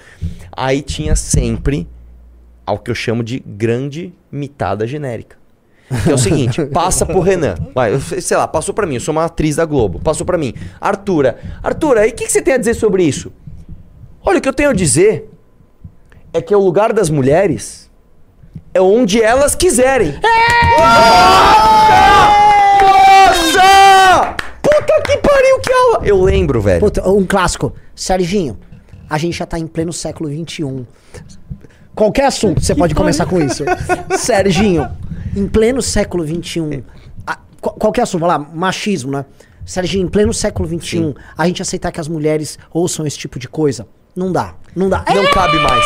Aí 0.56 0.82
tinha 0.82 1.16
sempre 1.16 1.88
ao 2.70 2.78
que 2.78 2.92
eu 2.92 2.96
chamo 2.96 3.24
de 3.24 3.40
grande 3.40 4.14
mitada 4.32 4.86
genérica. 4.86 5.38
Que 6.04 6.12
é 6.12 6.14
o 6.14 6.18
seguinte, 6.20 6.64
passa 6.72 7.04
pro 7.04 7.20
Renan. 7.20 7.56
Vai, 7.74 8.00
sei 8.00 8.38
lá, 8.38 8.48
passou 8.48 8.76
pra 8.76 8.86
mim, 8.86 8.96
eu 8.96 9.02
sou 9.02 9.12
uma 9.12 9.26
atriz 9.26 9.56
da 9.56 9.66
Globo. 9.66 10.00
Passou 10.00 10.24
pra 10.26 10.38
mim. 10.38 10.54
Artura, 10.80 11.40
Artura, 11.64 12.06
e 12.06 12.12
o 12.12 12.14
que, 12.14 12.26
que 12.26 12.32
você 12.32 12.42
tem 12.42 12.54
a 12.54 12.58
dizer 12.58 12.76
sobre 12.76 13.04
isso? 13.04 13.32
Olha, 14.24 14.38
o 14.38 14.42
que 14.42 14.48
eu 14.48 14.54
tenho 14.54 14.70
a 14.70 14.74
dizer 14.74 15.30
é 16.32 16.42
que 16.42 16.54
o 16.54 16.60
lugar 16.60 16.94
das 16.94 17.10
mulheres 17.10 17.90
é 18.72 18.80
onde 18.80 19.20
elas 19.20 19.56
quiserem. 19.56 20.14
Nossa! 23.20 24.36
Puta 24.62 25.02
que 25.06 25.18
pariu 25.18 25.60
que 25.60 25.74
aula! 25.74 26.02
Eu 26.06 26.22
lembro, 26.22 26.62
velho. 26.62 26.80
Puta, 26.80 27.10
um 27.10 27.26
clássico. 27.26 27.74
Serginho, 27.96 28.60
a 29.10 29.18
gente 29.18 29.38
já 29.38 29.48
tá 29.48 29.58
em 29.58 29.66
pleno 29.66 29.92
século 29.92 30.30
XXI. 30.30 30.86
Qualquer 32.00 32.26
assunto, 32.28 32.62
você 32.64 32.74
pode 32.74 32.96
começar 32.96 33.26
com 33.26 33.42
isso. 33.42 33.66
Serginho, 34.18 34.88
em 35.36 35.46
pleno 35.48 35.82
século 35.82 36.26
XXI. 36.26 36.82
a- 37.28 37.38
qual- 37.60 37.76
qualquer 37.76 38.04
assunto, 38.04 38.22
vai 38.22 38.30
lá, 38.30 38.40
machismo, 38.40 39.12
né? 39.12 39.26
Serginho, 39.66 40.06
em 40.06 40.10
pleno 40.10 40.34
século 40.34 40.68
XXI, 40.68 41.14
a 41.38 41.46
gente 41.46 41.62
aceitar 41.62 41.92
que 41.92 42.00
as 42.00 42.08
mulheres 42.08 42.58
ouçam 42.72 43.06
esse 43.06 43.18
tipo 43.18 43.38
de 43.38 43.50
coisa. 43.50 43.86
Não 44.16 44.32
dá. 44.32 44.56
Não 44.74 44.90
dá. 44.90 45.04
Não 45.14 45.24
É! 45.26 45.32
cabe 45.34 45.60
mais. 45.60 45.86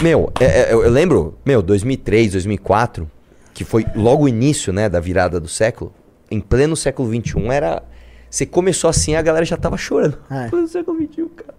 Meu, 0.00 0.32
é- 0.40 0.44
é- 0.44 0.72
eu, 0.72 0.84
eu 0.84 0.90
lembro, 0.90 1.36
meu, 1.44 1.60
2003, 1.60 2.32
2004, 2.32 3.10
que 3.52 3.64
foi 3.64 3.84
logo 3.96 4.24
o 4.24 4.28
início, 4.28 4.72
né, 4.72 4.88
da 4.88 5.00
virada 5.00 5.40
do 5.40 5.48
século. 5.48 5.92
Em 6.30 6.38
pleno 6.40 6.76
século 6.76 7.08
XXI 7.12 7.48
era... 7.50 7.82
Você 8.30 8.46
começou 8.46 8.88
assim, 8.88 9.16
a 9.16 9.22
galera 9.22 9.44
já 9.44 9.56
tava 9.56 9.76
chorando. 9.76 10.18
É. 10.30 10.48
Pleno 10.48 10.68
século 10.68 10.98
XXI, 10.98 11.24
cara. 11.36 11.54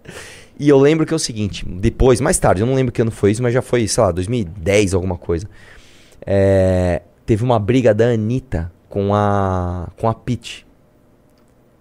E 0.60 0.68
eu 0.68 0.78
lembro 0.78 1.06
que 1.06 1.14
é 1.14 1.16
o 1.16 1.18
seguinte, 1.18 1.64
depois, 1.66 2.20
mais 2.20 2.38
tarde, 2.38 2.60
eu 2.60 2.66
não 2.66 2.74
lembro 2.74 2.92
que 2.92 3.00
ano 3.00 3.10
foi 3.10 3.30
isso, 3.30 3.42
mas 3.42 3.54
já 3.54 3.62
foi, 3.62 3.88
sei 3.88 4.04
lá, 4.04 4.12
2010, 4.12 4.92
alguma 4.92 5.16
coisa. 5.16 5.48
É, 6.20 7.00
teve 7.24 7.42
uma 7.42 7.58
briga 7.58 7.94
da 7.94 8.08
Anitta 8.08 8.70
com 8.86 9.14
a, 9.14 9.88
com 9.98 10.06
a 10.06 10.12
Pete. 10.12 10.66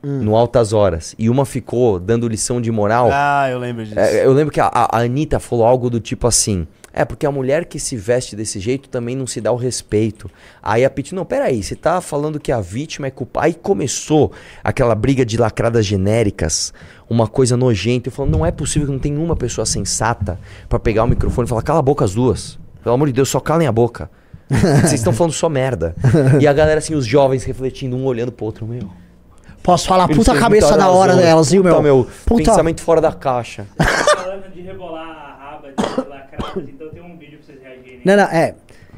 No 0.02 0.38
Altas 0.38 0.72
Horas. 0.72 1.14
E 1.20 1.30
uma 1.30 1.46
ficou 1.46 2.00
dando 2.00 2.26
lição 2.26 2.62
de 2.62 2.72
moral. 2.72 3.10
Ah, 3.12 3.50
eu 3.52 3.60
lembro 3.60 3.84
disso. 3.84 4.00
É, 4.00 4.26
eu 4.26 4.32
lembro 4.32 4.54
que 4.54 4.62
a, 4.62 4.68
a 4.68 4.98
a 4.98 5.02
Anitta 5.02 5.42
falou 5.42 5.66
algo 5.66 5.90
do 5.90 6.00
tipo 6.00 6.26
assim. 6.26 6.66
É, 6.94 7.06
porque 7.06 7.26
a 7.26 7.32
mulher 7.32 7.66
que 7.66 7.80
se 7.80 7.96
veste 7.96 8.36
desse 8.36 8.60
jeito 8.60 8.90
também 8.90 9.16
não 9.16 9.28
se 9.28 9.40
dá 9.40 9.52
o 9.52 9.56
respeito. 9.56 10.30
Aí 10.62 10.84
a 10.84 10.90
Pete, 10.90 11.14
não, 11.14 11.26
peraí, 11.26 11.62
você 11.62 11.76
tá 11.76 12.02
falando 12.02 12.40
que 12.40 12.52
a 12.52 12.62
vítima 12.62 13.08
é 13.08 13.12
culpada. 13.12 13.48
Aí 13.48 13.54
começou 13.54 14.32
aquela 14.64 14.96
briga 14.96 15.26
de 15.26 15.38
lacradas 15.38 15.86
genéricas, 15.86 16.74
uma 17.10 17.28
coisa 17.28 17.58
nojenta. 17.58 18.10
Eu 18.10 18.12
falando, 18.14 18.32
não 18.32 18.46
é 18.46 18.52
possível 18.52 18.88
que 18.88 18.92
não 18.94 19.00
tenha 19.00 19.20
uma 19.20 19.36
pessoa 19.36 19.66
sensata 19.66 20.40
pra 20.68 20.80
pegar 20.80 21.04
o 21.04 21.08
microfone 21.08 21.46
e 21.46 21.50
falar, 21.50 21.64
cala 21.64 21.80
a 21.80 21.82
boca 21.82 22.06
as 22.06 22.14
duas. 22.14 22.60
Pelo 22.84 22.96
amor 22.96 23.08
de 23.08 23.14
Deus, 23.14 23.30
só 23.30 23.40
calem 23.40 23.68
a 23.68 23.72
boca. 23.72 24.10
Vocês 24.50 24.94
estão 24.94 25.14
falando 25.14 25.34
só 25.34 25.48
merda. 25.50 25.96
E 26.40 26.48
a 26.48 26.54
galera, 26.54 26.80
assim, 26.80 26.96
os 26.96 27.06
jovens 27.06 27.44
refletindo, 27.44 27.96
um 27.96 28.06
olhando 28.06 28.32
pro 28.32 28.46
outro, 28.46 28.66
meu. 28.66 28.90
Posso 29.62 29.88
falar, 29.88 30.06
eles 30.06 30.18
puta 30.18 30.40
cabeça 30.40 30.78
da 30.78 30.90
hora 30.90 31.12
razão, 31.12 31.26
delas, 31.28 31.52
viu, 31.52 31.62
puta, 31.62 31.74
meu? 31.82 31.84
meu 31.84 32.08
Puta. 32.26 32.44
pensamento 32.44 32.82
fora 32.82 33.02
da 33.02 33.12
caixa. 33.12 33.68
Falando 33.78 34.52
de 34.54 34.62
rebolar 34.62 35.06
a 35.06 35.52
raba 35.52 35.68
de 35.68 36.10
lacrados, 36.10 36.64
então 36.70 36.90
tem 36.90 37.04
um 37.04 37.18
vídeo 37.18 37.38
pra 37.40 37.46
vocês 37.46 37.60
reagirem. 37.62 38.02
Não, 38.04 38.16
não, 38.16 38.24
é. 38.24 38.56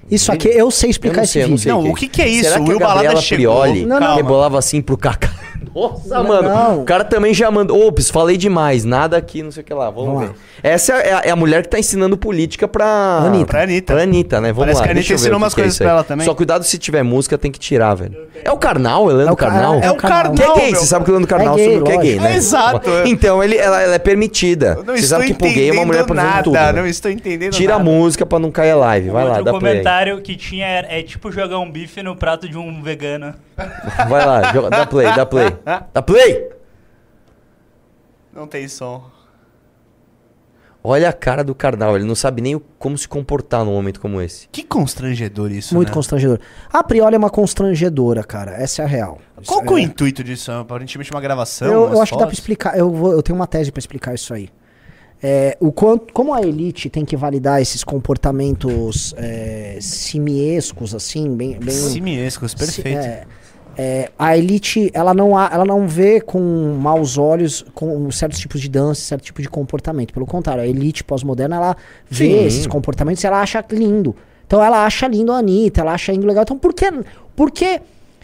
Isso 0.09 0.31
aqui 0.31 0.47
eu 0.49 0.69
sei 0.71 0.89
explicar 0.89 1.15
Eu 1.15 1.17
não 1.17 1.23
esse 1.23 1.33
sei, 1.33 1.41
não 1.43 1.49
vídeo. 1.49 1.63
sei 1.63 1.71
Não, 1.71 1.89
o 1.91 1.95
que 1.95 2.07
que 2.07 2.21
é 2.21 2.27
isso? 2.27 2.49
Será 2.49 2.61
O 2.61 2.67
Will 2.67 2.79
Balada 2.79 3.15
chegou. 3.17 3.61
Prioli 3.61 3.85
Não, 3.85 3.99
não. 3.99 4.15
rebolava 4.15 4.57
assim 4.59 4.81
pro 4.81 4.97
Kaká? 4.97 5.29
Nossa, 5.73 6.15
Não, 6.15 6.23
mano. 6.25 6.49
não. 6.49 6.81
O 6.81 6.83
cara 6.83 7.05
também 7.05 7.33
já 7.33 7.49
mandou. 7.49 7.87
Ops, 7.87 8.09
falei 8.09 8.35
demais. 8.35 8.83
Nada 8.83 9.15
aqui, 9.15 9.41
não 9.41 9.51
sei 9.51 9.61
o 9.61 9.65
que 9.65 9.73
lá. 9.73 9.89
Vamos, 9.89 10.05
Vamos 10.05 10.21
ver. 10.23 10.27
lá. 10.29 10.33
Essa 10.63 10.93
é 10.95 11.13
a, 11.13 11.21
é 11.25 11.29
a 11.29 11.35
mulher 11.35 11.61
que 11.63 11.69
tá 11.69 11.79
ensinando 11.79 12.17
política 12.17 12.67
pra. 12.67 12.85
Anitta. 13.25 13.45
Pra 13.45 13.63
Anitta. 13.63 13.93
Pra 13.93 14.03
Anitta, 14.03 14.41
né? 14.41 14.47
Vamos 14.51 14.63
Parece 14.65 14.79
lá. 14.79 14.83
que 14.83 14.89
a 14.89 14.91
Anitta 14.91 15.13
ensinou 15.13 15.37
umas 15.37 15.53
é 15.53 15.55
coisas 15.55 15.79
aí. 15.79 15.85
pra 15.85 15.91
ela 15.93 16.03
também. 16.03 16.25
Só 16.25 16.33
cuidado 16.35 16.63
se 16.65 16.77
tiver 16.77 17.03
música, 17.03 17.37
tem 17.37 17.51
que 17.51 17.59
tirar, 17.59 17.93
velho. 17.93 18.17
É 18.43 18.51
o 18.51 18.57
Karnal, 18.57 19.09
é 19.09 19.13
Leandro 19.13 19.29
É 19.29 19.31
o 19.31 19.35
Ka- 19.37 19.45
Karnal? 19.49 19.75
é 19.75 19.85
É 19.85 19.91
o 19.91 19.95
Karnal, 19.95 20.33
Que 20.33 20.43
é 20.43 20.53
gay, 20.55 20.75
você 20.75 20.85
sabe 20.87 21.05
que 21.05 21.11
o 21.11 21.13
Leandro 21.13 21.29
Karnal 21.29 21.53
É 21.53 21.57
gay, 21.57 21.65
sobre 21.65 21.79
o 21.79 21.83
que 21.85 21.91
é 21.91 21.97
gay, 22.01 22.19
né? 22.19 22.33
É 22.33 22.35
exato. 22.35 22.89
Então, 23.05 23.41
ele, 23.43 23.55
ela, 23.55 23.81
ela 23.81 23.95
é 23.95 23.99
permitida. 23.99 24.77
Não 24.85 24.97
Você 24.97 25.03
sabe 25.07 25.27
que 25.27 25.33
pro 25.35 25.47
gay 25.47 25.71
uma 25.71 25.85
mulher 25.85 26.05
nada, 26.09 26.43
tudo. 26.43 26.53
né? 26.53 26.71
não 26.73 26.85
estou 26.87 27.09
entendendo 27.11 27.53
Tira 27.53 27.75
a 27.75 27.79
música 27.79 28.25
pra 28.25 28.39
não 28.39 28.51
cair 28.51 28.71
a 28.71 28.75
live. 28.75 29.09
Vai 29.09 29.23
lá, 29.25 29.41
dá 29.41 29.53
play. 29.53 29.81
Comentário 29.91 30.22
que 30.22 30.35
tinha 30.35 30.65
é 30.65 31.03
tipo 31.03 31.31
jogar 31.31 31.59
um 31.59 31.69
bife 31.69 32.01
no 32.01 32.15
prato 32.15 32.47
de 32.47 32.57
um 32.57 32.81
vegano. 32.81 33.35
Vai 34.07 34.26
lá, 34.26 34.53
joga- 34.53 34.69
dá 34.69 34.85
play, 34.85 35.05
dá 35.13 35.26
play. 35.26 35.57
Dá 35.93 36.01
play! 36.01 36.49
Não 38.34 38.47
tem 38.47 38.68
som. 38.68 39.09
Olha 40.84 41.09
a 41.09 41.13
cara 41.13 41.43
do 41.43 41.53
Karnal, 41.53 41.95
ele 41.95 42.05
não 42.05 42.15
sabe 42.15 42.41
nem 42.41 42.55
o- 42.55 42.59
como 42.80 42.97
se 42.97 43.07
comportar 43.07 43.63
num 43.63 43.73
momento 43.73 43.99
como 43.99 44.19
esse. 44.19 44.47
Que 44.51 44.63
constrangedor 44.63 45.51
isso, 45.51 45.76
Muito 45.76 45.89
né? 45.89 45.93
constrangedor. 45.93 46.39
A 46.73 46.84
Prioli 46.84 47.13
é 47.13 47.18
uma 47.19 47.30
constrangedora, 47.30 48.23
cara. 48.23 48.51
Essa 48.53 48.81
é 48.81 48.85
a 48.85 48.88
real. 48.88 49.19
Qual 49.45 49.61
que 49.61 49.68
é 49.68 49.72
o 49.73 49.77
é- 49.77 49.81
intuito 49.81 50.23
disso? 50.23 50.51
Aparentemente 50.51 51.11
uma 51.11 51.22
gravação? 51.22 51.68
Eu, 51.68 51.93
eu 51.93 52.01
acho 52.01 52.13
que 52.13 52.18
dá 52.18 52.26
pra 52.26 52.27
fotos? 52.27 52.39
explicar. 52.39 52.76
Eu, 52.77 52.89
vou- 52.91 53.11
eu 53.11 53.22
tenho 53.22 53.35
uma 53.35 53.45
tese 53.45 53.72
pra 53.72 53.77
explicar 53.80 54.15
isso 54.15 54.34
aí. 54.34 54.49
É, 55.23 55.56
o 55.60 55.72
quanto, 55.72 56.11
como 56.14 56.34
a 56.34 56.41
elite 56.41 56.89
tem 56.89 57.06
que 57.06 57.15
validar 57.15 57.61
esses 57.61 57.84
comportamentos 57.84 59.14
é, 59.18 59.77
simiescos, 59.80 60.93
assim, 60.95 61.35
bem. 61.35 61.57
bem 61.60 61.69
Simiescos, 61.76 62.53
perfeito. 62.53 62.98
É, 62.98 63.23
é, 63.77 64.11
a 64.18 64.38
elite, 64.38 64.89
ela 64.93 65.14
não, 65.14 65.38
há- 65.38 65.49
ela 65.53 65.64
não 65.65 65.88
vê 65.88 66.19
com 66.22 66.39
maus 66.80 67.18
olhos 67.18 67.64
com 67.73 68.10
certos 68.11 68.39
tipos 68.39 68.60
de 68.60 68.68
dança, 68.69 69.02
certo 69.02 69.23
tipo 69.23 69.41
de 69.41 69.49
comportamento. 69.49 70.14
Pelo 70.14 70.26
contrário, 70.26 70.64
a 70.64 70.68
elite 70.68 71.03
pós-moderna, 71.03 71.56
ela 71.56 71.77
vê 72.10 72.26
Sim. 72.39 72.45
esses 72.45 72.68
comportamentos 72.68 73.23
e 73.23 73.27
ela 73.27 73.41
acha 73.41 73.64
lindo. 73.72 74.15
Então 74.45 74.61
ela 74.64 74.85
acha 74.85 75.07
lindo 75.07 75.31
a 75.31 75.38
Anitta, 75.38 75.81
ela 75.81 75.93
acha 75.93 76.11
lindo 76.11 76.27
legal. 76.27 76.43
Então 76.43 76.57
por 76.57 76.73
que, 76.73 76.85
por 77.35 77.52
que 77.52 77.80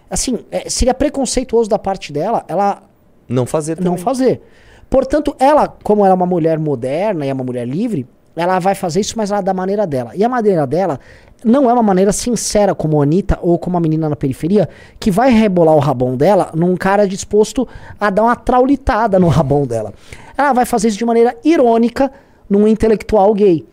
assim, 0.10 0.40
é, 0.52 0.70
seria 0.70 0.94
preconceituoso 0.94 1.70
da 1.70 1.80
parte 1.80 2.12
dela 2.12 2.44
ela 2.48 2.84
Não 3.30 3.46
fazer 3.46 3.78
não 3.78 3.92
também. 3.92 4.04
fazer. 4.04 4.42
Portanto, 4.90 5.36
ela, 5.40 5.68
como 5.84 6.06
ela 6.06 6.14
é 6.14 6.16
uma 6.16 6.26
mulher 6.26 6.60
moderna 6.60 7.26
e 7.26 7.30
é 7.30 7.34
uma 7.34 7.44
mulher 7.44 7.68
livre, 7.68 8.08
ela 8.36 8.60
vai 8.60 8.76
fazer 8.76 9.02
isso, 9.02 9.16
mas 9.18 9.32
ela 9.32 9.42
da 9.42 9.54
maneira 9.54 9.86
dela. 9.88 10.12
E 10.16 10.24
a 10.24 10.30
maneira 10.30 10.66
dela 10.68 11.00
não 11.44 11.70
é 11.70 11.74
uma 11.74 11.84
maneira 11.84 12.12
sincera 12.12 12.74
como 12.74 13.00
a 13.00 13.04
Anitta 13.04 13.38
ou 13.42 13.58
como 13.58 13.78
a 13.78 13.80
menina 13.80 14.08
na 14.08 14.16
periferia, 14.16 14.70
que 15.00 15.10
vai 15.10 15.32
rebolar 15.32 15.76
o 15.76 15.80
rabão 15.80 16.16
dela 16.16 16.52
num 16.54 16.76
cara 16.76 17.08
disposto 17.08 17.68
a 18.00 18.10
dar 18.10 18.24
uma 18.24 18.36
traulitada 18.36 19.20
no 19.20 19.28
rabão 19.28 19.66
dela. 19.66 19.94
Ela 20.38 20.54
vai 20.54 20.66
fazer 20.66 20.90
isso 20.90 20.98
de 20.98 21.06
maneira 21.06 21.36
irônica 21.44 22.12
num 22.50 22.68
intelectual 22.68 23.34
gay. 23.34 23.66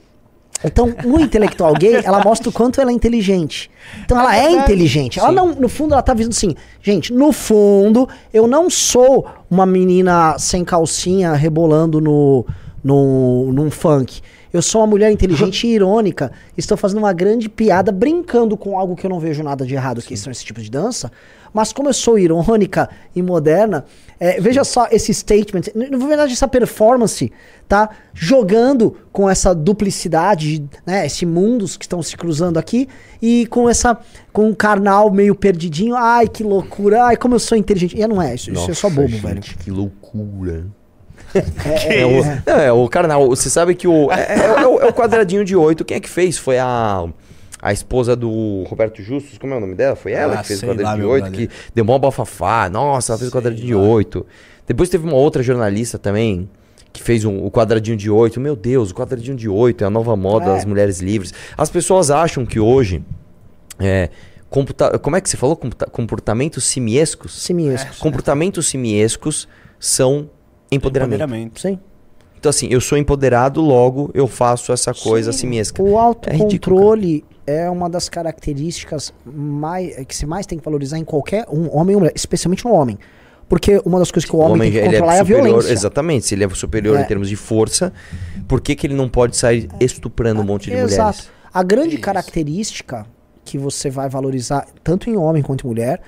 Então, 0.64 0.94
no 1.04 1.20
intelectual 1.20 1.74
gay, 1.74 2.00
ela 2.02 2.22
mostra 2.22 2.48
o 2.48 2.52
quanto 2.52 2.80
ela 2.80 2.90
é 2.90 2.94
inteligente. 2.94 3.70
Então, 4.04 4.18
ela 4.18 4.36
é 4.36 4.50
inteligente. 4.50 5.18
Ela 5.18 5.30
não, 5.30 5.54
no 5.54 5.68
fundo, 5.68 5.92
ela 5.92 6.02
tá 6.02 6.14
dizendo 6.14 6.32
assim, 6.32 6.54
gente, 6.82 7.12
no 7.12 7.32
fundo, 7.32 8.08
eu 8.32 8.46
não 8.46 8.70
sou 8.70 9.26
uma 9.50 9.66
menina 9.66 10.36
sem 10.38 10.64
calcinha 10.64 11.34
rebolando 11.34 12.00
no, 12.00 12.46
no, 12.82 13.52
num 13.52 13.70
funk. 13.70 14.20
Eu 14.52 14.62
sou 14.62 14.80
uma 14.80 14.86
mulher 14.86 15.10
inteligente 15.10 15.66
e 15.66 15.70
irônica. 15.74 16.30
Estou 16.56 16.76
fazendo 16.76 16.98
uma 16.98 17.12
grande 17.12 17.48
piada, 17.48 17.90
brincando 17.90 18.56
com 18.56 18.78
algo 18.78 18.94
que 18.94 19.04
eu 19.04 19.10
não 19.10 19.18
vejo 19.18 19.42
nada 19.42 19.66
de 19.66 19.74
errado, 19.74 20.00
que 20.00 20.16
são 20.16 20.30
esse 20.30 20.44
tipo 20.44 20.60
de 20.60 20.70
dança. 20.70 21.10
Mas 21.54 21.72
como 21.72 21.88
eu 21.88 21.94
sou 21.94 22.18
irônica 22.18 22.90
e 23.14 23.22
moderna, 23.22 23.84
é, 24.18 24.40
veja 24.40 24.64
só 24.64 24.88
esse 24.90 25.14
statement, 25.14 25.62
na 25.74 26.06
verdade 26.06 26.32
essa 26.32 26.48
performance, 26.48 27.32
tá? 27.68 27.88
Jogando 28.12 28.96
com 29.12 29.30
essa 29.30 29.54
duplicidade, 29.54 30.64
né? 30.84 31.06
Esse 31.06 31.24
mundos 31.24 31.76
que 31.76 31.84
estão 31.84 32.02
se 32.02 32.16
cruzando 32.16 32.58
aqui 32.58 32.88
e 33.22 33.46
com 33.46 33.70
essa, 33.70 33.96
com 34.32 34.48
um 34.48 34.54
carnal 34.54 35.10
meio 35.12 35.34
perdidinho. 35.34 35.94
Ai, 35.94 36.26
que 36.26 36.42
loucura! 36.42 37.04
Ai, 37.04 37.16
como 37.16 37.36
eu 37.36 37.38
sou 37.38 37.56
inteligente. 37.56 37.96
E 37.96 38.06
não 38.06 38.20
é, 38.20 38.34
isso, 38.34 38.50
isso 38.50 38.70
é 38.70 38.74
só 38.74 38.90
bobo, 38.90 39.08
gente, 39.08 39.22
velho. 39.22 39.40
Que 39.40 39.70
loucura. 39.70 40.66
Que 41.32 41.38
É, 41.88 42.04
o, 42.06 42.24
não, 42.46 42.60
é 42.60 42.72
o 42.72 42.88
carnal. 42.88 43.28
Você 43.28 43.48
sabe 43.48 43.74
que 43.74 43.86
o. 43.88 44.10
É, 44.10 44.20
é- 44.20 44.62
é 44.62 44.66
o, 44.66 44.80
é 44.80 44.86
o 44.88 44.92
quadradinho 44.92 45.44
de 45.44 45.54
oito. 45.56 45.84
Quem 45.84 45.96
é 45.96 46.00
que 46.00 46.08
fez? 46.10 46.36
Foi 46.36 46.58
a. 46.58 47.06
A 47.66 47.72
esposa 47.72 48.14
do 48.14 48.62
Roberto 48.68 49.00
Justus, 49.02 49.38
como 49.38 49.54
é 49.54 49.56
o 49.56 49.60
nome 49.60 49.74
dela? 49.74 49.96
Foi 49.96 50.12
ela 50.12 50.34
Ah, 50.34 50.42
que 50.42 50.48
fez 50.48 50.62
o 50.62 50.66
quadradinho 50.66 51.08
lá, 51.08 51.18
de 51.18 51.24
oito, 51.24 51.30
que 51.32 51.48
deu 51.74 51.82
mó 51.82 51.98
bafafá. 51.98 52.68
Nossa, 52.68 53.12
ela 53.12 53.18
fez 53.18 53.30
o 53.30 53.34
quadradinho 53.34 53.66
de 53.66 53.74
oito. 53.74 54.26
Depois 54.66 54.90
teve 54.90 55.04
uma 55.08 55.16
outra 55.16 55.42
jornalista 55.42 55.98
também, 55.98 56.46
que 56.92 57.02
fez 57.02 57.24
um- 57.24 57.42
o 57.42 57.50
quadradinho 57.50 57.96
de 57.96 58.10
oito. 58.10 58.38
Meu 58.38 58.54
Deus, 58.54 58.90
o 58.90 58.94
quadradinho 58.94 59.34
de 59.34 59.48
oito 59.48 59.82
é 59.82 59.86
a 59.86 59.90
nova 59.90 60.14
moda 60.14 60.44
É. 60.44 60.48
das 60.56 60.66
mulheres 60.66 61.00
livres. 61.00 61.32
As 61.56 61.70
pessoas 61.70 62.10
acham 62.10 62.44
que 62.44 62.60
hoje. 62.60 63.02
É, 63.80 64.10
computa- 64.50 64.98
como 64.98 65.16
é 65.16 65.20
que 65.22 65.30
você 65.30 65.36
falou? 65.38 65.56
Computa- 65.56 65.86
comportamentos 65.86 66.64
simiescos? 66.64 67.32
Simiescos. 67.42 67.98
Comportamentos 67.98 68.66
simiescos 68.66 69.48
são 69.80 70.28
empoderamento. 70.70 71.14
Empoderamento. 71.22 71.60
Sim. 71.62 71.78
Então, 72.38 72.50
assim, 72.50 72.68
eu 72.70 72.80
sou 72.80 72.98
empoderado, 72.98 73.62
logo 73.62 74.10
eu 74.12 74.28
faço 74.28 74.70
essa 74.70 74.92
coisa 74.92 75.32
simiesca. 75.32 75.82
O 75.82 75.96
É 75.96 75.98
autocontrole 75.98 77.24
é, 77.46 77.68
uma 77.68 77.88
das 77.90 78.08
características 78.08 79.12
mais, 79.24 79.94
que 80.06 80.16
se 80.16 80.26
mais 80.26 80.46
tem 80.46 80.58
que 80.58 80.64
valorizar 80.64 80.98
em 80.98 81.04
qualquer 81.04 81.46
um 81.48 81.74
homem 81.76 81.94
ou 81.94 82.00
mulher, 82.00 82.12
especialmente 82.14 82.64
no 82.64 82.72
homem. 82.72 82.98
Porque 83.48 83.80
uma 83.84 83.98
das 83.98 84.10
coisas 84.10 84.28
que 84.28 84.34
o 84.34 84.38
homem, 84.38 84.62
tem 84.62 84.72
que 84.72 84.78
ele 84.78 84.88
controlar 84.88 85.14
é, 85.14 85.20
a 85.20 85.24
superior, 85.24 85.44
violência. 85.44 85.72
Exatamente, 85.72 86.26
se 86.26 86.34
ele 86.34 86.44
é 86.44 86.48
superior 86.50 86.98
É. 86.98 87.02
em 87.02 87.04
termos 87.04 87.28
de 87.28 87.36
força, 87.36 87.92
por 88.48 88.60
que, 88.60 88.74
que 88.74 88.86
ele 88.86 88.94
não 88.94 89.08
pode 89.08 89.36
sair 89.36 89.68
estuprando 89.78 90.40
um 90.40 90.44
monte 90.44 90.70
de 90.70 90.76
Exato. 90.76 91.18
mulheres? 91.18 91.30
A 91.52 91.62
grande 91.62 91.94
Isso. 91.94 92.02
característica 92.02 93.06
que 93.44 93.58
você 93.58 93.90
vai 93.90 94.08
valorizar 94.08 94.66
tanto 94.82 95.10
em 95.10 95.16
homem 95.16 95.42
quanto 95.42 95.66
em 95.66 95.68
mulher 95.68 96.00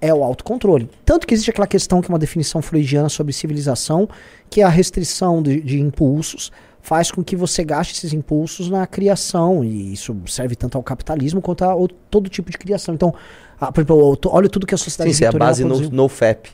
é 0.00 0.14
o 0.14 0.22
autocontrole. 0.22 0.88
Tanto 1.04 1.26
que 1.26 1.34
existe 1.34 1.50
aquela 1.50 1.66
questão 1.66 2.00
que 2.00 2.06
é 2.06 2.12
uma 2.12 2.18
definição 2.18 2.62
freudiana 2.62 3.08
sobre 3.08 3.32
civilização, 3.32 4.08
que 4.48 4.60
é 4.60 4.64
a 4.64 4.68
restrição 4.68 5.42
de, 5.42 5.60
de 5.60 5.80
impulsos 5.80 6.52
faz 6.88 7.10
com 7.10 7.22
que 7.22 7.36
você 7.36 7.62
gaste 7.62 7.92
esses 7.92 8.14
impulsos 8.14 8.70
na 8.70 8.86
criação, 8.86 9.62
e 9.62 9.92
isso 9.92 10.16
serve 10.26 10.56
tanto 10.56 10.78
ao 10.78 10.82
capitalismo 10.82 11.42
quanto 11.42 11.62
a 11.62 11.76
todo 12.10 12.30
tipo 12.30 12.50
de 12.50 12.56
criação. 12.56 12.94
Então, 12.94 13.14
ah, 13.60 13.70
por 13.70 13.80
exemplo, 13.82 14.18
olha 14.28 14.48
tudo 14.48 14.66
que 14.66 14.74
a 14.74 14.78
sociedade 14.78 15.10
Sim, 15.10 15.12
isso 15.12 15.24
é 15.24 15.28
a 15.28 15.32
base 15.32 15.64
no, 15.64 15.78
no 15.90 16.08
FAP. 16.08 16.46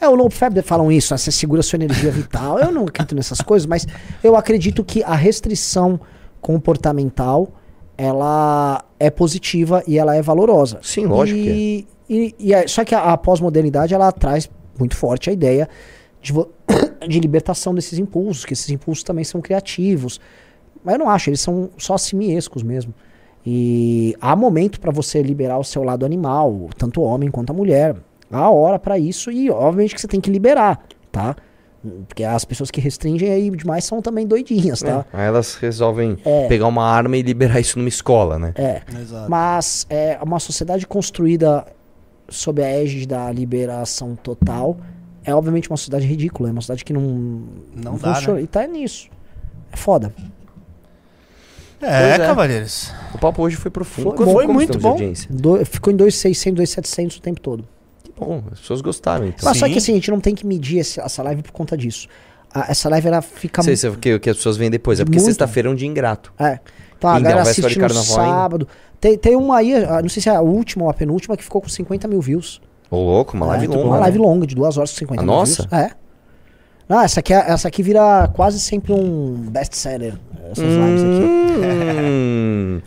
É, 0.00 0.08
o 0.08 0.16
NoFap 0.16 0.62
falam 0.62 0.92
isso, 0.92 1.12
ah, 1.12 1.18
você 1.18 1.32
segura 1.32 1.60
sua 1.60 1.76
energia 1.76 2.10
vital. 2.12 2.60
Eu 2.60 2.70
não 2.70 2.84
acredito 2.84 3.16
nessas 3.16 3.40
coisas, 3.40 3.66
mas 3.66 3.84
eu 4.22 4.36
acredito 4.36 4.84
que 4.84 5.02
a 5.02 5.14
restrição 5.14 5.98
comportamental, 6.40 7.52
ela 7.98 8.84
é 8.98 9.10
positiva 9.10 9.82
e 9.88 9.98
ela 9.98 10.14
é 10.14 10.22
valorosa. 10.22 10.78
Sim, 10.82 11.06
lógico 11.06 11.38
que 11.40 11.86
e, 12.08 12.14
e, 12.16 12.34
e 12.38 12.54
é- 12.54 12.66
Só 12.68 12.84
que 12.84 12.94
a, 12.94 13.12
a 13.12 13.16
pós-modernidade, 13.16 13.92
ela 13.92 14.10
traz 14.12 14.48
muito 14.78 14.96
forte 14.96 15.30
a 15.30 15.32
ideia 15.32 15.68
de, 16.22 16.32
de 17.08 17.20
libertação 17.20 17.74
desses 17.74 17.98
impulsos, 17.98 18.44
que 18.44 18.52
esses 18.52 18.70
impulsos 18.70 19.02
também 19.04 19.24
são 19.24 19.40
criativos. 19.40 20.20
Mas 20.84 20.94
eu 20.94 20.98
não 21.00 21.10
acho, 21.10 21.28
eles 21.30 21.40
são 21.40 21.70
só 21.76 21.98
simiescos 21.98 22.62
mesmo. 22.62 22.94
E 23.44 24.14
há 24.20 24.36
momento 24.36 24.80
para 24.80 24.92
você 24.92 25.20
liberar 25.20 25.58
o 25.58 25.64
seu 25.64 25.82
lado 25.82 26.06
animal, 26.06 26.68
tanto 26.78 27.00
o 27.00 27.04
homem 27.04 27.30
quanto 27.30 27.50
a 27.50 27.54
mulher. 27.54 27.96
Há 28.30 28.48
hora 28.50 28.78
para 28.78 28.98
isso 28.98 29.30
e 29.30 29.50
obviamente 29.50 29.94
que 29.94 30.00
você 30.00 30.08
tem 30.08 30.20
que 30.20 30.30
liberar, 30.30 30.82
tá? 31.10 31.36
Porque 32.06 32.22
as 32.22 32.44
pessoas 32.44 32.70
que 32.70 32.80
restringem 32.80 33.30
aí 33.32 33.50
demais 33.50 33.84
são 33.84 34.00
também 34.00 34.24
doidinhas, 34.26 34.80
tá? 34.80 35.04
É, 35.12 35.16
Aí 35.20 35.26
elas 35.26 35.56
resolvem 35.56 36.16
É. 36.24 36.46
pegar 36.46 36.68
uma 36.68 36.84
arma 36.84 37.16
e 37.16 37.22
liberar 37.22 37.58
isso 37.58 37.76
numa 37.76 37.88
escola, 37.88 38.38
né? 38.38 38.52
É. 38.54 38.80
Exato. 39.00 39.28
Mas 39.28 39.84
é 39.90 40.16
uma 40.22 40.38
sociedade 40.38 40.86
construída 40.86 41.66
sob 42.28 42.62
a 42.62 42.68
égide 42.68 43.06
da 43.06 43.30
liberação 43.32 44.14
total 44.14 44.76
é 45.24 45.34
obviamente 45.34 45.68
uma 45.70 45.76
sociedade 45.76 46.06
ridícula, 46.06 46.48
é 46.48 46.52
uma 46.52 46.60
sociedade 46.60 46.84
que 46.84 46.92
não, 46.92 47.42
Não 47.74 47.96
dá, 47.96 48.14
funciona. 48.14 48.38
né? 48.38 48.44
E 48.44 48.46
tá 48.46 48.66
nisso. 48.66 49.08
É 49.72 49.76
foda. 49.76 50.12
É, 51.80 52.10
é. 52.12 52.18
cavaleiros. 52.18 52.92
O 53.14 53.18
papo 53.18 53.42
hoje 53.42 53.56
foi 53.56 53.70
profundo. 53.70 54.16
Foi- 54.16 54.26
foi 54.32 54.46
muito 54.46 54.78
bom. 54.78 54.96
Do- 55.28 55.64
ficou 55.66 55.92
em 55.92 55.96
2,600, 55.96 56.56
2,700 56.56 57.16
o 57.16 57.20
tempo 57.20 57.40
todo. 57.40 57.66
Que 58.04 58.12
bom, 58.16 58.42
as 58.52 58.60
pessoas 58.60 58.80
gostaram, 58.80 59.26
então. 59.26 59.40
Mas 59.48 59.58
só 59.58 59.66
Sim. 59.66 59.72
que 59.72 59.78
assim, 59.78 59.92
a 59.92 59.94
gente 59.96 60.10
não 60.10 60.20
tem 60.20 60.34
que 60.34 60.46
medir 60.46 60.78
esse- 60.78 61.00
essa 61.00 61.22
live 61.24 61.42
por 61.42 61.50
conta 61.50 61.76
disso. 61.76 62.06
A- 62.54 62.66
essa 62.70 62.88
live 62.88 63.08
ela 63.08 63.20
fica 63.22 63.62
Sei, 63.62 63.76
sei, 63.76 63.90
o 63.90 63.96
que, 63.96 64.14
o 64.14 64.20
que 64.20 64.30
as 64.30 64.36
pessoas 64.36 64.56
veem 64.56 64.70
depois. 64.70 65.00
É 65.00 65.04
porque 65.04 65.18
sexta-feira 65.18 65.68
é 65.68 65.72
um 65.72 65.74
dia 65.74 65.88
ingrato. 65.88 66.32
É. 66.38 66.60
Então 66.96 67.10
a 67.10 67.18
galera 67.18 67.42
assiste 67.42 67.66
de 67.68 67.78
no 67.78 67.84
ainda. 67.86 67.94
sábado. 68.00 68.68
Tem, 69.00 69.18
tem 69.18 69.34
uma 69.34 69.56
aí, 69.56 69.74
ah, 69.84 70.00
não 70.00 70.08
sei 70.08 70.22
se 70.22 70.28
é 70.28 70.36
a 70.36 70.40
última 70.40 70.84
ou 70.84 70.90
a 70.90 70.94
penúltima, 70.94 71.36
que 71.36 71.42
ficou 71.42 71.60
com 71.60 71.68
50 71.68 72.06
mil 72.06 72.20
views. 72.20 72.60
Ô, 72.92 72.96
louco, 73.02 73.34
uma 73.36 73.46
live 73.46 73.64
É, 73.64 73.68
longa. 73.68 73.84
Uma 73.84 73.94
né? 73.96 74.00
live 74.02 74.18
longa, 74.18 74.46
de 74.46 74.54
duas 74.54 74.76
horas 74.76 74.90
com 74.92 74.98
50 74.98 75.22
A 75.22 75.24
mil 75.24 75.34
nossa? 75.34 75.62
views. 75.66 75.72
É. 75.82 75.90
Ah, 76.88 77.04
essa 77.04 77.20
aqui, 77.20 77.32
é- 77.32 77.50
essa 77.50 77.68
aqui 77.68 77.82
vira 77.82 78.28
quase 78.34 78.60
sempre 78.60 78.92
um 78.92 79.34
best-seller. 79.50 80.14
Essas 80.50 80.64
lives 80.64 81.02
aqui. 81.02 82.02
Hum. 82.04 82.80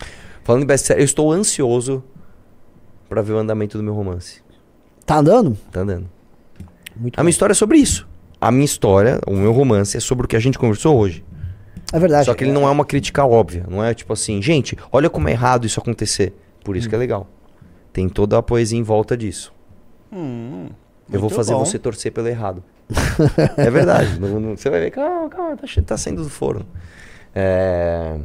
Falando 0.43 0.61
em 0.63 0.65
best-seller, 0.67 1.01
eu 1.01 1.05
estou 1.05 1.31
ansioso 1.31 2.03
pra 3.09 3.23
ver 3.23 3.33
o 3.33 3.37
andamento 3.39 3.77
do 3.79 3.83
meu 3.83 3.93
romance. 3.95 4.41
Tá 5.05 5.17
andando? 5.17 5.57
Tá 5.71 5.79
andando. 5.81 6.07
Muito 6.95 7.19
A 7.19 7.23
minha 7.23 7.31
história 7.31 7.53
é 7.53 7.55
sobre 7.55 7.79
isso. 7.79 8.07
A 8.39 8.51
minha 8.51 8.65
história, 8.65 9.19
o 9.25 9.31
meu 9.33 9.51
romance, 9.51 9.97
é 9.97 9.99
sobre 9.99 10.25
o 10.25 10.27
que 10.27 10.35
a 10.35 10.39
gente 10.39 10.59
conversou 10.59 10.95
hoje. 10.97 11.25
É 11.91 11.97
verdade. 11.97 12.25
Só 12.25 12.33
que 12.35 12.43
ele 12.43 12.51
não 12.51 12.67
é 12.67 12.69
uma 12.71 12.85
crítica 12.85 13.25
óbvia. 13.25 13.65
Não 13.67 13.83
é 13.83 13.93
tipo 13.93 14.13
assim, 14.13 14.39
gente, 14.41 14.77
olha 14.91 15.09
como 15.09 15.27
é 15.29 15.31
errado 15.31 15.65
isso 15.65 15.79
acontecer. 15.79 16.33
Por 16.63 16.75
isso 16.77 16.87
que 16.87 16.93
é 16.93 16.97
legal. 16.97 17.27
Tem 17.91 18.07
toda 18.09 18.37
a 18.37 18.43
poesia 18.43 18.77
em 18.77 18.83
volta 18.83 19.15
disso. 19.17 19.51
Hum, 20.15 20.69
Eu 21.11 21.19
vou 21.19 21.29
fazer 21.29 21.53
bom. 21.53 21.65
você 21.65 21.77
torcer 21.77 22.11
pelo 22.11 22.27
errado. 22.27 22.63
é 23.57 23.69
verdade. 23.69 24.17
não- 24.21 24.39
não- 24.39 24.57
você 24.57 24.69
vai 24.69 24.79
ver, 24.79 24.91
calma, 24.91 25.27
calma, 25.29 25.57
tá, 25.57 25.67
tá 25.85 25.97
saindo 25.97 26.23
do 26.23 26.29
forno. 26.29 26.65
É... 27.33 28.17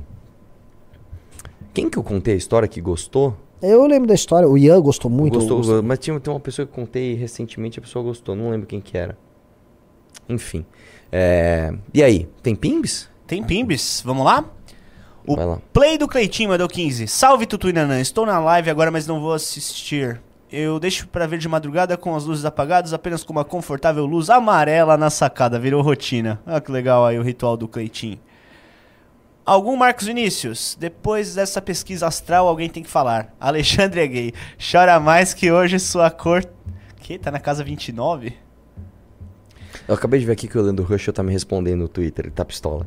Quem 1.75 1.89
que 1.89 1.99
eu 1.99 2.03
contei 2.03 2.35
a 2.35 2.37
história 2.37 2.69
que 2.69 2.81
gostou? 2.81 3.37
Eu 3.62 3.87
lembro 3.87 4.09
da 4.09 4.15
história, 4.15 4.49
o 4.49 4.57
Ian 4.57 4.81
gostou 4.81 5.11
muito. 5.11 5.35
gostou, 5.35 5.59
Gostou. 5.59 5.83
Mas 5.83 5.99
tinha, 5.99 6.19
tem 6.19 6.33
uma 6.33 6.41
pessoa 6.41 6.67
que 6.67 6.73
eu 6.73 6.77
contei 6.77 7.15
recentemente, 7.15 7.79
a 7.79 7.83
pessoa 7.83 8.03
gostou. 8.03 8.35
Não 8.35 8.51
lembro 8.51 8.67
quem 8.67 8.81
que 8.81 8.97
era. 8.97 9.17
Enfim. 10.29 10.65
É, 11.12 11.73
E 11.93 12.03
aí, 12.03 12.29
tem 12.43 12.55
pimbs? 12.55 13.09
Tem 13.27 13.43
pimbs, 13.43 14.03
vamos 14.05 14.25
lá? 14.25 14.45
O. 15.27 15.37
Play 15.73 15.99
do 15.99 16.09
Cleitinho 16.09 16.49
mandou 16.49 16.67
15. 16.67 17.07
Salve 17.07 17.47
Tutu 17.47 17.69
e 17.69 17.73
Nanã, 17.73 18.01
estou 18.01 18.25
na 18.25 18.39
live 18.41 18.71
agora, 18.71 18.91
mas 18.91 19.07
não 19.07 19.21
vou 19.21 19.33
assistir. 19.35 20.21
Eu 20.53 20.81
deixo 20.81 21.07
pra 21.07 21.29
ver 21.29 21.39
de 21.39 21.49
madrugada 21.49 21.97
com 21.97 22.15
as 22.17 22.25
luzes 22.25 22.45
apagadas, 22.45 22.93
apenas 22.93 23.23
com 23.23 23.33
uma 23.33 23.45
confortável 23.45 24.05
luz 24.05 24.29
amarela 24.29 24.97
na 24.97 25.09
sacada. 25.09 25.61
Virou 25.61 25.81
rotina. 25.81 26.41
Ah, 26.45 26.61
que 26.61 26.73
legal 26.73 27.07
aí 27.07 27.19
o 27.19 27.23
ritual 27.23 27.57
do 27.57 27.69
Cleitinho. 27.69 28.19
Algum 29.47 29.77
Marcos 29.77 30.07
Vinícius? 30.07 30.77
Depois 30.79 31.35
dessa 31.35 31.63
pesquisa 31.63 32.07
astral, 32.07 32.49
alguém 32.49 32.69
tem 32.69 32.83
que 32.83 32.91
falar. 32.91 33.35
Alexandre 33.39 34.01
é 34.01 34.07
gay. 34.07 34.33
Chora 34.59 34.99
mais 34.99 35.33
que 35.33 35.53
hoje 35.53 35.79
sua 35.79 36.11
cor. 36.11 36.45
Que? 36.97 37.17
Tá 37.19 37.31
na 37.31 37.39
casa 37.39 37.63
29? 37.63 38.33
Eu 39.87 39.95
acabei 39.95 40.21
de 40.21 40.27
ver 40.27 40.33
aqui 40.33 40.49
que 40.49 40.59
o 40.59 40.63
Leandro 40.63 40.85
Rush 40.85 41.11
tá 41.13 41.23
me 41.23 41.33
respondendo 41.33 41.81
no 41.81 41.89
Twitter, 41.89 42.27
ele 42.27 42.35
tá 42.35 42.45
pistola. 42.45 42.87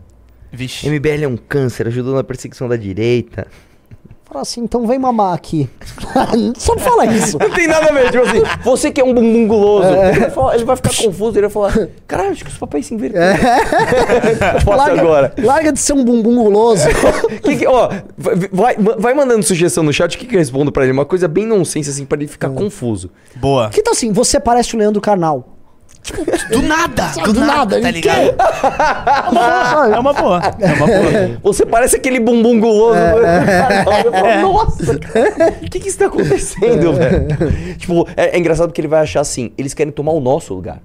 Vixe. 0.52 0.90
MBL 0.90 1.24
é 1.24 1.28
um 1.28 1.38
câncer, 1.38 1.88
ajudou 1.88 2.14
na 2.14 2.24
perseguição 2.24 2.68
da 2.70 2.76
direita. 2.76 3.48
Fala 4.26 4.42
assim, 4.42 4.62
então 4.62 4.88
vem 4.88 4.98
mamar 4.98 5.34
aqui. 5.34 5.70
Só 6.58 6.74
não 6.74 6.82
fala 6.82 7.06
isso. 7.06 7.38
Não 7.38 7.52
tem 7.52 7.68
nada 7.68 7.90
a 7.90 7.94
ver, 7.94 8.10
tipo 8.10 8.24
assim, 8.24 8.42
você 8.64 8.90
que 8.90 9.00
é 9.00 9.04
um 9.04 9.14
bumbum 9.14 9.48
guloso. 9.48 9.88
Ele, 9.88 10.20
vai 10.22 10.30
falar- 10.32 10.56
ele 10.56 10.64
vai 10.66 10.76
ficar 10.76 10.90
confuso, 10.96 11.38
ele 11.38 11.48
vai 11.48 11.50
falar, 11.50 11.90
caralho, 12.08 12.32
acho 12.32 12.44
que 12.46 12.50
os 12.50 12.58
papéis 12.58 12.86
se 12.88 12.94
inverteram. 12.96 13.36
Posso 14.66 14.78
larga, 14.78 15.02
agora. 15.02 15.34
larga 15.38 15.72
de 15.74 15.80
ser 15.80 15.94
um 15.94 16.04
bumbum 16.04 16.36
guloso. 16.36 16.86
Que 17.44 17.58
que- 17.58 17.68
ó, 17.68 17.90
vai, 18.18 18.36
vai- 18.52 18.76
vai 18.98 19.14
mandando 19.14 19.44
sugestão 19.44 19.84
no 19.84 19.92
chat, 19.94 20.16
o 20.16 20.20
que, 20.20 20.26
que 20.26 20.36
eu 20.36 20.40
respondo 20.40 20.72
pra 20.72 20.84
ele? 20.84 20.94
Uma 20.94 21.06
coisa 21.06 21.28
bem 21.28 21.46
nonsense, 21.46 21.90
assim, 21.90 22.06
pra 22.06 22.18
ele 22.18 22.28
ficar 22.28 22.50
confuso. 22.50 23.12
Boa. 23.36 23.70
que 23.70 23.82
tal 23.84 23.92
assim, 23.94 24.12
você 24.14 24.40
parece 24.40 24.76
o 24.76 24.80
Leandro 24.80 25.02
Carnal. 25.02 25.53
Do 26.50 26.62
nada! 26.62 27.12
Do 27.26 27.34
nada, 27.34 27.82
tá 27.82 27.90
ele 27.90 28.02
ligado? 28.02 28.36
quer. 28.36 29.94
É 29.94 30.00
uma 30.00 30.14
boa. 30.14 30.42
É 30.60 30.74
uma 30.74 30.86
boa. 30.86 31.40
Você 31.44 31.66
parece 31.66 31.96
aquele 31.96 32.20
bumbum 32.20 32.60
guloso. 32.60 33.00
Eu 33.00 34.12
falo, 34.12 34.54
Nossa, 34.54 35.00
cara, 35.00 35.56
o 35.62 35.70
que 35.70 35.80
que 35.80 35.88
está 35.88 36.08
acontecendo, 36.08 36.94
velho? 36.94 37.28
Tipo, 37.78 38.08
é, 38.18 38.36
é 38.36 38.40
engraçado 38.40 38.68
porque 38.68 38.82
ele 38.82 38.88
vai 38.88 39.02
achar 39.02 39.22
assim, 39.22 39.52
eles 39.58 39.74
querem 39.74 39.92
tomar 39.92 40.12
o 40.12 40.20
nosso 40.20 40.54
lugar. 40.54 40.82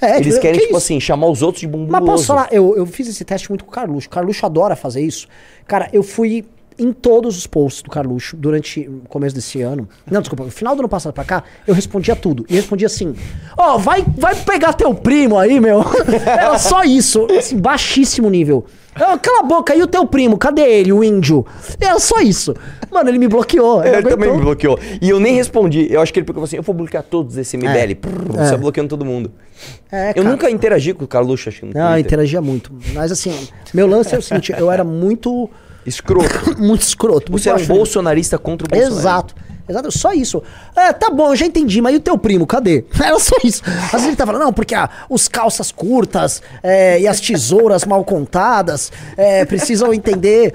É, 0.00 0.16
eles 0.18 0.38
querem, 0.38 0.58
que 0.58 0.66
tipo 0.66 0.76
isso? 0.76 0.84
assim, 0.84 1.00
chamar 1.00 1.28
os 1.28 1.42
outros 1.42 1.60
de 1.60 1.68
bumbum 1.68 1.90
Mas 1.90 2.04
posso 2.04 2.26
falar, 2.26 2.48
eu, 2.50 2.76
eu 2.76 2.84
fiz 2.84 3.06
esse 3.08 3.24
teste 3.24 3.48
muito 3.48 3.64
com 3.64 3.70
o 3.70 3.74
Carluxo. 3.74 4.08
O 4.08 4.10
Carluxo 4.10 4.44
adora 4.44 4.74
fazer 4.74 5.00
isso. 5.00 5.28
Cara, 5.66 5.88
eu 5.92 6.02
fui 6.02 6.44
em 6.78 6.92
todos 6.92 7.36
os 7.36 7.46
posts 7.46 7.82
do 7.82 7.90
Carluxo 7.90 8.36
durante 8.36 8.80
o 8.88 9.02
começo 9.08 9.34
desse 9.34 9.60
ano. 9.62 9.88
Não, 10.10 10.20
desculpa, 10.20 10.44
no 10.44 10.50
final 10.50 10.74
do 10.74 10.80
ano 10.80 10.88
passado 10.88 11.12
pra 11.12 11.24
cá, 11.24 11.44
eu 11.66 11.74
respondia 11.74 12.14
tudo. 12.16 12.44
E 12.48 12.54
respondia 12.54 12.86
assim: 12.86 13.14
Ó, 13.56 13.78
vai, 13.78 14.04
vai 14.16 14.34
pegar 14.36 14.72
teu 14.72 14.94
primo 14.94 15.38
aí, 15.38 15.60
meu. 15.60 15.80
Era 16.26 16.58
só 16.58 16.82
isso, 16.84 17.26
assim, 17.38 17.56
baixíssimo 17.58 18.28
nível. 18.30 18.64
"Ah, 18.94 19.16
cala 19.16 19.40
a 19.40 19.42
boca, 19.42 19.74
e 19.74 19.82
o 19.82 19.86
teu 19.86 20.06
primo? 20.06 20.36
Cadê 20.36 20.60
ele, 20.62 20.92
o 20.92 21.02
índio? 21.02 21.46
Era 21.80 21.98
só 21.98 22.20
isso. 22.20 22.54
Mano, 22.90 23.08
ele 23.08 23.18
me 23.18 23.26
bloqueou. 23.26 23.82
Ele 23.82 23.96
Ele 23.96 24.08
também 24.10 24.30
me 24.30 24.42
bloqueou. 24.42 24.78
E 25.00 25.08
eu 25.08 25.18
nem 25.18 25.34
respondi. 25.34 25.86
Eu 25.90 26.02
acho 26.02 26.12
que 26.12 26.18
ele 26.18 26.26
ficou 26.26 26.44
assim, 26.44 26.56
eu 26.56 26.62
vou 26.62 26.74
bloquear 26.74 27.02
todos 27.02 27.38
esse 27.38 27.56
MBL. 27.56 27.94
Prrr, 27.98 28.38
É. 28.38 28.46
Só 28.50 28.56
bloqueando 28.58 28.90
todo 28.90 29.02
mundo. 29.02 29.32
É, 29.90 30.10
eu 30.10 30.14
cara. 30.16 30.28
nunca 30.28 30.50
interagi 30.50 30.92
com 30.92 31.04
o 31.04 31.08
Carluxo, 31.08 31.48
acho 31.48 31.60
que 31.60 31.66
Não, 31.66 31.72
Twitter. 31.72 31.98
interagia 32.00 32.42
muito. 32.42 32.70
Mas 32.92 33.10
assim, 33.10 33.32
meu 33.72 33.86
lance 33.86 34.14
é 34.14 34.18
o 34.18 34.22
seguinte: 34.22 34.52
eu 34.58 34.70
era 34.70 34.84
muito, 34.84 35.48
Escroto. 35.86 36.28
muito 36.58 36.82
escroto. 36.82 37.30
Muito 37.32 37.42
Você 37.42 37.48
era 37.48 37.56
um 37.56 37.60
baixo. 37.60 37.72
bolsonarista 37.74 38.38
contra 38.38 38.66
o 38.66 38.70
Bolsonaro. 38.70 38.98
Exato. 39.00 39.34
Exato, 39.68 39.92
só 39.92 40.12
isso. 40.12 40.42
É, 40.74 40.92
tá 40.92 41.08
bom, 41.08 41.30
eu 41.30 41.36
já 41.36 41.46
entendi, 41.46 41.80
mas 41.80 41.94
e 41.94 41.96
o 41.96 42.00
teu 42.00 42.18
primo, 42.18 42.44
cadê? 42.46 42.84
Era 43.00 43.18
só 43.20 43.36
isso. 43.44 43.62
Às 43.64 43.92
vezes 43.92 44.06
ele 44.08 44.16
tá 44.16 44.26
falando, 44.26 44.42
não, 44.42 44.52
porque 44.52 44.74
ah, 44.74 44.90
os 45.08 45.28
calças 45.28 45.70
curtas 45.70 46.42
é, 46.64 47.00
e 47.00 47.06
as 47.06 47.20
tesouras 47.20 47.84
mal 47.84 48.04
contadas 48.04 48.90
é, 49.16 49.44
precisam 49.44 49.94
entender 49.94 50.52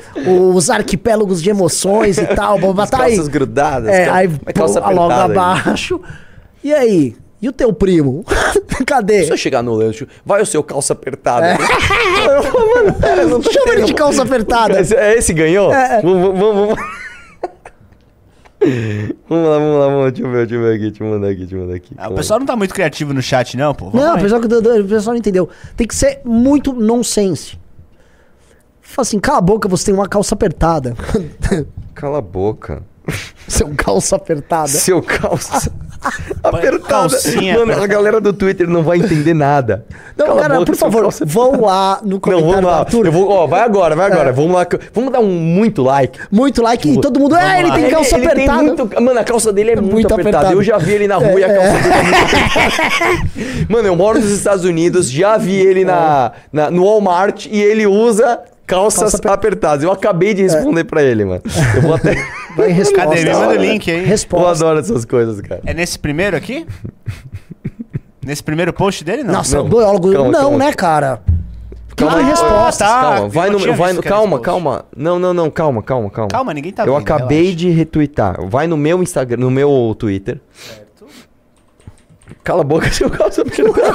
os 0.53 0.69
arquipélagos 0.69 1.41
de 1.41 1.49
emoções 1.49 2.17
e 2.17 2.25
tal. 2.27 2.59
blá, 2.59 2.73
blá, 2.73 2.83
As 2.83 2.89
tá 2.89 3.03
aí. 3.03 3.15
calças 3.15 3.27
grudadas, 3.29 3.89
É, 3.89 4.09
aí 4.09 4.27
mas 4.27 4.53
calça 4.53 4.79
logo 4.81 5.13
abaixo. 5.13 6.01
E 6.61 6.73
aí? 6.73 7.15
E 7.41 7.47
o 7.47 7.51
teu 7.51 7.71
primo? 7.71 8.25
Cadê? 8.85 9.25
Se 9.25 9.31
eu 9.31 9.37
chegar 9.37 9.61
no 9.61 9.75
lanche, 9.75 10.07
vai 10.25 10.41
o 10.41 10.45
seu 10.45 10.63
calça 10.63 10.93
apertada. 10.93 11.45
É. 11.45 11.57
Mano, 12.75 12.93
pera, 12.99 13.25
não 13.27 13.39
tô 13.41 13.51
Chama 13.51 13.73
ele 13.73 13.83
de 13.83 13.93
calça 13.93 14.23
apertada. 14.23 14.79
Esse, 14.79 14.95
é 14.95 15.17
esse 15.17 15.33
ganhou? 15.33 15.73
É, 15.73 15.99
é. 15.99 16.01
Vamos, 16.01 16.21
vamos, 16.21 16.55
vamos. 16.55 16.79
vamos 19.29 19.47
lá, 19.47 19.57
vamos 19.59 19.79
lá, 19.79 19.87
vamos. 19.87 20.11
Deixa 20.13 20.27
eu 20.27 20.31
ver, 20.31 20.47
deixa 20.47 20.55
eu 20.55 20.61
ver 20.61 20.75
aqui, 20.75 20.89
deixa 20.89 21.03
eu 21.03 21.09
mandar 21.09 21.27
aqui, 21.27 21.39
deixa 21.39 21.55
eu 21.55 21.61
mandar 21.61 21.75
aqui. 21.75 21.95
Ah, 21.97 22.09
o 22.09 22.15
pessoal 22.15 22.39
não 22.39 22.47
tá 22.47 22.55
muito 22.55 22.73
criativo 22.73 23.13
no 23.13 23.21
chat, 23.21 23.55
não, 23.55 23.75
pô. 23.75 23.91
Vamos 23.91 24.01
Não, 24.07 24.15
o 24.15 24.19
pessoal, 24.19 24.41
que- 24.41 24.47
o 24.47 24.87
pessoal 24.87 25.13
não 25.13 25.19
entendeu. 25.19 25.49
Tem 25.75 25.85
que 25.85 25.95
ser 25.95 26.21
muito 26.25 26.73
nonsense. 26.73 27.59
Fala 28.81 29.03
assim, 29.05 29.19
cala 29.19 29.37
a 29.37 29.41
boca, 29.41 29.67
você 29.67 29.85
tem 29.85 29.93
uma 29.93 30.07
calça 30.07 30.33
apertada. 30.33 30.95
Cala 31.93 32.19
a 32.19 32.21
boca. 32.21 32.83
Seu 33.47 33.73
calça 33.75 34.15
apertada. 34.15 34.67
Seu 34.67 35.01
calça 35.01 35.71
apertada. 36.43 37.09
Calcinha 37.09 37.65
Mano, 37.65 37.81
a 37.83 37.87
galera 37.87 38.21
do 38.21 38.31
Twitter 38.33 38.67
não 38.67 38.83
vai 38.83 38.97
entender 38.99 39.33
nada. 39.33 39.85
Não, 40.15 40.25
Cala 40.27 40.41
cara, 40.41 40.53
boca, 40.55 40.65
por 40.67 40.75
favor, 40.75 41.01
calça 41.03 41.25
vão 41.25 41.61
lá 41.61 41.99
no 42.03 42.11
Não, 42.11 42.19
comentário 42.19 42.45
vamos 42.51 42.61
do 42.61 42.67
lá. 42.67 42.79
Arthur. 42.79 43.05
Eu 43.07 43.11
vou, 43.11 43.29
ó, 43.29 43.47
vai 43.47 43.61
agora, 43.61 43.95
vai 43.95 44.05
agora. 44.11 44.29
É. 44.29 44.31
Vamos 44.31 44.51
lá. 44.53 44.67
Vamos 44.93 45.11
dar 45.11 45.19
um 45.19 45.27
muito 45.29 45.81
like. 45.83 46.19
Muito 46.31 46.61
like 46.61 46.89
e 46.89 47.01
todo 47.01 47.19
mundo. 47.19 47.35
É, 47.35 47.59
ele 47.59 47.69
lá. 47.69 47.75
tem 47.75 47.89
calça 47.89 48.15
ele, 48.15 48.25
ele 48.25 48.31
apertada. 48.33 48.57
Tem 48.59 48.67
muito, 48.67 49.01
mano, 49.01 49.19
a 49.19 49.23
calça 49.23 49.53
dele 49.53 49.71
é 49.71 49.75
muito, 49.75 49.91
muito 49.93 50.13
apertada. 50.13 50.37
apertada. 50.47 50.53
Eu 50.55 50.63
já 50.63 50.77
vi 50.77 50.91
ele 50.93 51.07
na 51.07 51.15
rua 51.15 51.39
e 51.39 51.43
a 51.43 51.47
É, 51.47 51.55
calça 51.55 51.73
dele 51.83 51.93
é 51.93 52.03
muito 52.03 52.35
apertada. 52.35 53.65
Mano, 53.69 53.87
eu 53.87 53.95
moro 53.95 54.19
nos 54.19 54.29
Estados 54.31 54.63
Unidos, 54.65 55.09
já 55.11 55.37
vi 55.37 55.55
ele 55.55 55.83
na, 55.85 56.31
na- 56.51 56.71
no 56.71 56.83
Walmart 56.85 57.45
e 57.47 57.61
ele 57.61 57.85
usa 57.85 58.39
calças 58.65 59.01
Calça 59.01 59.17
aper- 59.17 59.31
apertadas. 59.31 59.83
Eu 59.83 59.91
acabei 59.91 60.33
de 60.33 60.43
responder 60.43 60.83
pra 60.83 61.01
ele, 61.03 61.25
mano. 61.25 61.41
Eu 61.75 61.81
vou 61.81 61.95
até. 61.95 62.15
Vai 62.57 62.71
em 62.71 62.73
resposta. 62.73 63.09
Cadê? 63.09 63.23
Me 63.23 63.33
manda 63.33 63.53
o 63.53 63.55
link 63.55 63.89
aí. 63.91 63.99
Eu 63.99 64.05
Resposta. 64.05 64.65
adoro 64.65 64.79
essas 64.79 65.05
coisas, 65.05 65.39
cara. 65.41 65.61
É 65.65 65.73
nesse 65.73 65.97
primeiro 65.99 66.35
aqui? 66.35 66.65
nesse 68.25 68.43
primeiro 68.43 68.73
post 68.73 69.03
dele, 69.05 69.23
não? 69.23 69.35
Nossa, 69.35 69.57
Não, 69.57 69.69
biólogo. 69.69 70.11
calma, 70.11 70.31
não, 70.31 70.39
calma. 70.41 70.57
né, 70.57 70.73
cara? 70.73 71.21
Calma 71.95 72.15
Tem 72.15 72.23
aí. 72.25 72.29
respostas. 72.29 72.87
tá. 72.87 73.01
calma, 73.01 73.29
vai 73.29 73.47
eu 73.49 73.53
no. 73.59 73.73
Vai 73.75 73.93
no 73.93 74.03
calma, 74.03 74.39
calma. 74.39 74.85
Não, 74.95 75.17
não, 75.17 75.33
não, 75.33 75.49
calma, 75.49 75.81
calma, 75.81 76.09
calma. 76.11 76.29
Calma, 76.29 76.53
ninguém 76.53 76.71
tá 76.71 76.83
Eu 76.85 76.93
vendo, 76.93 77.01
acabei 77.01 77.37
relaxa. 77.43 77.57
de 77.57 77.69
retweetar. 77.71 78.37
Vai 78.47 78.67
no 78.67 78.75
meu 78.77 79.01
Instagram, 79.01 79.39
no 79.39 79.49
meu 79.49 79.95
Twitter. 79.97 80.39
Cala 82.43 82.61
a 82.61 82.63
boca, 82.63 82.89
seu 82.93 83.09
calça 83.09 83.41
apertada. 83.41 83.93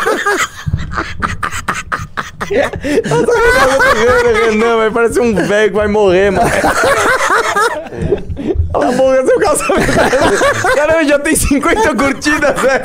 Renan, 4.51 4.77
vai 4.79 4.91
parecer 4.91 5.21
um 5.21 5.35
velho 5.35 5.71
que 5.71 5.77
vai 5.77 5.89
morrer, 5.89 6.31
mano. 6.31 6.49
Cala 8.73 8.89
a 8.89 8.93
boca, 8.93 9.57
seu 9.57 9.77
apertada. 9.77 10.37
Caramba, 10.75 11.05
já 11.05 11.19
tem 11.19 11.37
50 11.37 11.95
curtidas, 11.95 12.61
velho. 12.61 12.83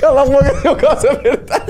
Cala 0.00 0.22
a 0.22 0.26
boca, 0.26 0.96
seu 1.00 1.10
apertada. 1.12 1.66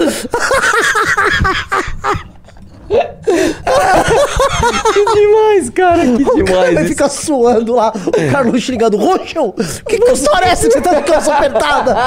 que 4.92 5.04
demais, 5.14 5.70
cara, 5.70 6.02
que 6.04 6.22
O 6.22 6.26
cara 6.26 6.44
demais. 6.44 6.74
vai 6.74 6.82
Isso- 6.84 6.92
ficar 6.92 7.08
suando 7.08 7.74
lá. 7.74 7.92
O 8.06 8.30
Carlos 8.32 8.62
ligando. 8.68 8.96
Roxão, 8.96 9.52
que 9.88 9.98
que 9.98 10.12
história 10.12 10.46
é 10.46 10.50
essa 10.50 10.68
que 10.68 10.74
você 10.74 10.80
tá 10.80 10.94
com 10.94 11.02
calça 11.02 11.34
apertada? 11.34 11.96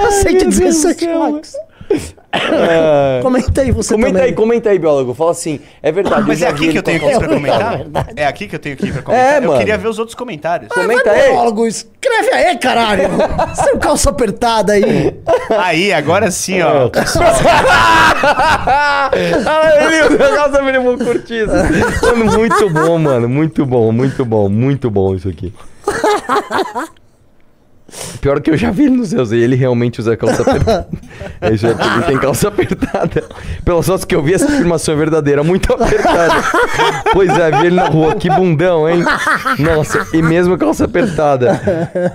Já 0.00 0.10
sei 0.22 0.36
te 0.38 0.46
dizer 0.46 0.64
Deus 0.64 0.76
do 0.76 0.82
7 0.88 1.04
céu. 1.04 1.18
likes. 1.32 1.52
Ah. 2.32 3.20
Comenta 3.22 3.62
aí 3.62 3.70
você 3.70 3.94
Comenta 3.94 4.12
também. 4.12 4.24
aí, 4.26 4.32
comenta 4.34 4.70
aí, 4.70 4.78
biólogo. 4.78 5.14
Fala 5.14 5.30
assim, 5.30 5.60
é 5.82 5.90
verdade. 5.90 6.24
Mas 6.26 6.40
eu 6.42 6.48
é 6.48 6.50
já 6.50 6.56
aqui 6.56 6.70
que 6.70 6.78
eu 6.78 6.82
tenho 6.82 7.00
que 7.00 7.06
ir 7.06 7.18
pra 7.18 7.28
comentar? 7.28 7.86
É 8.14 8.26
aqui 8.26 8.46
que 8.48 8.54
eu 8.54 8.58
tenho 8.58 8.76
que 8.76 8.86
ir 8.86 8.92
pra 8.92 9.02
comentar? 9.02 9.42
eu 9.42 9.48
mano. 9.48 9.58
queria 9.58 9.78
ver 9.78 9.88
os 9.88 9.98
outros 9.98 10.14
comentários. 10.14 10.68
Comenta 10.68 11.04
Vai, 11.04 11.20
aí. 11.20 11.30
biólogo, 11.30 11.66
escreve 11.66 12.30
aí, 12.34 12.58
caralho. 12.58 13.08
Seu 13.54 13.78
calça 13.78 14.10
apertada 14.10 14.74
aí. 14.74 15.14
Aí, 15.58 15.92
agora 15.92 16.30
sim, 16.30 16.60
ó. 16.60 16.80
Meu 16.80 16.90
calça 16.90 17.24
é 17.24 17.26
curtida. 21.04 21.68
Mano, 22.02 22.32
muito 22.32 22.70
bom, 22.70 22.98
mano. 22.98 23.28
Muito 23.28 23.64
bom, 23.66 23.92
muito 23.92 24.24
bom, 24.24 24.48
muito 24.48 24.90
bom 24.90 25.14
isso 25.14 25.28
aqui. 25.28 25.52
Pior 28.20 28.40
que 28.40 28.50
eu 28.50 28.56
já 28.56 28.70
vi 28.70 28.84
ele 28.84 28.96
nos 28.96 29.08
seus 29.08 29.32
e 29.32 29.36
ele 29.36 29.56
realmente 29.56 30.00
usa 30.00 30.16
calça 30.16 30.42
apertada. 30.42 30.88
Ele, 31.42 31.56
já, 31.56 31.70
ele 31.70 32.02
tem 32.06 32.18
calça 32.18 32.48
apertada. 32.48 33.24
Pelas 33.64 33.86
fotos 33.86 34.04
que 34.04 34.14
eu 34.14 34.22
vi, 34.22 34.34
essa 34.34 34.46
afirmação 34.46 34.94
é 34.94 34.96
verdadeira, 34.96 35.42
muito 35.42 35.72
apertada. 35.72 36.34
Pois 37.12 37.30
é, 37.30 37.50
vi 37.50 37.66
ele 37.66 37.76
na 37.76 37.88
rua, 37.88 38.14
que 38.14 38.30
bundão, 38.30 38.88
hein? 38.88 39.04
Nossa, 39.58 40.06
e 40.12 40.22
mesmo 40.22 40.56
calça 40.56 40.84
apertada. 40.84 41.60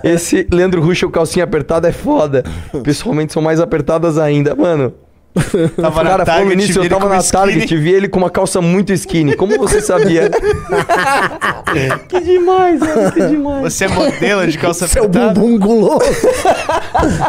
Esse 0.03 0.47
Leandro 0.51 0.81
Russo, 0.81 1.09
calcinha 1.09 1.45
apertada 1.45 1.87
é 1.87 1.91
foda. 1.91 2.43
Pessoalmente 2.83 3.33
são 3.33 3.41
mais 3.41 3.59
apertadas 3.59 4.17
ainda. 4.17 4.55
Mano, 4.55 4.93
Tava 5.33 6.03
Cara, 6.03 6.25
falando 6.25 6.25
Target, 6.25 6.55
nisso, 6.57 6.79
eu 6.79 6.83
ele 6.83 6.89
tava 6.89 7.07
com 7.07 7.09
na 7.09 7.17
skinny. 7.19 7.31
Target, 7.43 7.77
vi 7.77 7.89
ele 7.91 8.09
com 8.09 8.19
uma 8.19 8.29
calça 8.29 8.59
muito 8.61 8.91
skinny. 8.91 9.33
Como 9.35 9.57
você 9.57 9.79
sabia? 9.79 10.29
que 12.09 12.19
demais, 12.19 12.79
mano, 12.81 13.11
que 13.13 13.21
demais. 13.27 13.61
Você 13.63 13.85
é 13.85 13.87
modelo 13.87 14.45
de 14.45 14.57
calça 14.57 14.87
Seu 14.89 15.05
apertada? 15.05 15.39
bumbum 15.39 15.57
guloso. 15.57 16.05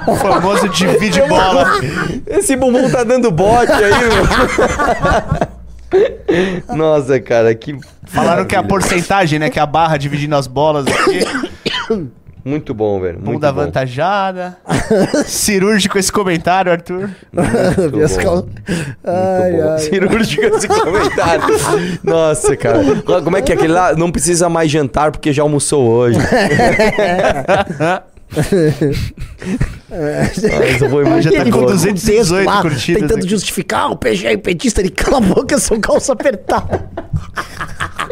O 0.08 0.16
famoso 0.16 0.68
divide 0.68 1.22
bola. 1.22 1.64
Esse 2.26 2.56
bumbum 2.56 2.90
tá 2.90 3.04
dando 3.04 3.30
bote 3.30 3.70
aí, 3.72 3.92
meu. 6.70 6.76
Nossa, 6.76 7.20
cara, 7.20 7.54
que. 7.54 7.78
Falaram 8.04 8.44
que 8.44 8.54
é 8.54 8.58
a 8.58 8.62
maravilha. 8.62 8.68
porcentagem, 8.88 9.38
né? 9.38 9.48
Que 9.48 9.58
é 9.58 9.62
a 9.62 9.66
barra 9.66 9.96
dividindo 9.96 10.34
as 10.34 10.46
bolas 10.48 10.86
aqui. 10.86 11.20
Muito 12.44 12.74
bom, 12.74 13.00
velho. 13.00 13.14
Muito 13.20 13.32
Bunda 13.34 13.52
bom. 13.52 13.60
avantajada. 13.60 14.56
Cirúrgico 15.26 15.96
esse 15.98 16.10
comentário, 16.10 16.72
Arthur. 16.72 17.10
Muito 17.32 17.92
Minhas 17.96 18.16
bom. 18.16 18.22
cal- 18.22 18.36
Muito 18.36 18.62
Ai, 19.04 19.52
bom. 19.52 19.70
ai. 19.70 19.78
Cirúrgico 19.78 20.42
esse 20.56 20.66
comentário. 20.68 21.44
Nossa, 22.02 22.56
cara. 22.56 22.80
Como 23.22 23.36
é 23.36 23.42
que 23.42 23.52
é 23.52 23.54
aquele 23.54 23.72
lá? 23.72 23.94
Não 23.94 24.10
precisa 24.10 24.48
mais 24.48 24.70
jantar 24.70 25.12
porque 25.12 25.32
já 25.32 25.42
almoçou 25.42 25.88
hoje. 25.88 26.18
Nossa, 29.90 30.88
foi 30.88 31.04
muito 31.04 31.22
Já 31.22 31.30
tá 31.30 31.38
com 31.38 31.44
fica 31.44 31.58
bom. 31.58 31.66
218 31.66 32.46
lá, 32.46 32.62
curtidas 32.62 33.02
Tentando 33.02 33.18
aqui. 33.20 33.28
justificar 33.28 33.90
o 33.90 33.96
PG 33.96 34.26
é 34.26 34.36
petista. 34.36 34.80
Ele 34.80 34.90
cala 34.90 35.18
a 35.18 35.20
boca, 35.20 35.58
seu 35.58 35.78
calça 35.80 36.12
apertada. 36.12 36.88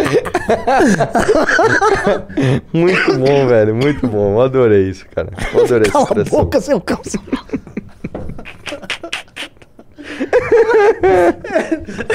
Muito 2.72 3.18
bom, 3.18 3.46
velho. 3.46 3.74
Muito 3.74 4.06
bom. 4.06 4.34
Eu 4.34 4.40
adorei 4.42 4.90
isso, 4.90 5.06
cara. 5.14 5.28
Eu 5.54 5.64
adorei 5.64 5.88
essa 5.88 5.92
Cala 5.92 6.04
a 6.04 6.08
expressão. 6.22 6.38
boca, 6.38 6.60
seu 6.60 6.80
calça 6.80 7.18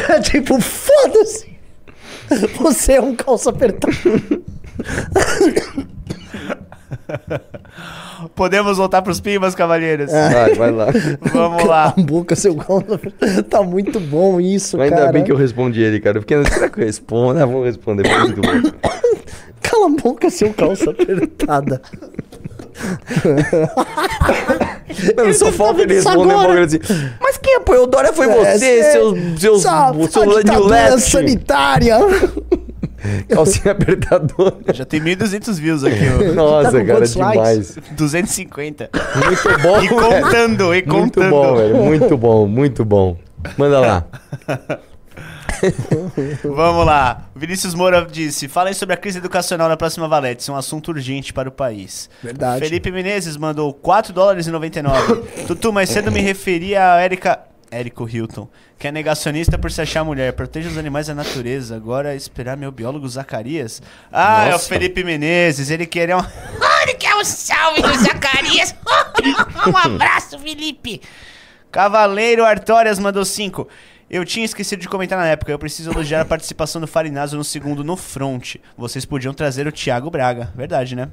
É 0.09 0.19
tipo, 0.21 0.59
foda-se. 0.61 1.55
Você 2.59 2.93
é 2.93 3.01
um 3.01 3.15
calça 3.15 3.49
apertado. 3.49 3.93
Podemos 8.35 8.77
voltar 8.77 9.01
pros 9.01 9.19
pimbas, 9.19 9.55
cavalheiros. 9.55 10.11
Vai, 10.11 10.53
vai 10.55 10.71
lá. 10.71 10.87
Vamos 11.33 11.63
lá. 11.65 11.91
Cala 11.91 11.93
a 11.97 12.01
boca, 12.01 12.35
seu. 12.35 12.55
Tá 13.49 13.61
muito 13.63 13.99
bom 13.99 14.39
isso, 14.39 14.77
Mas 14.77 14.85
ainda 14.91 15.01
cara. 15.01 15.11
bem 15.11 15.23
que 15.23 15.31
eu 15.31 15.35
respondi 15.35 15.81
ele, 15.81 15.99
cara. 15.99 16.19
Porque 16.19 16.43
será 16.45 16.69
que 16.69 16.79
eu 16.81 16.85
respondo? 16.85 17.39
Ah, 17.39 17.45
vou 17.45 17.63
responder. 17.63 18.07
Foi 18.07 18.19
muito 18.19 18.41
bom. 18.41 18.71
Cala 19.61 19.85
a 19.87 19.89
boca, 19.89 20.29
seu 20.29 20.53
calça 20.53 20.91
apertada. 20.91 21.81
Mano, 25.15 25.33
só 25.33 25.45
deve 25.45 25.57
falta 25.57 25.75
tá 25.75 25.83
ele 25.83 25.93
responder 25.95 26.33
agora. 26.33 26.65
assim. 26.65 26.79
Mas 27.21 27.37
quem 27.37 27.55
apoiou 27.55 27.83
o 27.83 27.87
Dória 27.87 28.13
foi 28.13 28.27
É, 28.29 28.53
você, 28.57 28.83
seus, 28.91 29.39
seus, 29.39 29.65
a 29.65 29.93
seu 30.09 30.37
ditadura 30.37 30.89
Left. 30.89 31.09
sanitária. 31.09 31.97
Calcinha 33.29 33.71
apertadora. 33.71 34.55
Já 34.73 34.85
tem 34.85 34.99
1.200 35.01 35.53
views 35.59 35.83
aqui. 35.83 35.97
ó. 36.31 36.33
Nossa, 36.33 36.71
Tá 36.71 36.85
cara, 36.85 36.99
quantos 36.99 37.15
likes? 37.15 37.73
demais. 37.75 37.77
250. 37.91 38.89
Muito 39.25 39.43
bom, 39.61 39.77
E 39.81 39.87
velho. 39.87 39.95
contando, 40.21 40.63
e 40.75 40.85
Muito 40.85 40.89
contando. 40.89 41.29
bom, 41.29 41.55
velho. 41.55 41.75
Muito 41.77 42.17
bom, 42.17 42.47
muito 42.47 42.85
bom. 42.85 43.17
Manda 43.57 43.79
lá. 43.79 44.05
Vamos 46.43 46.85
lá. 46.85 47.25
Vinícius 47.35 47.73
Moura 47.73 48.05
disse: 48.09 48.47
Falem 48.47 48.73
sobre 48.73 48.93
a 48.93 48.97
crise 48.97 49.17
educacional 49.19 49.69
na 49.69 49.77
próxima 49.77 50.07
Valete. 50.07 50.41
Isso 50.41 50.51
é 50.51 50.53
um 50.53 50.57
assunto 50.57 50.89
urgente 50.89 51.33
para 51.33 51.47
o 51.49 51.51
país. 51.51 52.09
Verdade. 52.21 52.59
Felipe 52.63 52.91
Menezes 52.91 53.37
mandou 53.37 53.73
4 53.73 54.11
dólares 54.13 54.47
e 54.47 54.51
99. 54.51 55.23
Tutu, 55.47 55.71
mais 55.71 55.89
cedo 55.89 56.11
me 56.11 56.19
referi 56.21 56.75
a 56.75 56.99
Érica. 56.99 57.39
Érico 57.75 58.07
Hilton. 58.07 58.47
Que 58.77 58.87
é 58.87 58.91
negacionista 58.91 59.57
por 59.57 59.71
se 59.71 59.81
achar 59.81 60.03
mulher. 60.03 60.33
Proteja 60.33 60.69
os 60.69 60.77
animais 60.77 61.07
da 61.07 61.15
natureza. 61.15 61.75
Agora 61.75 62.13
é 62.13 62.15
esperar 62.15 62.55
meu 62.55 62.71
biólogo 62.71 63.07
Zacarias. 63.07 63.81
Ah, 64.11 64.45
é 64.45 64.49
o 64.49 64.51
Nossa. 64.53 64.67
Felipe 64.69 65.03
Menezes. 65.03 65.69
Ele 65.69 65.85
queria 65.85 66.17
um. 66.17 66.23
ele 66.83 66.93
quer 66.95 67.15
um 67.15 67.23
salve 67.23 67.81
do 67.81 67.97
Zacarias. 67.97 68.75
um 69.67 69.77
abraço, 69.77 70.39
Felipe. 70.39 71.01
Cavaleiro 71.71 72.45
Artórias 72.45 72.97
mandou 72.99 73.25
5. 73.25 73.67
Eu 74.09 74.23
tinha 74.23 74.45
esquecido 74.45 74.79
de 74.79 74.87
comentar 74.87 75.17
na 75.17 75.27
época. 75.27 75.51
Eu 75.51 75.59
preciso 75.59 75.91
elogiar 75.91 76.21
a 76.21 76.25
participação 76.25 76.79
do 76.79 76.87
Farinazo 76.87 77.35
no 77.35 77.43
segundo 77.43 77.83
no 77.83 77.97
front. 77.97 78.55
Vocês 78.77 79.03
podiam 79.03 79.33
trazer 79.33 79.67
o 79.67 79.71
Thiago 79.71 80.09
Braga. 80.09 80.53
Verdade, 80.55 80.95
né? 80.95 81.09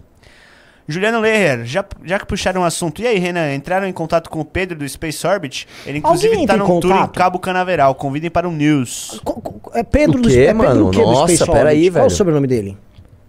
Juliano 0.88 1.20
Leher, 1.20 1.64
já, 1.64 1.84
já 2.04 2.18
que 2.18 2.26
puxaram 2.26 2.62
o 2.62 2.64
assunto, 2.64 3.00
e 3.00 3.06
aí, 3.06 3.18
Renan, 3.18 3.54
entraram 3.54 3.86
em 3.86 3.92
contato 3.92 4.28
com 4.28 4.40
o 4.40 4.44
Pedro 4.44 4.76
do 4.78 4.88
Space 4.88 5.24
Orbit? 5.26 5.66
Ele 5.86 5.98
inclusive 5.98 6.46
tá 6.46 6.54
em 6.54 6.58
num 6.58 6.66
tour 6.80 6.90
em 6.90 6.94
contato? 6.98 7.16
Cabo 7.16 7.38
Canaveral. 7.38 7.94
Convidem 7.94 8.30
para 8.30 8.48
um 8.48 8.52
news. 8.52 9.20
Co- 9.24 9.40
co- 9.40 9.70
É 9.74 9.82
Pedro 9.84 10.18
O 10.18 10.22
do 10.22 10.28
quê, 10.28 10.40
é 10.40 10.52
Pedro 10.54 10.86
o 10.88 10.90
do 10.90 10.98
Nossa, 11.02 11.34
Space 11.36 11.50
pera 11.50 11.70
aí, 11.70 11.76
Orbit? 11.86 11.92
Qual 11.92 12.02
é 12.02 12.06
o 12.06 12.08
velho. 12.08 12.16
sobrenome 12.16 12.46
dele? 12.48 12.76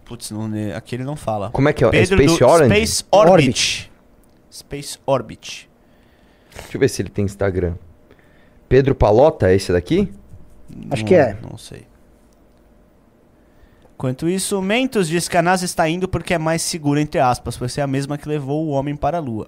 Putz, 0.05 0.31
não, 0.31 0.49
aqui 0.75 0.95
ele 0.95 1.03
não 1.03 1.15
fala. 1.15 1.49
Como 1.51 1.69
é 1.69 1.73
que 1.73 1.83
é? 1.83 1.87
É 1.87 1.91
Pedro 1.91 2.17
Space 2.23 2.39
do 2.39 2.45
Orange? 2.47 2.69
Space 2.75 3.05
Orbit. 3.11 3.91
Space 4.51 4.97
Orbit. 5.05 5.69
Deixa 6.55 6.75
eu 6.75 6.79
ver 6.79 6.87
se 6.89 7.01
ele 7.01 7.09
tem 7.09 7.25
Instagram. 7.25 7.73
Pedro 8.67 8.95
Palota, 8.95 9.49
é 9.49 9.55
esse 9.55 9.71
daqui? 9.71 10.11
Acho 10.91 11.01
Não- 11.03 11.07
que 11.07 11.15
é. 11.15 11.37
Não 11.49 11.57
sei. 11.57 11.83
Enquanto 13.95 14.27
isso, 14.27 14.61
Mentos 14.61 15.07
diz 15.07 15.27
que 15.29 15.37
a 15.37 15.41
NASA 15.41 15.65
está 15.65 15.87
indo 15.87 16.07
porque 16.07 16.33
é 16.33 16.37
mais 16.37 16.61
segura, 16.61 16.99
entre 16.99 17.19
aspas, 17.19 17.55
pois 17.55 17.77
é 17.77 17.81
a 17.81 17.87
mesma 17.87 18.17
que 18.17 18.27
levou 18.27 18.65
o 18.65 18.69
homem 18.69 18.95
para 18.95 19.17
a 19.17 19.21
Lua. 19.21 19.47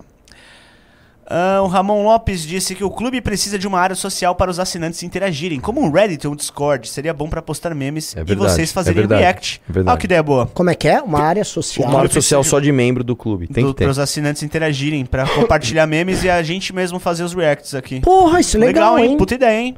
Ah, 1.28 1.60
o 1.64 1.68
Ramon 1.68 2.04
Lopes 2.04 2.44
disse 2.46 2.76
que 2.76 2.84
o 2.84 2.90
clube 2.92 3.20
precisa 3.20 3.58
de 3.58 3.68
uma 3.68 3.80
área 3.80 3.96
social 3.96 4.36
para 4.36 4.52
os 4.52 4.60
assinantes 4.60 5.02
interagirem, 5.02 5.60
como 5.60 5.82
um 5.82 5.90
Reddit 5.92 6.28
ou 6.28 6.34
um 6.34 6.36
Discord. 6.36 6.88
Seria 6.88 7.16
bom 7.16 7.28
para 7.28 7.42
postar 7.42 7.74
memes 7.74 8.16
É 8.16 8.22
e 8.22 8.24
verdade, 8.24 8.52
vocês 8.52 8.70
é 8.70 8.74
fazerem 8.74 9.00
verdade, 9.00 9.22
react. 9.24 9.62
é. 9.76 9.80
Olha 9.80 9.98
que 9.98 10.06
ideia 10.06 10.22
boa. 10.22 10.46
Como 10.54 10.70
é 10.70 10.76
que 10.76 10.88
é? 10.88 11.02
Uma 11.02 11.20
área 11.22 11.44
social. 11.44 11.90
Uma 11.90 11.98
área 12.00 12.12
social 12.12 12.44
só 12.44 12.60
de 12.60 12.72
membro 12.72 13.04
do 13.04 13.16
clube. 13.16 13.48
Tem 13.48 13.66
que 13.66 13.74
Para 13.74 13.86
ter. 13.86 13.90
os 13.90 13.98
assinantes 13.98 14.44
interagirem, 14.44 15.04
para 15.04 15.28
compartilhar 15.28 15.88
memes 15.88 16.24
e 16.24 16.30
a 16.30 16.44
gente 16.44 16.72
mesmo 16.72 17.00
fazer 17.00 17.24
os 17.24 17.34
reacts 17.34 17.74
aqui. 17.74 18.02
Porra, 18.02 18.40
isso 18.40 18.58
é 18.58 18.60
legal, 18.60 19.00
hein? 19.00 19.18
Puta 19.18 19.34
ideia, 19.34 19.60
hein? 19.60 19.76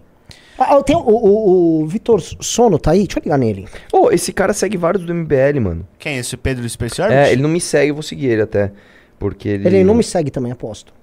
Ah, 0.59 0.73
eu 0.73 0.83
tenho, 0.83 0.99
o, 0.99 1.11
o, 1.11 1.81
o 1.83 1.87
Vitor 1.87 2.19
Sono 2.21 2.79
tá 2.79 2.91
aí? 2.91 3.03
Deixa 3.05 3.19
eu 3.19 3.23
ligar 3.23 3.37
nele. 3.37 3.67
Ô, 3.93 4.09
esse 4.11 4.33
cara 4.33 4.53
segue 4.53 4.75
vários 4.77 5.05
do 5.05 5.13
MBL, 5.13 5.59
mano. 5.61 5.87
Quem 5.99 6.15
é 6.15 6.19
esse? 6.19 6.33
O 6.35 6.37
Pedro 6.37 6.63
do 6.63 6.69
Space 6.69 6.99
Orbit? 7.01 7.15
É, 7.17 7.31
ele 7.31 7.41
não 7.41 7.49
me 7.49 7.61
segue, 7.61 7.89
eu 7.91 7.93
vou 7.93 8.01
seguir 8.03 8.27
ele 8.27 8.41
até. 8.41 8.71
Porque 9.19 9.47
ele. 9.49 9.67
Ele 9.67 9.83
não 9.83 9.93
me 9.93 10.03
segue 10.03 10.31
também, 10.31 10.51
aposto. 10.51 10.93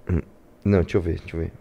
Não, 0.65 0.81
deixa 0.81 0.97
eu 0.97 1.01
ver, 1.03 1.19
deixa 1.21 1.37
eu 1.37 1.41
ver. 1.41 1.53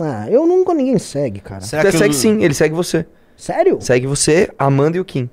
Ah, 0.00 0.26
eu 0.30 0.46
nunca 0.46 0.74
ninguém 0.74 0.98
segue, 0.98 1.40
cara. 1.40 1.60
Será 1.62 1.82
Você 1.82 1.90
que, 1.92 1.98
segue 1.98 2.10
o- 2.10 2.14
sim, 2.18 2.42
ele 2.44 2.54
segue 2.54 2.74
você. 2.74 3.06
Sério? 3.36 3.78
Segue 3.80 4.06
você, 4.06 4.50
Amanda 4.58 4.96
e 4.96 5.00
o 5.00 5.04
Kim. 5.04 5.28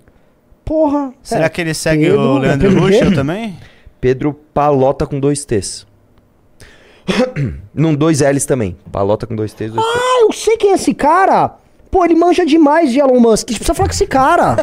Porra. 0.64 1.14
Será 1.22 1.46
É, 1.46 1.50
que 1.50 1.62
ele 1.62 1.74
segue 1.74 2.04
Pedro- 2.06 2.20
o 2.20 2.38
Leandro 2.38 2.70
Pedro 2.70 2.86
quê? 2.88 2.94
Ruschel 3.00 3.14
também? 3.16 3.58
Pedro 4.00 4.34
Palota 4.54 5.06
com 5.06 5.20
dois 5.20 5.44
T's. 5.46 5.86
Não, 7.74 7.94
dois 7.94 8.22
L's 8.22 8.46
também. 8.46 8.78
Palota 8.92 9.26
com 9.26 9.36
dois 9.36 9.54
T's, 9.54 9.72
dois 9.72 9.86
T's. 9.86 9.96
Ah, 9.96 10.22
eu 10.22 10.32
sei 10.32 10.58
quem 10.58 10.72
é 10.72 10.74
esse 10.76 10.94
cara. 10.94 11.58
Pô, 11.94 12.04
ele 12.04 12.16
manja 12.16 12.44
demais 12.46 12.92
de 12.92 13.00
Elon 13.00 13.20
Musk. 13.20 13.50
A 13.50 13.52
gente 13.52 13.60
precisa 13.60 13.76
falar 13.76 13.88
com 13.88 13.94
esse 13.94 14.08
cara. 14.08 14.56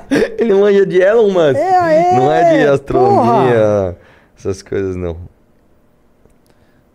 Ele 0.38 0.54
manja 0.54 0.86
de 0.86 0.96
Elon 0.98 1.30
Musk. 1.30 1.56
É, 1.56 2.14
é, 2.14 2.16
não 2.16 2.32
é 2.32 2.56
de 2.56 2.66
astronomia, 2.66 3.52
porra. 3.52 3.96
essas 4.38 4.62
coisas 4.62 4.96
não. 4.96 5.18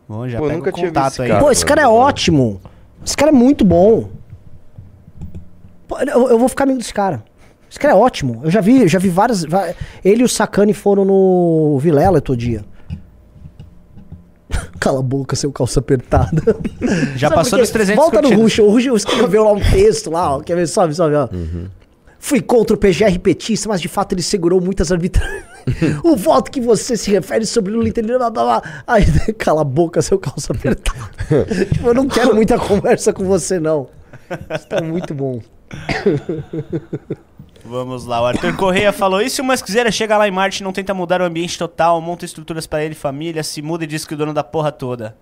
Bom, 0.09 0.27
já 0.27 0.39
Pô, 0.39 0.49
nunca 0.49 0.71
tinha 0.71 0.91
visto 0.91 1.21
aí. 1.21 1.29
esse 1.29 1.39
Pô, 1.39 1.51
esse 1.51 1.63
cara 1.63 1.83
é 1.83 1.87
ótimo. 1.87 2.59
Esse 3.05 3.15
cara 3.15 3.29
é 3.29 3.35
muito 3.35 3.63
bom. 3.63 4.09
Pô, 5.87 5.99
eu, 5.99 6.29
eu 6.29 6.39
vou 6.39 6.49
ficar 6.49 6.63
amigo 6.63 6.79
desse 6.79 6.93
cara. 6.93 7.23
Esse 7.69 7.79
cara 7.79 7.93
é 7.93 7.97
ótimo. 7.97 8.41
Eu 8.43 8.49
já 8.49 8.61
vi, 8.61 8.81
eu 8.81 8.87
já 8.87 8.97
vi 8.97 9.09
várias. 9.09 9.45
Ele 10.03 10.21
e 10.21 10.25
o 10.25 10.29
Sacani 10.29 10.73
foram 10.73 11.05
no 11.05 11.77
Vilela 11.79 12.17
outro 12.17 12.35
dia. 12.35 12.65
Cala 14.79 14.99
a 14.99 15.03
boca, 15.03 15.35
seu 15.35 15.51
calça 15.51 15.79
apertada. 15.79 16.41
Já 17.15 17.29
Sabe 17.29 17.41
passou 17.41 17.59
dos 17.59 17.69
300 17.69 18.03
Volta 18.03 18.21
no. 18.21 18.33
Ruxo. 18.35 18.63
O 18.63 18.69
Ruxo 18.69 18.95
escreveu 18.95 19.43
lá 19.43 19.51
um 19.53 19.59
texto 19.59 20.11
lá, 20.11 20.37
ó. 20.37 20.39
Quer 20.41 20.55
ver? 20.55 20.67
Sobe, 20.67 20.93
sobe, 20.93 21.15
ó. 21.15 21.29
Uhum. 21.31 21.67
Fui 22.19 22.41
contra 22.41 22.75
o 22.75 22.79
PGR 22.79 23.19
petista, 23.19 23.67
mas 23.67 23.81
de 23.81 23.87
fato 23.87 24.13
ele 24.13 24.21
segurou 24.21 24.61
muitas 24.61 24.91
arbitragens. 24.91 25.43
o 26.03 26.15
voto 26.15 26.51
que 26.51 26.61
você 26.61 26.95
se 26.95 27.11
refere 27.11 27.45
sobre 27.45 27.73
Lula 27.73 27.87
entendeu? 27.87 28.17
Blá, 28.17 28.29
blá, 28.29 28.43
blá. 28.43 28.83
Aí, 28.87 29.05
cala 29.37 29.61
a 29.61 29.65
boca, 29.65 30.01
seu 30.01 30.17
calça 30.17 30.53
apertado. 30.53 30.99
tipo, 31.71 31.87
eu 31.87 31.93
não 31.93 32.07
quero 32.07 32.33
muita 32.35 32.57
conversa 32.57 33.11
com 33.11 33.23
você, 33.25 33.59
não. 33.59 33.87
Isso 34.55 34.67
tá 34.67 34.81
muito 34.81 35.13
bom. 35.13 35.41
Vamos 37.65 38.05
lá, 38.05 38.21
o 38.21 38.25
Arthur 38.25 38.55
Correia 38.57 38.91
falou: 38.91 39.21
e 39.21 39.29
se 39.29 39.41
o 39.41 39.43
Muskzeira 39.43 39.91
chega 39.91 40.17
lá 40.17 40.27
em 40.27 40.31
Marte 40.31 40.59
e 40.59 40.63
não 40.63 40.73
tenta 40.73 40.93
mudar 40.93 41.21
o 41.21 41.25
ambiente 41.25 41.57
total, 41.57 42.01
monta 42.01 42.25
estruturas 42.25 42.67
para 42.67 42.83
ele 42.83 42.93
e 42.93 42.97
família, 42.97 43.43
se 43.43 43.61
muda 43.61 43.85
e 43.85 43.87
diz 43.87 44.05
que 44.05 44.13
o 44.13 44.17
dono 44.17 44.33
da 44.33 44.43
porra 44.43 44.71
toda? 44.71 45.15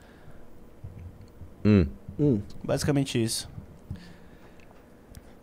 Hum. 1.64 2.42
Basicamente 2.64 3.22
isso. 3.22 3.50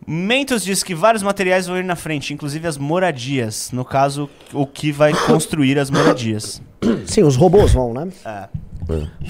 Mentos 0.05 0.63
diz 0.63 0.81
que 0.81 0.95
vários 0.95 1.21
materiais 1.21 1.67
vão 1.67 1.77
ir 1.77 1.83
na 1.83 1.95
frente, 1.95 2.33
inclusive 2.33 2.67
as 2.67 2.77
moradias. 2.77 3.71
No 3.71 3.85
caso, 3.85 4.29
o 4.51 4.65
que 4.65 4.91
vai 4.91 5.13
construir 5.13 5.77
as 5.77 5.89
moradias. 5.89 6.61
Sim, 7.05 7.23
os 7.23 7.35
robôs 7.35 7.73
vão, 7.73 7.93
né? 7.93 8.09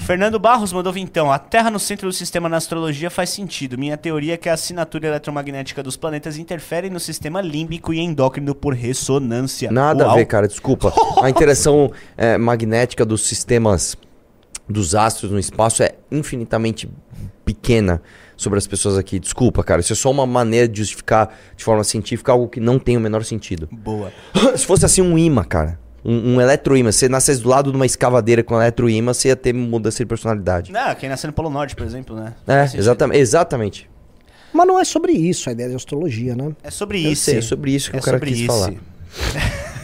Fernando 0.06 0.38
Barros 0.38 0.72
mandou 0.72 0.96
então: 0.96 1.30
a 1.30 1.38
Terra 1.38 1.70
no 1.70 1.78
centro 1.78 2.08
do 2.08 2.12
sistema 2.12 2.48
na 2.48 2.56
astrologia 2.56 3.10
faz 3.10 3.30
sentido. 3.30 3.78
Minha 3.78 3.96
teoria 3.96 4.34
é 4.34 4.36
que 4.36 4.48
a 4.48 4.54
assinatura 4.54 5.08
eletromagnética 5.08 5.82
dos 5.82 5.96
planetas 5.96 6.38
interfere 6.38 6.88
no 6.90 7.00
sistema 7.00 7.40
límbico 7.40 7.92
e 7.92 8.00
endócrino 8.00 8.54
por 8.54 8.74
ressonância. 8.74 9.70
Nada 9.70 10.04
Uau. 10.04 10.12
a 10.12 10.16
ver, 10.16 10.24
cara, 10.26 10.48
desculpa. 10.48 10.92
A 11.22 11.28
interação 11.28 11.90
é, 12.16 12.38
magnética 12.38 13.04
dos 13.04 13.22
sistemas 13.22 13.96
dos 14.68 14.94
astros 14.94 15.30
no 15.30 15.38
espaço 15.38 15.82
é 15.82 15.94
infinitamente 16.10 16.88
pequena 17.44 18.00
sobre 18.36 18.58
as 18.58 18.66
pessoas 18.66 18.96
aqui. 18.96 19.18
Desculpa, 19.18 19.62
cara. 19.62 19.80
Isso 19.80 19.92
é 19.92 19.96
só 19.96 20.10
uma 20.10 20.26
maneira 20.26 20.66
de 20.66 20.78
justificar 20.78 21.36
de 21.56 21.64
forma 21.64 21.84
científica 21.84 22.32
algo 22.32 22.48
que 22.48 22.60
não 22.60 22.78
tem 22.78 22.96
o 22.96 23.00
menor 23.00 23.24
sentido. 23.24 23.68
Boa. 23.70 24.12
Se 24.56 24.64
fosse 24.64 24.84
assim 24.84 25.02
um 25.02 25.18
imã, 25.18 25.44
cara. 25.44 25.78
Um, 26.04 26.34
um 26.36 26.40
eletroímã. 26.40 26.90
Se 26.92 27.00
você 27.00 27.08
nascesse 27.08 27.40
do 27.42 27.48
lado 27.48 27.70
de 27.70 27.76
uma 27.76 27.84
escavadeira 27.86 28.42
com 28.42 28.54
eletroímã, 28.56 29.12
você 29.12 29.28
ia 29.28 29.36
ter 29.36 29.52
mudança 29.52 29.98
de 29.98 30.06
personalidade. 30.06 30.72
Não, 30.72 30.94
quem 30.94 31.08
nasceu 31.08 31.28
no 31.28 31.34
Polo 31.34 31.50
Norte, 31.50 31.76
por 31.76 31.84
exemplo, 31.86 32.16
né? 32.16 32.34
É, 32.46 32.64
exatamente. 32.76 33.18
Exatamente. 33.20 33.90
Mas 34.52 34.66
não 34.66 34.78
é 34.80 34.84
sobre 34.84 35.12
isso 35.12 35.48
a 35.48 35.52
ideia 35.52 35.68
de 35.68 35.76
astrologia, 35.76 36.34
né? 36.34 36.52
É 36.62 36.70
sobre 36.70 37.04
Eu 37.04 37.12
isso. 37.12 37.24
sei, 37.24 37.38
é 37.38 37.42
sobre 37.42 37.72
isso 37.72 37.90
que 37.90 37.96
É 37.96 38.00
o 38.00 38.02
cara 38.02 38.16
sobre 38.18 38.30
quis 38.30 38.40
isso. 38.40 38.46
falar. 38.48 38.72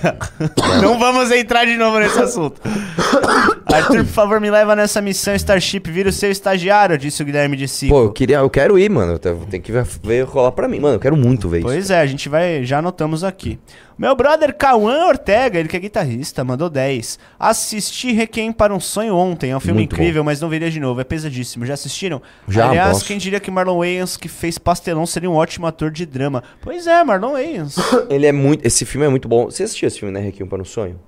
Não 0.83 0.99
vamos 0.99 1.31
entrar 1.31 1.65
de 1.65 1.77
novo 1.77 1.99
nesse 1.99 2.19
assunto. 2.19 2.61
Arthur, 3.67 4.05
por 4.05 4.13
favor, 4.13 4.41
me 4.41 4.51
leva 4.51 4.77
nessa 4.77 5.03
missão 5.03 5.35
Starship. 5.35 5.91
Vira 5.91 6.09
o 6.09 6.13
seu 6.13 6.31
estagiário, 6.31 6.97
disse 6.97 7.21
o 7.23 7.27
Guilherme 7.27 7.57
de 7.57 7.67
Cico. 7.67 7.93
Pô, 7.93 8.05
eu 8.05 8.13
queria, 8.13 8.37
eu 8.39 8.49
quero 8.49 8.79
ir, 8.79 8.89
mano. 8.89 9.19
Tem 9.19 9.61
que 9.61 9.73
ver, 9.73 9.85
ver 10.03 10.23
rolar 10.25 10.53
pra 10.53 10.69
mim, 10.69 10.79
mano. 10.79 10.95
Eu 10.95 11.01
quero 11.01 11.17
muito 11.17 11.49
ver 11.49 11.59
isso. 11.59 11.67
Pois 11.67 11.91
é, 11.91 12.01
a 12.01 12.07
gente 12.07 12.29
vai. 12.29 12.65
Já 12.65 12.79
anotamos 12.79 13.25
aqui. 13.25 13.59
Meu 13.99 14.15
brother 14.15 14.55
Cauã 14.55 15.07
Ortega, 15.07 15.59
ele 15.59 15.69
que 15.69 15.77
é 15.77 15.81
guitarrista, 15.81 16.45
mandou 16.45 16.69
10. 16.69 17.19
Assisti 17.39 18.13
Requiem 18.13 18.53
para 18.53 18.75
um 18.75 18.79
Sonho 18.79 19.17
ontem. 19.17 19.51
É 19.51 19.57
um 19.57 19.61
filme 19.61 19.81
Muito 19.81 19.95
incrível, 19.95 20.23
mas 20.23 20.41
não 20.41 20.49
veria 20.49 20.71
de 20.71 20.79
novo. 20.79 21.01
É 21.01 21.05
pesadíssimo. 21.05 21.67
Já 21.67 21.75
assistiram? 21.75 22.21
Já, 22.47 22.69
Aliás, 22.69 22.91
posso. 22.93 23.07
quem 23.07 23.19
diria 23.19 23.41
que 23.41 23.51
Marlon 23.51 23.79
Wayans, 23.79 24.17
que 24.17 24.29
fez 24.29 24.59
Pastelão, 24.59 25.07
seria 25.07 25.31
um 25.31 25.35
ótimo 25.35 25.67
ator 25.67 25.91
de 25.91 26.07
drama? 26.07 26.43
Pois 26.61 26.87
é, 26.87 27.03
Marlon 27.03 27.33
Wayans. 27.33 27.77
Ele 28.09 28.27
é 28.27 28.33
muito. 28.33 28.65
Esse 28.65 28.85
filme 28.85 29.07
é 29.07 29.09
muito 29.09 29.27
bom. 29.27 29.47
Você 29.47 29.63
assistiu 29.63 29.89
esse 29.89 29.99
filme, 29.99 30.13
né, 30.13 30.21
Requiem 30.21 30.47
para 30.47 30.61
um 30.61 30.65
Sonho? 30.65 31.01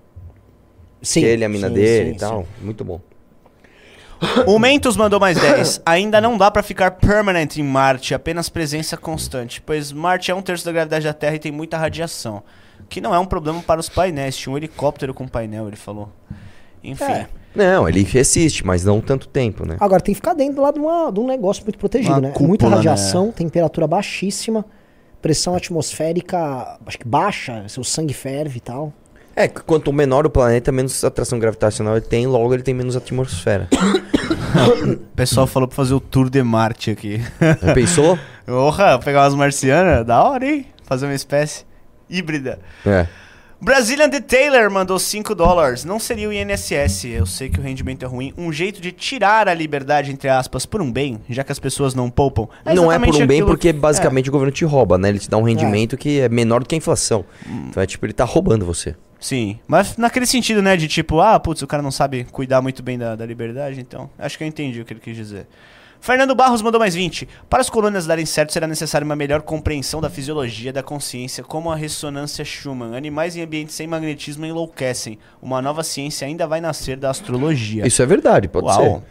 Sim. 1.03 1.21
Que 1.21 1.27
ele, 1.27 1.45
a 1.45 1.49
mina 1.49 1.69
sim, 1.69 1.75
dele 1.75 2.11
sim, 2.11 2.17
e 2.17 2.19
tal. 2.19 2.43
sim. 2.43 2.65
Muito 2.65 2.85
bom. 2.85 3.01
O 4.47 4.59
Mentos 4.59 4.97
mandou 4.97 5.21
mais 5.21 5.39
10. 5.41 5.81
Ainda 5.87 6.21
não 6.21 6.37
dá 6.37 6.51
pra 6.51 6.63
ficar 6.63 6.91
permanent 6.93 7.57
em 7.57 7.63
Marte, 7.63 8.15
apenas 8.15 8.49
presença 8.49 8.97
constante, 8.97 9.63
pois 9.63 9.93
Marte 9.93 10.31
é 10.31 10.35
um 10.35 10.43
terço 10.43 10.65
da 10.65 10.73
gravidade 10.73 11.05
da 11.05 11.13
Terra 11.13 11.37
e 11.37 11.39
tem 11.39 11.53
muita 11.53 11.79
radiação. 11.79 12.43
Que 12.89 13.01
não 13.01 13.15
é 13.15 13.19
um 13.19 13.27
problema 13.27 13.63
para 13.63 13.79
os 13.81 13.89
painéis. 13.89 14.37
Tinha 14.37 14.53
um 14.53 14.57
helicóptero 14.57 15.15
com 15.15 15.29
painel, 15.29 15.69
ele 15.69 15.77
falou. 15.77 16.09
Enfim. 16.83 17.05
É. 17.05 17.29
Não, 17.55 17.89
ele 17.89 18.03
resiste, 18.03 18.65
mas 18.67 18.85
não 18.85 19.01
tanto 19.01 19.29
tempo, 19.29 19.65
né? 19.67 19.77
Agora 19.81 20.01
tem 20.01 20.13
que 20.15 20.17
ficar 20.21 20.35
dentro 20.35 20.63
lá 20.63 20.71
de, 20.71 20.79
uma- 20.81 21.11
de 21.11 21.19
um 21.21 21.27
negócio 21.27 21.63
muito 21.65 21.79
protegido, 21.79 22.13
Uma 22.15 22.21
né? 22.21 22.29
cúpula, 22.31 22.49
Muita 22.49 22.69
né? 22.71 22.75
radiação, 22.77 23.31
temperatura 23.33 23.87
baixíssima, 23.87 24.65
pressão 25.23 25.55
atmosférica, 25.57 26.79
acho 26.87 26.99
que 26.99 27.07
baixa, 27.07 27.65
seu 27.69 27.83
sangue 27.85 28.15
ferve 28.15 28.59
e 28.59 28.61
tal. 28.61 28.93
É, 29.41 29.47
que 29.47 29.61
quanto 29.63 29.93
menor 29.93 30.27
o 30.27 30.31
planeta, 30.31 30.73
menos 30.73 31.05
atração 31.05 31.39
gravitacional 31.39 31.97
ele 31.97 32.05
tem, 32.05 32.27
logo 32.27 32.53
ele 32.53 32.63
tem 32.65 32.75
menos 32.75 32.97
atmosfera. 32.97 33.69
O 34.85 34.97
pessoal 35.15 35.47
falou 35.47 35.69
pra 35.69 35.77
fazer 35.77 35.93
o 35.95 36.01
tour 36.01 36.31
de 36.31 36.43
Marte 36.43 36.91
aqui. 36.91 37.21
Já 37.63 37.75
pensou? 37.75 38.19
Porra, 38.47 38.99
pegar 38.99 39.23
umas 39.25 39.35
marcianas, 39.35 40.07
da 40.07 40.23
hora, 40.23 40.47
hein? 40.47 40.67
Fazer 40.85 41.07
uma 41.07 41.15
espécie 41.15 41.65
híbrida. 42.09 42.59
É. 42.87 43.07
Brazilian 43.61 44.09
Detailer 44.09 44.71
mandou 44.71 44.99
5 44.99 45.35
dólares. 45.35 45.85
Não 45.85 45.99
seria 45.99 46.29
o 46.29 46.33
INSS, 46.33 47.05
eu 47.07 47.27
sei 47.27 47.51
que 47.51 47.61
o 47.61 47.63
rendimento 47.63 48.05
é 48.05 48.09
ruim. 48.09 48.33
Um 48.39 48.51
jeito 48.53 48.81
de 48.81 48.91
tirar 48.91 49.49
a 49.49 49.55
liberdade, 49.55 50.11
entre 50.13 50.29
aspas, 50.29 50.65
por 50.65 50.81
um 50.81 50.91
bem, 50.91 51.21
já 51.29 51.45
que 51.45 51.53
as 51.53 51.59
pessoas 51.59 51.95
não 51.95 52.09
poupam. 52.09 52.49
não 52.75 52.91
é 52.91 52.99
por 52.99 53.15
um 53.15 53.27
bem, 53.27 53.45
porque 53.45 53.73
que- 53.73 53.79
basicamente 53.79 54.29
o 54.31 54.33
governo 54.33 54.53
te 54.53 54.65
rouba, 54.65 54.97
né? 54.97 55.11
Ele 55.11 55.19
te 55.19 55.29
dá 55.29 55.37
um 55.37 55.43
rendimento 55.43 55.97
que 55.97 56.21
é 56.21 56.29
menor 56.29 56.61
do 56.61 56.67
que 56.67 56.75
a 56.75 56.79
inflação. 56.79 57.25
Então 57.69 57.83
é 57.83 57.87
tipo, 57.87 58.07
ele 58.07 58.13
tá 58.15 58.25
roubando 58.25 58.65
você. 58.65 58.95
Sim, 59.21 59.59
mas 59.67 59.97
naquele 59.97 60.27
sentido, 60.27 60.63
né, 60.63 60.77
de 60.77 60.87
tipo, 60.87 61.21
ah, 61.21 61.39
putz, 61.41 61.61
o 61.63 61.67
cara 61.67 61.83
não 61.83 61.91
sabe 61.91 62.25
cuidar 62.31 62.63
muito 62.63 62.83
bem 62.83 62.97
da, 62.97 63.17
da 63.17 63.27
liberdade, 63.27 63.81
então 63.81 64.09
acho 64.19 64.39
que 64.39 64.45
eu 64.45 64.49
entendi 64.49 64.81
o 64.81 64.85
que 64.85 64.93
ele 64.93 65.01
quis 65.01 65.17
dizer. 65.17 65.47
Fernando 66.01 66.33
Barros 66.35 66.63
mandou 66.63 66.79
mais 66.79 66.95
20. 66.95 67.29
Para 67.51 67.61
as 67.61 67.69
colunas 67.69 68.07
darem 68.07 68.25
certo, 68.25 68.53
será 68.53 68.69
necessário 68.69 69.05
uma 69.05 69.17
melhor 69.17 69.43
compreensão 69.43 70.01
da 70.01 70.09
fisiologia 70.09 70.73
da 70.73 70.81
consciência, 70.83 71.43
como 71.43 71.73
a 71.73 71.75
ressonância 71.75 72.45
Schumann. 72.45 72.97
Animais 72.97 73.35
em 73.35 73.43
ambientes 73.43 73.75
sem 73.75 73.89
magnetismo 73.89 74.47
enlouquecem. 74.47 75.19
Uma 75.43 75.61
nova 75.61 75.83
ciência 75.83 76.25
ainda 76.27 76.47
vai 76.47 76.61
nascer 76.61 76.97
da 76.97 77.11
astrologia. 77.11 77.85
Isso 77.85 78.01
é 78.01 78.07
verdade, 78.07 78.47
pode 78.47 78.73
ser. 78.73 79.03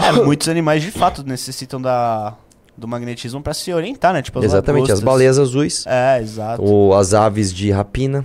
É, 0.00 0.10
muitos 0.24 0.48
animais 0.48 0.82
de 0.82 0.90
fato 0.90 1.22
necessitam 1.22 1.80
da, 1.80 2.34
do 2.76 2.88
magnetismo 2.88 3.40
para 3.40 3.54
se 3.54 3.72
orientar, 3.72 4.12
né? 4.12 4.22
Tipo 4.22 4.40
as 4.40 4.46
Exatamente, 4.46 4.84
as 4.90 4.98
lagostas. 4.98 5.04
baleias 5.04 5.38
azuis, 5.38 5.84
É, 5.86 6.18
exato. 6.20 6.64
ou 6.64 6.94
as 6.94 7.14
aves 7.14 7.54
de 7.54 7.70
rapina. 7.70 8.24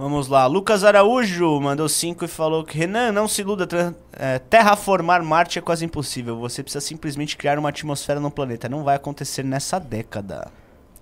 Vamos 0.00 0.28
lá, 0.28 0.46
Lucas 0.46 0.82
Araújo 0.82 1.60
mandou 1.60 1.86
5 1.86 2.24
e 2.24 2.28
falou 2.28 2.64
que 2.64 2.78
Renan, 2.78 3.12
não 3.12 3.28
se 3.28 3.42
iluda, 3.42 3.68
é, 4.18 4.38
terraformar 4.38 5.22
Marte 5.22 5.58
é 5.58 5.62
quase 5.62 5.84
impossível. 5.84 6.38
Você 6.38 6.62
precisa 6.62 6.80
simplesmente 6.80 7.36
criar 7.36 7.58
uma 7.58 7.68
atmosfera 7.68 8.18
no 8.18 8.30
planeta. 8.30 8.66
Não 8.66 8.82
vai 8.82 8.96
acontecer 8.96 9.44
nessa 9.44 9.78
década. 9.78 10.48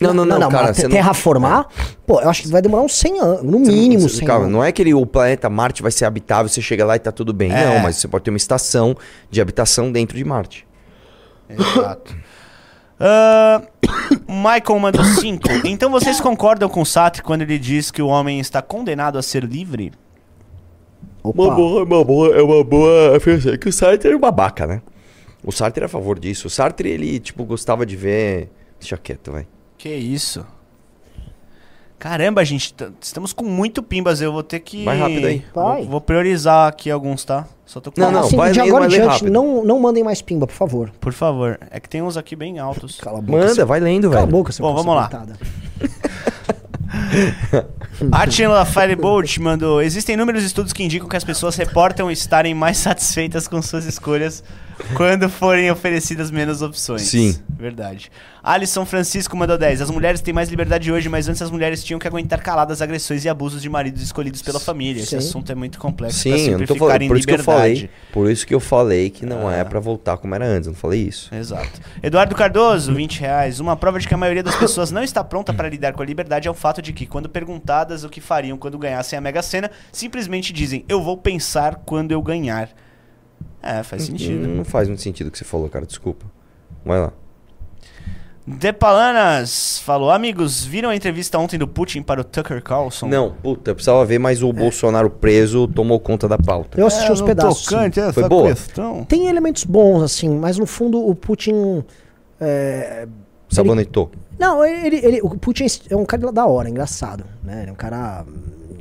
Não, 0.01 0.13
não, 0.13 0.25
não, 0.25 0.49
cara. 0.51 0.67
mas 0.69 0.77
você 0.77 0.83
te- 0.83 0.89
não- 0.89 0.91
terraformar, 0.97 1.67
pô, 2.05 2.21
eu 2.21 2.29
acho 2.29 2.43
que 2.43 2.49
vai 2.49 2.61
demorar 2.61 2.83
uns 2.83 2.95
100 2.97 3.21
anos, 3.21 3.43
no 3.45 3.61
mínimo 3.61 4.09
Você- 4.09 4.17
100 4.19 4.27
calma, 4.27 4.45
anos. 4.47 4.53
não 4.53 4.65
é 4.65 4.73
que 4.73 4.83
ele- 4.83 4.95
o 4.95 5.07
planeta 5.07 5.49
Marte 5.49 5.81
vai 5.81 5.93
ser 5.93 6.05
habitável, 6.05 6.49
você 6.49 6.61
chega 6.61 6.85
lá 6.85 6.97
e 6.97 6.99
tá 6.99 7.13
tudo 7.13 7.33
bem. 7.33 7.53
É. 7.53 7.67
Não, 7.67 7.79
mas 7.81 7.97
você 7.97 8.09
pode 8.09 8.25
ter 8.25 8.31
uma 8.31 8.37
estação 8.37 8.97
de 9.31 9.41
habitação 9.41 9.93
dentro 9.93 10.17
de 10.17 10.25
Marte. 10.25 10.67
Exato. 11.49 12.17
Ah, 13.01 13.63
Michael 14.29 14.79
mandou 14.81 15.05
5. 15.21 15.49
Então 15.65 15.91
vocês 15.91 16.21
concordam 16.21 16.69
com 16.69 16.85
Sartre 16.85 17.23
quando 17.23 17.43
ele 17.43 17.59
diz 17.59 17.91
que 17.91 18.03
o 18.03 18.09
homem 18.09 18.41
está 18.41 18.61
condenado 18.61 19.19
a 19.19 19.23
ser 19.23 19.45
livre? 19.45 19.93
Opa, 21.23 21.43
é 21.43 21.47
uma 21.47 22.05
boa, 22.05 22.37
é 22.37 22.43
uma 22.43 22.65
boa 22.65 23.17
afirmação. 23.17 23.57
Que 23.57 23.69
o 23.69 23.73
Sartre 23.73 24.09
era 24.09 24.17
um 24.17 24.21
babaca, 24.21 24.67
né? 24.67 24.83
O 25.45 25.53
Sartre 25.53 25.81
era 25.81 25.87
a 25.87 25.89
favor 25.89 26.19
disso. 26.19 26.47
O 26.47 26.51
Sartre, 26.51 26.89
ele, 26.89 27.19
tipo, 27.21 27.45
gostava 27.45 27.85
de 27.85 27.97
ver. 27.97 28.51
Deixa 28.79 28.97
quieto, 28.97 29.33
vai. 29.33 29.47
Que 29.77 29.89
isso? 29.89 30.45
Caramba, 31.99 32.45
gente, 32.45 32.75
estamos 33.01 33.33
com 33.33 33.45
muito 33.45 33.83
pimbas. 33.83 34.21
Eu 34.21 34.33
vou 34.33 34.43
ter 34.43 34.61
que. 34.61 34.85
Vai 34.85 34.99
rápido 34.99 35.27
aí. 35.27 35.45
Vai. 35.55 35.81
Vou, 35.83 35.91
vou 35.91 36.01
priorizar 36.01 36.69
aqui 36.69 36.91
alguns, 36.91 37.25
tá? 37.25 37.45
Só 37.67 37.81
tô 37.81 37.91
com. 37.91 38.01
Não, 38.01 38.13
não, 38.13 38.21
assim, 38.21 38.37
vai 38.37 38.53
de 38.53 38.61
lendo, 38.61 38.69
agora 38.69 38.87
em 38.87 38.89
diante, 38.89 39.25
não, 39.29 39.65
não 39.65 39.81
mandem 39.81 40.05
mais 40.05 40.23
pimba, 40.23 40.47
por 40.47 40.55
favor. 40.55 40.91
Por 41.01 41.13
favor. 41.13 41.59
É 41.71 41.81
que 41.81 41.89
tem 41.89 42.01
uns 42.01 42.17
aqui 42.17 42.37
bem 42.37 42.59
altos. 42.59 42.99
Cala 43.01 43.19
a 43.19 43.21
boca. 43.23 43.39
Manda, 43.41 43.55
seu- 43.55 43.67
vai 43.67 43.81
lendo, 43.81 44.09
Cala 44.11 44.23
a 44.23 44.27
velho. 44.27 44.33
boca, 44.37 44.53
seu 44.53 44.65
Bom, 44.65 44.75
vamos 44.75 44.95
lá. 44.95 45.11
Atila 48.13 48.65
Firebolt 48.67 49.39
mandou: 49.39 49.83
Existem 49.83 50.15
inúmeros 50.15 50.45
estudos 50.45 50.73
que 50.73 50.83
indicam 50.85 51.09
que 51.09 51.17
as 51.17 51.25
pessoas 51.25 51.57
reportam 51.57 52.11
estarem 52.11 52.55
mais 52.55 52.79
satisfeitas 52.79 53.47
com 53.49 53.61
suas 53.61 53.85
escolhas 53.85 54.43
quando 54.95 55.29
forem 55.29 55.71
oferecidas 55.71 56.31
menos 56.31 56.63
opções. 56.63 57.03
Sim. 57.03 57.37
Verdade. 57.59 58.11
Alisson 58.51 58.87
Francisco 58.87 59.37
mandou 59.37 59.59
10. 59.59 59.83
As 59.83 59.91
mulheres 59.91 60.23
têm 60.23 60.33
mais 60.33 60.49
liberdade 60.49 60.91
hoje, 60.91 61.07
mas 61.07 61.29
antes 61.29 61.43
as 61.43 61.51
mulheres 61.51 61.85
tinham 61.85 61.99
que 61.99 62.09
aguentar 62.09 62.43
caladas 62.43 62.81
agressões 62.81 63.23
e 63.23 63.29
abusos 63.29 63.61
de 63.61 63.69
maridos 63.69 64.01
escolhidos 64.03 64.41
pela 64.41 64.59
família. 64.59 65.01
Esse 65.03 65.11
Sim. 65.11 65.17
assunto 65.19 65.53
é 65.53 65.55
muito 65.55 65.79
complexo 65.79 66.27
pra 66.27 66.39
Sim, 66.39 66.45
eu 66.53 66.59
não 66.59 66.67
tô 66.67 66.73
simplificar 66.73 66.89
falando. 66.89 67.03
em 67.03 67.09
Por 67.09 67.17
isso 67.19 67.27
que 67.27 67.35
eu 67.35 67.39
falei. 67.45 67.91
Por 68.11 68.31
isso 68.31 68.47
que 68.47 68.55
eu 68.55 68.61
falei 68.61 69.11
que 69.11 69.27
não 69.27 69.51
é 69.51 69.61
Ah. 69.61 69.65
pra 69.67 69.79
voltar 69.81 70.17
como 70.17 70.35
era 70.35 70.47
antes. 70.47 70.67
Eu 70.67 70.73
não 70.73 70.79
falei 70.81 71.03
isso. 71.03 71.29
Exato. 71.35 71.79
Eduardo 72.03 72.35
Cardoso, 72.35 72.95
20 72.95 73.21
reais. 73.21 73.61
Uma 73.61 73.77
prova 73.77 73.99
de 74.01 74.09
que 74.09 74.15
a 74.15 74.17
maioria 74.17 74.43
das 74.43 74.57
pessoas 74.57 74.91
não 74.91 75.03
está 75.03 75.23
pronta 75.23 75.53
para 75.53 75.69
lidar 75.69 75.93
com 75.93 76.03
a 76.03 76.07
liberdade 76.07 76.49
é 76.49 76.51
o 76.51 76.55
fato 76.55 76.81
de 76.81 76.95
que, 76.95 77.05
quando 77.05 77.29
perguntadas 77.29 78.03
o 78.03 78.09
que 78.09 78.21
fariam 78.23 78.57
quando 78.57 78.79
ganhassem 78.79 79.19
a 79.19 79.21
Mega 79.21 79.43
Sena, 79.43 79.71
simplesmente 79.93 80.55
dizem: 80.55 80.87
Eu 80.89 81.03
vou 81.03 81.19
pensar 81.19 81.83
quando 81.85 82.13
eu 82.13 82.23
ganhar. 82.23 82.71
É, 83.63 83.83
faz 83.83 84.05
sentido. 84.05 84.49
Não, 84.49 84.55
não 84.57 84.65
faz 84.65 84.89
muito 84.89 85.03
sentido 85.03 85.27
o 85.27 85.31
que 85.31 85.37
você 85.37 85.45
falou, 85.45 85.69
cara. 85.69 85.85
Desculpa. 85.85 86.25
Vai 86.83 86.99
lá. 86.99 87.13
Depalanas 88.57 89.79
falou: 89.81 90.11
Amigos, 90.11 90.65
viram 90.65 90.89
a 90.89 90.97
entrevista 90.97 91.39
ontem 91.39 91.59
do 91.59 91.69
Putin 91.69 92.03
para 92.03 92.23
o 92.23 92.25
Tucker 92.25 92.63
Carlson? 92.63 93.07
Não, 93.07 93.33
puta, 93.43 93.71
eu 93.71 93.75
precisava 93.75 94.05
ver, 94.07 94.19
mas 94.19 94.43
o 94.43 94.53
Bolsonaro 94.53 95.11
preso 95.11 95.69
tomou 95.69 96.01
conta 96.01 96.27
da 96.27 96.39
pauta. 96.39 96.81
Eu 96.81 96.87
assisti 96.87 97.13
os 97.13 97.21
pedaços. 97.21 97.67
sim. 97.67 97.77
essa 97.77 98.13
Foi 98.13 98.29
boa? 98.29 98.49
questão. 98.49 99.05
Tem 99.05 99.29
elementos 99.29 99.65
bons, 99.65 100.03
assim, 100.03 100.31
mas 100.31 100.57
no 100.59 100.67
fundo 100.67 101.07
o 101.07 101.15
Putin. 101.15 101.85
é, 102.41 103.07
Sabonetou. 103.51 104.11
Não, 104.39 104.65
ele, 104.65 104.97
ele- 104.97 105.21
o 105.23 105.31
Putin 105.31 105.67
é 105.91 105.97
um 105.97 106.05
cara 106.05 106.31
da 106.33 106.47
hora, 106.47 106.71
engraçado. 106.71 107.25
Né? 107.43 107.63
Ele 107.63 107.71
é 107.71 107.73
um 107.73 107.77
cara 107.77 108.25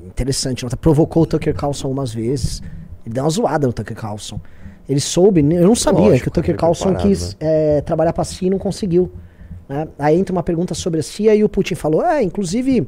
interessante. 0.06 0.66
Ele 0.66 0.76
provocou 0.76 1.24
o 1.24 1.26
Tucker 1.26 1.54
Carlson 1.54 1.88
algumas 1.88 2.14
vezes. 2.14 2.62
Ele 3.06 3.14
deu 3.14 3.24
uma 3.24 3.30
zoada 3.30 3.66
no 3.68 3.74
Tucker 3.74 3.96
Carlson. 3.98 4.40
Ele 4.88 5.00
soube, 5.00 5.42
né? 5.42 5.58
eu 5.58 5.68
não 5.68 5.76
sabia 5.76 6.02
Lógico, 6.02 6.24
que 6.24 6.28
o 6.30 6.32
Tucker 6.32 6.52
ele 6.52 6.58
é 6.58 6.60
Carlson 6.60 6.96
quis 6.96 7.36
é, 7.40 7.82
trabalhar 7.82 8.14
pra 8.14 8.24
CIA 8.24 8.48
e 8.48 8.52
não 8.52 8.58
conseguiu. 8.60 9.12
Né? 9.68 9.88
Aí 9.98 10.18
entra 10.18 10.34
uma 10.34 10.44
pergunta 10.44 10.74
sobre 10.74 11.00
a 11.00 11.04
CIA 11.04 11.36
e 11.36 11.44
o 11.44 11.50
Putin 11.50 11.76
falou: 11.76 12.04
é, 12.06 12.24
inclusive, 12.24 12.88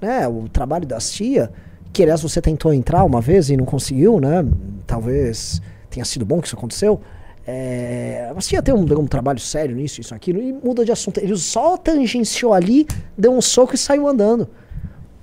né, 0.00 0.26
o 0.28 0.48
trabalho 0.48 0.86
da 0.86 1.00
CIA, 1.00 1.50
que 1.92 2.02
aliás 2.02 2.22
você 2.22 2.40
tentou 2.40 2.72
entrar 2.72 3.04
uma 3.04 3.20
vez 3.20 3.50
e 3.50 3.56
não 3.56 3.64
conseguiu, 3.64 4.20
né? 4.20 4.44
Talvez 4.86 5.60
tenha 5.90 6.04
sido 6.04 6.24
bom 6.24 6.40
que 6.40 6.46
isso 6.46 6.56
aconteceu. 6.56 7.00
É, 7.46 8.32
a 8.34 8.40
CIA 8.40 8.62
tem 8.62 8.72
um, 8.72 8.82
um 8.82 9.06
trabalho 9.06 9.40
sério 9.40 9.74
nisso, 9.74 10.00
isso, 10.00 10.14
aquilo, 10.14 10.40
e 10.40 10.52
muda 10.52 10.84
de 10.84 10.92
assunto. 10.92 11.18
Ele 11.18 11.36
só 11.36 11.76
tangenciou 11.76 12.54
ali, 12.54 12.86
deu 13.18 13.32
um 13.32 13.40
soco 13.40 13.74
e 13.74 13.78
saiu 13.78 14.06
andando. 14.06 14.48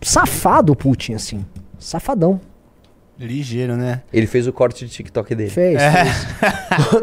Safado 0.01 0.73
o 0.73 0.75
Putin, 0.75 1.13
assim. 1.13 1.45
Safadão. 1.77 2.39
Ligeiro, 3.19 3.75
né? 3.75 4.01
Ele 4.13 4.25
fez 4.25 4.47
o 4.47 4.53
corte 4.53 4.85
de 4.85 4.91
TikTok 4.91 5.35
dele. 5.35 5.49
Fez, 5.49 5.75
É. 5.81 6.05
fez. 6.05 6.27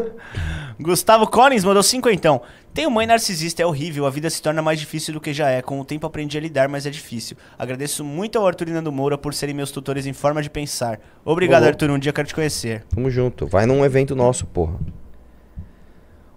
Gustavo 0.79 1.25
Collins 1.27 1.63
mandou 1.63 1.81
5 1.81 2.09
então. 2.09 2.41
Tenho 2.73 2.91
mãe 2.91 3.07
narcisista, 3.07 3.63
é 3.63 3.65
horrível, 3.65 4.05
a 4.05 4.09
vida 4.11 4.29
se 4.29 4.39
torna 4.39 4.61
mais 4.61 4.79
difícil 4.79 5.11
do 5.13 5.19
que 5.19 5.33
já 5.33 5.49
é. 5.49 5.61
Com 5.63 5.79
o 5.79 5.85
tempo 5.85 6.05
aprendi 6.05 6.37
a 6.37 6.41
lidar, 6.41 6.67
mas 6.69 6.85
é 6.85 6.89
difícil. 6.91 7.35
Agradeço 7.57 8.03
muito 8.03 8.37
ao 8.37 8.45
Arthur 8.45 8.67
e 8.67 8.71
Nando 8.71 8.91
Moura 8.91 9.17
por 9.17 9.33
serem 9.33 9.55
meus 9.55 9.71
tutores 9.71 10.05
em 10.05 10.13
forma 10.13 10.41
de 10.41 10.49
pensar. 10.49 10.99
Obrigado, 11.25 11.63
Ô, 11.63 11.67
Arthur, 11.67 11.89
um 11.89 11.97
dia 11.97 12.13
quero 12.13 12.27
te 12.27 12.35
conhecer. 12.35 12.83
Tamo 12.93 13.09
junto. 13.09 13.47
Vai 13.47 13.65
num 13.65 13.83
evento 13.83 14.15
nosso, 14.15 14.45
porra. 14.45 14.77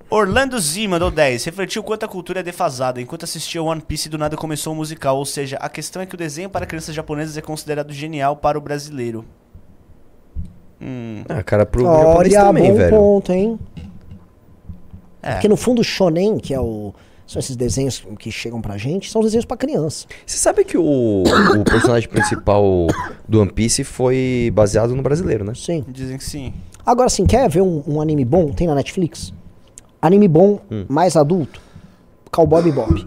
Orlando 0.08 0.58
Z 0.58 0.88
mandou 0.88 1.10
10. 1.10 1.44
Refletiu 1.44 1.82
quanto 1.82 2.04
a 2.04 2.08
cultura 2.08 2.40
é 2.40 2.42
defasada. 2.42 3.00
Enquanto 3.00 3.24
assistia 3.24 3.62
One 3.62 3.80
Piece, 3.80 4.08
do 4.08 4.16
nada 4.18 4.36
começou 4.36 4.72
o 4.72 4.76
musical. 4.76 5.18
Ou 5.18 5.26
seja, 5.26 5.56
a 5.58 5.68
questão 5.68 6.00
é 6.00 6.06
que 6.06 6.14
o 6.14 6.18
desenho 6.18 6.48
para 6.50 6.66
crianças 6.66 6.94
japonesas 6.94 7.36
é 7.36 7.42
considerado 7.42 7.92
genial 7.92 8.34
para 8.36 8.58
o 8.58 8.60
brasileiro. 8.60 9.24
Hum, 10.80 11.22
Ah, 11.28 11.42
cara, 11.42 11.66
pro 11.66 11.82
japonês 11.84 12.34
Olha, 12.34 12.44
também, 12.44 12.70
bom 12.70 12.76
velho. 12.76 12.96
ponto, 12.96 13.32
hein? 13.32 13.58
é. 15.22 15.32
Porque 15.32 15.48
no 15.48 15.56
fundo 15.56 15.80
o 15.80 15.84
shonen, 15.84 16.38
que 16.38 16.54
é 16.54 16.60
o... 16.60 16.94
São 17.26 17.38
esses 17.38 17.54
desenhos 17.54 18.04
que 18.18 18.32
chegam 18.32 18.60
pra 18.60 18.76
gente, 18.76 19.08
são 19.08 19.20
os 19.20 19.26
desenhos 19.26 19.44
pra 19.44 19.56
criança. 19.56 20.04
Você 20.26 20.36
sabe 20.36 20.64
que 20.64 20.76
o, 20.76 21.22
o 21.22 21.64
personagem 21.64 22.08
principal 22.08 22.88
do 23.28 23.40
One 23.40 23.52
Piece 23.52 23.84
foi 23.84 24.50
baseado 24.52 24.96
no 24.96 25.02
brasileiro, 25.02 25.44
né? 25.44 25.52
Sim. 25.54 25.84
Dizem 25.88 26.18
que 26.18 26.24
sim. 26.24 26.52
Agora, 26.84 27.06
assim, 27.06 27.24
quer 27.26 27.48
ver 27.48 27.60
um, 27.60 27.84
um 27.86 28.00
anime 28.00 28.24
bom? 28.24 28.50
Tem 28.50 28.66
na 28.66 28.74
Netflix. 28.74 29.32
Anime 30.02 30.26
bom, 30.26 30.58
Hum. 30.72 30.86
mais 30.88 31.14
adulto. 31.16 31.60
Cowboy 32.32 32.62
Bebop. 32.62 33.06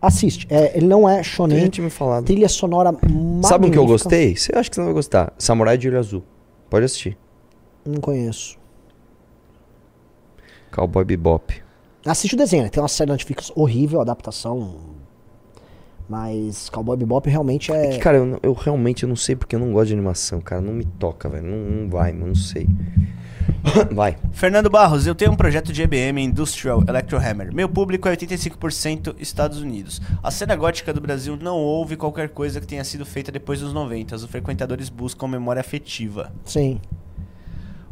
Assiste. 0.00 0.46
É, 0.48 0.76
ele 0.76 0.86
não 0.86 1.08
é 1.08 1.16
Tem 1.16 1.24
shonen. 1.24 1.58
gente 1.58 1.80
me 1.82 1.90
falado. 1.90 2.26
Trilha 2.26 2.48
sonora 2.48 2.92
magnífica. 2.92 3.48
Sabe 3.48 3.66
um 3.66 3.70
que 3.70 3.78
eu 3.78 3.86
gostei? 3.86 4.36
Você 4.36 4.52
acha 4.54 4.68
que 4.70 4.76
você 4.76 4.80
não 4.80 4.86
vai 4.88 4.94
gostar? 4.94 5.32
Samurai 5.38 5.76
de 5.76 5.88
Olho 5.88 5.98
Azul. 5.98 6.22
Pode 6.70 6.84
assistir. 6.86 7.18
Não 7.84 8.00
conheço. 8.00 8.58
Cowboy 10.70 11.04
Bebop. 11.04 11.60
Assiste 12.06 12.34
o 12.34 12.38
desenho, 12.38 12.62
né? 12.62 12.68
Tem 12.70 12.80
uma 12.82 12.88
série 12.88 13.08
na 13.08 13.14
Netflix 13.14 13.52
horrível, 13.54 14.00
adaptação. 14.00 14.76
Mas 16.08 16.68
Cowboy 16.70 16.96
Bebop 16.96 17.28
realmente 17.28 17.72
É 17.72 17.86
é. 17.86 17.88
que, 17.90 17.98
cara, 17.98 18.18
eu, 18.18 18.38
eu 18.42 18.52
realmente 18.52 19.02
eu 19.02 19.08
não 19.08 19.16
sei 19.16 19.36
porque 19.36 19.54
eu 19.54 19.60
não 19.60 19.72
gosto 19.72 19.88
de 19.88 19.94
animação, 19.94 20.40
cara. 20.40 20.60
Não 20.60 20.72
me 20.72 20.84
toca, 20.84 21.28
velho. 21.28 21.46
Não, 21.46 21.82
não 21.82 21.90
vai, 21.90 22.12
mano. 22.12 22.28
Não 22.28 22.34
sei. 22.34 22.68
vai. 23.92 24.16
Fernando 24.32 24.70
Barros, 24.70 25.06
eu 25.06 25.14
tenho 25.14 25.32
um 25.32 25.36
projeto 25.36 25.72
de 25.72 25.82
EBM 25.82 26.22
Industrial 26.22 26.82
Electrohammer. 26.86 27.54
Meu 27.54 27.68
público 27.68 28.08
é 28.08 28.16
85% 28.16 29.16
Estados 29.18 29.60
Unidos. 29.60 30.00
A 30.22 30.30
cena 30.30 30.56
gótica 30.56 30.92
do 30.92 31.00
Brasil 31.00 31.36
não 31.36 31.56
houve 31.56 31.96
qualquer 31.96 32.30
coisa 32.30 32.60
que 32.60 32.66
tenha 32.66 32.84
sido 32.84 33.04
feita 33.04 33.30
depois 33.30 33.60
dos 33.60 33.72
90. 33.72 34.16
Os 34.16 34.24
frequentadores 34.24 34.88
buscam 34.88 35.28
memória 35.28 35.60
afetiva. 35.60 36.32
Sim. 36.44 36.80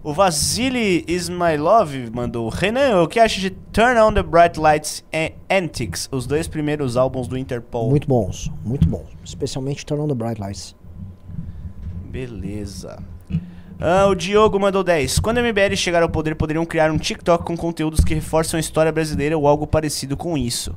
O 0.02 0.12
Vasily 0.12 1.04
Ismailov 1.08 1.92
mandou: 2.12 2.48
Renan, 2.48 3.02
o 3.02 3.08
que 3.08 3.18
acha 3.18 3.40
de 3.40 3.50
Turn 3.50 4.00
on 4.00 4.14
the 4.14 4.22
Bright 4.22 4.58
Lights 4.58 5.04
Antics, 5.50 6.08
os 6.12 6.26
dois 6.26 6.46
primeiros 6.46 6.96
álbuns 6.96 7.26
do 7.26 7.36
Interpol? 7.36 7.90
Muito 7.90 8.08
bons, 8.08 8.50
muito 8.64 8.88
bons. 8.88 9.06
Especialmente 9.24 9.84
Turn 9.84 10.00
on 10.00 10.08
the 10.08 10.14
Bright 10.14 10.40
Lights. 10.40 10.74
Beleza. 12.10 13.02
Ah, 13.80 14.06
o 14.06 14.14
Diogo 14.14 14.58
mandou 14.58 14.82
10. 14.82 15.20
Quando 15.20 15.38
a 15.38 15.42
MBL 15.42 15.76
chegar 15.76 16.02
ao 16.02 16.08
poder, 16.08 16.34
poderiam 16.34 16.66
criar 16.66 16.90
um 16.90 16.98
TikTok 16.98 17.44
com 17.44 17.56
conteúdos 17.56 18.00
que 18.04 18.12
reforçam 18.14 18.56
a 18.58 18.60
história 18.60 18.90
brasileira 18.90 19.38
ou 19.38 19.46
algo 19.46 19.66
parecido 19.66 20.16
com 20.16 20.36
isso. 20.36 20.74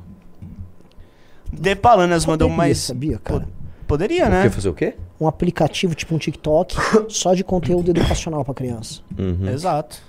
De 1.52 1.74
Palanas 1.74 2.24
mandou 2.24 2.48
Poderia, 2.48 2.56
mais. 2.56 2.78
sabia, 2.78 3.18
cara? 3.18 3.40
Po- 3.40 3.62
Poderia, 3.86 4.22
Quer 4.24 4.30
né? 4.30 4.50
fazer 4.50 4.68
o 4.70 4.74
quê? 4.74 4.94
Um 5.20 5.26
aplicativo 5.26 5.94
tipo 5.94 6.14
um 6.14 6.18
TikTok 6.18 6.74
só 7.12 7.34
de 7.34 7.44
conteúdo 7.44 7.90
educacional 7.90 8.42
pra 8.44 8.54
criança. 8.54 9.00
Uhum. 9.18 9.48
Exato. 9.48 10.00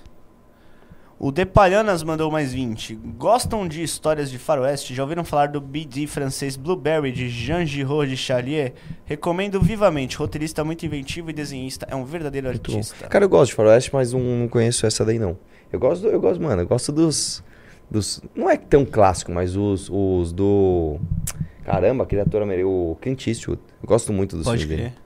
O 1.18 1.30
Depalhanas 1.30 2.02
mandou 2.02 2.30
mais 2.30 2.52
20. 2.52 2.96
Gostam 3.16 3.66
de 3.68 3.82
histórias 3.82 4.30
de 4.30 4.36
faroeste? 4.38 4.94
Já 4.94 5.02
ouviram 5.04 5.24
falar 5.24 5.46
do 5.48 5.60
BD 5.60 6.06
francês 6.06 6.56
Blueberry 6.56 7.12
de 7.12 7.28
Jean 7.28 7.64
Giraud 7.64 8.08
de 8.10 8.16
Charlier? 8.16 8.74
Recomendo 9.04 9.60
vivamente. 9.60 10.16
Roteirista 10.16 10.64
muito 10.64 10.84
inventivo 10.84 11.30
e 11.30 11.32
desenhista. 11.32 11.86
É 11.88 11.94
um 11.94 12.04
verdadeiro 12.04 12.48
Muito 12.48 12.70
bom. 12.70 12.76
artista. 12.78 13.06
Cara, 13.08 13.24
eu 13.24 13.28
gosto 13.28 13.50
de 13.50 13.54
faroeste, 13.56 13.90
mas 13.92 14.12
não, 14.12 14.20
não 14.20 14.48
conheço 14.48 14.86
essa 14.86 15.04
daí 15.04 15.18
não. 15.18 15.38
Eu 15.72 15.78
gosto, 15.78 16.02
do- 16.02 16.08
eu 16.08 16.20
gosto, 16.20 16.42
mano, 16.42 16.62
eu 16.62 16.66
gosto 16.66 16.90
dos, 16.92 17.42
dos, 17.90 18.20
não 18.34 18.50
é 18.50 18.56
tão 18.56 18.84
clássico, 18.84 19.32
mas 19.32 19.56
os, 19.56 19.88
os 19.90 20.32
do, 20.32 20.98
caramba, 21.64 22.04
aquele 22.04 22.20
ator 22.22 22.42
americano, 22.42 22.90
o 22.92 22.96
Clint 23.00 23.26
Eastwood. 23.28 23.60
Eu 23.82 23.86
gosto 23.88 24.12
muito 24.12 24.36
dos 24.36 24.44
Pode 24.44 24.58
filmes 24.66 24.76
crer. 24.76 24.90
dele. 24.90 25.03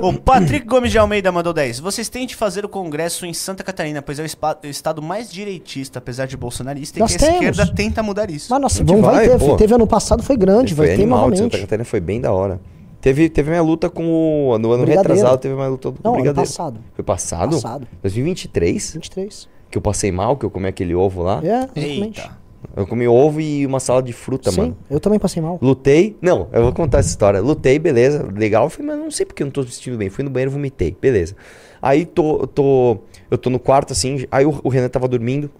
O 0.00 0.12
Patrick 0.14 0.66
Gomes 0.66 0.90
de 0.90 0.98
Almeida 0.98 1.30
mandou 1.30 1.52
10. 1.52 1.80
Vocês 1.80 2.08
têm 2.08 2.26
de 2.26 2.34
fazer 2.34 2.64
o 2.64 2.68
congresso 2.68 3.26
em 3.26 3.32
Santa 3.34 3.62
Catarina, 3.62 4.00
pois 4.00 4.18
é 4.18 4.22
o, 4.22 4.26
o 4.26 4.70
estado 4.70 5.02
mais 5.02 5.30
direitista, 5.30 5.98
apesar 5.98 6.26
de 6.26 6.36
bolsonarista, 6.36 6.98
Nós 6.98 7.14
e 7.14 7.18
que 7.18 7.24
a 7.24 7.28
temos. 7.28 7.44
esquerda 7.46 7.72
tenta 7.74 8.02
mudar 8.02 8.30
isso. 8.30 8.48
Mas 8.50 8.60
nossa, 8.60 8.82
A 8.82 8.86
vamos, 8.86 9.02
vai, 9.02 9.28
vai, 9.28 9.38
ter. 9.38 9.38
pô. 9.38 9.56
Teve 9.56 9.74
ano 9.74 9.86
passado, 9.86 10.22
foi 10.22 10.36
grande, 10.36 10.74
vai 10.74 10.86
foi 10.88 10.96
ter 10.96 11.02
animal 11.02 11.30
de 11.30 11.38
Santa. 11.38 11.58
Catarina, 11.58 11.84
foi 11.84 12.00
bem 12.00 12.20
da 12.20 12.32
hora. 12.32 12.60
Teve, 13.00 13.28
teve 13.28 13.50
minha 13.50 13.62
luta 13.62 13.88
com 13.90 14.02
o, 14.50 14.58
no 14.58 14.72
ano 14.72 14.84
Brigadeiro. 14.84 15.14
retrasado, 15.14 15.38
teve 15.40 15.54
minha 15.54 15.68
luta 15.68 15.90
com 15.92 15.96
o 15.96 16.00
Não, 16.02 16.12
ano 16.14 16.22
Brigadeiro. 16.22 16.48
passado. 16.48 16.80
Foi 16.94 17.04
passado? 17.04 17.50
Passado. 17.56 17.86
2023? 18.02 18.94
23. 18.94 19.48
Que 19.70 19.78
eu 19.78 19.82
passei 19.82 20.10
mal, 20.10 20.36
que 20.36 20.44
eu 20.44 20.50
comi 20.50 20.66
aquele 20.68 20.94
ovo 20.94 21.22
lá. 21.22 21.40
É, 21.44 21.58
exatamente. 21.76 22.20
Eita. 22.20 22.45
Eu 22.74 22.86
comi 22.86 23.06
ovo 23.06 23.40
e 23.40 23.66
uma 23.66 23.80
salada 23.80 24.06
de 24.06 24.12
fruta, 24.12 24.50
Sim, 24.50 24.60
mano. 24.60 24.76
eu 24.90 24.98
também 25.00 25.18
passei 25.18 25.42
mal. 25.42 25.58
Lutei. 25.62 26.16
Não, 26.20 26.48
eu 26.52 26.62
vou 26.62 26.72
contar 26.72 26.98
essa 26.98 27.08
história. 27.08 27.40
Lutei, 27.40 27.78
beleza, 27.78 28.28
legal. 28.34 28.64
Eu 28.64 28.70
falei, 28.70 28.86
mas 28.92 28.98
não 28.98 29.10
sei 29.10 29.24
porque 29.26 29.42
eu 29.42 29.46
não 29.46 29.52
tô 29.52 29.62
me 29.62 29.70
sentindo 29.70 29.96
bem. 29.96 30.08
Fui 30.10 30.24
no 30.24 30.30
banheiro, 30.30 30.50
vomitei, 30.50 30.96
beleza. 31.00 31.36
Aí 31.80 32.04
tô, 32.04 32.46
tô, 32.46 32.98
eu 33.30 33.38
tô 33.38 33.50
no 33.50 33.58
quarto 33.58 33.92
assim. 33.92 34.26
Aí 34.30 34.44
o, 34.44 34.60
o 34.62 34.68
Renan 34.68 34.88
tava 34.88 35.06
dormindo, 35.08 35.50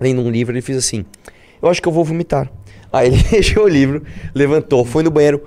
lendo 0.00 0.20
um 0.22 0.30
livro. 0.30 0.54
Ele 0.54 0.62
fez 0.62 0.78
assim: 0.78 1.04
Eu 1.60 1.68
acho 1.68 1.80
que 1.80 1.88
eu 1.88 1.92
vou 1.92 2.04
vomitar. 2.04 2.50
Aí 2.92 3.08
ele 3.08 3.18
fechou 3.24 3.64
o 3.64 3.68
livro, 3.68 4.02
levantou, 4.34 4.84
foi 4.84 5.02
no 5.02 5.10
banheiro. 5.10 5.42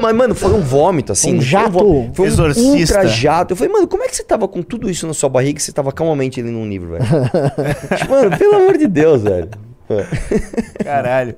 Mas, 0.00 0.14
mano, 0.14 0.34
foi 0.34 0.52
um 0.52 0.60
vômito, 0.60 1.12
assim. 1.12 1.30
Um 1.30 1.34
não 1.34 1.40
foi 1.40 1.48
jato. 1.48 1.70
vômito, 1.70 2.14
Foi 2.14 2.24
um 2.26 2.28
Exorcista. 2.28 2.96
ultra 2.98 3.06
jato. 3.06 3.52
Eu 3.52 3.56
falei, 3.56 3.72
mano, 3.72 3.86
como 3.88 4.02
é 4.02 4.08
que 4.08 4.16
você 4.16 4.24
tava 4.24 4.46
com 4.48 4.62
tudo 4.62 4.90
isso 4.90 5.06
na 5.06 5.14
sua 5.14 5.28
barriga 5.28 5.58
e 5.58 5.62
você 5.62 5.72
tava 5.72 5.92
calmamente 5.92 6.40
lendo 6.42 6.58
um 6.58 6.68
livro, 6.68 6.92
velho? 6.92 7.04
Tipo, 7.96 8.10
mano, 8.12 8.36
pelo 8.36 8.54
amor 8.56 8.76
de 8.76 8.86
Deus, 8.86 9.22
velho. 9.22 9.48
Caralho. 10.84 11.34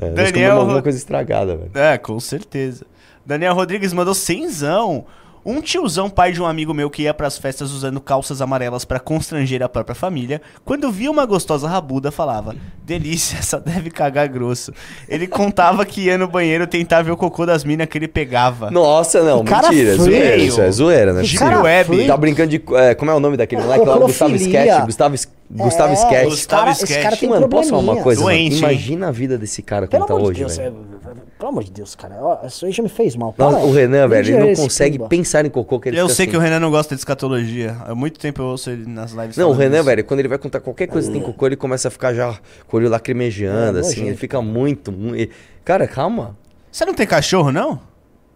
É, 0.00 0.10
Daniel 0.10 0.58
alguma 0.60 0.82
coisa 0.82 0.98
estragada, 0.98 1.56
velho. 1.56 1.70
É, 1.74 1.98
com 1.98 2.18
certeza. 2.20 2.84
Daniel 3.24 3.54
Rodrigues 3.54 3.92
mandou 3.92 4.14
cenzão. 4.14 5.04
Um 5.46 5.60
tiozão 5.60 6.08
pai 6.08 6.32
de 6.32 6.40
um 6.40 6.46
amigo 6.46 6.72
meu 6.72 6.88
que 6.88 7.02
ia 7.02 7.12
pras 7.12 7.36
festas 7.36 7.70
usando 7.70 8.00
calças 8.00 8.40
amarelas 8.40 8.84
pra 8.84 8.98
constranger 8.98 9.62
a 9.62 9.68
própria 9.68 9.94
família, 9.94 10.40
quando 10.64 10.90
via 10.90 11.10
uma 11.10 11.26
gostosa 11.26 11.68
rabuda, 11.68 12.10
falava: 12.10 12.56
Delícia, 12.84 13.36
essa 13.38 13.60
deve 13.60 13.90
cagar 13.90 14.26
grosso. 14.28 14.72
Ele 15.08 15.26
contava 15.26 15.84
que 15.84 16.02
ia 16.02 16.16
no 16.16 16.26
banheiro 16.26 16.66
tentar 16.66 17.02
ver 17.02 17.10
o 17.10 17.16
cocô 17.16 17.44
das 17.44 17.62
minas 17.62 17.86
que 17.86 17.98
ele 17.98 18.08
pegava. 18.08 18.70
Nossa, 18.70 19.22
não, 19.22 19.44
Que 19.44 19.50
cara 19.50 19.68
mentira. 19.70 19.90
feio. 19.90 20.02
Zoeira, 20.04 20.36
isso 20.36 20.60
é 20.62 20.70
zoeira, 20.70 21.12
né? 21.12 21.22
Que 21.22 21.36
cara 21.36 21.60
Web. 21.62 21.94
feio. 21.96 22.06
Tá 22.06 22.16
brincando 22.16 22.48
de. 22.50 22.62
é, 22.76 22.94
como 22.94 23.10
é 23.10 23.14
o 23.14 23.20
nome 23.20 23.36
daquele 23.36 23.60
moleque 23.62 23.84
lá? 23.86 23.98
Gustavo. 23.98 24.34
Sketch. 24.36 24.84
Gustavo, 24.86 25.14
S- 25.14 25.28
Gustavo 25.50 25.92
É, 25.92 25.96
Sketch. 25.96 26.32
Esse 26.32 26.48
cara, 26.48 26.70
esse 26.70 26.84
Sketch. 26.84 27.02
cara 27.02 27.16
tem 27.18 27.28
Mano, 27.28 27.48
posso 27.48 27.68
falar 27.68 27.82
uma 27.82 27.96
coisa? 28.02 28.22
mano? 28.22 28.32
Doente, 28.34 28.54
hein? 28.54 28.58
Imagina 28.60 29.08
a 29.08 29.10
vida 29.12 29.36
desse 29.36 29.60
cara 29.62 29.86
Pelo 29.86 30.06
como 30.06 30.14
tá 30.18 30.20
amor 30.22 30.32
de 30.34 30.44
hoje, 30.44 30.56
Deus, 30.58 30.72
velho. 30.74 30.93
É- 31.20 31.38
pelo 31.38 31.48
amor 31.50 31.64
de 31.64 31.70
Deus, 31.72 31.94
cara. 31.94 32.16
ó, 32.20 32.46
Isso 32.46 32.64
aí 32.66 32.72
já 32.72 32.82
me 32.82 32.88
fez 32.88 33.14
mal. 33.16 33.32
Para. 33.32 33.58
o 33.58 33.72
Renan, 33.72 34.00
Nem 34.00 34.08
velho, 34.08 34.34
ele 34.36 34.46
não 34.46 34.54
consegue 34.54 34.98
pimba. 34.98 35.08
pensar 35.08 35.44
em 35.44 35.50
cocô 35.50 35.78
que 35.80 35.88
ele 35.88 35.98
Eu 35.98 36.08
sei 36.08 36.24
assim. 36.24 36.30
que 36.30 36.36
o 36.36 36.40
Renan 36.40 36.60
não 36.60 36.70
gosta 36.70 36.94
de 36.94 37.00
escatologia. 37.00 37.76
Há 37.86 37.94
muito 37.94 38.18
tempo 38.18 38.42
eu 38.42 38.46
ouço 38.46 38.70
ele 38.70 38.86
nas 38.86 39.12
lives. 39.12 39.36
Não, 39.36 39.50
o 39.50 39.52
Renan, 39.52 39.76
isso. 39.76 39.84
velho, 39.84 40.04
quando 40.04 40.20
ele 40.20 40.28
vai 40.28 40.38
contar 40.38 40.60
qualquer 40.60 40.86
coisa 40.86 41.08
que 41.10 41.14
tem 41.18 41.22
cocô, 41.22 41.46
ele 41.46 41.56
começa 41.56 41.88
a 41.88 41.90
ficar 41.90 42.12
já 42.14 42.38
com 42.66 42.76
o 42.76 42.80
olho 42.80 42.88
lacrimejando, 42.88 43.78
É, 43.78 43.80
assim. 43.80 44.06
Ele 44.06 44.16
fica 44.16 44.40
muito, 44.42 44.90
muito. 44.92 45.32
Cara, 45.64 45.86
calma. 45.88 46.36
Você 46.70 46.84
não 46.84 46.94
tem 46.94 47.06
cachorro, 47.06 47.50
não? 47.52 47.80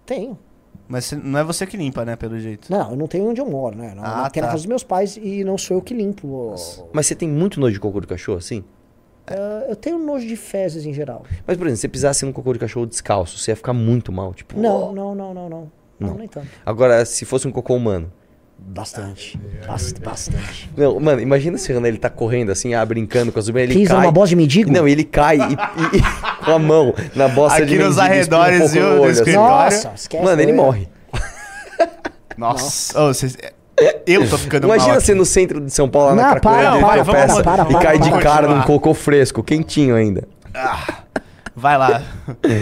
Tenho. 0.06 0.38
Mas 0.90 1.12
não 1.12 1.38
é 1.38 1.44
você 1.44 1.66
que 1.66 1.76
limpa, 1.76 2.02
né, 2.02 2.16
pelo 2.16 2.38
jeito. 2.38 2.70
Não, 2.72 2.92
eu 2.92 2.96
não 2.96 3.06
tenho 3.06 3.28
onde 3.28 3.40
eu 3.40 3.46
moro, 3.46 3.76
né? 3.76 3.92
Não, 3.94 4.02
Ah, 4.02 4.30
tem 4.30 4.40
na 4.40 4.46
tá. 4.46 4.52
casa 4.52 4.62
dos 4.62 4.66
meus 4.66 4.82
pais 4.82 5.18
e 5.22 5.44
não 5.44 5.58
sou 5.58 5.76
eu 5.76 5.82
que 5.82 5.92
limpo. 5.92 6.54
Mas 6.94 7.06
você 7.06 7.14
tem 7.14 7.28
muito 7.28 7.60
nojo 7.60 7.74
de 7.74 7.80
cocô 7.80 8.00
de 8.00 8.06
cachorro, 8.06 8.38
assim? 8.38 8.64
Ah, 9.30 9.64
eu 9.68 9.76
tenho 9.76 9.98
nojo 9.98 10.26
de 10.26 10.36
fezes 10.36 10.84
em 10.86 10.92
geral. 10.92 11.24
Mas, 11.46 11.56
por 11.56 11.64
exemplo, 11.66 11.76
se 11.76 11.80
você 11.82 11.88
pisasse 11.88 12.24
num 12.24 12.32
cocô 12.32 12.52
de 12.52 12.58
cachorro 12.58 12.86
descalço, 12.86 13.38
você 13.38 13.50
ia 13.52 13.56
ficar 13.56 13.72
muito 13.72 14.10
mal. 14.12 14.32
Tipo, 14.34 14.58
Não, 14.58 14.92
não, 14.92 15.14
não, 15.14 15.34
não, 15.34 15.48
não. 15.48 15.72
Não, 16.00 16.08
Não. 16.10 16.14
nem 16.18 16.28
tanto. 16.28 16.46
Agora, 16.64 17.04
se 17.04 17.24
fosse 17.24 17.48
um 17.48 17.50
cocô 17.52 17.74
humano. 17.74 18.12
Bastante. 18.60 19.38
Bast- 19.66 20.00
Bastante. 20.00 20.68
Não, 20.76 20.98
mano, 20.98 21.20
imagina 21.20 21.56
se 21.58 21.70
o 21.70 21.74
Renan 21.74 21.86
ele 21.88 21.98
tá 21.98 22.10
correndo 22.10 22.50
assim, 22.50 22.74
ah, 22.74 22.84
brincando 22.84 23.30
com 23.32 23.38
a 23.38 23.42
sobrinha, 23.42 23.64
ele 23.66 23.74
Pisa 23.74 23.94
cai. 23.94 24.02
numa 24.02 24.10
bosta 24.12 24.30
de 24.30 24.36
mendigo? 24.36 24.70
Não, 24.72 24.86
ele 24.86 25.04
cai 25.04 25.36
e, 25.38 25.40
e- 25.42 25.98
e- 25.98 26.02
com 26.44 26.50
a 26.52 26.58
mão 26.58 26.92
na 27.14 27.28
bosta 27.28 27.58
Aqui 27.62 27.66
de 27.66 27.78
nos 27.78 27.96
mendigo, 27.96 28.14
espirra 28.20 28.38
um 28.40 28.42
arredores, 28.42 28.72
viu, 28.72 28.82
no 28.96 29.00
olho, 29.02 29.10
assim. 29.22 29.32
Nossa, 29.32 29.92
esquece. 29.94 30.24
Mano, 30.24 30.42
ele 30.42 30.52
morre. 30.52 30.88
Nossa. 32.36 33.00
Ô, 33.00 33.06
vocês- 33.14 33.36
Eu 34.06 34.28
tô 34.28 34.38
ficando 34.38 34.66
Imagina 34.66 34.92
mal. 34.92 35.00
você 35.00 35.14
no 35.14 35.24
centro 35.24 35.60
de 35.60 35.70
São 35.70 35.88
Paulo, 35.88 36.08
lá 36.08 36.14
na 36.14 36.22
Não, 36.22 36.30
Cracolândia, 36.32 36.70
para, 36.70 36.80
para, 36.80 37.04
tropeça 37.04 37.42
para, 37.42 37.64
para, 37.64 37.70
e 37.70 37.82
cai 37.82 37.98
para, 37.98 38.04
de 38.04 38.10
para. 38.10 38.22
cara 38.22 38.48
num 38.48 38.62
cocô 38.62 38.94
fresco, 38.94 39.42
quentinho 39.42 39.94
ainda. 39.94 40.26
Vai 41.54 41.76
lá. 41.76 42.02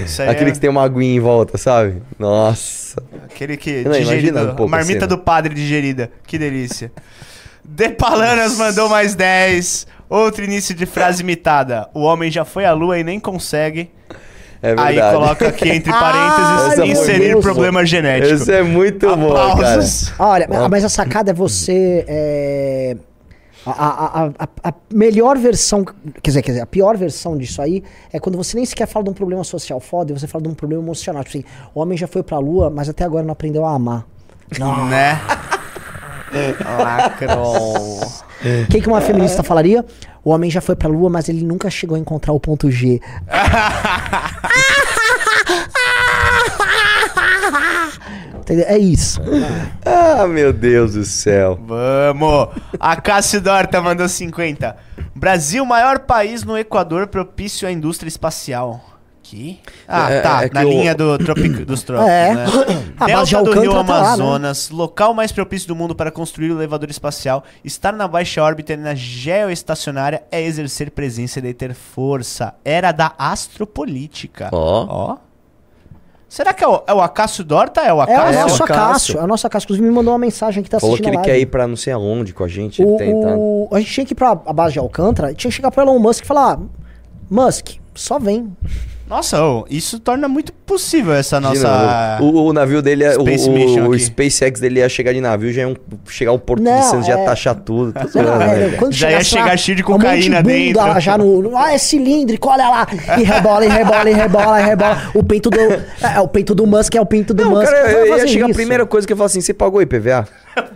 Isso 0.05 0.23
aí 0.23 0.28
Aquele 0.31 0.51
é 0.51 0.53
que 0.55 0.59
tem 0.61 0.70
uma 0.70 0.83
aguinha 0.83 1.15
em 1.17 1.20
volta, 1.20 1.59
sabe? 1.59 2.03
Nossa. 2.19 3.03
Aquele 3.25 3.57
que 3.57 3.85
Não, 3.85 3.93
digerido. 3.93 4.41
um 4.41 4.55
pouco 4.55 4.69
marmita 4.70 5.01
cena. 5.01 5.07
do 5.07 5.19
padre 5.19 5.55
digerida. 5.55 6.11
Que 6.27 6.39
delícia. 6.39 6.91
Depalanas 7.62 8.57
mandou 8.57 8.89
mais 8.89 9.15
10. 9.15 9.86
Outro 10.09 10.45
início 10.45 10.75
de 10.75 10.86
frase 10.86 11.23
imitada. 11.23 11.89
O 11.93 12.01
homem 12.03 12.31
já 12.31 12.45
foi 12.45 12.65
à 12.65 12.73
lua 12.73 12.99
e 12.99 13.05
nem 13.05 13.20
consegue. 13.20 13.91
É 14.67 14.75
verdade. 14.75 15.01
Aí 15.01 15.12
coloca 15.15 15.49
aqui 15.49 15.69
entre 15.69 15.93
Ai, 15.93 16.01
parênteses 16.01 16.77
meu 16.78 16.86
inserir 16.86 17.41
problema 17.41 17.85
genético. 17.86 18.35
Esse 18.35 18.53
é 18.53 18.62
muito 18.62 19.07
bom, 19.17 19.33
cara. 19.35 19.53
Aplausos. 19.53 20.12
Olha, 20.19 20.49
mas 20.70 20.85
a 20.85 20.89
sacada 20.89 21.31
é 21.31 21.35
você. 21.35 22.05
é, 22.09 22.97
a, 23.65 23.70
a- 23.70 24.25
a- 24.25 24.31
a- 24.62 24.69
a 24.70 24.75
melhor 24.93 25.36
versão. 25.39 25.85
Quer 25.85 26.31
dizer, 26.31 26.43
quer 26.43 26.51
dizer, 26.53 26.62
a 26.62 26.67
pior 26.67 26.97
versão 26.97 27.36
disso 27.36 27.61
aí 27.61 27.83
é 28.12 28.19
quando 28.20 28.36
você 28.39 28.57
nem 28.57 28.65
sequer 28.65 28.86
fala 28.86 29.05
de 29.05 29.11
um 29.11 29.15
problema 29.15 29.43
social 29.45 29.81
foda 29.81 30.12
e 30.12 30.19
você 30.19 30.27
fala 30.27 30.43
de 30.43 30.49
um 30.49 30.55
problema 30.55 30.83
emocional. 30.83 31.23
Tipo 31.25 31.39
assim, 31.39 31.45
o 31.75 31.81
homem 31.81 31.97
já 31.99 32.07
foi 32.07 32.23
pra 32.23 32.39
lua, 32.39 32.70
mas 32.70 32.89
até 32.89 33.05
agora 33.05 33.25
não 33.25 33.33
aprendeu 33.33 33.65
a 33.65 33.75
amar. 33.75 34.05
Não. 34.59 34.86
Né? 34.86 35.20
Lacrou. 36.83 38.01
O 38.65 38.66
que, 38.68 38.81
que 38.81 38.89
uma 38.89 39.00
feminista 39.00 39.42
falaria? 39.42 39.84
O 40.25 40.31
homem 40.31 40.50
já 40.50 40.60
foi 40.60 40.75
pra 40.75 40.89
lua, 40.89 41.08
mas 41.08 41.28
ele 41.28 41.44
nunca 41.44 41.70
chegou 41.70 41.97
a 41.97 41.99
encontrar 41.99 42.33
o 42.33 42.41
ponto 42.41 42.70
G. 42.70 43.00
É 48.49 48.78
isso. 48.78 49.20
Ah, 49.84 50.25
meu 50.28 50.52
Deus 50.52 50.94
do 50.94 51.05
céu. 51.05 51.58
Vamos! 51.66 52.49
A 52.78 52.94
Cássio 52.94 53.41
Dorta 53.41 53.81
mandou 53.81 54.08
50. 54.08 54.76
Brasil, 55.16 55.65
maior 55.65 56.00
país 56.00 56.44
no 56.44 56.57
Equador 56.57 57.08
propício 57.08 57.66
à 57.66 57.73
indústria 57.73 58.08
espacial. 58.08 58.95
Que? 59.29 59.59
Ah, 59.89 60.09
É, 60.11 60.21
tá. 60.21 60.45
é 60.45 60.49
que 60.49 60.55
na 60.55 60.61
o- 60.63 60.69
linha 60.69 60.95
do 60.95 61.19
tropic, 61.19 61.65
dos 61.65 61.83
trópicos, 61.85 62.13
É. 62.13 62.33
né? 62.35 62.45
A 62.97 63.09
base 63.09 63.25
de 63.31 63.35
Delta 63.35 63.51
do 63.55 63.61
Rio 63.61 63.71
Alcântara 63.73 63.85
tá 63.87 63.93
lá, 63.95 64.17
né? 64.17 64.23
Amazonas, 64.23 64.71
local 64.71 65.13
mais 65.15 65.33
propício 65.33 65.67
do 65.67 65.75
mundo 65.75 65.97
para 65.97 66.13
construir 66.13 66.53
o 66.53 66.57
elevador 66.59 66.89
espacial, 66.91 67.43
estar 67.65 67.93
na 67.93 68.07
baixa 68.07 68.41
órbita 68.43 68.75
e 68.75 68.77
na 68.77 68.95
geoestacionária 68.95 70.23
é 70.31 70.41
exercer 70.43 70.91
presença 70.93 71.41
e 71.41 71.53
ter 71.55 71.75
força. 71.75 72.55
Era 72.65 72.93
da 72.93 73.13
astropolítica. 73.19 74.49
Ó. 74.53 74.87
Ó. 74.89 75.17
Será 76.29 76.53
que 76.53 76.63
é 76.63 76.69
o, 76.69 76.83
é 76.87 76.93
o 76.95 77.01
Acácio 77.01 77.43
Dorta? 77.45 77.81
É 77.81 77.85
o 77.85 77.89
É 77.89 77.95
o 77.95 78.01
Acácio? 78.03 78.39
É, 78.39 78.43
nosso 78.43 78.61
o 78.61 78.65
Acácio. 78.65 78.83
Acácio. 78.85 79.19
É 79.19 79.23
o 79.23 79.27
nosso 79.27 79.47
Acácio. 79.47 79.67
Inclusive 79.67 79.89
me 79.89 79.95
mandou 79.95 80.13
uma 80.13 80.19
mensagem 80.19 80.63
que 80.63 80.69
tá 80.71 80.79
Falou 80.81 80.95
assistindo 80.95 81.13
que 81.13 81.19
ele 81.19 81.25
quer 81.25 81.39
ir 81.39 81.47
pra 81.47 81.67
não 81.67 81.77
sei 81.77 81.93
aonde 81.93 82.33
com 82.35 82.43
a 82.45 82.49
gente. 82.49 82.83
O, 82.83 82.97
tá? 82.97 83.05
o- 83.37 83.69
a 83.73 83.79
gente 83.79 83.91
tinha 83.93 84.07
que 84.07 84.13
ir 84.13 84.17
pra 84.17 84.31
a 84.31 84.53
base 84.53 84.73
de 84.75 84.79
Alcântara, 84.79 85.33
tinha 85.35 85.51
que 85.51 85.57
chegar 85.57 85.71
pro 85.71 85.83
Elon 85.83 85.99
Musk 85.99 86.25
e 86.25 86.27
falar: 86.27 86.55
"Ah, 86.55 86.59
Musk, 87.31 87.77
só 87.95 88.19
vem. 88.19 88.53
Nossa, 89.09 89.41
ô, 89.44 89.65
isso 89.70 90.01
torna 90.01 90.26
muito 90.26 90.52
possível 90.52 91.12
essa 91.12 91.41
nossa. 91.41 92.18
o, 92.20 92.47
o 92.49 92.52
navio 92.52 92.83
dele, 92.83 93.05
é- 93.05 93.17
o, 93.17 93.20
Space 93.20 93.49
o, 93.49 93.89
o. 93.91 93.99
SpaceX 93.99 94.59
dele 94.59 94.81
ia 94.81 94.89
chegar 94.89 95.12
de 95.12 95.20
navio, 95.20 95.52
já 95.52 95.60
ia 95.62 95.68
um- 95.68 95.76
chegar 96.09 96.33
ao 96.33 96.39
Porto 96.41 96.62
Não, 96.62 96.76
de 96.81 96.86
Santos, 96.86 97.07
já 97.07 97.17
é- 97.18 97.25
taxar 97.25 97.55
tudo. 97.55 97.93
Tô 97.93 98.20
Não, 98.20 98.43
é, 98.43 98.57
né? 98.70 98.76
quando 98.78 98.93
Já 98.93 99.12
ia 99.12 99.23
chegar 99.23 99.57
cheio 99.57 99.76
de 99.76 99.83
um 99.83 99.86
cocaína 99.86 100.43
bunda 100.43 100.52
dentro. 100.55 101.01
Já 101.01 101.17
no, 101.17 101.41
no- 101.41 101.57
ah, 101.57 101.73
é 101.73 101.78
cilíndrico, 101.78 102.49
olha 102.49 102.68
lá. 102.68 102.86
E 103.18 103.23
rebola, 103.23 103.65
e 103.65 103.68
rebola, 103.68 104.10
e 104.10 104.15
rebola, 104.15 104.60
e 104.60 104.65
rebola. 104.65 105.02
O 105.15 105.23
peito 105.23 105.51
do. 105.51 105.60
É, 105.60 105.85
é, 106.17 106.20
o 106.20 106.26
peito 106.26 106.52
do 106.52 106.67
Musk 106.67 106.94
é 106.97 107.01
o 107.01 107.07
peito 107.07 107.33
do 107.33 107.44
Não, 107.44 107.51
Musk. 107.52 107.70
cara, 107.70 107.83
Vai 107.85 108.09
eu 108.10 108.18
ia 108.18 108.26
chegar 108.26 108.47
a 108.51 108.55
primeira 108.55 108.85
coisa 108.86 109.07
que 109.07 109.12
eu 109.12 109.17
falo 109.17 109.26
assim, 109.26 109.41
você 109.41 109.55
pagou 109.55 109.81
IPVA? 109.81 110.26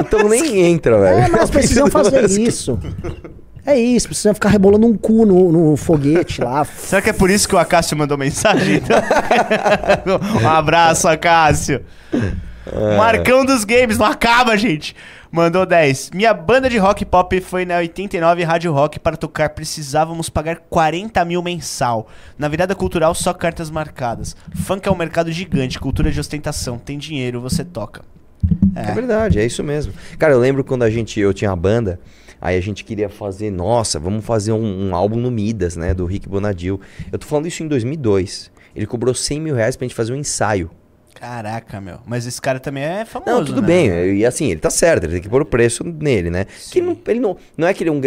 Então 0.00 0.28
nem 0.28 0.60
entra, 0.66 1.00
velho. 1.00 1.18
É, 1.18 1.28
mas 1.28 1.48
precisam 1.48 1.86
fazer 1.86 2.28
isso. 2.28 2.78
É 3.66 3.78
isso, 3.78 4.08
precisam 4.08 4.34
ficar 4.34 4.50
rebolando 4.50 4.86
um 4.86 4.96
cu 4.96 5.24
no, 5.24 5.50
no 5.50 5.76
foguete 5.76 6.42
lá. 6.42 6.64
Será 6.76 7.00
que 7.00 7.10
é 7.10 7.12
por 7.12 7.30
isso 7.30 7.48
que 7.48 7.54
o 7.54 7.58
Acácio 7.58 7.96
mandou 7.96 8.18
mensagem? 8.18 8.76
então? 8.76 8.98
um 10.42 10.48
abraço, 10.48 11.08
Acácio. 11.08 11.82
Marcão 12.96 13.44
dos 13.44 13.64
games, 13.64 13.98
não 13.98 14.06
acaba, 14.06 14.56
gente. 14.56 14.94
Mandou 15.30 15.66
10. 15.66 16.10
Minha 16.14 16.32
banda 16.32 16.70
de 16.70 16.78
rock 16.78 17.04
pop 17.04 17.40
foi 17.40 17.64
na 17.64 17.78
89 17.78 18.44
Rádio 18.44 18.72
Rock 18.72 19.00
para 19.00 19.16
tocar. 19.16 19.50
Precisávamos 19.50 20.30
pagar 20.30 20.58
40 20.70 21.24
mil 21.24 21.42
mensal. 21.42 22.06
Na 22.38 22.48
virada 22.48 22.74
cultural, 22.74 23.14
só 23.14 23.34
cartas 23.34 23.70
marcadas. 23.70 24.36
Funk 24.54 24.86
é 24.86 24.92
um 24.92 24.96
mercado 24.96 25.32
gigante, 25.32 25.78
cultura 25.80 26.10
de 26.10 26.20
ostentação. 26.20 26.78
Tem 26.78 26.96
dinheiro, 26.96 27.40
você 27.40 27.64
toca. 27.64 28.02
É 28.74 28.92
verdade, 28.92 29.38
é 29.38 29.44
isso 29.44 29.62
mesmo. 29.64 29.92
Cara, 30.18 30.34
eu 30.34 30.38
lembro 30.38 30.62
quando 30.62 30.82
a 30.82 30.90
gente, 30.90 31.18
eu 31.18 31.34
tinha 31.34 31.50
uma 31.50 31.56
banda, 31.56 31.98
aí 32.44 32.58
a 32.58 32.60
gente 32.60 32.84
queria 32.84 33.08
fazer, 33.08 33.50
nossa, 33.50 33.98
vamos 33.98 34.22
fazer 34.24 34.52
um, 34.52 34.88
um 34.88 34.94
álbum 34.94 35.16
no 35.16 35.30
Midas, 35.30 35.76
né, 35.76 35.94
do 35.94 36.04
Rick 36.04 36.28
Bonadil. 36.28 36.78
Eu 37.10 37.18
tô 37.18 37.26
falando 37.26 37.46
isso 37.48 37.62
em 37.62 37.68
2002. 37.68 38.52
Ele 38.76 38.86
cobrou 38.86 39.14
100 39.14 39.40
mil 39.40 39.54
reais 39.54 39.76
pra 39.76 39.86
gente 39.86 39.94
fazer 39.94 40.12
um 40.12 40.16
ensaio. 40.16 40.70
Caraca, 41.14 41.80
meu. 41.80 42.00
Mas 42.04 42.26
esse 42.26 42.40
cara 42.42 42.60
também 42.60 42.82
é 42.82 43.04
famoso, 43.06 43.30
Não, 43.32 43.44
tudo 43.44 43.62
né? 43.62 43.66
bem, 43.66 44.16
e 44.16 44.26
assim, 44.26 44.50
ele 44.50 44.60
tá 44.60 44.68
certo, 44.68 45.04
ele 45.04 45.14
tem 45.14 45.22
que 45.22 45.28
pôr 45.28 45.40
o 45.40 45.46
preço 45.46 45.82
nele, 45.82 46.28
né? 46.28 46.44
Que 46.70 46.82
não, 46.82 46.98
ele 47.08 47.20
não, 47.20 47.36
não 47.56 47.66
é 47.66 47.72
que 47.72 47.82
ele 47.82 47.90
é 47.90 47.92
um... 47.92 48.00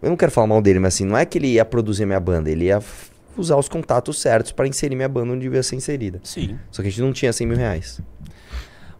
Eu 0.00 0.10
não 0.10 0.16
quero 0.16 0.30
falar 0.30 0.46
mal 0.46 0.62
dele, 0.62 0.78
mas 0.78 0.94
assim, 0.94 1.04
não 1.04 1.16
é 1.18 1.24
que 1.24 1.38
ele 1.38 1.48
ia 1.48 1.64
produzir 1.64 2.06
minha 2.06 2.20
banda, 2.20 2.50
ele 2.50 2.66
ia 2.66 2.80
usar 3.36 3.56
os 3.56 3.68
contatos 3.68 4.20
certos 4.20 4.52
pra 4.52 4.66
inserir 4.66 4.94
minha 4.94 5.08
banda 5.08 5.32
onde 5.32 5.40
devia 5.42 5.62
ser 5.62 5.76
inserida. 5.76 6.20
Sim. 6.22 6.58
Só 6.70 6.82
que 6.82 6.88
a 6.88 6.90
gente 6.90 7.00
não 7.00 7.12
tinha 7.12 7.32
100 7.32 7.46
mil 7.46 7.56
reais. 7.56 8.00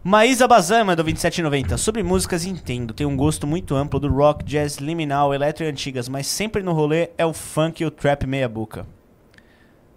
Maísa 0.03 0.47
Bazan 0.47 0.83
mandou 0.83 1.05
27,90. 1.05 1.77
Sobre 1.77 2.03
músicas, 2.03 2.45
entendo. 2.45 2.93
Tem 2.93 3.07
um 3.07 3.15
gosto 3.15 3.47
muito 3.47 3.73
amplo 3.73 3.99
do 3.99 4.09
rock, 4.09 4.43
jazz, 4.43 4.77
liminal, 4.77 5.33
eletro 5.33 5.63
e 5.63 5.69
antigas, 5.69 6.09
mas 6.09 6.27
sempre 6.27 6.61
no 6.61 6.73
rolê 6.73 7.11
é 7.17 7.25
o 7.25 7.31
funk 7.31 7.81
e 7.81 7.85
o 7.85 7.91
trap 7.91 8.27
meia 8.27 8.49
boca. 8.49 8.85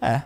É. 0.01 0.23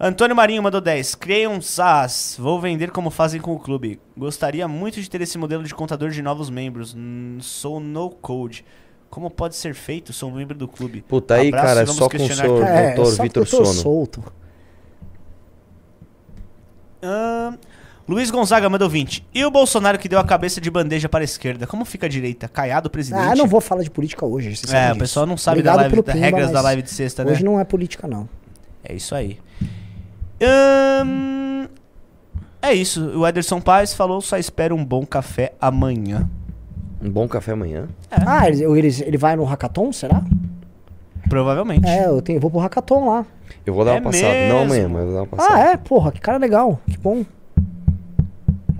Antônio 0.00 0.34
Marinho 0.34 0.62
mandou 0.62 0.80
10. 0.80 1.16
Criei 1.16 1.46
um 1.46 1.60
SaaS. 1.60 2.36
Vou 2.38 2.58
vender 2.60 2.90
como 2.90 3.10
fazem 3.10 3.40
com 3.40 3.52
o 3.52 3.58
clube. 3.58 4.00
Gostaria 4.16 4.66
muito 4.66 5.02
de 5.02 5.10
ter 5.10 5.20
esse 5.20 5.36
modelo 5.36 5.64
de 5.64 5.74
contador 5.74 6.08
de 6.10 6.22
novos 6.22 6.48
membros. 6.48 6.94
Hum, 6.96 7.38
sou 7.42 7.80
no 7.80 8.08
code. 8.08 8.64
Como 9.10 9.28
pode 9.28 9.56
ser 9.56 9.74
feito? 9.74 10.12
Sou 10.14 10.30
um 10.30 10.34
membro 10.34 10.56
do 10.56 10.68
clube. 10.68 11.02
Puta, 11.02 11.34
aí, 11.34 11.48
Abraço 11.48 11.66
cara, 11.66 11.80
é 11.80 11.84
vamos 11.84 11.98
só 11.98 12.08
com 12.08 12.16
o 12.16 12.18
questionar 12.18 12.42
senhor 12.42 12.62
aqui. 12.62 12.96
doutor 12.96 13.22
Vitor 13.22 13.46
Sono. 13.46 13.64
solto. 13.66 14.32
Ahn, 17.02 17.56
Luiz 18.08 18.30
Gonzaga 18.30 18.70
mandou 18.70 18.88
20. 18.88 19.26
E 19.34 19.44
o 19.44 19.50
Bolsonaro 19.50 19.98
que 19.98 20.08
deu 20.08 20.18
a 20.18 20.24
cabeça 20.24 20.62
de 20.62 20.70
bandeja 20.70 21.10
para 21.10 21.22
a 21.22 21.24
esquerda? 21.24 21.66
Como 21.66 21.84
fica 21.84 22.06
a 22.06 22.08
direita? 22.08 22.48
Caiado 22.48 22.88
presidente? 22.88 23.22
Ah, 23.22 23.32
eu 23.32 23.36
não 23.36 23.46
vou 23.46 23.60
falar 23.60 23.82
de 23.82 23.90
política 23.90 24.24
hoje. 24.24 24.56
vocês 24.56 24.72
É, 24.72 24.92
o 24.92 24.96
pessoal 24.96 25.26
não 25.26 25.36
sabe 25.36 25.58
Obrigado 25.58 25.74
da 25.74 25.80
live, 25.82 25.90
pelo 25.90 26.02
das 26.02 26.14
pimba, 26.14 26.24
regras 26.24 26.50
da 26.50 26.60
live 26.62 26.80
de 26.82 26.90
sexta, 26.90 27.22
né? 27.22 27.32
Hoje 27.32 27.44
não 27.44 27.60
é 27.60 27.64
política, 27.64 28.08
não. 28.08 28.26
É 28.82 28.94
isso 28.94 29.14
aí. 29.14 29.38
Ahn, 30.40 31.66
é 32.62 32.72
isso. 32.72 33.18
O 33.18 33.26
Ederson 33.26 33.60
Paz 33.60 33.92
falou: 33.92 34.22
só 34.22 34.38
espera 34.38 34.74
um 34.74 34.82
bom 34.82 35.04
café 35.04 35.52
amanhã. 35.60 36.26
Um 37.02 37.10
bom 37.10 37.28
café 37.28 37.52
amanhã. 37.52 37.88
Ah, 38.10 38.48
ele, 38.48 38.64
ele, 38.64 38.88
ele 39.04 39.18
vai 39.18 39.36
no 39.36 39.44
hackathon, 39.44 39.92
será? 39.92 40.22
Provavelmente. 41.28 41.86
É, 41.86 42.06
eu, 42.06 42.22
tenho, 42.22 42.38
eu 42.38 42.40
vou 42.40 42.50
pro 42.50 42.60
hackathon 42.60 43.10
lá. 43.10 43.26
Eu 43.66 43.74
vou 43.74 43.84
dar 43.84 43.92
É 43.92 43.94
uma 43.96 44.10
passada. 44.10 44.48
Não 44.48 44.62
amanhã, 44.62 44.88
mesmo? 44.88 44.94
mas 44.94 45.00
eu 45.02 45.06
vou 45.06 45.14
dar 45.14 45.20
uma 45.20 45.26
passada. 45.26 45.54
Ah, 45.54 45.60
é? 45.72 45.76
Porra, 45.76 46.10
que 46.10 46.20
cara 46.20 46.38
legal. 46.38 46.80
Que 46.88 46.96
bom. 46.96 47.24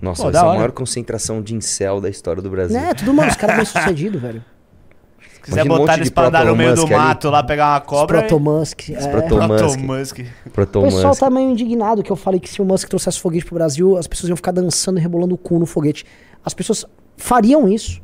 Nossa, 0.00 0.22
Pô, 0.22 0.24
vai 0.24 0.32
da 0.32 0.40
ser 0.40 0.46
a 0.46 0.48
maior 0.54 0.72
concentração 0.72 1.42
de 1.42 1.54
incel 1.54 2.00
da 2.00 2.08
história 2.08 2.40
do 2.42 2.50
Brasil. 2.50 2.78
Né, 2.78 2.94
tudo 2.94 3.12
mano, 3.12 3.28
os 3.30 3.36
caras 3.36 3.56
bem 3.56 3.64
sucedidos, 3.64 4.20
velho. 4.20 4.44
Se 5.34 5.40
quiser 5.40 5.60
Imagina 5.64 5.74
um 5.74 5.78
botar 5.78 5.92
monte 5.92 5.98
eles 6.00 6.08
de 6.08 6.14
pra 6.14 6.26
andar 6.26 6.44
no 6.44 6.56
meio 6.56 6.74
do 6.74 6.82
ali. 6.82 6.94
mato 6.94 7.30
lá 7.30 7.42
pegar 7.42 7.72
uma 7.74 7.80
cobra. 7.80 8.18
Protomusk. 8.20 8.90
É. 8.90 9.08
Proto- 9.08 9.36
Proto 10.52 10.78
O 10.80 10.82
pessoal 10.84 11.16
tá 11.16 11.30
meio 11.30 11.50
indignado 11.50 12.02
que 12.02 12.10
eu 12.12 12.16
falei 12.16 12.38
que 12.40 12.48
se 12.48 12.60
o 12.60 12.64
Musk 12.64 12.88
trouxesse 12.88 13.18
foguete 13.20 13.44
pro 13.46 13.54
Brasil, 13.54 13.96
as 13.96 14.06
pessoas 14.06 14.28
iam 14.28 14.36
ficar 14.36 14.52
dançando 14.52 14.98
e 14.98 15.00
rebolando 15.02 15.34
o 15.34 15.38
cu 15.38 15.58
no 15.58 15.66
foguete. 15.66 16.04
As 16.44 16.52
pessoas 16.54 16.84
fariam 17.16 17.68
isso. 17.68 18.00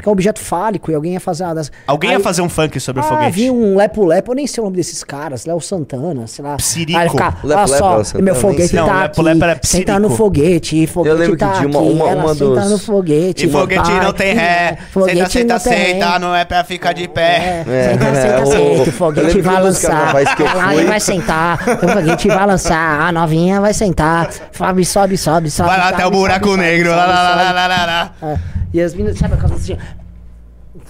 Porque 0.00 0.08
é 0.08 0.10
um 0.10 0.12
objeto 0.12 0.40
fálico 0.40 0.90
e 0.90 0.94
alguém 0.94 1.12
ia 1.12 1.20
fazer 1.20 1.44
uma 1.44 1.54
dança. 1.54 1.70
Alguém 1.86 2.10
Aí- 2.10 2.16
ia 2.16 2.22
fazer 2.22 2.42
um 2.42 2.48
funk 2.48 2.78
sobre 2.80 3.02
o 3.02 3.04
Ah, 3.04 3.08
foguete. 3.08 3.30
vi 3.32 3.50
um 3.50 3.76
Lepo 3.76 4.04
Lepo, 4.04 4.32
eu 4.32 4.36
nem 4.36 4.46
sei 4.46 4.60
o 4.62 4.64
nome 4.64 4.76
desses 4.76 5.04
caras, 5.04 5.44
Léo 5.46 5.60
Santana, 5.60 6.26
sei 6.26 6.44
lá. 6.44 6.56
Psirico. 6.56 6.98
Aí 6.98 7.04
ele 7.04 7.10
fica, 7.10 7.24
Lepo 7.26 7.38
olha 7.44 7.56
Lepo, 7.56 7.68
só, 7.68 7.94
Léo 7.96 8.04
Santana, 8.04 8.24
meu 8.24 8.34
foguete. 8.34 8.74
Não, 8.76 8.86
tá 8.86 8.92
Lepo 9.02 9.04
aqui, 9.20 9.22
Lepo 9.22 9.44
era 9.44 9.60
senta 9.62 9.98
no 9.98 10.10
foguete, 10.10 10.86
foguete 10.86 11.16
lembro 11.16 11.36
que 11.36 11.44
tá 11.44 11.52
tinha 11.52 11.66
aqui, 11.68 11.76
uma- 11.76 11.80
uma- 11.80 12.08
ela 12.10 12.24
uma 12.24 12.34
senta 12.34 12.44
dos- 12.60 12.70
no 12.70 12.78
foguete. 12.78 13.46
E 13.46 13.50
foguete 13.50 13.90
não 13.90 14.12
tem 14.12 14.34
ré. 14.34 14.78
foguete 14.90 15.16
Senta, 15.18 15.28
senta, 15.30 15.54
não 15.54 15.60
tem 15.60 15.72
ré. 15.72 15.84
senta, 15.92 16.18
não 16.18 16.34
é 16.36 16.44
pra 16.44 16.64
ficar 16.64 16.92
de 16.92 17.06
pé. 17.08 17.64
É, 17.68 17.90
senta, 17.92 18.04
É, 18.06 18.14
senta, 18.22 18.42
o- 18.42 18.46
senta, 18.46 18.60
o 18.62 18.86
eu 18.86 18.92
foguete 18.92 19.26
lembro 19.26 19.42
que 19.42 19.48
vai 19.48 19.62
lançar. 19.62 20.14
que 20.36 20.42
eu 20.42 20.48
fui- 20.48 20.84
vai 20.84 21.00
sentar, 21.00 21.58
o 21.84 21.88
foguete 21.88 22.28
vai 22.28 22.46
lançar, 22.46 23.00
a 23.02 23.12
novinha 23.12 23.60
vai 23.60 23.74
sentar. 23.74 24.30
Sobe, 24.52 24.84
sobe, 24.84 25.16
sobe, 25.16 25.50
sobe. 25.50 25.68
Vai 25.68 25.78
lá 25.78 25.88
até 25.90 26.06
o 26.06 26.10
buraco 26.10 26.56
negro. 26.56 26.90
Lá, 26.90 27.06
lá, 27.06 27.34
lá, 27.34 27.52
lá, 27.52 27.66
lá, 27.66 27.86
lá. 27.86 28.12
É, 28.22 28.38
E 28.72 28.80
as 28.80 28.94
meninas, 28.94 29.18
sabe 29.18 29.34
aquelas 29.34 29.52
assim, 29.60 29.72
o 29.72 29.78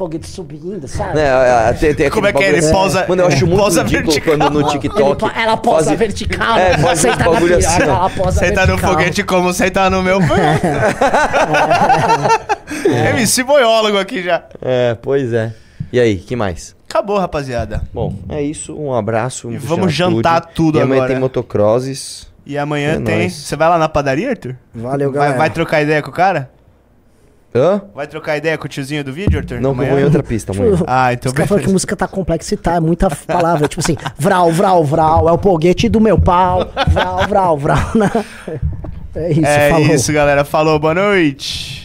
foguete 0.00 0.26
subindo, 0.26 0.88
sabe? 0.88 1.14
Né, 1.16 1.24
é, 1.68 1.72
tem, 1.74 1.94
tem 1.94 2.08
Como 2.08 2.26
é 2.26 2.32
que 2.32 2.42
é? 2.42 2.48
Ele 2.48 2.72
pausa- 2.72 3.04
Mano, 3.06 3.20
eu 3.22 3.26
acho 3.26 3.46
muito 3.46 3.60
pausa 3.60 3.82
ridículo 3.82 4.12
vertical. 4.12 4.38
quando 4.38 4.50
no 4.54 4.60
Ele 4.60 4.68
TikTok... 4.70 5.20
pa- 5.20 5.32
ela 5.38 5.56
fazem- 5.58 5.96
vertical, 5.96 6.56
É, 6.58 6.78
faz 6.78 6.98
uns 6.98 7.02
senta 7.02 7.16
na 7.24 7.30
bagulho 7.30 7.58
assim, 7.58 7.82
ela 7.82 8.08
posa 8.10 8.38
Senta 8.38 8.66
no 8.66 8.78
foguete 8.78 9.22
como 9.22 9.52
sentar 9.52 9.90
no 9.90 10.02
meu. 10.02 10.18
MC 13.10 13.42
Boiólogo 13.42 13.98
aqui 13.98 14.22
já. 14.22 14.42
É, 14.62 14.94
pois 15.00 15.32
é. 15.34 15.52
E 15.92 16.00
aí, 16.00 16.16
que 16.16 16.34
mais? 16.36 16.74
Acabou, 16.88 17.18
rapaziada. 17.18 17.82
Bom, 17.92 18.14
é 18.28 18.40
isso. 18.42 18.74
Um 18.76 18.94
abraço. 18.94 19.50
E 19.50 19.56
um 19.56 19.60
vamos 19.60 19.92
jantar 19.92 20.40
tudo. 20.40 20.54
tudo 20.54 20.78
e 20.78 20.82
amanhã 20.82 21.00
agora. 21.02 21.12
tem 21.12 21.20
motocrosses. 21.20 22.26
E 22.46 22.56
amanhã 22.58 22.92
É 22.92 23.00
tem. 23.00 23.18
nóis. 23.18 23.32
Você 23.34 23.54
vai 23.56 23.68
lá 23.68 23.76
na 23.78 23.88
padaria, 23.88 24.30
Arthur? 24.30 24.56
Valeu, 24.74 25.10
Vai, 25.12 25.20
galera. 25.20 25.38
vai 25.38 25.50
trocar 25.50 25.82
ideia 25.82 26.02
com 26.02 26.10
o 26.10 26.12
cara? 26.14 26.50
Hã? 27.54 27.82
Vai 27.94 28.06
trocar 28.06 28.36
ideia 28.36 28.56
com 28.56 28.66
o 28.66 28.68
tiozinho 28.68 29.02
do 29.02 29.12
vídeo, 29.12 29.38
Arthur? 29.38 29.60
Não, 29.60 29.70
Amanhã? 29.72 29.90
vou 29.90 29.98
em 29.98 30.04
outra 30.04 30.22
pista 30.22 30.52
amanhã. 30.52 30.76
Ah, 30.86 31.12
então 31.12 31.30
Os 31.30 31.34
caras 31.34 31.48
falam 31.48 31.64
que 31.64 31.70
música 31.70 31.96
tá 31.96 32.06
complexa 32.06 32.54
e 32.54 32.56
tá, 32.56 32.76
é 32.76 32.80
muita 32.80 33.10
palavra. 33.10 33.66
tipo 33.66 33.80
assim, 33.80 33.96
vral, 34.16 34.52
vral, 34.52 34.84
vral, 34.84 35.28
é 35.28 35.32
o 35.32 35.38
foguete 35.38 35.88
do 35.88 36.00
meu 36.00 36.16
pau. 36.18 36.70
Vral, 36.88 37.26
vral, 37.28 37.58
vral. 37.58 37.90
né? 37.94 38.10
É 39.12 39.32
isso, 39.32 39.44
É 39.44 39.70
falou. 39.70 39.86
isso, 39.88 40.12
galera. 40.12 40.44
Falou, 40.44 40.78
boa 40.78 40.94
noite. 40.94 41.79